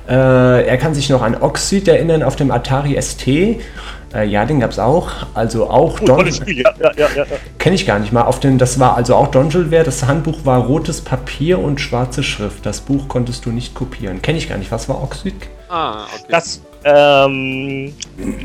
äh, 0.08 0.66
er 0.66 0.78
kann 0.78 0.94
sich 0.94 1.10
noch 1.10 1.20
an 1.20 1.36
Oxid 1.40 1.86
erinnern 1.86 2.22
auf 2.22 2.34
dem 2.34 2.50
Atari 2.50 3.00
ST. 3.00 3.26
Äh, 3.28 4.24
ja, 4.24 4.46
den 4.46 4.60
gab 4.60 4.70
es 4.70 4.78
auch. 4.78 5.10
Also 5.34 5.68
auch 5.68 6.00
Oh, 6.00 6.24
Spiel, 6.30 6.62
ja, 6.62 6.72
ja, 6.80 6.92
ja, 6.96 7.08
ja. 7.14 7.24
Kenne 7.58 7.76
ich 7.76 7.86
gar 7.86 7.98
nicht 7.98 8.10
mal. 8.10 8.22
Auf 8.22 8.40
den, 8.40 8.56
das 8.56 8.80
war 8.80 8.96
also 8.96 9.14
auch 9.14 9.28
Dongleware. 9.28 9.84
Das 9.84 10.06
Handbuch 10.06 10.46
war 10.46 10.64
rotes 10.64 11.02
Papier 11.02 11.58
und 11.58 11.78
schwarze 11.78 12.22
Schrift. 12.22 12.64
Das 12.64 12.80
Buch 12.80 13.06
konntest 13.06 13.44
du 13.44 13.50
nicht 13.50 13.74
kopieren. 13.74 14.22
Kenne 14.22 14.38
ich 14.38 14.48
gar 14.48 14.56
nicht. 14.56 14.72
Was 14.72 14.88
war 14.88 15.02
Oxid? 15.02 15.34
Ah, 15.68 16.04
okay. 16.04 16.24
Das 16.30 16.62
ähm, 16.84 17.92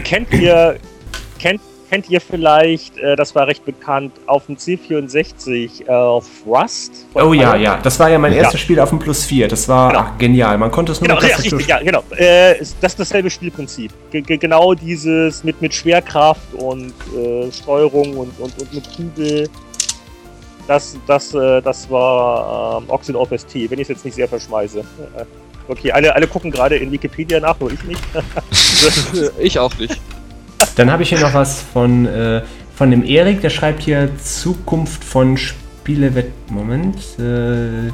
kennt 0.03 0.33
ihr, 0.33 0.75
kennt, 1.39 1.61
kennt 1.95 2.09
ihr 2.09 2.19
vielleicht, 2.19 2.97
äh, 2.97 3.15
das 3.15 3.33
war 3.35 3.47
recht 3.47 3.63
bekannt, 3.63 4.11
auf 4.27 4.47
dem 4.47 4.57
C64 4.57 5.87
äh, 5.87 5.89
auf 5.89 6.25
Rust? 6.45 7.05
Oh 7.13 7.31
ja, 7.31 7.55
ja. 7.55 7.79
Das 7.81 7.97
war 8.01 8.09
ja 8.09 8.19
mein 8.19 8.33
Ja. 8.33 8.39
erstes 8.39 8.59
Spiel 8.59 8.81
auf 8.81 8.89
dem 8.89 8.99
Plus 8.99 9.23
4. 9.23 9.47
Das 9.47 9.69
war 9.69 9.91
Genau. 9.91 10.01
ach, 10.01 10.17
genial. 10.17 10.57
Man 10.57 10.71
konnte 10.71 10.91
es 10.91 10.99
nur 10.99 11.07
Genau, 11.07 11.21
mit 11.21 11.29
ja, 11.29 11.37
richtig, 11.37 11.67
ja, 11.67 11.79
genau. 11.79 12.03
Äh, 12.17 12.55
das 12.81 12.91
ist 12.91 12.99
dasselbe 12.99 13.29
Spielprinzip. 13.29 13.93
Ge 14.11 14.21
genau 14.21 14.73
dieses 14.73 15.45
mit, 15.45 15.61
mit 15.61 15.73
Schwerkraft 15.73 16.53
und 16.55 16.93
äh, 17.15 17.49
Steuerung 17.49 18.17
und, 18.17 18.37
und, 18.41 18.61
und 18.61 18.73
mit 18.73 18.83
Kugel. 18.93 19.47
Das, 20.67 20.97
das, 21.07 21.33
äh, 21.33 21.61
das 21.61 21.89
war 21.89 22.81
ähm, 22.81 22.89
Oxid 22.89 23.15
of 23.15 23.29
ST, 23.29 23.55
wenn 23.55 23.79
ich 23.79 23.83
es 23.83 23.87
jetzt 23.87 24.03
nicht 24.03 24.15
sehr 24.15 24.27
verschmeiße. 24.27 24.83
Okay, 25.67 25.91
alle, 25.91 26.13
alle 26.13 26.27
gucken 26.27 26.51
gerade 26.51 26.75
in 26.75 26.91
Wikipedia 26.91 27.39
nach, 27.39 27.59
nur 27.59 27.71
ich 27.71 27.83
nicht. 27.85 27.99
ich 29.39 29.57
auch 29.57 29.75
nicht. 29.79 29.99
Dann 30.75 30.91
habe 30.91 31.03
ich 31.03 31.09
hier 31.09 31.19
noch 31.19 31.33
was 31.33 31.61
von, 31.61 32.05
äh, 32.05 32.41
von 32.75 32.91
dem 32.91 33.03
Erik, 33.03 33.41
der 33.41 33.49
schreibt 33.49 33.83
hier 33.83 34.09
Zukunft 34.17 35.03
von 35.03 35.37
Spielewett. 35.37 36.31
Moment. 36.49 36.97
Äh, 37.19 37.91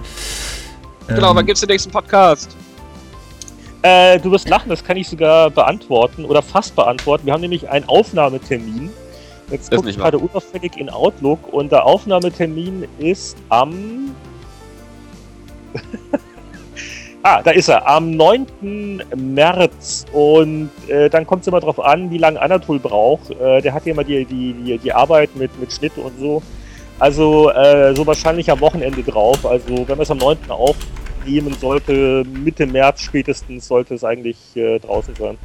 Genau, 1.15 1.31
ähm, 1.31 1.35
wann 1.35 1.45
gibt's 1.45 1.61
den 1.61 1.69
nächsten 1.69 1.91
Podcast? 1.91 2.55
Äh, 3.81 4.19
du 4.19 4.31
wirst 4.31 4.47
lachen, 4.47 4.69
das 4.69 4.83
kann 4.83 4.97
ich 4.97 5.09
sogar 5.09 5.49
beantworten 5.49 6.25
oder 6.25 6.41
fast 6.41 6.75
beantworten. 6.75 7.25
Wir 7.25 7.33
haben 7.33 7.41
nämlich 7.41 7.69
einen 7.69 7.87
Aufnahmetermin. 7.89 8.91
Jetzt 9.49 9.71
gucke 9.71 9.89
ich 9.89 9.97
gerade 9.97 10.17
unauffällig 10.17 10.77
in 10.77 10.89
Outlook 10.89 11.51
und 11.51 11.71
der 11.71 11.85
Aufnahmetermin 11.85 12.87
ist 12.99 13.35
am 13.49 14.15
Ah, 17.23 17.41
da 17.43 17.51
ist 17.51 17.67
er. 17.67 17.87
Am 17.87 18.11
9. 18.11 19.03
März. 19.15 20.05
Und 20.11 20.71
äh, 20.87 21.09
dann 21.09 21.25
kommt 21.27 21.41
es 21.41 21.47
immer 21.47 21.59
drauf 21.59 21.79
an, 21.79 22.09
wie 22.09 22.17
lange 22.17 22.41
Anatol 22.41 22.79
braucht. 22.79 23.29
Äh, 23.31 23.61
der 23.61 23.73
hat 23.73 23.85
ja 23.85 23.91
immer 23.91 24.03
die, 24.03 24.25
die, 24.25 24.53
die, 24.53 24.77
die 24.77 24.93
Arbeit 24.93 25.35
mit, 25.35 25.57
mit 25.59 25.71
Schnitt 25.71 25.97
und 25.97 26.19
so. 26.19 26.41
Also 26.97 27.51
äh, 27.51 27.95
so 27.95 28.05
wahrscheinlich 28.05 28.49
am 28.49 28.59
Wochenende 28.59 29.03
drauf. 29.03 29.45
Also 29.45 29.87
wenn 29.87 29.97
wir 29.97 30.01
es 30.03 30.11
am 30.11 30.17
9. 30.17 30.37
aufnehmen 30.49 31.55
sollte, 31.59 32.23
Mitte 32.25 32.65
März 32.65 33.01
spätestens 33.01 33.67
sollte 33.67 33.95
es 33.95 34.03
eigentlich 34.03 34.37
äh, 34.55 34.79
draußen 34.79 35.15
sein. 35.15 35.37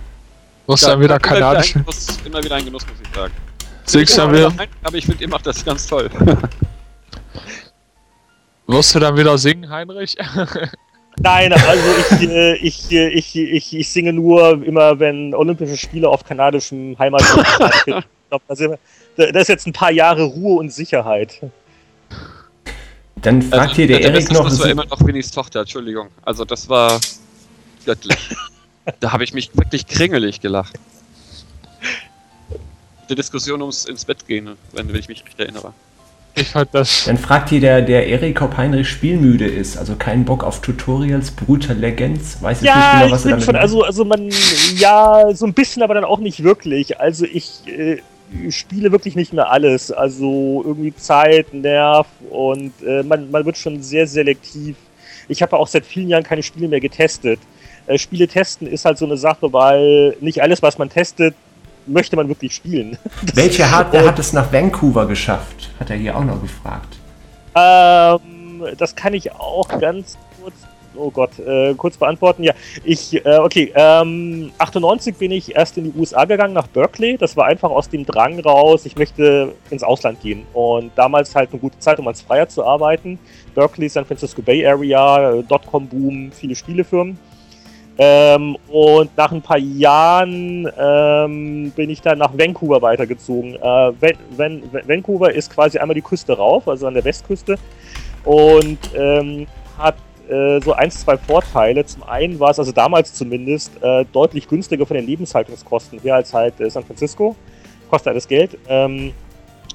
Was 0.67 0.81
dann 0.81 1.01
wieder 1.01 1.15
immer 1.17 1.25
wieder 1.25 1.35
ein 1.35 1.41
kanadische. 1.41 1.79
Genuss, 1.81 2.19
immer 2.25 2.43
wieder 2.43 2.57
ein 2.57 2.65
Genuss, 2.65 2.87
muss 2.87 2.97
ich 3.03 3.15
sagen. 3.15 3.33
Dann 3.93 4.05
Ja, 4.05 4.33
wieder, 4.33 4.69
Aber 4.83 4.97
ich 4.97 5.07
finde, 5.07 5.23
ihr 5.23 5.29
macht 5.29 5.47
das 5.47 5.65
ganz 5.65 5.87
toll. 5.87 6.11
wirst 8.67 8.95
du 8.95 8.99
dann 8.99 9.17
wieder 9.17 9.39
singen, 9.39 9.71
Heinrich? 9.71 10.17
Nein, 11.21 11.53
also 11.53 11.91
ich, 12.21 12.29
äh, 12.29 12.55
ich, 12.57 12.93
äh, 12.93 13.09
ich, 13.09 13.37
ich, 13.37 13.77
ich 13.77 13.89
singe 13.89 14.13
nur 14.13 14.63
immer, 14.65 14.99
wenn 14.99 15.35
Olympische 15.35 15.77
Spiele 15.77 16.09
auf 16.09 16.25
kanadischem 16.25 16.97
Heimatland 16.99 17.47
stattfinden. 17.55 18.01
Ich 18.01 18.29
glaube, 18.29 18.45
da, 18.49 18.57
sind 18.57 18.71
wir- 18.73 18.79
da 19.17 19.33
da 19.33 19.41
ist 19.41 19.49
jetzt 19.49 19.67
ein 19.67 19.73
paar 19.73 19.93
Jahre 19.93 20.25
Ruhe 20.25 20.59
und 20.59 20.71
Sicherheit. 20.73 21.41
Dann 23.23 23.41
fragt 23.41 23.77
hier 23.77 23.87
der, 23.87 24.01
der 24.01 24.11
Erik 24.13 24.31
noch. 24.31 24.43
Schluss 24.43 24.61
war 24.61 24.69
immer 24.69 24.85
noch 24.85 25.01
Winnies 25.07 25.31
Tochter, 25.31 25.61
Entschuldigung. 25.61 26.09
Also 26.23 26.45
das 26.45 26.69
war 26.69 27.01
göttlich. 27.87 28.19
da 29.01 29.13
habe 29.13 29.25
ich 29.25 29.33
mich 29.33 29.51
wirklich 29.57 29.87
kringelig 29.87 30.41
gelacht. 30.41 30.79
Die 33.09 33.15
Diskussion 33.15 33.63
ums 33.63 33.85
ins 33.87 34.05
Bett 34.05 34.27
gehen, 34.27 34.51
wenn, 34.73 34.89
wenn 34.89 34.97
ich 34.97 35.09
mich 35.09 35.25
recht 35.25 35.39
erinnere. 35.41 35.73
Ich 36.39 36.51
fand 36.51 36.75
das. 36.75 37.05
Dann 37.05 37.17
fragt 37.19 37.49
hier 37.49 37.61
der, 37.61 37.81
der 37.83 38.07
Erik, 38.09 38.43
ob 38.43 38.57
Heinrich 38.59 38.89
spielmüde 38.89 39.47
ist. 39.47 39.79
Also 39.79 39.97
keinen 39.97 40.25
Bock 40.27 40.45
auf 40.45 40.61
Tutorials, 40.61 41.31
Brutal 41.31 41.77
Legends. 41.77 42.43
Weiß 42.43 42.61
jetzt 42.61 42.67
Ja, 42.67 42.77
nicht 42.77 42.91
genau, 42.91 43.07
ich 43.07 43.13
was 43.13 43.25
er 43.25 43.31
bin 43.31 43.31
damit 43.31 43.45
schon, 43.45 43.55
meint. 43.55 43.63
also, 43.63 43.83
also 43.83 44.05
man, 44.05 44.31
ja, 44.77 45.25
so 45.35 45.47
ein 45.47 45.55
bisschen, 45.55 45.83
aber 45.83 45.95
dann 45.95 46.05
auch 46.05 46.19
nicht 46.19 46.43
wirklich. 46.43 47.01
Also 47.01 47.25
ich 47.25 47.63
äh, 47.67 48.03
spiele 48.51 48.93
wirklich 48.93 49.17
nicht 49.17 49.33
mehr 49.33 49.51
alles. 49.51 49.91
Also 49.91 50.63
irgendwie 50.67 50.95
Zeit, 50.95 51.55
Nerv 51.55 52.07
und 52.31 52.73
äh, 52.87 53.03
man, 53.03 53.31
man 53.31 53.45
wird 53.47 53.57
schon 53.57 53.83
sehr 53.83 54.07
selektiv. 54.07 54.77
Ich 55.29 55.43
habe 55.43 55.57
auch 55.57 55.69
seit 55.69 55.87
vielen 55.87 56.09
Jahren 56.09 56.23
keine 56.25 56.43
Spiele 56.43 56.69
mehr 56.69 56.81
getestet. 56.81 57.41
Äh, 57.87 57.99
Spiele 57.99 58.29
testen 58.29 58.67
ist 58.67 58.85
halt 58.85 58.99
so 58.99 59.07
eine 59.07 59.17
Sache, 59.17 59.53
weil 59.55 60.17
nicht 60.21 60.43
alles, 60.43 60.61
was 60.63 60.77
man 60.77 60.91
testet, 60.91 61.35
möchte 61.87 62.17
man 62.17 62.29
wirklich 62.29 62.55
spielen. 62.55 62.99
Welche 63.35 63.71
Hardware 63.71 64.09
hat 64.09 64.19
es 64.19 64.33
nach 64.33 64.53
Vancouver 64.53 65.07
geschafft? 65.07 65.71
Hat 65.79 65.91
er 65.91 65.97
hier 65.97 66.17
auch 66.17 66.25
noch 66.25 66.41
gefragt. 66.41 66.97
Ähm, 67.55 68.63
das 68.79 68.95
kann 68.95 69.15
ich 69.15 69.33
auch 69.33 69.69
ganz 69.69 70.19
kurz, 70.41 70.55
oh 70.95 71.11
Gott, 71.11 71.39
äh, 71.39 71.75
kurz 71.75 71.97
beantworten. 71.97 72.43
Ja, 72.43 72.53
ich, 72.85 73.25
äh, 73.25 73.39
okay, 73.39 73.73
ähm, 73.75 74.51
98 74.59 75.17
bin 75.17 75.31
ich 75.31 75.55
erst 75.55 75.79
in 75.79 75.85
die 75.85 75.99
USA 75.99 76.25
gegangen, 76.25 76.55
nach 76.55 76.67
Berkeley. 76.67 77.17
Das 77.17 77.37
war 77.37 77.47
einfach 77.47 77.71
aus 77.71 77.89
dem 77.89 78.05
Drang 78.05 78.39
raus, 78.41 78.85
ich 78.87 78.97
möchte 78.97 79.53
ins 79.71 79.83
Ausland 79.83 80.21
gehen. 80.21 80.45
Und 80.53 80.93
damals 80.97 81.35
halt 81.35 81.51
eine 81.51 81.61
gute 81.61 81.79
Zeit, 81.79 81.99
um 81.99 82.09
als 82.09 82.21
Freier 82.23 82.49
zu 82.49 82.65
arbeiten. 82.65 83.19
Berkeley, 83.55 83.89
San 83.89 84.05
Francisco 84.05 84.43
Bay 84.43 84.67
Area, 84.67 85.33
äh, 85.33 85.43
Dotcom-Boom, 85.43 86.33
viele 86.33 86.55
Spielefirmen. 86.55 87.19
Ähm, 87.99 88.57
und 88.69 89.17
nach 89.17 89.33
ein 89.33 89.41
paar 89.41 89.59
Jahren 89.59 90.71
ähm, 90.79 91.71
bin 91.71 91.89
ich 91.89 92.03
dann 92.03 92.19
nach 92.19 92.37
Vancouver 92.37 92.83
weitergezogen. 92.83 93.55
Äh, 93.55 93.59
Van 93.61 94.13
Van 94.37 94.63
Vancouver 94.87 95.33
ist 95.33 95.51
quasi 95.51 95.79
einmal 95.79 95.95
die 95.95 96.03
Küste 96.03 96.37
rauf, 96.37 96.69
also 96.69 96.87
an 96.87 96.95
der 96.95 97.05
Westküste, 97.05 97.57
und 98.25 98.79
ähm, 98.95 99.47
hat 99.79 99.97
äh, 100.29 100.61
so 100.61 100.75
ein, 100.75 100.91
zwei 100.91 101.17
Vorteile. 101.17 101.87
Zum 101.87 102.03
einen 102.03 102.39
war 102.39 102.51
es, 102.51 102.59
also 102.59 102.73
damals 102.73 103.15
zumindest, 103.15 103.83
äh, 103.83 104.05
deutlich 104.13 104.47
günstiger 104.47 104.85
von 104.85 104.97
den 104.97 105.07
Lebenshaltungskosten 105.07 106.01
her 106.01 106.17
als 106.17 106.35
halt 106.35 106.61
äh, 106.61 106.69
San 106.69 106.85
Francisco. 106.85 107.35
Kostet 107.89 108.11
alles 108.11 108.29
Geld. 108.29 108.59
Ähm, 108.69 109.13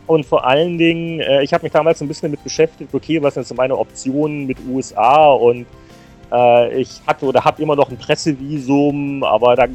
und 0.06 0.26
vor 0.26 0.46
allen 0.46 0.78
Dingen, 0.78 1.22
äh, 1.22 1.42
ich 1.42 1.54
habe 1.54 1.64
mich 1.64 1.72
damals 1.72 2.02
ein 2.02 2.08
bisschen 2.08 2.30
damit 2.30 2.44
beschäftigt, 2.44 2.94
okay, 2.94 3.22
was 3.24 3.36
sind 3.36 3.48
so 3.48 3.56
meine 3.56 3.78
Optionen 3.78 4.46
mit 4.46 4.58
USA 4.70 5.32
und 5.32 5.66
ich 6.34 7.02
hatte 7.06 7.26
oder 7.26 7.44
habe 7.44 7.62
immer 7.62 7.76
noch 7.76 7.90
ein 7.90 7.98
Pressevisum, 7.98 9.22
aber 9.24 9.58
da 9.58 9.68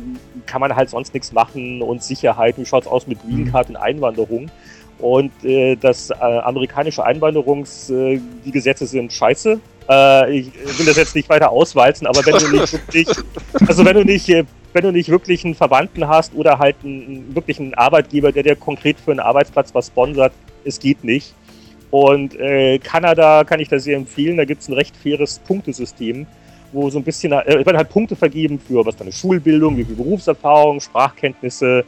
kann 0.47 0.63
man 0.63 0.75
halt 0.75 0.89
sonst 0.89 1.13
nichts 1.13 1.33
machen 1.33 1.83
und 1.83 2.03
Sicherheit, 2.03 2.57
wie 2.57 2.65
schaut's 2.65 2.87
aus 2.87 3.07
mit 3.07 3.21
Green 3.21 3.53
Card 3.53 3.69
und 3.69 3.77
Einwanderung? 3.77 4.51
Und 4.99 5.33
äh, 5.45 5.77
das 5.77 6.11
äh, 6.11 6.15
amerikanische 6.15 7.05
Einwanderungs, 7.05 7.91
äh, 7.91 8.19
die 8.45 8.51
Gesetze 8.51 8.87
sind 8.87 9.13
scheiße. 9.13 9.61
Äh, 9.89 10.39
ich 10.39 10.79
will 10.79 10.87
das 10.87 10.97
jetzt 10.97 11.15
nicht 11.15 11.29
weiter 11.29 11.51
auswalzen, 11.51 12.07
aber 12.07 12.25
wenn 12.25 12.39
du 12.39 12.61
nicht 12.61 12.73
wirklich, 12.73 13.09
also 13.69 13.85
wenn 13.85 13.95
du 13.95 14.05
nicht, 14.05 14.29
äh, 14.31 14.45
wenn 14.73 14.85
du 14.85 14.93
nicht 14.93 15.11
wirklich 15.11 15.45
einen 15.45 15.55
Verwandten 15.55 16.09
hast 16.09 16.35
oder 16.35 16.59
halt 16.59 16.77
einen, 16.83 17.35
wirklich 17.35 17.61
einen 17.61 17.75
Arbeitgeber, 17.75 18.33
der 18.33 18.43
dir 18.43 18.57
konkret 18.57 18.99
für 18.99 19.11
einen 19.11 19.21
Arbeitsplatz 19.21 19.75
was 19.75 19.89
sponsert, 19.89 20.33
es 20.65 20.81
geht 20.81 21.05
nicht. 21.05 21.35
Und 21.91 22.35
äh, 22.41 22.79
Kanada 22.79 23.45
kann 23.45 23.61
ich 23.61 23.69
da 23.69 23.79
sehr 23.79 23.97
empfehlen, 23.97 24.39
da 24.39 24.45
gibt 24.45 24.63
es 24.63 24.69
ein 24.69 24.75
recht 24.75 24.97
faires 24.97 25.41
Punktesystem, 25.47 26.27
wo 26.77 26.91
so 26.91 26.99
ein 26.99 27.05
bisschen, 27.05 27.33
äh, 27.33 27.43
es 27.47 27.67
werden 27.67 27.77
halt 27.77 27.89
Punkte 27.89 28.15
vergeben 28.15 28.61
für 28.61 28.85
was 28.87 28.95
deine 28.95 29.11
Schulbildung, 29.11 29.77
wie 29.77 29.85
viel 29.85 29.97
Berufserfahrung, 29.97 30.81
Sprachkenntnisse, 30.81 31.85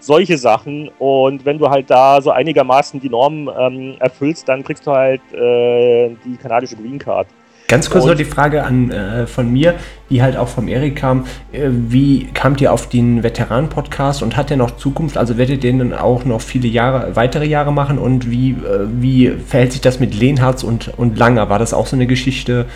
solche 0.00 0.38
Sachen. 0.38 0.90
Und 0.98 1.44
wenn 1.44 1.58
du 1.58 1.68
halt 1.68 1.90
da 1.90 2.20
so 2.20 2.30
einigermaßen 2.30 2.98
die 3.00 3.10
Normen 3.10 3.48
ähm, 3.56 3.94
erfüllst, 4.00 4.48
dann 4.48 4.64
kriegst 4.64 4.86
du 4.86 4.92
halt 4.92 5.20
äh, 5.32 6.08
die 6.24 6.36
kanadische 6.40 6.76
Green 6.76 6.98
Card. 6.98 7.28
Ganz 7.68 7.88
kurz 7.88 8.04
noch 8.04 8.16
die 8.16 8.24
Frage 8.24 8.64
an, 8.64 8.90
äh, 8.90 9.28
von 9.28 9.48
mir, 9.48 9.76
die 10.08 10.22
halt 10.22 10.36
auch 10.36 10.48
vom 10.48 10.66
Erik 10.66 10.96
kam. 10.96 11.26
Äh, 11.52 11.68
wie 11.70 12.26
kamt 12.34 12.60
ihr 12.60 12.72
auf 12.72 12.88
den 12.88 13.22
Veteran-Podcast 13.22 14.24
und 14.24 14.36
hat 14.36 14.50
der 14.50 14.56
noch 14.56 14.72
Zukunft? 14.72 15.16
Also 15.16 15.38
werdet 15.38 15.62
ihr 15.62 15.70
den 15.70 15.78
dann 15.78 15.94
auch 15.94 16.24
noch 16.24 16.40
viele 16.40 16.66
Jahre, 16.66 17.14
weitere 17.14 17.44
Jahre 17.44 17.72
machen? 17.72 17.98
Und 17.98 18.28
wie, 18.28 18.50
äh, 18.50 18.88
wie 18.98 19.28
verhält 19.28 19.70
sich 19.70 19.80
das 19.82 20.00
mit 20.00 20.18
Lehnhardt 20.18 20.64
und, 20.64 20.92
und 20.98 21.16
Langer? 21.16 21.48
War 21.48 21.60
das 21.60 21.72
auch 21.72 21.86
so 21.86 21.94
eine 21.94 22.08
Geschichte, 22.08 22.66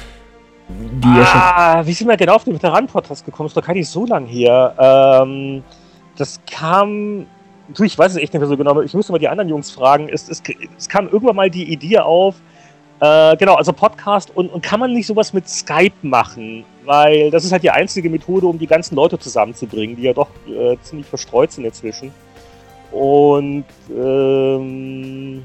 die. 0.69 1.09
Ah, 1.09 1.85
wie 1.85 1.93
sind 1.93 2.09
wir 2.09 2.17
denn 2.17 2.29
auf 2.29 2.45
den 2.45 2.55
Veteranen-Podcast 2.55 3.25
gekommen? 3.25 3.49
Ist 3.49 3.57
doch 3.57 3.65
gar 3.65 3.75
nicht 3.75 3.89
so 3.89 4.07
lang 4.07 4.27
her. 4.27 4.75
Ähm, 4.79 5.63
das 6.17 6.41
kam. 6.51 7.27
Du, 7.69 7.83
ich 7.83 7.97
weiß 7.97 8.13
es 8.13 8.19
echt 8.19 8.33
nicht 8.33 8.41
mehr 8.41 8.49
so 8.49 8.57
genau. 8.57 8.81
Ich 8.83 8.95
müsste 8.95 9.13
mal 9.13 9.19
die 9.19 9.29
anderen 9.29 9.49
Jungs 9.49 9.71
fragen. 9.71 10.09
Es, 10.09 10.29
es, 10.29 10.43
es 10.77 10.89
kam 10.89 11.09
irgendwann 11.09 11.37
mal 11.37 11.51
die 11.51 11.73
Idee 11.73 11.99
auf. 11.99 12.37
Äh, 13.01 13.37
genau, 13.37 13.55
also 13.55 13.73
Podcast 13.73 14.31
und, 14.35 14.53
und 14.53 14.63
kann 14.63 14.81
man 14.81 14.93
nicht 14.93 15.07
sowas 15.07 15.33
mit 15.33 15.49
Skype 15.49 15.95
machen? 16.03 16.65
Weil 16.85 17.31
das 17.31 17.45
ist 17.45 17.53
halt 17.53 17.63
die 17.63 17.71
einzige 17.71 18.09
Methode, 18.09 18.47
um 18.47 18.59
die 18.59 18.67
ganzen 18.67 18.95
Leute 18.95 19.19
zusammenzubringen, 19.19 19.97
die 19.97 20.03
ja 20.03 20.13
doch 20.13 20.29
äh, 20.47 20.77
ziemlich 20.83 21.07
verstreut 21.07 21.53
sind 21.53 21.65
inzwischen. 21.65 22.13
Und 22.93 23.65
ähm, 23.91 25.43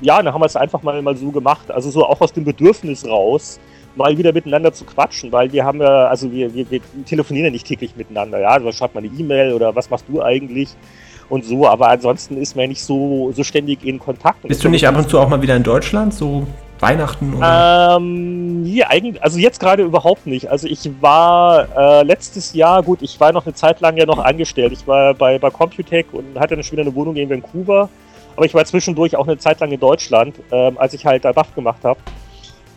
ja, 0.00 0.20
dann 0.20 0.34
haben 0.34 0.40
wir 0.40 0.46
es 0.46 0.56
einfach 0.56 0.82
mal, 0.82 1.00
mal 1.02 1.16
so 1.16 1.30
gemacht. 1.30 1.70
Also 1.70 1.90
so 1.90 2.04
auch 2.04 2.20
aus 2.20 2.32
dem 2.32 2.44
Bedürfnis 2.44 3.06
raus, 3.06 3.60
mal 3.96 4.16
wieder 4.16 4.32
miteinander 4.32 4.72
zu 4.72 4.84
quatschen, 4.84 5.32
weil 5.32 5.52
wir 5.52 5.64
haben 5.64 5.80
ja, 5.80 6.06
also 6.06 6.30
wir, 6.30 6.54
wir, 6.54 6.70
wir 6.70 6.80
telefonieren 7.04 7.46
ja 7.46 7.50
nicht 7.50 7.66
täglich 7.66 7.96
miteinander, 7.96 8.40
ja, 8.40 8.48
also 8.48 8.72
schreibt 8.72 8.94
mal 8.94 9.04
eine 9.04 9.12
E-Mail 9.16 9.52
oder 9.52 9.74
was 9.74 9.90
machst 9.90 10.06
du 10.08 10.22
eigentlich 10.22 10.70
und 11.28 11.44
so, 11.44 11.66
aber 11.66 11.88
ansonsten 11.88 12.36
ist 12.36 12.54
man 12.56 12.64
ja 12.64 12.68
nicht 12.68 12.82
so, 12.82 13.32
so 13.32 13.42
ständig 13.42 13.84
in 13.84 13.98
Kontakt. 13.98 14.42
Bist 14.42 14.64
du 14.64 14.68
nicht 14.68 14.86
ab 14.86 14.96
und 14.96 15.08
zu 15.08 15.18
auch 15.18 15.28
mal 15.28 15.40
wieder 15.40 15.56
in 15.56 15.62
Deutschland? 15.62 16.12
So 16.12 16.46
Weihnachten 16.80 17.34
oder? 17.34 17.96
ähm, 17.96 18.64
hier 18.66 18.90
eigentlich, 18.90 19.22
also 19.22 19.38
jetzt 19.38 19.60
gerade 19.60 19.82
überhaupt 19.82 20.26
nicht. 20.26 20.50
Also 20.50 20.66
ich 20.66 20.90
war 21.00 21.68
äh, 21.76 22.02
letztes 22.02 22.52
Jahr, 22.52 22.82
gut, 22.82 23.00
ich 23.00 23.18
war 23.20 23.32
noch 23.32 23.46
eine 23.46 23.54
Zeit 23.54 23.80
lang 23.80 23.96
ja 23.96 24.06
noch 24.06 24.18
angestellt. 24.18 24.72
Ich 24.72 24.86
war 24.86 25.14
bei, 25.14 25.38
bei 25.38 25.50
Computech 25.50 26.06
und 26.12 26.38
hatte 26.38 26.54
dann 26.54 26.64
schon 26.64 26.72
wieder 26.72 26.82
eine 26.82 26.94
Wohnung 26.94 27.16
in 27.16 27.30
Vancouver. 27.30 27.88
Aber 28.36 28.46
ich 28.46 28.54
war 28.54 28.64
zwischendurch 28.64 29.16
auch 29.16 29.26
eine 29.26 29.38
Zeit 29.38 29.60
lang 29.60 29.70
in 29.70 29.78
Deutschland, 29.78 30.34
ähm, 30.50 30.76
als 30.76 30.92
ich 30.92 31.06
halt 31.06 31.24
da 31.24 31.32
BAF 31.32 31.54
gemacht 31.54 31.84
habe. 31.84 32.00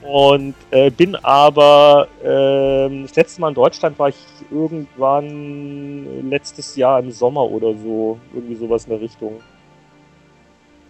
Und 0.03 0.55
äh, 0.71 0.89
bin 0.89 1.15
aber 1.15 2.07
ähm, 2.23 3.03
das 3.03 3.15
letzte 3.15 3.41
Mal 3.41 3.49
in 3.49 3.55
Deutschland 3.55 3.99
war 3.99 4.09
ich 4.09 4.17
irgendwann 4.51 6.29
letztes 6.29 6.75
Jahr 6.75 6.99
im 6.99 7.11
Sommer 7.11 7.43
oder 7.43 7.73
so. 7.73 8.19
Irgendwie 8.33 8.55
sowas 8.55 8.85
in 8.85 8.91
der 8.91 9.01
Richtung. 9.01 9.41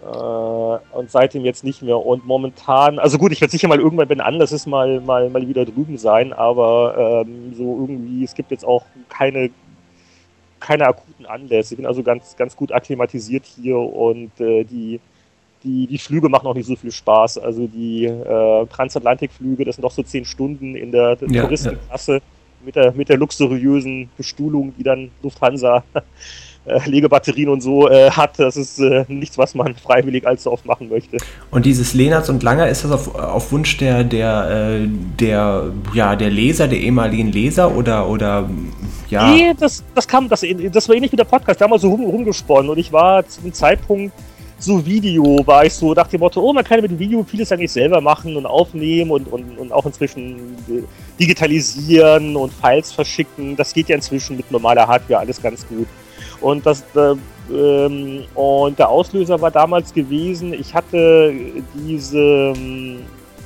Äh, 0.03 0.97
und 0.97 1.09
seitdem 1.09 1.45
jetzt 1.45 1.63
nicht 1.63 1.81
mehr. 1.81 1.97
Und 1.97 2.25
momentan, 2.25 2.99
also 2.99 3.17
gut, 3.17 3.31
ich 3.31 3.41
werde 3.41 3.51
sicher 3.51 3.67
mal 3.67 3.79
irgendwann, 3.79 4.09
wenn 4.09 4.21
anders 4.21 4.51
ist, 4.51 4.67
mal, 4.67 5.01
mal, 5.01 5.29
mal 5.29 5.47
wieder 5.47 5.65
drüben 5.65 5.97
sein, 5.97 6.33
aber 6.33 7.23
ähm, 7.25 7.53
so 7.55 7.63
irgendwie, 7.63 8.23
es 8.23 8.35
gibt 8.35 8.51
jetzt 8.51 8.65
auch 8.65 8.85
keine, 9.09 9.49
keine 10.59 10.85
akuten 10.87 11.25
Anlässe. 11.25 11.73
Ich 11.73 11.77
bin 11.77 11.87
also 11.87 12.03
ganz, 12.03 12.35
ganz 12.37 12.55
gut 12.55 12.71
akklimatisiert 12.71 13.45
hier 13.45 13.77
und 13.77 14.39
äh, 14.39 14.63
die, 14.63 14.99
die, 15.63 15.87
die 15.87 15.97
Flüge 15.97 16.29
machen 16.29 16.47
auch 16.47 16.53
nicht 16.53 16.67
so 16.67 16.75
viel 16.75 16.91
Spaß. 16.91 17.37
Also 17.39 17.67
die 17.67 18.05
äh, 18.05 18.65
Transatlantikflüge, 18.67 19.65
das 19.65 19.75
sind 19.75 19.83
doch 19.83 19.91
so 19.91 20.03
zehn 20.03 20.25
Stunden 20.25 20.75
in 20.75 20.91
der 20.91 21.17
Ja, 21.27 21.43
Touristenklasse 21.43 22.21
mit 22.63 22.75
der, 22.75 22.91
mit 22.93 23.09
der 23.09 23.17
luxuriösen 23.17 24.09
Bestuhlung, 24.17 24.73
die 24.77 24.83
dann 24.83 25.09
Lufthansa 25.23 25.83
äh, 26.65 26.89
Legebatterien 26.89 27.49
und 27.49 27.61
so 27.61 27.89
äh, 27.89 28.11
hat. 28.11 28.39
Das 28.39 28.57
ist 28.57 28.79
äh, 28.79 29.05
nichts, 29.07 29.37
was 29.37 29.55
man 29.55 29.75
freiwillig 29.75 30.27
allzu 30.27 30.51
oft 30.51 30.65
machen 30.65 30.89
möchte. 30.89 31.17
Und 31.51 31.65
dieses 31.65 31.93
Lehnerts 31.93 32.29
und 32.29 32.43
Langer, 32.43 32.67
ist 32.67 32.83
das 32.83 32.91
auf, 32.91 33.15
auf 33.15 33.51
Wunsch 33.51 33.77
der, 33.77 34.03
der, 34.03 34.81
äh, 34.81 34.87
der, 35.19 35.71
ja, 35.93 36.15
der 36.15 36.29
Leser, 36.29 36.67
der 36.67 36.79
ehemaligen 36.79 37.31
Leser 37.31 37.75
oder, 37.75 38.07
oder 38.07 38.49
ja? 39.09 39.31
Nee, 39.31 39.53
das, 39.57 39.83
das 39.95 40.07
kam, 40.07 40.27
das, 40.29 40.43
das 40.71 40.89
war 40.89 40.95
ähnlich 40.95 41.11
wie 41.11 41.17
der 41.17 41.23
Podcast, 41.23 41.61
da 41.61 41.65
haben 41.65 41.71
wir 41.71 41.79
so 41.79 41.89
rum, 41.89 42.03
rumgesponnen 42.03 42.69
und 42.69 42.77
ich 42.77 42.91
war 42.91 43.25
zu 43.27 43.41
dem 43.41 43.53
Zeitpunkt 43.53 44.13
so 44.59 44.83
Video, 44.85 45.39
war 45.45 45.65
ich 45.65 45.73
so, 45.73 45.93
dachte 45.93 46.11
dem 46.11 46.21
Motto, 46.21 46.41
oh, 46.41 46.51
man 46.53 46.63
kann 46.63 46.81
mit 46.81 46.91
dem 46.91 46.99
Video 46.99 47.23
vieles 47.23 47.51
eigentlich 47.51 47.71
selber 47.71 48.01
machen 48.01 48.35
und 48.35 48.45
aufnehmen 48.45 49.11
und, 49.11 49.27
und, 49.31 49.57
und 49.57 49.71
auch 49.71 49.85
inzwischen 49.85 50.55
digitalisieren 51.19 52.35
und 52.35 52.51
Files 52.53 52.91
verschicken. 52.91 53.55
Das 53.55 53.73
geht 53.73 53.89
ja 53.89 53.95
inzwischen 53.95 54.37
mit 54.37 54.51
normaler 54.51 54.87
Hardware 54.87 55.19
alles 55.19 55.41
ganz 55.41 55.67
gut. 55.67 55.87
Und 56.41 56.65
das 56.65 56.83
äh, 56.95 57.15
ähm, 57.51 58.23
und 58.35 58.77
der 58.77 58.89
Auslöser 58.89 59.39
war 59.39 59.51
damals 59.51 59.93
gewesen, 59.93 60.53
ich 60.53 60.73
hatte 60.73 61.33
diese, 61.73 62.53
ähm, 62.55 62.99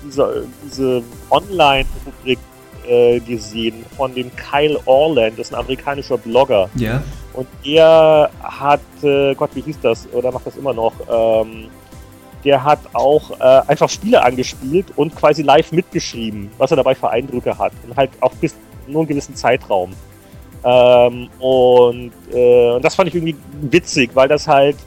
diese, 0.06 0.48
diese 0.66 1.04
Online-Rubrik 1.30 2.40
äh, 2.88 3.20
gesehen 3.20 3.86
von 3.96 4.14
dem 4.14 4.32
Kyle 4.36 4.80
Orland, 4.86 5.38
das 5.38 5.48
ist 5.48 5.54
ein 5.54 5.60
amerikanischer 5.60 6.18
Blogger. 6.18 6.70
Ja. 6.76 7.04
Und 7.34 7.48
er 7.64 8.30
hat, 8.42 8.82
äh, 9.04 9.34
Gott, 9.36 9.52
wie 9.54 9.62
hieß 9.62 9.80
das? 9.82 10.08
Oder 10.14 10.32
macht 10.32 10.48
das 10.48 10.58
immer 10.58 10.74
noch? 10.74 10.94
Ähm, 11.10 11.68
der 12.44 12.64
hat 12.64 12.80
auch 12.94 13.32
äh, 13.40 13.62
einfach 13.68 13.90
Spiele 13.90 14.24
angespielt 14.24 14.88
und 14.96 15.16
quasi 15.16 15.44
live 15.44 15.72
mitgeschrieben, 15.72 16.50
was 16.58 16.72
er 16.72 16.78
dabei 16.78 16.96
für 16.96 17.10
Eindrücke 17.10 17.58
hat. 17.58 17.72
Und 17.88 17.96
halt 17.96 18.12
auch 18.20 18.34
bis 18.34 18.56
nur 18.88 19.02
einen 19.02 19.08
gewissen 19.08 19.36
Zeitraum. 19.36 19.92
Ähm, 20.64 21.30
und, 21.40 22.12
äh, 22.32 22.72
und 22.72 22.84
das 22.84 22.96
fand 22.96 23.10
ich 23.10 23.16
irgendwie 23.16 23.36
witzig, 23.62 24.12
weil 24.14 24.28
das 24.28 24.48
halt 24.48 24.78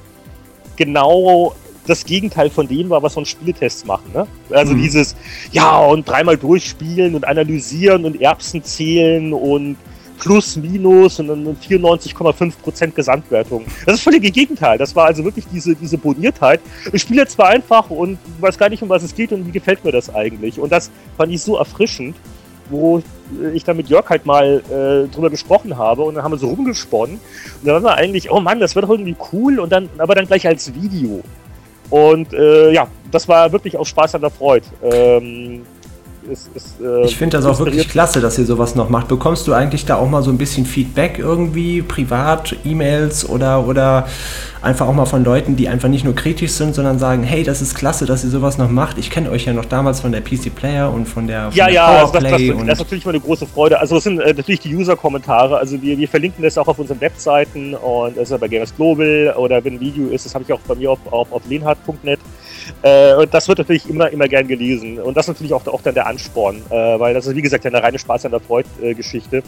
genau 0.77 1.55
das 1.87 2.05
Gegenteil 2.05 2.51
von 2.51 2.66
dem 2.66 2.91
war, 2.91 3.03
was 3.03 3.15
von 3.15 3.27
Spieletests 3.27 3.85
machen. 3.85 4.11
Ne? 4.12 4.27
Also 4.51 4.73
mhm. 4.73 4.83
dieses, 4.83 5.16
ja, 5.53 5.79
und 5.79 6.09
dreimal 6.09 6.37
durchspielen 6.37 7.15
und 7.15 7.27
analysieren 7.27 8.05
und 8.05 8.21
Erbsen 8.21 8.62
zählen 8.62 9.33
und 9.33 9.77
plus, 10.25 10.57
minus 10.57 11.21
und 11.21 11.29
dann 11.29 11.57
94,5% 11.57 12.93
Gesamtwertung. 12.93 13.65
Das 13.85 13.97
ist 13.97 14.03
völlig 14.03 14.23
das 14.23 14.33
Gegenteil. 14.33 14.79
Das 14.79 14.97
war 14.97 15.07
also 15.07 15.23
wirklich 15.23 15.45
diese, 15.53 15.75
diese 15.75 15.99
Boniertheit. 15.99 16.61
Ich 16.93 17.03
spiele 17.03 17.27
zwar 17.27 17.49
einfach 17.49 17.91
und 17.91 18.19
weiß 18.41 18.57
gar 18.57 18.71
nicht, 18.71 18.83
um 18.83 18.89
was 18.89 19.03
es 19.03 19.15
geht 19.15 19.33
und 19.33 19.47
wie 19.47 19.53
gefällt 19.53 19.85
mir 19.85 19.93
das 19.93 20.13
eigentlich. 20.15 20.59
Und 20.59 20.73
das 20.73 20.91
fand 21.19 21.31
ich 21.31 21.43
so 21.43 21.59
erfrischend, 21.59 22.17
wo 22.71 23.03
ich 23.53 23.65
dann 23.65 23.77
mit 23.77 23.89
Jörg 23.89 24.09
halt 24.09 24.25
mal 24.25 24.63
äh, 24.71 25.13
drüber 25.15 25.29
gesprochen 25.29 25.77
habe 25.77 26.03
und 26.03 26.15
dann 26.15 26.25
haben 26.25 26.33
wir 26.33 26.39
so 26.39 26.49
rumgesponnen. 26.49 27.17
Und 27.63 27.67
dann 27.67 27.83
war 27.83 27.97
eigentlich, 27.97 28.31
oh 28.31 28.41
Mann, 28.41 28.61
das 28.61 28.75
wird 28.75 28.87
doch 28.87 28.91
irgendwie 28.91 29.17
cool 29.33 29.61
und 29.61 29.71
dann, 29.71 29.91
aber 29.99 30.15
dann 30.15 30.27
gleich 30.27 30.47
als 30.47 30.75
Video. 30.75 31.23
Und 31.91 32.33
äh, 32.33 32.73
ja, 32.73 32.89
das 33.11 33.29
war 33.29 33.53
wirklich 33.53 33.77
auch 33.77 33.85
Spaß 33.85 34.15
an 34.15 34.23
der 34.23 34.31
Freude. 34.31 34.67
Ähm, 34.83 35.67
ist, 36.31 36.51
ist, 36.55 36.81
äh, 36.81 37.05
ich 37.05 37.17
finde 37.17 37.37
das 37.37 37.47
auch 37.47 37.59
wirklich 37.59 37.89
klasse, 37.89 38.21
dass 38.21 38.39
ihr 38.39 38.47
sowas 38.47 38.75
noch 38.75 38.89
macht. 38.89 39.09
Bekommst 39.09 39.47
du 39.47 39.53
eigentlich 39.53 39.85
da 39.85 39.97
auch 39.97 40.09
mal 40.09 40.23
so 40.23 40.31
ein 40.31 40.39
bisschen 40.39 40.67
Feedback 40.67 41.19
irgendwie, 41.19 41.83
privat, 41.83 42.57
E-Mails 42.65 43.29
oder, 43.29 43.67
oder 43.67 44.07
einfach 44.63 44.89
auch 44.89 44.95
mal 44.95 45.07
von 45.07 45.25
Leuten, 45.25 45.57
die 45.57 45.69
einfach 45.69 45.89
nicht 45.89 46.05
nur 46.05 46.15
kritisch 46.15 46.53
sind, 46.53 46.75
sondern 46.75 46.99
sagen, 46.99 47.23
hey, 47.23 47.43
das 47.43 47.61
ist 47.61 47.75
klasse, 47.75 48.07
dass 48.07 48.25
ihr 48.25 48.31
sowas 48.31 48.59
noch 48.59 48.71
macht. 48.71 48.99
Ich 48.99 49.11
kenne 49.11 49.31
euch 49.31 49.45
ja 49.45 49.53
noch 49.53 49.67
damals 49.67 50.01
von 50.01 50.13
der 50.13 50.23
PC 50.23 50.55
Player 50.55 50.93
und 50.93 51.07
von 51.07 51.27
der, 51.27 51.51
von 51.51 51.57
ja, 51.57 51.67
der 51.67 51.75
ja, 51.75 51.87
also 51.87 52.13
das, 52.13 52.23
das, 52.23 52.33
das, 52.33 52.41
ist 52.41 52.79
natürlich 52.79 53.05
mal 53.05 53.11
eine 53.13 53.21
große 53.21 53.47
Freude. 53.47 53.79
Also 53.79 53.99
es 53.99 54.05
sind 54.05 54.21
äh, 54.21 54.33
natürlich 54.33 54.61
die 54.61 54.75
User-Kommentare. 54.75 55.59
Also 55.59 55.81
wir, 55.81 55.99
wir 55.99 56.09
verlinken 56.09 56.43
das 56.43 56.57
auch 56.57 56.67
auf 56.67 56.79
unseren 56.79 57.01
Webseiten 57.01 57.75
und 57.75 58.17
das 58.17 58.25
ist 58.25 58.31
ja 58.31 58.37
bei 58.39 58.49
Gamers 58.49 58.75
Global 58.75 59.35
oder 59.37 59.63
wenn 59.65 59.75
ein 59.75 59.81
Video 59.81 60.09
ist, 60.09 60.25
das 60.25 60.35
habe 60.35 60.45
ich 60.45 60.53
auch 60.53 60.61
bei 60.61 60.75
mir 60.75 60.91
auf, 60.91 60.99
auf, 61.11 61.31
auf 61.33 61.43
lenhardt.net. 61.49 62.21
Äh, 62.83 63.15
und 63.15 63.33
das 63.33 63.49
wird 63.49 63.59
natürlich 63.59 63.89
immer, 63.89 64.11
immer 64.11 64.29
gern 64.29 64.47
gelesen. 64.49 64.99
Und 64.99 65.17
das 65.17 65.27
ist 65.27 65.35
natürlich 65.35 65.53
auch, 65.53 65.67
auch 65.67 65.83
dann 65.83 65.95
der 65.95 66.07
Ansporn, 66.15 66.62
äh, 66.70 66.99
weil 66.99 67.15
das 67.15 67.27
ist, 67.27 67.35
wie 67.35 67.43
gesagt, 67.43 67.66
eine 67.66 67.82
reine 67.82 67.99
Spaß 67.99 68.24
an 68.24 68.31
der 68.31 68.41
Freud-Geschichte. 68.41 69.43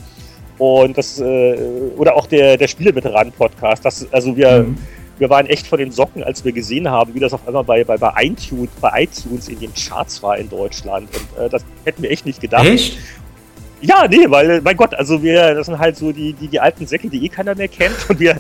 Und 0.59 0.97
das, 0.97 1.21
äh, 1.21 1.57
oder 1.97 2.17
auch 2.17 2.27
der, 2.27 2.57
der 2.57 2.67
Spieleveteranen-Podcast. 2.69 3.85
Das, 3.85 4.07
also 4.13 4.37
wir, 4.37 4.65
mhm. 4.65 4.77
wir 5.19 5.31
waren 5.31 5.47
echt 5.47 5.67
vor 5.67 5.79
den 5.79 5.93
Socken, 5.93 6.25
als 6.25 6.45
wir 6.45 6.53
gesehen 6.53 6.89
haben, 6.89 7.15
wie 7.15 7.21
das 7.21 7.33
auf 7.33 7.47
einmal 7.47 7.65
bei, 7.65 7.85
bei, 7.85 7.97
bei, 7.97 8.13
iTunes, 8.23 8.71
bei 8.81 9.03
iTunes 9.03 9.49
in 9.49 9.61
den 9.61 9.73
Charts 9.75 10.23
war 10.23 10.39
in 10.39 10.49
Deutschland. 10.49 11.09
Und 11.15 11.45
äh, 11.45 11.49
das 11.49 11.65
hätten 11.85 12.03
wir 12.03 12.11
echt 12.11 12.25
nicht 12.25 12.41
gedacht. 12.41 12.65
Echt? 12.65 12.99
Ja, 13.83 14.07
nee, 14.09 14.25
weil, 14.29 14.63
mein 14.63 14.77
Gott, 14.77 14.95
also 14.95 15.23
wir, 15.23 15.55
das 15.55 15.67
sind 15.67 15.79
halt 15.79 15.97
so 15.99 16.11
die, 16.11 16.33
die, 16.33 16.49
die 16.49 16.59
alten 16.59 16.87
Säcke, 16.87 17.11
die 17.11 17.25
eh 17.25 17.29
keiner 17.29 17.55
mehr 17.55 17.69
kennt. 17.69 17.97
Und 18.09 18.19
wir. 18.19 18.39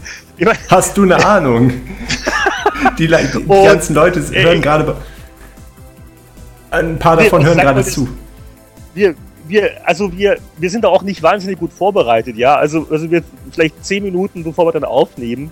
Hast 0.71 0.97
du 0.97 1.03
eine 1.03 1.17
Ahnung? 1.25 1.71
die, 2.99 3.07
die, 3.07 3.17
die 3.39 3.47
ganzen 3.47 3.95
Leute 3.95 4.23
hören 4.31 4.63
gerade. 4.63 4.97
Ein 6.77 6.99
paar 6.99 7.17
davon 7.17 7.45
hören 7.45 7.59
gerade 7.59 7.85
zu. 7.85 8.09
Wir, 8.95 9.15
wir, 9.49 9.71
also 9.85 10.17
wir, 10.17 10.39
wir 10.59 10.71
sind 10.71 10.85
da 10.85 10.89
auch 10.89 11.03
nicht 11.03 11.23
wahnsinnig 11.23 11.59
gut 11.59 11.73
vorbereitet, 11.73 12.37
ja. 12.37 12.57
Also, 12.57 12.87
also 12.91 13.11
wir 13.11 13.23
vielleicht 13.51 13.85
zehn 13.85 14.03
Minuten, 14.03 14.45
bevor 14.45 14.67
wir 14.67 14.73
dann 14.73 14.85
aufnehmen, 14.85 15.51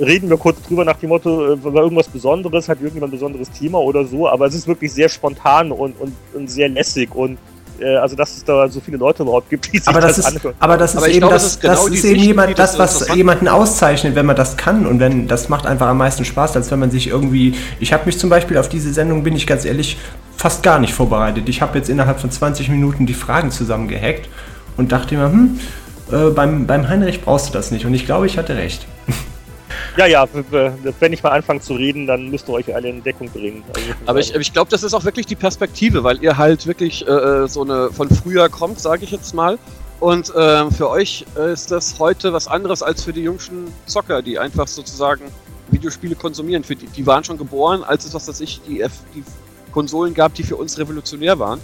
reden 0.00 0.28
wir 0.28 0.36
kurz 0.36 0.62
drüber 0.62 0.84
nach 0.84 0.96
dem 0.96 1.08
Motto, 1.10 1.54
äh, 1.54 1.64
war 1.64 1.82
irgendwas 1.82 2.08
Besonderes, 2.08 2.68
hat 2.68 2.78
irgendjemand 2.78 3.12
ein 3.12 3.16
besonderes 3.16 3.50
Thema 3.50 3.78
oder 3.78 4.04
so, 4.04 4.28
aber 4.28 4.46
es 4.46 4.54
ist 4.54 4.68
wirklich 4.68 4.92
sehr 4.92 5.08
spontan 5.08 5.72
und, 5.72 5.98
und, 5.98 6.12
und 6.34 6.50
sehr 6.50 6.68
lässig 6.68 7.14
und 7.14 7.38
äh, 7.80 7.96
also 7.96 8.16
dass 8.16 8.36
es 8.36 8.44
da 8.44 8.68
so 8.68 8.80
viele 8.80 8.96
Leute 8.96 9.22
überhaupt 9.22 9.50
gibt, 9.50 9.72
die 9.72 9.78
sich 9.78 9.88
aber 9.88 10.00
das, 10.00 10.16
das 10.16 10.18
ist, 10.18 10.36
anhören. 10.36 10.54
Aber 10.58 10.76
das 10.76 10.92
ist 10.92 10.96
aber 10.98 11.08
eben, 11.08 11.20
glaub, 11.20 11.32
das, 11.32 11.42
das, 11.42 11.60
genau 11.60 11.88
das 11.88 11.96
ist 11.96 12.04
eben 12.04 12.20
jemand, 12.20 12.58
das, 12.58 12.78
was 12.78 13.14
jemanden 13.14 13.48
auszeichnet, 13.48 14.14
wenn 14.14 14.26
man 14.26 14.36
das 14.36 14.56
kann 14.56 14.86
und 14.86 15.00
wenn 15.00 15.28
das 15.28 15.48
macht 15.48 15.66
einfach 15.66 15.86
am 15.88 15.98
meisten 15.98 16.24
Spaß, 16.24 16.56
als 16.56 16.70
wenn 16.70 16.78
man 16.78 16.90
sich 16.90 17.08
irgendwie. 17.08 17.54
Ich 17.80 17.92
habe 17.92 18.06
mich 18.06 18.18
zum 18.18 18.30
Beispiel 18.30 18.58
auf 18.58 18.68
diese 18.68 18.92
Sendung, 18.92 19.22
bin 19.22 19.36
ich 19.36 19.46
ganz 19.46 19.64
ehrlich, 19.64 19.98
fast 20.36 20.62
gar 20.62 20.78
nicht 20.78 20.92
vorbereitet. 20.92 21.48
Ich 21.48 21.62
habe 21.62 21.78
jetzt 21.78 21.88
innerhalb 21.88 22.20
von 22.20 22.30
20 22.30 22.68
Minuten 22.68 23.06
die 23.06 23.14
Fragen 23.14 23.50
zusammengehackt 23.50 24.28
und 24.76 24.92
dachte 24.92 25.16
mir, 25.16 25.24
hm, 25.24 25.60
äh, 26.12 26.30
beim, 26.30 26.66
beim 26.66 26.88
Heinrich 26.88 27.22
brauchst 27.22 27.48
du 27.48 27.52
das 27.52 27.70
nicht. 27.70 27.86
Und 27.86 27.94
ich 27.94 28.06
glaube, 28.06 28.26
ich 28.26 28.38
hatte 28.38 28.56
recht. 28.56 28.86
Ja, 29.96 30.04
ja, 30.04 30.26
wenn 31.00 31.12
ich 31.12 31.22
mal 31.22 31.30
anfange 31.30 31.60
zu 31.60 31.72
reden, 31.72 32.06
dann 32.06 32.28
müsst 32.28 32.48
ihr 32.48 32.52
euch 32.52 32.74
alle 32.74 32.88
in 32.90 33.02
Deckung 33.02 33.30
bringen. 33.30 33.64
Also 33.74 33.80
Aber 34.04 34.20
ich, 34.20 34.34
ich 34.34 34.52
glaube, 34.52 34.70
das 34.70 34.82
ist 34.82 34.92
auch 34.92 35.04
wirklich 35.04 35.24
die 35.24 35.36
Perspektive, 35.36 36.04
weil 36.04 36.22
ihr 36.22 36.36
halt 36.36 36.66
wirklich 36.66 37.06
äh, 37.06 37.10
äh 37.10 37.48
so 37.48 37.62
eine 37.62 37.90
von 37.90 38.10
früher 38.10 38.50
kommt, 38.50 38.78
sage 38.78 39.04
ich 39.04 39.10
jetzt 39.10 39.34
mal. 39.34 39.58
Und 39.98 40.34
äh, 40.34 40.70
für 40.70 40.90
euch 40.90 41.24
ist 41.52 41.70
das 41.70 41.98
heute 41.98 42.34
was 42.34 42.46
anderes 42.46 42.82
als 42.82 43.04
für 43.04 43.14
die 43.14 43.22
jungen 43.22 43.72
Zocker, 43.86 44.20
die 44.20 44.38
einfach 44.38 44.68
sozusagen 44.68 45.22
Videospiele 45.70 46.14
konsumieren. 46.14 46.62
Für 46.62 46.76
die, 46.76 46.86
die 46.88 47.06
waren 47.06 47.24
schon 47.24 47.38
geboren, 47.38 47.82
als 47.82 48.04
es, 48.04 48.12
was 48.12 48.28
weiß 48.28 48.40
ich, 48.40 48.60
die, 48.68 48.84
die 49.14 49.24
Konsolen 49.76 50.14
gab, 50.14 50.32
die 50.32 50.42
für 50.42 50.56
uns 50.56 50.78
revolutionär 50.78 51.38
waren. 51.38 51.60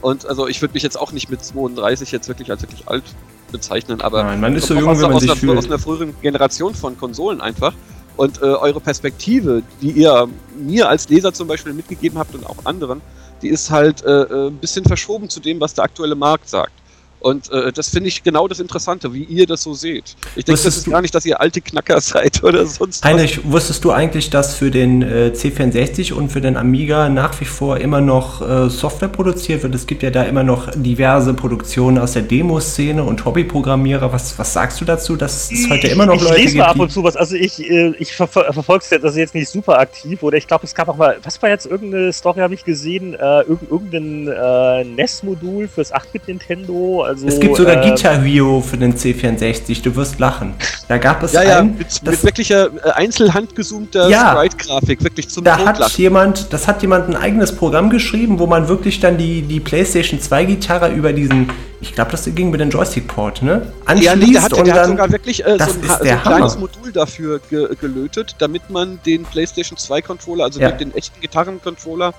Und 0.00 0.26
also 0.26 0.46
ich 0.46 0.62
würde 0.62 0.74
mich 0.74 0.84
jetzt 0.84 0.96
auch 0.96 1.10
nicht 1.10 1.28
mit 1.28 1.44
32 1.44 2.12
jetzt 2.12 2.28
wirklich 2.28 2.52
als 2.52 2.62
wirklich 2.62 2.86
alt 2.86 3.02
bezeichnen, 3.50 4.00
aber 4.00 4.22
Nein, 4.22 4.40
man 4.40 4.54
ist 4.54 4.68
so 4.68 4.74
jung, 4.74 4.90
aus, 4.90 4.98
wenn 4.98 5.08
man 5.08 5.14
aus, 5.14 5.22
sich 5.22 5.42
einer, 5.42 5.58
aus 5.58 5.66
einer 5.66 5.80
früheren 5.80 6.14
Generation 6.22 6.72
von 6.72 6.96
Konsolen 6.96 7.40
einfach. 7.40 7.74
Und 8.16 8.40
äh, 8.42 8.44
eure 8.44 8.80
Perspektive, 8.80 9.64
die 9.82 9.90
ihr 9.90 10.28
mir 10.56 10.88
als 10.88 11.08
Leser 11.08 11.32
zum 11.32 11.48
Beispiel 11.48 11.72
mitgegeben 11.72 12.16
habt 12.16 12.32
und 12.36 12.46
auch 12.46 12.64
anderen, 12.64 13.00
die 13.42 13.48
ist 13.48 13.70
halt 13.72 14.04
äh, 14.04 14.22
äh 14.22 14.46
ein 14.50 14.58
bisschen 14.58 14.84
verschoben 14.84 15.28
zu 15.28 15.40
dem, 15.40 15.60
was 15.60 15.74
der 15.74 15.82
aktuelle 15.82 16.14
Markt 16.14 16.48
sagt. 16.48 16.72
Und 17.20 17.50
äh, 17.50 17.72
das 17.72 17.88
finde 17.88 18.08
ich 18.08 18.22
genau 18.22 18.46
das 18.46 18.60
Interessante, 18.60 19.12
wie 19.12 19.24
ihr 19.24 19.46
das 19.46 19.62
so 19.62 19.74
seht. 19.74 20.16
Ich 20.36 20.44
denke, 20.44 20.62
das 20.62 20.76
ist 20.76 20.90
gar 20.90 21.02
nicht, 21.02 21.14
dass 21.14 21.26
ihr 21.26 21.40
alte 21.40 21.60
Knacker 21.60 22.00
seid 22.00 22.42
oder 22.44 22.66
sonst 22.66 23.04
Heinrich, 23.04 23.38
was. 23.38 23.52
wusstest 23.52 23.84
du 23.84 23.90
eigentlich, 23.90 24.30
dass 24.30 24.54
für 24.54 24.70
den 24.70 25.02
äh, 25.02 25.32
C64 25.34 26.12
und 26.12 26.30
für 26.30 26.40
den 26.40 26.56
Amiga 26.56 27.08
nach 27.08 27.40
wie 27.40 27.44
vor 27.44 27.78
immer 27.78 28.00
noch 28.00 28.40
äh, 28.40 28.70
Software 28.70 29.08
produziert 29.08 29.62
wird? 29.62 29.74
Es 29.74 29.86
gibt 29.86 30.02
ja 30.02 30.10
da 30.10 30.22
immer 30.22 30.44
noch 30.44 30.70
diverse 30.74 31.34
Produktionen 31.34 31.98
aus 31.98 32.12
der 32.12 32.22
Demoszene 32.22 33.02
und 33.02 33.24
Hobbyprogrammierer. 33.24 34.12
Was, 34.12 34.38
was 34.38 34.52
sagst 34.52 34.80
du 34.80 34.84
dazu, 34.84 35.16
dass 35.16 35.50
es 35.50 35.68
heute 35.68 35.88
immer 35.88 36.06
noch 36.06 36.14
ich, 36.14 36.22
Leute 36.22 36.36
ich 36.36 36.44
lese 36.44 36.58
mal 36.58 36.66
ab 36.66 36.78
und 36.78 36.92
zu 36.92 37.02
was. 37.02 37.16
Also 37.16 37.34
ich, 37.34 37.60
äh, 37.60 37.94
ich 37.98 38.14
ver 38.14 38.28
verfolge 38.28 38.84
es 38.84 38.90
jetzt, 38.90 39.04
also 39.04 39.18
jetzt 39.18 39.34
nicht 39.34 39.48
super 39.48 39.78
aktiv 39.78 40.22
oder 40.22 40.36
ich 40.36 40.46
glaube, 40.46 40.64
es 40.64 40.74
gab 40.74 40.88
auch 40.88 40.96
mal, 40.96 41.18
was 41.22 41.40
war 41.42 41.50
jetzt 41.50 41.66
irgendeine 41.66 42.12
Story, 42.12 42.40
habe 42.40 42.54
ich 42.54 42.64
gesehen, 42.64 43.14
äh, 43.14 43.42
irgendein 43.42 44.28
äh, 44.28 44.84
NES-Modul 44.84 45.68
fürs 45.68 45.92
8-Bit 45.92 46.28
Nintendo 46.28 47.07
also, 47.08 47.26
es 47.26 47.40
gibt 47.40 47.56
sogar 47.56 47.82
äh, 47.82 47.88
Guitar 47.88 48.20
Hero 48.22 48.60
für 48.60 48.76
den 48.76 48.94
C64, 48.94 49.82
du 49.82 49.96
wirst 49.96 50.18
lachen. 50.18 50.52
Da 50.88 50.98
gab 50.98 51.22
es 51.22 51.32
ja, 51.32 51.42
ja, 51.42 51.58
einen, 51.60 51.78
mit, 51.78 52.02
mit 52.02 52.22
wirklicher 52.22 52.66
äh, 52.84 52.90
einzelhandgezoomter 52.90 54.10
ja, 54.10 54.36
Sprite-Grafik, 54.36 55.02
wirklich 55.02 55.30
zum 55.30 55.42
da 55.42 55.58
hat 55.58 55.90
jemand, 55.96 56.52
Das 56.52 56.68
hat 56.68 56.82
jemand 56.82 57.08
ein 57.08 57.16
eigenes 57.16 57.56
Programm 57.56 57.88
geschrieben, 57.88 58.38
wo 58.38 58.46
man 58.46 58.68
wirklich 58.68 59.00
dann 59.00 59.16
die, 59.16 59.40
die 59.40 59.58
PlayStation 59.58 60.20
2 60.20 60.44
Gitarre 60.44 60.92
über 60.92 61.14
diesen, 61.14 61.50
ich 61.80 61.94
glaube, 61.94 62.10
das 62.10 62.26
ging 62.26 62.48
über 62.48 62.58
den 62.58 62.68
Joystick-Port, 62.68 63.42
ne? 63.42 63.72
Anschließt 63.86 64.04
ja, 64.06 64.16
nee, 64.16 64.32
der 64.32 64.42
hat, 64.42 64.52
und 64.52 64.66
der 64.66 64.74
dann, 64.74 64.82
hat 64.82 64.90
sogar 64.90 65.12
wirklich 65.12 65.46
äh, 65.46 65.56
so, 65.58 65.64
ein, 65.64 65.88
so 65.88 66.04
ein 66.04 66.22
kleines 66.22 66.58
Modul 66.58 66.92
dafür 66.92 67.40
ge 67.48 67.74
gelötet, 67.80 68.36
damit 68.38 68.68
man 68.68 69.00
den 69.06 69.22
PlayStation 69.22 69.78
2 69.78 70.02
Controller, 70.02 70.44
also 70.44 70.60
ja. 70.60 70.72
den, 70.72 70.90
den 70.90 70.94
echten 70.94 71.18
Gitarren-Controller, 71.22 72.12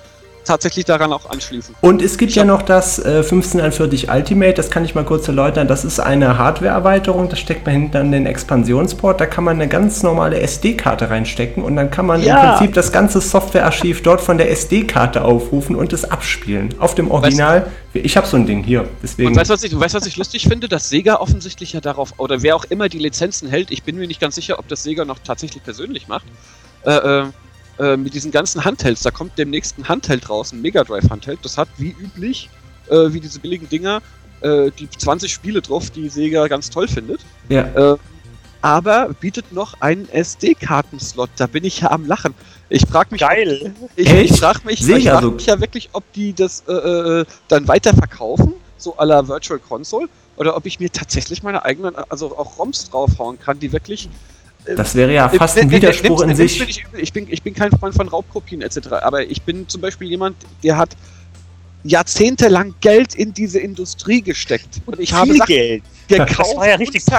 tatsächlich 0.46 0.86
daran 0.86 1.14
auch 1.14 1.30
anschließen. 1.30 1.76
Und 1.82 2.02
es 2.02 2.18
gibt 2.18 2.32
ja 2.34 2.44
noch 2.46 2.62
das 2.62 3.00
äh, 3.00 3.18
1541 3.18 4.10
Ultimate, 4.10 4.54
das 4.54 4.70
kann 4.72 4.84
ich 4.86 4.96
mal 4.96 5.04
kurz 5.06 5.28
erläutern. 5.28 5.68
Das 5.68 5.86
ist 5.86 6.00
eine 6.00 6.38
Hardware-Erweiterung, 6.38 7.30
das 7.30 7.40
steckt 7.40 7.66
man 7.66 7.74
hinten 7.76 7.98
an 7.98 8.12
den 8.12 8.26
Expansionsport. 8.26 9.20
Da 9.22 9.26
kann 9.26 9.44
man 9.44 9.56
eine 9.56 9.68
ganz 9.68 10.04
normale 10.04 10.40
SD-Karte 10.40 11.10
reinstecken 11.10 11.64
und 11.64 11.76
dann 11.76 11.92
kann 11.92 12.06
man 12.06 12.22
Ja. 12.24 12.42
im 12.42 12.58
Prinzip 12.58 12.74
das 12.74 12.92
ganze 12.92 13.22
Softwarearchiv 13.22 14.04
dort 14.04 14.22
von 14.22 14.38
der 14.38 14.52
SD-Karte 14.52 15.24
aufrufen 15.24 15.76
und 15.76 15.94
es 15.94 16.06
abspielen. 16.10 16.74
Auf 16.80 16.96
dem 16.96 17.12
Original. 17.12 17.68
Ich 17.94 18.18
habe 18.18 18.28
so 18.28 18.38
ein 18.38 18.46
Ding 18.46 18.64
hier, 18.64 18.88
deswegen. 19.02 19.30
Und 19.30 19.36
weißt 19.36 19.50
du, 19.50 19.54
was 19.56 19.64
ich, 19.64 19.78
weißt, 19.78 19.96
du, 19.96 20.00
was 20.00 20.06
ich 20.06 20.18
lustig 20.18 20.48
finde? 20.48 20.68
Dass 20.68 20.90
Sega 20.90 21.16
offensichtlich 21.16 21.74
ja 21.74 21.82
darauf, 21.82 22.14
oder 22.18 22.42
wer 22.44 22.56
auch 22.56 22.66
immer 22.66 22.88
die 22.88 23.00
Lizenzen 23.00 23.50
hält, 23.50 23.72
ich 23.72 23.84
bin 23.84 23.98
mir 23.98 24.08
nicht 24.08 24.20
ganz 24.22 24.36
sicher, 24.36 24.60
ob 24.60 24.68
das 24.68 24.84
Sega 24.84 25.06
noch 25.06 25.18
tatsächlich 25.24 25.64
persönlich 25.64 26.08
macht, 26.08 26.26
äh, 26.86 26.92
äh, 26.92 27.24
äh, 27.80 27.98
mit 27.98 28.14
diesen 28.14 28.32
ganzen 28.32 28.64
Handhelds, 28.66 29.02
da 29.04 29.12
kommt 29.12 29.38
demnächst 29.38 29.78
ein 29.78 29.88
Handheld 29.88 30.30
raus, 30.30 30.52
ein 30.52 30.62
Mega 30.62 30.84
Drive 30.84 31.10
Handheld, 31.10 31.40
das 31.44 31.58
hat 31.58 31.70
wie 31.78 31.96
üblich, 32.00 32.50
äh, 32.90 33.14
wie 33.14 33.20
diese 33.20 33.40
billigen 33.40 33.70
Dinger, 33.70 34.02
äh, 34.42 34.72
die 34.78 34.90
20 34.90 35.32
Spiele 35.32 35.62
drauf, 35.62 35.90
die 35.90 36.10
Sega 36.10 36.48
ganz 36.48 36.70
toll 36.70 36.88
findet, 36.88 37.22
ja. 37.48 37.94
äh, 37.94 37.98
aber 38.62 39.10
bietet 39.20 39.54
noch 39.54 39.80
einen 39.80 40.10
SD-Kartenslot, 40.10 41.30
da 41.38 41.48
bin 41.48 41.64
ich 41.64 41.82
ja 41.82 41.92
am 41.92 42.06
Lachen. 42.06 42.34
Ich 42.68 42.86
frage 42.86 43.10
mich, 43.12 43.22
Geil. 43.22 43.74
ich, 43.96 44.10
Echt? 44.10 44.32
ich 44.32 44.40
frage 44.40 44.60
mich, 44.66 44.88
ich 44.88 45.10
frag 45.10 45.24
mich 45.24 45.46
ja 45.46 45.60
wirklich, 45.62 45.90
ob 45.94 46.04
die 46.14 46.34
das 46.34 46.62
äh, 46.68 47.24
dann 47.48 47.68
weiter 47.68 47.94
verkaufen, 47.94 48.54
so 48.78 48.98
à 48.98 49.06
la 49.06 49.28
Virtual 49.28 49.60
Console, 49.60 50.10
oder 50.36 50.56
ob 50.56 50.66
ich 50.66 50.80
mir 50.80 50.92
tatsächlich 50.92 51.44
meine 51.44 51.64
eigenen, 51.66 51.96
also 51.96 52.38
auch 52.38 52.58
ROMs 52.58 52.90
draufhauen 52.90 53.40
kann, 53.40 53.60
die 53.60 53.72
wirklich. 53.72 54.10
Das 54.66 54.94
wäre 54.96 55.14
ja 55.14 55.32
Äh, 55.32 55.38
fast 55.38 55.58
äh, 55.58 55.62
ein 55.62 55.70
äh, 55.70 55.76
Widerspruch 55.76 56.26
nimm's- 56.26 56.40
in 56.40 56.48
sich. 56.48 56.86
Ich 56.98 57.14
bin, 57.14 57.28
ich 57.30 57.42
bin 57.42 57.54
kein 57.54 57.72
Freund 57.72 57.96
von 57.96 58.08
Raubkopien 58.08 58.62
etc., 58.62 58.90
aber 59.02 59.24
ich 59.24 59.42
bin 59.42 59.68
zum 59.68 59.82
Beispiel 59.82 60.08
jemand, 60.08 60.36
der 60.64 60.78
hat 60.78 60.90
jahrzehntelang 61.84 62.76
Geld 62.82 63.16
in 63.16 63.34
diese 63.34 63.60
Industrie 63.60 64.22
gesteckt. 64.22 64.82
Und 64.86 65.00
ich 65.00 65.14
habe 65.14 65.28
Viel 65.32 65.38
Sachen 65.38 65.48
Geld. 65.48 65.84
gekauft. 66.10 66.40
Das 66.40 66.56
war 66.58 66.68
ja 66.68 66.76
richtig 66.76 67.04
und 67.08 67.14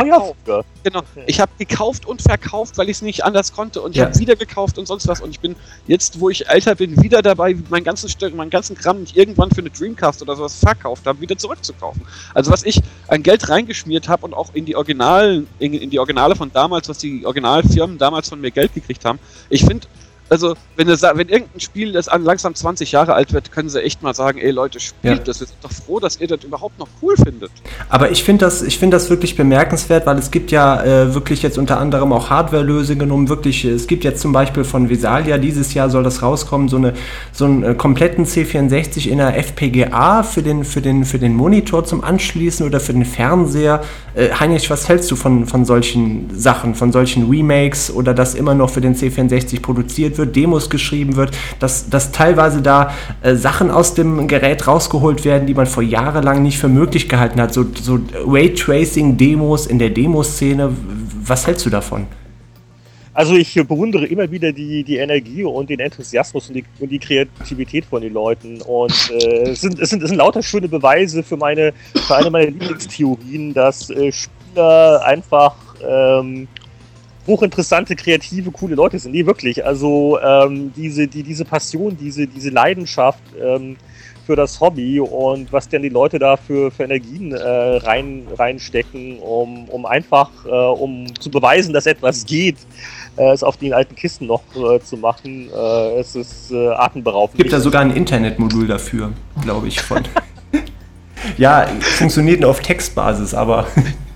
teuer. 0.45 0.65
Genau. 0.83 1.03
Ich 1.27 1.41
habe 1.41 1.51
gekauft 1.59 2.07
und 2.07 2.21
verkauft, 2.23 2.77
weil 2.77 2.89
ich 2.89 2.97
es 2.99 3.03
nicht 3.03 3.25
anders 3.25 3.53
konnte. 3.53 3.81
Und 3.81 3.93
ich 3.93 3.97
Ja. 3.99 4.07
habe 4.07 4.19
wieder 4.19 4.37
gekauft 4.37 4.77
und 4.79 4.87
sonst 4.87 5.07
was. 5.09 5.21
Und 5.21 5.31
ich 5.31 5.41
bin 5.41 5.57
jetzt, 5.87 6.21
wo 6.21 6.29
ich 6.31 6.49
älter 6.49 6.75
bin, 6.75 7.03
wieder 7.03 7.23
dabei, 7.23 7.57
meinen 7.71 7.85
ganzen, 7.85 8.09
Stück- 8.09 8.35
meinen 8.35 8.51
ganzen 8.51 8.77
Kram, 8.77 8.97
den 8.99 9.05
ich 9.05 9.17
irgendwann 9.17 9.51
für 9.51 9.61
eine 9.61 9.71
Dreamcast 9.71 10.21
oder 10.23 10.37
sowas 10.37 10.55
verkauft 10.55 11.07
habe, 11.07 11.21
wieder 11.21 11.39
zurückzukaufen. 11.39 12.03
Also 12.35 12.51
was 12.51 12.63
ich 12.65 12.81
an 13.09 13.23
Geld 13.23 13.49
reingeschmiert 13.49 14.09
habe 14.09 14.27
und 14.27 14.35
auch 14.35 14.55
in 14.55 14.67
die 14.67 14.77
Originalen, 14.77 15.47
in, 15.59 15.73
in 15.73 15.91
die 15.91 15.99
Originale 15.99 16.37
von 16.37 16.53
damals, 16.53 16.89
was 16.89 16.99
die 16.99 17.25
Originalfirmen 17.25 17.97
damals 17.99 18.29
von 18.29 18.41
mir 18.41 18.51
Geld 18.51 18.75
gekriegt 18.75 19.05
haben. 19.05 19.19
Ich 19.49 19.65
finde, 19.65 19.87
also 20.31 20.55
wenn, 20.77 20.89
sa- 20.97 21.13
wenn 21.17 21.29
irgendein 21.29 21.61
Spiel, 21.61 21.93
das 21.93 22.09
an 22.09 22.23
langsam 22.25 22.55
20 22.55 22.93
Jahre 22.93 23.15
alt 23.15 23.33
wird, 23.33 23.53
können 23.53 23.69
sie 23.69 23.83
echt 23.83 24.03
mal 24.03 24.15
sagen, 24.15 24.39
ey 24.39 24.51
Leute, 24.51 24.81
spielt 24.81 25.19
Ja. 25.19 25.25
das. 25.25 25.41
Wir 25.41 25.47
sind 25.49 25.59
doch 25.63 25.73
froh, 25.73 26.01
dass 26.01 26.21
ihr 26.21 26.29
das 26.29 26.43
überhaupt 26.45 26.79
noch 26.79 26.89
cool 27.03 27.15
findet. 27.17 27.51
Aber 27.89 28.11
ich 28.11 28.23
finde 28.25 28.47
das, 28.47 28.63
ich 28.63 28.79
finde 28.79 28.97
das 28.97 29.11
wirklich 29.11 29.37
bemerkenswert, 29.37 30.07
weil 30.07 30.19
es 30.19 30.31
gibt 30.31 30.51
ja 30.53 30.83
äh, 30.83 31.15
wirklich 31.15 31.43
jetzt 31.43 31.59
unter 31.59 31.79
anderem 31.79 32.13
auch 32.13 32.31
Hardware-Lösungen, 32.31 33.11
um 33.11 33.29
wirklich, 33.29 33.65
es 33.65 33.87
gibt 33.87 34.05
jetzt 34.05 34.21
zum 34.21 34.33
Beispiel 34.33 34.65
von 34.65 34.89
Vesalia, 34.89 35.37
dieses 35.39 35.75
Jahr 35.75 35.91
soll 35.91 36.05
das 36.05 36.23
rauskommen, 36.23 36.69
so, 36.69 36.77
eine, 36.77 36.93
so 37.33 37.45
einen 37.47 37.63
äh, 37.65 37.75
kompletten 37.75 38.25
C64 38.25 39.09
in 39.09 39.19
der 39.19 39.37
FPGA 39.37 40.23
für 40.23 40.43
den, 40.43 40.65
für, 40.65 40.81
den, 40.81 41.05
für 41.05 41.19
den 41.19 41.35
Monitor 41.35 41.85
zum 41.85 42.05
Anschließen 42.05 42.65
oder 42.65 42.79
für 42.79 42.93
den 42.93 43.05
Fernseher. 43.05 43.83
Äh, 44.15 44.29
Heinrich, 44.39 44.71
was 44.71 44.89
hältst 44.89 45.11
du 45.11 45.17
von, 45.17 45.47
von 45.47 45.65
solchen 45.65 46.31
Sachen, 46.39 46.75
von 46.77 46.93
solchen 46.93 47.29
Remakes 47.29 47.91
oder 47.93 48.15
dass 48.15 48.35
immer 48.35 48.55
noch 48.55 48.71
für 48.71 48.81
den 48.81 48.95
C64 48.95 49.61
produziert 49.61 50.19
wird, 50.19 50.20
Demos 50.27 50.71
geschrieben 50.71 51.17
wird, 51.17 51.31
dass, 51.59 51.89
dass 51.89 52.13
teilweise 52.13 52.63
da 52.63 52.93
äh, 53.23 53.35
Sachen 53.35 53.71
aus 53.71 53.95
dem 53.95 54.29
Gerät 54.29 54.67
rausgeholt 54.67 55.25
werden, 55.25 55.47
die 55.47 55.55
man 55.55 55.67
vor 55.67 55.83
jahrelang 55.83 56.43
nicht 56.43 56.59
für 56.59 56.69
möglich 56.69 57.09
gehalten 57.09 57.41
hat. 57.41 57.53
So, 57.53 57.67
so 57.81 57.99
Raytracing-Demos 58.27 59.67
in 59.67 59.79
der 59.79 59.91
Demoszene. 59.91 60.71
Was 61.25 61.47
hältst 61.47 61.67
du 61.67 61.71
davon? 61.71 62.07
Also 63.13 63.35
ich 63.35 63.55
bewundere 63.55 64.07
immer 64.07 64.31
wieder 64.31 64.53
die, 64.53 64.85
die 64.85 64.97
Energie 64.97 65.43
und 65.43 65.69
den 65.69 65.81
Enthusiasmus 65.81 66.49
und 66.49 66.55
die, 66.55 66.65
und 66.79 66.91
die 66.91 66.99
Kreativität 66.99 67.85
von 67.85 68.01
den 68.01 68.13
Leuten. 68.13 68.63
Und 68.63 69.11
äh, 69.11 69.51
es, 69.51 69.61
sind, 69.61 69.79
es, 69.81 69.91
sind, 69.91 70.03
es 70.03 70.09
sind 70.09 70.19
lauter 70.19 70.43
schöne 70.43 70.69
Beweise 70.69 71.23
für 71.23 71.37
meine 71.37 71.73
für 72.07 72.17
eine 72.17 72.31
meiner 72.31 72.51
Lieblingstheorien, 72.51 73.53
dass 73.53 73.91
äh, 73.91 74.13
Spieler 74.13 75.03
einfach 75.05 75.55
ähm, 75.87 76.47
hochinteressante, 77.27 77.97
kreative, 77.97 78.51
coole 78.51 78.75
Leute 78.75 78.99
sind. 78.99 79.13
Nee, 79.13 79.27
wirklich. 79.27 79.65
Also 79.65 80.19
ähm, 80.21 80.73
diese, 80.75 81.07
die, 81.07 81.23
diese 81.23 81.45
Passion, 81.45 81.97
diese, 81.97 82.27
diese 82.27 82.51
Leidenschaft 82.51 83.23
ähm, 83.41 83.77
für 84.27 84.37
das 84.37 84.61
Hobby 84.61 85.01
und 85.01 85.53
was 85.53 85.69
denn 85.69 85.83
die 85.83 85.89
Leute 85.89 86.19
da 86.19 86.37
für, 86.37 86.71
für 86.71 86.85
Energien 86.85 87.33
äh, 87.33 87.39
rein, 87.39 88.27
reinstecken, 88.39 89.19
um, 89.19 89.69
um 89.69 89.87
einfach 89.87 90.31
äh, 90.45 90.49
um 90.49 91.07
zu 91.19 91.31
beweisen, 91.31 91.73
dass 91.73 91.87
etwas 91.87 92.25
geht, 92.25 92.57
äh, 93.17 93.33
es 93.33 93.43
auf 93.43 93.57
den 93.57 93.73
alten 93.73 93.95
Kisten 93.95 94.27
noch 94.27 94.43
äh, 94.55 94.81
zu 94.81 94.97
machen. 94.97 95.49
Äh, 95.53 95.99
es 95.99 96.15
ist 96.15 96.53
äh, 96.53 96.69
atemberaubend. 96.69 97.39
Gibt 97.39 97.53
da 97.53 97.61
sogar 97.61 97.83
ein 97.83 97.91
Internetmodul 97.91 98.67
dafür, 98.67 99.13
glaube 99.43 99.69
ich, 99.69 99.81
von. 99.81 100.03
ja, 101.37 101.67
funktioniert 101.81 102.41
nur 102.41 102.51
auf 102.51 102.61
Textbasis, 102.61 103.35
aber. 103.35 103.67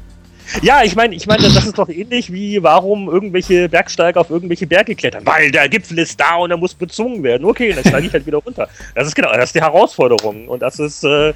Ja, 0.63 0.83
ich 0.83 0.95
meine, 0.95 1.15
ich 1.15 1.27
meine, 1.27 1.43
das 1.43 1.65
ist 1.65 1.79
doch 1.79 1.89
ähnlich 1.89 2.33
wie 2.33 2.63
warum 2.63 3.09
irgendwelche 3.09 3.69
Bergsteiger 3.69 4.21
auf 4.21 4.31
irgendwelche 4.31 4.67
Berge 4.67 4.95
klettern. 4.95 5.25
Weil 5.27 5.51
der 5.51 5.69
Gipfel 5.69 5.99
ist 5.99 6.19
da 6.21 6.37
und 6.37 6.51
er 6.51 6.57
muss 6.57 6.75
bezwungen 6.75 7.23
werden. 7.23 7.45
Okay, 7.45 7.73
dann 7.73 7.85
steige 7.85 8.07
ich 8.07 8.13
halt 8.13 8.27
wieder 8.27 8.39
runter. 8.39 8.69
Das 8.95 9.07
ist 9.07 9.15
genau, 9.15 9.33
das 9.33 9.47
ist 9.47 9.55
die 9.55 9.61
Herausforderung. 9.61 10.49
Und 10.49 10.61
das 10.63 10.79
ist, 10.79 11.05
äh, 11.05 11.31
äh, 11.31 11.35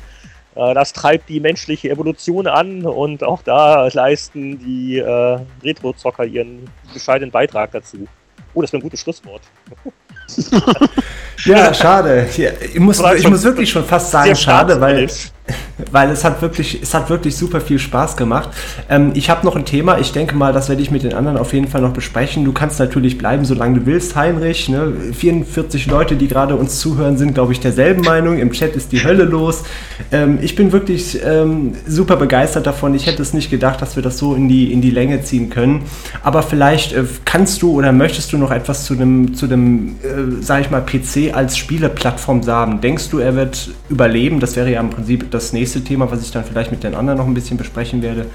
das 0.55 0.93
treibt 0.93 1.29
die 1.29 1.41
menschliche 1.41 1.91
Evolution 1.91 2.47
an 2.47 2.85
und 2.85 3.25
auch 3.25 3.43
da 3.43 3.89
leisten 3.89 4.59
die 4.59 4.99
äh, 4.99 5.39
Retro-Zocker 5.63 6.25
ihren 6.25 6.69
bescheidenen 6.93 7.31
Beitrag 7.31 7.73
dazu. 7.73 8.07
Oh, 8.55 8.63
das 8.63 8.73
wäre 8.73 8.81
ein 8.81 8.83
gutes 8.83 9.01
Schlusswort. 9.01 9.43
Ja, 11.45 11.73
schade. 11.73 12.29
Ich, 12.37 12.79
muss, 12.79 13.01
ich 13.17 13.29
muss 13.29 13.43
wirklich 13.45 13.71
schon 13.71 13.85
fast 13.85 14.11
sagen, 14.11 14.35
schade, 14.35 14.81
weil, 14.81 15.09
staatsmännisch. 15.09 15.33
weil 15.93 16.11
es 16.11 16.25
hat 16.25 16.43
wirklich, 16.43 16.81
es 16.83 16.95
hat 16.95 17.11
wirklich 17.11 17.37
super 17.37 17.61
viel 17.61 17.79
Spaß 17.79 18.17
gemacht. 18.17 18.51
Ähm, 18.89 19.13
ich 19.15 19.31
habe 19.31 19.47
noch 19.47 19.57
ein 19.57 19.65
Thema, 19.65 19.99
ich 19.99 20.13
denke 20.13 20.37
mal, 20.37 20.53
das 20.53 20.69
werde 20.69 20.83
ich 20.83 20.91
mit 20.91 21.03
den 21.03 21.15
anderen 21.15 21.37
auf 21.39 21.53
jeden 21.53 21.69
Fall 21.69 21.81
noch 21.81 21.93
besprechen. 21.93 22.45
Du 22.45 22.53
kannst 22.53 22.79
natürlich 22.79 23.19
bleiben, 23.19 23.45
solange 23.45 23.81
du 23.81 23.87
willst, 23.87 24.17
Heinrich. 24.17 24.69
Ne? 24.69 24.93
44 25.13 25.87
Leute, 25.87 26.17
die 26.17 26.29
gerade 26.29 26.57
uns 26.57 26.81
zuhören, 26.81 27.17
sind, 27.17 27.35
glaube 27.35 27.53
ich, 27.53 27.61
derselben 27.61 28.03
Meinung. 28.03 28.39
Im 28.39 28.53
Chat 28.53 28.77
ist 28.77 28.93
die 28.93 29.03
Hölle 29.05 29.25
los. 29.25 29.65
Ähm, 30.13 30.39
ich 30.43 30.55
bin 30.57 30.73
wirklich 30.73 31.19
ähm, 31.25 31.73
super 31.87 32.17
begeistert 32.17 32.67
davon. 32.67 32.95
Ich 32.95 33.07
hätte 33.07 33.23
es 33.23 33.33
nicht 33.33 33.51
gedacht, 33.51 33.81
dass 33.81 33.97
wir 33.97 34.03
das 34.03 34.19
so 34.19 34.35
in 34.35 34.49
die, 34.49 34.73
in 34.73 34.81
die 34.81 34.91
Länge 34.91 35.23
ziehen 35.23 35.51
können. 35.51 35.83
Aber 36.23 36.43
vielleicht 36.43 36.93
äh, 36.93 37.05
kannst 37.25 37.63
du 37.63 37.73
oder 37.73 37.93
möchtest 37.93 38.33
du 38.33 38.39
noch 38.39 38.51
etwas 38.51 38.85
zu 38.85 38.95
dem, 38.95 39.35
zu 39.35 39.47
dem 39.47 39.97
äh, 40.03 40.43
sag 40.43 40.61
ich 40.63 40.71
mal, 40.71 40.83
PC 40.83 41.35
als 41.35 41.57
Spieleplattform 41.57 42.43
sagen? 42.43 42.81
Denkst 42.81 43.11
du, 43.11 43.19
er 43.19 43.35
wird 43.35 43.71
überleben? 43.89 44.41
Das 44.41 44.57
wäre 44.57 44.71
ja 44.71 44.81
im 44.81 44.91
Prinzip 44.91 45.31
das 45.31 45.38
nächste 45.53 45.83
Thema, 45.83 46.11
was 46.11 46.23
ich 46.23 46.31
dann 46.31 46.45
vielleicht 46.45 46.71
mit 46.71 46.83
den 46.83 46.95
anderen 46.95 47.19
noch 47.19 47.27
ein 47.27 47.35
bisschen 47.35 47.57
besprechen 47.57 48.03
werde. 48.03 48.27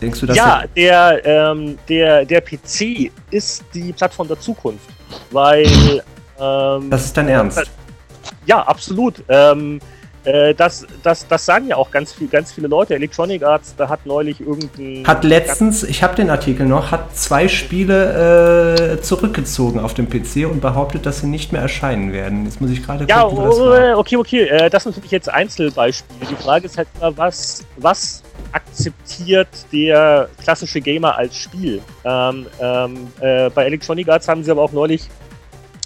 Denkst 0.00 0.20
du, 0.20 0.26
dass 0.26 0.36
Ja, 0.36 0.64
er, 0.74 1.20
der, 1.20 1.50
ähm, 1.52 1.78
der, 1.88 2.24
der 2.24 2.40
PC 2.40 3.10
ist 3.30 3.64
die 3.74 3.92
Plattform 3.92 4.28
der 4.28 4.40
Zukunft. 4.40 4.88
Weil. 5.30 5.66
Ähm, 6.38 6.90
das 6.90 7.06
ist 7.06 7.16
dein 7.16 7.28
Ernst? 7.28 7.70
Ja, 8.46 8.62
absolut. 8.62 9.22
Ähm, 9.28 9.80
äh, 10.24 10.54
das, 10.54 10.86
das, 11.02 11.26
das 11.26 11.46
sagen 11.46 11.68
ja 11.68 11.76
auch 11.76 11.90
ganz, 11.90 12.12
viel, 12.12 12.28
ganz 12.28 12.52
viele 12.52 12.68
Leute. 12.68 12.94
Electronic 12.94 13.42
Arts, 13.42 13.74
da 13.76 13.88
hat 13.88 14.04
neulich 14.04 14.40
irgendein. 14.40 15.06
Hat 15.06 15.24
letztens, 15.24 15.82
ich 15.82 16.02
habe 16.02 16.14
den 16.14 16.28
Artikel 16.28 16.66
noch, 16.66 16.90
hat 16.90 17.16
zwei 17.16 17.48
Spiele 17.48 18.98
äh, 18.98 19.00
zurückgezogen 19.00 19.80
auf 19.80 19.94
dem 19.94 20.08
PC 20.10 20.50
und 20.50 20.60
behauptet, 20.60 21.06
dass 21.06 21.20
sie 21.20 21.26
nicht 21.26 21.52
mehr 21.52 21.62
erscheinen 21.62 22.12
werden. 22.12 22.44
Jetzt 22.44 22.60
muss 22.60 22.70
ich 22.70 22.84
gerade 22.84 23.06
Ja, 23.08 23.22
gucken, 23.22 23.38
war. 23.44 23.96
oh, 23.96 24.00
okay, 24.00 24.16
okay. 24.16 24.42
Äh, 24.44 24.68
das 24.68 24.82
sind 24.82 24.92
natürlich 24.92 25.12
jetzt 25.12 25.30
Einzelbeispiele. 25.30 26.26
Die 26.30 26.36
Frage 26.42 26.66
ist 26.66 26.76
halt 26.76 26.88
immer, 26.98 27.16
was, 27.16 27.64
was 27.76 28.22
akzeptiert 28.52 29.48
der 29.72 30.28
klassische 30.42 30.80
Gamer 30.80 31.16
als 31.16 31.36
Spiel? 31.36 31.80
Ähm, 32.04 32.46
ähm, 32.60 33.08
äh, 33.20 33.48
bei 33.50 33.64
Electronic 33.64 34.08
Arts 34.08 34.28
haben 34.28 34.44
sie 34.44 34.50
aber 34.50 34.62
auch 34.62 34.72
neulich 34.72 35.08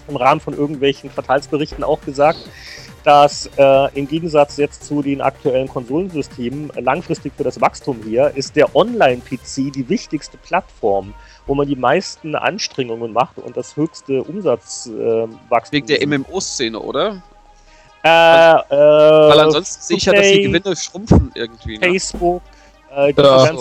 im 0.09 0.17
Rahmen 0.17 0.41
von 0.41 0.55
irgendwelchen 0.55 1.13
Quartalsberichten 1.13 1.83
auch 1.85 2.01
gesagt, 2.03 2.39
dass 3.05 3.49
äh, 3.59 3.99
im 3.99 4.09
Gegensatz 4.09 4.57
jetzt 4.57 4.85
zu 4.85 5.03
den 5.03 5.21
aktuellen 5.21 5.69
Konsolensystemen 5.69 6.71
äh, 6.75 6.81
langfristig 6.81 7.33
für 7.37 7.45
das 7.45 7.61
Wachstum 7.61 8.01
hier 8.05 8.33
ist 8.35 8.57
der 8.57 8.75
Online-PC 8.75 9.73
die 9.73 9.89
wichtigste 9.89 10.39
Plattform, 10.39 11.13
wo 11.47 11.55
man 11.55 11.69
die 11.69 11.77
meisten 11.77 12.35
Anstrengungen 12.35 13.13
macht 13.13 13.37
und 13.39 13.57
das 13.57 13.77
höchste 13.77 14.23
Umsatzwachstum. 14.25 15.39
Äh, 15.51 15.73
Wegen 15.73 15.87
der. 15.87 16.07
MMO-Szene, 16.07 16.79
oder? 16.81 17.23
Äh, 18.03 18.09
äh, 18.09 18.71
Weil 18.71 19.41
ansonsten 19.41 19.83
sehe 19.83 19.97
ich 19.99 20.05
ja, 20.07 20.13
dass 20.13 20.27
die 20.27 20.43
Gewinne 20.43 20.77
schrumpfen 20.77 21.31
irgendwie. 21.35 21.79
Ne? 21.79 21.87
Facebook, 21.87 22.43
äh, 22.95 23.13
diese 23.13 23.27
Ja. 23.27 23.53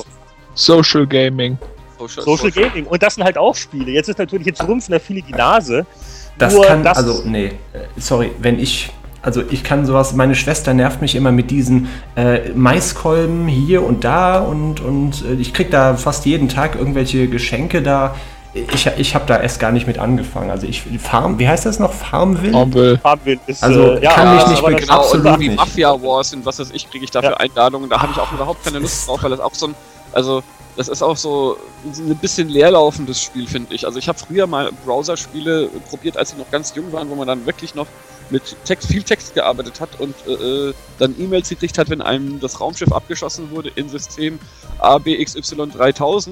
Social 0.56 1.08
Gaming. 1.08 1.58
Social, 1.98 2.24
Social 2.24 2.52
Gaming. 2.52 2.86
Und 2.86 3.02
das 3.02 3.16
sind 3.16 3.24
halt 3.24 3.38
auch 3.38 3.56
Spiele. 3.56 3.92
Jetzt 3.92 4.10
ist 4.10 4.20
natürlich, 4.20 4.48
jetzt 4.48 4.66
rümpfen 4.68 4.92
da 4.92 5.00
viele 5.00 5.22
die 5.22 5.32
Nase. 5.32 5.86
Das 6.38 6.54
Nur 6.54 6.66
kann, 6.66 6.84
das- 6.84 6.98
also, 6.98 7.24
nee, 7.26 7.48
äh, 7.48 7.52
sorry, 7.98 8.32
wenn 8.40 8.60
ich, 8.60 8.90
also 9.24 9.42
ich 9.50 9.64
kann 9.64 9.86
sowas, 9.86 10.14
meine 10.14 10.36
Schwester 10.36 10.74
nervt 10.74 11.02
mich 11.02 11.16
immer 11.16 11.32
mit 11.32 11.50
diesen 11.50 11.88
äh, 12.16 12.50
Maiskolben 12.50 13.48
hier 13.48 13.82
und 13.84 14.04
da 14.04 14.40
und, 14.40 14.82
und 14.82 15.24
äh, 15.26 15.34
ich 15.36 15.54
krieg 15.54 15.72
da 15.72 15.96
fast 15.96 16.26
jeden 16.26 16.50
Tag 16.50 16.76
irgendwelche 16.76 17.28
Geschenke 17.28 17.82
da. 17.82 18.16
Ich, 18.54 18.86
ich 18.98 19.16
habe 19.16 19.26
da 19.26 19.40
erst 19.42 19.60
gar 19.60 19.72
nicht 19.72 19.88
mit 19.88 19.98
angefangen. 19.98 20.52
Also 20.52 20.68
ich, 20.68 20.84
Farm, 21.00 21.40
wie 21.40 21.48
heißt 21.48 21.66
das 21.66 21.80
noch? 21.80 21.92
Farmville? 21.92 22.52
Marvel. 22.52 23.00
Farmville 23.00 23.40
ist, 23.48 23.64
Also, 23.64 23.94
äh, 23.94 24.04
ja, 24.04 24.12
kann 24.12 24.36
mich 24.36 24.44
aber 24.44 24.52
nicht 24.52 24.64
be- 24.66 24.76
Genau, 24.76 24.94
Absolut 24.94 25.40
nicht. 25.40 25.56
Mafia 25.56 25.90
Wars 26.04 26.34
und 26.36 26.46
was 26.46 26.60
weiß 26.60 26.70
ich, 26.72 26.88
kriege 26.92 27.04
ich 27.04 27.10
dafür 27.10 27.32
Ja. 27.32 27.38
Einladungen. 27.38 27.90
Da 27.90 28.00
habe 28.02 28.12
ich 28.14 28.20
auch 28.20 28.32
überhaupt 28.32 28.64
keine 28.64 28.78
Lust 28.80 29.08
drauf, 29.08 29.24
weil 29.24 29.32
das 29.32 29.40
auch 29.40 29.56
so 29.56 29.68
ein, 29.68 29.76
also 30.12 30.44
das 30.76 30.88
ist 30.88 31.02
auch 31.02 31.18
so 31.18 31.58
ein 31.86 32.16
bisschen 32.18 32.48
leerlaufendes 32.50 33.24
Spiel, 33.24 33.48
finde 33.48 33.74
ich. 33.74 33.86
Also 33.88 33.98
ich 33.98 34.08
habe 34.08 34.20
früher 34.20 34.46
mal 34.48 34.70
Browser-Spiele 34.86 35.70
probiert, 35.90 36.18
als 36.18 36.32
sie 36.32 36.38
noch 36.38 36.52
ganz 36.52 36.76
jung 36.76 36.92
waren, 36.92 37.10
wo 37.10 37.16
man 37.16 37.28
dann 37.28 37.46
wirklich 37.48 37.74
noch 37.74 37.88
mit 38.34 38.58
Text, 38.66 38.88
viel 38.90 39.04
Text 39.04 39.36
gearbeitet 39.36 39.80
hat 39.80 40.00
und 40.00 40.16
äh, 40.28 40.32
äh, 40.32 40.74
dann 40.98 41.16
E-Mails 41.20 41.50
gekriegt 41.50 41.78
hat, 41.78 41.90
wenn 41.90 42.02
einem 42.02 42.40
das 42.40 42.60
Raumschiff 42.60 42.92
abgeschossen 42.92 43.52
wurde 43.52 43.72
in 43.76 43.88
System 43.88 44.40
ABXY3000. 44.80 46.32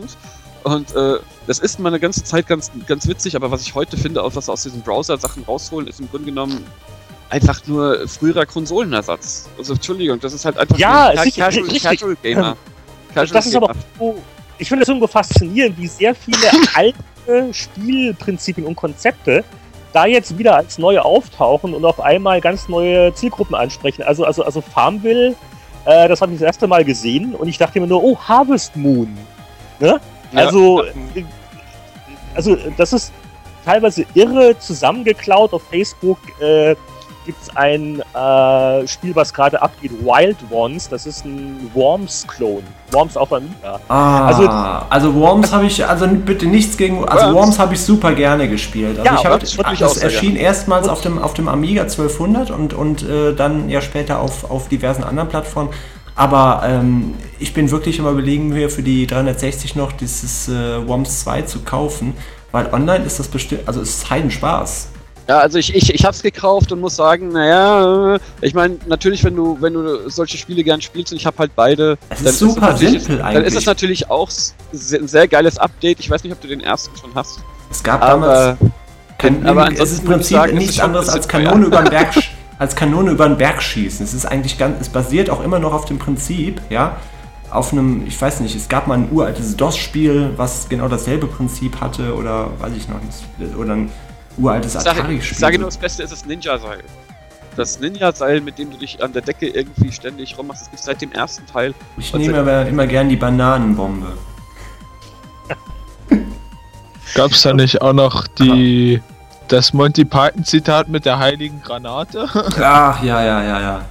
Und 0.64 0.95
äh, 0.95 1.18
das 1.48 1.60
ist 1.60 1.80
mal 1.80 1.90
eine 1.90 1.99
ganze 1.99 2.23
Zeit 2.23 2.48
ganz, 2.48 2.72
ganz 2.88 3.07
witzig, 3.07 3.36
aber 3.36 3.52
was 3.52 3.61
ich 3.61 3.73
heute 3.76 3.98
finde, 3.98 4.23
auch 4.23 4.36
was 4.36 4.49
aus 4.49 4.64
diesen 4.64 4.82
Browser-Sachen 4.82 5.44
rausholen, 5.44 5.88
ist 5.88 5.99
im 5.99 6.10
Grunde 6.10 6.26
genommen 6.26 6.65
einfach 7.30 7.65
nur 7.68 8.07
früherer 8.07 8.45
Konsolenersatz. 8.45 9.48
Also 9.57 9.73
Entschuldigung, 9.73 10.19
das 10.19 10.34
ist 10.34 10.44
halt 10.44 10.57
einfach 10.57 10.78
Ja, 10.78 11.14
nur 11.14 11.23
sicher, 11.23 11.45
Casual, 11.45 11.65
richtig. 11.65 11.84
Casual 11.84 12.18
Gamer. 12.22 12.57
Casual 13.14 13.28
das 13.28 13.45
ist 13.45 13.56
aber 13.56 13.68
Gamer. 13.68 13.80
so, 13.99 14.22
ich 14.57 14.68
finde 14.68 14.82
das 14.82 14.90
irgendwo 14.90 15.07
faszinierend, 15.07 15.78
wie 15.78 15.88
sehr 15.88 16.14
viele 16.14 16.38
alte 16.73 17.53
Spielprinzipien 17.53 18.65
und 18.68 18.76
Konzepte 18.76 19.44
da 19.94 20.06
jetzt 20.06 20.38
wieder 20.38 20.56
als 20.56 20.78
neue 20.78 21.04
auftauchen 21.04 21.74
und 21.74 21.86
auf 21.86 22.00
einmal 22.00 22.42
ganz 22.42 22.70
neue 22.70 23.14
Zielgruppen 23.14 23.56
ansprechen. 23.56 24.04
Also, 24.04 24.26
also, 24.26 24.44
also 24.44 24.62
Farmville, 24.62 25.36
äh, 25.86 26.08
das 26.08 26.22
habe 26.22 26.32
ich 26.34 26.40
das 26.40 26.46
erste 26.46 26.68
Mal 26.68 26.86
gesehen 26.86 27.36
und 27.36 27.48
ich 27.48 27.58
dachte 27.58 27.80
mir 27.80 27.88
nur, 27.88 28.04
oh, 28.04 28.18
Harvest 28.18 28.76
Moon. 28.76 29.18
Ne? 29.80 30.00
Ja. 30.32 30.40
Also, 30.40 30.84
äh, 30.84 31.24
also 32.34 32.58
das 32.78 32.94
ist 32.94 33.12
teilweise 33.66 34.06
irre 34.14 34.58
zusammengeklaut 34.60 35.54
auf 35.54 35.64
Facebook. 35.64 36.20
Äh, 36.40 36.76
gibt 37.26 37.41
es 37.41 37.56
ein 37.56 38.02
äh, 38.14 38.88
Spiel, 38.88 39.15
was 39.15 39.34
gerade 39.34 39.61
abgeht, 39.61 39.91
Wild 40.03 40.38
Ones. 40.49 40.89
Das 40.89 41.06
ist 41.06 41.26
ein 41.26 41.69
Worms-Klon. 41.73 42.64
Worms 42.91 43.15
auf 43.18 43.31
Amiga. 43.31 43.80
Ah, 43.88 44.26
Also- 44.27 44.48
also, 44.89 45.15
Worms 45.15 45.52
habe 45.52 45.65
ich, 45.65 45.85
also 45.85 46.07
bitte 46.07 46.45
nichts 46.45 46.77
gegen, 46.77 47.03
also 47.07 47.26
Worms. 47.26 47.35
Worms 47.35 47.60
habe 47.60 47.73
ich 47.73 47.81
super 47.81 48.14
gerne 48.14 48.49
gespielt. 48.49 48.99
Also 48.99 49.03
Ja, 49.03 49.15
ich 49.15 49.26
habe, 49.26 49.68
Worms 49.68 49.80
das 49.80 49.98
erschien 49.98 50.35
erstmals 50.35 50.88
auf 50.88 51.02
dem, 51.02 51.19
auf 51.19 51.34
dem 51.34 51.48
Amiga 51.48 51.84
1200 51.84 52.52
und, 52.52 52.73
und 52.73 53.03
äh, 53.03 53.34
dann 53.34 53.69
ja 53.69 53.81
später 53.81 54.19
auf, 54.19 54.49
auf 54.49 54.68
diversen 54.68 55.03
anderen 55.03 55.30
Plattformen. 55.30 55.69
Aber 56.15 56.64
ähm, 56.65 57.14
ich 57.39 57.53
bin 57.53 57.72
wirklich 57.72 57.98
immer 57.98 58.11
überlegen, 58.11 58.49
mir 58.49 58.69
für 58.69 58.84
die 58.84 59.07
360 59.07 59.76
noch 59.76 59.91
dieses 59.93 60.49
äh, 60.49 60.85
Worms 60.88 61.22
2 61.22 61.43
zu 61.43 61.60
kaufen, 61.61 62.14
weil 62.52 62.72
online 62.73 63.06
ist 63.06 63.19
das 63.19 63.27
bestimmt, 63.27 63.68
also 63.68 63.81
es 63.81 63.89
ist 63.89 64.10
Heidenspaß. 64.10 64.89
Ja, 65.27 65.39
also 65.39 65.57
ich, 65.60 65.73
ich, 65.76 65.93
ich 65.93 66.03
hab's 66.03 66.22
gekauft 66.23 66.72
und 66.72 66.80
muss 66.81 66.95
sagen, 66.95 67.30
naja, 67.30 68.15
äh, 68.15 68.19
ich 68.41 68.53
meine, 68.53 68.77
natürlich, 68.88 69.23
wenn 69.23 69.35
du, 69.35 69.57
wenn 69.61 69.73
du 69.73 70.10
solche 70.10 70.38
Spiele 70.38 70.64
gern 70.64 70.81
spielst 70.81 71.11
und 71.14 71.18
ich 71.18 71.26
habe 71.26 71.38
halt 71.38 71.52
beide, 71.56 71.98
Es 72.10 72.22
ist 72.22 72.39
super 72.39 72.72
natürlich- 72.72 73.03
simpel 73.03 73.18
Dann 73.19 73.43
ist 73.43 73.56
es 73.56 73.65
natürlich 73.65 74.10
auch 74.10 74.30
ein 74.73 75.07
sehr 75.07 75.27
geiles 75.27 75.57
Update. 75.57 75.99
Ich 75.99 76.10
weiß 76.10 76.23
nicht, 76.23 76.34
ob 76.34 76.41
du 76.41 76.48
den 76.48 76.61
ersten 76.61 76.95
schon 76.98 77.11
hast. 77.15 77.39
Es 77.69 77.81
gab 77.84 78.02
damals 78.02 78.39
Aber 78.39 78.57
Kein, 79.18 79.45
Aber 79.45 79.72
es 79.72 79.91
ist 79.91 79.99
im 80.03 80.10
Prinzip 80.10 80.38
sagen, 80.38 80.53
es 80.53 80.57
nichts 80.60 80.76
ist 80.77 80.81
anderes 80.81 81.07
als 81.10 81.27
Kanone 81.27 81.68
über 81.68 81.77
den 81.84 81.91
Berg, 81.91 82.15
als 82.57 82.76
Kanone 82.76 83.11
über 83.11 83.27
den 83.30 83.38
Berg 83.38 83.61
schießen. 83.61 84.03
Es 84.03 84.15
ist 84.15 84.26
eigentlich 84.26 84.57
ganz, 84.57 84.81
es 84.81 84.89
basiert 84.89 85.30
auch 85.30 85.43
immer 85.43 85.60
noch 85.60 85.73
auf 85.73 85.85
dem 85.85 85.99
Prinzip, 85.99 86.60
ja, 86.72 86.98
auf 87.52 87.72
einem, 87.72 88.07
ich 88.07 88.19
weiß 88.19 88.39
nicht, 88.39 88.56
es 88.56 88.68
gab 88.68 88.88
mal 88.88 88.95
ein 88.95 89.10
uraltes 89.11 89.56
DOS-Spiel, 89.57 90.31
was 90.38 90.68
genau 90.69 90.88
dasselbe 90.88 91.27
Prinzip 91.27 91.80
hatte 91.80 92.15
oder 92.15 92.49
weiß 92.60 92.72
ich 92.76 92.88
noch 92.89 92.99
nicht, 93.02 93.56
oder 93.56 93.73
ein 93.73 93.91
uraltes 94.38 94.74
sage, 94.74 94.90
ich 94.90 94.98
Atari-Spiel. 94.98 95.38
sage 95.38 95.60
nur, 95.60 95.68
das 95.68 95.78
Beste 95.78 96.03
ist 96.03 96.12
das 96.12 96.26
Ninja-Seil. 96.26 96.84
Das 97.56 97.80
Ninja-Seil, 97.80 98.41
mit 98.41 98.58
dem 98.58 98.72
du 98.72 98.78
dich 98.78 99.03
an 99.03 99.14
der 99.14 99.22
Decke 99.22 99.48
irgendwie 99.48 99.91
ständig 99.91 100.38
rummachst, 100.38 100.62
das 100.62 100.72
gibt 100.72 100.84
seit 100.84 101.02
dem 101.02 101.12
ersten 101.12 101.45
Teil. 101.45 101.74
ich 101.98 102.14
nehme 102.14 102.40
aber 102.40 102.66
immer 102.66 102.88
gern 102.88 103.10
die 103.10 103.18
Bananenbombe. 103.18 104.18
Gab's 107.14 107.41
da 107.41 107.53
nicht 107.53 107.82
auch 107.82 107.94
noch 107.94 108.28
die 108.28 109.02
das 109.52 109.74
Monty 109.74 110.06
Python 110.06 110.45
Zitat 110.45 110.88
mit 110.88 111.06
der 111.06 111.20
heiligen 111.20 111.62
Granate? 111.62 112.26
Ach, 112.62 113.03
ja, 113.03 113.22
ja, 113.24 113.44
ja, 113.44 113.60
ja. 113.60 113.82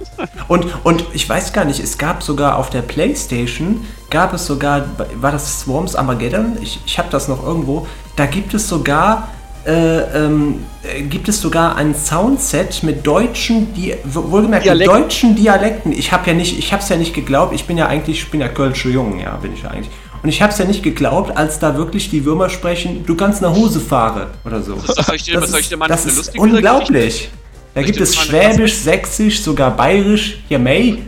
Und, 0.47 0.65
und 0.83 1.05
ich 1.13 1.29
weiß 1.29 1.53
gar 1.53 1.65
nicht, 1.65 1.79
es 1.79 1.97
gab 1.97 2.23
sogar 2.23 2.57
auf 2.57 2.71
der 2.71 2.81
Playstation, 2.81 3.85
gab 4.09 4.33
es 4.33 4.47
sogar, 4.47 4.85
war 5.15 5.31
das 5.31 5.61
Swarms 5.61 5.95
Armageddon? 5.95 6.57
Ich, 6.61 6.79
ich 6.85 6.97
habe 6.97 7.09
das 7.11 7.27
noch 7.27 7.45
irgendwo. 7.45 7.87
Da 8.15 8.25
gibt 8.25 8.53
es 8.55 8.67
sogar, 8.67 9.27
äh, 9.65 10.25
ähm, 10.25 10.63
äh, 10.83 11.01
gibt 11.03 11.29
es 11.29 11.41
sogar 11.41 11.75
ein 11.75 11.93
Soundset 11.93 12.83
mit 12.83 13.05
deutschen, 13.05 13.73
die, 13.73 13.93
wohlgemerkt 14.03 14.65
mit 14.65 14.73
Dialekten. 14.73 15.01
deutschen 15.01 15.35
Dialekten. 15.35 15.91
Ich 15.91 16.11
habe 16.11 16.27
ja 16.27 16.33
nicht, 16.33 16.57
ich 16.57 16.73
habe 16.73 16.81
es 16.81 16.89
ja 16.89 16.95
nicht 16.95 17.13
geglaubt, 17.13 17.53
ich 17.53 17.65
bin 17.65 17.77
ja 17.77 17.87
eigentlich, 17.87 18.23
ich 18.23 18.31
bin 18.31 18.41
ja 18.41 18.47
Kölsche 18.47 18.89
Jung, 18.89 19.19
ja, 19.19 19.35
bin 19.35 19.53
ich 19.53 19.63
ja 19.63 19.69
eigentlich. 19.69 19.91
Und 20.23 20.29
ich 20.29 20.41
habe 20.41 20.51
es 20.51 20.59
ja 20.59 20.65
nicht 20.65 20.83
geglaubt, 20.83 21.35
als 21.35 21.59
da 21.59 21.75
wirklich 21.77 22.09
die 22.09 22.25
Würmer 22.25 22.49
sprechen, 22.49 23.05
du 23.05 23.15
kannst 23.15 23.41
nach 23.41 23.51
Hause 23.55 23.79
fahren 23.79 24.27
oder 24.45 24.61
so. 24.61 24.77
Was 24.77 25.05
soll 25.05 25.15
ich 25.15 25.23
dir, 25.23 25.39
dir 25.39 25.77
mal 25.77 25.87
das 25.87 26.03
eine 26.03 26.11
ist 26.11 26.37
unglaublich. 26.37 27.29
Da 27.73 27.81
gibt 27.81 28.01
es 28.01 28.17
eine 28.17 28.25
Schwäbisch, 28.27 28.75
Sächsisch, 28.75 29.41
sogar 29.41 29.75
Bayerisch. 29.75 30.39
Ja, 30.49 30.59
May. 30.59 31.03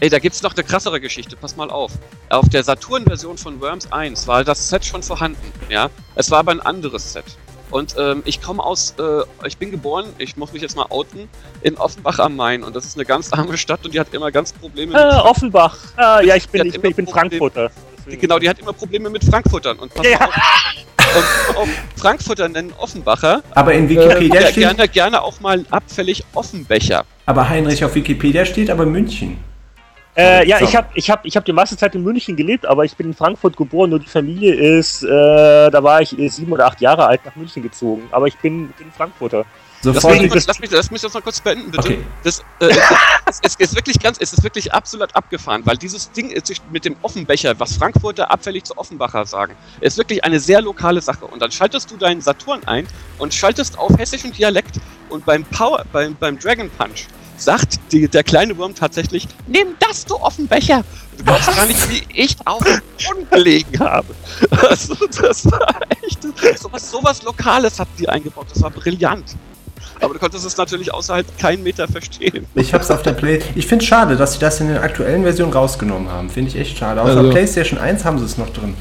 Ey, 0.00 0.10
da 0.10 0.18
gibt's 0.18 0.42
noch 0.42 0.54
eine 0.54 0.64
krassere 0.64 1.00
Geschichte, 1.00 1.36
pass 1.36 1.56
mal 1.56 1.70
auf. 1.70 1.92
Auf 2.28 2.48
der 2.48 2.62
Saturn-Version 2.62 3.38
von 3.38 3.60
Worms 3.60 3.90
1 3.90 4.26
war 4.26 4.44
das 4.44 4.68
Set 4.68 4.84
schon 4.84 5.02
vorhanden, 5.02 5.52
ja. 5.70 5.88
Es 6.14 6.30
war 6.30 6.40
aber 6.40 6.52
ein 6.52 6.60
anderes 6.60 7.12
Set. 7.12 7.24
Und 7.74 7.96
ähm, 7.98 8.22
ich 8.24 8.40
komme 8.40 8.62
aus, 8.62 8.94
äh, 9.00 9.46
ich 9.48 9.58
bin 9.58 9.72
geboren, 9.72 10.06
ich 10.18 10.36
muss 10.36 10.52
mich 10.52 10.62
jetzt 10.62 10.76
mal 10.76 10.86
outen, 10.90 11.28
in 11.62 11.76
Offenbach 11.76 12.20
am 12.20 12.36
Main. 12.36 12.62
Und 12.62 12.76
das 12.76 12.84
ist 12.84 12.96
eine 12.96 13.04
ganz 13.04 13.32
arme 13.32 13.58
Stadt 13.58 13.80
und 13.84 13.92
die 13.92 13.98
hat 13.98 14.14
immer 14.14 14.30
ganz 14.30 14.52
Probleme 14.52 14.94
Äh, 14.94 15.16
Offenbach. 15.16 15.76
Ah, 15.96 16.20
ja, 16.20 16.36
ich 16.36 16.48
bin, 16.48 16.66
ich 16.66 16.80
bin, 16.80 16.90
ich 16.92 16.96
bin 16.96 17.04
Probleme. 17.04 17.30
Frankfurter. 17.30 17.70
Die, 18.08 18.16
genau, 18.16 18.38
die 18.38 18.48
hat 18.48 18.60
immer 18.60 18.72
Probleme 18.72 19.10
mit 19.10 19.24
Frankfurtern. 19.24 19.76
Und 19.80 19.92
pass 19.92 20.06
Ja. 20.06 20.20
auf, 20.20 21.48
und 21.48 21.56
auf 21.56 21.68
Frankfurter 21.96 22.48
nennen 22.48 22.72
Offenbacher 22.78 23.42
Aber 23.56 23.74
in 23.74 23.86
äh, 23.86 23.88
Wikipedia 23.90 24.40
ja, 24.42 24.46
steht. 24.46 24.54
gerne, 24.62 24.88
gerne 24.88 25.22
auch 25.22 25.40
mal 25.40 25.66
abfällig 25.70 26.22
Offenbecher. 26.32 27.04
Aber 27.26 27.48
Heinrich 27.48 27.84
auf 27.84 27.96
Wikipedia 27.96 28.44
steht 28.44 28.70
aber 28.70 28.86
München. 28.86 29.38
Äh, 30.16 30.46
ja, 30.46 30.58
So. 30.58 30.64
ich 30.64 30.76
habe 30.76 30.88
ich 30.94 31.10
hab, 31.10 31.26
ich 31.26 31.36
hab 31.36 31.44
die 31.44 31.52
meiste 31.52 31.76
Zeit 31.76 31.94
in 31.94 32.04
München 32.04 32.36
gelebt, 32.36 32.66
aber 32.66 32.84
ich 32.84 32.96
bin 32.96 33.08
in 33.08 33.14
Frankfurt 33.14 33.56
geboren 33.56 33.92
und 33.92 34.02
die 34.04 34.08
Familie 34.08 34.54
ist, 34.54 35.02
äh, 35.02 35.08
da 35.08 35.82
war 35.82 36.00
ich 36.02 36.16
äh, 36.16 36.28
sieben 36.28 36.52
oder 36.52 36.66
acht 36.66 36.80
Jahre 36.80 37.06
alt 37.06 37.24
nach 37.24 37.34
München 37.34 37.62
gezogen. 37.62 38.02
Aber 38.12 38.28
ich 38.28 38.36
bin, 38.38 38.68
bin 38.78 38.92
Frankfurter. 38.96 39.44
Lass 39.82 40.04
mich, 40.04 40.30
kurz, 40.30 40.46
lass, 40.46 40.60
mich, 40.60 40.70
lass 40.70 40.90
mich 40.90 41.02
das 41.02 41.12
mal 41.12 41.20
kurz 41.20 41.40
beenden, 41.40 41.70
bitte. 41.70 41.88
Okay. 41.88 41.98
Das, 42.22 42.40
äh, 42.60 42.68
es, 43.26 43.40
es 43.42 43.56
ist 43.56 43.74
wirklich 43.74 44.00
ganz, 44.00 44.16
es 44.18 44.32
ist 44.32 44.42
wirklich 44.42 44.72
absolut 44.72 45.14
abgefahren, 45.14 45.62
weil 45.64 45.76
dieses 45.76 46.10
Ding 46.12 46.30
ist 46.30 46.50
mit 46.70 46.84
dem 46.84 46.96
Offenbecher, 47.02 47.58
was 47.58 47.76
Frankfurter 47.76 48.30
abfällig 48.30 48.64
zu 48.64 48.78
Offenbacher 48.78 49.26
sagen, 49.26 49.54
ist 49.80 49.98
wirklich 49.98 50.24
eine 50.24 50.40
sehr 50.40 50.62
lokale 50.62 51.00
Sache. 51.00 51.26
Und 51.26 51.42
dann 51.42 51.50
schaltest 51.50 51.90
du 51.90 51.96
deinen 51.96 52.20
Saturn 52.20 52.62
ein 52.64 52.86
und 53.18 53.34
schaltest 53.34 53.78
auf 53.78 53.98
hessischen 53.98 54.32
Dialekt 54.32 54.80
und 55.10 55.26
beim 55.26 55.44
Power, 55.44 55.84
beim, 55.92 56.16
beim 56.18 56.38
Dragon 56.38 56.70
Punch 56.70 57.06
sagt 57.44 57.78
die, 57.92 58.08
der 58.08 58.22
kleine 58.24 58.56
Wurm 58.56 58.74
tatsächlich, 58.74 59.28
nimm 59.46 59.68
das, 59.80 60.04
du 60.04 60.16
Offenbecher! 60.16 60.82
Du 61.16 61.24
glaubst 61.24 61.54
gar 61.54 61.66
nicht, 61.66 61.88
wie 61.90 62.02
ich 62.12 62.36
auf 62.44 62.62
dem 62.64 62.80
Boden 62.98 63.30
gelegen 63.30 63.78
habe. 63.80 64.06
Also, 64.68 64.94
das 65.20 65.44
war 65.50 65.80
echt, 66.02 66.18
sowas, 66.60 66.90
sowas 66.90 67.22
Lokales 67.22 67.78
hatten 67.78 67.92
die 67.98 68.08
eingebaut, 68.08 68.46
das 68.52 68.62
war 68.62 68.70
brillant. 68.70 69.36
Aber 70.00 70.14
du 70.14 70.18
konntest 70.20 70.44
es 70.44 70.56
natürlich 70.56 70.92
außerhalb 70.92 71.38
keinen 71.38 71.62
Meter 71.62 71.86
verstehen. 71.86 72.46
Ich 72.54 72.74
hab's 72.74 72.90
auf 72.90 73.02
der 73.02 73.12
Play. 73.12 73.40
Ich 73.54 73.66
finde 73.66 73.84
schade, 73.84 74.16
dass 74.16 74.32
sie 74.34 74.38
das 74.40 74.60
in 74.60 74.68
der 74.68 74.82
aktuellen 74.82 75.22
Version 75.22 75.52
rausgenommen 75.52 76.10
haben. 76.10 76.30
Finde 76.30 76.50
ich 76.50 76.56
echt 76.56 76.78
schade. 76.78 77.00
Auf 77.00 77.08
Also- 77.08 77.22
der 77.22 77.30
PlayStation 77.30 77.78
1 77.78 78.04
haben 78.04 78.18
sie 78.18 78.24
es 78.24 78.36
noch 78.36 78.50
drin. 78.50 78.74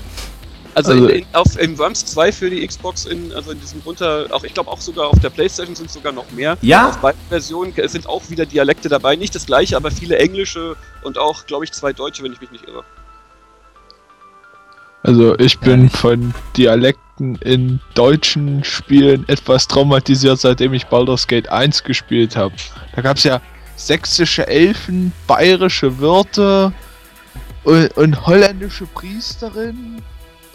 Also, 0.76 0.92
Also- 0.92 1.08
in, 1.08 1.20
in, 1.20 1.26
auf, 1.34 1.60
in 1.60 1.78
Worms 1.78 2.06
2 2.06 2.32
für 2.32 2.50
die 2.50 2.66
Xbox, 2.66 3.06
in, 3.06 3.32
also 3.34 3.52
in 3.52 3.60
diesem 3.60 3.82
unter, 3.86 4.28
auch 4.32 4.44
ich 4.44 4.54
glaube 4.54 4.72
auch 4.72 4.82
sogar 4.82 5.08
auf 5.08 5.20
der 5.20 5.30
Playstation 5.30 5.76
sind 5.76 5.92
sogar 5.92 6.12
noch 6.12 6.30
mehr. 6.32 6.58
Ja? 6.62 6.90
Auf 6.90 6.98
beiden 6.98 7.20
Versionen 7.30 7.74
sind 7.88 8.08
auch 8.08 8.30
wieder 8.30 8.46
Dialekte 8.46 8.90
dabei. 8.90 9.16
Nicht 9.16 9.36
das 9.36 9.46
gleiche, 9.46 9.76
aber 9.78 9.92
viele 9.92 10.18
englische 10.18 10.76
und 11.04 11.18
auch, 11.18 11.46
glaube 11.46 11.66
ich, 11.66 11.72
zwei 11.72 11.94
deutsche, 11.94 12.24
wenn 12.24 12.34
ich 12.34 12.42
mich 12.42 12.52
nicht 12.52 12.68
irre. 12.68 12.84
Also 15.04 15.38
ich 15.38 15.60
bin 15.60 15.90
von 15.90 16.34
Dialekten 16.56 17.36
in 17.42 17.82
deutschen 17.94 18.64
Spielen 18.64 19.28
etwas 19.28 19.68
traumatisiert, 19.68 20.40
seitdem 20.40 20.74
ich 20.74 20.86
Baldur's 20.88 21.28
Gate 21.28 21.50
1 21.50 21.84
gespielt 21.84 22.38
habe. 22.38 22.56
Da 22.96 23.02
gab 23.02 23.18
es 23.18 23.24
ja 23.26 23.42
sächsische 23.76 24.48
Elfen, 24.48 25.12
bayerische 25.28 26.00
Wirte 26.00 26.72
und, 27.66 27.90
und 27.98 28.26
holländische 28.26 28.86
Priesterin. 28.86 30.02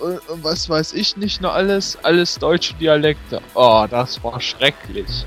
Und, 0.01 0.29
und 0.29 0.45
was 0.45 0.69
weiß 0.69 0.93
ich 0.95 1.17
nicht 1.17 1.41
noch 1.41 1.55
alles, 1.55 1.99
alles 2.03 2.37
deutsche 2.39 2.75
Dialekte. 2.75 3.41
Oh, 3.55 3.87
das 3.91 4.23
war 4.23 4.41
schrecklich. 4.41 5.25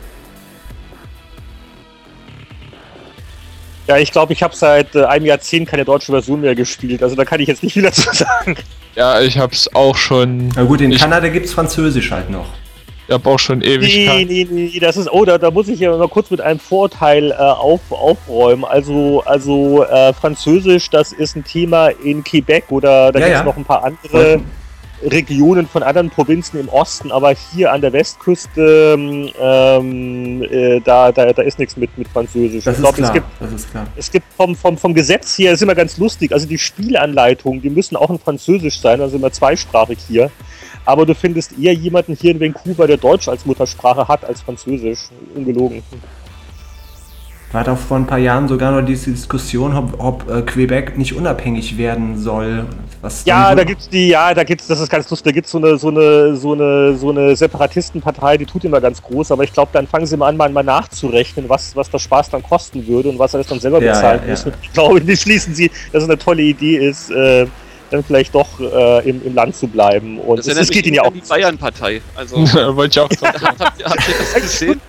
Ja, 3.88 3.98
ich 3.98 4.11
glaube, 4.11 4.31
ich 4.34 4.43
habe 4.43 4.56
seit 4.56 4.95
äh, 4.95 5.03
einem 5.06 5.26
Jahrzehnt 5.26 5.68
keine 5.68 5.84
deutsche 5.84 6.11
Version 6.11 6.41
mehr 6.41 6.56
gespielt. 6.56 7.02
Also 7.03 7.15
da 7.15 7.26
kann 7.26 7.39
ich 7.39 7.48
jetzt 7.48 7.64
nicht 7.64 7.73
viel 7.73 7.84
dazu 7.84 8.10
sagen. 8.14 8.56
Ja, 8.95 9.19
ich 9.22 9.38
hab's 9.38 9.68
auch 9.73 9.95
schon. 9.98 10.49
Na 10.56 10.64
gut, 10.64 10.81
in 10.81 10.91
Ich- 10.91 10.99
Kanada 11.02 11.27
gibt's 11.30 11.53
Französisch 11.53 12.11
halt 12.11 12.30
noch. 12.30 12.45
Ich 13.07 13.14
hab 13.14 13.26
auch 13.26 13.39
schon 13.39 13.60
Nee, 13.60 13.65
Ewigkeit. 13.73 14.27
nee, 14.30 14.48
nee, 14.49 14.80
das 14.80 14.95
ist, 14.95 15.11
oh, 15.11 15.26
da, 15.26 15.38
da 15.38 15.52
muss 15.52 15.68
ich 15.68 15.80
ja 15.81 15.98
mal 15.98 16.07
kurz 16.07 16.30
mit 16.30 16.39
einem 16.39 16.60
Vorteil 16.60 17.31
äh, 17.31 17.34
auf, 17.35 17.81
aufräumen. 17.89 18.64
Also, 18.64 19.22
also 19.26 19.84
äh, 19.84 20.14
Französisch, 20.14 20.89
das 20.89 21.11
ist 21.11 21.35
ein 21.35 21.43
Thema 21.43 21.88
in 21.89 22.23
Quebec 22.23 22.65
oder 22.69 23.11
da 23.11 23.19
Ja, 23.19 23.26
gibt 23.26 23.35
es 23.35 23.39
ja. 23.41 23.43
noch 23.43 23.57
ein 23.57 23.65
paar 23.65 23.84
andere 23.84 24.39
Regionen 25.03 25.68
von 25.68 25.84
anderen 25.84 26.10
Provinzen 26.10 26.60
im 26.60 26.69
Osten, 26.69 27.11
aber 27.11 27.34
hier 27.34 27.72
an 27.72 27.82
der 27.82 27.94
Westküste, 27.94 28.95
ähm, 29.40 30.44
äh, 30.44 30.80
da, 30.82 31.11
da, 31.11 31.34
da 31.34 31.41
ist 31.41 31.60
nichts 31.60 31.76
mit, 31.78 31.98
mit 31.98 32.07
Französisch. 32.07 32.64
Das 32.64 32.76
ich 32.76 32.82
glaube, 32.82 33.02
es 33.02 33.14
gibt 33.14 33.26
Das 33.40 33.52
ist 33.52 33.72
klar. 33.72 33.88
es 33.95 34.11
gibt 34.11 34.26
vom, 34.34 34.56
vom, 34.56 34.78
vom 34.78 34.94
Gesetz 34.94 35.38
her, 35.38 35.53
ist 35.53 35.64
immer 35.64 35.76
ganz 35.76 35.98
lustig, 35.98 36.32
also 36.32 36.48
die 36.48 36.57
Spielanleitungen, 36.57 37.61
die 37.61 37.69
müssen 37.69 37.95
auch 37.95 38.10
in 38.10 38.19
Französisch 38.19 38.80
sein, 38.80 39.02
also 39.02 39.18
immer 39.18 39.32
zweisprachig 39.32 39.99
hier. 40.07 40.32
Aber 40.84 41.06
du 41.06 41.14
findest 41.14 41.57
eher 41.60 41.73
jemanden 41.73 42.18
hier 42.19 42.32
in 42.32 42.40
Vancouver, 42.40 42.88
der 42.88 42.98
Deutsch 42.98 43.28
als 43.28 43.45
Muttersprache 43.45 44.07
hat, 44.07 44.26
als 44.26 44.41
Französisch. 44.41 45.10
Ungelogen. 45.36 45.84
War 47.52 47.64
doch 47.65 47.78
vor 47.78 47.98
ein 47.98 48.07
paar 48.07 48.18
Jahren 48.18 48.48
sogar 48.48 48.72
noch 48.72 48.86
diese 48.86 49.11
Diskussion, 49.11 49.76
ob, 49.76 49.99
ob 49.99 50.30
äh, 50.30 50.41
Quebec 50.41 50.98
nicht 50.98 51.14
unabhängig 51.15 51.78
werden 51.78 52.18
soll. 52.18 52.65
Was 53.02 53.26
Ja, 53.26 53.49
dann 53.49 53.57
da 53.57 53.61
so- 53.64 53.68
gibt's 53.68 53.90
die, 53.90 54.07
ja, 54.10 54.34
da 54.34 54.44
gibt's, 54.44 54.68
das 54.68 54.80
ist 54.80 54.90
ganz 54.90 55.10
lustig, 55.10 55.26
da 55.26 55.32
gibt's 55.34 55.52
so 55.52 55.57
eine, 55.57 55.78
so 55.78 55.90
eine, 55.90 56.36
so 56.38 56.53
eine, 56.53 56.95
so 56.95 57.10
eine 57.10 57.36
Separatistenpartei, 57.36 58.38
die 58.38 58.45
tut 58.45 58.64
immer 58.64 58.80
ganz 58.80 59.02
groß, 59.02 59.32
aber 59.32 59.44
ich 59.44 59.52
glaube, 59.52 59.72
dann 59.73 59.86
fangen 59.88 60.06
sie 60.06 60.15
mal 60.18 60.28
an, 60.30 60.38
mal, 60.38 60.49
mal 60.49 60.64
nachzurechnen, 60.64 61.49
was, 61.49 61.76
was 61.76 61.90
der 61.90 61.99
Spaß 61.99 62.30
dann 62.30 62.44
kosten 62.44 62.86
würde 62.88 63.10
und 63.10 63.19
was 63.19 63.34
er 63.34 63.40
das 63.40 63.48
dann 63.48 63.60
selber 63.60 63.82
Ja, 63.82 63.94
bezahlen 63.94 64.22
ja, 64.26 64.30
muss. 64.32 64.45
ja. 64.45 64.52
Ich 64.61 64.72
glaube, 64.73 65.02
die 65.02 65.18
schließen 65.18 65.53
sie, 65.56 65.69
dass 65.91 66.03
es 66.03 66.10
eine 66.10 66.18
tolle 66.18 66.44
Idee 66.44 66.78
ist, 66.78 67.10
äh, 67.11 67.48
dann 67.90 68.03
vielleicht 68.03 68.34
doch 68.34 68.48
äh, 68.61 69.10
im, 69.10 69.22
im 69.26 69.36
Land 69.36 69.53
zu 69.56 69.68
bleiben. 69.68 70.18
Und 70.19 70.40
Das 70.40 70.48
es, 70.48 70.57
es 70.57 70.69
geht 70.69 70.86
ihnen 70.86 70.95
ja 70.95 71.02
auch 71.02 71.11
die 71.11 71.19
Bayern-Partei. 71.28 72.02
Also, 72.15 72.38
Wollte 72.76 72.91
ich 72.91 72.99
auch 73.02 73.11
sagen. 73.19 73.38
habt, 73.60 73.80
ihr, 73.80 73.86
habt 73.86 74.07
ihr 74.07 74.15
das 74.18 74.34
gesehen? 74.41 74.82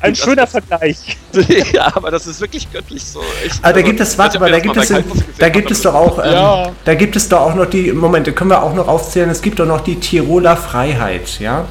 Ein 0.00 0.14
schöner 0.14 0.46
Vergleich. 0.46 1.16
ja, 1.72 1.92
aber 1.94 2.10
das 2.10 2.26
ist 2.26 2.40
wirklich 2.40 2.70
göttlich 2.72 3.04
so. 3.04 3.20
Ich, 3.44 3.52
Aber 3.62 3.72
da 3.74 3.82
gibt 3.82 4.00
es, 4.00 4.16
warte 4.18 4.38
mal, 4.38 4.50
da 4.50 4.58
gibt 4.60 4.76
es, 4.76 4.90
in, 4.90 5.04
da 5.38 5.48
gibt 5.48 5.70
es 5.70 5.82
doch 5.82 5.94
auch, 5.94 6.18
ähm, 6.18 6.32
Ja. 6.32 6.72
da 6.84 6.94
gibt 6.94 7.16
es 7.16 7.28
doch 7.28 7.40
auch 7.40 7.54
noch 7.54 7.66
die, 7.66 7.92
Moment, 7.92 8.26
da 8.26 8.32
können 8.32 8.50
wir 8.50 8.62
auch 8.62 8.74
noch 8.74 8.88
aufzählen, 8.88 9.30
es 9.30 9.42
gibt 9.42 9.58
doch 9.58 9.66
noch 9.66 9.80
die 9.80 9.96
Tiroler 9.96 10.56
Freiheit, 10.56 11.38
ja? 11.40 11.66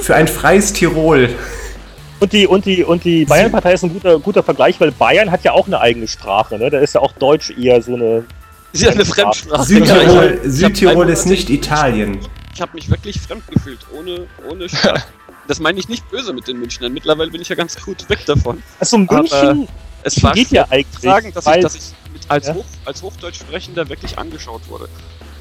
Für 0.00 0.14
ein 0.14 0.28
freies 0.28 0.72
Tirol. 0.72 1.30
Und 2.20 2.32
die, 2.32 2.46
und 2.46 2.64
die, 2.66 2.84
und 2.84 3.02
die 3.04 3.24
Bayern-Partei 3.24 3.72
ist 3.72 3.82
ein 3.82 3.92
guter, 3.92 4.18
guter 4.20 4.42
Vergleich, 4.44 4.80
weil 4.80 4.92
Bayern 4.92 5.30
hat 5.30 5.42
ja 5.42 5.52
auch 5.52 5.66
eine 5.66 5.80
eigene 5.80 6.06
Sprache, 6.06 6.56
ne? 6.56 6.70
Da 6.70 6.78
ist 6.78 6.94
ja 6.94 7.00
auch 7.00 7.12
Deutsch 7.12 7.50
eher 7.50 7.82
so 7.82 7.94
eine. 7.94 8.24
Sie 8.72 8.86
hat 8.86 8.94
eine 8.94 9.04
Fremdsprache. 9.04 9.64
Südtirol, 9.64 10.40
Ja, 10.44 10.50
Südtirol 10.50 11.08
ist 11.10 11.26
nicht 11.26 11.50
Italien. 11.50 12.20
Ich 12.54 12.60
habe 12.62 12.72
mich 12.74 12.88
wirklich 12.88 13.20
fremd 13.20 13.42
gefühlt, 13.48 13.80
ohne, 13.98 14.26
ohne 14.48 14.68
Spaß. 14.68 15.00
Das 15.48 15.58
meine 15.60 15.78
ich 15.78 15.88
nicht 15.88 16.08
böse 16.10 16.32
mit 16.32 16.46
den 16.46 16.58
Münchnern. 16.58 16.92
Mittlerweile 16.92 17.30
bin 17.30 17.40
ich 17.42 17.48
ja 17.48 17.56
ganz 17.56 17.76
gut 17.82 18.08
weg 18.08 18.24
davon. 18.26 18.62
Also 18.78 18.98
München 18.98 19.68
Es 20.02 20.22
war 20.22 20.32
geht 20.34 20.50
ja 20.50 20.66
eigentlich. 20.70 21.00
sagen, 21.00 21.32
dass 21.32 21.46
weil, 21.46 21.58
ich, 21.58 21.62
dass 21.64 21.74
ich 21.74 21.82
als, 22.28 22.46
Ja. 22.48 22.54
Hoch, 22.54 22.64
als 22.84 23.02
Hochdeutschsprechender 23.02 23.88
wirklich 23.88 24.18
angeschaut 24.18 24.62
wurde. 24.68 24.88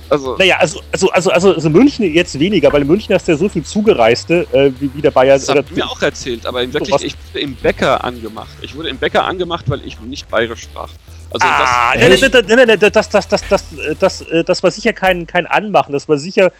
Also, 0.09 0.35
Naja, 0.35 0.57
also, 0.57 0.81
also, 0.91 1.09
also, 1.11 1.31
also, 1.31 1.53
also 1.53 1.69
München 1.69 2.13
jetzt 2.13 2.37
weniger, 2.37 2.71
weil 2.73 2.81
in 2.81 2.87
München 2.87 3.15
hast 3.15 3.27
du 3.29 3.31
ja 3.31 3.37
so 3.37 3.47
viel 3.47 3.63
Zugereiste, 3.63 4.45
äh, 4.51 4.71
wie, 4.79 4.93
wie 4.93 5.01
der 5.01 5.11
Bayern. 5.11 5.39
das 5.39 5.47
hat 5.47 5.71
mir 5.71 5.89
auch 5.89 6.01
erzählt, 6.01 6.45
aber 6.45 6.63
in 6.63 6.73
wirklich, 6.73 6.91
was? 6.93 7.01
ich 7.01 7.15
wurde 7.29 7.39
im 7.39 7.55
Bäcker 7.55 8.03
angemacht. 8.03 8.49
Ich 8.61 8.75
wurde 8.75 8.89
im 8.89 8.97
Bäcker 8.97 9.23
angemacht, 9.23 9.69
weil 9.69 9.85
ich 9.85 9.99
nicht 10.01 10.27
bayerisch 10.29 10.63
sprach. 10.63 10.89
Also 11.33 11.47
Ah, 11.47 11.93
das, 11.95 12.19
das, 12.19 12.91
das, 12.91 13.09
das, 13.09 13.27
das, 13.29 13.47
das, 13.47 13.63
das, 13.99 14.21
äh, 14.23 14.43
das 14.43 14.63
war 14.63 14.71
sicher 14.71 14.91
kein, 14.91 15.25
kein 15.27 15.45
Anmachen, 15.45 15.93
das 15.93 16.09
war 16.09 16.17
sicher 16.17 16.51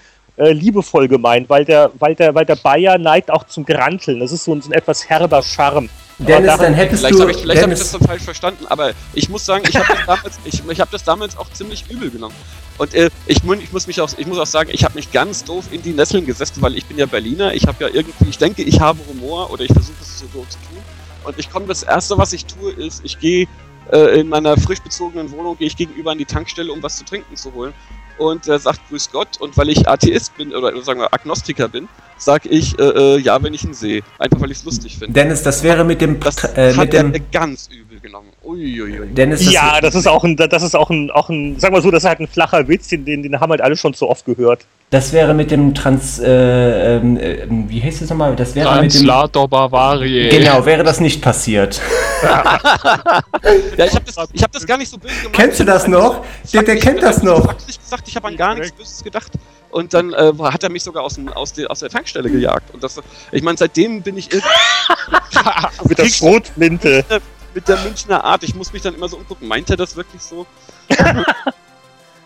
äh, 0.42 0.52
liebevoll 0.54 1.08
gemeint, 1.08 1.50
weil 1.50 1.66
der, 1.66 1.92
weil, 2.00 2.16
der, 2.16 2.34
weil 2.34 2.46
der 2.46 2.56
Bayer 2.56 2.98
neigt 2.98 3.30
auch 3.30 3.46
zum 3.46 3.66
Granteln. 3.66 4.20
Das 4.20 4.32
ist 4.32 4.44
so 4.44 4.54
ein, 4.54 4.62
so 4.62 4.70
ein 4.70 4.74
etwas 4.74 5.08
herber 5.10 5.42
Charme. 5.44 5.90
Dennis, 6.18 6.48
daran- 6.48 6.66
dann 6.66 6.74
hättest 6.76 7.00
Vielleicht 7.00 7.16
du, 7.16 7.22
habe 7.22 7.32
ich, 7.32 7.38
vielleicht 7.38 7.64
hab 7.64 7.72
ich 7.72 7.80
das 7.80 7.92
so 7.92 8.00
falsch 8.00 8.22
verstanden, 8.24 8.66
aber 8.68 8.92
ich 9.14 9.28
muss 9.30 9.44
sagen, 9.46 9.64
ich 9.68 9.76
habe 9.76 9.88
das, 9.88 10.06
damals- 10.06 10.40
ich, 10.46 10.62
ich 10.70 10.80
hab 10.80 10.92
das 10.92 11.04
damals 11.04 11.38
auch 11.38 11.52
ziemlich 11.52 11.86
übel 11.90 12.12
genommen. 12.12 12.36
Und 12.78 12.94
äh, 12.94 13.10
ich, 13.26 13.38
ich, 13.44 13.72
muss 13.72 13.88
mich 13.88 14.00
auch, 14.02 14.10
ich 14.18 14.28
muss 14.28 14.38
auch 14.38 14.46
sagen, 14.46 14.70
ich 14.72 14.84
habe 14.84 14.96
mich 14.96 15.12
ganz 15.12 15.44
doof 15.44 15.66
in 15.72 15.82
die 15.82 15.92
Nesseln 15.94 16.26
gesessen, 16.26 16.62
weil 16.62 16.76
ich 16.76 16.86
bin 16.86 16.98
ja 16.98 17.06
Berliner. 17.08 17.54
Ich 17.54 17.66
habe 17.68 17.84
ja 17.84 17.90
irgendwie, 17.92 18.30
ich 18.30 18.38
denke, 18.38 18.62
ich 18.64 18.80
habe 18.80 19.00
Humor 19.08 19.52
oder 19.52 19.64
ich 19.64 19.74
versuche 19.74 19.98
es 20.02 20.20
so 20.20 20.26
doof 20.34 20.48
zu 20.50 20.58
tun. 20.60 20.84
Und 21.24 21.38
ich 21.40 21.50
komme, 21.52 21.66
das 21.68 21.84
Erste, 21.84 22.18
was 22.18 22.34
ich 22.34 22.46
tue, 22.46 22.72
ist, 22.72 23.02
ich 23.04 23.20
gehe 23.20 23.48
äh, 23.92 24.20
in 24.20 24.30
meiner 24.30 24.58
frisch 24.58 24.80
bezogenen 24.82 25.32
Wohnung, 25.32 25.58
gehe 25.58 25.68
ich 25.68 25.76
gegenüber 25.78 26.12
an 26.12 26.18
die 26.18 26.26
Tankstelle, 26.26 26.72
um 26.72 26.82
was 26.82 26.98
zu 26.98 27.06
trinken 27.06 27.36
zu 27.36 27.54
holen. 27.54 27.74
Und 28.22 28.48
er 28.48 28.60
sagt, 28.60 28.82
grüß 28.90 29.12
Gott. 29.12 29.40
Und 29.40 29.58
weil 29.58 29.70
ich 29.70 29.88
Atheist 29.88 30.38
bin, 30.38 30.54
oder 30.54 30.80
sagen 30.84 31.00
wir 31.00 31.12
Agnostiker 31.12 31.68
bin, 31.68 31.88
sage 32.18 32.50
ich, 32.50 32.78
äh, 32.78 32.84
äh, 32.84 33.18
ja, 33.18 33.42
wenn 33.42 33.52
ich 33.56 33.64
ihn 33.64 33.74
sehe. 33.74 34.04
Einfach, 34.20 34.40
weil 34.40 34.52
ich 34.52 34.60
es 34.60 34.64
lustig 34.64 34.98
finde. 35.00 35.14
Dennis, 35.14 35.42
das 35.42 35.64
wäre 35.64 35.84
mit 35.84 36.02
dem, 36.02 36.20
Das 36.20 36.44
äh, 36.56 36.72
hat 36.76 36.78
mit 36.78 36.94
dem, 36.94 37.14
er 37.14 37.20
ganz 37.32 37.68
übel 37.72 38.00
genommen. 38.00 38.30
Uiuiui. 38.44 39.08
Dennis, 39.08 39.52
ja, 39.52 39.82
das 39.82 39.96
ist 39.96 40.08
auch 40.08 40.24
ein, 40.24 40.36
das 40.36 40.62
ist 40.62 40.76
auch 40.76 40.92
ein, 40.92 41.10
auch 41.10 41.30
ein, 41.30 41.56
sag 41.58 41.72
mal 41.72 41.82
so, 41.82 41.90
das 41.90 42.04
ist 42.04 42.10
halt 42.10 42.20
ein 42.20 42.28
flacher 42.28 42.68
Witz, 42.68 42.90
den, 42.90 43.06
den, 43.06 43.24
den 43.24 43.40
haben 43.40 43.50
halt 43.50 43.62
alle 43.62 43.76
schon 43.76 43.96
zu 43.96 44.08
oft 44.08 44.24
gehört. 44.26 44.66
das 44.92 45.14
wäre 45.14 45.34
mit 45.34 45.50
dem 45.50 45.74
Trans, 45.74 46.20
äh, 46.20 46.98
ähm, 46.98 47.18
äh, 47.18 47.48
wie 47.50 47.82
heißt 47.82 48.04
es 48.04 48.10
nochmal? 48.12 48.36
Das 48.36 48.54
wäre 48.54 48.70
mit 48.82 48.94
dem, 48.94 49.06
Translator 49.08 49.48
Bavaria. 49.48 50.30
genau, 50.30 50.64
wäre 50.68 50.84
das 50.84 51.00
nicht 51.00 51.24
passiert. 51.24 51.82
Ja, 53.78 53.86
ich 53.86 53.96
habe 53.96 54.06
das, 54.06 54.30
ich 54.34 54.44
hab 54.44 54.52
das 54.52 54.66
gar 54.66 54.78
nicht 54.78 54.90
so 54.92 54.98
böse 54.98 55.14
gemacht. 55.16 55.34
Kennst 55.34 55.60
du 55.60 55.64
das 55.66 55.88
noch? 55.88 56.24
Ich 56.44 56.52
Der, 56.52 56.64
der 56.64 56.76
nicht- 56.76 56.84
kennt 56.84 57.02
das 57.04 57.18
Ich 57.18 57.24
noch. 57.24 57.48
hab 57.48 57.68
nicht 57.68 57.82
gesagt, 57.82 58.08
ich 58.08 58.16
habe 58.16 58.28
an 58.28 58.38
gar 58.38 58.56
nichts 58.56 58.72
Böses 58.72 59.04
gedacht. 59.04 59.32
Und 59.72 59.94
dann 59.94 60.12
äh, 60.14 60.34
hat 60.42 60.64
er 60.64 60.70
mich 60.70 60.84
sogar 60.84 61.04
aus, 61.04 61.16
dem, 61.16 61.30
aus, 61.30 61.54
der, 61.54 61.72
aus 61.72 61.80
der 61.80 61.90
Tankstelle 61.90 62.30
gejagt. 62.30 62.74
Und 62.74 62.84
das, 62.84 63.00
ich 63.32 63.42
meine, 63.42 63.58
seitdem 63.58 64.02
bin 64.02 64.18
ich 64.18 64.30
Mit 65.88 65.98
der 65.98 66.06
Schrotflinte. 66.06 67.06
mit 67.54 67.68
der 67.68 67.78
Münchner 67.78 68.24
Art. 68.24 68.44
Ich 68.44 68.54
muss 68.56 68.74
mich 68.74 68.82
dann 68.82 68.94
immer 68.96 69.08
so 69.08 69.18
umgucken. 69.18 69.48
Meint 69.48 69.70
er 69.70 69.78
das 69.78 69.96
wirklich 69.96 70.22
so? 70.22 70.46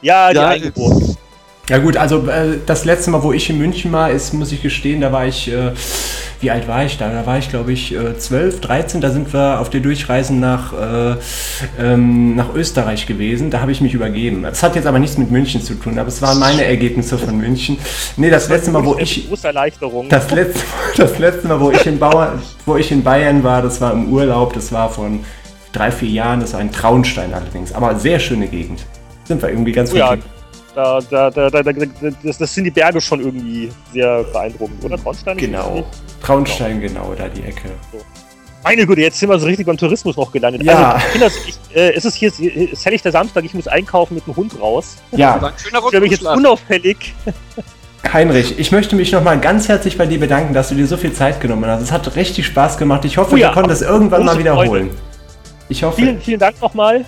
Ja, 0.02 0.30
die 0.30 0.36
Ja, 0.36 0.48
Eingeborenen. 0.50 1.18
Ja 1.68 1.80
gut, 1.80 1.98
also 1.98 2.28
äh, 2.28 2.60
das 2.64 2.86
letzte 2.86 3.10
Mal, 3.10 3.24
wo 3.24 3.32
ich 3.34 3.50
in 3.50 3.58
München 3.58 3.92
war, 3.92 4.12
ist, 4.12 4.34
muss 4.34 4.52
ich 4.52 4.62
gestehen, 4.62 5.02
da 5.02 5.12
war 5.12 5.26
ich, 5.26 5.48
äh, 5.48 5.72
wie 6.46 6.52
alt 6.52 6.68
war 6.68 6.86
ich 6.86 7.00
da? 7.00 7.10
Da 7.10 7.26
war 7.26 7.40
ich, 7.40 7.50
glaube 7.50 7.72
ich, 7.72 7.92
äh, 7.96 8.20
12, 8.20 8.62
13, 8.62 9.02
da 9.02 9.10
sind 9.10 9.34
wir 9.34 9.60
auf 9.60 9.72
der 9.72 9.82
Durchreise 9.82 10.32
nach, 10.36 10.74
äh, 10.74 11.16
ähm, 11.80 12.36
nach 12.36 12.54
Österreich 12.54 13.08
gewesen, 13.08 13.50
da 13.50 13.62
habe 13.62 13.72
ich 13.72 13.82
mich 13.82 13.96
übergeben. 13.96 14.44
Das 14.44 14.62
hat 14.62 14.76
jetzt 14.76 14.86
aber 14.86 15.00
nichts 15.00 15.18
mit 15.18 15.32
München 15.32 15.64
zu 15.64 15.74
tun, 15.74 15.98
aber 15.98 16.08
es 16.08 16.22
waren 16.22 16.38
meine 16.38 16.64
Ergebnisse 16.64 17.18
von 17.18 17.36
München. 17.36 17.80
Nee, 18.16 18.30
das 18.30 18.48
letzte 18.48 18.70
Mal, 18.70 18.86
wo 18.86 18.96
ich, 19.00 19.28
das 20.08 20.30
letzte, 20.30 20.62
das 20.98 21.18
letzte 21.18 21.48
Mal, 21.48 21.60
wo 21.60 21.72
ich, 21.72 21.84
in 21.88 21.98
Bauer, 21.98 22.34
wo 22.68 22.76
ich 22.76 22.92
in 22.92 23.04
Bayern 23.04 23.44
war, 23.44 23.64
das 23.64 23.82
war 23.82 23.94
im 23.94 24.14
Urlaub, 24.14 24.54
das 24.54 24.72
war 24.72 24.92
von 24.92 25.22
drei, 25.72 25.90
vier 25.90 26.10
Jahren, 26.10 26.42
das 26.42 26.54
war 26.54 26.60
ein 26.60 26.72
Traunstein 26.72 27.34
allerdings, 27.34 27.74
aber 27.74 27.96
sehr 27.96 28.20
schöne 28.20 28.48
Gegend. 28.48 28.86
Sind 29.24 29.42
wir 29.42 29.50
irgendwie 29.50 29.72
ganz 29.72 29.92
Oh 29.92 29.96
ja, 29.96 30.10
glücklich. 30.10 30.35
Da, 30.76 31.00
da, 31.10 31.30
da, 31.30 31.50
da, 31.50 31.62
da, 31.64 31.86
das, 32.24 32.38
das 32.38 32.54
sind 32.54 32.66
die 32.66 32.72
Berge 32.72 33.02
schon 33.02 33.22
irgendwie 33.22 33.72
sehr 33.94 34.24
beeindruckend, 34.24 34.84
oder? 34.84 34.98
Traunstein? 34.98 35.38
Genau. 35.38 35.86
Traunstein, 36.22 36.82
genau, 36.82 37.14
da 37.18 37.28
die 37.28 37.44
Ecke. 37.44 37.70
Meine 38.64 38.86
Güte, 38.88 39.02
jetzt 39.02 39.20
sind 39.20 39.30
wir 39.30 39.38
so 39.38 39.46
richtig 39.46 39.66
beim 39.68 39.78
Tourismus 39.78 40.18
noch 40.18 40.32
gelandet. 40.32 40.64
Ja. 40.64 40.94
Also, 40.94 41.08
Kinder, 41.12 41.28
ich, 41.48 41.56
äh, 41.76 41.94
es 41.94 42.04
ist 42.04 42.16
hier, 42.16 42.30
es 42.30 42.40
ist 42.40 42.84
helllichter 42.86 43.12
Samstag, 43.12 43.44
ich 43.46 43.54
muss 43.54 43.68
einkaufen 43.68 44.16
mit 44.16 44.26
dem 44.26 44.36
Hund 44.36 44.60
raus. 44.60 44.98
Ja, 45.12 45.36
ein 45.36 45.54
schöner 45.58 45.80
Ich 45.84 45.92
glaube, 45.92 46.06
ich 46.06 46.12
jetzt 46.12 46.26
Rundumschlag. 46.26 46.38
unauffällig. 46.38 47.14
Heinrich, 48.12 48.58
ich 48.60 48.72
möchte 48.72 48.96
mich 48.96 49.12
nochmal 49.12 49.40
ganz 49.40 49.68
herzlich 49.68 49.98
bei 49.98 50.06
dir 50.06 50.20
bedanken, 50.20 50.54
dass 50.54 50.70
du 50.70 50.76
dir 50.76 50.88
so 50.88 50.98
viel 50.98 51.14
Zeit 51.14 51.40
genommen 51.42 51.66
hast. 51.66 51.82
Es 51.82 51.92
hat 51.92 52.16
richtig 52.16 52.46
Spaß 52.46 52.78
gemacht. 52.78 53.06
Ich 53.06 53.18
hoffe, 53.18 53.34
Oh 53.34 53.38
ja, 53.38 53.50
wir 53.50 53.54
konnten 53.54 53.70
das 53.70 53.82
irgendwann 53.82 54.26
mal 54.26 54.38
wiederholen. 54.38 54.90
Ich 55.70 55.84
hoffe. 55.84 55.98
Vielen, 56.02 56.22
vielen 56.22 56.40
Dank 56.40 56.62
nochmal. 56.62 57.06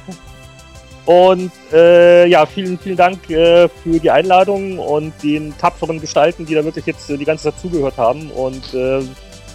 Und 1.07 1.51
äh, 1.71 2.27
ja, 2.27 2.45
vielen, 2.45 2.77
vielen 2.77 2.97
Dank 2.97 3.29
äh, 3.29 3.69
für 3.69 3.97
die 3.97 4.11
Einladung 4.11 4.77
und 4.77 5.13
den 5.23 5.57
tapferen 5.57 6.01
Gestalten, 6.01 6.45
die 6.45 6.53
da 6.53 6.63
wirklich 6.63 6.85
jetzt 6.85 7.09
äh, 7.09 7.17
die 7.17 7.23
ganze 7.23 7.45
Zeit 7.45 7.59
zugehört 7.61 7.97
haben. 7.97 8.29
Und 8.31 8.73
äh, 8.73 8.99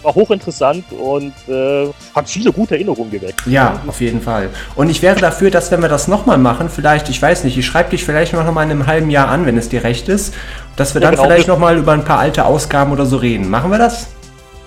war 0.01 0.15
hochinteressant 0.15 0.83
und 0.91 1.33
äh, 1.47 1.87
hat 2.15 2.27
viele 2.27 2.51
gute 2.51 2.75
Erinnerungen 2.75 3.11
geweckt. 3.11 3.41
Ja, 3.45 3.81
auf 3.87 4.01
jeden 4.01 4.19
Fall. 4.19 4.49
Und 4.75 4.89
ich 4.89 5.01
wäre 5.01 5.19
dafür, 5.19 5.51
dass 5.51 5.71
wenn 5.71 5.81
wir 5.81 5.89
das 5.89 6.07
nochmal 6.07 6.39
machen, 6.39 6.69
vielleicht, 6.69 7.07
ich 7.09 7.21
weiß 7.21 7.43
nicht, 7.43 7.57
ich 7.57 7.65
schreibe 7.65 7.91
dich 7.91 8.03
vielleicht 8.03 8.33
noch 8.33 8.51
mal 8.51 8.63
in 8.63 8.71
einem 8.71 8.87
halben 8.87 9.09
Jahr 9.09 9.27
an, 9.29 9.45
wenn 9.45 9.57
es 9.57 9.69
dir 9.69 9.83
recht 9.83 10.09
ist, 10.09 10.33
dass 10.75 10.93
wir 10.93 11.01
Ja, 11.01 11.07
dann 11.07 11.15
genau. 11.15 11.27
vielleicht 11.27 11.47
nochmal 11.47 11.77
über 11.77 11.93
ein 11.93 12.03
paar 12.03 12.19
alte 12.19 12.45
Ausgaben 12.45 12.91
oder 12.91 13.05
so 13.05 13.17
reden. 13.17 13.49
Machen 13.49 13.71
wir 13.71 13.77
das? 13.77 14.07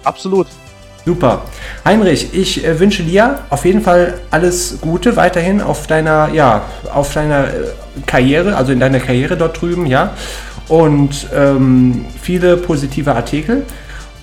Absolut. 0.04 0.46
Super. 1.06 1.42
Heinrich, 1.84 2.34
ich 2.34 2.64
äh, 2.64 2.80
wünsche 2.80 3.04
dir 3.04 3.38
auf 3.50 3.64
jeden 3.64 3.80
Fall 3.80 4.14
alles 4.32 4.78
Gute 4.80 5.14
weiterhin 5.14 5.60
auf 5.60 5.86
deiner, 5.86 6.30
ja, 6.32 6.62
auf 6.92 7.14
deiner 7.14 7.44
äh, 7.44 7.50
Karriere, 8.06 8.56
also 8.56 8.72
in 8.72 8.80
deiner 8.80 8.98
Karriere 8.98 9.36
dort 9.36 9.60
drüben, 9.60 9.86
ja. 9.86 10.14
und 10.68 11.28
ähm, 11.32 12.06
viele 12.20 12.56
positive 12.56 13.14
Artikel. 13.14 13.62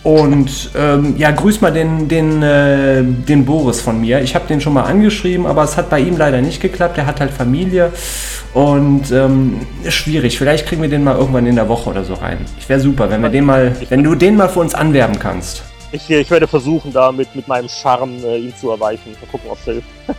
Und 0.03 0.71
ähm, 0.77 1.15
ja, 1.17 1.31
grüß 1.31 1.61
mal 1.61 1.71
den, 1.71 2.09
den, 2.09 2.43
äh, 2.43 3.01
den 3.01 3.45
Boris 3.45 3.79
von 3.79 4.01
mir. 4.01 4.21
Ich 4.21 4.35
habe 4.35 4.45
den 4.47 4.59
schon 4.59 4.73
mal 4.73 4.83
angeschrieben, 4.83 5.45
aber 5.45 5.63
es 5.63 5.77
hat 5.77 5.89
bei 5.89 6.01
ihm 6.01 6.17
leider 6.17 6.41
nicht 6.41 6.61
geklappt. 6.61 6.97
Er 6.97 7.05
hat 7.05 7.21
halt 7.21 7.31
Familie 7.31 7.93
und 8.53 9.09
ähm, 9.13 9.61
schwierig. 9.87 10.37
Vielleicht 10.37 10.67
kriegen 10.67 10.81
wir 10.81 10.89
den 10.89 11.05
mal 11.05 11.15
irgendwann 11.15 11.45
in 11.45 11.55
der 11.55 11.69
Woche 11.69 11.89
oder 11.89 12.03
so 12.03 12.15
rein. 12.15 12.39
Ich 12.59 12.67
wäre 12.67 12.81
super, 12.81 13.09
wenn 13.09 13.21
wir 13.21 13.29
den 13.29 13.45
mal, 13.45 13.73
wenn 13.87 14.03
du 14.03 14.15
den 14.15 14.35
mal 14.35 14.49
für 14.49 14.59
uns 14.59 14.75
anwerben 14.75 15.17
kannst. 15.17 15.63
Ich, 15.93 16.09
ich 16.09 16.31
werde 16.31 16.47
versuchen, 16.47 16.91
da 16.91 17.11
mit, 17.11 17.35
mit 17.35 17.47
meinem 17.47 17.69
Charme 17.69 18.17
äh, 18.23 18.37
ihn 18.39 18.55
zu 18.55 18.71
erweichen. 18.71 19.15
Mal 19.21 19.27
gucken, 19.31 19.51
ob 19.51 19.59
es 19.59 19.63
hilft. 19.65 19.87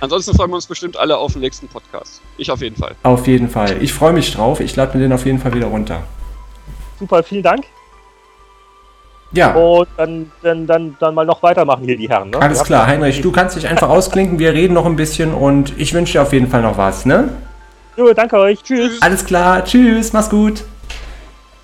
Ansonsten 0.00 0.34
freuen 0.34 0.50
wir 0.50 0.56
uns 0.56 0.66
bestimmt 0.66 0.96
alle 0.96 1.18
auf 1.18 1.32
den 1.32 1.42
nächsten 1.42 1.68
Podcast. 1.68 2.22
Ich 2.38 2.50
auf 2.50 2.62
jeden 2.62 2.74
Fall. 2.74 2.96
Auf 3.02 3.26
jeden 3.26 3.50
Fall. 3.50 3.82
Ich 3.82 3.92
freue 3.92 4.14
mich 4.14 4.32
drauf. 4.32 4.60
Ich 4.60 4.74
lade 4.76 4.96
mir 4.96 5.02
den 5.02 5.12
auf 5.12 5.26
jeden 5.26 5.38
Fall 5.38 5.52
wieder 5.52 5.66
runter. 5.66 6.04
Super, 6.98 7.22
vielen 7.22 7.42
Dank. 7.42 7.66
Ja. 9.32 9.52
Und 9.52 9.88
dann, 9.98 10.32
dann, 10.42 10.66
dann, 10.66 10.96
dann 10.98 11.14
mal 11.14 11.26
noch 11.26 11.42
weitermachen 11.42 11.84
hier 11.84 11.98
die 11.98 12.08
Herren. 12.08 12.30
Ne? 12.30 12.40
Alles 12.40 12.64
klar, 12.64 12.86
Heinrich, 12.86 13.20
du 13.20 13.30
kannst 13.30 13.56
dich 13.56 13.68
einfach 13.68 13.90
ausklinken. 13.90 14.38
Wir 14.38 14.54
reden 14.54 14.72
noch 14.72 14.86
ein 14.86 14.96
bisschen 14.96 15.34
und 15.34 15.78
ich 15.78 15.92
wünsche 15.92 16.14
dir 16.14 16.22
auf 16.22 16.32
jeden 16.32 16.48
Fall 16.48 16.62
noch 16.62 16.78
was, 16.78 17.04
ne? 17.04 17.28
Jo, 17.98 18.12
danke 18.14 18.38
euch. 18.38 18.62
Tschüss. 18.62 19.02
Alles 19.02 19.24
klar, 19.26 19.64
tschüss, 19.64 20.14
mach's 20.14 20.30
gut. 20.30 20.64